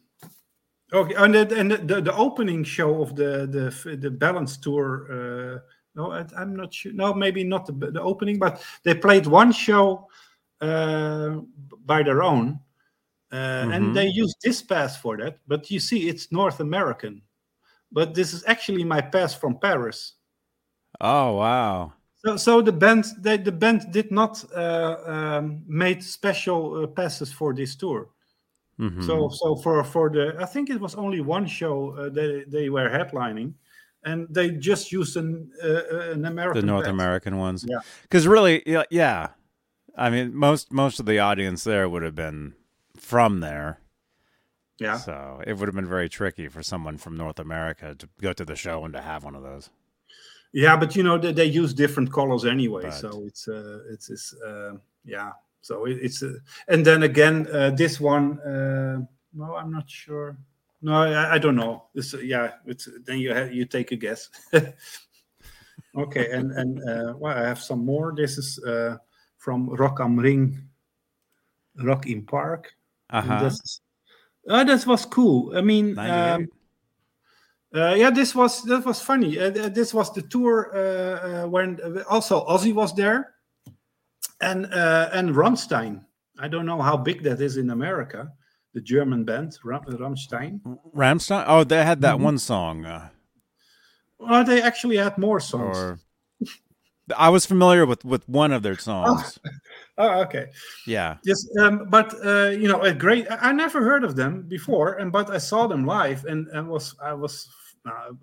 okay, 0.94 1.16
and, 1.16 1.34
the, 1.34 1.58
and 1.60 1.72
the, 1.72 2.02
the 2.02 2.16
opening 2.16 2.64
show 2.64 3.02
of 3.02 3.16
the 3.16 3.48
the 3.48 3.96
the 3.98 4.12
balance 4.12 4.58
tour. 4.58 5.08
Uh, 5.10 5.60
no, 5.96 6.12
I, 6.12 6.26
I'm 6.38 6.56
not 6.56 6.74
sure. 6.74 6.94
No, 6.94 7.14
maybe 7.14 7.44
not 7.44 7.66
the, 7.66 7.74
the 7.92 8.02
opening, 8.02 8.38
but 8.40 8.62
they 8.84 8.94
played 8.94 9.26
one 9.26 9.52
show 9.52 10.08
uh, 10.62 11.38
by 11.86 12.04
their 12.04 12.22
own, 12.24 12.60
uh, 13.32 13.36
Mhm. 13.66 13.76
and 13.76 13.96
they 13.96 14.08
use 14.08 14.36
this 14.44 14.62
pass 14.62 14.98
for 14.98 15.18
that. 15.18 15.40
But 15.48 15.70
you 15.72 15.80
see, 15.80 16.08
it's 16.10 16.32
North 16.32 16.60
American. 16.60 17.22
But 17.92 18.14
this 18.14 18.34
is 18.34 18.44
actually 18.48 18.84
my 18.84 19.02
pass 19.02 19.34
from 19.36 19.60
Paris. 19.60 20.16
Oh 21.02 21.36
wow. 21.38 21.94
So, 22.26 22.38
so 22.38 22.62
the 22.62 22.72
band, 22.74 23.06
they, 23.20 23.38
the 23.38 23.52
band 23.52 23.92
did 23.92 24.12
not 24.12 24.44
uh, 24.54 24.98
um, 25.06 25.64
made 25.68 26.04
special 26.04 26.84
uh, 26.84 26.88
passes 26.88 27.32
for 27.32 27.54
this 27.54 27.76
tour. 27.76 28.10
Mhm. 28.80 29.04
So, 29.04 29.30
so 29.30 29.56
for 29.56 29.84
for 29.84 30.10
the, 30.10 30.36
I 30.40 30.46
think 30.46 30.70
it 30.70 30.80
was 30.80 30.96
only 30.96 31.22
one 31.22 31.48
show 31.48 31.92
uh, 31.98 32.10
they 32.10 32.44
they 32.48 32.70
were 32.70 32.90
headlining, 32.90 33.54
and 34.04 34.28
they 34.30 34.52
just 34.52 34.92
used 34.92 35.18
an 35.18 35.52
uh, 35.64 36.12
an 36.12 36.26
American. 36.26 36.62
the 36.62 36.68
North. 36.68 36.88
American 36.88 37.38
ones. 37.38 37.66
Yeah. 37.68 37.80
Because 38.04 38.28
really, 38.28 38.64
yeah, 38.66 38.84
yeah. 38.92 39.30
I 39.98 40.10
mean, 40.10 40.34
most 40.36 40.72
most 40.72 41.00
of 41.00 41.06
the 41.06 41.20
audience 41.20 41.64
there 41.64 41.88
would 41.90 42.04
have 42.04 42.16
been 42.16 42.54
from 43.10 43.40
there, 43.40 43.72
Yeah, 44.80 44.98
so 44.98 45.42
it 45.48 45.54
would 45.58 45.68
have 45.68 45.76
been 45.76 45.90
very 45.98 46.10
tricky 46.10 46.48
for 46.50 46.62
someone 46.64 46.98
from 46.98 47.18
North 47.18 47.40
America 47.40 47.96
to 47.96 48.08
go 48.22 48.34
to 48.34 48.46
the 48.46 48.56
show 48.56 48.86
and 48.86 48.94
to 48.94 49.02
have 49.02 49.24
one 49.24 49.36
of 49.36 49.44
those. 49.44 49.70
yeah, 50.54 50.78
but 50.82 50.96
you 50.96 51.04
know 51.04 51.18
they, 51.18 51.34
they 51.34 51.46
use 51.62 51.74
different 51.74 52.10
colors 52.12 52.46
anyway, 52.46 52.84
But- 52.84 53.00
so 53.04 53.10
it's 53.30 53.48
uh, 53.48 53.80
it's 53.94 54.10
it's 54.10 54.28
uh, 54.48 54.74
yeah. 55.16 55.32
So 55.62 55.86
it, 55.90 55.98
it's 56.06 56.24
uh, 56.24 56.38
and 56.68 56.86
then 56.86 57.04
again 57.04 57.36
uh, 57.52 57.72
this 57.82 58.00
one. 58.00 58.40
Uh, 58.40 58.98
no, 59.34 59.56
I'm 59.60 59.72
not 59.72 59.90
sure. 59.90 60.38
No, 60.82 60.94
I, 60.94 61.36
I 61.36 61.38
don't 61.40 61.56
know. 61.58 61.74
This, 61.94 62.16
yeah, 62.24 62.54
it's 62.66 62.88
then 63.06 63.18
you 63.20 63.34
have, 63.34 63.52
you 63.54 63.66
take 63.66 63.92
a 63.92 63.98
guess. 63.98 64.30
okay, 65.96 66.32
and 66.32 66.52
and 66.52 66.80
uh, 66.90 67.14
well, 67.18 67.38
I 67.38 67.46
have 67.48 67.60
some 67.62 67.86
more. 67.86 68.14
This 68.16 68.38
is 68.38 68.60
uh, 68.64 68.98
from 69.38 69.70
Rock 69.70 70.00
am 70.00 70.18
Ring, 70.18 70.58
Rock 71.84 72.08
im 72.08 72.26
Park. 72.26 72.74
Uh 73.12 73.18
And 73.24 73.30
huh. 73.32 73.44
this- 73.44 73.82
Oh, 74.48 74.64
that 74.66 74.86
was 74.88 75.06
cool. 75.06 75.56
I 75.56 75.62
mean, 75.62 75.98
um, 76.00 76.48
uh, 77.76 77.94
yeah, 77.96 78.10
this 78.10 78.34
was 78.34 78.64
that 78.64 78.84
was 78.86 79.00
funny. 79.02 79.38
Uh, 79.38 79.50
this 79.70 79.94
was 79.94 80.12
the 80.14 80.22
tour 80.24 80.72
uh, 80.74 81.44
uh, 81.44 81.48
when 81.48 81.80
uh, 81.84 82.04
also 82.10 82.46
Ozzy 82.48 82.74
was 82.74 82.96
there, 82.96 83.36
and 84.42 84.66
uh, 84.74 85.10
and 85.14 85.36
Rammstein. 85.36 86.04
I 86.40 86.48
don't 86.48 86.66
know 86.66 86.82
how 86.82 86.98
big 86.98 87.22
that 87.24 87.42
is 87.42 87.58
in 87.58 87.70
America. 87.70 88.32
The 88.74 88.82
German 88.82 89.24
band 89.26 89.58
Ram- 89.64 89.84
Rammstein. 89.86 90.62
Ramstein. 90.96 91.44
Oh, 91.48 91.64
they 91.64 91.84
had 91.84 92.02
that 92.02 92.18
Mhm. 92.18 92.24
one 92.24 92.38
song. 92.40 92.86
Uh, 92.86 93.10
Well, 94.20 94.44
they 94.46 94.62
actually 94.62 94.98
had 94.98 95.18
more 95.18 95.40
songs. 95.40 95.78
or 95.78 96.00
I 97.18 97.30
was 97.30 97.46
familiar 97.46 97.86
with 97.86 98.04
with 98.06 98.28
one 98.30 98.52
of 98.56 98.64
their 98.64 98.78
songs. 98.90 99.40
Oh, 99.46 99.50
okay. 100.00 100.48
Yeah. 100.88 101.18
Yes, 101.24 101.46
um, 101.60 101.88
but 101.90 102.14
uh, 102.26 102.50
you 102.50 102.68
know, 102.68 102.82
a 102.82 102.94
great. 102.94 103.30
I 103.30 103.50
I 103.50 103.52
never 103.52 103.82
heard 103.82 104.04
of 104.04 104.16
them 104.16 104.44
before, 104.48 104.94
and 104.94 105.12
but 105.12 105.30
I 105.30 105.38
saw 105.38 105.68
them 105.68 105.86
live, 105.86 106.26
and, 106.26 106.48
and 106.48 106.68
was 106.68 106.96
I 107.04 107.14
was 107.14 107.48
uh, 107.86 108.14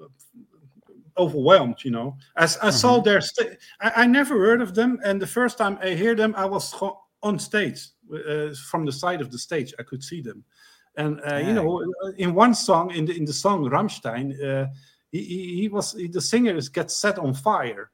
overwhelmed. 1.18 1.84
You 1.84 1.90
know, 1.90 2.16
as 2.36 2.58
I 2.58 2.70
saw 2.70 3.00
their. 3.00 3.20
Sta- 3.20 3.56
I, 3.80 4.02
I 4.02 4.06
never 4.06 4.38
heard 4.38 4.62
of 4.62 4.74
them, 4.74 4.98
and 5.04 5.20
the 5.20 5.26
first 5.26 5.58
time 5.58 5.78
I 5.82 5.90
hear 5.90 6.14
them, 6.14 6.34
I 6.36 6.46
was 6.46 6.74
on 7.22 7.38
stage 7.38 7.88
uh, 8.12 8.54
from 8.70 8.86
the 8.86 8.92
side 8.92 9.20
of 9.20 9.30
the 9.30 9.38
stage. 9.38 9.74
I 9.78 9.82
could 9.82 10.02
see 10.02 10.22
them, 10.22 10.44
and 10.96 11.20
uh, 11.30 11.36
you 11.36 11.52
know, 11.52 11.82
in 12.16 12.34
one 12.34 12.54
song, 12.54 12.92
in 12.92 13.04
the 13.04 13.16
in 13.16 13.24
the 13.26 13.32
song 13.32 13.68
Rammstein, 13.68 14.32
uh, 14.42 14.68
he, 15.12 15.22
he, 15.22 15.60
he 15.60 15.68
was 15.68 15.92
the 15.92 16.20
singer 16.20 16.56
is 16.56 16.70
gets 16.70 16.96
set 16.96 17.18
on 17.18 17.34
fire, 17.34 17.90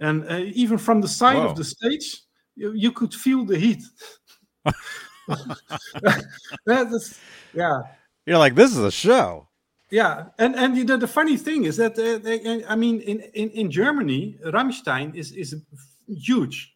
and 0.00 0.28
uh, 0.28 0.38
even 0.38 0.78
from 0.78 1.00
the 1.00 1.08
side 1.08 1.36
Whoa. 1.36 1.50
of 1.50 1.56
the 1.56 1.64
stage, 1.64 2.22
you, 2.60 2.72
you 2.84 2.92
could 2.92 3.14
feel 3.14 3.44
the 3.44 3.58
heat. 3.58 3.82
that 6.66 6.86
is, 6.92 7.18
yeah, 7.54 7.82
You're 8.26 8.38
like, 8.38 8.54
this 8.54 8.70
is 8.72 8.78
a 8.78 8.90
show. 8.90 9.48
yeah, 9.90 10.26
and 10.38 10.54
and 10.56 10.88
the, 10.88 10.96
the 10.96 11.08
funny 11.08 11.36
thing 11.36 11.64
is 11.64 11.76
that 11.76 11.98
uh, 11.98 12.18
they, 12.18 12.64
I 12.66 12.76
mean, 12.76 13.00
in, 13.00 13.20
in 13.34 13.50
in 13.50 13.70
Germany, 13.70 14.36
Rammstein 14.44 15.14
is 15.14 15.32
is 15.32 15.54
huge. 16.06 16.74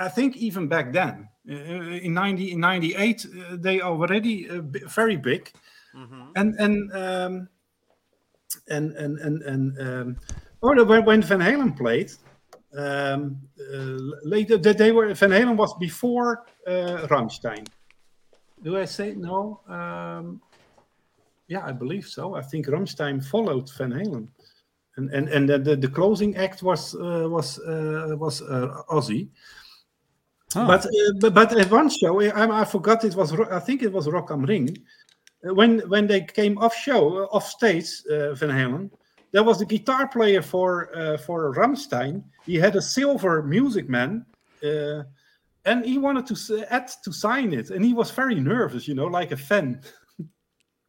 I 0.00 0.08
think 0.08 0.36
even 0.36 0.68
back 0.68 0.92
then, 0.92 1.28
uh, 1.50 1.54
in 2.06 2.12
ninety 2.14 2.52
in 2.52 2.60
ninety 2.60 2.94
eight, 2.96 3.26
uh, 3.26 3.56
they 3.60 3.80
already 3.80 4.48
uh, 4.50 4.60
b- 4.62 4.84
very 4.88 5.16
big, 5.16 5.52
and 6.36 6.54
and 6.58 6.92
um, 6.92 7.48
and 8.68 8.92
and 8.96 9.18
and 9.18 9.42
and 9.42 9.78
um, 9.80 10.16
or 10.60 10.84
when 10.84 11.04
when 11.04 11.22
Van 11.22 11.40
Halen 11.40 11.76
played. 11.76 12.10
Um, 12.76 13.40
uh, 13.72 13.98
later, 14.24 14.58
that 14.58 14.78
they 14.78 14.90
were 14.90 15.14
Van 15.14 15.30
Halen 15.30 15.56
was 15.56 15.74
before 15.78 16.44
uh, 16.66 17.06
Rammstein. 17.08 17.66
Do 18.62 18.76
I 18.78 18.84
say 18.84 19.14
no? 19.14 19.60
Um, 19.68 20.40
yeah, 21.46 21.64
I 21.64 21.72
believe 21.72 22.06
so. 22.06 22.34
I 22.34 22.42
think 22.42 22.66
Rammstein 22.66 23.24
followed 23.24 23.70
Van 23.78 23.92
Halen, 23.92 24.26
and 24.96 25.10
and 25.10 25.28
and 25.28 25.48
the 25.48 25.58
the, 25.58 25.76
the 25.76 25.88
closing 25.88 26.36
act 26.36 26.62
was 26.62 26.94
uh, 26.94 27.28
was 27.30 27.58
uh, 27.60 28.16
was 28.18 28.42
uh, 28.42 28.82
Ozzy. 28.90 29.28
Huh. 30.52 30.66
But, 30.66 30.86
uh, 30.86 30.90
but 31.20 31.34
but 31.34 31.58
at 31.58 31.70
one 31.70 31.90
show, 31.90 32.20
I, 32.20 32.62
I 32.62 32.64
forgot 32.64 33.04
it 33.04 33.14
was 33.14 33.32
I 33.32 33.60
think 33.60 33.82
it 33.82 33.92
was 33.92 34.08
Rock 34.08 34.30
am 34.30 34.44
Ring. 34.44 34.76
When 35.42 35.80
when 35.90 36.06
they 36.06 36.22
came 36.22 36.58
off 36.58 36.74
show 36.74 37.26
off 37.30 37.46
stage, 37.46 38.02
uh, 38.10 38.34
Van 38.34 38.50
Halen, 38.50 38.90
there 39.34 39.42
was 39.42 39.58
the 39.58 39.66
guitar 39.66 40.06
player 40.06 40.40
for 40.40 40.96
uh, 40.96 41.18
for 41.18 41.52
Rammstein. 41.54 42.22
He 42.46 42.54
had 42.54 42.76
a 42.76 42.80
silver 42.80 43.42
Music 43.42 43.88
Man. 43.88 44.24
Uh, 44.62 45.02
and 45.66 45.84
he 45.84 45.98
wanted 45.98 46.26
to 46.26 46.66
add 46.72 46.88
to 47.02 47.12
sign 47.12 47.52
it, 47.52 47.70
and 47.70 47.84
he 47.84 47.92
was 47.94 48.10
very 48.10 48.38
nervous, 48.38 48.86
you 48.86 48.94
know, 48.94 49.06
like 49.06 49.32
a 49.32 49.36
fan. 49.36 49.82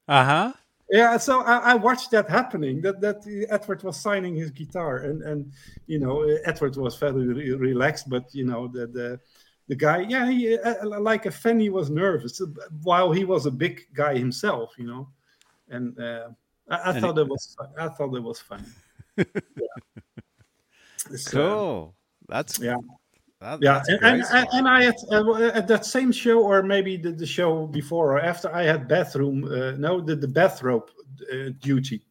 Uh 0.07 0.23
huh. 0.23 0.53
Yeah, 0.91 1.17
so 1.17 1.41
I, 1.41 1.71
I 1.71 1.73
watched 1.73 2.11
that 2.11 2.29
happening. 2.29 2.79
That 2.81 3.01
that 3.01 3.25
Edward 3.49 3.81
was 3.81 3.99
signing 3.99 4.35
his 4.35 4.51
guitar, 4.51 4.97
and 4.97 5.23
and 5.23 5.51
you 5.87 5.97
know 5.97 6.21
Edward 6.45 6.75
was 6.77 6.95
very 6.95 7.25
re- 7.25 7.55
relaxed, 7.69 8.07
but 8.07 8.25
you 8.35 8.45
know 8.45 8.67
the 8.67 8.85
the 8.85 9.19
the 9.67 9.75
guy, 9.75 10.05
yeah, 10.07 10.29
he, 10.29 10.59
uh, 10.59 10.99
like 10.99 11.25
a 11.25 11.31
fan, 11.31 11.59
he 11.59 11.69
was 11.69 11.89
nervous 11.89 12.39
uh, 12.39 12.45
while 12.83 13.11
he 13.11 13.25
was 13.25 13.47
a 13.47 13.51
big 13.65 13.81
guy 13.95 14.15
himself, 14.15 14.75
you 14.77 14.85
know. 14.85 15.09
And 15.69 15.99
uh, 15.99 16.29
I, 16.69 16.91
I 16.91 16.99
thought 16.99 17.17
it 17.17 17.27
was, 17.27 17.55
fun. 17.57 17.69
I 17.77 17.87
thought 17.89 18.15
it 18.15 18.23
was 18.23 18.39
funny. 18.39 18.63
yeah. 19.17 19.23
Uh, 21.11 21.17
Cool. 21.27 21.95
That's 22.27 22.59
yeah. 22.59 22.75
that- 23.41 23.61
yeah, 23.61 23.83
and, 23.87 24.23
and, 24.23 24.47
and 24.53 24.67
I 24.67 24.85
had 24.85 24.95
uh, 25.11 25.51
at 25.53 25.67
that 25.67 25.85
same 25.85 26.11
show, 26.11 26.41
or 26.41 26.63
maybe 26.63 26.97
the, 26.97 27.11
the 27.11 27.27
show 27.27 27.67
before 27.67 28.13
or 28.13 28.19
after, 28.19 28.51
I 28.53 28.63
had 28.63 28.87
bathroom, 28.87 29.43
uh, 29.43 29.71
no, 29.77 30.01
the, 30.01 30.15
the 30.15 30.27
bathrobe 30.27 30.89
uh, 31.31 31.49
duty. 31.59 32.01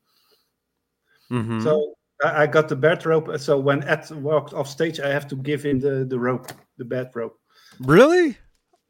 Mhm. 1.32 1.62
So 1.64 1.94
I, 2.22 2.42
I 2.42 2.46
got 2.46 2.68
the 2.68 2.76
bathrobe. 2.76 3.40
So 3.40 3.58
when 3.58 3.82
Ed 3.84 4.08
walked 4.12 4.52
off 4.54 4.68
stage, 4.68 5.00
I 5.00 5.08
have 5.08 5.26
to 5.28 5.36
give 5.36 5.64
him 5.64 5.80
the, 5.80 6.04
the 6.04 6.18
rope, 6.18 6.52
the 6.78 6.84
bathrobe. 6.84 7.32
really? 7.80 8.36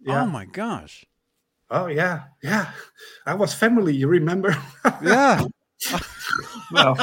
Yeah. 0.01 0.23
Oh 0.23 0.27
my 0.27 0.45
gosh. 0.45 1.07
Oh 1.74 1.88
yeah, 1.88 2.22
yeah. 2.40 2.70
I 3.26 3.34
was 3.34 3.52
family. 3.52 3.94
You 3.94 4.06
remember? 4.06 4.56
Yeah. 5.02 5.42
well, 6.72 6.96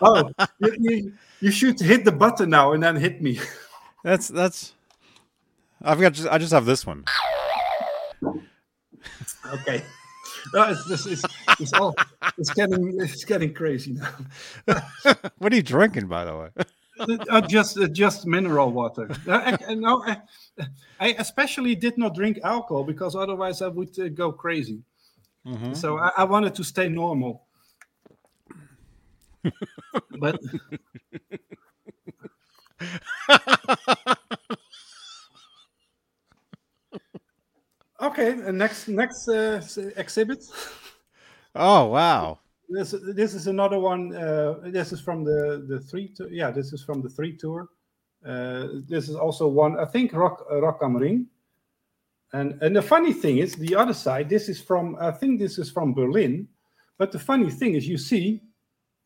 oh, 0.00 0.30
you, 0.60 0.76
you, 0.78 1.12
you 1.40 1.50
should 1.50 1.78
hit 1.78 2.04
the 2.04 2.12
button 2.12 2.50
now 2.50 2.72
and 2.72 2.82
then 2.82 2.96
hit 2.96 3.20
me. 3.20 3.40
That's 4.04 4.28
that's. 4.28 4.74
I've 5.82 6.00
got. 6.00 6.12
Just, 6.14 6.28
I 6.28 6.38
just 6.38 6.52
have 6.52 6.64
this 6.64 6.86
one. 6.86 7.04
Okay. 9.52 9.82
No, 10.54 10.70
it's, 10.70 10.84
this 10.86 11.06
is 11.06 11.24
it's 11.60 11.72
all 11.72 11.94
it's 12.38 12.50
getting 12.54 13.00
it's 13.00 13.24
getting 13.24 13.52
crazy 13.52 13.92
now. 13.92 14.14
what 15.38 15.52
are 15.52 15.56
you 15.56 15.62
drinking, 15.62 16.06
by 16.06 16.24
the 16.24 16.36
way? 16.36 16.48
Uh, 17.30 17.40
just 17.42 17.78
uh, 17.78 17.88
just 17.88 18.26
mineral 18.26 18.72
water. 18.72 19.12
Uh, 19.26 19.32
I, 19.32 19.56
I- 19.68 19.74
no, 19.74 20.02
I, 20.04 20.22
I 21.00 21.08
especially 21.18 21.74
did 21.74 21.98
not 21.98 22.14
drink 22.14 22.38
alcohol 22.44 22.84
because 22.84 23.16
otherwise 23.16 23.62
I 23.62 23.68
would 23.68 23.98
uh, 23.98 24.08
go 24.08 24.32
crazy. 24.32 24.82
Mhm. 25.44 25.72
So 25.72 25.98
I, 25.98 26.10
I 26.18 26.24
wanted 26.24 26.54
to 26.56 26.64
stay 26.64 26.88
normal. 26.88 27.46
but 30.14 30.38
okay, 38.00 38.32
uh, 38.42 38.52
next 38.52 38.88
next 38.88 39.28
uh, 39.28 39.62
exhibit. 39.96 40.44
Oh 41.54 41.86
wow. 41.86 42.40
This 42.72 42.94
this 43.14 43.34
is 43.34 43.46
another 43.46 43.78
one. 43.78 44.14
Uh, 44.14 44.54
this 44.64 44.92
is 44.92 45.00
from 45.00 45.24
the 45.24 45.64
the 45.68 45.80
three. 45.80 46.08
Tour. 46.08 46.28
Yeah, 46.30 46.50
this 46.50 46.72
is 46.72 46.82
from 46.82 47.02
the 47.02 47.08
three 47.10 47.36
tour. 47.36 47.68
Uh, 48.24 48.68
this 48.88 49.08
is 49.08 49.16
also 49.16 49.46
one. 49.46 49.78
I 49.78 49.84
think 49.84 50.12
Rock 50.12 50.46
uh, 50.50 50.60
Rock 50.62 50.78
am 50.82 50.96
Ring. 50.96 51.26
And 52.32 52.60
and 52.62 52.74
the 52.74 52.82
funny 52.82 53.12
thing 53.12 53.38
is, 53.38 53.54
the 53.56 53.74
other 53.76 53.92
side. 53.92 54.28
This 54.28 54.48
is 54.48 54.60
from. 54.60 54.96
I 54.98 55.10
think 55.10 55.38
this 55.38 55.58
is 55.58 55.70
from 55.70 55.92
Berlin. 55.92 56.48
But 56.98 57.12
the 57.12 57.18
funny 57.18 57.50
thing 57.50 57.74
is, 57.74 57.86
you 57.86 57.98
see, 57.98 58.40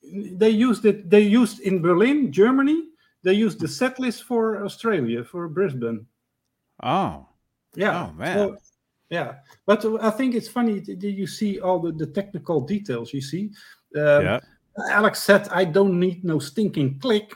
they 0.02 0.50
used 0.50 0.84
it. 0.84 1.10
They 1.10 1.22
used 1.22 1.60
in 1.60 1.82
Berlin, 1.82 2.30
Germany. 2.30 2.84
They 3.22 3.32
used 3.32 3.58
the 3.58 3.68
set 3.68 3.98
list 3.98 4.22
for 4.22 4.64
Australia 4.64 5.24
for 5.24 5.48
Brisbane. 5.48 6.06
Oh. 6.82 7.26
Yeah. 7.74 8.06
Oh, 8.06 8.12
man. 8.12 8.36
So- 8.36 8.56
yeah, 9.10 9.34
but 9.66 9.84
uh, 9.84 9.98
I 10.00 10.10
think 10.10 10.34
it's 10.34 10.48
funny 10.48 10.82
you 10.86 11.26
see 11.26 11.60
all 11.60 11.78
the, 11.80 11.92
the 11.92 12.06
technical 12.06 12.60
details. 12.60 13.12
You 13.14 13.20
see, 13.20 13.50
um, 13.96 14.22
yeah. 14.24 14.40
Alex 14.90 15.22
said, 15.22 15.48
"I 15.50 15.64
don't 15.64 15.98
need 15.98 16.24
no 16.24 16.38
stinking 16.38 16.98
click," 16.98 17.32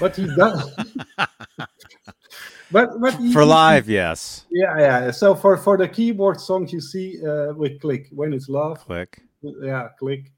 but 0.00 0.14
he 0.16 0.26
does. 0.36 0.70
but 2.70 2.90
but 3.00 3.14
he- 3.14 3.32
For 3.32 3.44
live, 3.44 3.88
yes. 3.88 4.46
yeah, 4.50 4.78
yeah. 4.78 5.10
So 5.10 5.34
for 5.34 5.56
for 5.56 5.76
the 5.76 5.88
keyboard 5.88 6.40
songs, 6.40 6.72
you 6.72 6.80
see 6.80 7.24
uh, 7.24 7.52
with 7.54 7.80
click 7.80 8.08
when 8.10 8.32
it's 8.32 8.48
love, 8.48 8.78
Click. 8.80 9.20
yeah, 9.42 9.88
click. 9.98 10.32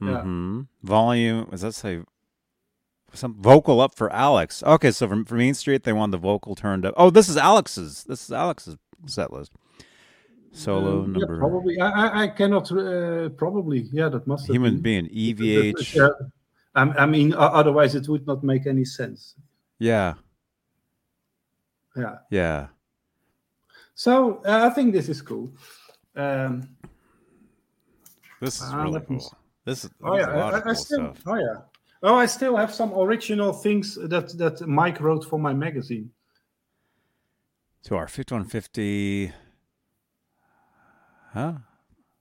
Yeah. 0.00 0.20
hmm 0.22 0.62
Volume. 0.82 1.46
Does 1.50 1.62
that 1.62 1.72
say 1.72 2.00
some 3.14 3.34
vocal 3.40 3.80
up 3.80 3.94
for 3.94 4.12
Alex? 4.12 4.62
Okay, 4.64 4.90
so 4.90 5.08
from 5.08 5.24
for 5.24 5.36
Mean 5.36 5.54
Street, 5.54 5.84
they 5.84 5.92
want 5.92 6.12
the 6.12 6.18
vocal 6.18 6.54
turned 6.54 6.84
up. 6.84 6.94
Oh, 6.96 7.10
this 7.10 7.28
is 7.28 7.36
Alex's. 7.36 8.04
This 8.04 8.24
is 8.24 8.32
Alex's 8.32 8.76
set 9.06 9.32
list. 9.32 9.52
Solo 10.56 11.02
Um, 11.02 11.14
yeah, 11.14 11.18
number. 11.20 11.38
probably. 11.38 11.80
I 11.80 12.22
I, 12.22 12.28
cannot. 12.28 12.70
Uh, 12.70 13.28
probably. 13.30 13.88
Yeah, 13.92 14.08
that 14.08 14.24
must 14.26 14.46
have 14.46 14.54
Human 14.54 14.80
been. 14.80 15.08
being. 15.08 15.34
EVH. 15.36 15.94
Yeah. 15.96 16.08
I, 16.76 16.82
I 17.02 17.06
mean, 17.06 17.34
otherwise 17.34 17.94
it 17.96 18.08
would 18.08 18.24
not 18.26 18.42
make 18.44 18.66
any 18.66 18.84
sense. 18.84 19.34
Yeah. 19.78 20.14
Yeah. 21.96 22.16
Yeah. 22.30 22.66
So 23.96 24.42
uh, 24.46 24.68
I 24.70 24.74
think 24.74 24.92
this 24.92 25.08
is 25.08 25.20
cool. 25.22 25.52
Um, 26.16 26.68
This 28.40 28.56
is 28.60 28.68
Ah, 28.72 28.82
really 28.84 29.00
cool. 29.06 29.32
This 29.64 29.84
is 29.84 29.90
oh 30.02 30.16
yeah, 30.16 30.30
I, 30.30 30.56
I 30.56 30.60
cool 30.60 30.74
still. 30.74 31.14
stuff. 31.14 31.22
Oh 31.26 31.34
yeah. 31.36 31.56
Oh, 32.02 32.16
I 32.16 32.26
still 32.26 32.56
have 32.56 32.72
some 32.74 32.92
original 32.94 33.52
things 33.52 33.94
that 33.96 34.36
that 34.38 34.60
Mike 34.68 35.00
wrote 35.00 35.24
for 35.24 35.38
my 35.38 35.52
magazine. 35.54 36.10
To 37.84 37.96
our 37.96 38.06
5150. 38.08 39.32
Huh? 41.34 41.54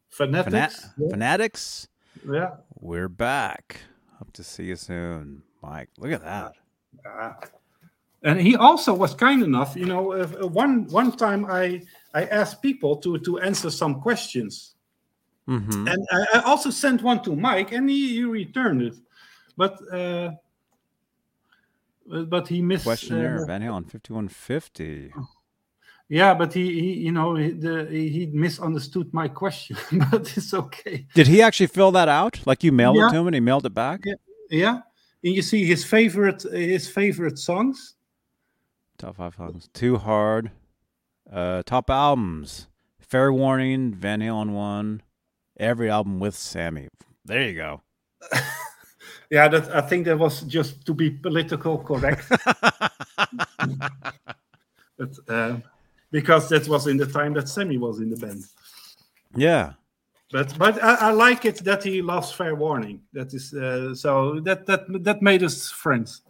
Fanatics. 0.09 0.89
Fana- 0.99 1.09
Fanatics. 1.11 1.87
yeah. 2.29 2.55
We're 2.79 3.09
back. 3.09 3.81
Hope 4.17 4.33
to 4.33 4.43
see 4.43 4.65
you 4.65 4.75
soon, 4.75 5.43
Mike. 5.61 5.89
Look 5.97 6.11
at 6.11 6.23
that. 6.23 6.53
Ah. 7.07 7.37
And 8.23 8.39
he 8.39 8.55
also 8.55 8.93
was 8.93 9.13
kind 9.13 9.43
enough, 9.43 9.75
you 9.75 9.85
know. 9.85 10.13
Uh, 10.13 10.27
uh, 10.41 10.47
one 10.47 10.87
one 10.87 11.11
time 11.11 11.45
I 11.45 11.83
I 12.13 12.23
asked 12.25 12.61
people 12.61 12.95
to 12.97 13.17
to 13.19 13.39
answer 13.39 13.69
some 13.69 14.01
questions, 14.01 14.75
Mm-hmm. 15.47 15.87
and 15.89 16.07
I, 16.11 16.25
I 16.35 16.39
also 16.43 16.69
sent 16.69 17.03
one 17.03 17.21
to 17.23 17.35
Mike, 17.35 17.73
and 17.73 17.89
he, 17.89 18.15
he 18.15 18.23
returned 18.23 18.81
it, 18.81 18.95
but 19.57 19.73
uh, 19.91 20.31
but 22.05 22.47
he 22.47 22.61
missed 22.61 22.85
Questionnaire. 22.85 23.43
uh, 23.43 23.45
Van 23.45 23.61
Halen 23.61 23.89
5150. 23.91 25.11
Yeah, 26.09 26.33
but 26.33 26.53
he, 26.53 26.79
he 26.79 26.93
you 27.05 27.11
know, 27.11 27.35
he, 27.35 27.51
the, 27.51 27.87
he 27.89 28.29
misunderstood 28.31 29.11
my 29.13 29.27
question, 29.27 29.77
but 30.11 30.35
it's 30.37 30.53
okay. 30.53 31.07
Did 31.13 31.27
he 31.27 31.41
actually 31.41 31.67
fill 31.67 31.91
that 31.93 32.07
out? 32.09 32.39
Like 32.45 32.63
you 32.63 32.71
mailed 32.71 32.97
Yeah. 32.97 33.07
it 33.07 33.11
to 33.11 33.17
him 33.17 33.27
and 33.27 33.33
he 33.35 33.39
mailed 33.39 33.65
it 33.65 33.73
back? 33.73 34.01
Yeah. 34.05 34.13
Yeah, 34.49 34.81
and 35.23 35.33
you 35.33 35.41
see 35.41 35.65
his 35.65 35.83
favorite 35.85 36.43
his 36.43 36.87
favorite 36.89 37.39
songs. 37.39 37.95
Top 38.99 39.15
five 39.15 39.35
albums. 39.39 39.69
Too 39.73 39.97
hard. 39.97 40.51
Uh, 41.31 41.63
top 41.65 41.89
albums. 41.89 42.67
Fair 42.99 43.33
Warning, 43.33 43.93
Van 43.93 44.19
Halen 44.19 44.49
one. 44.51 45.01
Every 45.57 45.89
album 45.89 46.19
with 46.19 46.35
Sammy. 46.35 46.89
There 47.25 47.47
you 47.49 47.55
go. 47.55 47.81
Yeah, 49.29 49.47
that 49.47 49.75
I 49.75 49.81
think 49.81 50.05
that 50.05 50.19
was 50.19 50.41
just 50.41 50.85
to 50.85 50.93
be 50.93 51.09
political 51.09 51.79
correct, 51.79 52.29
but 54.97 55.09
uh, 55.27 55.57
because 56.13 56.47
that 56.49 56.67
was 56.69 56.85
in 56.87 56.95
the 56.95 57.07
time 57.07 57.33
that 57.33 57.49
Sammy 57.49 57.77
was 57.77 57.99
in 57.99 58.09
the 58.11 58.15
band. 58.15 58.45
yeah. 59.35 59.73
But 60.31 60.57
but 60.57 60.81
I, 60.81 60.95
I 60.95 61.11
like 61.11 61.45
it 61.45 61.57
that 61.63 61.83
he 61.83 62.01
loves 62.01 62.31
Fair 62.31 62.55
Warning. 62.55 63.01
That 63.13 63.33
is 63.33 63.53
uh, 63.53 63.93
so 63.93 64.39
that 64.39 64.65
that 64.65 64.81
that 65.03 65.21
made 65.21 65.43
us 65.43 65.69
friends. 65.69 66.21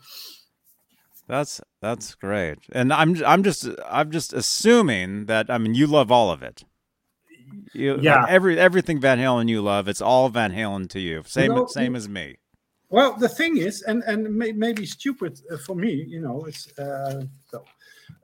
That's 1.27 1.61
that's 1.81 2.15
great. 2.15 2.57
And 2.73 2.91
I'm 2.91 3.23
I'm 3.23 3.43
just 3.43 3.69
I'm 3.89 4.11
just 4.11 4.33
assuming 4.33 5.27
that 5.27 5.49
I 5.49 5.57
mean 5.57 5.73
you 5.73 5.87
love 5.87 6.11
all 6.11 6.31
of 6.31 6.43
it. 6.43 6.65
You, 7.71 7.97
Yeah. 8.01 8.25
Every 8.27 8.59
everything 8.59 8.99
Van 8.99 9.19
Halen 9.19 9.47
you 9.47 9.61
love, 9.61 9.87
it's 9.87 10.01
all 10.01 10.27
Van 10.27 10.51
Halen 10.51 10.89
to 10.89 10.99
you. 10.99 11.23
Same 11.25 11.55
know, 11.55 11.67
same 11.67 11.95
as 11.95 12.09
me. 12.09 12.39
Well, 12.89 13.15
the 13.17 13.29
thing 13.29 13.55
is, 13.55 13.83
and 13.83 14.03
and 14.03 14.35
may, 14.35 14.51
maybe 14.51 14.85
stupid 14.85 15.39
uh, 15.49 15.57
for 15.57 15.75
me, 15.75 15.93
you 15.93 16.19
know, 16.19 16.43
it's 16.43 16.77
uh, 16.77 17.23
so. 17.49 17.63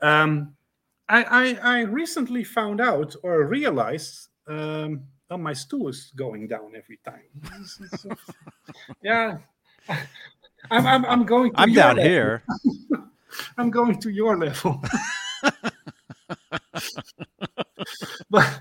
Um, 0.01 0.55
I, 1.09 1.23
I 1.23 1.57
I 1.61 1.79
recently 1.81 2.43
found 2.43 2.81
out 2.81 3.15
or 3.23 3.45
realized 3.47 4.27
um, 4.47 5.03
oh, 5.29 5.37
my 5.37 5.53
stool 5.53 5.87
is 5.89 6.11
going 6.15 6.47
down 6.47 6.73
every 6.75 6.97
time. 7.03 7.23
This 7.59 7.79
is 7.81 8.01
so- 8.01 8.09
yeah, 9.03 9.37
I'm, 10.71 10.85
I'm 10.87 11.05
I'm 11.05 11.25
going. 11.25 11.51
To 11.53 11.59
I'm 11.61 11.69
your 11.69 11.83
down 11.83 11.95
level. 11.97 12.09
here. 12.11 12.43
I'm 13.57 13.69
going 13.71 13.99
to 13.99 14.09
your 14.09 14.37
level. 14.37 14.81
but 18.29 18.59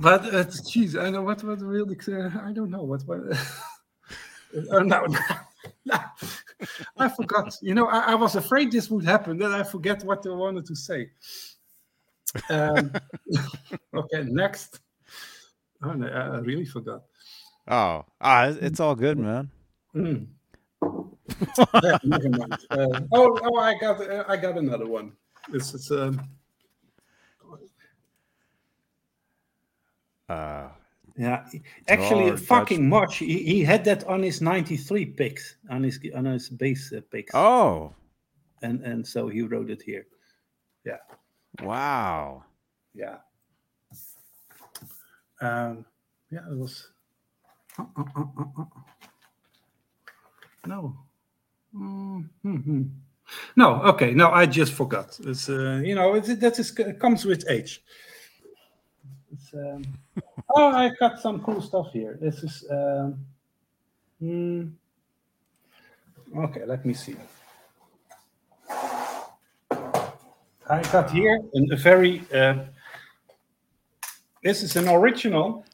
but 0.00 0.34
uh, 0.34 0.44
geez, 0.68 0.96
I 0.96 1.04
don't 1.04 1.12
know 1.12 1.22
what 1.22 1.42
what 1.44 1.60
really. 1.60 1.96
Uh, 2.08 2.30
I 2.42 2.52
don't 2.52 2.70
know 2.70 2.82
what 2.82 3.02
what. 3.06 3.20
Uh, 4.72 4.80
no, 4.82 5.04
no, 5.06 5.18
I 6.98 7.08
forgot. 7.08 7.56
You 7.62 7.74
know, 7.74 7.86
I, 7.86 8.12
I 8.12 8.14
was 8.14 8.36
afraid 8.36 8.72
this 8.72 8.90
would 8.90 9.04
happen. 9.04 9.38
Then 9.38 9.52
I 9.52 9.62
forget 9.62 10.02
what 10.04 10.26
I 10.26 10.30
wanted 10.30 10.66
to 10.66 10.76
say. 10.76 11.10
Um, 12.48 12.92
okay, 13.94 14.22
next. 14.24 14.80
Oh, 15.82 15.92
no, 15.92 16.06
I 16.06 16.38
really 16.38 16.64
forgot. 16.66 17.02
Oh, 17.68 18.04
ah, 18.20 18.48
it's- 18.48 18.80
all 18.80 18.94
good, 18.94 19.18
man. 19.18 19.50
Hmm. 19.92 20.24
Yeah, 21.82 21.98
never 22.04 22.28
mind. 22.30 22.58
Uh, 22.70 23.00
oh, 23.12 23.38
oh, 23.42 23.58
I 23.58 23.78
got, 23.78 24.00
uh, 24.00 24.24
I 24.28 24.36
got 24.36 24.58
another 24.58 24.86
one. 24.86 25.12
This 25.48 25.74
is 25.74 25.90
um, 25.90 26.20
Uh, 30.30 30.68
yeah. 31.20 31.44
Actually, 31.86 32.30
Oh, 32.30 32.36
fucking 32.36 32.88
much. 32.88 33.18
He, 33.18 33.42
he 33.42 33.62
had 33.62 33.84
that 33.84 34.04
on 34.04 34.22
his 34.22 34.40
'93 34.40 35.04
picks, 35.04 35.56
on 35.68 35.82
his 35.82 36.00
on 36.14 36.24
his 36.24 36.48
bass 36.48 36.92
uh, 36.96 37.00
picks, 37.10 37.34
oh, 37.34 37.94
and 38.62 38.82
and 38.82 39.06
so 39.06 39.28
he 39.28 39.42
wrote 39.42 39.68
it 39.68 39.82
here. 39.82 40.06
Yeah, 40.86 40.96
wow. 41.62 42.44
yeah. 42.94 43.18
Um, 45.42 45.84
yeah, 46.30 46.40
it 46.50 46.56
was. 46.56 46.88
Uh, 47.78 47.84
uh. 47.96 48.64
No. 50.66 50.96
Mm-hmm. 51.74 52.82
No, 53.56 53.82
okay. 53.82 54.12
No, 54.12 54.30
I 54.30 54.46
just 54.46 54.72
forgot. 54.72 55.18
It's 55.24 55.48
uh, 55.48 55.82
you 55.84 55.94
know, 55.94 56.14
it, 56.14 56.40
that 56.40 56.58
is 56.58 56.70
comes 56.98 57.26
with 57.26 57.44
age. 57.48 57.82
It's, 59.32 59.54
um, 59.54 59.82
oh, 60.56 60.68
I 60.68 60.90
got 60.98 61.20
some 61.20 61.40
cool 61.42 61.60
stuff 61.60 61.92
here. 61.92 62.18
This 62.20 62.42
is. 62.42 62.64
Um, 62.70 63.24
hmm. 64.18 64.68
okay, 66.36 66.64
let 66.66 66.84
me 66.84 66.94
see. 66.94 67.16
I 70.68 70.82
got 70.92 71.10
here 71.10 71.40
a 71.54 71.76
very. 71.76 72.22
Uh, 72.32 72.64
this 74.42 74.62
is 74.62 74.76
an 74.76 74.88
original 74.88 75.64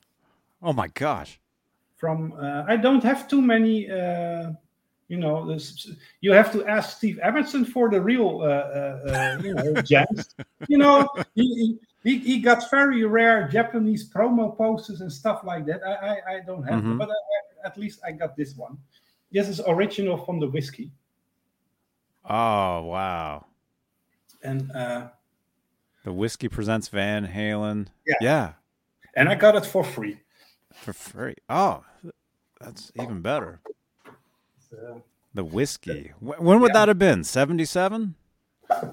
Oh 0.62 0.72
my 0.72 0.88
gosh. 0.88 1.38
from. 1.96 2.32
Uh, 2.32 2.64
I 2.66 2.76
don't 2.76 3.02
have 3.02 3.28
too 3.28 3.40
many. 3.40 3.90
Uh, 3.90 4.52
you 5.08 5.16
know, 5.16 5.46
this, 5.46 5.88
you 6.20 6.32
have 6.32 6.50
to 6.50 6.66
ask 6.66 6.96
Steve 6.96 7.20
Emerson 7.22 7.64
for 7.64 7.88
the 7.88 8.00
real, 8.00 8.40
uh, 8.40 8.46
uh, 8.46 9.00
uh, 9.06 9.38
you 9.40 9.54
know, 9.54 9.80
gems. 9.82 10.34
You 10.66 10.78
know, 10.78 11.08
he, 11.36 11.78
he, 12.06 12.18
he 12.18 12.38
got 12.38 12.70
very 12.70 13.02
rare 13.04 13.48
Japanese 13.48 14.08
promo 14.14 14.56
posters 14.56 15.00
and 15.02 15.10
stuff 15.12 15.38
like 15.50 15.66
that. 15.66 15.80
I 15.84 15.92
I, 16.10 16.14
I 16.34 16.40
don't 16.46 16.62
have 16.62 16.82
them, 16.82 16.94
Mhm. 16.94 16.98
but 16.98 17.08
I, 17.10 17.12
I- 17.12 17.66
at 17.68 17.76
least 17.76 17.98
I 18.06 18.12
got 18.12 18.36
this 18.36 18.54
one. 18.56 18.78
This 19.32 19.48
is 19.48 19.60
original 19.66 20.16
from 20.24 20.38
the 20.38 20.46
Whisky, 20.48 20.92
Oh 22.24 22.82
wow. 22.84 23.46
and 24.42 24.70
uh, 24.72 25.08
The 26.04 26.12
Whisky 26.12 26.48
presents 26.48 26.86
Van 26.88 27.26
Halen. 27.26 27.88
Yeah. 28.06 28.14
Yeah. 28.20 28.52
and 29.16 29.28
I 29.28 29.34
got 29.34 29.56
it 29.56 29.66
for 29.66 29.82
free. 29.82 30.20
For 30.72 30.92
free. 30.92 31.34
Oh, 31.48 31.82
that's 32.60 32.92
even 32.94 33.20
better. 33.20 33.60
The 35.34 35.44
Whisky. 35.44 36.12
When 36.20 36.60
would 36.60 36.70
Yeah. 36.70 36.80
that 36.80 36.88
have 36.88 36.98
been? 36.98 37.24
77? 37.24 38.14
Um, 38.70 38.92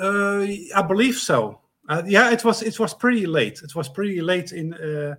uh, 0.00 0.46
I 0.80 0.82
believe 0.88 1.16
so. 1.16 1.60
Uh, 1.88 2.02
yeah, 2.06 2.30
it 2.30 2.44
was. 2.44 2.62
It 2.62 2.78
was 2.78 2.94
pretty 2.94 3.26
late. 3.26 3.60
It 3.62 3.74
was 3.74 3.88
pretty 3.88 4.20
late 4.20 4.52
in. 4.52 4.74
Uh, 4.74 5.14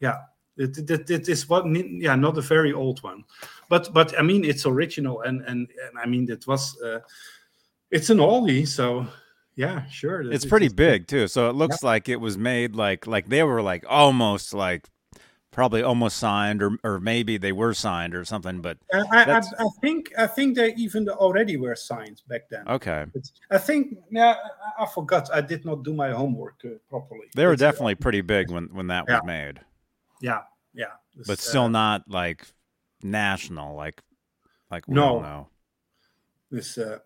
yeah, 0.00 0.16
it, 0.56 0.76
it, 0.90 1.10
it, 1.10 1.28
is 1.28 1.48
what. 1.48 1.64
Yeah, 1.74 2.16
not 2.16 2.38
a 2.38 2.42
very 2.42 2.72
old 2.72 3.02
one, 3.02 3.24
but 3.68 3.92
but 3.92 4.18
I 4.18 4.22
mean 4.22 4.44
it's 4.44 4.66
original 4.66 5.22
and 5.22 5.42
and, 5.42 5.68
and 5.68 5.98
I 6.02 6.06
mean 6.06 6.30
it 6.30 6.46
was. 6.46 6.80
Uh, 6.80 7.00
it's 7.90 8.10
an 8.10 8.18
oldie, 8.18 8.66
so 8.66 9.06
yeah, 9.54 9.86
sure. 9.86 10.20
It's 10.32 10.44
it 10.44 10.48
pretty 10.48 10.66
is- 10.66 10.72
big 10.72 11.06
too. 11.06 11.28
So 11.28 11.50
it 11.50 11.54
looks 11.54 11.82
like 11.82 12.08
it 12.08 12.20
was 12.20 12.36
made 12.36 12.74
like 12.74 13.06
like 13.06 13.28
they 13.28 13.42
were 13.42 13.62
like 13.62 13.84
almost 13.88 14.54
like 14.54 14.88
probably 15.50 15.82
almost 15.82 16.16
signed 16.18 16.62
or 16.62 16.70
or 16.84 17.00
maybe 17.00 17.38
they 17.38 17.52
were 17.52 17.74
signed 17.74 18.14
or 18.14 18.24
something, 18.24 18.60
but 18.60 18.78
Uh, 18.92 19.04
I, 19.10 19.24
I, 19.32 19.38
I 19.38 19.68
think 19.80 20.12
I 20.18 20.26
think 20.26 20.56
they 20.56 20.74
even 20.74 21.08
already 21.08 21.56
were 21.56 21.74
signed 21.76 22.22
back 22.28 22.48
then. 22.50 22.68
okay. 22.68 23.06
I 23.50 23.58
think 23.58 23.98
yeah, 24.10 24.36
I, 24.78 24.86
forgot. 24.86 25.28
I 25.32 25.40
did 25.40 25.64
not 25.64 25.82
do 25.84 25.92
my 25.94 26.10
homework 26.10 26.60
uh, 26.64 26.78
properly. 26.88 27.28
They 27.34 27.46
were 27.46 27.56
But, 27.56 27.62
uh, 27.62 27.70
definitely 27.70 27.94
pretty 27.96 28.20
big 28.22 28.50
when 28.50 28.68
when 28.72 28.86
that 28.88 29.08
was 29.08 29.20
made. 29.24 29.60
yeah, 30.20 30.42
yeah. 30.74 30.92
But 31.26 31.38
still 31.38 31.64
uh, 31.64 31.68
not 31.68 32.02
like 32.08 32.46
national 33.02 33.76
like 33.76 34.02
like 34.70 34.86
we 34.88 34.98
all 35.00 35.20
No. 35.20 35.48
This 36.50 36.78
uh, 36.78 36.98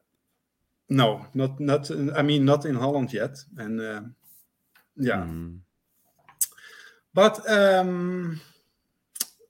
no, 0.89 1.27
not 1.35 1.59
not. 1.59 1.91
I 1.91 2.23
mean, 2.23 2.45
not 2.45 2.65
in 2.65 2.75
Holland 2.75 3.13
yet, 3.13 3.39
and 3.57 3.81
uh, 3.81 4.03
yeah. 4.97 5.23
Mhm. 5.25 5.61
But 7.15 7.49
um, 7.51 8.41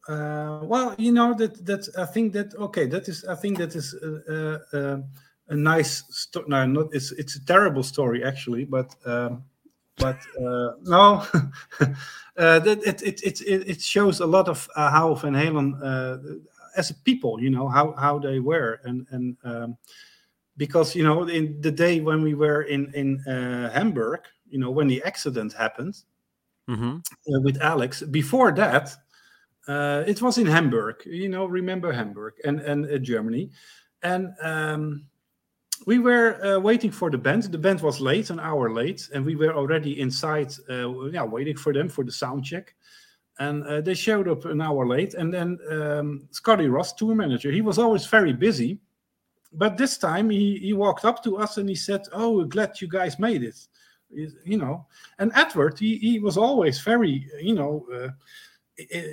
uh, 0.09 0.61
well, 0.63 0.95
you 0.99 1.13
know 1.13 1.35
that 1.35 1.65
that 1.65 1.89
I 1.97 2.07
think 2.07 2.33
that 2.33 2.55
okay, 2.55 2.87
that 2.87 3.09
is 3.09 3.25
I 3.25 3.35
think 3.35 3.59
that 3.59 3.77
is 3.77 3.95
uh, 3.95 4.59
uh, 4.73 4.99
a 5.49 5.57
nice 5.57 6.05
story. 6.11 6.47
No, 6.49 6.67
not 6.67 6.89
it's 6.93 7.13
it's 7.13 7.37
a 7.37 7.45
terrible 7.45 7.83
story 7.83 8.25
actually, 8.25 8.65
but. 8.65 8.95
Um, 9.05 9.45
but 9.99 10.19
uh, 10.41 10.73
no, 10.83 11.25
uh, 11.81 12.59
that 12.59 12.83
it, 12.85 13.03
it 13.03 13.23
it 13.23 13.41
it 13.43 13.69
it 13.69 13.81
shows 13.81 14.21
a 14.21 14.27
lot 14.27 14.49
of 14.49 14.69
uh, 14.75 14.91
how 14.91 15.15
Van 15.15 15.35
Halen 15.35 15.79
uh, 15.83 16.19
as 16.77 16.91
a 16.91 16.95
people, 16.95 17.41
you 17.41 17.51
know, 17.51 17.69
how 17.69 17.93
how 17.93 18.19
they 18.19 18.41
were, 18.41 18.81
and 18.85 19.07
and 19.11 19.37
um, 19.45 19.77
because 20.57 20.97
you 20.97 21.05
know 21.05 21.25
in 21.29 21.61
the 21.61 21.71
day 21.71 22.01
when 22.01 22.23
we 22.23 22.35
were 22.35 22.63
in 22.63 22.93
in 22.95 23.21
uh, 23.27 23.71
Hamburg, 23.71 24.21
you 24.49 24.59
know, 24.59 24.71
when 24.71 24.89
the 24.89 25.03
accident 25.05 25.53
happened, 25.53 25.95
Mhm. 26.69 26.99
uh, 27.01 27.41
with 27.43 27.61
Alex. 27.61 28.03
Before 28.03 28.53
that, 28.53 28.95
uh, 29.69 30.05
it 30.07 30.23
was 30.23 30.39
in 30.39 30.47
Hamburg. 30.47 30.97
You 31.07 31.29
know, 31.29 31.47
remember 31.47 31.93
Hamburg 31.93 32.35
and 32.45 32.61
and 32.61 32.87
uh, 32.87 32.99
Germany, 32.99 33.51
and 34.03 34.35
um, 34.43 35.07
we 35.87 35.99
were 35.99 36.37
uh, 36.45 36.59
waiting 36.61 36.91
for 36.93 37.11
the 37.11 37.19
band. 37.19 37.45
The 37.45 37.59
band 37.59 37.81
was 37.83 38.01
late, 38.01 38.31
an 38.31 38.41
hour 38.41 38.73
late, 38.73 39.09
and 39.15 39.25
we 39.25 39.37
were 39.37 39.55
already 39.55 40.01
inside. 40.01 40.53
Uh, 40.71 41.07
yeah, 41.11 41.25
waiting 41.25 41.57
for 41.57 41.73
them 41.73 41.89
for 41.89 42.05
the 42.05 42.13
sound 42.13 42.45
check. 42.45 42.75
And 43.39 43.65
uh, 43.65 43.81
they 43.81 43.95
showed 43.95 44.29
up 44.29 44.45
an 44.47 44.61
hour 44.61 44.87
late, 44.87 45.15
and 45.15 45.33
then 45.33 45.59
um, 45.71 46.29
Scotty 46.33 46.69
Ross, 46.69 46.93
tour 46.95 47.15
manager, 47.15 47.51
he 47.53 47.63
was 47.63 47.79
always 47.79 48.07
very 48.07 48.33
busy. 48.35 48.79
But 49.53 49.77
this 49.77 49.99
time 49.99 50.31
he, 50.31 50.59
he 50.59 50.73
walked 50.73 51.05
up 51.05 51.23
to 51.25 51.37
us 51.39 51.59
and 51.59 51.69
he 51.69 51.75
said, 51.75 52.03
"Oh, 52.13 52.45
glad 52.45 52.81
you 52.81 52.89
guys 52.89 53.19
made 53.19 53.43
it." 53.43 53.57
You 54.13 54.59
know, 54.59 54.87
and 55.19 55.33
Edward, 55.35 55.79
he, 55.79 55.97
he 55.99 56.19
was 56.21 56.37
always 56.37 56.81
very, 56.81 57.27
you 57.41 57.55
know, 57.55 57.87
uh, 57.93 58.09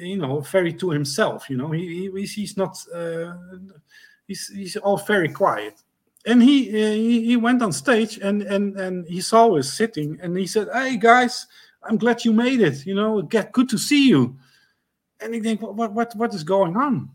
you 0.01 0.17
know, 0.17 0.41
very 0.41 0.73
to 0.73 0.89
himself. 0.89 1.49
You 1.49 1.57
know, 1.57 1.71
he, 1.71 2.09
he 2.13 2.25
he's- 2.25 2.57
not, 2.57 2.77
uh, 2.93 3.33
he's 4.27 4.47
he's 4.47 4.75
all 4.77 4.97
very 4.97 5.29
quiet. 5.29 5.81
And 6.25 6.43
he, 6.43 6.69
uh, 6.69 6.91
he 6.93 7.25
he 7.25 7.37
went 7.37 7.61
on 7.61 7.71
stage 7.71 8.17
and 8.17 8.41
and 8.41 8.77
and 8.79 9.05
he 9.07 9.21
saw 9.21 9.55
us 9.57 9.71
sitting 9.73 10.19
and 10.21 10.37
he 10.37 10.45
said, 10.47 10.67
"Hey 10.73 10.97
guys, 10.97 11.47
I'm 11.83 11.97
glad 11.97 12.25
you 12.25 12.33
made 12.33 12.59
it. 12.61 12.85
You 12.85 12.95
know, 12.95 13.21
get 13.21 13.53
good 13.53 13.69
to 13.69 13.77
see 13.77 14.09
you." 14.09 14.35
And 15.21 15.33
I 15.33 15.39
think, 15.39 15.61
what 15.61 15.93
what, 15.93 16.15
what 16.15 16.33
is 16.33 16.43
going 16.43 16.75
on? 16.75 17.09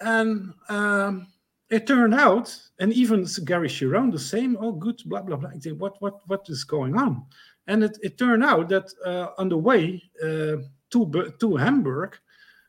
And 0.00 0.54
um, 0.68 1.26
it 1.72 1.86
turned 1.86 2.14
out, 2.14 2.54
and 2.78 2.92
even 2.92 3.26
Gary 3.44 3.68
Cherone, 3.68 4.12
the 4.12 4.18
same. 4.18 4.56
Oh, 4.60 4.72
good, 4.72 5.00
blah 5.06 5.22
blah 5.22 5.36
blah. 5.36 5.50
I 5.50 5.58
think, 5.58 5.80
what 5.80 6.00
what 6.02 6.20
what 6.28 6.46
is 6.48 6.64
going 6.64 6.96
on? 6.96 7.24
And 7.66 7.82
it, 7.84 7.96
it 8.02 8.18
turned 8.18 8.44
out 8.44 8.68
that 8.68 8.92
uh, 9.06 9.28
on 9.38 9.48
the 9.48 9.56
way 9.56 10.02
uh, 10.22 10.56
to 10.90 11.32
to 11.40 11.56
Hamburg, 11.56 12.18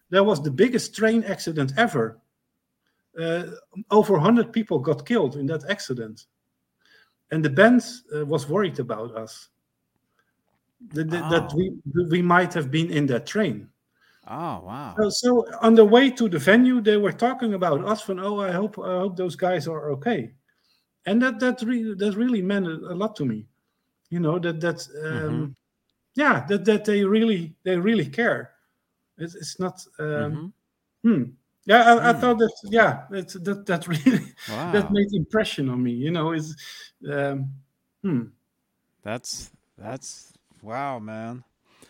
there 0.09 0.23
was 0.23 0.41
the 0.41 0.51
biggest 0.51 0.95
train 0.95 1.23
accident 1.25 1.73
ever. 1.77 2.19
Uh, 3.19 3.43
over 3.91 4.13
100 4.13 4.51
people 4.51 4.79
got 4.79 5.05
killed 5.05 5.35
in 5.35 5.45
that 5.47 5.69
accident, 5.69 6.25
and 7.31 7.43
the 7.43 7.49
band 7.49 7.83
uh, 8.15 8.25
was 8.25 8.47
worried 8.49 8.79
about 8.79 9.15
us. 9.15 9.49
That, 10.93 11.09
that, 11.09 11.29
that 11.29 11.51
Oh. 11.51 11.55
we 11.55 11.71
we 12.09 12.21
might 12.21 12.53
have 12.53 12.71
been 12.71 12.89
in 12.89 13.05
that 13.07 13.25
train. 13.25 13.69
Oh, 14.27 14.61
wow. 14.63 14.95
So, 14.97 15.09
so 15.09 15.45
on 15.61 15.75
the 15.75 15.85
way 15.85 16.09
to 16.11 16.29
the 16.29 16.39
venue, 16.39 16.79
they 16.81 16.97
were 16.97 17.11
talking 17.11 17.53
about 17.53 17.83
us. 17.85 18.01
From 18.01 18.19
oh, 18.19 18.39
I 18.39 18.51
hope 18.51 18.77
I 18.79 18.99
hope 18.99 19.17
those 19.17 19.35
guys 19.35 19.67
are 19.67 19.91
okay, 19.91 20.33
and 21.05 21.21
that 21.21 21.39
that 21.39 21.61
really 21.61 21.93
that 21.95 22.15
really 22.15 22.41
meant 22.41 22.67
a, 22.67 22.93
lot 22.95 23.15
to 23.17 23.25
me. 23.25 23.45
You 24.09 24.19
know 24.19 24.39
that 24.39 24.61
that 24.61 24.87
um, 25.03 25.55
yeah 26.15 26.45
that 26.47 26.63
that 26.65 26.85
they 26.85 27.03
really 27.03 27.55
they 27.63 27.77
really 27.77 28.05
care. 28.05 28.51
It's, 29.17 29.35
it's 29.35 29.59
not 29.59 29.83
um, 29.99 30.51
Mhm. 31.03 31.13
hmm. 31.15 31.23
yeah. 31.65 31.83
I, 31.83 32.09
I 32.09 32.13
Hmm. 32.13 32.19
thought 32.19 32.37
that 32.39 32.53
yeah 32.63 33.05
that 33.09 33.29
that 33.43 33.65
that 33.67 33.87
really 33.87 34.33
Wow. 34.47 34.71
that 34.71 34.91
made 34.91 35.13
impression 35.13 35.69
on 35.69 35.83
me. 35.83 35.91
You 35.91 36.11
know 36.11 36.31
is 36.33 36.55
um, 37.11 37.51
hmm. 38.03 38.23
That's 39.03 39.51
that's 39.77 40.33
wow, 40.61 40.99
man. 40.99 41.43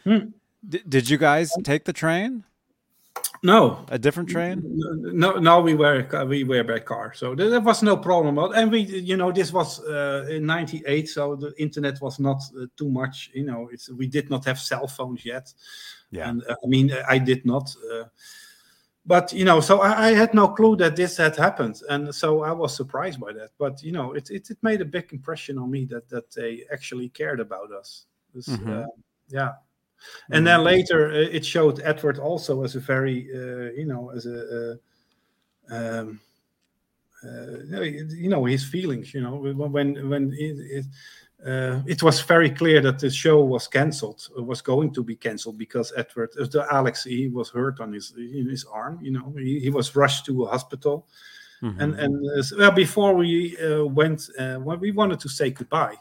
Hmm. 0.04 0.32
D- 0.68 0.84
did 0.88 1.10
you 1.10 1.18
guys 1.18 1.52
take 1.64 1.86
the 1.86 1.94
train? 1.94 2.44
no 3.44 3.86
A 3.90 4.00
different 4.00 4.30
train? 4.30 4.62
No, 4.64 5.34
no, 5.34 5.62
we 5.62 5.76
were 5.76 6.08
we 6.28 6.44
were 6.44 6.64
by 6.64 6.80
car, 6.80 7.14
so 7.14 7.36
there 7.36 7.50
there 7.50 7.60
was 7.60 7.84
no 7.84 7.98
problem. 7.98 8.38
And 8.38 8.72
we, 8.72 8.80
you 8.80 9.18
know, 9.18 9.32
this 9.32 9.52
was 9.52 9.82
uh, 9.82 10.26
in 10.30 10.46
'98, 10.46 11.10
so 11.10 11.36
the 11.36 11.54
internet 11.58 12.02
was 12.02 12.20
not 12.20 12.42
uh, 12.58 12.66
too 12.78 12.90
much. 12.90 13.30
You 13.34 13.44
know, 13.46 13.70
it's 13.72 13.90
we 13.92 14.08
did 14.08 14.30
not 14.30 14.46
have 14.46 14.60
cell 14.60 14.88
phones 14.88 15.26
yet, 15.26 15.54
Yeah. 16.12 16.30
and 16.30 16.44
uh, 16.48 16.56
I 16.64 16.68
mean, 16.68 16.92
I 17.08 17.18
did 17.18 17.46
not. 17.46 17.76
Uh, 17.92 18.06
but 19.06 19.34
you 19.34 19.44
know, 19.44 19.60
so 19.60 19.82
I, 19.82 20.08
I, 20.08 20.14
had 20.14 20.34
no 20.34 20.48
clue 20.48 20.78
that 20.78 20.96
this 20.96 21.18
had 21.18 21.36
happened, 21.36 21.82
and 21.90 22.16
so 22.16 22.44
I 22.44 22.54
was 22.54 22.74
surprised 22.74 23.20
by 23.20 23.34
that. 23.34 23.50
But 23.58 23.84
you 23.84 23.92
know, 23.92 24.14
it 24.14 24.30
it, 24.30 24.50
it 24.50 24.58
made 24.62 24.80
a 24.80 24.86
big 24.86 25.12
impression 25.12 25.58
on 25.58 25.70
me 25.70 25.86
that 25.86 26.08
that 26.10 26.32
they 26.32 26.64
actually 26.72 27.10
cared 27.10 27.42
about 27.42 27.72
us. 27.72 28.06
Mm-hmm. 28.34 28.72
Uh, 28.72 28.86
yeah. 29.28 29.52
And 30.32 30.46
then 30.46 30.60
mm-hmm. 30.60 30.66
later, 30.66 31.12
uh, 31.12 31.36
it 31.38 31.46
showed 31.46 31.82
Edward 31.84 32.20
also 32.20 32.64
as 32.64 32.76
a 32.76 32.80
very, 32.80 33.28
uh, 33.34 33.72
you 33.72 33.86
know, 33.86 34.12
as 34.12 34.26
a, 34.26 34.78
um, 35.70 36.20
uh, 37.24 37.82
you 37.82 38.30
know, 38.30 38.46
his 38.46 38.64
feelings. 38.64 39.14
You 39.14 39.22
know, 39.22 39.36
when 39.36 40.10
when 40.10 40.34
it, 40.38 40.58
it 40.60 40.86
uh, 41.46 41.82
it 41.86 42.02
was 42.02 42.22
very 42.22 42.50
clear 42.50 42.80
that 42.82 43.00
the 43.00 43.10
show 43.10 43.44
was 43.44 43.68
cancelled, 43.68 44.30
was 44.38 44.62
going 44.62 44.94
to 44.94 45.04
be 45.04 45.16
cancelled 45.16 45.58
because 45.58 45.92
Edward, 45.98 46.30
uh, 46.40 46.46
the 46.46 46.66
Alex, 46.72 47.04
he 47.04 47.28
was 47.28 47.50
hurt 47.50 47.82
on 47.82 47.92
his 47.92 48.14
in 48.18 48.48
his 48.50 48.66
arm. 48.66 49.00
You 49.02 49.12
know, 49.12 49.34
he, 49.38 49.60
he 49.60 49.70
was 49.70 49.96
rushed 49.96 50.26
to 50.28 50.44
a 50.44 50.50
hospital, 50.50 51.06
mm-hmm. 51.62 51.82
and 51.82 52.00
and 52.00 52.40
uh, 52.40 52.44
well, 52.58 52.72
before 52.72 53.14
we 53.16 53.58
uh, 53.58 53.84
went, 53.84 54.30
uh, 54.40 54.56
when 54.56 54.80
we 54.80 54.92
wanted 54.92 55.20
to 55.20 55.30
say 55.30 55.52
goodbye, 55.52 55.98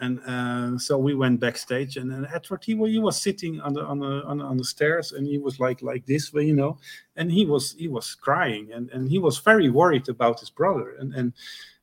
and 0.00 0.20
uh, 0.26 0.78
so 0.78 0.98
we 0.98 1.14
went 1.14 1.40
backstage, 1.40 1.96
and, 1.96 2.10
and 2.12 2.26
Edward, 2.34 2.64
he, 2.64 2.74
he 2.74 2.98
was 2.98 3.20
sitting 3.20 3.60
on 3.60 3.74
the 3.74 3.84
on 3.84 4.00
the 4.00 4.24
on, 4.24 4.40
on 4.40 4.56
the 4.56 4.64
stairs, 4.64 5.12
and 5.12 5.26
he 5.26 5.38
was 5.38 5.60
like 5.60 5.82
like 5.82 6.04
this, 6.06 6.32
way 6.32 6.46
you 6.46 6.54
know, 6.54 6.78
and 7.16 7.30
he 7.30 7.46
was 7.46 7.74
he 7.78 7.88
was 7.88 8.14
crying, 8.14 8.72
and 8.72 8.90
and 8.90 9.08
he 9.08 9.18
was 9.18 9.38
very 9.38 9.70
worried 9.70 10.08
about 10.08 10.40
his 10.40 10.50
brother, 10.50 10.96
and 10.98 11.14
and 11.14 11.32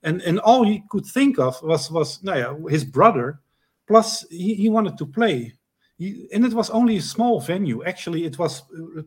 and 0.03 0.22
and 0.23 0.40
all 0.40 0.64
he 0.64 0.83
could 0.90 1.06
think 1.06 1.40
of 1.40 1.61
was 1.64 1.90
was 1.90 2.22
no, 2.23 2.35
yeah, 2.35 2.69
his 2.69 2.83
brother. 2.83 3.40
Plus, 3.88 4.25
he, 4.30 4.53
he 4.53 4.69
wanted 4.69 4.98
to 4.98 5.06
play, 5.06 5.53
he, 5.98 6.27
and 6.33 6.45
it 6.45 6.53
was 6.53 6.69
only 6.69 6.98
a 6.98 7.01
small 7.01 7.41
venue. 7.41 7.83
Actually, 7.83 8.25
it 8.25 8.38
was 8.38 8.64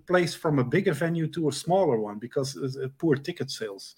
placed 0.06 0.38
from 0.38 0.58
a 0.58 0.64
bigger 0.64 0.92
venue 0.92 1.26
to 1.28 1.48
a 1.48 1.52
smaller 1.52 1.98
one 1.98 2.18
because 2.18 2.58
poor 2.98 3.16
ticket 3.16 3.50
sales. 3.50 3.96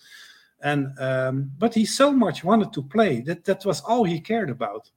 And 0.62 0.98
um, 0.98 1.50
but 1.58 1.74
he 1.74 1.84
so 1.84 2.12
much 2.12 2.42
wanted 2.42 2.72
to 2.72 2.82
play 2.82 3.20
that 3.22 3.44
that 3.44 3.64
was 3.64 3.80
all 3.82 4.04
he 4.04 4.20
cared 4.20 4.50
about, 4.50 4.90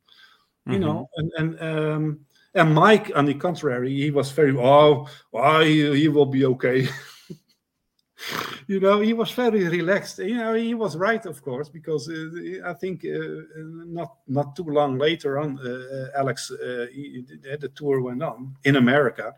you 0.65 0.73
mm-hmm. 0.73 0.81
know. 0.81 1.09
And 1.17 1.31
and 1.37 1.61
um, 1.61 2.19
and 2.53 2.73
Mike, 2.73 3.11
on 3.15 3.25
the 3.25 3.33
contrary, 3.33 3.95
he 3.95 4.11
was 4.11 4.31
very 4.31 4.55
oh, 4.57 5.07
oh 5.33 5.59
he, 5.59 5.99
he 5.99 6.07
will 6.07 6.25
be 6.25 6.45
okay. 6.45 6.87
you 8.67 8.79
know, 8.79 8.99
he 8.99 9.13
was 9.13 9.31
very 9.31 9.67
relaxed. 9.67 10.19
You 10.19 10.37
know, 10.37 10.53
he 10.53 10.73
was 10.73 10.97
right, 10.97 11.25
of 11.25 11.41
course, 11.41 11.69
because 11.69 12.09
uh, 12.09 12.61
I 12.65 12.73
think 12.73 13.05
uh, 13.05 13.17
not 13.57 14.15
not 14.27 14.55
too 14.55 14.63
long 14.63 14.97
later 14.97 15.39
on, 15.39 15.59
uh, 15.59 16.17
Alex, 16.17 16.51
uh, 16.51 16.87
he, 16.91 17.25
the 17.59 17.69
tour 17.69 18.01
went 18.01 18.23
on 18.23 18.55
in 18.63 18.75
America, 18.75 19.35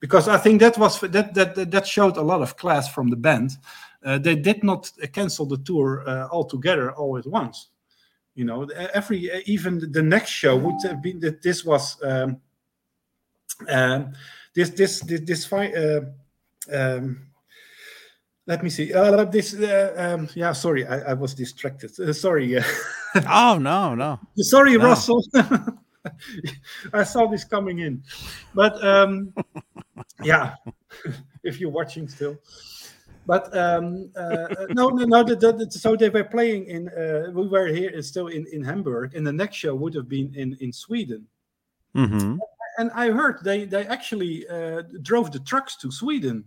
because 0.00 0.28
I 0.28 0.38
think 0.38 0.60
that 0.60 0.78
was 0.78 1.00
that 1.00 1.34
that 1.34 1.70
that 1.70 1.86
showed 1.86 2.16
a 2.16 2.22
lot 2.22 2.42
of 2.42 2.56
class 2.56 2.92
from 2.92 3.10
the 3.10 3.16
band. 3.16 3.56
Uh, 4.04 4.18
they 4.18 4.34
did 4.34 4.64
not 4.64 4.90
cancel 5.12 5.46
the 5.46 5.58
tour 5.58 6.02
uh, 6.06 6.28
altogether 6.30 6.92
all 6.92 7.16
at 7.16 7.26
once. 7.26 7.68
You 8.34 8.44
know, 8.44 8.64
every 8.94 9.30
even 9.44 9.92
the 9.92 10.02
next 10.02 10.30
show 10.30 10.56
would 10.56 10.82
have 10.84 11.02
been 11.02 11.20
that 11.20 11.42
this 11.42 11.64
was 11.64 12.02
um, 12.02 12.40
um, 13.68 14.12
this 14.54 14.70
this 14.70 15.00
this, 15.00 15.20
this 15.20 15.52
um, 16.72 17.26
let 18.46 18.62
me 18.62 18.70
see. 18.70 18.92
Uh, 18.92 19.24
this, 19.24 19.54
uh, 19.54 19.94
um, 19.96 20.28
yeah, 20.34 20.52
sorry, 20.52 20.86
I, 20.86 21.10
I 21.10 21.12
was 21.12 21.34
distracted. 21.34 21.92
Uh, 21.98 22.12
sorry. 22.12 22.56
oh 23.28 23.58
no, 23.58 23.94
no. 23.94 24.18
Sorry, 24.36 24.76
no. 24.76 24.84
Russell. 24.84 25.24
I 26.92 27.04
saw 27.04 27.28
this 27.28 27.44
coming 27.44 27.78
in, 27.78 28.02
but 28.54 28.82
um, 28.84 29.32
yeah, 30.22 30.56
if 31.44 31.60
you're 31.60 31.70
watching 31.70 32.08
still. 32.08 32.36
But 33.24 33.56
um, 33.56 34.10
uh, 34.16 34.20
uh, 34.20 34.66
no, 34.70 34.88
no, 34.88 35.04
no. 35.04 35.22
The, 35.22 35.36
the, 35.36 35.52
the, 35.52 35.70
so 35.70 35.94
they 35.94 36.08
were 36.08 36.24
playing 36.24 36.66
in. 36.66 36.88
Uh, 36.88 37.30
we 37.32 37.46
were 37.46 37.68
here 37.68 38.02
still 38.02 38.26
in, 38.26 38.46
in 38.52 38.64
Hamburg, 38.64 39.14
and 39.14 39.26
the 39.26 39.32
next 39.32 39.56
show 39.56 39.74
would 39.74 39.94
have 39.94 40.08
been 40.08 40.34
in 40.34 40.56
in 40.60 40.72
Sweden. 40.72 41.26
Mm-hmm. 41.94 42.38
And 42.78 42.90
I 42.94 43.10
heard 43.10 43.44
they 43.44 43.64
they 43.64 43.86
actually 43.86 44.44
drove 45.02 45.30
the 45.30 45.38
trucks 45.40 45.76
to 45.76 45.92
Sweden 45.92 46.44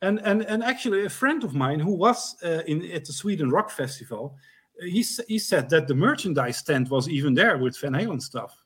and 0.00 0.20
and 0.20 0.42
and 0.42 0.62
actually, 0.62 1.04
a 1.04 1.10
friend 1.10 1.42
of 1.42 1.54
mine 1.54 1.80
who 1.80 1.92
was 1.92 2.36
uh, 2.44 2.62
in 2.66 2.90
at 2.92 3.04
the 3.04 3.12
Sweden 3.12 3.50
Rock 3.50 3.70
Festival, 3.70 4.36
he 4.80 5.04
he 5.26 5.38
said 5.38 5.68
that 5.70 5.88
the 5.88 5.94
merchandise 5.94 6.58
stand 6.58 6.88
was 6.88 7.08
even 7.08 7.34
there 7.34 7.58
with 7.58 7.76
Van 7.80 7.92
Halen 7.92 8.22
stuff. 8.22 8.56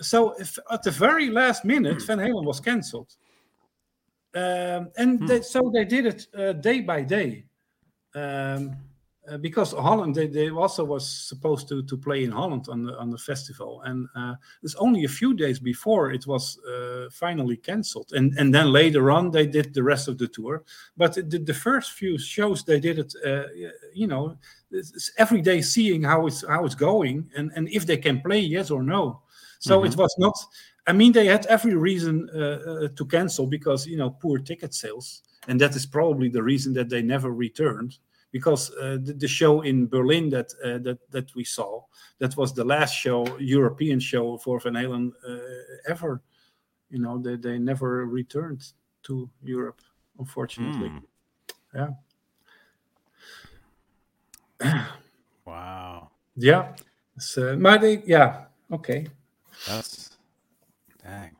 So 0.00 0.32
if, 0.40 0.58
at 0.70 0.82
the 0.82 0.90
very 0.90 1.30
last 1.30 1.64
minute, 1.64 2.02
Van 2.02 2.18
Halen 2.18 2.44
was 2.44 2.58
cancelled, 2.58 3.14
um, 4.34 4.90
and 4.96 5.18
hmm. 5.18 5.26
they, 5.26 5.42
so 5.42 5.70
they 5.72 5.84
did 5.84 6.06
it 6.06 6.26
uh, 6.36 6.52
day 6.52 6.80
by 6.80 7.02
day. 7.02 7.44
Um, 8.14 8.76
uh, 9.30 9.36
because 9.36 9.72
Holland, 9.72 10.16
they, 10.16 10.26
they 10.26 10.50
also 10.50 10.84
was 10.84 11.08
supposed 11.08 11.68
to, 11.68 11.84
to 11.84 11.96
play 11.96 12.24
in 12.24 12.32
Holland 12.32 12.66
on 12.68 12.82
the 12.82 12.98
on 12.98 13.08
the 13.08 13.18
festival, 13.18 13.80
and 13.82 14.08
uh, 14.16 14.34
it's 14.64 14.74
only 14.74 15.04
a 15.04 15.08
few 15.08 15.32
days 15.32 15.60
before 15.60 16.10
it 16.10 16.26
was 16.26 16.58
uh, 16.64 17.08
finally 17.12 17.56
cancelled, 17.56 18.12
and 18.14 18.36
and 18.36 18.52
then 18.52 18.72
later 18.72 19.12
on 19.12 19.30
they 19.30 19.46
did 19.46 19.74
the 19.74 19.82
rest 19.82 20.08
of 20.08 20.18
the 20.18 20.26
tour. 20.26 20.64
But 20.96 21.14
the, 21.14 21.38
the 21.38 21.54
first 21.54 21.92
few 21.92 22.18
shows 22.18 22.64
they 22.64 22.80
did 22.80 22.98
it, 22.98 23.14
uh, 23.24 23.44
you 23.94 24.08
know, 24.08 24.36
every 25.18 25.40
day 25.40 25.62
seeing 25.62 26.02
how 26.02 26.26
it's 26.26 26.44
how 26.44 26.64
it's 26.64 26.74
going, 26.74 27.30
and 27.36 27.52
and 27.54 27.68
if 27.68 27.86
they 27.86 27.98
can 27.98 28.22
play 28.22 28.40
yes 28.40 28.72
or 28.72 28.82
no. 28.82 29.22
So 29.60 29.78
mm-hmm. 29.78 29.92
it 29.92 29.96
was 29.96 30.12
not. 30.18 30.34
I 30.86 30.92
mean, 30.92 31.12
they 31.12 31.26
had 31.26 31.46
every 31.46 31.74
reason 31.74 32.28
uh, 32.34 32.38
uh, 32.38 32.88
to 32.96 33.06
cancel 33.06 33.46
because 33.46 33.86
you 33.86 33.96
know 33.96 34.10
poor 34.10 34.38
ticket 34.38 34.74
sales, 34.74 35.22
and 35.48 35.60
that 35.60 35.76
is 35.76 35.86
probably 35.86 36.28
the 36.28 36.42
reason 36.42 36.72
that 36.74 36.88
they 36.88 37.02
never 37.02 37.32
returned 37.32 37.98
because 38.32 38.72
uh, 38.80 38.98
the, 39.02 39.12
the, 39.12 39.28
show 39.28 39.60
in 39.60 39.86
Berlin 39.86 40.30
that 40.30 40.52
uh, 40.64 40.78
that 40.78 40.98
that 41.10 41.34
we 41.36 41.44
saw 41.44 41.82
that 42.18 42.36
was 42.36 42.52
the 42.52 42.64
last 42.64 42.94
show 42.94 43.24
European 43.38 44.00
show 44.00 44.38
for 44.38 44.58
Van 44.58 44.74
Halen 44.74 45.12
uh, 45.28 45.38
ever. 45.86 46.22
You 46.90 46.98
know, 46.98 47.18
they 47.18 47.36
they 47.36 47.58
never 47.58 48.06
returned 48.06 48.72
to 49.04 49.30
Europe, 49.42 49.82
unfortunately. 50.18 50.88
Mm. 50.88 51.02
Yeah. 51.74 51.88
wow. 55.46 56.10
Yeah. 56.36 56.74
So, 57.18 57.56
maar 57.56 57.78
they, 57.78 58.02
yeah. 58.06 58.46
Okay. 58.70 59.06
That's 59.66 60.11
dang. 61.12 61.36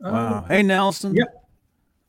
Wow. 0.00 0.44
hey 0.46 0.62
Nelson. 0.62 1.14
Yeah. 1.14 1.24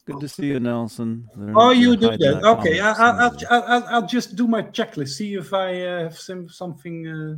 Good 0.05 0.21
to 0.21 0.29
see 0.29 0.47
you, 0.47 0.59
Nelson. 0.59 1.29
oh, 1.55 1.69
you 1.71 1.95
do 1.95 2.17
that. 2.17 2.43
Okay, 2.43 2.79
I, 2.79 2.91
I, 2.91 3.09
I'll, 3.25 3.37
I'll, 3.51 3.83
I'll 3.89 4.07
just 4.07 4.35
do 4.35 4.47
my 4.47 4.63
checklist. 4.63 5.09
See 5.09 5.35
if 5.35 5.53
I 5.53 5.81
uh, 5.83 6.03
have 6.03 6.17
some, 6.17 6.49
something 6.49 7.07
uh, 7.07 7.35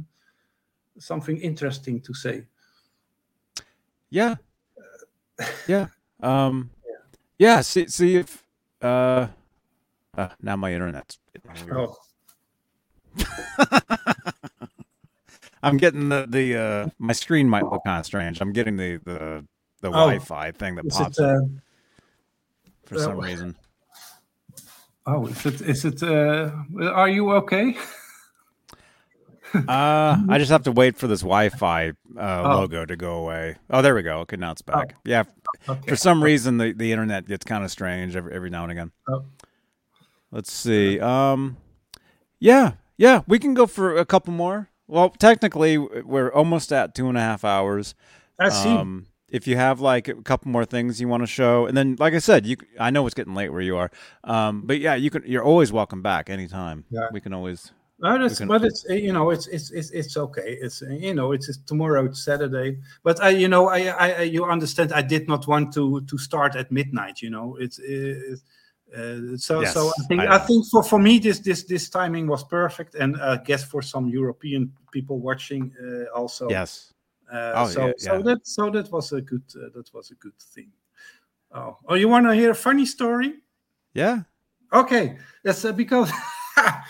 something 0.98 1.38
interesting 1.38 2.00
to 2.01 2.14
say. 2.14 2.45
Yeah, 4.09 4.35
yeah, 5.67 5.88
um, 6.22 6.69
yeah. 7.38 7.59
See, 7.59 7.88
see 7.88 8.16
if 8.16 8.43
uh, 8.82 9.27
uh 10.17 10.30
now 10.41 10.56
my 10.56 10.74
internet's. 10.74 11.19
Oh. 11.74 11.95
I'm 15.64 15.77
getting 15.77 16.09
the 16.09 16.25
the 16.27 16.57
uh, 16.57 16.90
my 16.99 17.14
screen 17.14 17.49
might 17.49 17.64
look 17.64 17.83
kind 17.85 17.99
of 17.99 18.06
strange. 18.06 18.41
I'm 18.41 18.53
getting 18.53 18.77
the 18.77 18.98
the 19.03 19.45
the 19.81 19.88
oh. 19.90 19.91
Wi-Fi 19.91 20.51
thing 20.51 20.75
that 20.75 20.88
pops. 20.90 21.19
It, 21.19 21.25
uh, 21.25 21.40
for 22.85 22.98
some 22.98 23.19
reason. 23.19 23.56
Oh, 25.06 25.25
is 25.27 25.45
it? 25.45 25.61
Is 25.61 25.85
it? 25.85 26.03
Uh, 26.03 26.51
are 26.81 27.09
you 27.09 27.31
okay? 27.31 27.75
uh, 29.53 30.17
I 30.30 30.38
just 30.38 30.51
have 30.51 30.64
to 30.64 30.72
wait 30.72 30.98
for 30.98 31.07
this 31.07 31.22
Wi-Fi 31.22 31.90
uh, 31.90 31.93
oh. 32.17 32.59
logo 32.59 32.85
to 32.85 32.95
go 32.95 33.15
away. 33.15 33.57
Oh, 33.69 33.81
there 33.81 33.95
we 33.95 34.03
go. 34.03 34.19
Okay, 34.19 34.38
now 34.38 34.51
it's 34.51 34.61
back. 34.61 34.93
Oh. 34.95 34.99
Yeah, 35.03 35.23
okay. 35.67 35.90
for 35.90 35.95
some 35.95 36.23
reason 36.23 36.57
the, 36.57 36.73
the 36.73 36.91
internet 36.91 37.27
gets 37.27 37.43
kind 37.43 37.64
of 37.64 37.72
strange 37.72 38.15
every, 38.15 38.33
every 38.33 38.49
now 38.49 38.64
and 38.64 38.72
again. 38.72 38.91
Oh. 39.09 39.25
Let's 40.31 40.51
see. 40.51 40.99
Um, 40.99 41.57
yeah, 42.40 42.73
yeah, 42.98 43.22
we 43.27 43.40
can 43.40 43.53
go 43.53 43.67
for 43.67 43.98
a 43.98 44.06
couple 44.06 44.33
more. 44.33 44.69
Well, 44.92 45.10
technically, 45.10 45.78
we're 45.78 46.34
almost 46.34 46.74
at 46.74 46.94
two 46.94 47.08
and 47.08 47.18
a 47.18 47.22
half 47.22 47.45
hours. 47.45 47.95
I 48.38 48.50
see. 48.50 48.68
Um, 48.68 49.06
if 49.30 49.48
you 49.48 49.56
have 49.56 49.80
like 49.80 50.10
a 50.10 50.16
couple 50.16 50.52
more 50.52 50.66
things 50.66 51.00
you 51.00 51.08
want 51.08 51.24
to 51.24 51.28
show, 51.28 51.66
and 51.66 51.78
then 51.78 51.95
like 51.98 52.14
I 52.14 52.20
said, 52.20 52.45
you 52.45 52.58
I 52.78 52.90
know 52.90 53.06
it's 53.06 53.14
getting 53.14 53.34
late 53.34 53.53
where 53.53 53.61
you 53.61 53.78
are, 53.78 53.90
um, 54.26 54.64
but 54.66 54.80
yeah, 54.80 54.95
you 54.95 55.10
can. 55.10 55.24
You're 55.26 55.45
always 55.45 55.72
welcome 55.72 56.02
back 56.02 56.30
anytime. 56.30 56.84
Yeah. 56.90 57.08
we 57.14 57.22
can 57.22 57.32
always. 57.32 57.72
But 58.00 58.22
it's, 58.22 58.40
can, 58.40 58.50
but 58.50 58.66
it's 58.66 58.84
you 58.90 59.14
know 59.14 59.30
it's 59.30 59.48
it's 59.48 59.72
it's, 59.72 59.92
it's 59.92 60.18
okay. 60.18 60.58
It's 60.60 60.82
you 60.82 61.14
know 61.14 61.32
it's, 61.32 61.48
it's 61.48 61.60
tomorrow. 61.60 62.03
It's 62.03 62.26
Saturday. 62.26 62.78
But 63.02 63.24
I 63.24 63.30
you 63.30 63.48
know 63.48 63.70
I, 63.70 63.80
I 63.88 64.22
you 64.24 64.44
understand. 64.44 64.92
I 64.92 65.03
did 65.03 65.30
not 65.30 65.48
want 65.48 65.74
to 65.76 66.02
to 66.02 66.18
start 66.18 66.58
at 66.58 66.70
midnight. 66.70 67.22
You 67.22 67.30
know 67.30 67.56
it's. 67.58 67.80
it's 67.80 68.44
uh, 68.98 69.38
so 69.38 69.61
yes, 69.61 69.74
so 69.74 69.90
I 69.90 70.03
think 70.08 70.22
I, 70.22 70.36
I, 70.36 70.40
think 70.40 70.66
for, 70.70 70.84
for 70.84 71.00
me 71.00 71.18
this 71.20 71.40
this 71.40 71.64
this 71.64 71.90
timing 71.90 72.28
was 72.28 72.44
perfect 72.44 72.95
and 72.95 73.16
I 73.22 73.38
guess 73.38 73.64
for 73.64 73.82
some 73.82 74.10
European 74.10 74.74
people 74.92 75.20
watching 75.20 75.72
uh, 75.82 76.18
also 76.18 76.50
yes 76.50 76.94
uh, 77.32 77.53
oh, 77.56 77.68
so 77.68 77.80
yeah, 77.82 77.94
yeah. 77.98 78.11
so 78.11 78.22
that 78.22 78.48
so 78.48 78.70
that 78.70 78.92
was 78.92 79.14
a 79.14 79.22
good 79.22 79.44
uh, 79.56 79.70
that 79.74 79.94
was 79.94 80.11
a 80.11 80.16
good 80.16 80.38
thing. 80.38 80.70
Oh, 81.53 81.78
oh, 81.88 81.95
you 81.95 82.10
want 82.10 82.26
to 82.26 82.36
hear 82.36 82.52
a 82.52 82.56
funny 82.56 82.86
story? 82.86 83.36
Yeah. 83.94 84.24
Okay, 84.74 85.18
that's 85.44 85.64
uh, 85.64 85.72
because 85.72 86.11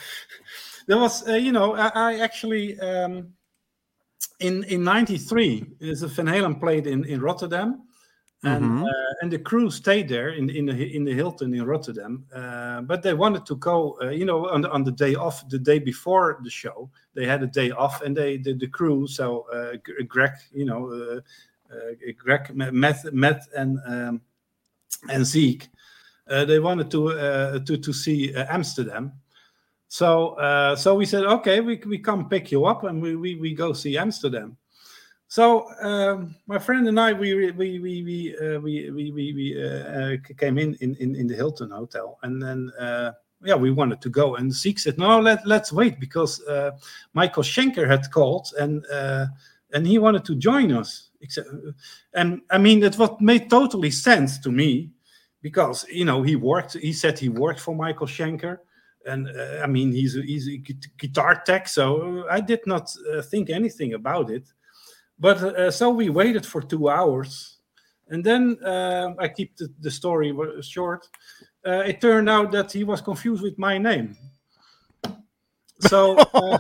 there 0.88 0.98
was, 0.98 1.28
uh, 1.28 1.34
you 1.34 1.52
know, 1.52 1.76
I, 1.76 1.92
I 1.94 2.20
actually 2.20 2.80
um, 2.80 3.34
in 4.40 4.64
in 4.64 4.84
'93, 4.84 5.66
is 5.80 6.02
Van 6.02 6.26
Halen 6.26 6.60
played 6.60 6.88
in 6.88 7.06
in 7.06 7.22
Rotterdam, 7.22 7.84
and 8.44 8.64
Mhm. 8.64 8.88
uh, 8.88 9.14
and 9.22 9.32
the 9.32 9.38
crew 9.40 9.70
stayed 9.70 10.10
there 10.10 10.30
in 10.30 10.50
in 10.50 10.66
the 10.66 10.96
in 10.96 11.04
the 11.06 11.14
Hilton 11.14 11.54
in 11.54 11.64
Rotterdam. 11.64 12.26
Uh, 12.34 12.82
but 12.82 13.04
they 13.04 13.14
wanted 13.14 13.46
to 13.46 13.56
go, 13.58 13.98
uh, 14.02 14.10
you 14.10 14.26
know, 14.26 14.50
on 14.50 14.62
the, 14.62 14.72
on 14.72 14.84
the 14.84 14.92
day 14.92 15.14
off, 15.16 15.48
the 15.50 15.60
day 15.60 15.78
before 15.80 16.40
the 16.44 16.50
show, 16.50 16.90
they 17.14 17.28
had 17.28 17.44
a 17.44 17.48
day 17.48 17.70
off, 17.72 18.02
and 18.02 18.18
they 18.18 18.38
the, 18.38 18.54
the 18.54 18.68
crew, 18.68 19.06
so 19.08 19.46
uh, 19.54 19.78
Greg, 20.08 20.32
you 20.54 20.66
know, 20.66 20.90
uh, 20.92 21.22
uh, 21.74 21.94
Greg, 22.18 22.50
Matt, 22.56 23.14
Matt, 23.14 23.42
and 23.56 23.80
um, 23.86 24.22
and 25.10 25.26
Zeke, 25.26 25.70
uh, 26.28 26.44
they 26.46 26.60
wanted 26.60 26.90
to 26.92 27.10
uh, 27.10 27.60
to 27.60 27.78
to 27.78 27.94
see 27.94 28.34
uh, 28.34 28.46
Amsterdam. 28.50 29.12
So 29.88 30.30
uh, 30.40 30.76
so 30.76 30.96
we 30.96 31.06
said, 31.06 31.26
okay, 31.26 31.60
we 31.62 31.80
we 31.86 32.00
come 32.00 32.28
pick 32.28 32.52
you 32.52 32.66
up, 32.66 32.86
and 32.86 33.02
we 33.02 33.16
we, 33.16 33.36
we 33.36 33.54
go 33.54 33.74
see 33.74 33.98
Amsterdam. 34.00 34.58
So 35.32 35.72
um, 35.80 36.36
my 36.46 36.60
friend 36.60 36.86
and 36.90 37.00
I, 37.00 37.14
we 37.14 37.34
we 37.54 37.80
we 37.80 38.04
we 38.04 38.36
uh, 38.38 38.60
we 38.60 38.92
we 38.92 39.12
we, 39.14 39.64
uh, 39.64 39.68
uh, 39.68 40.18
came 40.38 40.58
in, 40.58 40.76
in 40.82 40.94
in 40.96 41.16
in 41.16 41.26
the 41.26 41.36
Hilton 41.36 41.70
hotel, 41.72 42.20
and 42.24 42.44
then 42.44 42.70
uh, 42.78 43.14
yeah, 43.42 43.56
we 43.56 43.72
wanted 43.72 44.02
to 44.02 44.10
go, 44.10 44.36
and 44.36 44.52
Zeke 44.52 44.78
said, 44.78 44.98
no, 44.98 45.22
let 45.22 45.48
let's 45.48 45.72
wait 45.72 46.02
because 46.02 46.44
uh, 46.48 46.72
Michael 47.14 47.44
Schenker 47.44 47.88
had 47.88 48.12
called, 48.12 48.52
and 48.60 48.86
uh, 48.92 49.28
and 49.74 49.88
he 49.88 50.00
wanted 50.00 50.26
to 50.26 50.36
join 50.36 50.74
us. 50.74 51.12
And 52.14 52.42
I 52.50 52.58
mean, 52.58 52.84
it 52.84 52.98
what 52.98 53.22
made 53.22 53.50
totally 53.50 53.92
sense 53.92 54.38
to 54.40 54.52
me 54.52 54.92
because 55.42 55.86
you 55.88 56.04
know 56.04 56.24
he 56.24 56.36
worked. 56.36 56.74
He 56.74 56.92
said 56.92 57.18
he 57.18 57.30
worked 57.30 57.62
for 57.62 57.74
Michael 57.74 58.08
Schenker 58.08 58.58
and 59.06 59.30
uh, 59.30 59.62
I 59.64 59.68
mean 59.68 59.94
he's 59.94 60.18
a, 60.18 60.22
he's 60.22 60.50
a 60.50 60.58
guitar 60.98 61.42
tech, 61.46 61.70
so 61.70 62.26
I 62.30 62.42
did 62.42 62.68
not 62.68 62.94
uh, 63.14 63.22
think 63.22 63.50
anything 63.50 63.94
about 63.94 64.30
it. 64.30 64.52
But 65.22 65.38
uh, 65.44 65.70
so 65.72 65.92
we 65.92 66.10
waited 66.10 66.46
for 66.48 66.62
two 66.62 66.90
hours, 66.90 67.60
and 68.10 68.24
then 68.24 68.58
uh, 68.66 69.14
I 69.20 69.28
keep 69.28 69.56
the, 69.56 69.70
the 69.80 69.92
story 69.92 70.34
short. 70.62 71.08
Uh, 71.64 71.84
it 71.86 72.02
turned 72.02 72.28
out 72.28 72.52
that 72.52 72.72
he 72.72 72.84
was 72.84 73.02
confused 73.02 73.44
with 73.44 73.60
my 73.60 73.78
name. 73.78 74.18
So 75.80 76.18
uh, 76.18 76.58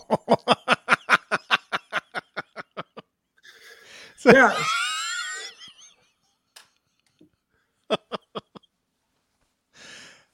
yeah, 4.25 4.53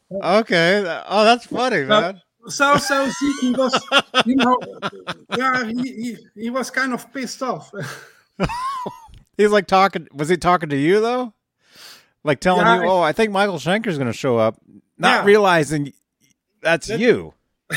Okay. 0.23 1.01
Oh, 1.07 1.25
that's 1.25 1.45
funny, 1.45 1.83
man. 1.83 2.21
so 2.47 2.77
so 2.77 3.09
he 3.41 3.51
was 3.53 3.73
you 4.25 4.35
know 4.35 4.57
yeah 5.35 5.65
he, 5.65 5.81
he, 5.81 6.17
he 6.35 6.49
was 6.49 6.69
kind 6.71 6.93
of 6.93 7.11
pissed 7.13 7.41
off. 7.43 7.71
He's 9.37 9.51
like 9.51 9.67
talking. 9.67 10.07
Was 10.13 10.29
he 10.29 10.37
talking 10.37 10.69
to 10.69 10.77
you 10.77 10.99
though? 10.99 11.33
Like 12.23 12.39
telling 12.39 12.65
Yeah, 12.65 12.81
you, 12.81 12.89
"Oh, 12.89 13.01
I 13.01 13.13
think 13.13 13.31
Michael 13.31 13.57
Schenker's 13.57 13.97
going 13.97 14.11
to 14.11 14.17
show 14.17 14.37
up," 14.37 14.59
not 14.97 15.21
Yeah. 15.21 15.25
realizing 15.25 15.93
that's 16.61 16.87
That- 16.87 16.99
you. 16.99 17.33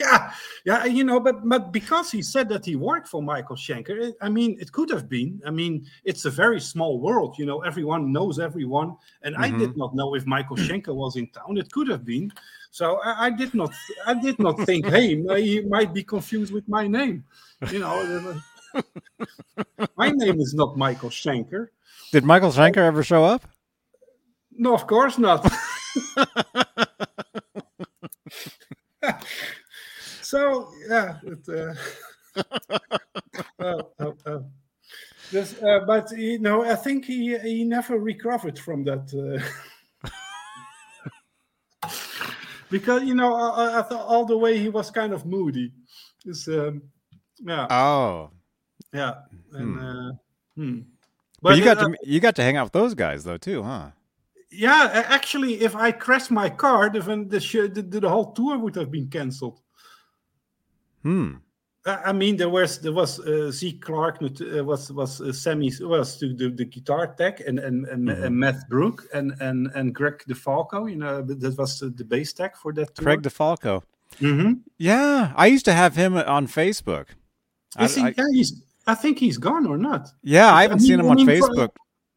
Yeah, 0.00 0.32
yeah, 0.66 0.84
you 0.86 1.04
know, 1.04 1.20
but 1.20 1.48
but 1.48 1.72
because 1.72 2.10
he 2.10 2.20
said 2.20 2.48
that 2.48 2.64
he 2.64 2.74
worked 2.74 3.06
for 3.06 3.22
Michael 3.22 3.54
Schenker, 3.54 3.90
it- 3.90 4.16
I 4.20 4.28
mean, 4.28 4.58
it 4.60 4.72
could 4.72 4.90
have 4.90 5.08
been. 5.08 5.40
I 5.46 5.50
mean, 5.50 5.86
it's 6.02 6.24
a 6.24 6.30
very 6.30 6.60
small 6.60 6.98
world, 6.98 7.36
you 7.38 7.46
know. 7.46 7.62
Everyone 7.62 8.12
knows 8.12 8.40
everyone, 8.40 8.96
and 9.22 9.36
I 9.36 9.50
did 9.50 9.70
mm-hmm. 9.70 9.78
not 9.78 9.94
know 9.94 10.16
if 10.16 10.26
Michael 10.26 10.56
Schenker 10.56 10.94
was 10.94 11.14
in 11.14 11.28
town. 11.28 11.58
It 11.58 11.70
could 11.70 11.88
have 11.88 12.04
been. 12.04 12.32
So 12.72 12.98
I, 13.04 13.26
I 13.26 13.30
did 13.30 13.54
not, 13.54 13.72
I 14.04 14.14
did 14.14 14.36
not 14.40 14.58
think, 14.66 14.86
hey, 14.94 15.14
he 15.40 15.60
might 15.60 15.94
be 15.94 16.02
confused 16.02 16.52
with 16.52 16.68
my 16.68 16.88
name. 16.88 17.24
You 17.70 17.78
know, 17.78 18.42
my 19.96 20.10
name 20.10 20.40
is 20.40 20.54
not 20.54 20.76
Michael 20.76 21.10
Schenker. 21.10 21.68
Did 22.12 22.24
Michael 22.24 22.50
Schenker 22.50 22.78
ever 22.78 23.02
show 23.02 23.24
up? 23.24 23.42
No, 24.56 24.74
of 24.74 24.86
course 24.86 25.18
not. 25.18 25.44
so 30.22 30.70
yeah, 30.88 31.18
it, 31.24 31.48
uh, 31.48 31.74
oh. 33.60 34.44
This, 35.30 35.60
uh, 35.62 35.80
but 35.86 36.10
you 36.16 36.38
know, 36.38 36.64
I 36.64 36.76
think 36.76 37.06
he 37.06 37.36
he 37.38 37.64
never 37.64 37.98
recovered 37.98 38.58
from 38.58 38.84
that. 38.84 39.10
Uh, 39.12 39.40
because 42.70 43.02
you 43.02 43.14
know, 43.14 43.34
I, 43.34 43.80
I 43.80 43.82
thought 43.82 44.06
all 44.06 44.26
the 44.26 44.36
way 44.36 44.58
he 44.58 44.68
was 44.68 44.90
kind 44.90 45.12
of 45.12 45.26
moody. 45.26 45.72
It's, 46.24 46.46
um, 46.48 46.82
yeah, 47.40 47.66
Oh, 47.70 48.30
yeah, 48.94 49.14
and 49.52 49.80
uh, 49.80 50.12
hmm. 50.56 50.78
but, 51.42 51.58
you 51.58 51.64
got 51.64 51.78
uh, 51.78 51.88
to 51.88 51.96
you 52.04 52.20
got 52.20 52.36
to 52.36 52.42
hang 52.42 52.56
out 52.56 52.64
with 52.66 52.72
those 52.72 52.94
guys 52.94 53.24
though 53.24 53.36
too, 53.36 53.62
huh? 53.62 53.90
Yeah, 54.50 55.02
actually, 55.08 55.60
if 55.62 55.74
I 55.74 55.90
crashed 55.90 56.30
my 56.30 56.48
car, 56.48 56.88
then 56.88 57.28
the, 57.28 57.38
the 57.74 58.00
the 58.00 58.08
whole 58.08 58.32
tour 58.32 58.56
would 58.56 58.76
have 58.76 58.90
been 58.90 59.08
cancelled. 59.08 59.60
Hmm. 61.02 61.34
I 61.84 62.10
I 62.10 62.12
mean, 62.12 62.36
there 62.36 62.48
was 62.48 62.78
there 62.80 62.92
was 62.92 63.18
uh, 63.20 63.50
Zeke 63.50 63.82
Clark, 63.82 64.22
uh, 64.22 64.64
was 64.64 64.92
was 64.92 65.20
uh, 65.20 65.32
Sammy 65.32 65.72
was 65.80 66.18
the, 66.20 66.34
the, 66.34 66.50
the 66.50 66.64
guitar 66.64 67.08
tech, 67.14 67.40
and 67.40 67.58
and 67.58 67.84
and, 67.86 68.08
Mhm. 68.08 68.24
and 68.24 68.36
Matt 68.38 68.68
Bruck, 68.70 69.02
and 69.12 69.34
and 69.40 69.70
and 69.74 69.94
Greg 69.94 70.22
DeFalco. 70.28 70.88
You 70.88 70.96
know, 70.96 71.20
that 71.22 71.40
that 71.40 71.58
was 71.58 71.80
the, 71.80 71.90
the 71.90 72.04
bass 72.04 72.32
tech 72.32 72.56
for 72.56 72.72
that 72.74 72.94
tour. 72.94 73.04
Craig 73.04 73.22
DeFalco. 73.22 73.82
hmm 74.20 74.52
Yeah, 74.78 75.32
I 75.36 75.46
used 75.48 75.64
to 75.64 75.72
have 75.72 75.96
him 75.96 76.16
on 76.16 76.46
Facebook. 76.46 77.06
I- 77.76 77.84
Is 77.84 77.96
he? 77.96 78.02
I- 78.02 78.14
yeah, 78.16 78.24
he's. 78.32 78.62
I 78.86 78.94
think 78.94 79.18
he's 79.18 79.38
gone 79.38 79.66
or 79.66 79.78
not. 79.78 80.08
yeah, 80.22 80.52
I 80.52 80.62
haven't 80.62 80.80
I 80.80 80.82
seen 80.82 80.98
mean- 80.98 81.00
him 81.00 81.06
I 81.06 81.20
on 81.20 81.26
Facebook. 81.26 81.68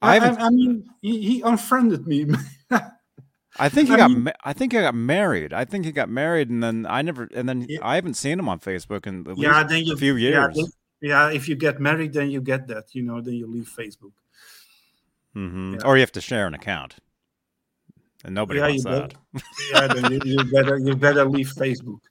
I, 0.02 0.18
I 0.20 0.30
I. 0.46 0.50
Mean, 0.50 0.84
he, 1.02 1.22
he 1.22 1.42
unfriended 1.42 2.06
me. 2.06 2.28
I 3.60 3.70
think 3.70 3.90
he 3.90 3.96
got. 3.96 4.12
mean- 4.12 4.32
I 4.44 4.54
think 4.54 4.74
he 4.74 4.80
got 4.80 4.94
married. 4.94 5.54
I 5.54 5.66
think 5.66 5.86
he 5.86 5.92
got 5.92 6.10
married, 6.10 6.50
and 6.50 6.62
then 6.62 6.86
I 6.88 7.02
never. 7.02 7.28
And 7.34 7.48
then 7.50 7.66
Yeah. 7.68 7.80
I 7.82 7.96
haven't 7.96 8.14
seen 8.16 8.38
him 8.40 8.48
on 8.50 8.60
Facebook 8.60 9.08
in 9.08 9.26
yeah, 9.38 9.64
then 9.64 9.86
you 9.86 9.94
a 9.94 9.98
few 9.98 10.16
Yeah, 10.16 10.30
years. 10.30 10.56
then- 10.56 10.66
yeah, 11.02 11.30
if 11.32 11.48
you 11.50 11.56
get 11.56 11.80
married, 11.80 12.14
then 12.14 12.30
you 12.32 12.42
get 12.42 12.68
that. 12.68 12.94
You 12.94 13.04
know, 13.04 13.22
then 13.22 13.36
you 13.36 13.48
leave 13.48 13.70
Facebook. 13.76 14.14
hmm 15.34 15.74
Yeah. 15.76 15.86
Or 15.88 15.96
you 15.98 16.02
have 16.02 16.12
to 16.14 16.22
share 16.22 16.46
an 16.48 16.54
account, 16.54 16.96
and 18.26 18.36
nobody 18.36 18.60
Yeah, 18.60 18.68
wants 18.68 18.84
that. 18.84 19.14
yeah, 19.74 19.88
then 19.94 20.12
you, 20.12 20.20
you 20.26 20.44
better 20.52 20.78
you 20.78 20.96
better 20.96 21.26
leave 21.26 21.52
Facebook. 21.54 22.02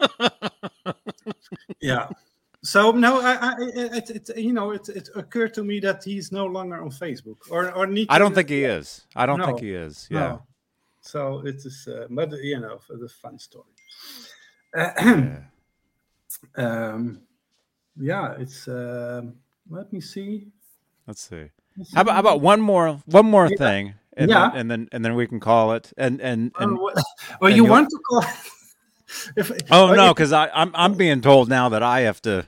yeah. 1.80 2.08
So 2.62 2.90
no, 2.90 3.20
I, 3.20 3.34
I 3.40 3.54
it, 3.58 4.10
it, 4.10 4.36
you 4.36 4.52
know 4.52 4.72
it, 4.72 4.88
it 4.88 5.08
occurred 5.14 5.54
to 5.54 5.62
me 5.62 5.78
that 5.80 6.02
he's 6.02 6.32
no 6.32 6.44
longer 6.46 6.82
on 6.82 6.90
Facebook 6.90 7.36
or 7.50 7.70
or 7.72 7.86
need. 7.86 8.08
I 8.10 8.18
don't 8.18 8.34
think 8.34 8.48
he 8.48 8.64
is. 8.64 9.06
I 9.14 9.26
don't 9.26 9.40
think 9.44 9.60
he 9.60 9.72
is. 9.72 10.08
No. 10.10 10.18
Yeah. 10.18 10.36
So 11.00 11.46
it 11.46 11.56
is, 11.64 11.86
uh, 11.88 12.06
but 12.10 12.32
you 12.42 12.58
know, 12.58 12.78
for 12.78 12.96
the 12.96 13.08
fun 13.08 13.38
story. 13.38 13.64
Yeah. 14.76 15.36
um, 16.56 17.20
yeah, 17.96 18.34
it's. 18.38 18.66
Um, 18.68 19.34
let 19.70 19.92
me 19.92 20.00
see. 20.00 20.48
Let's 21.06 21.22
see. 21.28 21.50
Let's 21.76 21.94
How 21.94 22.00
about, 22.02 22.14
how 22.14 22.20
about 22.20 22.40
one 22.40 22.60
more 22.60 23.00
one 23.06 23.26
more 23.26 23.46
Yeah. 23.48 23.56
thing, 23.56 23.94
and 24.16 24.30
Yeah. 24.30 24.50
then, 24.50 24.58
and 24.60 24.70
then 24.70 24.88
and 24.92 25.04
then 25.04 25.14
we 25.14 25.26
can 25.28 25.38
call 25.40 25.72
it. 25.74 25.92
And 25.96 26.20
and, 26.20 26.50
Oh, 26.58 26.62
and 26.64 26.78
what- 26.78 26.96
oh, 27.40 27.46
and 27.46 27.56
you 27.56 27.64
you- 27.64 27.70
want 27.70 27.88
to 27.88 27.98
call? 28.08 28.24
if, 29.36 29.50
oh 29.70 29.88
uh, 29.88 29.94
no, 29.94 30.14
because 30.14 30.32
I'm 30.32 30.70
I'm 30.74 30.94
being 30.94 31.20
told 31.20 31.48
now 31.48 31.68
that 31.70 31.82
I 31.82 32.00
have 32.00 32.20
to. 32.22 32.46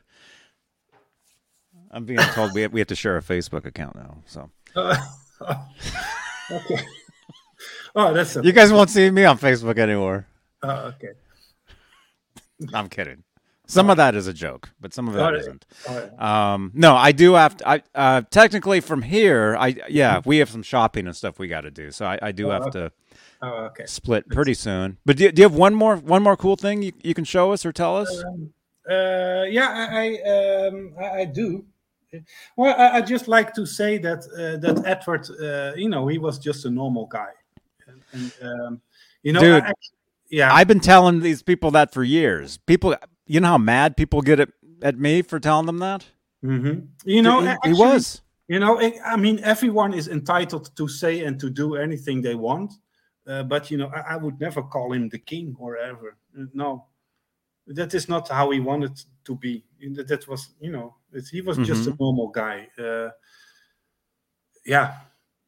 I'm 1.92 2.04
being 2.04 2.20
told 2.20 2.54
we 2.54 2.62
have, 2.62 2.72
we 2.72 2.80
have 2.80 2.86
to 2.88 2.94
share 2.94 3.16
a 3.16 3.22
Facebook 3.22 3.64
account 3.64 3.96
now. 3.96 4.18
So 4.26 4.50
Uh, 4.76 4.96
okay. 6.52 6.84
Oh, 7.96 8.14
that's 8.14 8.36
a, 8.36 8.42
you 8.44 8.52
guys 8.52 8.72
won't 8.72 8.90
see 8.90 9.10
me 9.10 9.24
on 9.24 9.38
Facebook 9.38 9.78
anymore. 9.78 10.26
oh, 10.62 10.92
okay. 10.94 11.12
I'm 12.74 12.88
kidding. 12.88 13.24
Some 13.66 13.88
of 13.88 13.98
that 13.98 14.16
is 14.16 14.26
a 14.26 14.32
joke, 14.32 14.70
but 14.80 14.92
some 14.92 15.06
of 15.06 15.14
that 15.14 15.30
right. 15.30 15.34
isn't. 15.36 15.64
Right. 15.88 16.20
Um, 16.20 16.72
no, 16.74 16.96
I 16.96 17.12
do 17.12 17.34
have 17.34 17.56
to. 17.58 17.68
I 17.68 17.82
uh, 17.94 18.22
technically 18.28 18.80
from 18.80 19.02
here, 19.02 19.56
I 19.56 19.76
yeah, 19.88 20.22
we 20.24 20.38
have 20.38 20.50
some 20.50 20.64
shopping 20.64 21.06
and 21.06 21.14
stuff 21.14 21.38
we 21.38 21.46
got 21.46 21.60
to 21.60 21.70
do. 21.70 21.92
So 21.92 22.04
I, 22.04 22.18
I 22.20 22.32
do 22.32 22.48
Oh, 22.48 22.50
have 22.50 22.70
to 22.72 22.90
Oh, 23.42 23.64
okay. 23.66 23.84
split 23.86 24.28
pretty 24.28 24.54
soon. 24.54 24.98
But 25.06 25.16
do 25.16 25.24
you, 25.24 25.32
do 25.32 25.40
you 25.42 25.48
have 25.48 25.54
one 25.56 25.74
more 25.74 25.96
one 25.96 26.22
more 26.22 26.36
cool 26.36 26.56
thing 26.56 26.82
you, 26.82 26.92
you 27.02 27.14
can 27.14 27.24
show 27.24 27.52
us 27.52 27.64
or 27.64 27.72
tell 27.72 27.96
us? 27.96 28.22
Um, 28.24 28.52
uh, 28.88 29.44
yeah, 29.48 29.68
I 29.68 30.18
I, 30.26 30.66
um, 30.68 30.94
I 31.00 31.20
I 31.20 31.24
do. 31.24 31.64
Well, 32.56 32.74
I, 32.76 32.98
I 32.98 33.00
just 33.00 33.28
like 33.28 33.54
to 33.54 33.64
say 33.64 33.96
that 33.98 34.18
uh, 34.36 34.58
that 34.58 34.82
Edward, 34.84 35.26
uh, 35.40 35.72
you 35.76 35.88
know, 35.88 36.06
he 36.08 36.18
was 36.18 36.38
just 36.38 36.64
a 36.64 36.70
normal 36.70 37.06
guy, 37.06 37.30
and, 37.86 38.02
and 38.12 38.32
um, 38.42 38.80
you 39.22 39.32
know, 39.32 39.40
Dude, 39.40 39.62
I 39.62 39.72
yeah, 40.28 40.52
I've 40.52 40.68
been 40.68 40.80
telling 40.80 41.20
these 41.20 41.42
people 41.42 41.70
that 41.72 41.92
for 41.94 42.04
years. 42.04 42.58
People, 42.58 42.94
you 43.26 43.40
know 43.40 43.48
how 43.48 43.58
mad 43.58 43.96
people 43.96 44.22
get 44.22 44.40
at, 44.40 44.50
at 44.82 44.98
me 44.98 45.22
for 45.22 45.40
telling 45.40 45.66
them 45.66 45.78
that. 45.78 46.06
mhm. 46.44 46.88
you 47.04 47.22
know, 47.22 47.40
he, 47.40 47.46
he 47.46 47.52
actually- 47.52 47.72
was. 47.74 48.22
You 48.48 48.58
know, 48.58 48.80
I 48.80 48.94
I 49.06 49.16
mean, 49.16 49.38
everyone 49.44 49.94
is 49.94 50.08
entitled 50.08 50.74
to 50.76 50.88
say 50.88 51.22
and 51.24 51.38
to 51.38 51.48
do 51.48 51.76
anything 51.76 52.20
they 52.20 52.34
want, 52.34 52.72
uh, 53.30 53.42
but 53.44 53.70
you 53.70 53.76
know, 53.78 53.90
I, 53.94 54.14
I 54.14 54.16
would 54.16 54.40
never 54.40 54.62
call 54.62 54.92
him 54.92 55.08
the 55.08 55.18
king 55.18 55.54
or 55.58 55.76
ever. 55.76 56.16
No, 56.52 56.86
that 57.66 57.94
is 57.94 58.08
not 58.08 58.28
how 58.28 58.50
he 58.50 58.60
wanted 58.60 59.00
to 59.24 59.36
be. 59.36 59.64
That 59.80 60.26
was, 60.28 60.54
you 60.60 60.72
know, 60.72 60.96
he 61.30 61.40
was 61.40 61.58
just 61.58 61.86
a 61.86 61.94
normal 61.98 62.28
guy. 62.28 62.68
Uh, 62.78 63.10
yeah, 64.66 64.96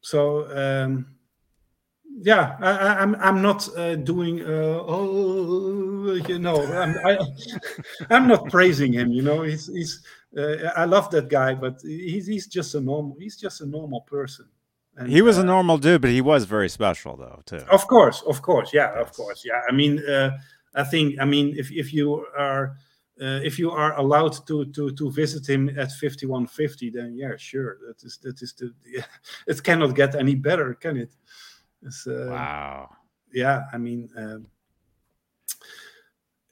so 0.01 0.47
um, 0.57 1.07
yeah, 2.21 2.57
I, 2.61 2.71
I, 2.71 2.99
I'm 3.01 3.15
I'm 3.17 3.43
not 3.43 3.69
uh, 3.77 3.97
doing 3.97 4.43
uh, 4.43 4.81
oh 4.87 6.15
you 6.29 6.39
know 6.39 6.63
I'm 6.63 6.95
I, 7.05 7.19
I'm 8.11 8.29
not 8.29 8.51
praising 8.51 8.93
him. 8.93 9.13
You 9.13 9.23
know, 9.23 9.43
he's 9.43 9.67
he's 9.67 10.03
uh, 10.37 10.71
I 10.77 10.85
love 10.85 11.11
that 11.11 11.29
guy, 11.29 11.55
but 11.55 11.81
he's 11.83 12.27
he's 12.27 12.47
just 12.47 12.75
a 12.75 12.81
normal 12.81 13.17
he's 13.19 13.37
just 13.37 13.61
a 13.61 13.67
normal 13.67 14.03
person. 14.03 14.47
And, 14.97 15.11
He 15.11 15.23
was 15.23 15.39
a 15.39 15.41
uh, 15.41 15.45
normal 15.45 15.79
dude, 15.79 16.03
but 16.03 16.11
he 16.11 16.21
was 16.21 16.45
very 16.45 16.69
special 16.69 17.17
though 17.17 17.43
too. 17.47 17.65
of 17.71 17.87
course, 17.87 18.23
of 18.27 18.43
course, 18.43 18.73
yeah, 18.75 18.93
of 19.01 19.13
course, 19.13 19.45
yeah. 19.45 19.61
I 19.69 19.73
mean, 19.73 19.99
uh, 20.09 20.39
I 20.75 20.85
think, 20.85 21.19
I 21.21 21.25
mean, 21.25 21.55
if 21.57 21.71
if 21.71 21.93
you 21.93 22.27
are 22.37 22.77
uh, 23.21 23.41
if 23.45 23.59
you 23.59 23.71
are 23.71 23.97
allowed 23.99 24.47
to 24.47 24.65
to 24.67 24.91
to 24.93 25.11
visit 25.11 25.49
him 25.49 25.69
at 25.79 25.93
fifty 25.93 26.27
one 26.27 26.47
fifty, 26.47 26.91
then 26.91 27.15
yeah, 27.17 27.37
sure, 27.37 27.79
that 27.87 28.03
is 28.03 28.19
that 28.23 28.43
is 28.43 28.53
the 28.55 28.73
yeah, 28.87 29.05
it 29.47 29.63
cannot 29.63 29.95
get 29.95 30.15
any 30.15 30.35
better, 30.35 30.75
can 30.75 30.97
it? 30.97 31.13
It's, 31.83 32.07
uh, 32.07 32.29
Wow. 32.31 32.91
yeah, 33.33 33.65
I 33.73 33.79
mean, 33.79 34.09
um, 34.17 34.47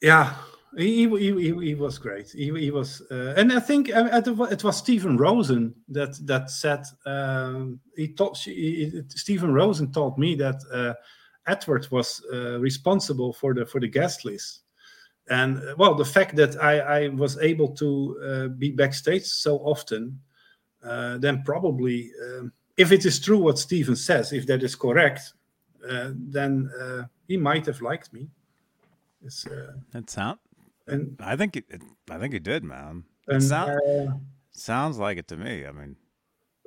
yeah, 0.03 0.35
he, 0.77 1.09
he, 1.09 1.33
he, 1.33 1.67
he 1.67 1.75
was 1.75 1.99
great. 1.99 2.31
He, 2.31 2.53
he 2.59 2.71
was, 2.71 3.03
uh, 3.11 3.35
and 3.37 3.53
I 3.53 3.61
think 3.61 3.91
uh, 3.95 4.23
it 4.51 4.63
was 4.65 4.77
Stephen 4.77 5.17
Rosen 5.17 5.75
that 5.89 6.15
that 6.27 6.51
said 6.51 6.85
um, 7.07 7.81
he 7.97 8.09
taught 8.09 8.39
he- 8.39 9.03
Stephen 9.09 9.53
Rosen 9.53 9.91
told 9.93 10.19
me 10.19 10.37
that 10.37 10.63
uh, 10.73 10.95
Edward 11.47 11.89
was 11.91 12.23
uh, 12.33 12.61
responsible 12.61 13.33
for 13.33 13.55
the 13.55 13.67
for 13.67 13.81
the 13.81 13.89
guest 13.89 14.25
list. 14.25 14.61
And 15.29 15.59
uh, 15.59 15.75
well, 15.77 15.95
the 15.95 16.05
fact 16.05 16.37
that 16.37 16.57
I, 16.63 16.79
I 16.81 17.09
was 17.09 17.39
able 17.39 17.69
to 17.77 18.21
uh, 18.25 18.49
be 18.49 18.71
backstage 18.71 19.25
so 19.25 19.59
often, 19.59 20.21
then 20.83 21.43
probably, 21.45 22.11
um, 22.25 22.53
if 22.77 22.93
it 22.93 23.05
is 23.05 23.21
true 23.21 23.39
what 23.39 23.59
Stephen 23.59 23.97
says, 23.97 24.33
if 24.33 24.47
that 24.47 24.63
is 24.63 24.75
correct, 24.77 25.35
then 25.83 26.71
he 27.29 27.37
might 27.37 27.67
have 27.67 27.81
liked 27.81 28.13
me. 28.13 28.29
It's, 29.25 29.47
uh, 29.47 29.75
It 29.95 30.11
sound. 30.11 30.39
And 30.87 31.17
I 31.21 31.37
think 31.37 31.57
it, 31.57 31.65
it- 31.69 31.83
I 32.11 32.19
think 32.19 32.33
he 32.33 32.39
did, 32.41 32.65
man. 32.65 33.05
It 33.29 33.35
and 33.35 33.43
sound, 33.43 33.71
uh, 33.71 34.15
sounds 34.53 34.99
like 34.99 35.19
it 35.19 35.29
to 35.29 35.37
me. 35.37 35.67
I 35.67 35.73
mean, 35.73 35.97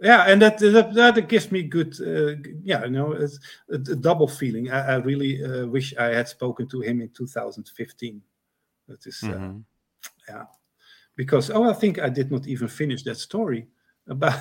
yeah, 0.02 0.24
and 0.28 0.42
that 0.42 0.58
that, 0.60 0.94
that 0.94 1.28
gives 1.30 1.52
me 1.52 1.64
good, 1.64 1.94
uh, 2.02 2.36
yeah, 2.64 2.84
you 2.86 2.92
know, 2.92 3.12
it's 3.14 3.40
a, 3.70 3.76
a 3.76 3.96
double 3.96 4.28
feeling. 4.28 4.72
I, 4.72 4.94
I 4.94 4.96
really 4.98 5.44
uh, 5.44 5.68
wish 5.68 5.96
I 5.98 6.08
had 6.16 6.28
spoken 6.28 6.68
to 6.70 6.82
him 6.82 7.02
in 7.02 7.10
2015. 7.10 8.22
That 8.88 9.06
is, 9.06 9.24
uh, 9.24 9.38
mhm. 9.38 9.64
yeah, 10.30 10.46
because 11.16 11.50
oh, 11.52 11.70
I 11.70 11.74
think 11.74 12.00
I 12.00 12.10
did 12.10 12.32
not 12.32 12.48
even 12.48 12.68
finish 12.68 13.04
that 13.04 13.18
story 13.18 13.68
about 14.08 14.40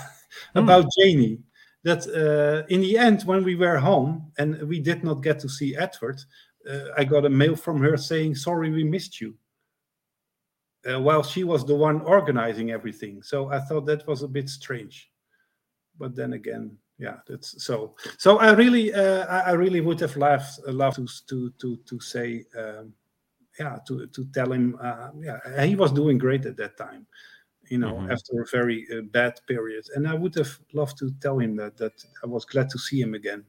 Hmm. 0.55 0.61
about 0.61 0.87
Janie. 1.01 1.41
That 1.85 2.07
uh, 2.09 2.67
in 2.69 2.81
the 2.81 2.97
end, 2.99 3.23
when 3.25 3.45
we 3.45 3.57
were 3.57 3.79
home 3.79 4.33
and 4.39 4.63
we 4.69 4.81
did 4.81 5.03
not 5.05 5.23
get 5.23 5.41
to 5.41 5.49
see 5.49 5.77
Edward, 5.77 6.21
uh, 6.71 6.91
I 6.97 7.05
got 7.05 7.27
a 7.27 7.31
mail 7.31 7.57
from 7.57 7.81
her 7.83 7.97
saying, 7.97 8.37
"Sorry, 8.37 8.71
we 8.71 8.85
missed 8.85 9.21
you." 9.21 9.37
Uh, 10.85 11.01
while 11.01 11.23
she 11.23 11.45
was 11.45 11.65
the 11.65 11.75
one 11.75 12.01
organizing 12.01 12.73
everything, 12.73 13.23
so 13.23 13.51
I 13.51 13.61
thought 13.61 13.87
that 13.87 14.07
was 14.07 14.23
a 14.23 14.29
bit 14.29 14.49
strange. 14.49 15.11
But 15.99 16.17
then 16.17 16.33
again, 16.33 16.77
yeah, 16.99 17.19
that's 17.29 17.63
so. 17.63 17.95
So 18.19 18.39
I 18.39 18.53
really, 18.53 18.93
uh, 18.93 19.27
I, 19.27 19.53
really 19.53 19.81
would 19.81 20.01
have 20.01 20.17
loved, 20.17 20.59
loved 20.67 20.99
to 20.99 21.07
to 21.29 21.51
to 21.61 21.77
to 21.77 22.01
say. 22.01 22.45
Um, 22.59 22.95
yeah 23.59 23.79
to 23.87 24.07
to 24.07 24.25
tell 24.33 24.51
him 24.53 24.79
uh, 24.81 25.11
yeah 25.21 25.65
he 25.65 25.77
was 25.77 25.93
doing 25.93 26.19
great 26.19 26.47
at 26.47 26.57
that 26.57 26.77
time 26.77 27.07
you 27.69 27.79
know 27.79 27.93
Mhm. 27.95 28.11
after 28.11 28.41
a 28.41 28.47
very 28.51 28.87
uh, 28.91 29.03
bad 29.13 29.39
period 29.47 29.85
and 29.95 30.09
i 30.09 30.15
would 30.15 30.35
have 30.35 30.59
loved 30.73 30.97
to 30.99 31.11
tell 31.21 31.39
him 31.39 31.57
that 31.57 31.77
that 31.77 32.05
i 32.23 32.27
was 32.27 32.45
glad 32.45 32.71
to 32.71 32.79
see 32.79 33.01
him 33.01 33.15
again 33.15 33.45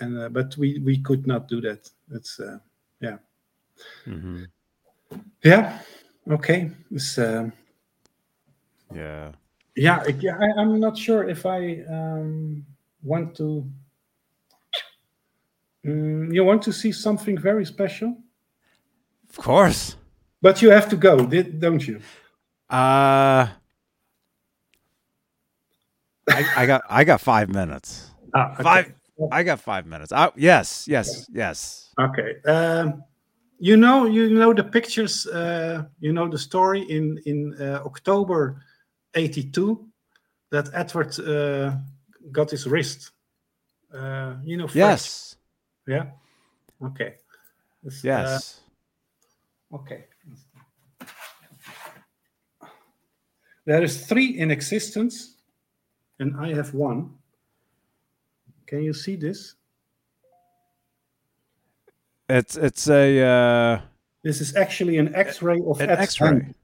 and 0.00 0.18
uh, 0.18 0.28
but 0.28 0.56
we 0.56 0.78
we 0.78 0.98
could 0.98 1.26
not 1.26 1.48
do 1.48 1.60
that 1.60 1.90
it's 2.12 2.38
uh, 2.40 2.58
yeah 3.00 3.18
Mhm. 4.06 4.46
yeah 5.42 5.82
okay 6.30 6.70
it's 6.90 7.18
um 7.18 7.52
yeah. 8.94 9.32
yeah 9.76 10.02
I, 10.06 10.08
yeah, 10.20 10.38
I, 10.38 10.60
i'm 10.60 10.80
not 10.80 10.96
sure 10.96 11.28
if 11.28 11.46
i 11.46 11.80
um 11.88 12.64
want 13.02 13.34
to 13.36 13.70
Mm, 15.86 16.32
you 16.32 16.42
want 16.44 16.62
to 16.62 16.72
see 16.72 16.92
something 16.92 17.36
very 17.36 17.66
special 17.66 18.16
Of 19.28 19.36
course. 19.36 19.96
but 20.40 20.62
you 20.62 20.70
have 20.70 20.88
to 20.88 20.96
go 20.96 21.26
don't 21.26 21.86
you 21.86 22.00
Uh, 22.70 23.46
I, 26.26 26.44
I 26.56 26.66
got 26.66 26.82
I 26.88 27.04
got 27.04 27.20
five 27.20 27.48
minutes. 27.50 28.10
ah, 28.34 28.52
okay. 28.54 28.62
Five. 28.62 28.94
I 29.30 29.42
got 29.42 29.60
five 29.60 29.86
minutes. 29.86 30.10
I, 30.12 30.30
yes, 30.36 30.88
yes, 30.88 31.26
yes. 31.30 31.92
Okay. 32.00 32.40
Um, 32.46 33.04
you 33.58 33.76
know, 33.76 34.06
you 34.06 34.30
know 34.30 34.52
the 34.52 34.64
pictures. 34.64 35.26
Uh, 35.26 35.84
you 36.00 36.12
know 36.12 36.28
the 36.28 36.38
story 36.38 36.82
in 36.82 37.18
in 37.26 37.54
uh, 37.60 37.82
October 37.84 38.62
'82 39.14 39.86
that 40.50 40.68
Edward 40.74 41.18
uh, 41.20 41.76
got 42.32 42.50
his 42.50 42.66
wrist. 42.66 43.12
Uh, 43.92 44.34
you 44.42 44.56
know. 44.56 44.68
Yes, 44.74 45.36
Yeah. 45.86 46.06
Okay. 46.82 47.14
It's, 47.84 48.04
uh, 48.04 48.08
yes. 48.08 48.60
okay. 49.72 50.06
There 53.66 53.82
is 53.82 54.06
three 54.06 54.38
in 54.38 54.50
existence, 54.50 55.36
and 56.18 56.36
I 56.36 56.54
have 56.54 56.74
one. 56.74 57.14
Can 58.66 58.82
you 58.82 58.92
see 58.92 59.16
this? 59.16 59.54
It's 62.28 62.56
it's 62.56 62.88
a 62.88 63.20
uh, 63.20 63.80
This 64.22 64.40
is 64.40 64.56
actually 64.56 64.96
an 64.98 65.14
X-ray 65.14 65.60
of 65.66 65.80
an 65.80 65.90
X-ray. 65.90 66.54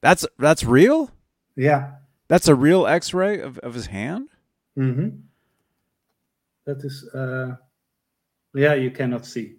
That's 0.00 0.26
that's 0.38 0.64
real. 0.64 1.10
Yeah. 1.56 1.92
That's 2.28 2.48
a 2.48 2.54
real 2.54 2.86
X-ray 2.86 3.40
of, 3.40 3.58
of 3.60 3.74
his 3.74 3.86
hand. 3.86 4.28
Mm-hmm. 4.78 5.08
That 6.66 6.78
is, 6.84 7.08
uh, 7.14 7.56
yeah, 8.54 8.74
you 8.74 8.90
cannot 8.90 9.26
see, 9.26 9.56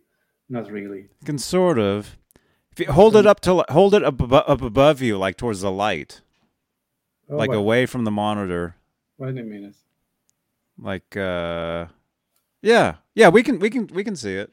not 0.50 0.70
really. 0.72 1.02
You 1.22 1.26
can 1.26 1.38
sort 1.38 1.78
of. 1.80 2.18
If 2.72 2.80
you 2.80 2.92
hold 2.92 3.16
it 3.16 3.26
up 3.26 3.40
to 3.42 3.64
hold 3.70 3.94
it 3.94 4.04
up, 4.04 4.18
abo- 4.18 4.44
up 4.48 4.62
above 4.62 5.02
you, 5.02 5.18
like 5.18 5.38
towards 5.38 5.62
the 5.62 5.72
light, 5.72 6.22
Oh, 7.30 7.38
like 7.38 7.52
away 7.54 7.86
from 7.86 8.04
the 8.04 8.12
monitor, 8.12 8.76
wait 9.18 9.38
a 9.38 9.44
minute. 9.44 9.76
like 10.78 11.16
uh, 11.16 11.86
yeah, 12.62 12.96
yeah. 13.16 13.30
We 13.30 13.44
can 13.44 13.60
we 13.60 13.70
can 13.70 13.88
we 13.88 14.04
can 14.04 14.16
see 14.16 14.36
it. 14.36 14.52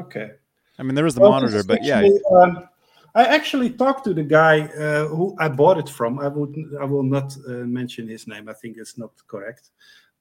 Okay. 0.00 0.32
I 0.78 0.82
mean, 0.82 0.94
there 0.94 1.06
is 1.06 1.14
the 1.14 1.20
Well, 1.20 1.30
monitor, 1.30 1.62
but 1.62 1.84
yeah, 1.84 2.08
um, 2.30 2.68
I 3.14 3.26
actually 3.26 3.70
talked 3.70 4.04
to 4.04 4.14
the 4.14 4.22
guy 4.22 4.62
uh, 4.62 5.06
who 5.08 5.36
I 5.38 5.48
bought 5.48 5.78
it 5.78 5.88
from. 5.88 6.18
I 6.18 6.28
would, 6.28 6.56
I 6.80 6.84
will 6.84 7.02
not 7.02 7.36
uh, 7.46 7.50
mention 7.66 8.08
his 8.08 8.26
name. 8.26 8.48
I 8.48 8.54
think 8.54 8.78
it's 8.78 8.96
not 8.96 9.12
correct. 9.26 9.70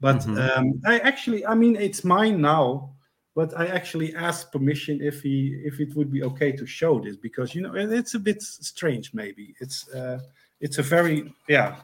But 0.01 0.17
Mhm. 0.17 0.57
um, 0.57 0.81
I 0.85 0.99
actually, 0.99 1.45
I 1.45 1.55
mean, 1.55 1.75
it's 1.75 2.03
mine 2.03 2.41
now. 2.41 2.95
But 3.33 3.57
I 3.57 3.67
actually 3.67 4.13
asked 4.13 4.51
permission 4.51 4.99
if 5.01 5.21
he, 5.21 5.61
if 5.63 5.79
it 5.79 5.95
would 5.95 6.11
be 6.11 6.21
okay 6.23 6.51
to 6.51 6.65
show 6.65 6.99
this 6.99 7.15
because 7.15 7.55
you 7.55 7.61
know 7.61 7.73
it's 7.75 8.13
a 8.13 8.19
bit 8.19 8.41
strange. 8.41 9.13
Maybe 9.13 9.55
it's, 9.61 9.87
uh, 9.87 10.19
it's 10.59 10.79
a 10.79 10.83
very, 10.83 11.33
yeah. 11.47 11.77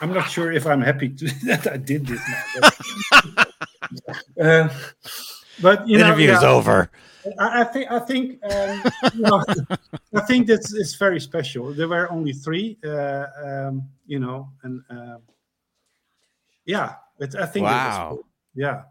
I'm 0.00 0.12
not 0.12 0.30
sure 0.30 0.52
if 0.52 0.64
I'm 0.66 0.82
happy 0.82 1.08
to, 1.08 1.26
that 1.46 1.66
I 1.66 1.78
did 1.78 2.06
this 2.06 2.20
now. 2.28 2.70
But, 3.26 3.48
uh, 4.40 4.68
but 5.60 5.86
you 5.88 5.98
know, 5.98 6.06
interview's 6.06 6.42
yeah. 6.42 6.48
over. 6.48 6.90
I, 7.40 7.60
I 7.62 7.64
think 7.64 7.90
I 7.90 7.98
think 7.98 8.38
um, 8.44 8.82
you 9.14 9.22
know, 9.22 9.44
I 10.14 10.20
think 10.20 10.46
this 10.46 10.72
is 10.72 10.94
very 10.94 11.20
special. 11.20 11.72
There 11.72 11.88
were 11.88 12.10
only 12.10 12.32
three, 12.32 12.78
uh, 12.84 13.26
um, 13.44 13.88
you 14.06 14.18
know, 14.20 14.50
and 14.62 14.82
uh, 14.90 15.18
yeah, 16.64 16.94
it, 17.18 17.34
I 17.34 17.46
think. 17.46 17.66
it 17.66 17.70
was- 17.70 17.98
Wow. 17.98 18.18
yeah, 18.54 18.82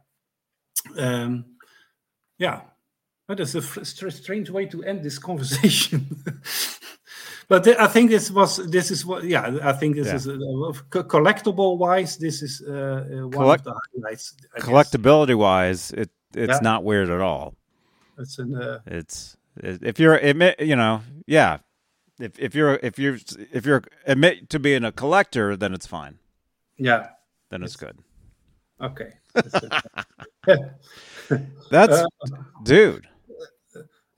um, 0.97 1.45
yeah. 2.37 2.61
That 3.27 3.39
is 3.39 3.55
a 3.55 3.61
fr- 3.61 3.83
strange 3.83 4.49
way 4.51 4.65
to 4.67 4.83
end 4.83 5.01
this 5.03 5.17
conversation. 5.29 6.05
but 7.47 7.63
th- 7.63 7.77
I 7.77 7.87
think 7.87 8.11
this 8.11 8.29
was 8.29 8.57
this 8.69 8.91
is 8.91 9.03
what 9.05 9.23
yeah 9.23 9.57
I 9.63 9.73
think 9.73 9.95
this 9.95 10.07
Yeah. 10.07 10.15
is 10.15 10.27
uh, 10.27 10.37
co- 10.89 11.03
collectible 11.05 11.77
wise 11.77 12.17
this 12.17 12.41
is 12.43 12.61
uh, 12.67 12.71
uh, 12.71 13.27
one 13.27 13.31
Collect- 13.31 13.65
of 13.67 13.73
the 13.73 13.79
highlights. 14.03 14.33
I 14.53 14.59
guess. 14.59 14.67
Collectability 14.67 15.35
wise, 15.35 15.91
it 15.91 16.09
it's 16.33 16.53
Yeah. 16.53 16.59
not 16.61 16.83
weird 16.83 17.09
at 17.09 17.21
all. 17.21 17.55
It's 18.17 18.39
an 18.39 18.55
uh, 18.55 18.79
It's 18.85 19.37
if 19.57 19.99
you're 19.99 20.15
admit, 20.15 20.59
you 20.59 20.75
know, 20.75 21.01
yeah. 21.27 21.59
If 22.19 22.39
if 22.39 22.55
you're 22.55 22.79
if 22.81 22.97
you're 22.97 23.17
if 23.51 23.65
you're 23.65 23.83
admit 24.05 24.49
to 24.49 24.59
being 24.59 24.83
a 24.85 24.91
collector, 24.91 25.57
then 25.57 25.73
it's 25.73 25.85
fine. 25.87 26.19
Yeah. 26.77 27.09
then 27.49 27.63
it's 27.63 27.75
good. 27.75 27.97
Okay. 28.81 29.13
That's 31.69 31.93
Uh, 32.01 32.05
dude. 32.63 33.07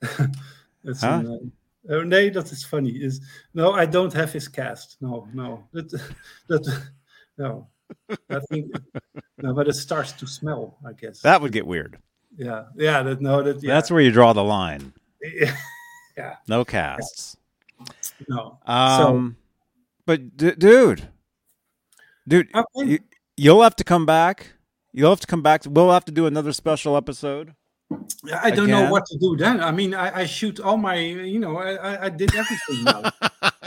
That's 0.84 1.00
Huh? 1.00 1.18
een, 1.24 1.52
uh, 1.88 1.96
oh, 1.96 2.02
nee, 2.04 2.30
dat 2.30 2.50
is 2.50 2.64
funny. 2.66 2.90
Is 3.02 3.20
no, 3.52 3.72
I 3.72 3.86
don't 3.86 4.12
have 4.12 4.32
his 4.32 4.48
cast. 4.48 4.96
No, 5.00 5.26
no, 5.32 5.68
that 5.72 5.90
that 6.48 6.82
no. 7.36 7.68
I 8.30 8.40
think 8.50 8.72
no, 9.38 9.54
but 9.54 9.68
it 9.68 9.74
starts 9.74 10.12
to 10.12 10.26
smell. 10.26 10.78
I 10.86 10.92
guess. 10.92 11.20
That 11.22 11.40
would 11.40 11.52
get 11.52 11.66
weird. 11.66 11.98
yeah, 12.36 12.64
yeah. 12.76 13.02
That 13.02 13.20
no, 13.20 13.42
that 13.42 13.62
yeah. 13.62 13.74
That's 13.74 13.90
where 13.90 14.00
you 14.00 14.10
draw 14.10 14.32
the 14.32 14.44
line. 14.44 14.92
yeah. 15.22 15.54
No 16.48 16.64
casts. 16.64 17.36
No. 18.28 18.58
Um, 18.66 19.36
but 20.04 20.36
d- 20.36 20.56
dude, 20.58 21.06
dude, 22.26 22.48
Okay. 22.52 22.90
you, 22.90 22.98
you'll 23.36 23.62
have 23.62 23.76
to 23.76 23.84
come 23.84 24.04
back. 24.04 24.54
You'll 24.92 25.10
have 25.10 25.20
to 25.20 25.28
come 25.28 25.42
back. 25.42 25.62
We'll 25.64 25.92
have 25.92 26.04
to 26.06 26.12
do 26.12 26.26
another 26.26 26.52
special 26.52 26.96
episode. 26.96 27.54
I 28.34 28.50
don't 28.50 28.68
know 28.68 28.90
what 28.90 29.06
to 29.06 29.16
do 29.18 29.36
then. 29.36 29.60
I 29.60 29.70
mean, 29.70 29.94
I, 29.94 30.22
I 30.22 30.26
shoot 30.26 30.58
all 30.58 30.76
my, 30.76 30.96
you 30.96 31.38
know, 31.38 31.56
I, 31.58 32.06
I 32.06 32.08
did 32.08 32.34
everything 32.34 32.82
now. 32.84 33.12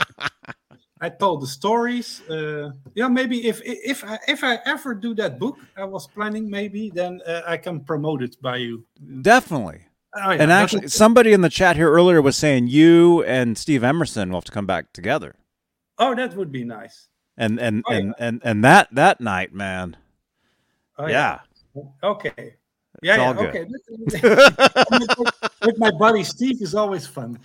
I 1.02 1.08
told 1.08 1.42
the 1.42 1.48
stories. 1.48 2.22
Uh, 2.30 2.70
yeah, 2.94 3.08
maybe 3.08 3.48
if 3.48 3.60
if 3.64 4.04
I 4.04 4.18
if 4.28 4.44
I 4.44 4.60
ever 4.64 4.94
do 4.94 5.14
that 5.16 5.36
book, 5.38 5.58
I 5.76 5.84
was 5.84 6.06
planning 6.06 6.48
maybe 6.48 6.90
then 6.94 7.20
uh, 7.26 7.42
I 7.44 7.56
can 7.56 7.80
promote 7.80 8.22
it 8.22 8.40
by 8.40 8.58
you. 8.58 8.84
Definitely. 9.20 9.80
Oh, 10.14 10.30
yeah, 10.30 10.42
And 10.42 10.52
actually, 10.52 10.86
somebody 10.88 11.32
in 11.32 11.40
the 11.40 11.48
chat 11.48 11.74
here 11.74 11.90
earlier 11.90 12.22
was 12.22 12.36
saying 12.36 12.68
you 12.68 13.24
and 13.24 13.58
Steve 13.58 13.82
Emerson 13.82 14.28
will 14.28 14.36
have 14.36 14.44
to 14.44 14.52
come 14.52 14.66
back 14.66 14.92
together. 14.92 15.34
oh, 15.98 16.14
that 16.14 16.36
would 16.36 16.52
be 16.52 16.64
nice. 16.64 17.08
And 17.36 17.58
and 17.58 17.82
Oh, 17.88 17.92
and, 17.92 18.14
and 18.18 18.40
and 18.44 18.62
that 18.62 18.88
that 18.92 19.20
night, 19.20 19.52
man. 19.52 19.96
Oh, 20.98 21.08
yeah. 21.08 21.40
Okay. 22.02 22.54
Yeah, 23.02 23.16
yeah. 23.16 23.40
Okay. 23.40 23.64
With 25.66 25.78
my 25.78 25.90
buddy 25.90 26.22
Steve 26.22 26.62
is 26.62 26.74
always 26.76 27.06
fun. 27.06 27.38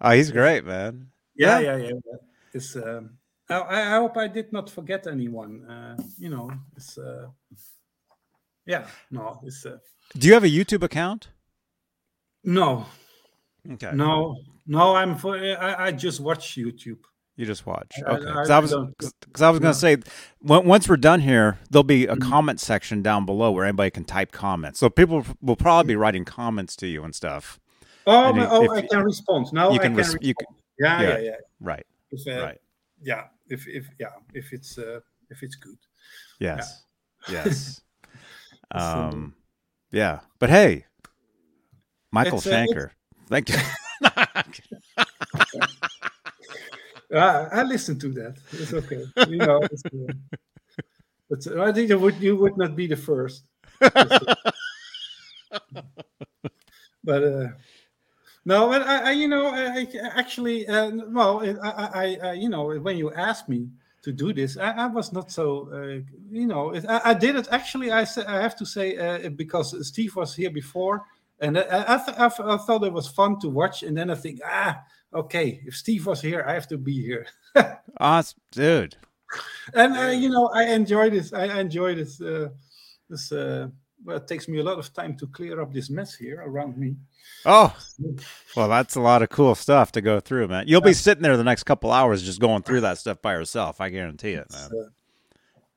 Oh, 0.00 0.10
he's 0.10 0.32
great, 0.32 0.64
man. 0.64 1.06
Yeah, 1.36 1.60
Yeah. 1.60 1.76
yeah, 1.76 1.88
yeah. 1.88 2.16
It's. 2.52 2.76
Um, 2.76 3.18
I, 3.48 3.82
I 3.82 3.90
hope 3.96 4.16
I 4.16 4.28
did 4.28 4.52
not 4.52 4.70
forget 4.70 5.06
anyone. 5.06 5.64
Uh, 5.68 5.96
you 6.18 6.30
know, 6.30 6.50
it's. 6.76 6.98
Uh, 6.98 7.26
yeah, 8.66 8.86
no, 9.10 9.40
it's. 9.44 9.64
Uh, 9.66 9.78
Do 10.16 10.26
you 10.28 10.34
have 10.34 10.44
a 10.44 10.48
YouTube 10.48 10.82
account? 10.82 11.28
no, 12.44 12.86
Okay. 13.72 13.90
no, 13.94 14.36
no. 14.66 14.94
I'm 14.94 15.16
for. 15.16 15.36
I, 15.36 15.86
I 15.86 15.92
just 15.92 16.20
watch 16.20 16.56
YouTube. 16.56 16.98
You 17.36 17.46
just 17.46 17.64
watch. 17.66 17.92
Okay. 18.06 18.18
Because 18.26 18.50
I, 18.50 18.56
I 18.56 18.60
was 18.60 18.70
because 19.20 19.42
I 19.42 19.48
was 19.50 19.60
going 19.60 19.72
to 19.72 19.78
say 19.78 19.96
once 20.42 20.88
we're 20.88 20.96
done 20.98 21.20
here, 21.20 21.58
there'll 21.70 21.82
be 21.84 22.06
a 22.06 22.14
Mhm. 22.16 22.22
comment 22.22 22.60
section 22.60 23.00
down 23.02 23.24
below 23.24 23.50
where 23.50 23.64
anybody 23.64 23.90
can 23.90 24.04
type 24.04 24.30
comments. 24.30 24.78
So 24.78 24.90
people 24.90 25.24
will 25.40 25.56
probably 25.56 25.94
be 25.94 25.96
writing 25.96 26.24
comments 26.26 26.76
to 26.76 26.86
you 26.86 27.02
and 27.02 27.14
stuff. 27.14 27.58
Oh, 28.06 28.28
And 28.30 28.38
if- 28.38 28.48
oh, 28.50 28.64
if 28.64 28.70
I 28.72 28.86
can 28.86 29.02
respond 29.04 29.46
now. 29.54 29.68
you 29.70 29.76
I 29.76 29.78
can 29.78 29.92
can. 29.92 29.96
res- 29.96 30.06
respond. 30.08 30.24
you 30.26 30.34
can- 30.34 30.46
yeah, 30.78 31.00
yeah. 31.00 31.08
yeah, 31.08 31.18
yeah. 31.18 31.36
Right. 31.60 31.86
If, 32.12 32.26
uh, 32.26 32.42
Right. 32.42 32.58
Yeah, 33.02 33.24
if 33.48 33.66
if 33.66 33.88
yeah, 33.98 34.12
if 34.34 34.52
it's 34.52 34.76
uh, 34.76 35.00
if 35.30 35.42
it's 35.42 35.56
good. 35.56 35.78
Yes. 36.38 36.84
Yes. 37.30 37.46
It's, 37.46 37.80
uh, 38.74 39.08
um. 39.12 39.34
Yeah. 39.90 40.20
But 40.38 40.50
hey, 40.50 40.86
Michael 42.12 42.38
It's, 42.38 42.46
uh, 42.46 42.50
Schenker. 42.50 42.90
Thank 43.28 43.48
you. 43.48 43.56
Uh, 47.12 47.48
I 47.52 47.62
listened 47.62 48.00
to 48.02 48.12
that. 48.12 48.36
It's 48.52 48.72
okay. 48.74 49.04
You 49.28 49.36
know, 49.38 49.60
it's, 49.62 49.84
uh, 49.86 50.12
but 51.28 51.46
I 51.58 51.72
think 51.72 51.88
you 51.88 51.98
would 51.98 52.16
you 52.20 52.36
would 52.36 52.56
not 52.58 52.76
be 52.76 52.86
the 52.86 52.96
first. 52.96 53.44
but 57.04 57.24
uh, 57.24 57.48
no, 58.44 58.68
but 58.68 58.82
I, 58.82 59.08
I 59.08 59.10
you 59.12 59.28
know, 59.28 59.46
I, 59.46 59.80
I 59.80 59.86
actually, 60.16 60.66
uh, 60.66 60.90
well, 61.08 61.42
I, 61.62 61.70
I, 61.70 62.18
I, 62.22 62.32
you 62.32 62.48
know, 62.48 62.78
when 62.78 62.96
you 62.96 63.12
asked 63.12 63.48
me 63.48 63.68
to 64.02 64.12
do 64.12 64.32
this, 64.32 64.56
I, 64.56 64.70
I 64.70 64.86
was 64.86 65.12
not 65.12 65.30
so, 65.30 65.68
uh, 65.72 66.00
you 66.30 66.46
know, 66.46 66.70
it, 66.70 66.84
I, 66.88 67.00
I 67.10 67.14
did 67.14 67.36
it 67.36 67.48
actually. 67.50 67.92
I 67.92 68.06
I 68.26 68.40
have 68.40 68.56
to 68.56 68.66
say 68.66 68.96
uh, 68.96 69.28
because 69.30 69.86
Steve 69.86 70.16
was 70.16 70.34
here 70.34 70.50
before, 70.50 71.02
and 71.40 71.58
I, 71.58 71.94
I, 71.94 71.96
th- 71.98 72.18
I, 72.18 72.28
th- 72.28 72.48
I 72.48 72.56
thought 72.56 72.84
it 72.84 72.92
was 72.92 73.08
fun 73.08 73.38
to 73.40 73.48
watch, 73.48 73.82
and 73.82 73.96
then 73.96 74.10
I 74.10 74.14
think, 74.14 74.40
ah, 74.44 74.80
okay, 75.12 75.60
if 75.66 75.76
Steve 75.76 76.06
was 76.06 76.20
here, 76.22 76.44
I 76.46 76.54
have 76.54 76.68
to 76.68 76.78
be 76.78 77.00
here. 77.02 77.26
awesome, 78.00 78.40
dude. 78.52 78.96
and 79.74 79.96
uh, 79.96 80.08
you 80.08 80.28
know 80.28 80.50
i 80.54 80.64
enjoyed 80.64 81.12
this. 81.12 81.32
i 81.32 81.60
enjoyed 81.60 81.98
it 81.98 82.10
uh, 82.20 82.48
this 83.08 83.30
uh, 83.30 83.68
well 84.04 84.16
it 84.16 84.26
takes 84.26 84.48
me 84.48 84.58
a 84.58 84.62
lot 84.62 84.78
of 84.78 84.92
time 84.92 85.16
to 85.16 85.26
clear 85.26 85.60
up 85.60 85.72
this 85.72 85.90
mess 85.90 86.14
here 86.14 86.42
around 86.46 86.76
me 86.76 86.96
Oh, 87.46 87.74
well, 88.54 88.68
that's 88.68 88.96
a 88.96 89.00
lot 89.00 89.22
of 89.22 89.30
cool 89.30 89.54
stuff 89.54 89.92
to 89.92 90.02
go 90.02 90.20
through, 90.20 90.48
man. 90.48 90.64
You'll 90.68 90.82
be 90.82 90.92
sitting 90.92 91.22
there 91.22 91.38
the 91.38 91.44
next 91.44 91.62
couple 91.62 91.90
hours 91.90 92.22
just 92.22 92.38
going 92.38 92.62
through 92.62 92.82
that 92.82 92.98
stuff 92.98 93.22
by 93.22 93.32
yourself. 93.32 93.80
I 93.80 93.88
guarantee 93.88 94.32
it, 94.32 94.46
man. 94.52 94.68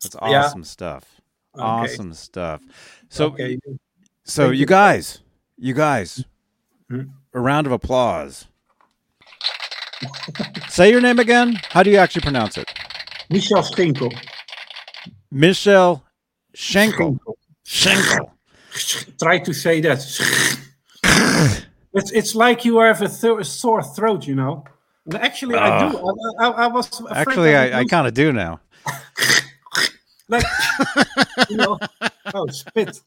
It's 0.04 0.14
yeah. 0.14 0.44
awesome 0.44 0.66
stuff. 0.66 1.22
Okay. 1.56 1.64
Awesome 1.64 2.14
stuff. 2.14 2.62
So, 3.08 3.28
okay 3.28 3.58
so 4.26 4.48
Thank 4.48 4.58
you 4.60 4.66
guys, 4.66 5.20
you 5.58 5.74
guys, 5.74 6.26
Mhm. 6.92 7.12
a 7.34 7.40
round 7.40 7.68
of 7.68 7.74
applause. 7.74 8.46
Say 10.70 10.90
your 10.92 11.02
name 11.02 11.20
again. 11.20 11.60
How 11.70 11.84
do 11.84 11.90
you 11.90 11.98
actually 11.98 12.22
pronounce 12.24 12.58
it? 12.58 12.70
michel 13.30 13.64
schinkel 13.64 14.14
Michelle 15.32 16.04
Schenkel. 16.54 17.18
Schenkel. 17.64 18.32
try 19.20 19.40
to 19.40 19.54
say 19.54 19.82
that 19.82 20.00
it's 21.94 22.12
it's 22.12 22.36
like 22.36 22.66
you 22.66 22.80
have 22.80 23.02
a, 23.02 23.08
th- 23.08 23.40
a 23.40 23.44
sore 23.44 23.84
throat 23.84 24.26
you 24.28 24.36
know 24.36 24.64
and 25.06 25.16
actually 25.16 25.56
i 25.56 25.92
do 25.92 25.98
I, 26.40 26.46
I, 26.46 26.50
I 26.64 26.68
was 26.68 26.90
Ah. 27.10 27.14
Actually, 27.14 27.56
I, 27.56 27.80
I 27.82 27.86
kind 27.86 28.08
of 28.08 28.14
do 28.14 28.32
now. 28.34 28.60
like 30.30 30.44
you 31.50 31.58
know 31.58 31.78
oh 32.34 32.48
spit 32.48 33.00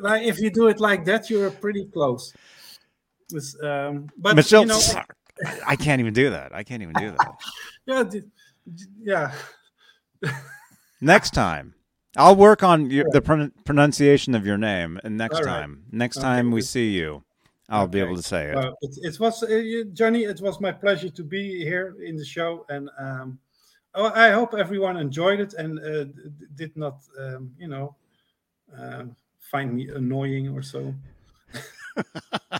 like 0.00 0.22
if 0.22 0.38
you 0.38 0.50
do 0.50 0.68
it 0.68 0.78
like 0.80 1.04
that 1.06 1.28
you're 1.30 1.50
pretty 1.50 1.86
close 1.86 2.32
It's, 3.32 3.56
um, 3.62 4.08
but 4.16 4.36
Michelle, 4.36 4.62
you 4.62 4.68
know, 4.68 4.80
I 5.66 5.76
can't 5.76 6.00
even 6.00 6.14
do 6.14 6.30
that. 6.30 6.54
I 6.54 6.62
can't 6.64 6.82
even 6.82 6.94
do 6.94 7.12
that. 7.12 7.32
yeah, 7.86 9.32
yeah. 10.22 10.32
Next 11.00 11.34
time, 11.34 11.74
I'll 12.18 12.36
work 12.36 12.64
on 12.64 12.90
your, 12.90 13.06
the 13.12 13.22
pron- 13.22 13.52
pronunciation 13.64 14.34
of 14.34 14.44
your 14.44 14.58
name. 14.58 15.00
And 15.04 15.16
next 15.16 15.36
right. 15.36 15.44
time, 15.44 15.84
next 15.92 16.16
Okay, 16.18 16.26
time 16.26 16.50
we 16.50 16.62
see 16.62 16.90
you, 16.90 17.22
I'll 17.68 17.86
be 17.86 18.00
able 18.00 18.16
to 18.16 18.22
say 18.22 18.50
it. 18.50 18.56
Uh, 18.56 18.72
it, 18.82 18.98
it 19.02 19.20
was 19.20 19.42
uh, 19.42 19.84
Johnny. 19.92 20.24
It 20.24 20.40
was 20.40 20.60
my 20.60 20.72
pleasure 20.72 21.10
to 21.10 21.22
be 21.22 21.64
here 21.64 21.94
in 22.04 22.16
the 22.16 22.24
show, 22.24 22.66
and 22.68 22.90
um, 22.98 23.38
oh, 23.94 24.10
I 24.14 24.30
hope 24.30 24.54
everyone 24.54 24.96
enjoyed 24.96 25.38
it 25.38 25.54
and 25.54 25.78
uh, 25.78 26.06
did 26.56 26.76
not, 26.76 26.96
um, 27.20 27.52
you 27.56 27.68
know, 27.68 27.94
uh, 28.76 29.04
find 29.38 29.74
me 29.74 29.88
annoying 29.88 30.48
or 30.48 30.62
so. 30.62 30.94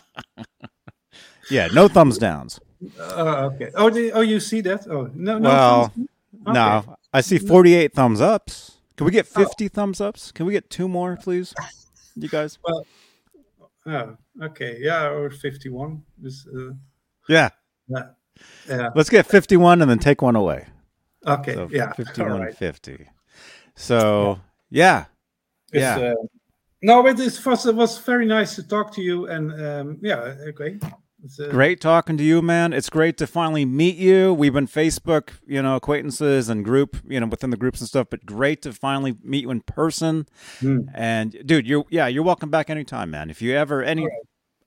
yeah, 1.49 1.67
no 1.73 1.87
thumbs 1.89 2.17
downs. 2.17 2.59
Uh, 2.97 3.49
okay. 3.53 3.71
Oh, 3.75 3.91
oh, 4.13 4.21
you 4.21 4.39
see 4.39 4.61
that? 4.61 4.87
Oh, 4.87 5.09
no, 5.13 5.37
no. 5.37 5.49
Well, 5.49 5.87
thumbs- 5.89 6.07
No. 6.45 6.97
I 7.11 7.21
see 7.21 7.39
48 7.39 7.93
thumbs 7.93 8.21
ups. 8.21 8.78
Can 8.99 9.05
we 9.05 9.13
get 9.13 9.27
50 9.27 9.69
thumbs 9.69 10.01
ups? 10.01 10.29
Can 10.33 10.45
we 10.45 10.51
get 10.51 10.69
two 10.69 10.89
more, 10.89 11.15
please? 11.15 11.53
You 12.17 12.27
guys? 12.27 12.59
Well, 12.67 12.85
Oh, 13.85 14.17
okay. 14.43 14.75
Yeah, 14.81 15.07
or 15.07 15.29
fifty-one. 15.29 16.03
This, 16.17 16.45
uh, 16.53 16.71
Yeah. 17.29 17.47
yeah. 17.87 18.09
Yeah. 18.67 18.89
Let's 18.95 19.09
get 19.09 19.25
51 19.25 19.81
and 19.81 19.89
then 19.89 19.99
take 19.99 20.21
one 20.21 20.35
away. 20.35 20.67
Okay. 21.25 21.53
So 21.53 21.69
yeah. 21.71 21.93
51 21.93 22.31
All 22.31 22.39
right. 22.39 22.53
50. 22.53 23.07
So, 23.77 24.41
yeah. 24.69 25.05
It's, 25.71 25.81
Yeah. 25.81 25.95
uh, 25.97 26.13
no, 26.81 27.01
but 27.01 27.17
it 27.21 27.45
was 27.45 27.65
it 27.65 27.75
was 27.75 27.99
very 27.99 28.25
nice 28.25 28.55
to 28.55 28.67
talk 28.67 28.93
to 28.95 29.01
you, 29.01 29.27
and 29.27 29.53
um, 29.53 29.97
yeah, 30.01 30.35
okay. 30.49 30.77
Great 31.49 31.81
talking 31.81 32.17
to 32.17 32.23
you, 32.23 32.41
man. 32.41 32.71
It's 32.71 32.89
great 32.89 33.17
to 33.17 33.27
finally 33.27 33.65
meet 33.65 33.97
you. 33.97 34.33
We've 34.33 34.53
been 34.53 34.67
Facebook, 34.67 35.31
you 35.45 35.61
know, 35.61 35.75
acquaintances 35.75 36.47
and 36.47 36.63
group, 36.63 36.97
you 37.07 37.19
know, 37.19 37.27
within 37.27 37.49
the 37.49 37.57
groups 37.57 37.81
and 37.81 37.89
stuff, 37.89 38.07
but 38.09 38.25
great 38.25 38.61
to 38.61 38.71
finally 38.71 39.15
meet 39.23 39.41
you 39.41 39.51
in 39.51 39.61
person. 39.61 40.27
Hmm. 40.59 40.81
And 40.93 41.35
dude, 41.45 41.67
you're 41.67 41.85
yeah, 41.89 42.07
you're 42.07 42.23
welcome 42.23 42.49
back 42.49 42.69
anytime, 42.69 43.11
man. 43.11 43.29
If 43.29 43.41
you 43.41 43.53
ever 43.55 43.83
any 43.83 44.07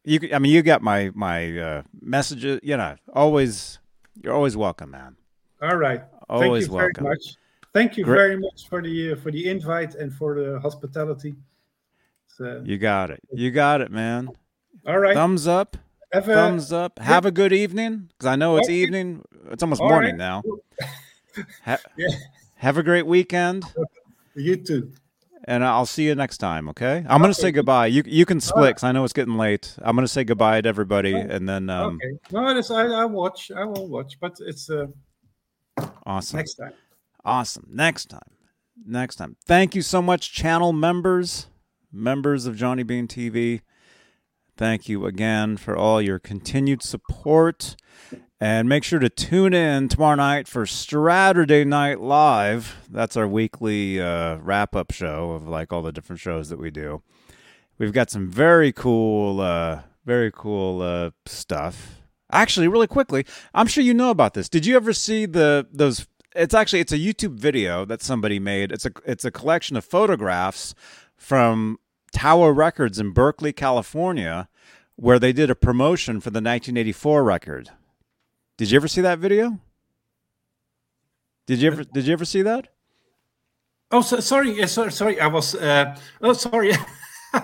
you 0.05 0.21
I 0.35 0.39
mean, 0.39 0.53
you 0.53 0.63
got 0.63 0.83
my 0.83 1.11
my 1.15 1.59
uh 1.59 1.83
messages, 2.01 2.61
you 2.63 2.77
know, 2.77 2.97
always 3.15 3.79
you're 4.23 4.35
always 4.35 4.57
welcome, 4.57 4.91
man. 4.91 5.17
All 5.63 5.77
right. 5.77 6.03
Always 6.29 6.65
Thank 6.65 6.73
you 6.73 6.77
welcome. 6.77 7.05
very 7.05 7.15
much. 7.15 7.37
Thank 7.73 7.97
you 7.97 8.05
Great. 8.05 8.17
very 8.17 8.37
much 8.37 8.69
for 8.69 8.83
the 8.83 9.13
uh, 9.13 9.17
for 9.17 9.31
the 9.31 9.49
invite 9.49 9.95
and 9.95 10.13
for 10.13 10.35
the 10.35 10.61
hospitality. 10.61 11.35
So, 12.27 12.63
You 12.65 12.79
got 12.79 13.11
it. 13.11 13.21
You 13.33 13.51
got 13.51 13.81
it, 13.81 13.91
man. 13.91 14.29
all 14.87 14.99
right. 14.99 15.15
Thumbs 15.15 15.47
up. 15.47 15.77
Have 16.13 16.29
a, 16.29 16.35
Thumbs 16.35 16.73
up. 16.73 16.99
Have 16.99 17.25
a 17.25 17.31
good 17.31 17.53
evening 17.53 18.11
cuz 18.19 18.27
I 18.27 18.37
know 18.37 18.57
it's 18.57 18.69
Okay. 18.69 18.75
evening. 18.77 19.25
It's 19.51 19.63
almost 19.63 19.81
All 19.81 19.89
morning 19.89 20.19
right. 20.19 20.19
now. 20.19 20.43
Ha- 21.65 21.79
Yeah. 21.97 22.09
Have 22.57 22.77
a 22.77 22.83
great 22.83 23.07
weekend, 23.07 23.65
You 24.37 24.57
too. 24.57 24.93
and 25.45 25.65
I'll 25.65 25.87
see 25.87 26.05
you 26.05 26.15
next 26.15 26.39
time. 26.39 26.69
Okay. 26.69 27.05
I'm 27.09 27.21
gonna 27.23 27.33
say 27.33 27.51
goodbye. 27.51 27.87
You 27.87 28.03
you 28.07 28.27
can 28.27 28.39
split 28.41 28.77
'cause 28.77 28.85
I 28.85 28.93
know 28.93 29.03
it's 29.05 29.15
getting 29.15 29.39
late. 29.39 29.75
I'm 29.81 29.97
gonna 29.97 30.07
say 30.09 30.25
goodbye 30.25 30.61
to 30.61 30.69
everybody, 30.69 31.15
and 31.15 31.49
then 31.49 31.71
um, 31.71 31.97
okay. 31.97 32.19
No, 32.31 32.47
I, 32.47 32.85
I 33.03 33.05
watch. 33.07 33.51
I 33.51 33.65
will 33.65 33.89
watch, 33.89 34.19
but 34.21 34.37
it's 34.41 34.69
uh, 34.69 34.87
awesome. 36.05 36.37
next 36.37 36.55
time. 36.55 36.73
Awesome. 37.25 37.67
Next 37.71 38.07
time. 38.11 38.31
Next 38.85 39.17
time. 39.17 39.37
Thank 39.47 39.75
you 39.75 39.81
so 39.83 40.03
much, 40.03 40.33
channel 40.33 40.73
members, 40.73 41.47
members 41.91 42.47
of 42.47 42.57
Johnny 42.57 42.83
Bean 42.83 43.07
TV. 43.09 43.63
Thank 44.57 44.89
you 44.89 45.07
again 45.07 45.57
for 45.57 45.77
all 45.77 46.01
your 46.01 46.19
continued 46.19 46.83
support. 46.83 47.77
And 48.39 48.69
make 48.69 48.83
sure 48.83 48.99
to 48.99 49.09
tune 49.09 49.55
in 49.55 49.89
tomorrow 49.89 50.17
night 50.17 50.49
for 50.49 50.67
Saturday 50.67 51.65
Night 51.65 52.01
Live. 52.01 52.77
That's 52.91 53.17
our 53.17 53.29
weekly 53.29 54.01
uh, 54.01 54.37
wrap 54.39 54.75
up 54.75 54.91
show 54.91 55.31
of 55.31 55.47
like 55.47 55.73
all 55.73 55.81
the 55.81 55.93
different 55.93 56.19
shows 56.21 56.49
that 56.49 56.59
we 56.59 56.71
do. 56.71 57.03
We've 57.79 57.93
got 57.93 58.11
some 58.11 58.29
very 58.29 58.73
cool, 58.73 59.41
uh, 59.41 59.83
very 60.05 60.33
cool 60.33 60.83
uh, 60.83 61.11
stuff. 61.25 62.03
Actually, 62.31 62.67
really 62.67 62.87
quickly, 62.87 63.25
I'm 63.55 63.67
sure 63.67 63.85
you 63.85 63.95
know 63.95 64.11
about 64.11 64.35
this. 64.35 64.49
Did 64.49 64.67
you 64.67 64.75
ever 64.77 64.93
see 64.93 65.25
the 65.27 65.67
those? 65.73 66.07
It's 66.35 66.55
actually 66.55 66.81
it's 66.81 66.93
a 66.93 66.99
YouTube 66.99 67.35
video 67.35 67.85
that 67.85 68.03
somebody 68.03 68.39
made. 68.39 68.73
It's 68.73 68.87
a 68.87 68.91
it's 69.07 69.25
a 69.25 69.31
collection 69.31 69.77
of 69.77 69.85
photographs 69.85 70.75
from 71.17 71.79
Tower 72.13 72.53
Records 72.53 72.99
in 72.99 73.11
Berkeley, 73.13 73.53
California, 73.53 74.49
where 74.97 75.19
they 75.19 75.33
did 75.33 75.51
a 75.51 75.55
promotion 75.55 76.21
for 76.21 76.31
the 76.31 76.39
1984 76.39 77.25
record. 77.25 77.71
Did 78.57 78.71
you 78.71 78.77
ever 78.77 78.89
see 78.89 79.01
that 79.01 79.19
video? 79.19 79.59
Did 81.47 81.61
you 81.61 81.71
ever 81.73 81.85
Did 81.85 82.07
you 82.07 82.13
ever 82.13 82.25
see 82.25 82.43
that? 82.43 82.69
Oh, 83.91 84.01
so, 84.01 84.21
sorry. 84.21 84.53
Yeah, 84.53 84.67
sorry. 84.67 84.93
Sorry. 84.93 85.21
I 85.21 85.27
was. 85.27 85.55
Uh, 85.55 85.97
oh, 86.21 86.33
sorry. 86.33 86.73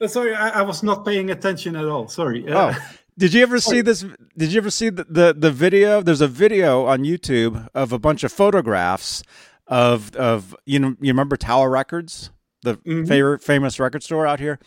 Uh, 0.00 0.08
sorry. 0.08 0.34
I, 0.34 0.60
I 0.60 0.62
was 0.62 0.82
not 0.82 1.04
paying 1.04 1.30
attention 1.30 1.76
at 1.76 1.84
all. 1.86 2.08
Sorry. 2.08 2.46
Uh, 2.48 2.72
Oh, 2.72 2.78
did 3.16 3.32
you 3.32 3.42
ever 3.42 3.58
see 3.60 3.80
this? 3.80 4.04
Did 4.36 4.52
you 4.52 4.58
ever 4.58 4.70
see 4.70 4.90
the, 4.90 5.04
the 5.08 5.34
the 5.36 5.50
video? 5.50 6.02
There's 6.02 6.20
a 6.20 6.28
video 6.28 6.84
on 6.86 7.04
YouTube 7.04 7.68
of 7.74 7.92
a 7.92 7.98
bunch 7.98 8.22
of 8.24 8.32
photographs 8.32 9.22
of 9.68 10.14
of 10.16 10.54
you 10.66 10.78
know 10.80 10.96
you 11.00 11.08
remember 11.12 11.36
Tower 11.36 11.70
Records, 11.70 12.30
the 12.64 13.04
favorite 13.06 13.42
famous 13.42 13.78
record 13.78 14.02
store 14.02 14.26
out 14.26 14.40
here. 14.40 14.58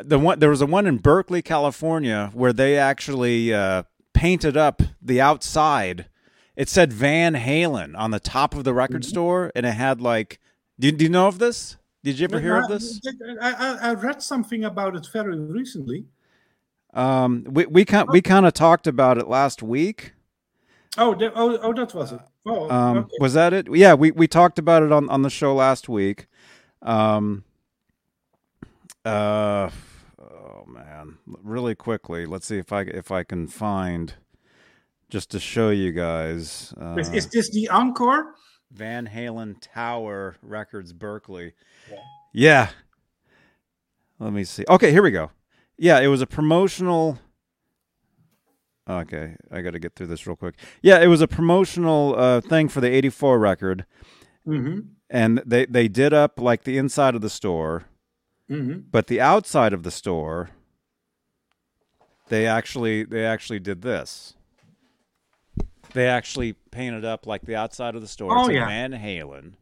The 0.00 0.18
one 0.18 0.38
there 0.38 0.50
was 0.50 0.60
a 0.60 0.66
one 0.66 0.86
in 0.86 0.98
Berkeley, 0.98 1.40
California, 1.42 2.30
where 2.34 2.52
they 2.52 2.76
actually 2.76 3.54
uh, 3.54 3.84
painted 4.12 4.56
up 4.56 4.82
the 5.00 5.20
outside. 5.20 6.06
It 6.54 6.68
said 6.68 6.92
Van 6.92 7.34
Halen 7.34 7.96
on 7.96 8.10
the 8.10 8.20
top 8.20 8.54
of 8.54 8.64
the 8.64 8.74
record 8.74 9.04
store, 9.04 9.50
and 9.54 9.64
it 9.66 9.72
had 9.72 10.00
like. 10.00 10.38
Do, 10.78 10.92
do 10.92 11.04
you 11.04 11.10
know 11.10 11.26
of 11.26 11.38
this? 11.38 11.78
Did 12.04 12.18
you 12.18 12.24
ever 12.24 12.38
hear 12.38 12.58
of 12.58 12.68
this? 12.68 13.00
I, 13.40 13.52
I, 13.52 13.90
I 13.90 13.94
read 13.94 14.22
something 14.22 14.62
about 14.64 14.94
it 14.94 15.08
very 15.10 15.38
recently. 15.38 16.04
Um, 16.92 17.44
we 17.48 17.66
we 17.66 17.84
kind 17.84 18.08
we 18.10 18.20
kind 18.20 18.44
of 18.46 18.52
talked 18.52 18.86
about 18.86 19.16
it 19.18 19.26
last 19.26 19.62
week. 19.62 20.12
Oh, 20.98 21.14
oh, 21.34 21.58
oh, 21.62 21.72
that 21.74 21.94
was 21.94 22.12
it. 22.12 22.20
Oh, 22.46 22.70
Um, 22.70 22.98
okay. 22.98 23.16
Was 23.20 23.34
that 23.34 23.52
it? 23.52 23.66
Yeah, 23.70 23.94
we, 23.94 24.10
we 24.12 24.26
talked 24.26 24.58
about 24.58 24.82
it 24.82 24.92
on, 24.92 25.10
on 25.10 25.22
the 25.22 25.30
show 25.30 25.54
last 25.54 25.88
week. 25.88 26.26
Um, 26.86 27.44
uh, 29.04 29.70
oh 30.18 30.64
man, 30.66 31.18
really 31.26 31.74
quickly, 31.74 32.24
let's 32.26 32.46
see 32.46 32.58
if 32.58 32.72
I 32.72 32.82
if 32.82 33.10
I 33.10 33.24
can 33.24 33.48
find 33.48 34.14
just 35.10 35.30
to 35.32 35.40
show 35.40 35.70
you 35.70 35.92
guys. 35.92 36.72
Uh, 36.80 36.96
is, 36.98 37.12
is 37.12 37.28
this 37.28 37.50
the 37.50 37.68
encore? 37.68 38.34
Van 38.72 39.06
Halen 39.06 39.56
Tower 39.60 40.36
Records 40.42 40.92
Berkeley. 40.92 41.54
Yeah. 42.32 42.68
Let 44.18 44.32
me 44.32 44.44
see. 44.44 44.64
Okay, 44.68 44.90
here 44.90 45.02
we 45.02 45.10
go. 45.10 45.30
Yeah, 45.78 46.00
it 46.00 46.08
was 46.08 46.20
a 46.20 46.26
promotional. 46.26 47.18
Okay, 48.88 49.36
I 49.50 49.62
got 49.62 49.72
to 49.72 49.78
get 49.78 49.94
through 49.94 50.06
this 50.08 50.26
real 50.26 50.36
quick. 50.36 50.56
Yeah, 50.82 51.00
it 51.00 51.06
was 51.08 51.20
a 51.20 51.28
promotional 51.28 52.14
uh, 52.16 52.40
thing 52.40 52.68
for 52.68 52.80
the 52.80 52.88
'84 52.88 53.38
record, 53.38 53.86
Mm-hmm. 54.46 54.80
And 55.10 55.42
they 55.46 55.66
they 55.66 55.88
did 55.88 56.12
up 56.12 56.40
like 56.40 56.64
the 56.64 56.78
inside 56.78 57.14
of 57.14 57.20
the 57.20 57.30
store, 57.30 57.84
Mm-hmm. 58.50 58.80
but 58.92 59.06
the 59.08 59.20
outside 59.20 59.72
of 59.72 59.82
the 59.82 59.90
store, 59.90 60.50
they 62.28 62.46
actually 62.46 63.04
they 63.04 63.24
actually 63.24 63.58
did 63.58 63.82
this. 63.82 64.34
They 65.92 66.06
actually 66.08 66.52
painted 66.70 67.04
up 67.04 67.26
like 67.26 67.42
the 67.42 67.56
outside 67.56 67.94
of 67.94 68.02
the 68.02 68.08
store. 68.08 68.36
Oh, 68.36 68.40
It's 68.42 68.50
a 68.50 68.54
yeah. 68.54 68.66
Van 68.68 68.92
Halen 68.92 69.52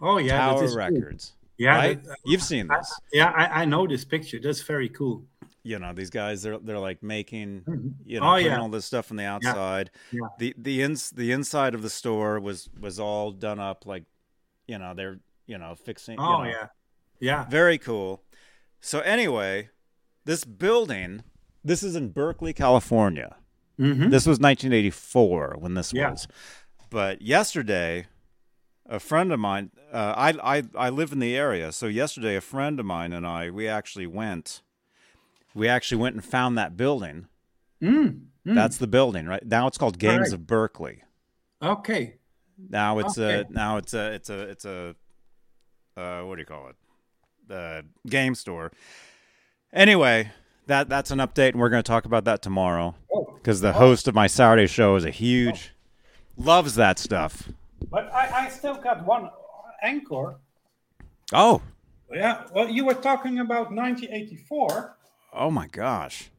Oh 0.00 0.18
yeah, 0.18 0.38
Tower 0.38 0.64
is 0.64 0.70
cool. 0.70 0.78
Records. 0.78 1.32
Yeah, 1.56 1.76
right? 1.76 2.04
that- 2.04 2.16
You've 2.24 2.42
seen 2.42 2.70
I- 2.70 2.78
this. 2.78 3.00
yeah, 3.12 3.30
I, 3.36 3.62
I 3.62 3.64
know 3.64 3.86
this 3.86 4.04
picture. 4.04 4.38
That's 4.42 4.62
very 4.62 4.88
cool. 4.88 5.24
You 5.64 5.78
know 5.78 5.92
these 5.92 6.10
guys. 6.10 6.42
They're 6.42 6.58
they're 6.58 6.78
like 6.78 7.02
making 7.02 7.62
Mhm. 7.66 7.94
you 8.04 8.20
know 8.20 8.26
Oh, 8.32 8.36
yeah. 8.36 8.58
all 8.60 8.68
this 8.68 8.86
stuff 8.86 9.10
on 9.10 9.16
the 9.16 9.24
outside. 9.24 9.90
Yeah. 10.12 10.20
The 10.38 10.54
the 10.56 10.82
ins 10.82 11.10
the 11.10 11.32
inside 11.32 11.74
of 11.74 11.82
the 11.82 11.90
store 11.90 12.40
was 12.40 12.68
was 12.80 12.98
all 13.00 13.32
done 13.32 13.58
up 13.58 13.84
like 13.84 14.04
you 14.68 14.78
know 14.78 14.94
they're 14.94 15.18
you 15.46 15.58
know 15.58 15.74
fixing. 15.74 16.18
you 16.18 16.24
Oh 16.24 16.44
know, 16.44 16.50
yeah, 16.50 16.66
yeah. 17.18 17.44
Very 17.48 17.78
cool. 17.78 18.22
So 18.80 19.00
anyway, 19.00 19.70
this 20.24 20.44
building, 20.44 21.24
this 21.64 21.82
is 21.82 21.96
in 21.96 22.10
Berkeley, 22.10 22.52
California. 22.52 23.36
Mm-hmm. 23.80 24.10
This 24.10 24.26
was 24.26 24.38
1984 24.38 25.56
when 25.58 25.74
this 25.74 25.92
Yeah. 25.92 26.10
was. 26.10 26.28
But 26.90 27.22
yesterday, 27.22 28.06
a 28.86 28.98
friend 29.00 29.32
of 29.32 29.38
mine, 29.40 29.70
uh, 29.92 30.14
I, 30.16 30.58
I 30.58 30.62
I 30.74 30.90
live 30.90 31.12
in 31.12 31.18
the 31.18 31.36
area, 31.36 31.72
so 31.72 31.86
yesterday 31.86 32.36
a 32.36 32.40
friend 32.40 32.78
of 32.80 32.86
mine 32.86 33.12
and 33.12 33.26
I 33.26 33.50
we 33.50 33.66
actually 33.68 34.06
went, 34.06 34.62
we 35.54 35.68
actually 35.68 35.98
went 36.00 36.14
and 36.14 36.24
found 36.24 36.56
that 36.58 36.76
building. 36.76 37.26
Mm. 37.82 38.22
Mm. 38.46 38.54
That's 38.54 38.78
the 38.78 38.86
building, 38.86 39.26
right 39.26 39.44
now. 39.46 39.66
It's 39.66 39.76
called 39.78 39.98
Games 39.98 40.14
Alright. 40.28 40.32
of 40.32 40.46
Berkeley. 40.46 41.02
okay. 41.62 42.14
Now 42.58 42.98
it's 42.98 43.18
a 43.18 43.46
now 43.50 43.76
it's 43.76 43.94
a 43.94 44.12
it's 44.12 44.30
a 44.30 44.40
it's 44.40 44.64
a 44.64 44.94
uh, 45.96 46.22
what 46.22 46.36
do 46.36 46.40
you 46.40 46.46
call 46.46 46.68
it? 46.68 46.76
The 47.46 47.84
game 48.06 48.34
store. 48.34 48.72
Anyway, 49.72 50.30
that 50.66 50.88
that's 50.88 51.10
an 51.10 51.18
update, 51.18 51.50
and 51.50 51.60
we're 51.60 51.68
going 51.68 51.82
to 51.82 51.88
talk 51.88 52.04
about 52.04 52.24
that 52.24 52.42
tomorrow 52.42 52.94
Oh, 53.14 53.32
because 53.36 53.60
the 53.60 53.72
host 53.74 54.08
of 54.08 54.14
my 54.14 54.26
Saturday 54.26 54.66
show 54.66 54.96
is 54.96 55.04
a 55.04 55.10
huge 55.10 55.72
loves 56.36 56.74
that 56.76 56.98
stuff. 56.98 57.48
but 57.90 58.12
I, 58.12 58.46
I 58.46 58.48
still 58.48 58.74
got 58.76 59.04
one 59.04 59.30
anchor. 59.82 60.36
Oh, 61.32 61.62
Yeah. 62.12 62.44
Well, 62.54 62.68
you 62.68 62.84
were 62.86 62.94
talking 62.94 63.38
about 63.38 63.70
1984. 63.72 64.96
oh 65.34 65.50
my 65.50 65.66
gosh. 65.68 66.30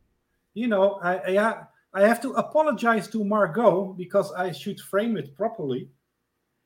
You 0.54 0.68
know, 0.68 1.00
I, 1.02 1.16
I 1.18 1.30
yeah, 1.30 1.64
I 1.94 2.02
have 2.02 2.22
to 2.22 2.34
apologize 2.34 3.08
to 3.10 3.24
Margo 3.24 3.94
because 3.98 4.32
I 4.34 4.52
should 4.52 4.80
frame 4.80 5.16
it 5.18 5.36
properly. 5.36 5.90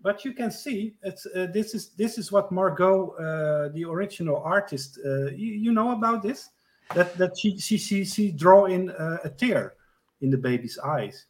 But 0.04 0.26
you 0.26 0.34
can 0.34 0.52
see 0.52 0.96
it's 1.02 1.26
uh, 1.26 1.48
this 1.54 1.74
is 1.74 1.92
this 1.96 2.18
is 2.18 2.30
what 2.30 2.52
Margo, 2.52 3.12
uh, 3.12 3.70
the 3.74 3.86
original 3.86 4.38
artist, 4.44 5.00
uh, 5.06 5.32
you, 5.32 5.54
you 5.54 5.72
know 5.72 5.92
about 5.92 6.22
this 6.22 6.50
that 6.94 7.18
that 7.18 7.38
she 7.38 7.58
she 7.58 7.78
she, 7.78 8.04
she 8.04 8.32
draw 8.32 8.66
in 8.66 8.92
uh, 8.92 9.20
a 9.24 9.30
tear 9.30 9.76
in 10.20 10.30
the 10.30 10.38
baby's 10.38 10.78
eyes. 10.78 11.26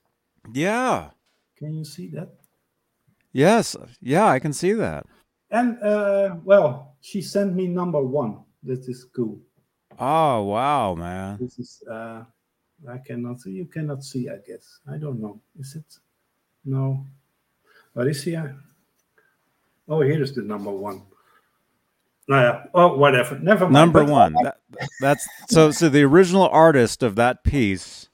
Yeah. 0.54 1.12
Can 1.56 1.76
you 1.76 1.86
see 1.86 2.08
that? 2.10 2.30
Yes. 3.32 3.76
Yeah, 4.02 4.26
I 4.28 4.40
can 4.40 4.54
see 4.54 4.74
that. 4.74 5.06
And 5.52 5.82
uh, 5.84 6.38
well, 6.44 6.96
she 7.02 7.22
sent 7.22 7.54
me 7.54 7.68
number 7.68 8.02
one. 8.02 8.40
That 8.64 8.88
is 8.90 9.06
cool. 9.16 9.40
Oh 10.00 10.44
wow, 10.44 10.96
man. 10.96 11.38
This 11.40 11.60
is 11.60 11.84
uh, 11.90 12.24
I 12.90 12.98
cannot 13.06 13.42
see. 13.42 13.52
You 13.52 13.66
cannot 13.66 14.04
see. 14.04 14.30
I 14.30 14.38
guess 14.48 14.80
I 14.92 14.98
don't 14.98 15.22
know. 15.22 15.40
Is 15.60 15.76
it? 15.76 16.00
No. 16.66 17.06
What 17.94 18.08
is 18.08 18.24
here? 18.24 18.58
Oh, 19.88 20.02
here 20.02 20.22
is 20.22 20.34
the 20.34 20.42
number 20.42 20.72
one. 20.72 21.04
Oh, 22.30 22.36
yeah. 22.36 22.64
Oh, 22.74 22.96
whatever. 22.96 23.38
Never 23.38 23.66
mind. 23.66 23.74
Number 23.74 24.04
one. 24.04 24.34
That, 24.44 24.58
that's 25.02 25.28
so. 25.50 25.72
So 25.72 25.90
the 25.90 26.04
original 26.04 26.48
artist 26.48 27.04
of 27.04 27.16
that 27.16 27.44
piece. 27.44 28.10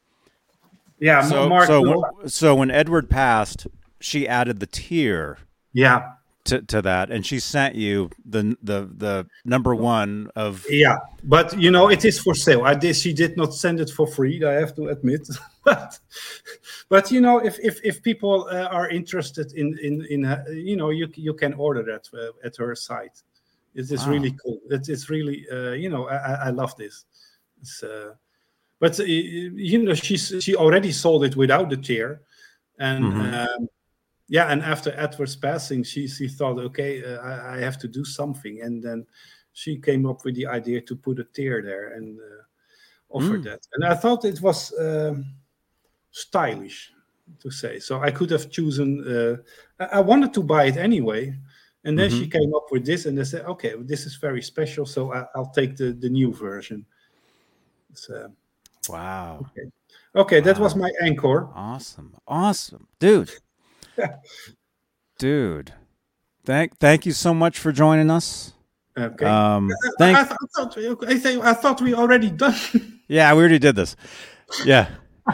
Yeah. 0.99 1.21
So 1.21 1.47
Mark. 1.47 1.67
so 1.67 1.81
when, 1.81 2.29
so 2.29 2.55
when 2.55 2.71
Edward 2.71 3.09
passed, 3.09 3.67
she 3.99 4.27
added 4.27 4.59
the 4.59 4.65
tear 4.65 5.37
yeah. 5.73 6.13
To, 6.49 6.61
to 6.61 6.81
that, 6.81 7.09
and 7.11 7.25
she 7.25 7.39
sent 7.39 7.75
you 7.75 8.09
the 8.25 8.55
the 8.61 8.89
the 8.97 9.27
number 9.45 9.73
one 9.75 10.29
of 10.35 10.65
Yeah. 10.69 10.97
But 11.23 11.57
you 11.57 11.71
know, 11.71 11.89
it 11.89 12.05
is 12.05 12.19
for 12.19 12.35
sale. 12.35 12.63
I 12.63 12.73
did. 12.75 12.95
She 12.95 13.13
did 13.13 13.35
not 13.37 13.53
send 13.53 13.79
it 13.79 13.89
for 13.89 14.07
free. 14.07 14.43
I 14.43 14.53
have 14.53 14.75
to 14.75 14.87
admit. 14.89 15.27
but 15.65 15.99
but 16.89 17.11
you 17.11 17.21
know, 17.21 17.39
if 17.39 17.59
if 17.59 17.79
if 17.83 18.01
people 18.01 18.47
uh, 18.51 18.67
are 18.71 18.89
interested 18.89 19.53
in 19.53 19.77
in 19.81 20.05
in 20.09 20.25
uh, 20.25 20.43
you 20.49 20.75
know, 20.77 20.89
you 20.91 21.07
you 21.15 21.33
can 21.33 21.53
order 21.53 21.83
that 21.83 22.07
uh, 22.13 22.31
at 22.47 22.57
her 22.57 22.75
site. 22.75 23.23
It 23.75 23.91
is 23.91 24.05
Wow. 24.05 24.13
really 24.13 24.35
cool. 24.43 24.59
It, 24.69 24.89
it's 24.89 25.09
really 25.09 25.45
uh, 25.51 25.71
you 25.73 25.89
know, 25.89 26.07
I, 26.09 26.47
I 26.47 26.49
love 26.49 26.75
this. 26.75 27.05
It's, 27.61 27.83
uh, 27.83 28.13
but 28.79 28.99
uh, 28.99 29.03
you 29.03 29.83
know, 29.83 29.93
she's 29.93 30.33
she 30.39 30.55
already 30.55 30.91
sold 30.91 31.23
it 31.25 31.35
without 31.35 31.69
the 31.69 31.77
tear, 31.77 32.21
and 32.79 33.03
Mhm. 33.13 33.33
um, 33.33 33.67
yeah, 34.29 34.51
and 34.51 34.61
after 34.61 34.93
Edward's 34.95 35.35
passing, 35.35 35.83
she 35.83 36.07
she 36.07 36.27
thought, 36.27 36.59
okay, 36.59 37.03
uh, 37.03 37.17
I, 37.17 37.55
I, 37.55 37.59
have 37.59 37.79
to 37.79 37.87
do 37.87 38.05
something, 38.05 38.61
and 38.61 38.81
then 38.81 39.07
she 39.53 39.77
came 39.77 40.05
up 40.05 40.23
with 40.23 40.35
the 40.35 40.45
idea 40.45 40.81
to 40.81 40.95
put 40.95 41.19
a 41.19 41.23
tear 41.23 41.63
there 41.63 41.93
and 41.95 42.19
uh, 42.19 42.43
offer 43.09 43.39
mm. 43.39 43.43
that. 43.45 43.67
And 43.73 43.83
I 43.83 43.95
thought 43.95 44.25
it 44.25 44.39
was 44.39 44.71
um, 44.79 45.25
stylish 46.11 46.91
to 47.41 47.49
say. 47.49 47.79
So 47.79 48.01
I 48.01 48.11
could 48.11 48.29
have 48.29 48.51
chosen. 48.51 49.03
Uh, 49.03 49.83
I, 49.83 49.97
I 49.97 49.99
wanted 49.99 50.31
to 50.35 50.43
buy 50.43 50.65
it 50.65 50.77
anyway, 50.77 51.35
and 51.83 51.97
then 51.97 52.11
mm-hmm. 52.11 52.19
she 52.19 52.29
came 52.29 52.53
up 52.53 52.67
with 52.69 52.85
this, 52.85 53.07
and 53.07 53.17
they 53.17 53.23
said, 53.23 53.45
okay, 53.45 53.73
this 53.79 54.05
is 54.05 54.15
very 54.17 54.43
special, 54.43 54.85
so 54.85 55.11
I, 55.11 55.25
will 55.35 55.47
take 55.47 55.75
the 55.75 55.91
the 55.91 56.09
new 56.09 56.31
version. 56.31 56.85
Uh, 58.07 58.27
wow. 58.87 59.39
Okay. 59.41 59.71
Okay, 60.15 60.39
wow. 60.39 60.45
that 60.45 60.59
was 60.59 60.75
my 60.75 60.91
encore. 61.01 61.51
Awesome, 61.55 62.15
awesome, 62.27 62.87
dude. 62.99 63.31
Dude, 65.17 65.73
thank 66.45 66.77
thank 66.77 67.05
you 67.05 67.11
so 67.11 67.33
much 67.33 67.59
for 67.59 67.71
joining 67.71 68.09
us. 68.09 68.53
Okay. 68.97 69.25
Um, 69.25 69.71
thank- 69.97 70.17
I, 70.17 70.21
I, 70.21 70.25
thought, 70.25 70.77
I, 70.77 71.49
I 71.49 71.53
thought 71.53 71.81
we 71.81 71.93
already 71.93 72.29
done. 72.29 72.55
yeah, 73.07 73.33
we 73.33 73.39
already 73.39 73.59
did 73.59 73.75
this. 73.75 73.95
Yeah. 74.65 74.89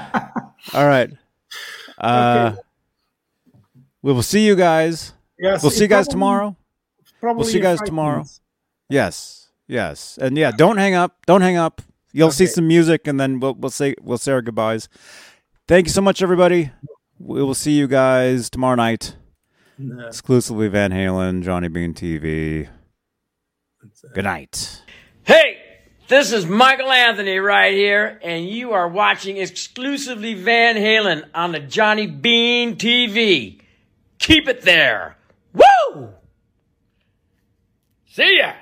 All 0.74 0.88
right. 0.88 1.10
Uh, 1.98 2.52
okay. 2.52 2.62
We 4.02 4.14
will 4.14 4.24
see 4.24 4.46
you 4.46 4.56
guys. 4.56 5.14
Yes. 5.40 5.64
We'll 5.64 5.72
see 5.72 5.84
you 5.84 5.88
guys 5.88 6.06
probably, 6.06 6.12
tomorrow. 6.12 6.58
Probably 7.20 7.40
we'll 7.40 7.50
see 7.50 7.58
you 7.58 7.64
guys 7.64 7.82
tomorrow. 7.82 8.18
Minutes. 8.18 8.42
Yes. 8.90 9.50
Yes. 9.68 10.20
And 10.22 10.38
yeah, 10.38 10.52
don't 10.52 10.78
hang 10.78 10.94
up. 10.94 11.18
Don't 11.26 11.42
hang 11.42 11.58
up. 11.58 11.82
You'll 12.12 12.28
okay. 12.28 12.36
see 12.36 12.46
some 12.46 12.68
music, 12.68 13.08
and 13.08 13.20
then 13.20 13.40
we'll 13.40 13.56
we'll 13.56 13.72
say 13.72 13.96
we'll 14.02 14.18
say 14.18 14.32
our 14.32 14.42
goodbyes. 14.42 14.88
Thank 15.68 15.88
you 15.88 15.92
so 15.92 16.02
much, 16.02 16.22
everybody. 16.22 16.72
We 17.20 17.42
will 17.42 17.54
see 17.54 17.72
you 17.72 17.88
guys 17.88 18.50
tomorrow 18.50 18.76
night. 18.76 19.16
No. 19.78 20.08
Exclusively 20.08 20.68
Van 20.68 20.92
Halen, 20.92 21.44
Johnny 21.44 21.68
Bean 21.68 21.94
TV. 21.94 22.70
Good 24.14 24.24
night. 24.24 24.82
Hey, 25.24 25.58
this 26.08 26.32
is 26.32 26.46
Michael 26.46 26.92
Anthony 26.92 27.38
right 27.38 27.74
here, 27.74 28.20
and 28.22 28.48
you 28.48 28.74
are 28.74 28.88
watching 28.88 29.38
exclusively 29.38 30.34
Van 30.34 30.76
Halen 30.76 31.26
on 31.34 31.52
the 31.52 31.60
Johnny 31.60 32.08
Bean 32.08 32.76
TV. 32.76 33.60
Keep 34.20 34.48
it 34.48 34.62
there. 34.62 35.18
Woo! 35.54 36.10
See 38.08 38.38
ya! 38.40 38.54